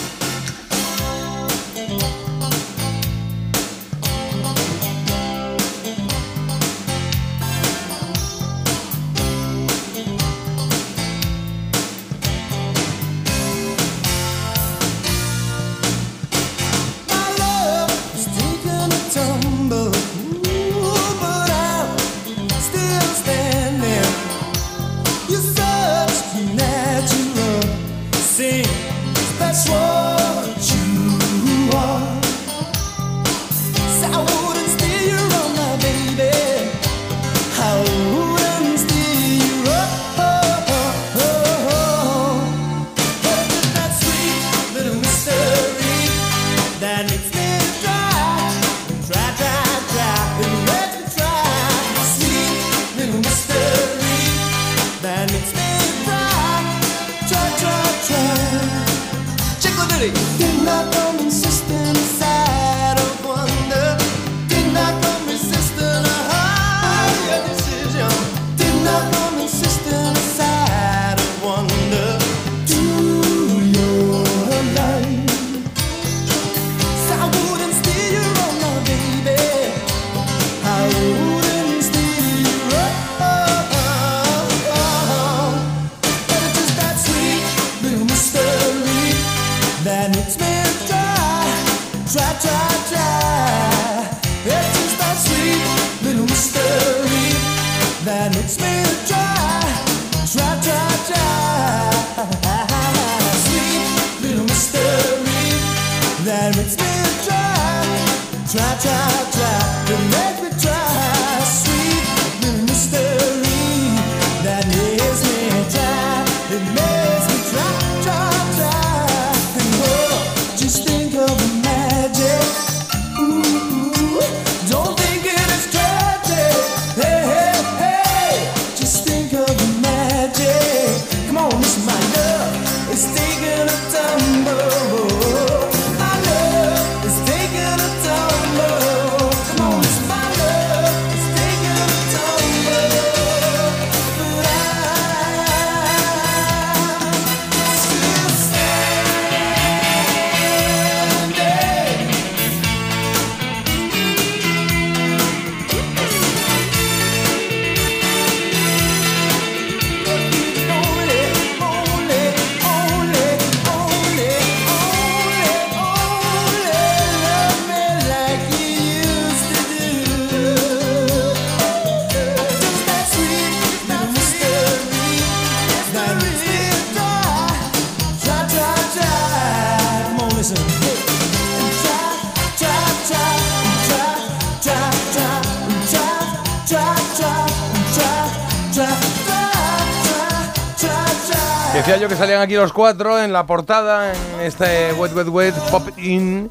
Aquí 192.42 192.54
los 192.54 192.72
cuatro 192.72 193.22
en 193.22 193.32
la 193.32 193.46
portada, 193.46 194.12
en 194.12 194.40
este 194.40 194.92
Wet 194.94 195.14
Wet 195.14 195.28
Wet 195.28 195.54
Pop 195.70 195.88
In. 195.98 196.50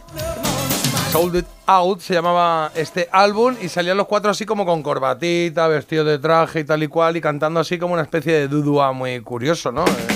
Sold 1.12 1.36
It 1.36 1.46
Out 1.66 2.00
se 2.00 2.14
llamaba 2.14 2.72
este 2.74 3.10
álbum 3.12 3.56
y 3.62 3.68
salían 3.68 3.98
los 3.98 4.08
cuatro 4.08 4.32
así 4.32 4.46
como 4.46 4.66
con 4.66 4.82
corbatita, 4.82 5.68
vestidos 5.68 6.08
de 6.08 6.20
traje 6.20 6.62
y 6.62 6.64
tal 6.64 6.82
y 6.84 6.88
cual 6.88 7.18
y 7.18 7.22
cantando 7.22 7.60
así 7.60 7.78
como 7.78 7.94
una 7.94 8.04
especie 8.04 8.32
de 8.32 8.48
dudua 8.48 8.94
muy 8.94 9.20
curioso, 9.20 9.74
¿no? 9.74 9.84
Eh, 9.84 10.08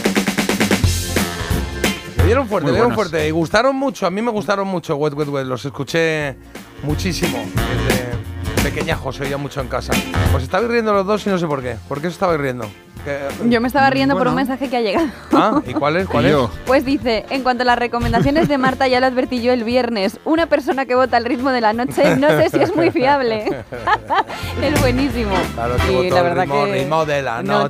Le 2.17 2.23
dieron 2.23 2.47
fuerte, 2.47 2.67
le 2.67 2.73
dieron 2.73 2.93
fuerte 2.93 3.27
y 3.27 3.31
gustaron 3.31 3.75
mucho, 3.75 4.07
a 4.07 4.09
mí 4.09 4.21
me 4.21 4.31
gustaron 4.31 4.67
mucho 4.69 4.95
Wet 4.95 5.13
Wet 5.13 5.27
Wet, 5.27 5.45
los 5.45 5.65
escuché 5.65 6.37
muchísimo 6.83 7.37
desde 7.85 8.63
pequeñajo, 8.63 9.11
se 9.11 9.23
oía 9.23 9.37
mucho 9.37 9.59
en 9.59 9.67
casa. 9.67 9.91
Os 10.33 10.41
estabais 10.41 10.69
riendo 10.69 10.93
los 10.93 11.05
dos 11.05 11.27
y 11.27 11.29
no 11.29 11.37
sé 11.37 11.45
por 11.45 11.61
qué. 11.61 11.75
¿Por 11.89 11.99
qué 11.99 12.07
os 12.07 12.13
estabais 12.13 12.39
riendo? 12.39 12.65
Que- 13.05 13.49
Yo 13.49 13.61
me 13.61 13.67
estaba 13.67 13.89
riendo 13.91 14.17
por 14.17 14.27
un 14.27 14.35
mensaje 14.35 14.67
que 14.67 14.77
ha 14.77 14.81
llegado. 14.81 15.05
Ah, 15.31 15.61
¿y 15.65 15.73
cuál 15.73 15.95
es? 15.97 16.07
¿Cuál 16.07 16.25
es? 16.25 16.35
Pues 16.65 16.83
dice, 16.85 17.25
en 17.29 17.43
cuanto 17.43 17.61
a 17.61 17.65
las 17.65 17.77
recomendaciones 17.77 18.47
de 18.47 18.57
Marta, 18.57 18.87
ya 18.87 18.99
lo 18.99 19.05
advertí 19.05 19.41
yo 19.43 19.53
el 19.53 19.63
viernes, 19.63 20.19
una 20.25 20.47
persona 20.47 20.85
que 20.87 20.95
vota 20.95 21.17
al 21.17 21.25
ritmo 21.25 21.51
de 21.51 21.61
la 21.61 21.71
noche, 21.73 22.15
no 22.17 22.27
sé 22.29 22.49
si 22.49 22.57
es 22.59 22.75
muy 22.75 22.89
fiable. 22.91 23.45
es 24.61 24.81
buenísimo. 24.81 25.35
Claro, 25.53 25.75
que 25.85 25.91
y 25.91 25.95
votó 25.95 26.09
la 26.15 26.17
el 26.17 26.23
verdad 26.23 26.43
ritmo, 26.43 26.65
que 26.65 26.71
ritmo 26.73 27.05
de 27.05 27.21
la 27.21 27.43
noche- 27.43 27.65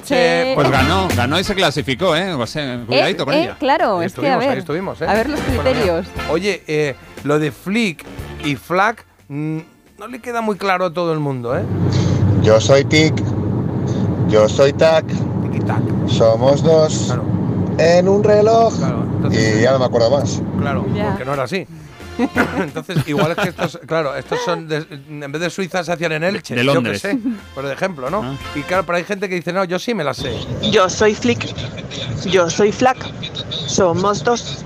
noche. 0.46 0.52
Pues 0.56 0.72
ganó, 0.72 1.08
ganó 1.16 1.40
y 1.40 1.44
se 1.44 1.54
clasificó, 1.56 2.16
¿eh? 2.16 2.34
O 2.34 2.48
sea, 2.48 2.80
cuidadito 2.88 3.24
Eh, 3.24 3.26
con 3.26 3.34
eh, 3.34 3.44
ella. 3.44 3.56
claro, 3.60 4.00
Ahí 4.00 4.06
es 4.08 4.14
que 4.14 4.30
a 4.30 4.38
ahí 4.40 4.48
ver, 4.48 4.58
estuvimos, 4.60 5.02
¿eh? 5.02 5.06
a 5.08 5.14
ver 5.14 5.30
los 5.30 5.40
criterios. 5.42 6.08
Oye, 6.30 6.64
eh, 6.68 6.96
lo 7.24 7.40
de 7.40 7.52
Flick 7.52 8.06
y 8.44 8.56
Flack 8.56 9.06
mm, 9.28 9.60
no 9.98 10.08
le 10.08 10.20
queda 10.20 10.40
muy 10.42 10.56
claro 10.58 10.86
a 10.86 10.94
todo 10.94 11.12
el 11.14 11.20
mundo, 11.20 11.58
¿eh? 11.58 11.64
Yo 12.42 12.62
soy 12.62 12.86
Tic, 12.86 13.14
yo 14.30 14.48
soy 14.50 14.74
Tac, 14.74 15.06
somos 16.08 16.62
dos 16.64 17.14
en 17.78 18.08
un 18.08 18.24
reloj 18.24 18.74
y 19.32 19.62
ya 19.62 19.72
no 19.74 19.80
me 19.80 19.86
acuerdo 19.86 20.10
más. 20.12 20.42
Claro, 20.60 20.86
Ya. 20.94 21.10
porque 21.10 21.26
no 21.26 21.34
era 21.34 21.44
así. 21.44 21.66
Entonces, 22.58 23.06
igual 23.08 23.32
es 23.32 23.38
que 23.38 23.50
estos, 23.50 23.78
claro, 23.86 24.16
estos 24.16 24.40
son, 24.46 24.70
de- 24.70 24.86
en 25.10 25.30
vez 25.32 25.42
de 25.42 25.50
Suiza 25.50 25.84
se 25.84 25.92
hacían 25.92 26.14
en 26.14 26.24
Elche, 26.24 26.56
De 26.56 26.64
yo 26.64 26.74
Londres. 26.74 27.02
sé, 27.02 27.18
por 27.54 27.66
ejemplo, 27.66 28.10
¿no? 28.10 28.38
Y 28.56 28.62
claro, 28.62 28.86
pero 28.86 28.98
hay 28.98 29.04
gente 29.04 29.28
que 29.28 29.36
dice, 29.36 29.52
no, 29.52 29.66
yo 29.66 29.78
sí 29.80 29.94
me 29.94 30.04
la 30.06 30.14
sé. 30.14 30.34
Yo 30.72 30.90
soy 30.90 31.14
Flick. 31.14 31.46
Yo 32.26 32.50
soy 32.50 32.72
Flack. 32.72 32.98
Somos 33.68 34.24
dos. 34.24 34.64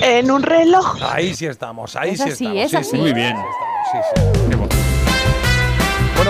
En 0.00 0.30
un 0.30 0.42
reloj. 0.42 0.96
Ahí 1.12 1.34
sí 1.34 1.46
estamos, 1.46 1.94
ahí 1.94 2.10
Es 2.10 2.18
sí 2.18 2.30
así, 2.30 2.44
estamos. 2.46 2.64
es 2.64 2.70
sí, 2.70 2.76
así. 2.76 2.90
sí, 2.90 2.96
Muy 2.98 3.12
bien. 3.12 3.36
Sí, 3.92 3.98
sí. 4.50 4.56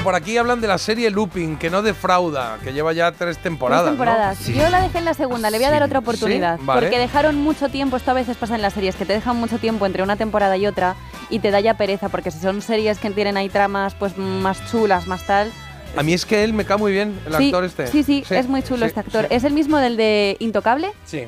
Por 0.08 0.14
aquí 0.14 0.38
hablan 0.38 0.62
de 0.62 0.66
la 0.68 0.78
serie 0.78 1.10
Looping, 1.10 1.58
que 1.58 1.68
no 1.68 1.82
defrauda, 1.82 2.56
que 2.64 2.72
lleva 2.72 2.94
ya 2.94 3.12
tres 3.12 3.36
temporadas. 3.36 3.84
Tres 3.84 3.90
temporadas. 3.92 4.40
¿no? 4.40 4.46
Sí. 4.46 4.54
Yo 4.54 4.70
la 4.70 4.80
dejé 4.80 4.96
en 4.96 5.04
la 5.04 5.12
segunda, 5.12 5.50
le 5.50 5.58
voy 5.58 5.66
a 5.66 5.70
dar 5.70 5.80
Sí. 5.82 5.84
otra 5.84 5.98
oportunidad. 5.98 6.56
Sí, 6.56 6.62
vale. 6.64 6.80
Porque 6.80 6.98
dejaron 6.98 7.36
mucho 7.36 7.68
tiempo, 7.68 7.98
esto 7.98 8.12
a 8.12 8.14
veces 8.14 8.38
pasa 8.38 8.54
en 8.54 8.62
las 8.62 8.72
series, 8.72 8.96
que 8.96 9.04
te 9.04 9.12
dejan 9.12 9.36
mucho 9.36 9.58
tiempo 9.58 9.84
entre 9.84 10.02
una 10.02 10.16
temporada 10.16 10.56
y 10.56 10.66
otra 10.66 10.96
y 11.28 11.40
te 11.40 11.50
da 11.50 11.60
ya 11.60 11.74
pereza, 11.74 12.08
porque 12.08 12.30
si 12.30 12.38
son 12.38 12.62
series 12.62 12.98
que 12.98 13.10
tienen 13.10 13.36
ahí 13.36 13.50
tramas 13.50 13.94
pues 13.96 14.16
más 14.16 14.64
chulas, 14.70 15.06
más 15.08 15.26
tal. 15.26 15.52
A 15.94 16.02
mí 16.02 16.14
es 16.14 16.24
que 16.24 16.42
él 16.42 16.54
me 16.54 16.64
cae 16.64 16.78
muy 16.78 16.92
bien, 16.92 17.20
el 17.26 17.36
sí, 17.36 17.44
actor 17.44 17.64
este. 17.64 17.86
Sí, 17.88 18.02
sí, 18.02 18.24
es 18.30 18.48
muy 18.48 18.62
chulo 18.62 18.78
sí, 18.78 18.84
este 18.86 19.00
actor. 19.00 19.26
sí. 19.28 19.34
¿Es 19.34 19.44
el 19.44 19.52
mismo 19.52 19.76
del 19.76 19.98
de 19.98 20.38
Intocable? 20.40 20.90
Sí. 21.04 21.24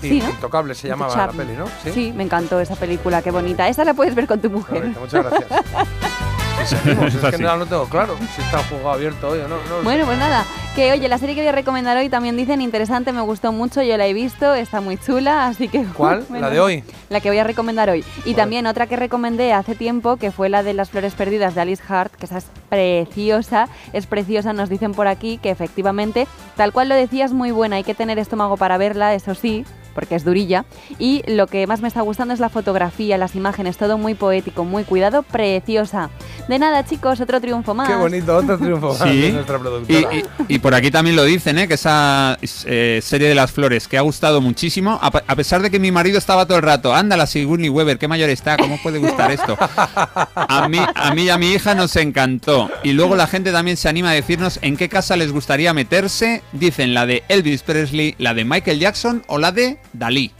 Sí, 0.00 0.20
¿no? 0.24 0.30
Intocable 0.30 0.74
se 0.74 0.88
llamaba 0.88 1.14
la 1.14 1.28
peli, 1.28 1.52
¿no? 1.52 1.66
Sí. 1.92 2.10
me 2.16 2.22
encantó 2.22 2.58
esa 2.58 2.74
película, 2.74 3.20
qué 3.20 3.30
bonita. 3.30 3.68
Esa 3.68 3.84
la 3.84 3.92
puedes 3.92 4.14
ver 4.14 4.26
con 4.26 4.40
tu 4.40 4.48
mujer. 4.48 4.78
Correcto, 4.78 5.00
muchas 5.00 5.24
gracias. 5.26 5.50
Sí, 6.64 6.76
seguimos, 6.76 7.14
es 7.24 7.30
que 7.30 7.38
no 7.38 7.56
lo 7.56 7.66
tengo 7.66 7.86
claro 7.86 8.16
si 8.34 8.42
está 8.42 8.60
el 8.60 8.66
juego 8.66 8.90
abierto 8.90 9.28
hoy 9.28 9.40
o 9.40 9.48
no. 9.48 9.56
no 9.56 9.62
lo 9.68 9.78
sé. 9.78 9.84
Bueno, 9.84 10.06
pues 10.06 10.18
nada, 10.18 10.44
que 10.74 10.92
oye, 10.92 11.08
la 11.08 11.18
serie 11.18 11.34
que 11.34 11.42
voy 11.42 11.48
a 11.48 11.52
recomendar 11.52 11.96
hoy 11.96 12.08
también 12.08 12.36
dicen 12.36 12.60
interesante, 12.60 13.12
me 13.12 13.20
gustó 13.20 13.52
mucho, 13.52 13.82
yo 13.82 13.96
la 13.96 14.06
he 14.06 14.12
visto, 14.12 14.54
está 14.54 14.80
muy 14.80 14.96
chula, 14.96 15.46
así 15.46 15.68
que... 15.68 15.84
¿Cuál? 15.94 16.24
bueno, 16.28 16.46
¿La 16.46 16.50
de 16.50 16.60
hoy? 16.60 16.84
La 17.10 17.20
que 17.20 17.28
voy 17.28 17.38
a 17.38 17.44
recomendar 17.44 17.90
hoy. 17.90 18.04
Y 18.24 18.34
también 18.34 18.66
otra 18.66 18.86
que 18.86 18.96
recomendé 18.96 19.52
hace 19.52 19.74
tiempo, 19.74 20.16
que 20.16 20.30
fue 20.30 20.48
la 20.48 20.62
de 20.62 20.74
Las 20.74 20.90
Flores 20.90 21.14
Perdidas 21.14 21.54
de 21.54 21.60
Alice 21.60 21.82
Hart, 21.86 22.12
que 22.14 22.26
esa 22.26 22.38
es 22.38 22.46
preciosa, 22.68 23.68
es 23.92 24.06
preciosa, 24.06 24.52
nos 24.52 24.68
dicen 24.68 24.92
por 24.92 25.06
aquí 25.06 25.38
que 25.38 25.50
efectivamente, 25.50 26.26
tal 26.56 26.72
cual 26.72 26.88
lo 26.88 26.94
decías, 26.94 27.32
muy 27.32 27.50
buena, 27.50 27.76
hay 27.76 27.84
que 27.84 27.94
tener 27.94 28.18
estómago 28.18 28.56
para 28.56 28.78
verla, 28.78 29.14
eso 29.14 29.34
sí, 29.34 29.64
porque 29.94 30.14
es 30.16 30.24
durilla. 30.24 30.64
Y 30.98 31.22
lo 31.26 31.46
que 31.46 31.66
más 31.66 31.80
me 31.80 31.88
está 31.88 32.00
gustando 32.02 32.34
es 32.34 32.40
la 32.40 32.48
fotografía, 32.48 33.16
las 33.18 33.34
imágenes, 33.34 33.76
todo 33.76 33.96
muy 33.98 34.14
poético, 34.14 34.64
muy 34.64 34.84
cuidado, 34.84 35.22
preciosa. 35.22 36.10
De 36.48 36.58
nada, 36.58 36.84
chicos, 36.84 37.20
otro 37.20 37.40
triunfo 37.40 37.74
más. 37.74 37.88
Qué 37.88 37.94
bonito, 37.94 38.36
otro 38.36 38.58
triunfo 38.58 38.88
más 38.98 39.08
Sí. 39.08 39.20
de 39.22 39.32
nuestra 39.32 39.56
Y, 39.56 39.60
productora. 39.60 40.14
y- 40.14 40.24
y 40.48 40.58
por 40.58 40.74
aquí 40.74 40.90
también 40.90 41.16
lo 41.16 41.24
dicen, 41.24 41.58
¿eh? 41.58 41.68
que 41.68 41.74
esa 41.74 42.38
eh, 42.66 43.00
serie 43.02 43.28
de 43.28 43.34
las 43.34 43.52
flores 43.52 43.88
que 43.88 43.96
ha 43.96 44.00
gustado 44.02 44.40
muchísimo, 44.40 44.98
a, 45.00 45.10
pe- 45.10 45.22
a 45.26 45.36
pesar 45.36 45.62
de 45.62 45.70
que 45.70 45.78
mi 45.78 45.90
marido 45.92 46.18
estaba 46.18 46.46
todo 46.46 46.56
el 46.58 46.62
rato, 46.62 46.94
anda 46.94 47.16
la 47.16 47.26
Sigourney 47.26 47.68
Weaver, 47.68 47.98
qué 47.98 48.08
mayor 48.08 48.28
está, 48.30 48.56
¿cómo 48.56 48.78
puede 48.82 48.98
gustar 48.98 49.30
esto? 49.30 49.56
A 49.58 50.68
mí, 50.68 50.78
a 50.94 51.14
mí 51.14 51.24
y 51.24 51.28
a 51.30 51.38
mi 51.38 51.52
hija 51.52 51.74
nos 51.74 51.96
encantó. 51.96 52.70
Y 52.82 52.92
luego 52.92 53.16
la 53.16 53.26
gente 53.26 53.52
también 53.52 53.76
se 53.76 53.88
anima 53.88 54.10
a 54.10 54.14
decirnos 54.14 54.58
en 54.62 54.76
qué 54.76 54.88
casa 54.88 55.16
les 55.16 55.32
gustaría 55.32 55.72
meterse. 55.74 56.42
Dicen 56.52 56.94
la 56.94 57.06
de 57.06 57.22
Elvis 57.28 57.62
Presley, 57.62 58.14
la 58.18 58.34
de 58.34 58.44
Michael 58.44 58.78
Jackson 58.78 59.22
o 59.26 59.38
la 59.38 59.52
de 59.52 59.78
Dalí. 59.94 60.30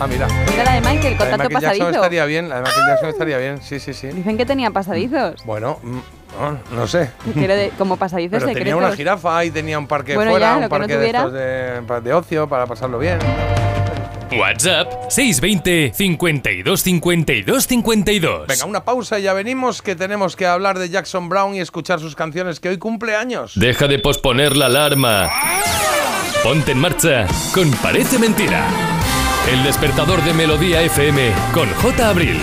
Ah, 0.00 0.06
mira. 0.08 0.26
Mira 0.50 0.64
la 0.64 0.72
de 0.72 0.80
Michael, 0.80 1.16
con 1.16 1.26
La 1.28 1.32
de 1.32 1.38
tanto 1.38 1.44
Michael 1.44 1.50
Jackson 1.62 1.78
pasadizo. 1.78 1.90
estaría 1.90 2.24
bien, 2.24 2.48
la 2.48 2.56
de 2.56 2.62
Michael 2.62 2.86
Jackson 2.88 3.08
estaría 3.10 3.38
bien, 3.38 3.62
sí, 3.62 3.78
sí, 3.78 3.92
sí. 3.94 4.06
Dicen 4.08 4.36
que 4.38 4.46
tenía 4.46 4.70
pasadizos. 4.70 5.44
Bueno, 5.44 5.78
mm, 5.82 5.98
no, 6.40 6.58
no 6.76 6.86
sé. 6.86 7.10
Quiero 7.34 7.54
de- 7.54 7.70
como 7.76 7.96
pasadizos 7.98 8.38
Pero 8.38 8.46
tenía 8.46 8.58
secretos. 8.72 8.82
una 8.88 8.96
jirafa 8.96 9.44
y 9.44 9.50
tenía 9.50 9.78
un 9.78 9.86
parque 9.86 10.14
Bueno, 10.14 10.30
fuera, 10.30 10.46
ya, 10.46 10.52
un 10.54 10.58
que 10.60 10.64
no 10.64 10.68
parque 10.70 10.96
de, 10.96 11.06
estos 11.10 11.32
de, 11.32 12.00
de 12.02 12.14
ocio 12.14 12.48
para 12.48 12.66
pasarlo 12.66 12.98
bien. 12.98 13.18
WhatsApp 14.38 14.90
620 15.10 15.92
52 15.94 16.80
52 16.82 17.66
52. 17.66 18.46
Venga, 18.48 18.64
una 18.64 18.82
pausa 18.82 19.18
y 19.18 19.24
ya 19.24 19.34
venimos 19.34 19.82
que 19.82 19.94
tenemos 19.94 20.36
que 20.36 20.46
hablar 20.46 20.78
de 20.78 20.88
Jackson 20.88 21.28
Brown 21.28 21.54
y 21.54 21.60
escuchar 21.60 22.00
sus 22.00 22.16
canciones 22.16 22.58
que 22.58 22.70
hoy 22.70 22.78
cumple 22.78 23.14
años. 23.14 23.52
Deja 23.56 23.88
de 23.88 23.98
posponer 23.98 24.56
la 24.56 24.66
alarma. 24.66 25.28
Ponte 26.42 26.72
en 26.72 26.78
marcha 26.78 27.26
con 27.54 27.70
Parece 27.72 28.18
Mentira. 28.18 28.64
El 29.50 29.64
despertador 29.64 30.22
de 30.22 30.32
Melodía 30.32 30.82
FM 30.82 31.32
con 31.52 31.68
J. 31.68 32.08
Abril. 32.08 32.38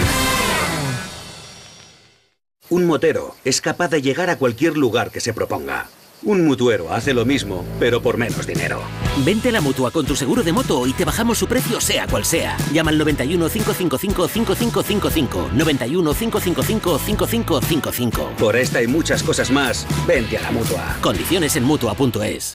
Un 2.69 2.85
motero 2.85 3.35
es 3.45 3.61
capaz 3.61 3.87
de 3.87 4.01
llegar 4.01 4.29
a 4.29 4.37
cualquier 4.37 4.77
lugar 4.77 5.09
que 5.09 5.21
se 5.21 5.33
proponga. 5.33 5.87
Un 6.23 6.45
mutuero 6.45 6.93
hace 6.93 7.13
lo 7.13 7.25
mismo, 7.25 7.63
pero 7.79 8.01
por 8.01 8.17
menos 8.17 8.45
dinero. 8.45 8.81
Vente 9.23 9.47
a 9.47 9.53
la 9.53 9.61
mutua 9.61 9.91
con 9.91 10.05
tu 10.05 10.17
seguro 10.17 10.43
de 10.43 10.51
moto 10.51 10.85
y 10.85 10.91
te 10.91 11.05
bajamos 11.05 11.37
su 11.37 11.47
precio 11.47 11.79
sea 11.79 12.05
cual 12.05 12.25
sea. 12.25 12.57
Llama 12.73 12.91
al 12.91 12.97
91 12.97 13.49
555 13.49 14.27
5555. 14.27 15.49
91 15.53 16.13
555 16.13 16.99
5555. 16.99 18.33
Por 18.37 18.57
esta 18.57 18.83
y 18.83 18.87
muchas 18.87 19.23
cosas 19.23 19.49
más, 19.49 19.87
vente 20.05 20.37
a 20.37 20.41
la 20.41 20.51
mutua. 20.51 20.97
Condiciones 21.01 21.55
en 21.55 21.63
mutua.es. 21.63 22.53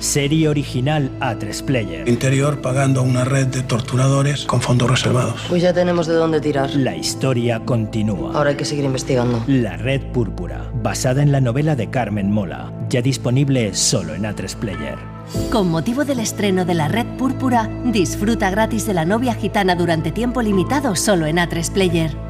Serie 0.00 0.48
original 0.48 1.10
A3 1.20 1.62
Player. 1.62 2.08
Interior 2.08 2.60
pagando 2.62 3.00
a 3.00 3.02
una 3.02 3.24
red 3.24 3.46
de 3.48 3.62
torturadores 3.62 4.46
con 4.46 4.62
fondos 4.62 4.90
reservados. 4.90 5.40
Pues 5.48 5.62
ya 5.62 5.74
tenemos 5.74 6.06
de 6.06 6.14
dónde 6.14 6.40
tirar. 6.40 6.74
La 6.74 6.96
historia 6.96 7.60
continúa. 7.60 8.32
Ahora 8.34 8.50
hay 8.50 8.56
que 8.56 8.64
seguir 8.64 8.84
investigando. 8.84 9.44
La 9.46 9.76
Red 9.76 10.00
Púrpura, 10.12 10.70
basada 10.82 11.22
en 11.22 11.32
la 11.32 11.40
novela 11.40 11.76
de 11.76 11.90
Carmen 11.90 12.32
Mola, 12.32 12.72
ya 12.88 13.02
disponible 13.02 13.74
solo 13.74 14.14
en 14.14 14.22
A3 14.22 14.56
Player. 14.56 14.98
Con 15.52 15.68
motivo 15.70 16.04
del 16.04 16.20
estreno 16.20 16.64
de 16.64 16.74
La 16.74 16.88
Red 16.88 17.06
Púrpura, 17.18 17.68
disfruta 17.84 18.50
gratis 18.50 18.86
de 18.86 18.94
la 18.94 19.04
novia 19.04 19.34
gitana 19.34 19.74
durante 19.76 20.10
tiempo 20.10 20.42
limitado 20.42 20.96
solo 20.96 21.26
en 21.26 21.36
A3 21.36 21.70
Player. 21.72 22.29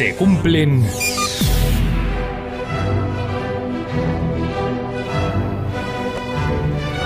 Se 0.00 0.14
cumplen... 0.14 0.82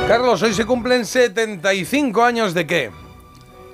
Carlos, 0.06 0.40
hoy 0.42 0.54
se 0.54 0.64
cumplen 0.64 1.04
75 1.04 2.22
años 2.22 2.54
de 2.54 2.68
qué? 2.68 2.92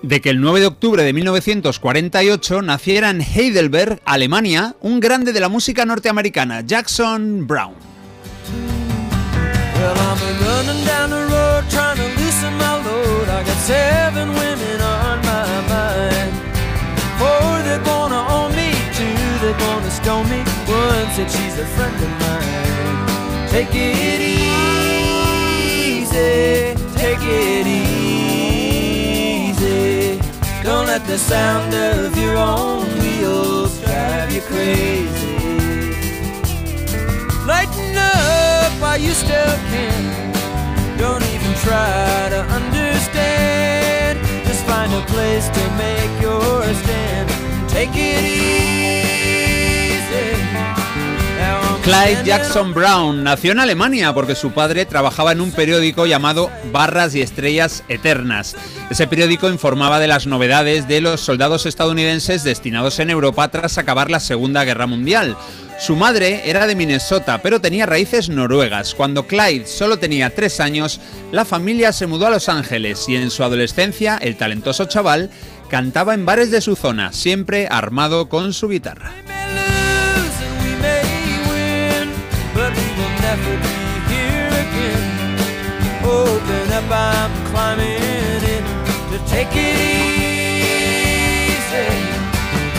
de 0.00 0.23
que 0.23 0.31
el 0.31 0.40
9 0.40 0.60
de 0.60 0.66
octubre 0.68 1.02
de 1.02 1.12
1948 1.12 2.62
naciera 2.62 3.10
en 3.10 3.20
Heidelberg, 3.20 4.00
Alemania, 4.07 4.74
un 4.81 5.00
grande 5.00 5.34
de 5.34 5.40
la 5.40 5.50
música 5.50 5.84
norteamericana, 5.84 6.62
Jackson 6.62 7.47
Brown. 7.47 7.74
Well, 9.76 10.31
said 21.15 21.31
she's 21.31 21.59
a 21.59 21.67
friend 21.67 21.97
of 21.97 22.11
mine. 22.21 23.49
Take 23.49 23.75
it 23.75 24.21
easy, 25.91 26.75
take 26.97 27.19
it 27.23 27.67
easy. 27.67 28.61
Don't 30.63 30.87
let 30.87 31.05
the 31.07 31.19
sound 31.19 31.75
of 31.75 32.17
your 32.17 32.37
own 32.37 32.87
wheels 33.01 33.81
drive 33.81 34.33
you 34.33 34.41
crazy. 34.43 35.37
Lighten 37.45 37.97
up 37.97 38.73
while 38.81 38.99
you 38.99 39.11
still 39.11 39.57
can. 39.73 40.05
Don't 40.97 41.25
even 41.35 41.55
try 41.67 42.29
to 42.31 42.41
understand. 42.59 44.21
Just 44.47 44.65
find 44.65 44.93
a 44.93 45.03
place 45.07 45.49
to 45.49 45.71
make 45.77 46.21
your 46.23 46.63
stand. 46.83 47.29
Take 47.69 47.97
it 47.97 48.23
easy. 48.23 49.00
Clyde 51.91 52.23
Jackson 52.25 52.73
Brown 52.73 53.25
nació 53.25 53.51
en 53.51 53.59
Alemania 53.59 54.15
porque 54.15 54.36
su 54.36 54.52
padre 54.52 54.86
trabajaba 54.86 55.33
en 55.33 55.41
un 55.41 55.51
periódico 55.51 56.07
llamado 56.07 56.49
Barras 56.70 57.17
y 57.17 57.20
Estrellas 57.20 57.83
Eternas. 57.89 58.55
Ese 58.91 59.09
periódico 59.09 59.49
informaba 59.49 59.99
de 59.99 60.07
las 60.07 60.28
novedades 60.28 60.86
de 60.86 61.01
los 61.01 61.20
soldados 61.20 61.67
estadounidenses 61.67 62.44
destinados 62.44 63.01
en 63.01 63.10
Europa 63.10 63.49
tras 63.49 63.77
acabar 63.77 64.09
la 64.09 64.20
Segunda 64.20 64.62
Guerra 64.62 64.86
Mundial. 64.86 65.36
Su 65.81 65.97
madre 65.97 66.49
era 66.49 66.69
de 66.69 66.77
Minnesota, 66.77 67.43
pero 67.43 67.60
tenía 67.60 67.86
raíces 67.86 68.28
noruegas. 68.28 68.94
Cuando 68.94 69.27
Clyde 69.27 69.67
solo 69.67 69.99
tenía 69.99 70.33
tres 70.33 70.60
años, 70.60 71.01
la 71.33 71.44
familia 71.44 71.93
se 71.93 72.07
mudó 72.07 72.28
a 72.28 72.31
Los 72.31 72.49
Ángeles 72.49 73.09
y 73.09 73.17
en 73.17 73.33
su 73.33 73.43
adolescencia 73.43 74.17
el 74.23 74.36
talentoso 74.36 74.85
chaval 74.85 75.28
cantaba 75.69 76.15
en 76.15 76.25
bares 76.25 76.52
de 76.52 76.60
su 76.60 76.77
zona, 76.77 77.12
siempre 77.12 77.67
armado 77.69 78.28
con 78.28 78.52
su 78.52 78.69
guitarra. 78.69 79.12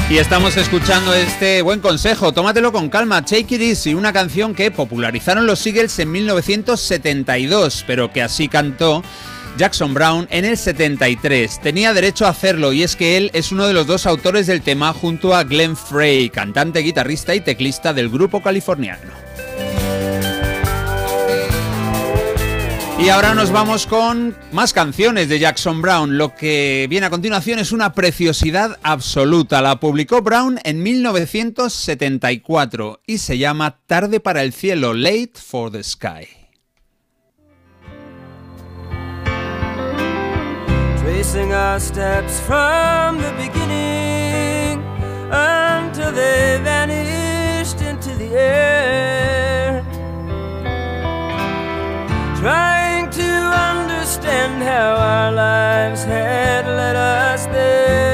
Y 0.09 0.17
estamos 0.17 0.57
escuchando 0.57 1.13
este 1.13 1.61
buen 1.61 1.79
consejo, 1.79 2.33
tómatelo 2.33 2.73
con 2.73 2.89
calma, 2.89 3.23
Take 3.23 3.55
It 3.55 3.61
Easy, 3.61 3.93
una 3.93 4.11
canción 4.11 4.53
que 4.53 4.69
popularizaron 4.69 5.47
los 5.47 5.65
Eagles 5.65 5.97
en 5.99 6.11
1972, 6.11 7.85
pero 7.87 8.11
que 8.11 8.21
así 8.21 8.49
cantó 8.49 9.01
Jackson 9.57 9.93
Brown 9.93 10.27
en 10.29 10.43
el 10.43 10.57
73. 10.57 11.61
Tenía 11.61 11.93
derecho 11.93 12.25
a 12.25 12.29
hacerlo 12.31 12.73
y 12.73 12.83
es 12.83 12.97
que 12.97 13.15
él 13.15 13.31
es 13.33 13.53
uno 13.53 13.67
de 13.67 13.73
los 13.73 13.87
dos 13.87 14.05
autores 14.05 14.47
del 14.47 14.61
tema 14.61 14.91
junto 14.91 15.33
a 15.33 15.45
Glenn 15.45 15.77
Frey, 15.77 16.29
cantante, 16.29 16.79
guitarrista 16.79 17.33
y 17.33 17.39
teclista 17.39 17.93
del 17.93 18.09
grupo 18.09 18.41
californiano. 18.41 19.13
Y 23.01 23.09
ahora 23.09 23.33
nos 23.33 23.51
vamos 23.51 23.87
con 23.87 24.37
más 24.51 24.73
canciones 24.73 25.27
de 25.27 25.39
Jackson 25.39 25.81
Brown. 25.81 26.19
Lo 26.19 26.35
que 26.35 26.85
viene 26.87 27.07
a 27.07 27.09
continuación 27.09 27.57
es 27.57 27.71
una 27.71 27.93
preciosidad 27.93 28.77
absoluta. 28.83 29.59
La 29.63 29.79
publicó 29.79 30.21
Brown 30.21 30.59
en 30.63 30.83
1974 30.83 33.01
y 33.07 33.17
se 33.17 33.39
llama 33.39 33.79
Tarde 33.87 34.19
para 34.19 34.43
el 34.43 34.53
cielo, 34.53 34.93
Late 34.93 35.31
for 35.33 35.71
the 35.71 35.83
Sky. 35.83 36.27
Tracing 41.01 41.53
our 41.53 41.81
steps 41.81 42.39
from 42.41 43.17
the 43.17 43.31
beginning 43.35 44.79
until 45.31 46.11
they 46.11 46.59
vanished 46.63 47.81
into 47.81 48.15
the 48.19 48.37
air. 48.37 48.71
To 53.21 53.31
understand 53.71 54.63
how 54.63 54.95
our 54.95 55.31
lives 55.31 56.03
had 56.03 56.65
led 56.65 56.95
us 56.95 57.45
there. 57.47 58.10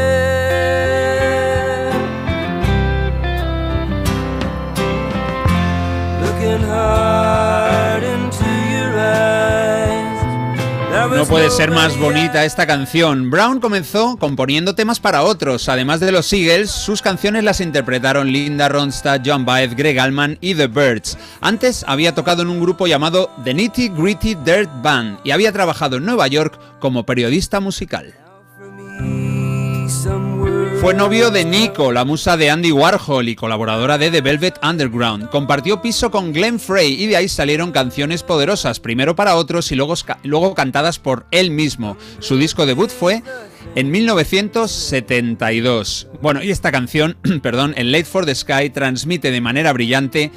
No 11.17 11.23
was 11.23 11.37
puede 11.37 11.49
ser 11.49 11.71
más 11.71 11.97
bonita 11.97 12.45
esta 12.45 12.65
canción. 12.65 13.29
Brown 13.29 13.59
comenzó 13.59 14.17
componiendo 14.17 14.75
temas 14.75 14.99
para 14.99 15.23
otros. 15.23 15.69
Además 15.69 15.99
de 15.99 16.11
los 16.11 16.31
Eagles, 16.33 16.71
sus 16.71 17.01
canciones 17.01 17.43
las 17.43 17.61
interpretaron 17.61 18.31
Linda 18.31 18.69
Ronstadt, 18.69 19.21
John 19.25 19.45
Baez, 19.45 19.75
Greg 19.75 19.99
Allman 19.99 20.37
y 20.41 20.55
The 20.55 20.67
Birds. 20.67 21.17
Antes 21.41 21.85
había 21.87 22.13
tocado 22.15 22.41
en 22.41 22.49
un 22.49 22.59
grupo 22.59 22.85
llamado 22.85 23.31
The 23.43 23.53
Nitty 23.53 23.89
Gritty 23.89 24.35
Dirt 24.35 24.69
Band 24.81 25.19
y 25.23 25.31
había 25.31 25.51
trabajado 25.51 25.97
en 25.97 26.05
Nueva 26.05 26.27
York 26.27 26.59
como 26.79 27.05
periodista 27.05 27.59
musical. 27.59 28.13
Fue 30.79 30.93
novio 30.93 31.31
de 31.31 31.43
Nico, 31.43 31.91
la 31.91 32.05
musa 32.05 32.37
de 32.37 32.51
Andy 32.51 32.71
Warhol 32.71 33.29
y 33.29 33.35
colaboradora 33.35 33.97
de 33.97 34.11
The 34.11 34.21
Velvet 34.21 34.59
Underground. 34.63 35.27
Compartió 35.29 35.81
piso 35.81 36.11
con 36.11 36.33
Glenn 36.33 36.59
Frey 36.59 36.93
y 36.93 37.07
de 37.07 37.17
ahí 37.17 37.27
salieron 37.27 37.71
canciones 37.71 38.21
poderosas, 38.21 38.79
primero 38.79 39.15
para 39.15 39.35
otros 39.35 39.71
y 39.71 39.75
luego, 39.75 39.95
luego 40.23 40.53
cantadas 40.53 40.99
por 40.99 41.25
él 41.31 41.49
mismo. 41.49 41.97
Su 42.19 42.37
disco 42.37 42.67
debut 42.67 42.91
fue 42.91 43.23
en 43.75 43.89
1972. 43.89 46.09
Bueno, 46.21 46.43
y 46.43 46.51
esta 46.51 46.71
canción, 46.71 47.17
perdón, 47.41 47.73
en 47.75 47.91
Late 47.91 48.05
for 48.05 48.27
the 48.27 48.35
Sky 48.35 48.69
transmite 48.69 49.31
de 49.31 49.41
manera 49.41 49.73
brillante 49.73 50.31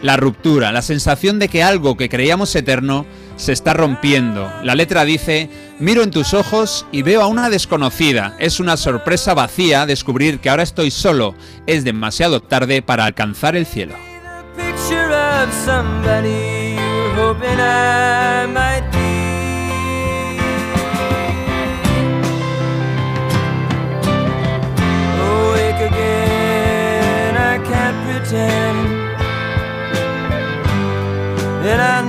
la 0.00 0.16
ruptura, 0.16 0.72
la 0.72 0.80
sensación 0.82 1.38
de 1.38 1.48
que 1.48 1.62
algo 1.62 1.96
que 1.96 2.08
creíamos 2.08 2.56
eterno 2.56 3.06
se 3.42 3.52
está 3.52 3.74
rompiendo. 3.74 4.50
La 4.62 4.76
letra 4.76 5.04
dice, 5.04 5.50
miro 5.80 6.04
en 6.04 6.12
tus 6.12 6.32
ojos 6.32 6.86
y 6.92 7.02
veo 7.02 7.22
a 7.22 7.26
una 7.26 7.50
desconocida. 7.50 8.36
Es 8.38 8.60
una 8.60 8.76
sorpresa 8.76 9.34
vacía 9.34 9.84
descubrir 9.84 10.38
que 10.38 10.48
ahora 10.48 10.62
estoy 10.62 10.92
solo. 10.92 11.34
Es 11.66 11.82
demasiado 11.82 12.40
tarde 12.40 12.82
para 12.82 13.04
alcanzar 13.04 13.56
el 13.56 13.66
cielo. 13.66 13.96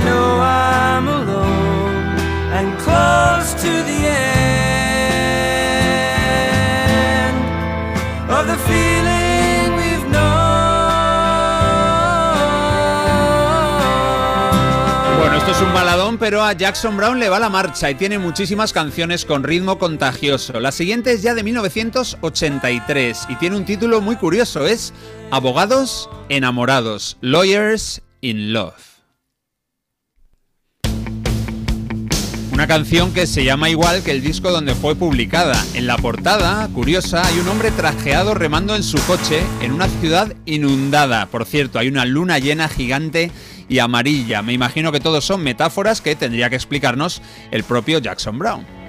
close 0.03 1.12
Bueno, 15.19 15.37
esto 15.37 15.51
es 15.51 15.61
un 15.61 15.73
baladón, 15.73 16.17
pero 16.17 16.43
a 16.43 16.53
Jackson 16.53 16.97
Brown 16.97 17.19
le 17.19 17.29
va 17.29 17.39
la 17.39 17.49
marcha 17.49 17.89
y 17.89 17.95
tiene 17.95 18.19
muchísimas 18.19 18.73
canciones 18.73 19.25
con 19.25 19.43
ritmo 19.43 19.79
contagioso. 19.79 20.59
La 20.59 20.71
siguiente 20.71 21.13
es 21.13 21.21
ya 21.21 21.33
de 21.33 21.43
1983 21.43 23.27
y 23.29 23.35
tiene 23.35 23.55
un 23.55 23.65
título 23.65 24.01
muy 24.01 24.17
curioso, 24.17 24.65
es 24.67 24.93
Abogados 25.31 26.09
enamorados, 26.29 27.17
Lawyers 27.21 28.01
in 28.21 28.53
Love. 28.53 28.92
Una 32.53 32.67
canción 32.67 33.11
que 33.13 33.25
se 33.25 33.43
llama 33.43 33.71
igual 33.71 34.03
que 34.03 34.11
el 34.11 34.21
disco 34.21 34.51
donde 34.51 34.75
fue 34.75 34.95
publicada. 34.95 35.59
En 35.73 35.87
la 35.87 35.97
portada, 35.97 36.67
curiosa, 36.67 37.25
hay 37.25 37.39
un 37.39 37.47
hombre 37.47 37.71
trajeado 37.71 38.35
remando 38.35 38.75
en 38.75 38.83
su 38.83 39.03
coche 39.07 39.41
en 39.61 39.71
una 39.71 39.87
ciudad 39.87 40.35
inundada. 40.45 41.25
Por 41.25 41.45
cierto, 41.45 41.79
hay 41.79 41.87
una 41.87 42.05
luna 42.05 42.37
llena 42.37 42.69
gigante 42.69 43.31
y 43.67 43.79
amarilla. 43.79 44.43
Me 44.43 44.53
imagino 44.53 44.91
que 44.91 44.99
todos 44.99 45.25
son 45.25 45.41
metáforas 45.43 45.99
que 45.99 46.15
tendría 46.15 46.51
que 46.51 46.55
explicarnos 46.55 47.23
el 47.49 47.63
propio 47.63 47.97
Jackson 47.97 48.37
Brown. 48.37 48.83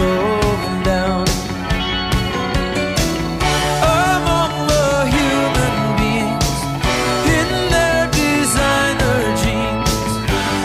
Slowing 0.00 0.82
down. 0.82 1.24
Among 3.84 4.52
the 4.72 4.88
human 5.16 5.74
beings 6.00 6.48
in 7.36 7.48
their 7.74 8.08
designer 8.08 9.18
jeans, 9.42 9.92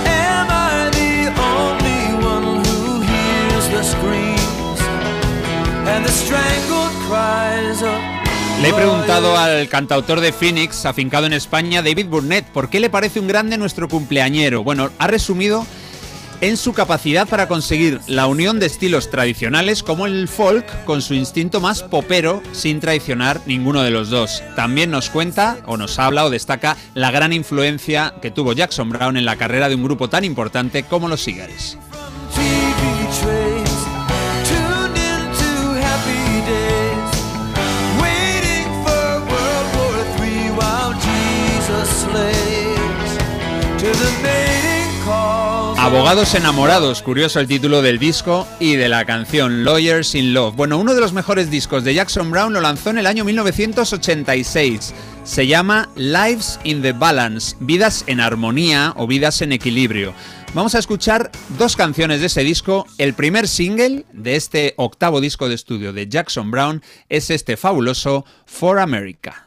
am 0.08 0.48
I 0.50 0.90
the 1.00 1.16
only 1.60 2.04
one 2.24 2.48
who 2.64 3.02
hears 3.10 3.66
the 3.76 3.84
screams 3.84 4.80
and 5.92 6.06
the 6.06 6.12
strangled 6.12 6.96
cries 7.08 7.82
of 7.82 8.00
Le 8.62 8.70
he 8.70 8.74
preguntado 8.74 9.38
al 9.38 9.68
cantautor 9.68 10.22
de 10.22 10.32
Phoenix, 10.32 10.86
afincado 10.86 11.26
en 11.26 11.34
España, 11.34 11.82
David 11.82 12.06
Burnett, 12.06 12.46
por 12.46 12.70
qué 12.70 12.80
le 12.80 12.90
parece 12.90 13.20
un 13.20 13.28
grande 13.28 13.58
nuestro 13.58 13.90
cumpleañero. 13.90 14.64
Bueno, 14.64 14.92
ha 14.98 15.08
resumido 15.08 15.68
en 16.42 16.58
su 16.58 16.74
capacidad 16.74 17.28
para 17.28 17.48
conseguir 17.48 18.00
la 18.08 18.28
unión 18.28 18.60
de 18.60 18.66
estilos 18.66 19.10
tradicionales 19.10 19.84
como 19.84 20.06
el 20.06 20.28
folk 20.28 20.86
con 20.86 21.02
su 21.02 21.14
instinto 21.14 21.62
más 21.62 21.84
popero 21.84 22.42
sin 22.52 22.80
traicionar 22.80 23.42
ninguno 23.46 23.84
de 23.84 23.92
los 23.92 24.10
dos. 24.10 24.44
También 24.56 24.92
nos 24.92 25.10
cuenta 25.10 25.58
o 25.66 25.78
nos 25.78 26.00
habla 26.00 26.26
o 26.26 26.30
destaca 26.30 26.78
la 26.94 27.12
gran 27.12 27.34
influencia 27.34 28.14
que 28.22 28.32
tuvo 28.32 28.54
Jackson 28.54 28.90
Brown 28.90 29.18
en 29.18 29.26
la 29.26 29.36
carrera 29.36 29.70
de 29.70 29.76
un 29.76 29.84
grupo 29.84 30.10
tan 30.10 30.24
importante 30.24 30.84
como 30.84 31.08
los 31.08 31.26
calls. 31.26 31.78
Abogados 45.86 46.34
enamorados, 46.34 47.04
curioso 47.04 47.40
el 47.40 47.46
título 47.46 47.84
del 47.84 48.00
disco 48.00 48.48
y 48.60 48.76
de 48.76 48.90
la 48.90 49.06
canción 49.06 49.64
Lawyers 49.64 50.16
in 50.16 50.34
Love. 50.34 50.56
Bueno, 50.56 50.80
uno 50.80 50.96
de 50.96 51.00
los 51.00 51.14
mejores 51.14 51.52
discos 51.52 51.84
de 51.84 51.94
Jackson 51.94 52.32
Brown 52.32 52.54
lo 52.54 52.60
lanzó 52.60 52.90
en 52.90 52.98
el 52.98 53.06
año 53.06 53.24
1986. 53.24 54.96
Se 55.24 55.46
llama 55.46 55.88
Lives 55.96 56.60
in 56.64 56.82
the 56.82 56.92
Balance, 56.92 57.56
vidas 57.60 58.04
en 58.08 58.20
armonía 58.20 58.96
o 58.98 59.06
vidas 59.06 59.44
en 59.44 59.52
equilibrio. 59.52 60.16
Vamos 60.56 60.74
a 60.74 60.80
escuchar 60.80 61.30
dos 61.60 61.76
canciones 61.76 62.20
de 62.20 62.26
ese 62.28 62.44
disco. 62.44 62.88
El 62.98 63.14
primer 63.14 63.48
single 63.48 64.06
de 64.12 64.38
este 64.38 64.74
octavo 64.78 65.22
disco 65.22 65.48
de 65.50 65.54
estudio 65.54 65.94
de 65.94 66.08
Jackson 66.08 66.50
Brown 66.50 66.82
es 67.10 67.30
este 67.30 67.58
fabuloso 67.58 68.26
For 68.48 68.80
America. 68.80 69.45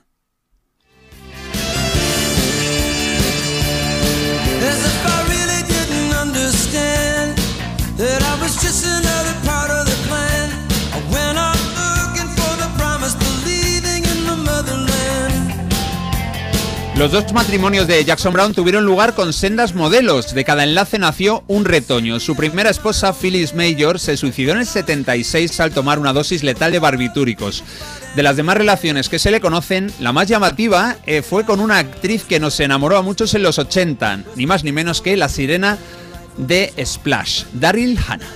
Los 16.98 17.12
dos 17.12 17.32
matrimonios 17.32 17.86
de 17.86 18.04
Jackson 18.04 18.32
Brown 18.32 18.52
tuvieron 18.52 18.84
lugar 18.84 19.14
con 19.14 19.32
sendas 19.32 19.72
modelos. 19.72 20.34
De 20.34 20.42
cada 20.42 20.64
enlace 20.64 20.98
nació 20.98 21.44
un 21.46 21.64
retoño. 21.64 22.18
Su 22.18 22.34
primera 22.34 22.70
esposa, 22.70 23.12
Phyllis 23.12 23.54
Major, 23.54 24.00
se 24.00 24.16
suicidó 24.16 24.50
en 24.50 24.58
el 24.58 24.66
76 24.66 25.60
al 25.60 25.70
tomar 25.70 26.00
una 26.00 26.12
dosis 26.12 26.42
letal 26.42 26.72
de 26.72 26.80
barbitúricos. 26.80 27.62
De 28.16 28.24
las 28.24 28.34
demás 28.36 28.56
relaciones 28.56 29.08
que 29.08 29.20
se 29.20 29.30
le 29.30 29.40
conocen, 29.40 29.92
la 30.00 30.12
más 30.12 30.26
llamativa 30.26 30.96
eh, 31.06 31.22
fue 31.22 31.44
con 31.44 31.60
una 31.60 31.78
actriz 31.78 32.24
que 32.24 32.40
nos 32.40 32.58
enamoró 32.58 32.96
a 32.96 33.02
muchos 33.02 33.32
en 33.34 33.44
los 33.44 33.60
80, 33.60 34.24
ni 34.34 34.46
más 34.46 34.64
ni 34.64 34.72
menos 34.72 35.00
que 35.00 35.16
la 35.16 35.28
sirena 35.28 35.78
de 36.36 36.72
Splash, 36.84 37.44
Daryl 37.52 37.96
Hannah. 38.08 38.26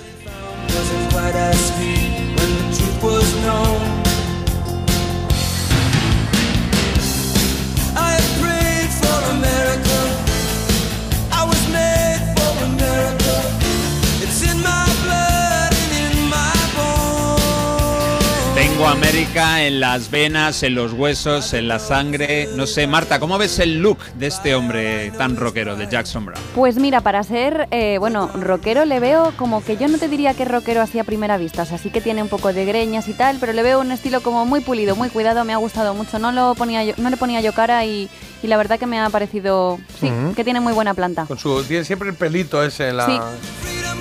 América 18.87 19.65
en 19.65 19.81
las 19.81 20.11
venas, 20.11 20.63
en 20.63 20.75
los 20.75 20.93
huesos, 20.93 21.53
en 21.53 21.69
la 21.69 21.79
sangre. 21.79 22.49
No 22.57 22.67
sé, 22.67 22.87
Marta, 22.87 23.21
¿cómo 23.21 23.39
ves 23.39 23.59
el 23.59 23.81
look 23.81 23.99
de 24.15 24.27
este 24.27 24.55
hombre 24.55 25.11
tan 25.13 25.37
rockero, 25.37 25.77
de 25.77 25.89
Jackson 25.89 26.27
Brown? 26.27 26.41
Pues 26.55 26.77
mira, 26.77 27.01
para 27.01 27.23
ser, 27.23 27.69
eh, 27.71 27.99
bueno, 27.99 28.29
rockero 28.35 28.85
le 28.85 29.01
veo 29.01 29.33
como 29.37 29.65
que 29.65 29.77
yo 29.77 29.89
no 29.89 29.99
te 29.99 30.09
diría 30.09 30.35
que 30.35 30.45
es 30.45 30.49
rockero 30.51 30.81
así 30.81 30.99
a 30.99 31.05
primera 31.05 31.37
vista, 31.39 31.63
o 31.63 31.67
sea, 31.67 31.79
sí 31.79 31.91
que 31.91 32.01
tiene 32.01 32.23
un 32.23 32.29
poco 32.29 32.53
de 32.53 32.65
greñas 32.65 33.09
y 33.09 33.15
tal, 33.15 33.37
pero 33.41 33.53
le 33.53 33.63
veo 33.63 33.81
un 33.81 33.93
estilo 33.93 34.23
como 34.23 34.47
muy 34.47 34.61
pulido, 34.61 34.97
muy 34.97 35.11
cuidado, 35.11 35.45
me 35.45 35.53
ha 35.53 35.59
gustado 35.59 35.95
mucho, 35.95 36.19
no, 36.19 36.33
lo 36.33 36.55
ponía 36.55 36.85
yo, 36.85 36.95
no 36.97 37.11
le 37.11 37.17
ponía 37.17 37.41
yo 37.41 37.53
cara 37.53 37.85
y, 37.85 38.09
y 38.43 38.47
la 38.47 38.57
verdad 38.57 38.79
que 38.79 38.87
me 38.87 38.99
ha 38.99 39.09
parecido, 39.11 39.79
sí, 40.01 40.11
que 40.35 40.45
tiene 40.45 40.61
muy 40.61 40.73
buena 40.73 40.95
planta. 40.95 41.27
Con 41.27 41.39
su, 41.39 41.63
tiene 41.65 41.85
siempre 41.85 42.09
el 42.09 42.15
pelito 42.15 42.63
ese 42.63 42.89
en 42.89 42.97
la. 42.97 43.07
Sí, 43.07 43.13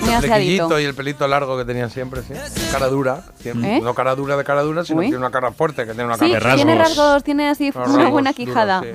muy 0.02 0.10
el 0.10 0.16
aseadito. 0.16 0.34
flequillito 0.68 0.80
y 0.80 0.84
el 0.84 0.94
pelito 0.94 1.26
largo 1.28 1.56
que 1.58 1.64
tenían 1.64 1.90
siempre, 1.90 2.22
sí. 2.22 2.34
Cara 2.70 2.88
dura, 2.88 3.24
siempre. 3.40 3.76
¿Eh? 3.76 3.80
No 3.80 3.94
cara 3.94 4.14
dura 4.14 4.36
de 4.36 4.44
cara 4.44 4.62
dura, 4.62 4.84
sino 4.84 4.98
Uy. 5.00 5.06
tiene 5.06 5.18
una 5.18 5.30
cara 5.30 5.52
fuerte, 5.52 5.82
que 5.86 5.92
tiene 5.94 6.04
una 6.04 6.18
Sí, 6.18 6.30
cara 6.32 6.54
tiene 6.56 6.74
rasgos, 6.76 7.24
tiene 7.24 7.48
así 7.48 7.70
una 7.74 7.84
rasgos 7.84 8.10
buena 8.10 8.32
duros, 8.32 8.46
quijada. 8.46 8.82
sí, 8.82 8.88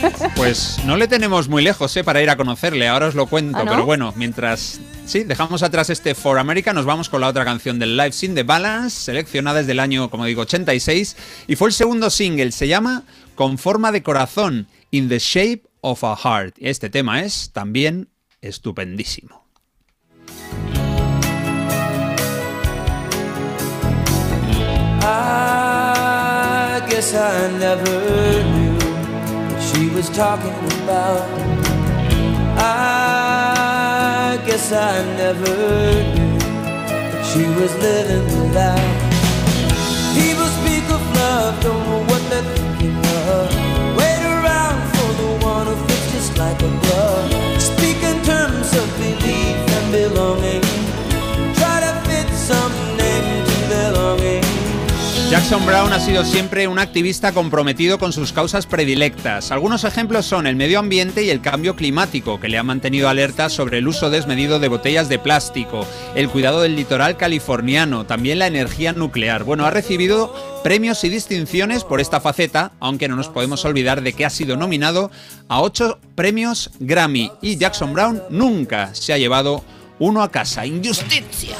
Pues 0.36 0.78
no 0.86 0.96
le 0.96 1.08
tenemos 1.08 1.48
muy 1.48 1.62
lejos, 1.62 1.94
¿eh? 1.96 2.04
Para 2.04 2.22
ir 2.22 2.30
a 2.30 2.36
conocerle, 2.36 2.88
ahora 2.88 3.08
os 3.08 3.14
lo 3.14 3.26
cuento, 3.26 3.58
¿Ah, 3.58 3.64
no? 3.64 3.70
pero 3.72 3.84
bueno, 3.84 4.12
mientras 4.16 4.80
Sí, 5.04 5.24
dejamos 5.24 5.62
atrás 5.64 5.90
este 5.90 6.14
For 6.14 6.38
America, 6.38 6.72
nos 6.72 6.84
vamos 6.84 7.08
con 7.08 7.20
la 7.20 7.26
otra 7.28 7.44
canción 7.44 7.80
del 7.80 7.96
Live 7.96 8.12
Sin 8.12 8.34
The 8.36 8.44
Balance, 8.44 8.96
seleccionada 9.06 9.58
desde 9.58 9.72
el 9.72 9.80
año, 9.80 10.08
como 10.08 10.24
digo, 10.24 10.42
86, 10.42 11.16
y 11.48 11.56
fue 11.56 11.68
el 11.68 11.74
segundo 11.74 12.10
single, 12.10 12.52
se 12.52 12.68
llama 12.68 13.02
Con 13.34 13.58
forma 13.58 13.90
de 13.90 14.04
corazón, 14.04 14.68
In 14.92 15.08
the 15.08 15.18
Shape 15.18 15.62
of 15.80 16.04
a 16.04 16.14
Heart. 16.16 16.54
Este 16.60 16.90
tema 16.90 17.22
es 17.22 17.50
también 17.52 18.08
estupendísimo. 18.40 19.44
I 25.12 26.86
guess 26.88 27.14
I 27.14 27.50
never 27.58 27.98
knew 28.54 28.78
what 29.48 29.60
she 29.68 29.88
was 29.88 30.08
talking 30.10 30.54
about. 30.82 31.26
I 32.56 34.40
guess 34.46 34.72
I 34.72 35.02
never 35.22 35.54
knew 36.14 36.38
that 37.10 37.24
she 37.30 37.44
was 37.58 37.72
living 37.86 38.24
without. 38.40 38.90
People 40.14 40.48
speak 40.60 40.86
of 40.96 41.02
love, 41.16 41.60
don't 41.62 41.82
know 41.88 42.02
what 42.10 42.22
they're 42.30 42.48
thinking 42.54 42.96
of. 43.26 43.48
Wait 43.98 44.22
around 44.36 44.80
for 44.94 45.10
the 45.22 45.30
one 45.44 45.66
who 45.66 45.76
fits 45.86 46.06
just 46.12 46.32
like 46.38 46.60
a 46.62 46.70
glove. 46.82 47.28
Speak 47.60 47.98
in 48.12 48.18
terms 48.22 48.68
of 48.80 48.86
belief 48.98 49.58
and 49.76 49.86
belonging. 49.92 50.59
Jackson 55.30 55.64
Brown 55.64 55.92
ha 55.92 56.00
sido 56.00 56.24
siempre 56.24 56.66
un 56.66 56.80
activista 56.80 57.30
comprometido 57.30 58.00
con 58.00 58.12
sus 58.12 58.32
causas 58.32 58.66
predilectas. 58.66 59.52
Algunos 59.52 59.84
ejemplos 59.84 60.26
son 60.26 60.48
el 60.48 60.56
medio 60.56 60.80
ambiente 60.80 61.22
y 61.22 61.30
el 61.30 61.40
cambio 61.40 61.76
climático, 61.76 62.40
que 62.40 62.48
le 62.48 62.58
ha 62.58 62.64
mantenido 62.64 63.08
alerta 63.08 63.48
sobre 63.48 63.78
el 63.78 63.86
uso 63.86 64.10
desmedido 64.10 64.58
de 64.58 64.66
botellas 64.66 65.08
de 65.08 65.20
plástico, 65.20 65.86
el 66.16 66.28
cuidado 66.28 66.62
del 66.62 66.74
litoral 66.74 67.16
californiano, 67.16 68.06
también 68.06 68.40
la 68.40 68.48
energía 68.48 68.92
nuclear. 68.92 69.44
Bueno, 69.44 69.66
ha 69.66 69.70
recibido 69.70 70.34
premios 70.64 71.04
y 71.04 71.08
distinciones 71.10 71.84
por 71.84 72.00
esta 72.00 72.20
faceta, 72.20 72.72
aunque 72.80 73.06
no 73.06 73.14
nos 73.14 73.28
podemos 73.28 73.64
olvidar 73.64 74.02
de 74.02 74.14
que 74.14 74.24
ha 74.24 74.30
sido 74.30 74.56
nominado 74.56 75.12
a 75.46 75.62
ocho 75.62 76.00
premios 76.16 76.72
Grammy 76.80 77.30
y 77.40 77.56
Jackson 77.56 77.92
Brown 77.92 78.20
nunca 78.30 78.96
se 78.96 79.12
ha 79.12 79.18
llevado 79.18 79.64
uno 80.00 80.24
a 80.24 80.30
casa. 80.32 80.66
¡Injusticia! 80.66 81.54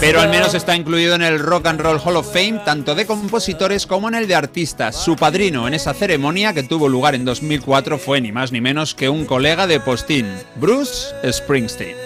Pero 0.00 0.20
al 0.20 0.30
menos 0.30 0.54
está 0.54 0.76
incluido 0.76 1.14
en 1.16 1.22
el 1.22 1.38
Rock 1.38 1.66
and 1.66 1.80
Roll 1.80 2.00
Hall 2.02 2.16
of 2.16 2.32
Fame, 2.32 2.60
tanto 2.64 2.94
de 2.94 3.04
compositores 3.04 3.86
como 3.86 4.08
en 4.08 4.14
el 4.14 4.28
de 4.28 4.36
artistas. 4.36 4.96
Su 4.96 5.16
padrino 5.16 5.66
en 5.66 5.74
esa 5.74 5.92
ceremonia 5.92 6.54
que 6.54 6.62
tuvo 6.62 6.88
lugar 6.88 7.14
en 7.14 7.24
2004 7.24 7.98
fue 7.98 8.20
ni 8.20 8.30
más 8.30 8.52
ni 8.52 8.60
menos 8.60 8.94
que 8.94 9.08
un 9.08 9.24
colega 9.24 9.66
de 9.66 9.80
Postín, 9.80 10.26
Bruce 10.56 11.08
Springsteen. 11.30 11.96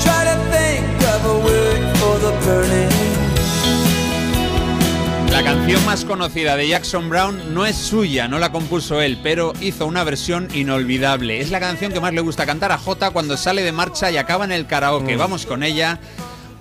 Try 0.00 0.24
to 0.24 0.36
think 0.50 1.02
of 1.02 1.24
a 1.24 1.38
word 1.44 1.96
for 1.98 2.18
the 2.18 2.32
burning. 2.44 2.93
La 5.34 5.42
canción 5.42 5.84
más 5.84 6.04
conocida 6.04 6.56
de 6.56 6.68
Jackson 6.68 7.10
Brown 7.10 7.52
no 7.54 7.66
es 7.66 7.74
suya, 7.74 8.28
no 8.28 8.38
la 8.38 8.52
compuso 8.52 9.02
él, 9.02 9.18
pero 9.20 9.52
hizo 9.60 9.84
una 9.84 10.04
versión 10.04 10.46
inolvidable. 10.54 11.40
Es 11.40 11.50
la 11.50 11.58
canción 11.58 11.92
que 11.92 11.98
más 11.98 12.14
le 12.14 12.20
gusta 12.20 12.46
cantar 12.46 12.70
a 12.70 12.78
Jota 12.78 13.10
cuando 13.10 13.36
sale 13.36 13.62
de 13.62 13.72
marcha 13.72 14.12
y 14.12 14.16
acaba 14.16 14.44
en 14.44 14.52
el 14.52 14.68
karaoke. 14.68 15.16
Vamos 15.16 15.44
con 15.44 15.64
ella. 15.64 15.98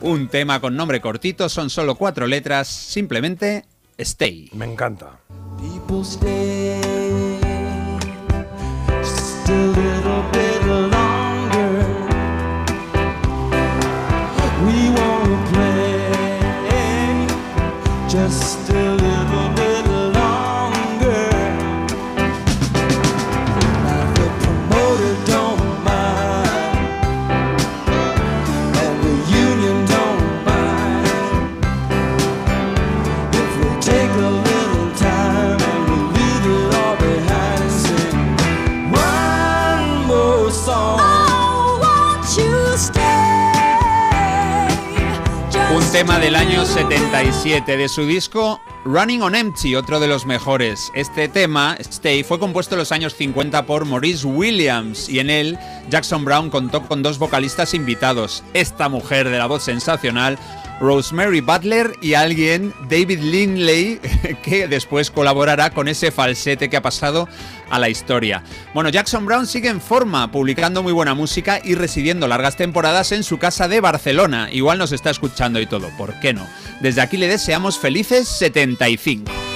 Un 0.01 0.27
tema 0.27 0.59
con 0.59 0.75
nombre 0.75 1.01
cortito, 1.01 1.49
son 1.49 1.69
solo 1.69 1.93
cuatro 1.93 2.25
letras, 2.25 2.67
simplemente 2.67 3.65
Stay. 3.99 4.49
Me 4.53 4.65
encanta. 4.65 5.19
People 5.61 6.03
stay 6.03 6.81
just 9.03 9.49
a 9.49 9.67
little 9.67 10.23
bit 10.31 10.52
just 18.13 18.69
a 18.69 18.93
little 18.93 19.49
bit 19.55 19.72
tema 45.93 46.17
del 46.17 46.35
año 46.35 46.65
77 46.65 47.77
de 47.77 47.87
su 47.87 48.07
disco 48.07 48.59
Running 48.83 49.21
on 49.21 49.35
Empty, 49.35 49.75
otro 49.75 49.99
de 49.99 50.07
los 50.07 50.25
mejores. 50.25 50.91
Este 50.95 51.27
tema, 51.27 51.77
Stay, 51.79 52.23
fue 52.23 52.39
compuesto 52.39 52.73
en 52.73 52.79
los 52.79 52.91
años 52.91 53.13
50 53.13 53.67
por 53.67 53.85
Maurice 53.85 54.25
Williams 54.25 55.07
y 55.07 55.19
en 55.19 55.29
él 55.29 55.59
Jackson 55.91 56.25
Brown 56.25 56.49
contó 56.49 56.81
con 56.87 57.03
dos 57.03 57.19
vocalistas 57.19 57.75
invitados. 57.75 58.43
Esta 58.55 58.89
mujer 58.89 59.29
de 59.29 59.37
la 59.37 59.45
voz 59.45 59.61
sensacional, 59.61 60.39
Rosemary 60.79 61.41
Butler 61.41 61.95
y 62.01 62.13
alguien, 62.13 62.73
David 62.89 63.19
Lindley, 63.19 63.99
que 64.43 64.67
después 64.67 65.11
colaborará 65.11 65.69
con 65.69 65.87
ese 65.87 66.11
falsete 66.11 66.69
que 66.69 66.77
ha 66.77 66.81
pasado 66.81 67.27
a 67.69 67.79
la 67.79 67.89
historia. 67.89 68.43
Bueno, 68.73 68.89
Jackson 68.89 69.25
Brown 69.25 69.47
sigue 69.47 69.69
en 69.69 69.81
forma, 69.81 70.31
publicando 70.31 70.83
muy 70.83 70.93
buena 70.93 71.13
música 71.13 71.59
y 71.63 71.75
residiendo 71.75 72.27
largas 72.27 72.55
temporadas 72.55 73.11
en 73.11 73.23
su 73.23 73.39
casa 73.39 73.67
de 73.67 73.81
Barcelona. 73.81 74.49
Igual 74.51 74.77
nos 74.77 74.91
está 74.91 75.09
escuchando 75.09 75.59
y 75.59 75.65
todo, 75.65 75.89
¿por 75.97 76.19
qué 76.19 76.33
no? 76.33 76.47
Desde 76.81 77.01
aquí 77.01 77.17
le 77.17 77.27
deseamos 77.27 77.79
felices 77.79 78.27
75. 78.27 79.52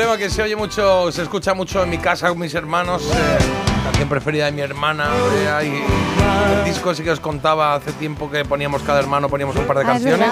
Tema 0.00 0.16
que 0.16 0.30
se 0.30 0.42
oye 0.42 0.56
mucho, 0.56 1.12
se 1.12 1.22
escucha 1.22 1.52
mucho 1.54 1.82
en 1.82 1.90
mi 1.90 1.98
casa 1.98 2.28
con 2.28 2.38
mis 2.38 2.54
hermanos. 2.54 3.02
eh, 3.12 3.38
canción 3.84 4.08
preferida 4.08 4.46
de 4.46 4.52
mi 4.52 4.60
hermana. 4.62 5.08
eh, 5.44 5.48
hay- 5.50 5.84
el 6.58 6.64
disco 6.64 6.94
sí 6.94 7.02
que 7.02 7.10
os 7.10 7.20
contaba 7.20 7.74
hace 7.74 7.92
tiempo 7.92 8.30
que 8.30 8.44
poníamos 8.44 8.82
cada 8.82 9.00
hermano, 9.00 9.28
poníamos 9.28 9.56
un 9.56 9.64
par 9.66 9.76
de 9.78 9.82
Ah, 9.84 9.96
es 9.96 10.02
canciones. 10.02 10.28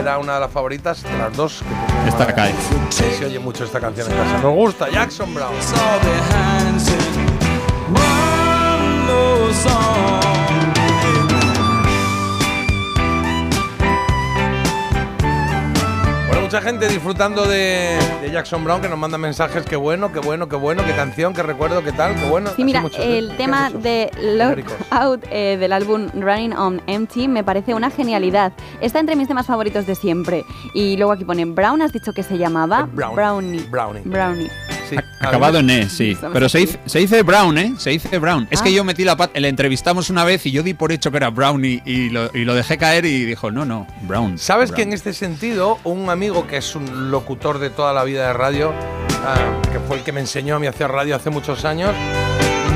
Era 0.00 0.18
una 0.18 0.34
de 0.34 0.40
las 0.40 0.50
favoritas, 0.50 1.02
de 1.02 1.16
las 1.18 1.32
dos. 1.36 1.62
que. 2.02 2.08
Está 2.08 2.24
acá. 2.24 2.48
Sí, 2.90 3.04
se 3.18 3.26
oye 3.26 3.38
mucho 3.38 3.64
esta 3.64 3.78
canción 3.80 4.10
en 4.10 4.16
casa. 4.16 4.38
Nos 4.38 4.52
gusta, 4.54 4.88
Jackson 4.90 5.32
Brown. 5.34 5.54
Mucha 16.48 16.62
gente 16.62 16.88
disfrutando 16.88 17.46
de, 17.46 17.98
de 18.22 18.30
Jackson 18.30 18.64
Brown 18.64 18.80
que 18.80 18.88
nos 18.88 18.98
manda 18.98 19.18
mensajes. 19.18 19.66
Qué 19.66 19.76
bueno, 19.76 20.10
qué 20.10 20.18
bueno, 20.18 20.48
qué 20.48 20.56
bueno, 20.56 20.82
qué 20.82 20.94
canción, 20.96 21.34
qué 21.34 21.42
recuerdo, 21.42 21.84
qué 21.84 21.92
tal, 21.92 22.14
qué 22.14 22.24
bueno. 22.24 22.48
Sí, 22.56 22.64
mira, 22.64 22.82
¿eh? 22.98 23.18
el 23.18 23.28
¿Qué 23.32 23.36
tema 23.36 23.68
de. 23.68 24.10
Lockout 24.18 25.26
eh, 25.30 25.58
del 25.60 25.74
álbum 25.74 26.08
Running 26.14 26.54
on 26.54 26.80
Empty 26.86 27.28
me 27.28 27.44
parece 27.44 27.74
una 27.74 27.90
genialidad. 27.90 28.52
Está 28.80 28.98
entre 28.98 29.14
mis 29.14 29.28
temas 29.28 29.44
favoritos 29.44 29.86
de 29.86 29.94
siempre. 29.94 30.46
Y 30.72 30.96
luego 30.96 31.12
aquí 31.12 31.26
pone 31.26 31.44
Brown, 31.44 31.82
has 31.82 31.92
dicho 31.92 32.14
que 32.14 32.22
se 32.22 32.38
llamaba 32.38 32.86
Eh, 32.88 32.94
Brown. 32.94 33.14
Brownie. 33.14 33.60
Brownie. 33.68 34.02
Brownie. 34.06 34.48
Sí, 34.88 34.96
Acabado 35.20 35.58
en 35.58 35.70
E, 35.70 35.88
sí. 35.88 36.16
Pero 36.32 36.48
se 36.48 36.58
dice, 36.58 36.78
se 36.86 36.98
dice 37.00 37.22
Brown, 37.22 37.58
¿eh? 37.58 37.74
Se 37.78 37.90
dice 37.90 38.18
Brown. 38.18 38.46
Es 38.50 38.60
Ah. 38.60 38.64
que 38.64 38.72
yo 38.72 38.84
metí 38.84 39.04
la 39.04 39.16
pata, 39.16 39.38
le 39.38 39.48
entrevistamos 39.48 40.08
una 40.10 40.24
vez 40.24 40.46
y 40.46 40.50
yo 40.50 40.62
di 40.62 40.74
por 40.74 40.92
hecho 40.92 41.10
que 41.10 41.16
era 41.18 41.30
Brown 41.30 41.64
y, 41.64 41.82
y 41.84 42.10
lo, 42.10 42.30
y 42.34 42.44
lo 42.44 42.54
dejé 42.54 42.78
caer 42.78 43.04
y 43.04 43.24
dijo, 43.24 43.50
no, 43.50 43.64
no, 43.64 43.86
Brown. 44.02 44.38
¿Sabes 44.38 44.72
que 44.72 44.82
en 44.82 44.92
este 44.92 45.12
sentido, 45.12 45.78
un 45.84 46.08
amigo 46.10 46.46
que 46.46 46.56
es 46.58 46.74
un 46.74 47.10
locutor 47.10 47.58
de 47.58 47.70
toda 47.70 47.92
la 47.92 48.04
vida 48.04 48.26
de 48.28 48.32
radio, 48.32 48.72
ah, 49.26 49.60
que 49.72 49.78
fue 49.80 49.96
el 49.98 50.02
que 50.04 50.12
me 50.12 50.20
enseñó 50.20 50.56
a 50.56 50.58
mí 50.58 50.66
a 50.66 50.70
hacer 50.70 50.90
radio 50.90 51.16
hace 51.16 51.30
muchos 51.30 51.64
años, 51.64 51.94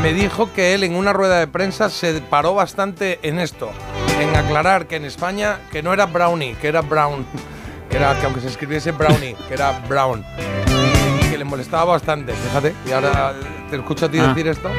me 0.03 0.13
dijo 0.13 0.53
que 0.53 0.75
él 0.75 0.83
en 0.85 0.97
una 0.97 1.13
rueda 1.13 1.39
de 1.39 1.47
prensa 1.47 1.89
se 1.89 2.21
paró 2.21 2.55
bastante 2.55 3.21
en 3.23 3.39
esto, 3.39 3.71
en 4.21 4.35
aclarar 4.37 4.87
que 4.87 4.97
en 4.97 5.05
España 5.05 5.59
que 5.71 5.83
no 5.83 5.93
era 5.93 6.07
Brownie, 6.07 6.55
que 6.61 6.69
era 6.69 6.81
Brown, 6.83 7.25
que 7.89 7.97
era 7.99 8.19
que 8.19 8.27
aunque 8.27 8.41
se 8.41 8.49
escribiese 8.49 8.91
Brownie, 8.91 9.37
que 9.49 9.55
era 9.55 9.81
Brown, 9.89 10.25
molestaba 11.53 11.85
bastante, 11.85 12.33
fíjate, 12.33 12.75
y 12.89 12.93
ahora 12.93 13.35
te 13.69 13.77
escucho 13.77 14.07
a 14.07 14.09
ti 14.09 14.19
Ah. 14.19 14.29
decir 14.29 14.49
esto. 14.49 14.71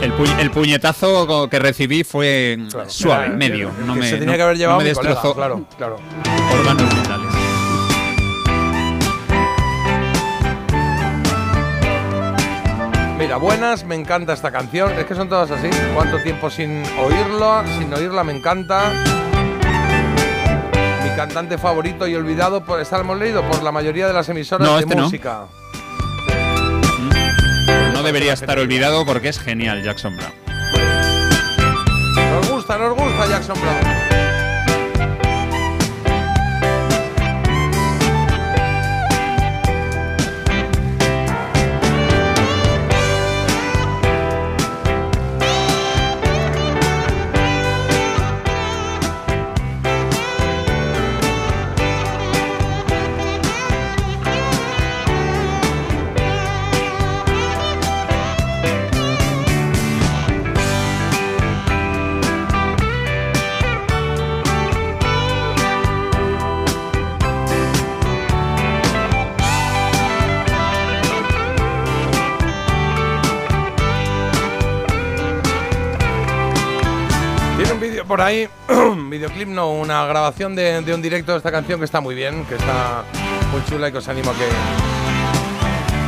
El, 0.00 0.12
pu- 0.16 0.38
el 0.38 0.50
puñetazo 0.52 1.48
que 1.50 1.58
recibí 1.58 2.04
fue 2.04 2.56
suave, 2.86 3.26
Era- 3.26 3.34
medio. 3.36 3.70
No 3.84 3.96
me, 3.96 4.08
se 4.08 4.18
tenía 4.18 4.26
no- 4.34 4.36
que 4.36 4.42
haber 4.42 4.54
no 4.54 4.58
llevado 4.60 4.78
me 4.78 4.84
mi 4.84 4.92
colega, 4.94 5.10
destrozó 5.14 5.34
claro, 5.34 5.66
claro. 5.76 5.96
órganos 6.60 6.94
vitales. 6.94 7.34
Mira, 13.18 13.36
buenas, 13.36 13.84
me 13.84 13.96
encanta 13.96 14.32
esta 14.32 14.52
canción. 14.52 14.92
Es 14.92 15.04
que 15.06 15.14
son 15.14 15.28
todas 15.28 15.50
así. 15.50 15.68
¿Cuánto 15.94 16.18
tiempo 16.22 16.48
sin 16.50 16.84
oírla? 16.98 17.64
Sin 17.78 17.92
oírla 17.92 18.22
me 18.22 18.32
encanta. 18.36 18.92
Cantante 21.18 21.58
favorito 21.58 22.06
y 22.06 22.14
olvidado 22.14 22.64
por 22.64 22.80
estar 22.80 23.04
leído 23.18 23.42
por 23.42 23.60
la 23.64 23.72
mayoría 23.72 24.06
de 24.06 24.12
las 24.12 24.28
emisoras 24.28 24.64
No, 24.68 24.76
de 24.76 24.82
este 24.82 24.94
no. 24.94 25.02
música. 25.02 25.46
No 27.92 28.04
debería 28.04 28.34
estar 28.34 28.56
olvidado 28.56 29.04
porque 29.04 29.30
es 29.30 29.40
genial 29.40 29.82
Jackson 29.82 30.16
Brown. 30.16 30.32
Nos 32.34 32.48
gusta, 32.48 32.78
nos 32.78 32.96
gusta 32.96 33.26
Jackson 33.26 33.56
Brown. 33.60 34.17
Por 78.08 78.20
ahí, 78.22 78.48
un 78.68 79.10
videoclip, 79.10 79.48
no, 79.48 79.70
una 79.70 80.04
grabación 80.06 80.56
de, 80.56 80.80
de 80.80 80.94
un 80.94 81.02
directo 81.02 81.32
de 81.32 81.38
esta 81.38 81.52
canción 81.52 81.78
que 81.78 81.84
está 81.84 82.00
muy 82.00 82.14
bien, 82.14 82.44
que 82.46 82.56
está 82.56 83.04
muy 83.52 83.62
chula 83.66 83.88
y 83.88 83.92
que 83.92 83.98
os 83.98 84.08
animo 84.08 84.30
a 84.30 84.34
que, 84.34 84.48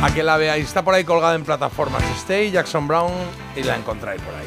a 0.05 0.13
que 0.13 0.23
la 0.23 0.35
veáis. 0.37 0.65
Está 0.65 0.83
por 0.83 0.95
ahí 0.95 1.03
colgada 1.03 1.35
en 1.35 1.43
plataformas. 1.43 2.03
Stay, 2.17 2.51
Jackson 2.51 2.87
Brown 2.87 3.13
y 3.55 3.63
la 3.63 3.77
encontráis 3.77 4.21
por 4.21 4.33
ahí. 4.33 4.45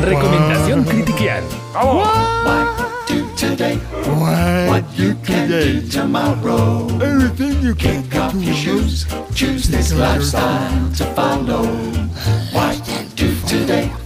Recomendación 0.00 0.84
critiquial. 0.84 1.42
¡Vamos! 1.74 2.08
today. 3.36 3.76
What 4.68 4.84
you 4.96 5.14
can 5.16 5.48
do 5.48 5.86
tomorrow. 5.88 6.88
Everything 7.00 7.62
you 7.62 7.74
can 7.74 8.02
Kick 8.04 8.16
off 8.16 8.34
your 8.34 8.54
shoes. 8.54 9.06
Choose 9.34 9.68
this 9.68 9.92
lifestyle 9.92 10.90
to 10.92 11.04
follow. 11.14 11.66
What 12.52 12.76
do 13.16 13.34
today. 13.46 14.03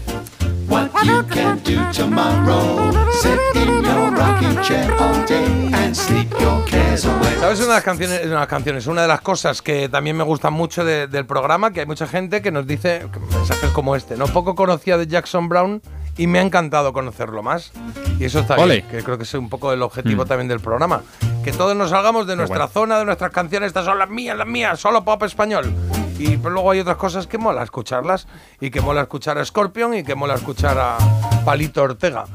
What 0.68 0.90
you 1.04 1.22
can 1.28 1.58
do 1.64 1.80
tomorrow. 1.92 2.92
Sit 3.22 3.38
in 3.54 3.82
your 3.82 4.10
rocking 4.10 4.60
chair 4.62 4.90
all 5.00 5.24
day 5.26 5.70
and 5.72 5.94
sleep 5.94 6.30
your 6.38 6.64
cares 6.66 7.04
away. 7.06 7.34
¿Sabes 7.40 7.58
una 7.60 7.68
de 7.68 7.74
las 7.74 7.84
canciones, 7.84 8.20
una 8.24 8.30
de 8.32 8.38
las 8.38 8.46
canciones, 8.48 8.86
una 8.86 9.02
de 9.02 9.08
las 9.08 9.20
cosas 9.20 9.62
que 9.62 9.88
también 9.88 10.16
me 10.16 10.24
gustan 10.24 10.52
mucho 10.52 10.84
de- 10.84 11.06
del 11.06 11.24
programa? 11.26 11.72
Que 11.72 11.80
hay 11.80 11.86
mucha 11.86 12.06
gente 12.06 12.42
que 12.42 12.50
nos 12.50 12.66
dice 12.66 13.06
mensajes 13.32 13.70
como 13.70 13.96
este. 13.96 14.16
No 14.16 14.26
poco 14.26 14.54
conocía 14.54 14.98
de 14.98 15.06
Jackson 15.06 15.48
Brown 15.48 15.80
y 16.16 16.26
me 16.26 16.38
ha 16.38 16.42
encantado 16.42 16.92
conocerlo 16.92 17.42
más. 17.42 17.72
Y 18.18 18.24
eso 18.24 18.40
está 18.40 18.56
Ole. 18.56 18.76
bien, 18.76 18.88
que 18.88 19.02
creo 19.02 19.16
que 19.16 19.24
es 19.24 19.34
un 19.34 19.48
poco 19.48 19.72
el 19.72 19.82
objetivo 19.82 20.24
Mm. 20.24 20.28
también 20.28 20.48
del 20.48 20.60
programa. 20.60 21.02
Que 21.44 21.52
todos 21.52 21.74
nos 21.76 21.90
salgamos 21.90 22.26
de 22.26 22.32
Qué 22.34 22.36
nuestra 22.38 22.58
bueno. 22.66 22.72
zona, 22.72 22.98
de 22.98 23.04
nuestras 23.06 23.30
canciones. 23.30 23.68
Estas 23.68 23.84
son 23.86 23.98
las 23.98 24.10
mías, 24.10 24.36
las 24.36 24.46
mías, 24.46 24.78
solo 24.78 25.02
pop 25.04 25.22
español. 25.22 25.72
Y 26.18 26.36
pero 26.36 26.50
luego 26.50 26.72
hay 26.72 26.80
otras 26.80 26.96
cosas 26.96 27.26
que 27.26 27.38
mola 27.38 27.62
escucharlas. 27.62 28.26
Y 28.60 28.70
que 28.70 28.80
mola 28.80 29.02
escuchar 29.02 29.38
a 29.38 29.44
Scorpion 29.44 29.94
y 29.94 30.02
que 30.02 30.14
mola 30.14 30.34
escuchar 30.34 30.76
a 30.78 31.37
Palito 31.48 31.82
Ortega. 31.82 32.26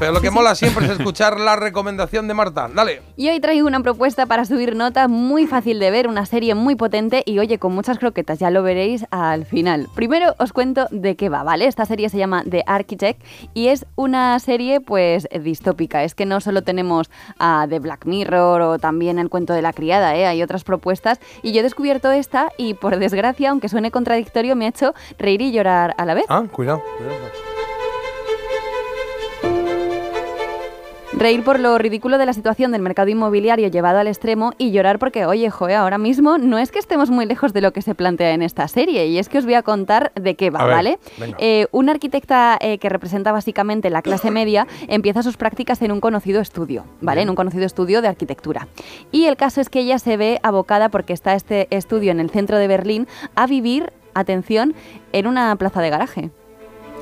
Pero 0.00 0.10
lo 0.10 0.20
que 0.20 0.32
mola 0.32 0.56
siempre 0.56 0.84
es 0.84 0.90
escuchar 0.90 1.38
la 1.38 1.54
recomendación 1.54 2.26
de 2.26 2.34
Marta. 2.34 2.68
Dale. 2.74 3.02
Y 3.16 3.28
hoy 3.28 3.38
traigo 3.38 3.68
una 3.68 3.78
propuesta 3.84 4.26
para 4.26 4.44
subir 4.44 4.74
nota 4.74 5.06
muy 5.06 5.46
fácil 5.46 5.78
de 5.78 5.92
ver, 5.92 6.08
una 6.08 6.26
serie 6.26 6.56
muy 6.56 6.74
potente 6.74 7.22
y 7.24 7.38
oye, 7.38 7.60
con 7.60 7.72
muchas 7.72 8.00
croquetas, 8.00 8.40
ya 8.40 8.50
lo 8.50 8.64
veréis 8.64 9.06
al 9.12 9.46
final. 9.46 9.86
Primero 9.94 10.34
os 10.38 10.52
cuento 10.52 10.88
de 10.90 11.14
qué 11.14 11.28
va, 11.28 11.44
¿vale? 11.44 11.66
Esta 11.66 11.86
serie 11.86 12.08
se 12.08 12.18
llama 12.18 12.42
The 12.50 12.64
Architect 12.66 13.22
y 13.54 13.68
es 13.68 13.86
una 13.94 14.36
serie 14.40 14.80
pues 14.80 15.28
distópica. 15.40 16.02
Es 16.02 16.16
que 16.16 16.26
no 16.26 16.40
solo 16.40 16.64
tenemos 16.64 17.12
a 17.38 17.66
The 17.68 17.78
Black 17.78 18.06
Mirror 18.06 18.60
o 18.62 18.78
también 18.80 19.20
el 19.20 19.28
cuento 19.28 19.52
de 19.52 19.62
la 19.62 19.72
criada, 19.72 20.16
¿eh? 20.16 20.26
Hay 20.26 20.42
otras 20.42 20.64
propuestas 20.64 21.20
y 21.44 21.52
yo 21.52 21.60
he 21.60 21.62
descubierto 21.62 22.10
esta 22.10 22.50
y 22.56 22.74
por 22.74 22.98
desgracia, 22.98 23.50
aunque 23.50 23.68
suene 23.68 23.92
contradictorio, 23.92 24.56
me 24.56 24.64
ha 24.64 24.70
hecho 24.70 24.94
reír 25.16 25.42
y 25.42 25.52
llorar 25.52 25.94
a 25.96 26.04
la 26.04 26.14
vez. 26.14 26.24
Ah, 26.28 26.42
cuidado. 26.50 26.82
cuidado. 26.98 27.59
Reír 31.12 31.42
por 31.42 31.58
lo 31.58 31.76
ridículo 31.76 32.18
de 32.18 32.26
la 32.26 32.32
situación 32.32 32.70
del 32.70 32.82
mercado 32.82 33.08
inmobiliario 33.10 33.68
llevado 33.68 33.98
al 33.98 34.06
extremo 34.06 34.52
y 34.58 34.70
llorar 34.70 35.00
porque, 35.00 35.26
oye, 35.26 35.50
joe, 35.50 35.74
ahora 35.74 35.98
mismo 35.98 36.38
no 36.38 36.56
es 36.56 36.70
que 36.70 36.78
estemos 36.78 37.10
muy 37.10 37.26
lejos 37.26 37.52
de 37.52 37.60
lo 37.60 37.72
que 37.72 37.82
se 37.82 37.96
plantea 37.96 38.30
en 38.30 38.42
esta 38.42 38.68
serie 38.68 39.06
y 39.06 39.18
es 39.18 39.28
que 39.28 39.38
os 39.38 39.44
voy 39.44 39.54
a 39.54 39.62
contar 39.62 40.12
de 40.14 40.36
qué 40.36 40.50
va, 40.50 40.64
ver, 40.64 40.74
¿vale? 40.74 40.98
Eh, 41.38 41.66
una 41.72 41.92
arquitecta 41.92 42.56
eh, 42.60 42.78
que 42.78 42.88
representa 42.88 43.32
básicamente 43.32 43.90
la 43.90 44.02
clase 44.02 44.30
media 44.30 44.68
empieza 44.86 45.24
sus 45.24 45.36
prácticas 45.36 45.82
en 45.82 45.90
un 45.90 46.00
conocido 46.00 46.40
estudio, 46.40 46.84
¿vale? 47.00 47.22
En 47.22 47.28
un 47.28 47.36
conocido 47.36 47.66
estudio 47.66 48.02
de 48.02 48.08
arquitectura. 48.08 48.68
Y 49.10 49.24
el 49.24 49.36
caso 49.36 49.60
es 49.60 49.68
que 49.68 49.80
ella 49.80 49.98
se 49.98 50.16
ve 50.16 50.38
abocada 50.44 50.90
porque 50.90 51.12
está 51.12 51.34
este 51.34 51.66
estudio 51.70 52.12
en 52.12 52.20
el 52.20 52.30
centro 52.30 52.56
de 52.56 52.68
Berlín 52.68 53.08
a 53.34 53.48
vivir, 53.48 53.92
atención, 54.14 54.74
en 55.12 55.26
una 55.26 55.54
plaza 55.56 55.82
de 55.82 55.90
garaje. 55.90 56.30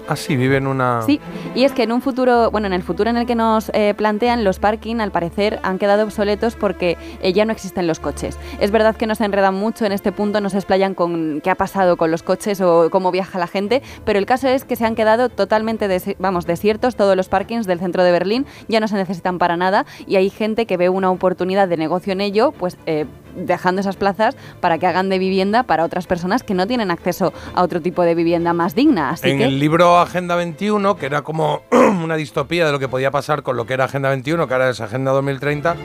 Ah, 0.09 0.17
sí, 0.17 0.37
vive 0.37 0.57
en 0.57 0.67
una... 0.67 1.03
Sí, 1.03 1.21
y 1.55 1.65
es 1.65 1.73
que 1.73 1.83
en 1.83 1.93
un 1.93 2.01
futuro, 2.01 2.51
bueno, 2.51 2.67
en 2.67 2.73
el 2.73 2.83
futuro 2.83 3.11
en 3.11 3.19
el 3.19 3.27
que 3.27 3.35
nos 3.35 3.71
eh, 3.75 3.93
plantean, 3.95 4.43
los 4.43 4.59
parking 4.59 5.01
al 5.01 5.11
parecer 5.11 5.61
han 5.63 5.79
quedado 5.79 6.05
obsoletos 6.05 6.57
porque 6.57 6.97
eh, 7.21 7.35
ya 7.35 7.45
no 7.45 7.53
existen 7.53 7.87
los 7.87 8.01
coches. 8.01 8.39
Es 8.59 8.71
verdad 8.71 8.97
que 8.97 9.07
no 9.07 9.15
se 9.15 9.27
enredan 9.27 9.55
mucho 9.55 9.85
en 9.85 9.93
este 9.93 10.11
punto, 10.11 10.41
no 10.41 10.49
se 10.49 10.57
explayan 10.57 10.95
con 10.95 11.43
qué 11.43 11.51
ha 11.51 11.57
pasado 11.57 11.99
con 11.99 12.11
los 12.11 12.23
coches 12.23 12.63
o 12.63 12.89
cómo 12.91 13.11
viaja 13.11 13.39
la 13.39 13.47
gente, 13.47 13.83
pero 14.07 14.19
el 14.19 14.25
caso 14.25 14.49
es 14.49 14.65
que 14.65 14.77
se 14.77 14.87
han 14.87 14.95
quedado 14.95 15.29
totalmente, 15.29 16.17
vamos, 16.19 16.47
desiertos 16.47 16.97
todos 16.97 17.15
los 17.15 17.29
parkings 17.29 17.67
del 17.67 17.79
centro 17.79 18.03
de 18.03 18.11
Berlín, 18.11 18.47
ya 18.69 18.81
no 18.81 18.89
se 18.89 18.97
necesitan 18.97 19.39
para 19.39 19.59
nada 19.59 19.85
y 20.07 20.17
hay 20.17 20.31
gente 20.31 20.65
que 20.65 20.79
ve 20.79 20.89
una 20.89 21.11
oportunidad 21.11 21.69
de 21.69 21.77
negocio 21.77 22.15
en 22.15 22.23
ello, 22.23 22.53
pues 22.53 22.79
eh, 22.87 23.05
dejando 23.39 23.81
esas 23.81 23.97
plazas 23.97 24.37
para 24.61 24.79
que 24.79 24.87
hagan 24.87 25.09
de 25.09 25.19
vivienda 25.19 25.63
para 25.63 25.85
otras 25.85 26.07
personas 26.07 26.43
que 26.43 26.55
no 26.55 26.67
tienen 26.67 26.91
acceso 26.91 27.33
a 27.55 27.63
otro 27.63 27.81
tipo 27.81 28.03
de 28.03 28.15
vivienda 28.15 28.53
más 28.53 28.75
digna. 28.75 29.11
Así 29.11 29.31
en 29.31 29.39
que... 29.39 29.45
el 29.45 29.59
libro 29.59 29.99
Agenda 29.99 30.37
21, 30.37 30.97
que 30.97 31.07
era 31.07 31.23
como 31.23 31.63
una 31.71 32.17
distopía 32.17 32.67
de 32.67 32.73
lo 32.73 32.79
que 32.79 32.89
podía 32.89 33.11
pasar 33.11 33.43
con 33.43 33.57
lo 33.57 33.67
que 33.67 33.75
era 33.75 33.85
Agenda 33.85 34.09
21, 34.11 34.47
que 34.47 34.55
ahora 34.55 34.71
es 34.71 34.81
Agenda 34.81 35.13
2030, 35.13 35.77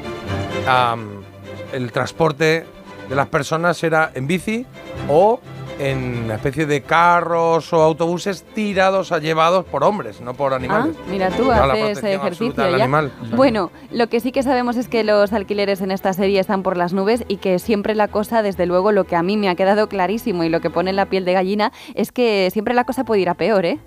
am, 0.67 1.23
el 1.71 1.91
transporte 1.91 2.65
de 3.09 3.15
las 3.15 3.27
personas 3.27 3.83
era 3.83 4.11
en 4.13 4.27
bici 4.27 4.65
o 5.09 5.39
en 5.79 6.23
una 6.25 6.35
especie 6.35 6.65
de 6.65 6.81
carros 6.81 7.71
o 7.73 7.81
autobuses 7.81 8.43
tirados 8.43 9.11
a 9.11 9.19
llevados 9.19 9.65
por 9.65 9.83
hombres, 9.83 10.21
no 10.21 10.33
por 10.33 10.53
animales. 10.53 10.95
Ah, 10.97 11.03
mira 11.09 11.29
tú, 11.29 11.45
la 11.45 11.63
haces 11.63 12.03
ejercicio 12.03 12.53
ya. 12.55 12.83
animal. 12.83 13.11
Bueno, 13.35 13.71
lo 13.91 14.07
que 14.07 14.19
sí 14.19 14.31
que 14.31 14.43
sabemos 14.43 14.77
es 14.77 14.87
que 14.87 15.03
los 15.03 15.33
alquileres 15.33 15.81
en 15.81 15.91
esta 15.91 16.13
serie 16.13 16.39
están 16.39 16.63
por 16.63 16.77
las 16.77 16.93
nubes 16.93 17.23
y 17.27 17.37
que 17.37 17.59
siempre 17.59 17.95
la 17.95 18.07
cosa, 18.07 18.41
desde 18.41 18.65
luego, 18.65 18.91
lo 18.91 19.05
que 19.05 19.15
a 19.15 19.23
mí 19.23 19.37
me 19.37 19.49
ha 19.49 19.55
quedado 19.55 19.87
clarísimo 19.87 20.43
y 20.43 20.49
lo 20.49 20.61
que 20.61 20.69
pone 20.69 20.89
en 20.89 20.95
la 20.95 21.05
piel 21.05 21.25
de 21.25 21.33
gallina 21.33 21.71
es 21.95 22.11
que 22.11 22.49
siempre 22.51 22.73
la 22.73 22.83
cosa 22.83 23.03
puede 23.03 23.21
ir 23.21 23.29
a 23.29 23.35
peor, 23.35 23.65
¿eh? 23.65 23.79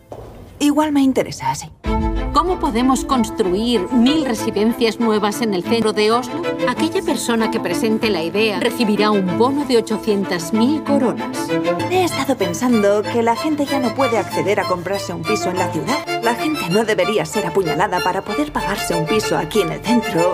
Igual 0.59 0.93
me 0.93 1.02
interesa, 1.02 1.55
sí. 1.55 1.70
¿Cómo 2.33 2.59
podemos 2.59 3.05
construir 3.05 3.91
mil 3.93 4.25
residencias 4.25 5.01
nuevas 5.01 5.41
en 5.41 5.55
el 5.55 5.62
centro 5.62 5.93
de 5.93 6.12
Oslo? 6.12 6.43
Aquella 6.68 7.02
persona 7.02 7.51
que 7.51 7.60
presente 7.60 8.10
la 8.10 8.23
idea 8.23 8.60
recibirá 8.60 9.10
un 9.10 9.39
bono 9.39 9.65
de 9.65 9.83
800.000 9.83 10.85
coronas. 10.85 11.49
He 11.91 12.05
estado 12.05 12.36
pensando 12.36 13.02
que 13.02 13.23
la 13.23 13.36
gente 13.36 13.65
ya 13.65 13.78
no 13.78 13.94
puede 13.94 14.18
acceder 14.18 14.60
a 14.60 14.65
comprarse 14.65 15.15
un 15.15 15.23
piso 15.23 15.49
en 15.49 15.59
la 15.59 15.73
ciudad. 15.73 16.23
La 16.23 16.35
gente 16.35 16.68
no 16.70 16.85
debería 16.85 17.25
ser 17.25 17.47
apuñalada 17.47 18.01
para 18.01 18.23
poder 18.23 18.52
pagarse 18.52 18.94
un 18.94 19.07
piso 19.07 19.36
aquí 19.39 19.62
en 19.62 19.73
el 19.73 19.81
centro. 19.81 20.33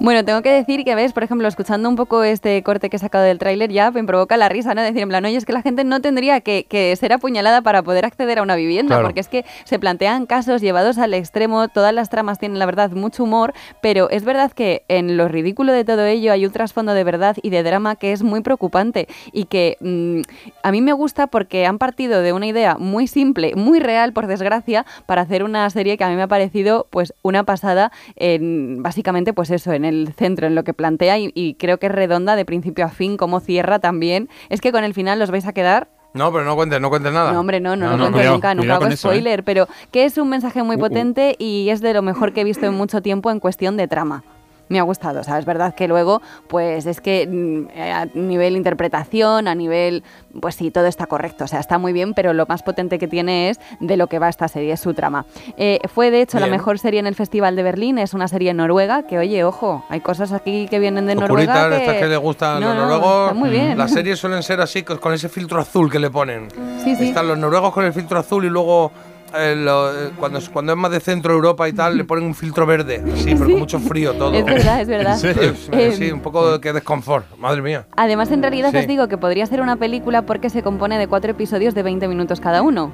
Bueno, 0.00 0.24
tengo 0.24 0.42
que 0.42 0.52
decir 0.52 0.84
que, 0.84 0.94
ves, 0.94 1.12
por 1.12 1.24
ejemplo, 1.24 1.48
escuchando 1.48 1.88
un 1.88 1.96
poco 1.96 2.22
este 2.22 2.62
corte 2.62 2.88
que 2.88 2.96
he 2.96 3.00
sacado 3.00 3.24
del 3.24 3.38
tráiler, 3.40 3.72
ya 3.72 3.90
me 3.90 4.04
provoca 4.04 4.36
la 4.36 4.48
risa, 4.48 4.72
¿no? 4.72 4.80
Decir, 4.80 5.02
en 5.02 5.08
plan, 5.08 5.24
oye, 5.24 5.36
es 5.36 5.44
que 5.44 5.52
la 5.52 5.60
gente 5.60 5.82
no 5.82 6.00
tendría 6.00 6.40
que, 6.40 6.66
que 6.68 6.94
ser 6.94 7.12
apuñalada 7.12 7.62
para 7.62 7.82
poder 7.82 8.04
acceder 8.04 8.38
a 8.38 8.42
una 8.42 8.54
vivienda, 8.54 8.94
Claro. 8.94 9.08
porque 9.08 9.18
es 9.18 9.26
que 9.26 9.44
se 9.64 9.80
plantean 9.80 10.26
casos 10.26 10.60
llevados 10.60 10.98
al 10.98 11.14
extremo, 11.14 11.66
todas 11.66 11.92
las 11.92 12.10
tramas 12.10 12.38
tienen, 12.38 12.60
la 12.60 12.66
verdad, 12.66 12.92
mucho 12.92 13.24
humor, 13.24 13.54
pero 13.80 14.08
es 14.10 14.24
verdad 14.24 14.52
que 14.52 14.84
en 14.86 15.16
lo 15.16 15.26
ridículo 15.26 15.72
de 15.72 15.84
todo 15.84 16.04
ello 16.04 16.30
hay 16.32 16.46
un 16.46 16.52
trasfondo 16.52 16.94
de 16.94 17.02
verdad 17.02 17.36
y 17.42 17.50
de 17.50 17.64
drama 17.64 17.96
que 17.96 18.12
es 18.12 18.22
muy 18.22 18.40
preocupante 18.40 19.08
y 19.32 19.46
que 19.46 19.78
mm, 19.80 20.20
a 20.62 20.70
mí 20.70 20.80
me 20.80 20.92
gusta 20.92 21.26
porque 21.26 21.66
han 21.66 21.78
partido 21.78 22.22
de 22.22 22.32
una 22.32 22.46
idea 22.46 22.76
muy 22.78 23.08
simple, 23.08 23.56
muy 23.56 23.80
real, 23.80 24.12
por 24.12 24.28
desgracia, 24.28 24.86
para 25.06 25.22
hacer 25.22 25.42
una 25.42 25.68
serie 25.70 25.96
que 25.96 26.04
a 26.04 26.08
mí 26.08 26.14
me 26.14 26.22
ha 26.22 26.28
parecido 26.28 26.86
pues 26.90 27.12
una 27.22 27.42
pasada 27.42 27.90
en 28.14 28.80
básicamente 28.80 29.32
pues 29.32 29.50
eso, 29.50 29.72
en 29.72 29.87
el 29.88 30.12
centro, 30.16 30.46
en 30.46 30.54
lo 30.54 30.62
que 30.62 30.74
plantea 30.74 31.18
y, 31.18 31.32
y 31.34 31.54
creo 31.54 31.78
que 31.78 31.86
es 31.86 31.92
redonda 31.92 32.36
de 32.36 32.44
principio 32.44 32.84
a 32.84 32.88
fin, 32.90 33.16
cómo 33.16 33.40
cierra 33.40 33.80
también. 33.80 34.28
Es 34.48 34.60
que 34.60 34.70
con 34.70 34.84
el 34.84 34.94
final 34.94 35.18
los 35.18 35.30
vais 35.32 35.46
a 35.46 35.52
quedar 35.52 35.88
No, 36.14 36.32
pero 36.32 36.44
no 36.44 36.54
cuentes, 36.54 36.80
no 36.80 36.88
cuentes 36.90 37.12
nada. 37.12 37.32
no, 37.32 37.40
hombre, 37.40 37.58
no, 37.60 37.74
no, 37.76 37.90
No, 37.90 37.96
lo 37.96 38.04
no, 38.06 38.12
cuento 38.12 38.32
nunca, 38.32 38.54
nunca 38.54 38.74
hago 38.76 38.86
eso, 38.86 39.08
¿eh? 39.10 39.14
spoiler, 39.16 39.42
pero 39.44 39.66
que 39.90 40.04
es 40.04 40.16
un 40.18 40.28
mensaje 40.28 40.62
muy 40.62 40.76
Uh, 40.76 40.78
uh. 40.78 40.82
potente 40.82 41.34
y 41.38 41.68
es 41.70 41.80
de 41.80 41.92
lo 41.94 42.02
mejor 42.02 42.32
que 42.32 42.42
he 42.42 42.44
visto 42.44 42.66
en 42.66 42.74
mucho 42.74 43.02
tiempo 43.02 43.30
en 43.30 43.40
cuestión 43.40 43.76
de 43.76 43.88
trama. 43.88 44.22
Me 44.68 44.78
ha 44.78 44.82
gustado, 44.82 45.20
o 45.20 45.24
sea, 45.24 45.38
es 45.38 45.44
verdad 45.44 45.74
que 45.74 45.88
luego, 45.88 46.20
pues 46.46 46.86
es 46.86 47.00
que 47.00 47.26
mm, 47.26 47.68
eh, 47.74 47.92
a 47.92 48.06
nivel 48.14 48.56
interpretación, 48.56 49.48
a 49.48 49.54
nivel, 49.54 50.04
pues 50.40 50.54
sí, 50.56 50.70
todo 50.70 50.86
está 50.86 51.06
correcto, 51.06 51.44
o 51.44 51.46
sea, 51.46 51.58
está 51.60 51.78
muy 51.78 51.92
bien, 51.92 52.14
pero 52.14 52.32
lo 52.34 52.44
más 52.46 52.62
potente 52.62 52.98
que 52.98 53.08
tiene 53.08 53.50
es 53.50 53.60
de 53.80 53.96
lo 53.96 54.06
que 54.06 54.18
va 54.18 54.28
esta 54.28 54.46
serie, 54.48 54.72
es 54.74 54.80
su 54.80 54.94
trama. 54.94 55.24
Eh, 55.56 55.80
fue 55.88 56.10
de 56.10 56.20
hecho 56.22 56.38
la 56.38 56.46
mejor 56.46 56.78
serie 56.78 57.00
en 57.00 57.06
el 57.06 57.14
Festival 57.14 57.56
de 57.56 57.62
Berlín, 57.62 57.98
es 57.98 58.14
una 58.14 58.28
serie 58.28 58.52
noruega, 58.54 59.04
que 59.04 59.18
oye, 59.18 59.42
ojo, 59.44 59.84
hay 59.88 60.00
cosas 60.00 60.32
aquí 60.32 60.68
que 60.68 60.78
vienen 60.78 61.06
de 61.06 61.14
Noruega 61.14 61.68
estas 61.76 61.94
que... 61.94 62.00
que 62.00 62.06
le 62.08 62.16
gustan 62.18 62.56
a 62.56 62.60
No, 62.60 62.66
los 62.68 62.76
no, 62.76 62.82
noruegos. 62.82 63.34
muy 63.34 63.50
bien. 63.50 63.78
Las 63.78 63.90
series 63.92 64.18
suelen 64.18 64.42
ser 64.42 64.60
así, 64.60 64.82
con 64.82 64.98
con 64.98 65.14
ese 65.14 65.28
filtro 65.30 65.58
azul 65.60 65.90
que 65.90 65.98
le 65.98 66.10
ponen. 66.10 66.48
Sí, 66.84 66.94
sí. 66.94 67.08
Están 67.08 67.26
los 67.28 67.38
noruegos 67.38 67.72
con 67.72 67.84
el 67.86 67.92
filtro 67.94 68.18
azul 68.18 68.44
y 68.44 68.50
luego 68.50 68.92
eh, 69.34 69.54
lo- 69.56 69.90
eh, 69.92 70.10
cuando, 70.18 70.38
es- 70.38 70.48
cuando 70.48 70.72
es 70.72 70.78
más 70.78 70.90
de 70.90 71.00
centro 71.00 71.32
Europa 71.34 71.68
y 71.68 71.72
tal, 71.72 71.96
le 71.96 72.04
ponen 72.04 72.24
un 72.24 72.34
filtro 72.34 72.66
verde. 72.66 73.02
Sí, 73.16 73.34
pero 73.34 73.44
con 73.50 73.58
mucho 73.60 73.78
frío 73.78 74.12
todo. 74.14 74.32
Es 74.34 74.44
verdad, 74.44 74.80
es 74.80 74.88
verdad. 74.88 75.12
¿En 75.14 75.18
serio? 75.18 75.54
Eh, 75.72 75.92
sí, 75.96 76.10
un 76.10 76.20
poco 76.20 76.52
de 76.52 76.60
que 76.60 76.72
desconfort. 76.72 77.26
Madre 77.38 77.62
mía. 77.62 77.86
Además, 77.96 78.30
en 78.30 78.42
realidad 78.42 78.70
Sí. 78.70 78.78
os 78.78 78.86
digo 78.86 79.08
que 79.08 79.18
podría 79.18 79.46
ser 79.46 79.60
una 79.60 79.76
película 79.76 80.22
porque 80.22 80.50
se 80.50 80.62
compone 80.62 80.98
de 80.98 81.06
cuatro 81.08 81.30
episodios 81.30 81.74
de 81.74 81.82
20 81.82 82.08
minutos 82.08 82.40
cada 82.40 82.62
uno. 82.62 82.90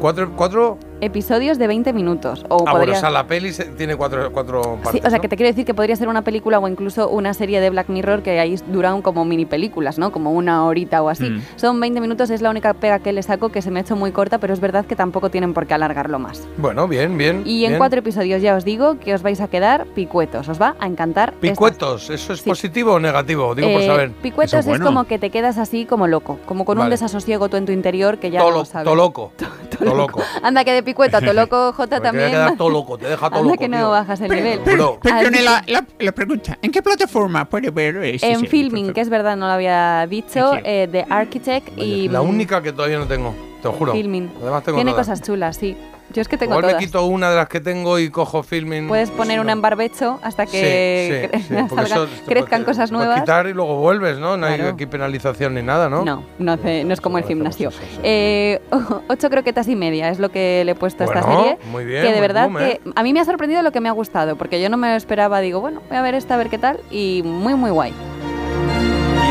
¿Cuatro? 0.00 0.30
cuatro? 0.36 0.78
Episodios 1.00 1.58
de 1.58 1.66
20 1.66 1.92
minutos. 1.92 2.44
O 2.48 2.54
ah, 2.66 2.72
bueno, 2.72 2.72
podría... 2.78 2.96
o 2.96 3.00
sea, 3.00 3.10
la 3.10 3.26
peli 3.26 3.52
se- 3.52 3.64
tiene 3.66 3.96
cuatro, 3.96 4.30
cuatro 4.32 4.62
partes. 4.82 4.92
Sí, 4.92 4.98
o 4.98 5.08
sea, 5.10 5.18
¿no? 5.18 5.22
que 5.22 5.28
te 5.28 5.36
quiero 5.36 5.48
decir 5.50 5.64
que 5.64 5.74
podría 5.74 5.94
ser 5.96 6.08
una 6.08 6.22
película 6.22 6.58
o 6.58 6.68
incluso 6.68 7.08
una 7.08 7.34
serie 7.34 7.60
de 7.60 7.70
Black 7.70 7.88
Mirror 7.88 8.22
que 8.22 8.38
ahí 8.40 8.56
duran 8.68 9.00
como 9.02 9.24
mini 9.24 9.46
películas, 9.46 9.98
¿no? 9.98 10.10
Como 10.12 10.32
una 10.32 10.64
horita 10.64 11.02
o 11.02 11.08
así. 11.08 11.24
Mm. 11.30 11.42
Son 11.56 11.78
20 11.80 12.00
minutos, 12.00 12.30
es 12.30 12.42
la 12.42 12.50
única 12.50 12.74
pega 12.74 12.98
que 12.98 13.12
le 13.12 13.22
saco 13.22 13.50
que 13.50 13.62
se 13.62 13.70
me 13.70 13.80
ha 13.80 13.82
hecho 13.82 13.96
muy 13.96 14.12
corta, 14.12 14.38
pero 14.38 14.52
es 14.54 14.60
verdad 14.60 14.84
que 14.86 14.96
tampoco 14.96 15.30
tienen 15.30 15.54
por 15.54 15.66
qué 15.66 15.74
alargarlo 15.74 16.18
más. 16.18 16.46
Bueno, 16.56 16.88
bien, 16.88 17.16
bien. 17.16 17.42
Y 17.46 17.64
en 17.64 17.70
bien. 17.72 17.78
cuatro 17.78 18.00
episodios 18.00 18.42
ya 18.42 18.56
os 18.56 18.64
digo 18.64 18.98
que 18.98 19.14
os 19.14 19.22
vais 19.22 19.40
a 19.40 19.48
quedar 19.48 19.86
picuetos, 19.94 20.48
os 20.48 20.60
va 20.60 20.74
a 20.80 20.86
encantar. 20.86 21.32
Picuetos, 21.34 22.10
¿eso 22.10 22.32
es 22.32 22.42
positivo 22.42 22.94
o 22.94 23.00
negativo? 23.00 23.54
Digo 23.54 23.68
por 23.72 23.82
Eh, 23.82 23.86
saber. 23.86 24.10
Picuetos 24.22 24.66
es 24.66 24.80
como 24.80 25.04
que 25.04 25.18
te 25.18 25.30
quedas 25.30 25.58
así 25.58 25.84
como 25.86 26.06
loco, 26.06 26.38
como 26.46 26.64
con 26.64 26.78
un 26.78 26.90
desasosiego 26.90 27.48
tú 27.48 27.56
en 27.56 27.66
tu 27.66 27.72
interior 27.72 28.18
que 28.18 28.30
ya 28.30 28.40
Todo 28.40 28.50
no 28.50 28.56
lo- 28.58 28.64
sabes. 28.64 28.84
todo 28.84 28.94
loco. 28.96 29.32
Todo 29.78 29.94
loco. 29.94 30.20
Anda 30.42 30.64
que 30.64 30.72
de 30.72 30.82
picueto 30.92 31.16
a 31.18 31.20
to 31.20 31.32
loco, 31.32 31.72
Jota 31.72 31.76
Porque 31.76 31.96
te 31.96 32.00
también. 32.02 32.30
quedas 32.30 32.56
todo 32.56 32.70
loco, 32.70 32.96
te 32.98 33.06
deja 33.06 33.28
todo 33.28 33.40
Anda 33.40 33.50
loco. 33.52 33.58
que 33.62 33.68
no 33.68 33.76
tío. 33.76 33.90
bajas 33.90 34.20
el 34.20 34.30
nivel. 34.30 34.58
Bro. 34.60 34.98
Perdone 35.00 35.42
la, 35.42 35.62
la, 35.66 35.84
la 35.98 36.12
pregunta. 36.12 36.58
¿En 36.62 36.70
qué 36.70 36.82
plataforma 36.82 37.44
puede 37.44 37.70
ver 37.70 37.96
ese 37.98 38.26
en 38.26 38.34
serie? 38.36 38.50
filming, 38.50 38.92
que 38.92 39.00
es 39.00 39.08
verdad, 39.08 39.36
no 39.36 39.46
lo 39.46 39.52
había 39.52 40.06
you. 40.06 40.60
eh, 40.64 40.88
The 40.90 41.04
Architect 41.10 41.76
y 41.78 42.08
La 42.08 42.20
única 42.22 42.62
que 42.62 42.72
todavía 42.72 42.98
no 42.98 43.06
tengo, 43.06 43.34
te 43.62 43.68
lo 43.68 43.72
juro. 43.74 43.92
Filming. 43.92 44.30
Además 44.42 44.64
tengo 44.64 44.76
Tiene 44.78 44.92
todas. 44.92 45.06
cosas 45.08 45.22
chulas, 45.22 45.56
sí. 45.56 45.76
Yo 46.12 46.22
es 46.22 46.28
que 46.28 46.38
tengo 46.38 46.52
Igual 46.54 46.62
todas. 46.64 46.80
me 46.80 46.86
quito 46.86 47.04
una 47.04 47.28
de 47.30 47.36
las 47.36 47.48
que 47.48 47.60
tengo 47.60 47.98
y 47.98 48.08
cojo 48.10 48.42
filming. 48.42 48.88
Puedes 48.88 49.10
poner 49.10 49.40
una 49.40 49.52
en 49.52 49.60
barbecho 49.60 50.18
hasta 50.22 50.46
que 50.46 51.28
Sí, 51.30 51.38
sí, 51.38 51.42
sí, 51.48 51.54
cre- 51.54 51.68
porque 51.68 51.84
salga- 51.84 52.04
eso 52.04 52.08
crezcan 52.26 52.48
puedes- 52.62 52.64
cosas 52.64 52.92
nuevas. 52.92 53.20
quitar 53.20 53.46
y 53.46 53.52
luego 53.52 53.76
vuelves, 53.76 54.18
¿no? 54.18 54.36
No 54.38 54.46
hay 54.46 54.54
Claro. 54.56 54.72
aquí 54.72 54.86
penalización 54.86 55.54
ni 55.54 55.62
nada, 55.62 55.90
¿no? 55.90 56.04
No, 56.06 56.24
no, 56.38 56.52
hace- 56.52 56.84
no 56.84 56.94
es 56.94 57.00
como 57.02 57.18
el 57.18 57.24
gimnasio. 57.24 57.70
Eh, 58.02 58.60
ocho 59.08 59.28
croquetas 59.28 59.68
y 59.68 59.76
media 59.76 60.08
es 60.08 60.18
lo 60.18 60.30
que 60.30 60.62
le 60.64 60.72
he 60.72 60.74
puesto 60.74 61.04
a 61.04 61.06
esta 61.06 61.20
Bueno, 61.20 61.40
serie. 61.42 61.58
muy 61.70 61.84
bien, 61.84 62.02
Que 62.06 62.12
de 62.12 62.20
verdad 62.22 62.44
boom, 62.48 62.58
¿eh? 62.62 62.80
que 62.82 62.90
a 62.94 63.02
mí 63.02 63.12
me 63.12 63.20
ha 63.20 63.24
sorprendido 63.26 63.62
lo 63.62 63.70
que 63.70 63.80
me 63.80 63.90
ha 63.90 63.92
gustado, 63.92 64.36
porque 64.36 64.62
yo 64.62 64.70
no 64.70 64.78
me 64.78 64.88
lo 64.88 64.94
esperaba. 64.96 65.40
Digo, 65.40 65.60
bueno, 65.60 65.82
voy 65.88 65.98
a 65.98 66.02
ver 66.02 66.14
esta, 66.14 66.34
a 66.34 66.38
ver 66.38 66.48
qué 66.48 66.56
tal. 66.58 66.80
Y 66.90 67.22
muy, 67.22 67.54
muy 67.54 67.70
guay. 67.70 67.92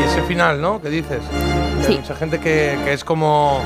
Y 0.00 0.04
ese 0.04 0.22
final, 0.22 0.60
¿no? 0.60 0.80
¿Qué 0.80 0.90
dices? 0.90 1.20
Que 1.78 1.84
Sí. 1.84 1.92
Hay 1.94 1.98
mucha 1.98 2.14
gente 2.14 2.38
que, 2.38 2.78
que 2.84 2.92
es 2.92 3.02
como. 3.04 3.60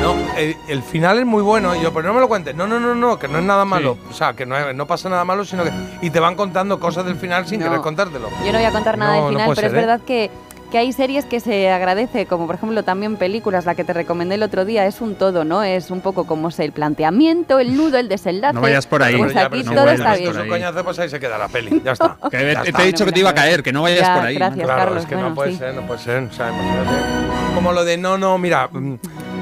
No, 0.00 0.14
el, 0.36 0.56
el 0.68 0.82
final 0.82 1.18
es 1.18 1.26
muy 1.26 1.42
bueno. 1.42 1.74
Y 1.74 1.80
yo, 1.82 1.92
pero 1.92 2.06
no 2.08 2.14
me 2.14 2.20
lo 2.20 2.28
cuentes. 2.28 2.54
No, 2.54 2.66
no, 2.66 2.78
no, 2.78 2.94
no, 2.94 3.18
que 3.18 3.28
no 3.28 3.38
es 3.38 3.44
nada 3.44 3.64
malo. 3.64 3.96
O 4.10 4.12
sea, 4.12 4.34
que 4.34 4.46
no, 4.46 4.72
no 4.72 4.86
pasa 4.86 5.08
nada 5.08 5.24
malo, 5.24 5.44
sino 5.44 5.64
que. 5.64 5.72
Y 6.02 6.10
te 6.10 6.20
van 6.20 6.34
contando 6.36 6.78
cosas 6.78 7.04
del 7.06 7.16
final 7.16 7.46
sin 7.46 7.60
No. 7.60 7.66
querer 7.66 7.80
contártelo. 7.80 8.28
Yo 8.44 8.52
no 8.52 8.58
voy 8.58 8.64
a 8.66 8.70
contar 8.72 8.98
nada 8.98 9.16
No, 9.16 9.24
del 9.26 9.34
no 9.34 9.40
final, 9.40 9.48
pero 9.54 9.54
ser, 9.56 9.64
es 9.66 9.72
¿eh? 9.72 9.76
verdad 9.86 10.00
que, 10.06 10.30
que 10.70 10.78
hay 10.78 10.92
series 10.92 11.24
que 11.24 11.40
se 11.40 11.70
agradece, 11.70 12.26
como 12.26 12.46
por 12.46 12.56
ejemplo 12.56 12.82
también 12.84 13.16
películas, 13.16 13.64
la 13.64 13.74
que 13.74 13.84
te 13.84 13.94
recomendé 13.94 14.34
el 14.36 14.42
otro 14.42 14.64
día, 14.64 14.86
es 14.86 15.00
un 15.00 15.14
todo, 15.16 15.44
¿no? 15.44 15.62
Es 15.64 15.90
un 15.90 16.02
poco 16.02 16.26
como 16.26 16.48
es 16.48 16.58
el 16.60 16.72
planteamiento, 16.72 17.58
el 17.58 17.76
nudo, 17.76 17.98
el 17.98 18.08
desenlace. 18.08 18.54
No 18.54 18.60
vayas 18.60 18.86
por 18.86 19.02
ahí. 19.02 19.16
Pues 19.16 19.32
Ya, 19.32 19.42
aquí 19.46 19.48
pero 19.50 19.62
si 19.62 19.68
todo 19.70 19.74
vuelves 19.84 20.00
está 20.00 20.10
por 20.12 20.18
bien. 20.18 20.30
Es 20.30 20.36
un 20.36 20.48
coñazo, 20.48 20.84
pues 20.84 20.98
ahí 20.98 21.08
se 21.08 21.18
queda 21.18 21.38
la 21.38 21.48
peli. 21.48 21.82
Ya 21.84 21.92
está. 21.92 22.16
Te- 22.30 22.52
Ya 22.52 22.62
te 22.62 22.68
está. 22.68 22.82
he 22.82 22.86
dicho 22.86 23.04
que 23.06 23.12
te 23.12 23.20
iba 23.20 23.30
a 23.30 23.34
caer, 23.34 23.62
que 23.62 23.72
no 23.72 23.82
vayas 23.82 24.00
Ya, 24.06 24.14
por 24.14 24.24
ahí. 24.26 24.34
gracias, 24.34 24.64
Claro, 24.66 24.80
Carlos. 24.82 25.02
es 25.02 25.08
que 25.08 25.14
Bueno, 25.14 25.30
no 25.30 25.34
puede 25.34 25.52
sí. 25.52 25.58
ser, 25.58 25.74
no 25.74 25.82
puede 25.82 26.00
ser. 26.00 26.22
O 26.24 26.32
sea, 26.32 26.48
imagínate. 26.50 27.54
Como 27.54 27.72
lo 27.72 27.84
de 27.84 27.96
no, 27.96 28.18
no, 28.18 28.36
mira, 28.36 28.68
mm, 28.70 28.94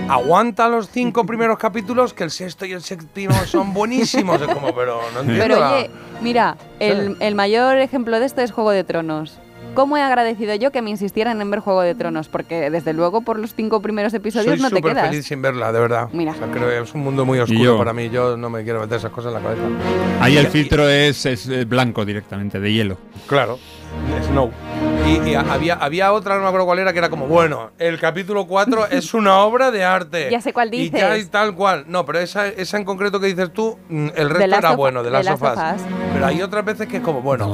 aguanta 0.08 0.68
los 0.68 0.88
cinco 0.90 1.24
primeros 1.26 1.58
capítulos 1.58 2.12
que 2.14 2.24
el 2.24 2.30
sexto 2.30 2.66
y 2.66 2.72
el 2.72 2.82
séptimo 2.82 3.34
son 3.46 3.72
buenísimos. 3.74 4.40
Es 4.40 4.48
como, 4.48 4.74
pero 4.74 5.00
no 5.14 5.20
entiendo. 5.20 5.42
Pero 5.44 5.60
la- 5.60 5.72
oye, 5.76 5.90
mira, 6.22 6.56
el, 6.80 7.16
el 7.20 7.34
mayor 7.34 7.76
ejemplo 7.78 8.18
de 8.20 8.26
esto 8.26 8.40
es 8.42 8.52
Juego 8.52 8.70
de 8.70 8.84
Tronos. 8.84 9.38
¿Cómo 9.74 9.96
he 9.96 10.02
agradecido 10.02 10.54
yo 10.54 10.70
que 10.70 10.82
me 10.82 10.90
insistieran 10.90 11.40
en 11.40 11.50
ver 11.50 11.58
Juego 11.58 11.80
de 11.82 11.96
Tronos? 11.96 12.28
Porque 12.28 12.70
desde 12.70 12.92
luego 12.92 13.22
por 13.22 13.40
los 13.40 13.56
cinco 13.56 13.82
primeros 13.82 14.14
episodios 14.14 14.52
Soy 14.54 14.60
no 14.62 14.70
te 14.70 14.76
súper 14.76 14.92
quedas. 14.92 15.08
feliz 15.08 15.26
sin 15.26 15.42
verla, 15.42 15.72
de 15.72 15.80
verdad. 15.80 16.08
Mira. 16.12 16.30
O 16.30 16.34
sea, 16.36 16.46
creo 16.46 16.68
que 16.68 16.78
es 16.80 16.94
un 16.94 17.00
mundo 17.02 17.24
muy 17.24 17.38
Y 17.38 17.40
oscuro 17.40 17.76
para 17.78 17.92
mí. 17.92 18.08
Yo 18.08 18.36
no 18.36 18.50
me 18.50 18.62
quiero 18.62 18.78
meter 18.80 18.98
esas 18.98 19.10
cosas 19.10 19.34
en 19.34 19.42
la 19.42 19.48
cabeza. 19.48 19.62
Ahí 20.20 20.36
el 20.36 20.46
filtro 20.46 20.88
es, 20.88 21.26
es 21.26 21.48
eh, 21.48 21.64
blanco 21.64 22.04
directamente, 22.04 22.60
de 22.60 22.72
hielo. 22.72 22.98
Claro. 23.26 23.58
Snow. 24.28 24.52
Y, 25.06 25.28
y 25.30 25.34
había, 25.34 25.74
había 25.74 26.12
otra, 26.14 26.36
no 26.36 26.40
me 26.42 26.46
acuerdo 26.46 26.64
cuál 26.66 26.78
era, 26.78 26.92
que 26.92 26.98
era 26.98 27.10
como, 27.10 27.26
bueno, 27.26 27.72
el 27.78 27.98
capítulo 28.00 28.46
4 28.46 28.86
es 28.90 29.12
una 29.12 29.38
obra 29.40 29.70
de 29.70 29.84
arte. 29.84 30.28
Ya 30.30 30.40
sé 30.40 30.52
cuál 30.54 30.72
Y 30.74 30.90
ya 30.90 31.10
dices. 31.12 31.26
y 31.26 31.30
tal 31.30 31.54
cual. 31.54 31.84
No, 31.88 32.06
pero 32.06 32.20
esa, 32.20 32.48
esa 32.48 32.78
en 32.78 32.84
concreto 32.84 33.20
que 33.20 33.26
dices 33.26 33.52
tú, 33.52 33.78
mm, 33.90 34.06
el 34.08 34.14
The 34.14 34.24
resto 34.34 34.56
era 34.56 34.74
bueno, 34.74 35.02
de 35.02 35.10
las 35.10 35.24
Last 35.26 35.42
of 35.42 35.48
sofás. 35.50 35.80
Us. 35.82 35.86
Pero 36.14 36.26
hay 36.26 36.40
otras 36.42 36.64
veces 36.64 36.88
que 36.88 36.96
es 36.98 37.02
como, 37.02 37.20
bueno, 37.20 37.52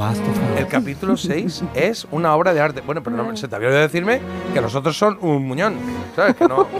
el 0.56 0.66
capítulo 0.68 1.16
6 1.16 1.64
es 1.74 2.06
una 2.12 2.34
obra 2.36 2.54
de 2.54 2.60
arte. 2.60 2.82
Bueno, 2.82 3.02
pero 3.02 3.16
no, 3.16 3.36
se 3.36 3.48
te 3.48 3.56
había 3.56 3.68
olvidado 3.68 3.86
decirme 3.88 4.20
que 4.54 4.60
los 4.60 4.74
otros 4.76 4.96
son 4.96 5.18
un 5.20 5.44
muñón. 5.46 5.74
¿Sabes? 6.14 6.36
Que 6.36 6.46
no. 6.46 6.66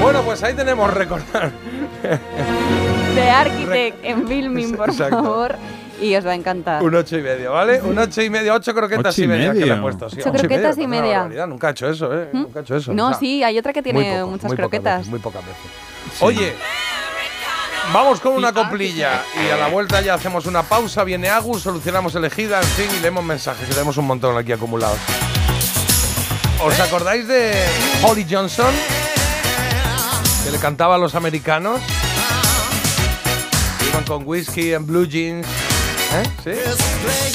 Bueno, 0.00 0.22
pues 0.22 0.40
ahí 0.44 0.54
tenemos 0.54 0.94
recordar. 0.94 1.50
The 3.16 3.30
Architect 3.30 4.04
en 4.04 4.28
filming, 4.28 4.76
por 4.76 4.90
Exacto. 4.90 5.16
favor. 5.22 5.56
Y 6.00 6.14
os 6.14 6.24
va 6.24 6.30
a 6.30 6.34
encantar. 6.34 6.82
Un 6.82 6.94
ocho 6.94 7.18
y 7.18 7.22
medio, 7.22 7.52
¿vale? 7.52 7.80
Un 7.82 7.98
ocho 7.98 8.22
y 8.22 8.30
medio, 8.30 8.54
ocho 8.54 8.72
croquetas 8.74 9.14
Ocho 9.14 9.22
y 9.22 9.24
y 9.24 9.28
media 9.28 9.52
que 9.52 9.66
le 9.66 9.74
he 9.74 9.76
puesto. 9.76 10.08
Sí, 10.08 10.16
Ocho 10.20 10.30
ocho 10.30 10.38
croquetas 10.38 10.78
y 10.78 10.86
media. 10.86 11.28
Nunca 11.46 11.68
he 11.68 11.70
hecho 11.72 11.88
eso, 11.90 12.16
¿eh? 12.16 12.28
Nunca 12.32 12.60
he 12.60 12.62
hecho 12.62 12.76
eso. 12.76 12.92
No, 12.92 13.06
o 13.06 13.10
sea, 13.10 13.18
sí, 13.18 13.42
hay 13.42 13.58
otra 13.58 13.72
que 13.72 13.82
tiene 13.82 14.18
poco, 14.20 14.30
muchas 14.30 14.48
muy 14.48 14.56
croquetas. 14.56 14.98
veces, 14.98 15.10
muy 15.10 15.18
pocas 15.18 15.42
veces. 15.44 15.62
Oye, 16.20 16.54
vamos 17.92 18.20
con 18.20 18.34
una 18.34 18.52
coplilla 18.52 19.22
y 19.44 19.50
a 19.50 19.56
la 19.56 19.68
vuelta 19.68 20.00
ya 20.00 20.14
hacemos 20.14 20.46
una 20.46 20.62
pausa, 20.62 21.04
viene 21.04 21.28
Agus, 21.28 21.62
solucionamos 21.62 22.14
elegida, 22.14 22.58
en 22.60 22.68
fin, 22.68 22.86
y 22.96 23.00
leemos 23.02 23.24
mensajes, 23.24 23.66
que 23.66 23.74
tenemos 23.74 23.96
un 23.96 24.06
montón 24.06 24.36
aquí 24.36 24.52
acumulados. 24.52 24.98
¿Os 26.62 26.78
acordáis 26.80 27.26
de 27.28 27.52
Holly 28.02 28.26
Johnson? 28.28 28.72
Que 30.44 30.50
le 30.50 30.58
cantaba 30.58 30.94
a 30.94 30.98
los 30.98 31.14
americanos. 31.14 31.80
Iban 33.90 34.04
con 34.04 34.26
whisky 34.26 34.72
en 34.72 34.86
blue 34.86 35.06
jeans. 35.06 35.46
¿Eh? 36.10 36.22
¿Sí? 36.42 37.27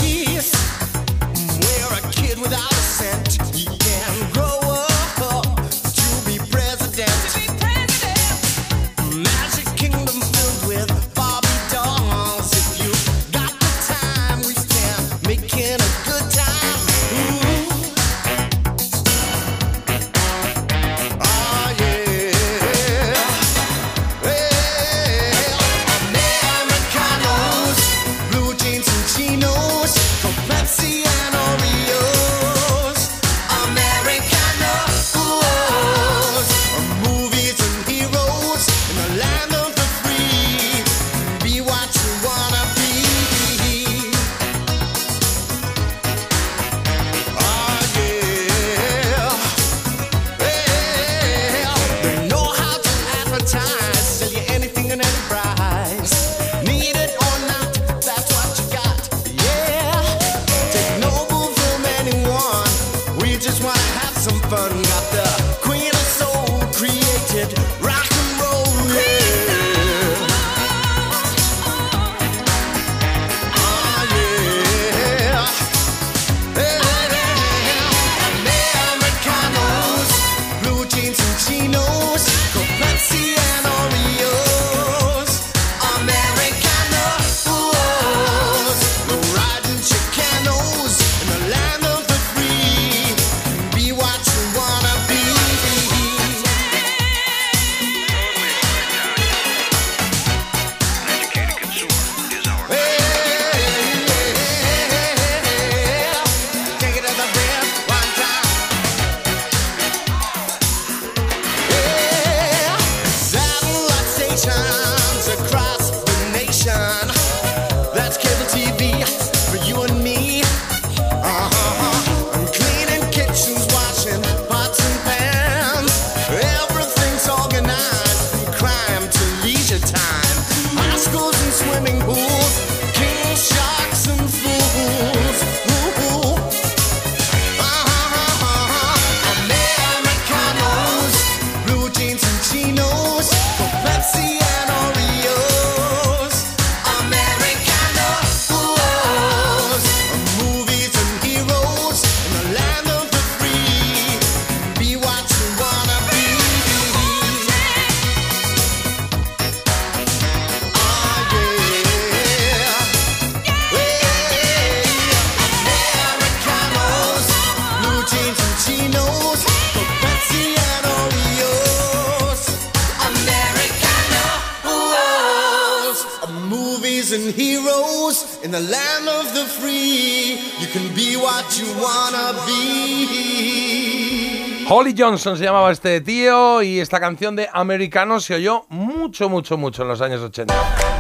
Johnson 185.14 185.38
se 185.38 185.44
llamaba 185.44 185.72
este 185.72 186.02
tío 186.02 186.64
y 186.64 186.80
esta 186.80 187.00
canción 187.00 187.36
de 187.36 187.48
Americanos 187.54 188.24
se 188.24 188.34
oyó 188.34 188.66
mucho, 188.70 189.30
mucho, 189.30 189.60
mucho 189.60 189.84
en 189.84 189.90
los 189.90 190.02
años 190.02 190.22
80. 190.22 190.56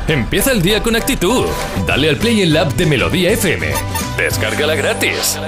Empieza 0.07 0.51
el 0.51 0.61
día 0.61 0.83
con 0.83 0.95
actitud. 0.95 1.47
Dale 1.87 2.09
al 2.09 2.17
play 2.17 2.43
en 2.43 2.53
la 2.53 2.61
app 2.61 2.73
de 2.73 2.85
Melodía 2.85 3.31
FM. 3.31 3.65
Descárgala 4.15 4.75
gratis. 4.75 5.39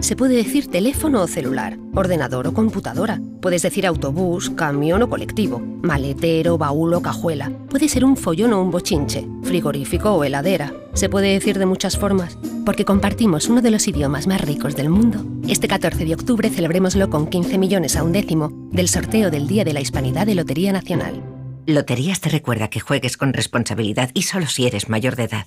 Se 0.00 0.16
puede 0.16 0.36
decir 0.36 0.70
teléfono 0.70 1.20
o 1.20 1.26
celular, 1.26 1.76
ordenador 1.94 2.46
o 2.46 2.54
computadora. 2.54 3.20
Puedes 3.42 3.60
decir 3.60 3.86
autobús, 3.86 4.48
camión 4.48 5.02
o 5.02 5.10
colectivo, 5.10 5.58
maletero, 5.82 6.56
baúl 6.56 6.94
o 6.94 7.02
cajuela. 7.02 7.52
Puede 7.68 7.88
ser 7.88 8.04
un 8.04 8.16
follón 8.16 8.54
o 8.54 8.62
un 8.62 8.70
bochinche, 8.70 9.26
frigorífico 9.42 10.12
o 10.12 10.24
heladera. 10.24 10.72
Se 10.94 11.10
puede 11.10 11.32
decir 11.32 11.58
de 11.58 11.66
muchas 11.66 11.98
formas, 11.98 12.38
porque 12.66 12.84
compartimos 12.84 13.48
uno 13.48 13.62
de 13.62 13.70
los 13.70 13.88
idiomas 13.88 14.26
más 14.26 14.42
ricos 14.42 14.76
del 14.76 14.90
mundo. 14.90 15.24
Este 15.48 15.68
14 15.68 16.04
de 16.04 16.12
octubre 16.12 16.50
celebrémoslo 16.50 17.08
con 17.08 17.28
15 17.28 17.56
millones 17.56 17.96
a 17.96 18.02
un 18.02 18.12
décimo 18.12 18.50
del 18.72 18.88
sorteo 18.88 19.30
del 19.30 19.46
Día 19.46 19.64
de 19.64 19.72
la 19.72 19.80
Hispanidad 19.80 20.26
de 20.26 20.34
Lotería 20.34 20.72
Nacional. 20.72 21.22
Loterías 21.66 22.20
te 22.20 22.28
recuerda 22.28 22.68
que 22.68 22.80
juegues 22.80 23.16
con 23.16 23.32
responsabilidad 23.32 24.10
y 24.12 24.22
solo 24.22 24.46
si 24.46 24.66
eres 24.66 24.88
mayor 24.90 25.16
de 25.16 25.24
edad. 25.24 25.46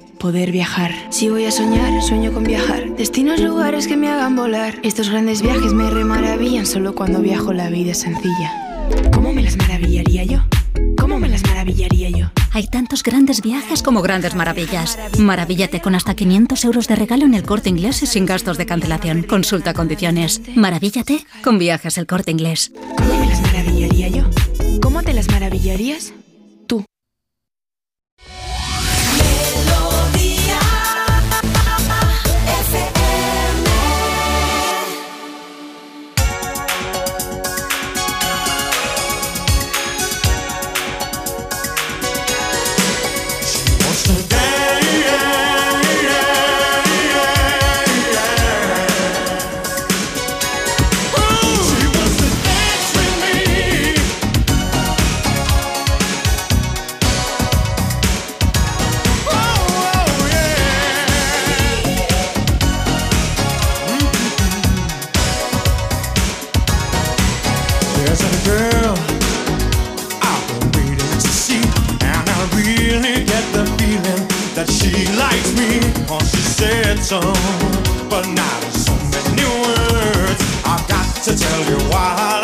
poder 0.21 0.51
viajar. 0.51 0.93
Si 1.09 1.29
voy 1.29 1.45
a 1.45 1.51
soñar, 1.51 1.99
sueño 2.03 2.31
con 2.31 2.43
viajar. 2.43 2.95
Destinos, 2.95 3.39
lugares 3.39 3.87
que 3.87 3.97
me 3.97 4.07
hagan 4.07 4.35
volar. 4.35 4.75
Estos 4.83 5.09
grandes 5.09 5.41
viajes 5.41 5.73
me 5.73 5.89
remaravillan 5.89 6.67
solo 6.67 6.93
cuando 6.93 7.21
viajo 7.21 7.53
la 7.53 7.69
vida 7.69 7.91
es 7.91 8.01
sencilla. 8.01 8.87
¿Cómo 9.11 9.33
me 9.33 9.41
las 9.41 9.57
maravillaría 9.57 10.23
yo? 10.23 10.43
¿Cómo 10.99 11.17
me 11.17 11.27
las 11.27 11.43
maravillaría 11.47 12.11
yo? 12.11 12.31
Hay 12.51 12.67
tantos 12.67 13.01
grandes 13.01 13.41
viajes 13.41 13.81
como 13.81 14.03
grandes 14.03 14.35
maravillas. 14.35 14.99
Maravíllate 15.17 15.81
con 15.81 15.95
hasta 15.95 16.13
500 16.13 16.65
euros 16.65 16.87
de 16.87 16.95
regalo 16.97 17.25
en 17.25 17.33
el 17.33 17.43
corte 17.43 17.69
inglés 17.69 18.03
y 18.03 18.05
sin 18.05 18.27
gastos 18.27 18.59
de 18.59 18.67
cancelación. 18.67 19.23
Consulta 19.23 19.73
condiciones. 19.73 20.41
Maravíllate 20.55 21.25
con 21.43 21.57
viajes 21.57 21.97
el 21.97 22.05
corte 22.05 22.29
inglés. 22.29 22.71
¿Cómo 22.95 23.17
me 23.17 23.25
las 23.25 23.41
maravillaría 23.41 24.07
yo? 24.09 24.23
¿Cómo 24.81 25.01
te 25.01 25.13
las 25.13 25.27
maravillarías? 25.29 26.13
Said 76.61 76.99
so, 76.99 77.19
but 78.07 78.23
in 78.27 78.71
so 78.71 78.93
many 79.13 79.45
words. 79.65 80.41
I've 80.63 80.87
got 80.87 81.07
to 81.23 81.35
tell 81.35 81.61
you 81.71 81.77
what 81.89 82.40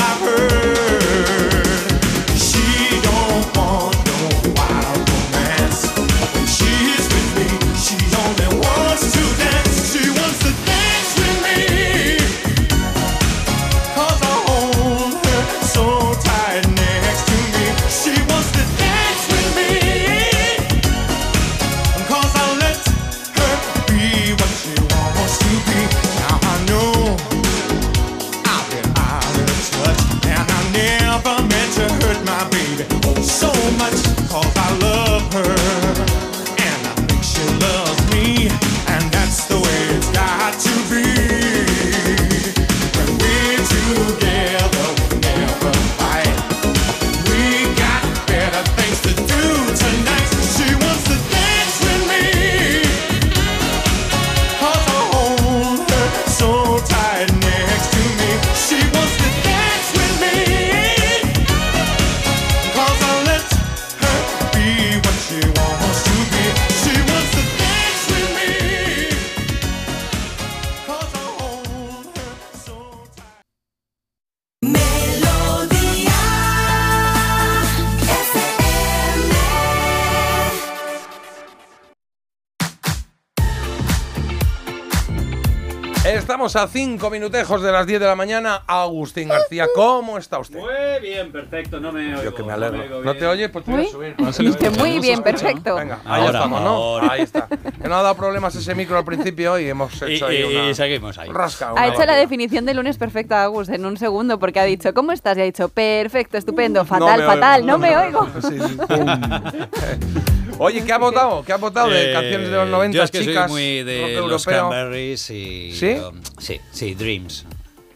Estamos 86.47 86.69
a 86.69 86.71
cinco 86.71 87.09
minutejos 87.09 87.61
de 87.61 87.73
las 87.73 87.85
10 87.85 87.99
de 87.99 88.05
la 88.05 88.15
mañana. 88.15 88.61
Agustín 88.67 89.27
García, 89.27 89.67
¿cómo 89.75 90.17
está 90.17 90.39
usted? 90.39 90.57
Muy 90.59 90.69
bien, 91.01 91.29
perfecto, 91.29 91.81
no 91.81 91.91
me 91.91 92.13
oigo. 92.13 92.23
Yo 92.23 92.33
que 92.33 92.41
me 92.41 92.53
no 92.53 92.57
me 92.57 92.67
alegro. 92.67 93.03
¿No 93.03 93.15
te 93.15 93.27
oye? 93.27 93.49
Pues 93.49 93.65
te 93.65 93.71
voy 93.71 93.85
a 93.85 93.89
subir. 93.89 94.15
No 94.17 94.31
se 94.31 94.43
le 94.43 94.49
escucha, 94.51 94.71
muy 94.71 94.97
bien, 94.99 95.21
perfecto. 95.21 95.75
Venga, 95.75 95.99
ahí 96.05 96.21
Ahora, 96.21 96.39
estamos, 96.39 96.61
¿no? 96.61 96.67
ahora. 96.69 97.11
Ahí 97.11 97.21
está. 97.23 97.49
Que 97.49 97.89
no 97.89 97.95
ha 97.95 98.01
dado 98.01 98.15
problemas 98.15 98.55
ese 98.55 98.73
micro 98.75 98.97
al 98.97 99.03
principio 99.03 99.59
y 99.59 99.67
hemos 99.67 99.91
Y, 100.03 100.13
hecho 100.13 100.27
ahí 100.27 100.37
y- 100.37 100.43
una 100.55 100.69
y 100.69 100.73
seguimos 100.73 101.17
ahí. 101.17 101.29
rasca. 101.33 101.73
Ha 101.75 101.87
hecho 101.89 102.05
la 102.05 102.15
definición 102.15 102.65
de 102.65 102.73
lunes 102.75 102.97
perfecta, 102.97 103.43
Agus, 103.43 103.67
en 103.67 103.85
un 103.85 103.97
segundo, 103.97 104.39
porque 104.39 104.61
ha 104.61 104.63
dicho, 104.63 104.93
¿cómo 104.93 105.11
estás? 105.11 105.37
Y 105.37 105.41
ha 105.41 105.43
dicho, 105.43 105.67
perfecto, 105.67 106.37
estupendo, 106.37 106.85
fatal, 106.85 107.19
me 107.19 107.25
fatal, 107.25 107.61
oigo, 107.63 107.71
no 107.73 107.77
me 107.77 107.97
oigo. 107.97 108.27
Sí, 108.41 108.57
sí, 108.57 108.77
pum. 108.87 109.05
Oye, 110.59 110.83
¿qué 110.83 110.91
ha 110.91 110.97
votado? 110.97 111.43
¿Qué 111.45 111.53
ha 111.53 111.57
votado 111.57 111.87
de 111.89 112.09
Eh, 112.09 112.13
canciones 112.13 112.49
de 112.49 112.55
los 112.55 112.67
90, 112.67 112.97
Yo 112.97 113.03
es 113.03 113.11
que 113.11 113.19
chicas? 113.19 113.43
soy 113.43 113.51
muy 113.51 113.83
de 113.83 114.01
europeo? 114.15 114.27
los 114.27 114.43
Cranberries 114.45 115.29
y... 115.29 115.71
¿Sí? 115.75 115.97
um, 115.99 116.19
sí, 116.37 116.59
sí, 116.71 116.93
Dreams. 116.95 117.45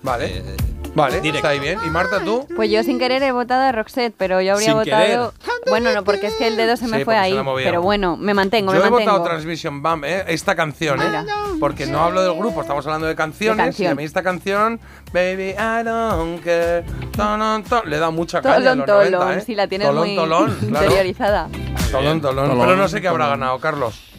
Vale. 0.04 0.38
Eh, 0.38 0.58
Vale, 0.96 1.22
directo. 1.22 1.38
está 1.38 1.50
ahí 1.50 1.60
bien. 1.60 1.80
¿Y 1.86 1.90
Marta, 1.90 2.20
tú? 2.26 2.48
Pues 2.56 2.70
yo 2.70 2.84
sin 2.84 3.00
querer 3.00 3.24
he 3.24 3.32
votado 3.32 3.62
a 3.62 3.72
Roxette, 3.72 4.14
pero 4.18 4.42
yo 4.42 4.54
habría 4.54 4.70
Sin 4.70 4.78
votado... 4.78 5.34
Bueno, 5.68 5.94
no, 5.94 6.04
porque 6.04 6.28
es 6.28 6.34
que 6.34 6.48
el 6.48 6.58
dedo 6.58 6.76
se 6.76 6.88
me 6.88 6.98
Sí, 6.98 7.06
fue 7.06 7.16
ahí. 7.16 7.40
Pero 7.64 7.82
bueno, 7.84 8.18
me 8.18 8.34
mantengo, 8.34 8.74
Yo 8.74 8.82
me 8.82 8.88
he 8.88 8.90
mantengo. 8.90 9.20
votado 9.20 9.30
Transmission 9.30 9.82
Bam, 9.84 10.04
¿eh? 10.04 10.24
esta 10.28 10.56
canción, 10.56 11.00
¿eh? 11.02 11.06
Mira. 11.06 11.26
Porque 11.60 11.86
no 11.86 12.04
hablo 12.04 12.24
del 12.24 12.34
grupo, 12.34 12.62
estamos 12.62 12.86
hablando 12.88 13.08
de 13.08 13.16
canciones. 13.16 13.58
De 13.58 13.64
canción. 13.64 13.90
Y 13.90 13.92
a 13.92 13.96
mí 13.96 14.04
esta 14.04 14.24
canción, 14.24 14.80
Baby, 15.14 15.52
I 15.52 15.84
don't 15.86 16.44
care, 16.44 16.84
ton, 17.16 17.64
ton, 17.64 17.82
le 17.90 18.00
da 18.00 18.10
mucha 18.10 18.42
caña 18.42 18.56
Tolón, 18.56 18.78
los 18.80 18.88
tolón, 18.88 19.12
90, 19.12 19.38
¿eh? 19.38 19.44
sí, 19.46 19.56
la 19.56 19.68
tienes 19.68 19.88
tolón, 19.88 20.08
muy 20.08 20.16
tolón, 20.16 20.56
claro. 20.56 20.86
interiorizada. 20.86 21.50
Tolón, 21.92 22.22
tolón. 22.22 22.50
Tolón, 22.50 22.66
Pero 22.66 22.76
no 22.76 22.88
sé 22.88 23.02
qué 23.02 23.08
habrá 23.08 23.28
ganado, 23.28 23.60
Carlos. 23.60 24.11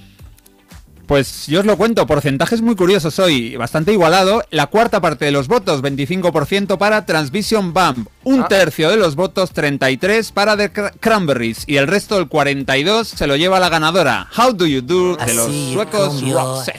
Pues 1.07 1.47
yo 1.47 1.61
os 1.61 1.67
lo 1.67 1.77
cuento, 1.77 2.07
porcentajes 2.07 2.63
muy 2.63 2.77
curiosos 2.77 3.19
hoy, 3.19 3.57
bastante 3.57 3.93
igualado. 3.93 4.43
La 4.51 4.69
cuarta 4.69 5.01
parte 5.01 5.25
de 5.25 5.33
los 5.33 5.49
votos, 5.49 5.83
25% 5.83 6.79
para 6.79 7.05
Transvision 7.05 7.73
Bump. 7.73 8.09
Un 8.25 8.42
Ah. 8.42 8.49
tercio 8.49 8.89
de 8.91 8.97
los 8.97 9.17
votos, 9.17 9.51
33 9.52 10.31
para 10.33 10.57
The 10.57 10.73
Cra- 10.73 10.92
Cranberries. 11.01 11.65
Y 11.67 11.76
el 11.76 11.86
resto, 11.89 12.18
el 12.18 12.28
42, 12.28 13.09
se 13.09 13.26
lo 13.26 13.36
lleva 13.36 13.59
la 13.60 13.68
ganadora, 13.68 14.28
How 14.36 14.52
Do 14.52 14.67
You 14.67 14.81
Do, 14.83 15.17
de 15.17 15.34
los 15.34 15.51
suecos 15.73 16.23
Roxette. 16.31 16.76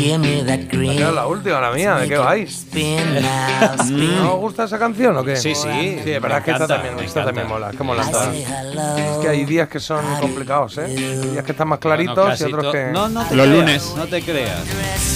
Era 0.00 1.12
la 1.12 1.26
última, 1.26 1.60
la 1.60 1.70
mía, 1.72 1.94
¿de 1.96 2.08
qué 2.08 2.16
vais? 2.18 2.66
¿No 3.90 4.34
os 4.34 4.40
gusta 4.40 4.64
esa 4.64 4.78
canción 4.78 5.16
o 5.16 5.24
qué? 5.24 5.36
Sí, 5.36 5.54
sí, 5.54 5.68
Sí, 6.04 6.10
es 6.12 6.20
verdad 6.22 6.38
me 6.38 6.44
que 6.44 6.50
esta 6.52 6.66
también, 6.66 6.96
me 6.96 7.04
esta 7.04 7.24
también 7.24 7.48
mola, 7.48 7.70
es 7.70 7.76
que 7.76 7.82
mola. 7.82 8.02
Es 8.02 9.18
que 9.22 9.28
hay 9.28 9.44
días 9.44 9.68
que 9.68 9.80
son 9.80 10.04
complicados, 10.20 10.78
¿eh? 10.78 10.86
Días 11.32 11.44
que 11.44 11.52
están 11.52 11.68
más 11.68 11.78
claritos 11.78 12.16
Bueno, 12.16 12.36
y 12.38 12.52
otros 12.52 12.72
que... 12.72 12.84
No, 12.92 13.08
no 13.08 13.24
te 13.24 13.36
Los 13.36 13.46
creas, 13.46 13.58
lunes. 13.60 13.92
No 13.96 14.06
te 14.06 14.22
creas. 14.22 14.60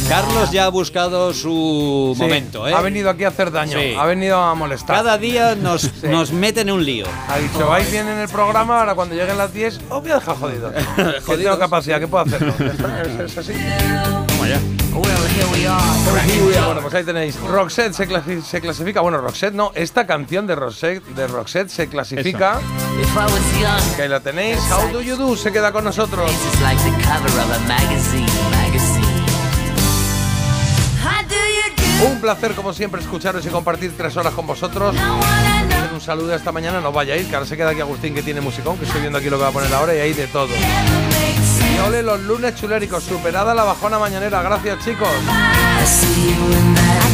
Carlos 0.09 0.51
ya 0.51 0.67
ha 0.67 0.69
buscado 0.69 1.33
su 1.33 2.13
Sí, 2.17 2.23
momento, 2.23 2.69
¿eh? 2.69 2.75
Ha 2.75 2.81
venido 2.83 3.09
aquí 3.11 3.25
a 3.25 3.29
hacer 3.29 3.51
daño, 3.51 3.79
Sí. 3.79 3.95
ha 3.99 4.05
venido 4.05 4.39
a 4.39 4.55
molestar. 4.55 4.94
Cada 4.95 5.19
día 5.19 5.55
nos, 5.55 5.91
nos 6.05 6.33
mete 6.33 6.61
en 6.63 6.71
un 6.71 6.85
lío. 6.85 7.07
Ha 7.29 7.39
dicho, 7.39 7.67
vais 7.69 7.91
bien 7.91 8.09
en 8.09 8.19
el 8.19 8.29
programa, 8.29 8.81
ahora 8.81 8.95
cuando 8.95 9.15
lleguen 9.15 9.37
las 9.39 9.53
10, 9.53 9.81
os 9.91 10.03
voy 10.03 10.11
a 10.11 10.15
dejar 10.17 10.37
jodido. 10.37 10.73
que 11.27 11.37
tengo 11.37 11.59
capacidad, 11.59 11.99
que 12.01 12.09
puedo 12.09 12.25
está, 12.27 13.03
Es, 13.03 13.21
es 13.21 13.39
así. 13.39 13.53
Toma 13.53 14.49
ya. 14.49 14.61
Bueno, 16.67 16.81
pues 16.83 16.95
ahí 16.95 17.05
tenéis. 17.05 17.37
Roxette 17.41 17.95
se, 17.95 18.09
clasi- 18.09 18.43
se 18.43 18.61
clasifica. 18.61 19.01
Bueno, 19.01 19.19
Roxette 19.19 19.55
no, 19.55 19.73
esta 19.75 20.07
canción 20.07 20.47
de 20.47 20.55
Roxette, 20.55 21.05
de 21.17 21.27
Roxette 21.27 21.69
se 21.69 21.89
clasifica. 21.89 22.61
Que 23.97 24.03
ahí 24.03 24.09
la 24.09 24.21
tenéis. 24.21 24.59
How 24.71 24.93
do 24.93 25.01
you 25.01 25.17
do? 25.17 25.37
Se 25.37 25.51
queda 25.51 25.73
con 25.73 25.83
nosotros. 25.85 26.31
Un 32.03 32.21
placer, 32.21 32.55
como 32.55 32.73
siempre, 32.73 33.01
escucharos 33.01 33.45
y 33.47 33.49
compartir 33.49 33.97
tres 33.97 34.17
horas 34.17 34.35
con 34.35 34.47
vosotros. 34.47 34.95
Un 35.93 36.01
saludo 36.01 36.35
esta 36.35 36.53
mañana, 36.53 36.81
no 36.81 36.93
vayáis, 36.93 37.27
que 37.27 37.35
ahora 37.35 37.47
se 37.47 37.57
queda 37.57 37.71
aquí 37.71 37.81
Agustín 37.81 38.15
que 38.15 38.23
tiene 38.23 38.41
musicón, 38.41 38.77
que 38.79 38.85
estoy 38.85 39.01
viendo 39.01 39.19
aquí 39.19 39.31
lo 39.31 39.37
que 39.37 39.43
va 39.45 39.49
a 39.51 39.53
poner 39.53 39.73
ahora 39.73 39.95
y 39.95 40.01
hay 40.01 40.13
de 40.13 40.27
todo. 40.27 40.49
Y 40.49 41.79
ole 41.87 42.03
los 42.03 42.21
lunes 42.21 42.55
chuléricos, 42.57 43.05
superada 43.05 43.55
la 43.55 43.65
bajona 43.65 43.99
mañanera. 43.99 44.43
Gracias, 44.43 44.85
chicos. 44.85 45.09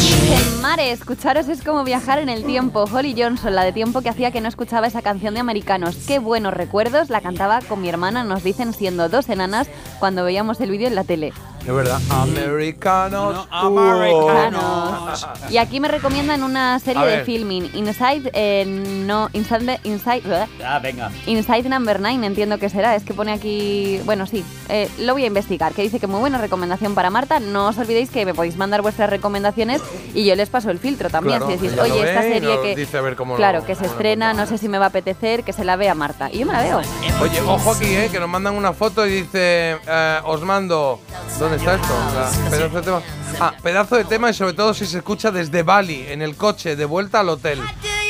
En 0.03 0.63
Mare, 0.63 0.93
escucharos 0.93 1.49
es 1.49 1.63
como 1.63 1.85
viajar 1.85 2.19
en 2.19 2.29
el 2.29 2.45
tiempo. 2.45 2.85
Holly 2.91 3.15
Johnson, 3.17 3.55
la 3.55 3.65
de 3.65 3.73
tiempo 3.73 4.01
que 4.01 4.09
hacía 4.09 4.31
que 4.31 4.41
no 4.41 4.49
escuchaba 4.49 4.87
esa 4.87 5.03
canción 5.03 5.35
de 5.35 5.41
americanos. 5.41 5.97
Qué 6.07 6.19
buenos 6.19 6.55
recuerdos, 6.55 7.11
la 7.11 7.21
cantaba 7.21 7.61
con 7.61 7.83
mi 7.83 7.89
hermana, 7.89 8.25
nos 8.25 8.43
dicen 8.43 8.73
siendo 8.73 9.09
dos 9.09 9.29
enanas 9.29 9.69
cuando 9.99 10.25
veíamos 10.25 10.61
el 10.61 10.71
vídeo 10.71 10.89
en 10.89 10.95
la 10.95 11.05
tele. 11.05 11.33
De 11.65 11.73
verdad, 11.73 12.01
americanos. 12.09 13.47
Americanos. 13.51 15.27
Y 15.51 15.59
aquí 15.59 15.79
me 15.79 15.89
recomiendan 15.89 16.43
una 16.43 16.79
serie 16.79 17.05
de 17.05 17.25
filming, 17.25 17.71
Inside, 17.75 18.31
eh, 18.33 18.65
no, 19.07 19.29
Inside, 19.35 19.79
Inside, 19.85 20.23
Ah, 20.65 20.79
venga. 20.79 21.11
Inside 21.27 21.69
Number 21.69 22.01
9, 22.01 22.25
entiendo 22.27 22.59
que 22.59 22.71
será. 22.71 22.97
Es 22.97 23.03
que 23.05 23.13
pone 23.13 23.33
aquí. 23.33 24.01
Bueno, 24.07 24.27
sí, 24.27 24.43
eh, 24.71 24.89
lo 25.01 25.13
voy 25.13 25.25
a 25.25 25.27
investigar. 25.27 25.73
Que 25.75 25.83
dice 25.83 26.01
que 26.01 26.07
muy 26.07 26.21
buena 26.21 26.39
recomendación 26.39 26.95
para 26.95 27.11
Marta. 27.11 27.41
No 27.41 27.69
os 27.69 27.77
olvidéis 27.79 28.09
que 28.09 28.25
me 28.25 28.33
podéis 28.33 28.57
mandar 28.57 28.81
vuestras 28.81 29.11
recomendaciones 29.11 29.83
y 30.15 30.25
yo 30.25 30.35
les 30.35 30.49
paso 30.49 30.71
el 30.71 30.79
filtro 30.79 31.09
también. 31.11 31.39
Claro, 31.39 31.53
si 31.59 31.67
decís, 31.67 31.79
oye, 31.81 32.09
esta 32.09 32.23
serie 32.23 32.59
que. 32.63 32.77
dice 32.77 32.99
a 32.99 33.01
ver 33.01 33.17
cómo 33.17 33.35
lo- 33.35 33.37
claro, 33.39 33.65
que 33.65 33.75
se 33.75 33.87
estrena, 33.87 34.33
no 34.35 34.47
sé 34.47 34.59
si 34.59 34.69
me 34.69 34.79
va 34.79 34.87
a 34.87 34.89
apetecer, 34.89 35.45
que 35.45 35.53
se 35.53 35.65
la 35.65 35.77
vea 35.77 35.95
Marta. 35.95 36.31
Y 36.33 36.39
yo 36.41 36.47
me 36.47 36.53
la 36.53 36.63
veo. 36.63 36.81
Oye, 37.21 37.41
ojo 37.43 37.73
aquí, 37.73 37.87
eh, 37.95 38.09
que 38.11 38.19
nos 38.21 38.29
mandan 38.29 38.55
una 38.55 38.73
foto 38.73 39.07
y 39.07 39.23
dice, 39.23 39.77
eh, 39.87 40.19
os 40.25 40.43
mando, 40.43 41.01
¿dónde 41.39 41.57
está 41.57 41.75
esto? 41.75 41.95
La- 42.15 42.51
pedazo 42.51 42.77
de 42.77 42.83
tema. 42.83 43.03
Ah, 43.39 43.55
pedazo 43.63 43.97
de 43.97 44.05
tema 44.05 44.31
y 44.31 44.35
sobre 44.35 44.53
todo 44.55 44.75
si 44.75 44.85
se 44.87 44.99
escucha 44.99 45.31
desde 45.31 45.63
Bali, 45.63 46.05
en 46.09 46.21
el 46.23 46.37
coche, 46.37 46.77
de 46.77 46.85
vuelta 46.85 47.21
al 47.21 47.29
hotel. 47.31 47.61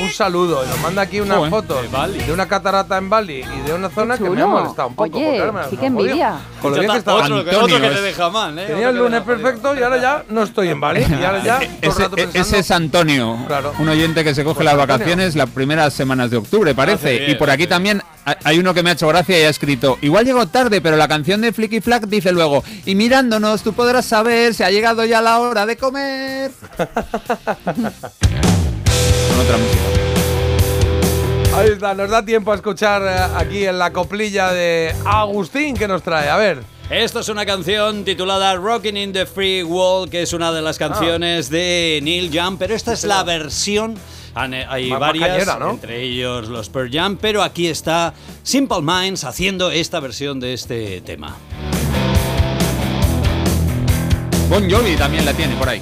Un 0.01 0.09
saludo. 0.11 0.65
Y 0.65 0.69
nos 0.69 0.81
manda 0.81 1.03
aquí 1.03 1.21
una 1.21 1.37
Joder, 1.37 1.51
foto 1.51 1.83
de 1.83 1.89
Bali. 1.89 2.19
de 2.21 2.33
una 2.33 2.49
catarata 2.49 2.97
en 2.97 3.11
Bali 3.11 3.41
y 3.45 3.61
de 3.67 3.75
una 3.75 3.91
zona 3.91 4.17
que 4.17 4.31
me 4.31 4.41
ha 4.41 4.47
molestado 4.47 4.89
un 4.89 4.95
poco. 4.95 5.19
Oye, 5.19 5.43
sí 5.69 5.77
que 5.77 5.87
envidia. 5.87 6.39
Con 6.63 6.73
lo 6.73 6.79
bien 6.81 6.91
que 6.93 6.99
estaba. 6.99 7.23
otro, 7.23 7.45
que, 7.45 7.51
Antonio, 7.51 7.77
otro 7.77 7.89
que 7.89 7.95
te 7.95 7.95
es- 7.99 8.03
deja 8.17 8.31
mal, 8.31 8.59
¿eh? 8.59 8.65
Tenía 8.67 8.89
el 8.89 8.97
lunes 8.97 9.21
perfecto 9.23 9.75
y 9.79 9.83
ahora 9.83 9.99
ya 9.99 10.25
no 10.31 10.43
estoy 10.43 10.69
en 10.69 10.81
Bali. 10.81 11.01
Y 11.09 11.25
ahora 11.25 11.43
ya 11.45 11.61
Ese, 11.83 12.09
ese 12.35 12.59
es 12.61 12.71
Antonio, 12.71 13.37
Claro. 13.47 13.73
un 13.79 13.89
oyente 13.89 14.25
que 14.25 14.35
se 14.35 14.43
coge 14.43 14.57
Pues 14.57 14.65
las 14.65 14.75
Antonio. 14.75 14.95
vacaciones 14.95 15.37
las 15.37 15.51
primeras 15.51 15.93
semanas 15.93 16.31
de 16.31 16.39
octubre, 16.39 16.75
parece. 16.75 17.19
bien, 17.19 17.31
y 17.33 17.35
por 17.35 17.51
aquí 17.51 17.67
también 17.67 18.03
ha- 18.25 18.37
hay 18.45 18.59
uno 18.59 18.73
que 18.73 18.83
me 18.83 18.91
ha 18.91 18.93
hecho 18.95 19.07
gracia 19.09 19.39
y 19.39 19.43
ha 19.45 19.49
escrito, 19.51 19.99
igual 20.01 20.25
llegó 20.25 20.47
tarde, 20.47 20.81
pero 20.81 20.97
la 20.97 21.09
canción 21.09 21.41
de 21.43 21.53
Flicky 21.53 21.81
Flack 21.81 22.07
dice 22.07 22.33
luego, 22.33 22.65
y 22.87 22.95
mirándonos 22.95 23.63
tú 23.63 23.73
podrás 23.75 24.07
saber 24.07 24.55
si 24.55 24.63
ha 24.63 24.71
llegado 24.71 25.05
ya 25.05 25.21
la 25.21 25.39
hora 25.41 25.67
de 25.67 25.77
comer. 25.77 26.51
Otra 29.43 29.57
música. 29.57 29.83
Ahí 31.57 31.69
está, 31.71 31.95
nos 31.95 32.11
da 32.11 32.25
tiempo 32.25 32.53
a 32.53 32.55
escuchar 32.57 33.03
eh, 33.03 33.35
aquí 33.37 33.65
en 33.67 33.79
la 33.79 33.93
coplilla 33.93 34.53
de 34.53 34.95
Agustín 35.05 35.77
que 35.77 35.89
nos 35.89 36.03
trae. 36.03 36.29
A 36.29 36.37
ver. 36.37 36.63
Esto 36.91 37.21
es 37.21 37.29
una 37.29 37.47
canción 37.47 38.05
titulada 38.05 38.57
Rocking 38.57 38.97
in 38.97 39.13
the 39.13 39.25
Free 39.25 39.63
World, 39.63 40.11
que 40.11 40.23
es 40.23 40.33
una 40.33 40.51
de 40.53 40.61
las 40.61 40.77
canciones 40.77 41.49
de 41.49 42.01
Neil 42.03 42.31
Young, 42.33 42.57
pero 42.59 42.75
esta 42.75 42.93
es 42.93 43.05
la 43.05 43.23
versión. 43.23 43.95
Han- 44.35 44.55
Hay 44.55 44.91
Más 44.91 44.99
varias, 45.01 45.29
cañera, 45.31 45.57
¿no? 45.59 45.71
entre 45.71 46.03
ellos 46.03 46.49
los 46.49 46.69
Pearl 46.69 46.91
Jam, 46.93 47.17
pero 47.21 47.43
aquí 47.45 47.69
está 47.69 48.13
Simple 48.43 48.81
Minds 48.83 49.23
haciendo 49.25 49.71
esta 49.71 50.01
versión 50.01 50.41
de 50.41 50.53
este 50.55 51.01
tema. 51.03 51.37
Bon 54.49 54.69
Jovi 54.69 54.97
también 54.97 55.25
la 55.25 55.33
tiene 55.33 55.55
por 55.57 55.69
ahí. 55.69 55.81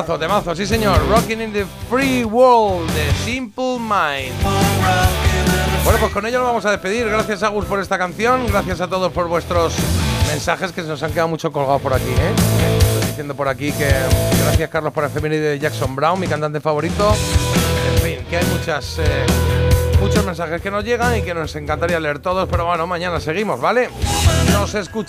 Temazo, 0.00 0.18
temazo, 0.18 0.56
sí 0.56 0.64
señor. 0.64 0.98
Rocking 1.10 1.42
in 1.42 1.52
the 1.52 1.66
Free 1.90 2.24
World 2.24 2.90
de 2.94 3.12
Simple 3.22 3.78
Mind. 3.78 4.32
Bueno, 5.84 5.98
pues 6.00 6.10
con 6.10 6.24
ello 6.24 6.38
nos 6.38 6.46
vamos 6.46 6.64
a 6.64 6.70
despedir. 6.70 7.06
Gracias, 7.06 7.42
Agus, 7.42 7.66
por 7.66 7.80
esta 7.80 7.98
canción. 7.98 8.46
Gracias 8.46 8.80
a 8.80 8.88
todos 8.88 9.12
por 9.12 9.28
vuestros 9.28 9.74
mensajes 10.28 10.72
que 10.72 10.80
se 10.80 10.88
nos 10.88 11.02
han 11.02 11.10
quedado 11.10 11.28
mucho 11.28 11.52
colgados 11.52 11.82
por 11.82 11.92
aquí. 11.92 12.08
¿eh? 12.08 13.08
Diciendo 13.08 13.34
por 13.34 13.46
aquí 13.46 13.72
que 13.72 13.90
gracias, 14.42 14.70
Carlos, 14.70 14.94
por 14.94 15.04
el 15.04 15.10
femenino 15.10 15.42
de 15.42 15.58
Jackson 15.58 15.94
Brown, 15.94 16.18
mi 16.18 16.28
cantante 16.28 16.60
favorito. 16.60 17.14
En 17.94 18.02
fin, 18.02 18.24
que 18.30 18.38
hay 18.38 18.46
muchas, 18.46 19.00
eh, 19.00 19.26
muchos 20.00 20.24
mensajes 20.24 20.62
que 20.62 20.70
nos 20.70 20.82
llegan 20.82 21.18
y 21.18 21.20
que 21.20 21.34
nos 21.34 21.54
encantaría 21.56 22.00
leer 22.00 22.20
todos. 22.20 22.48
Pero 22.48 22.64
bueno, 22.64 22.86
mañana 22.86 23.20
seguimos, 23.20 23.60
¿vale? 23.60 23.90
Nos 24.50 24.74
escuchamos. 24.74 25.08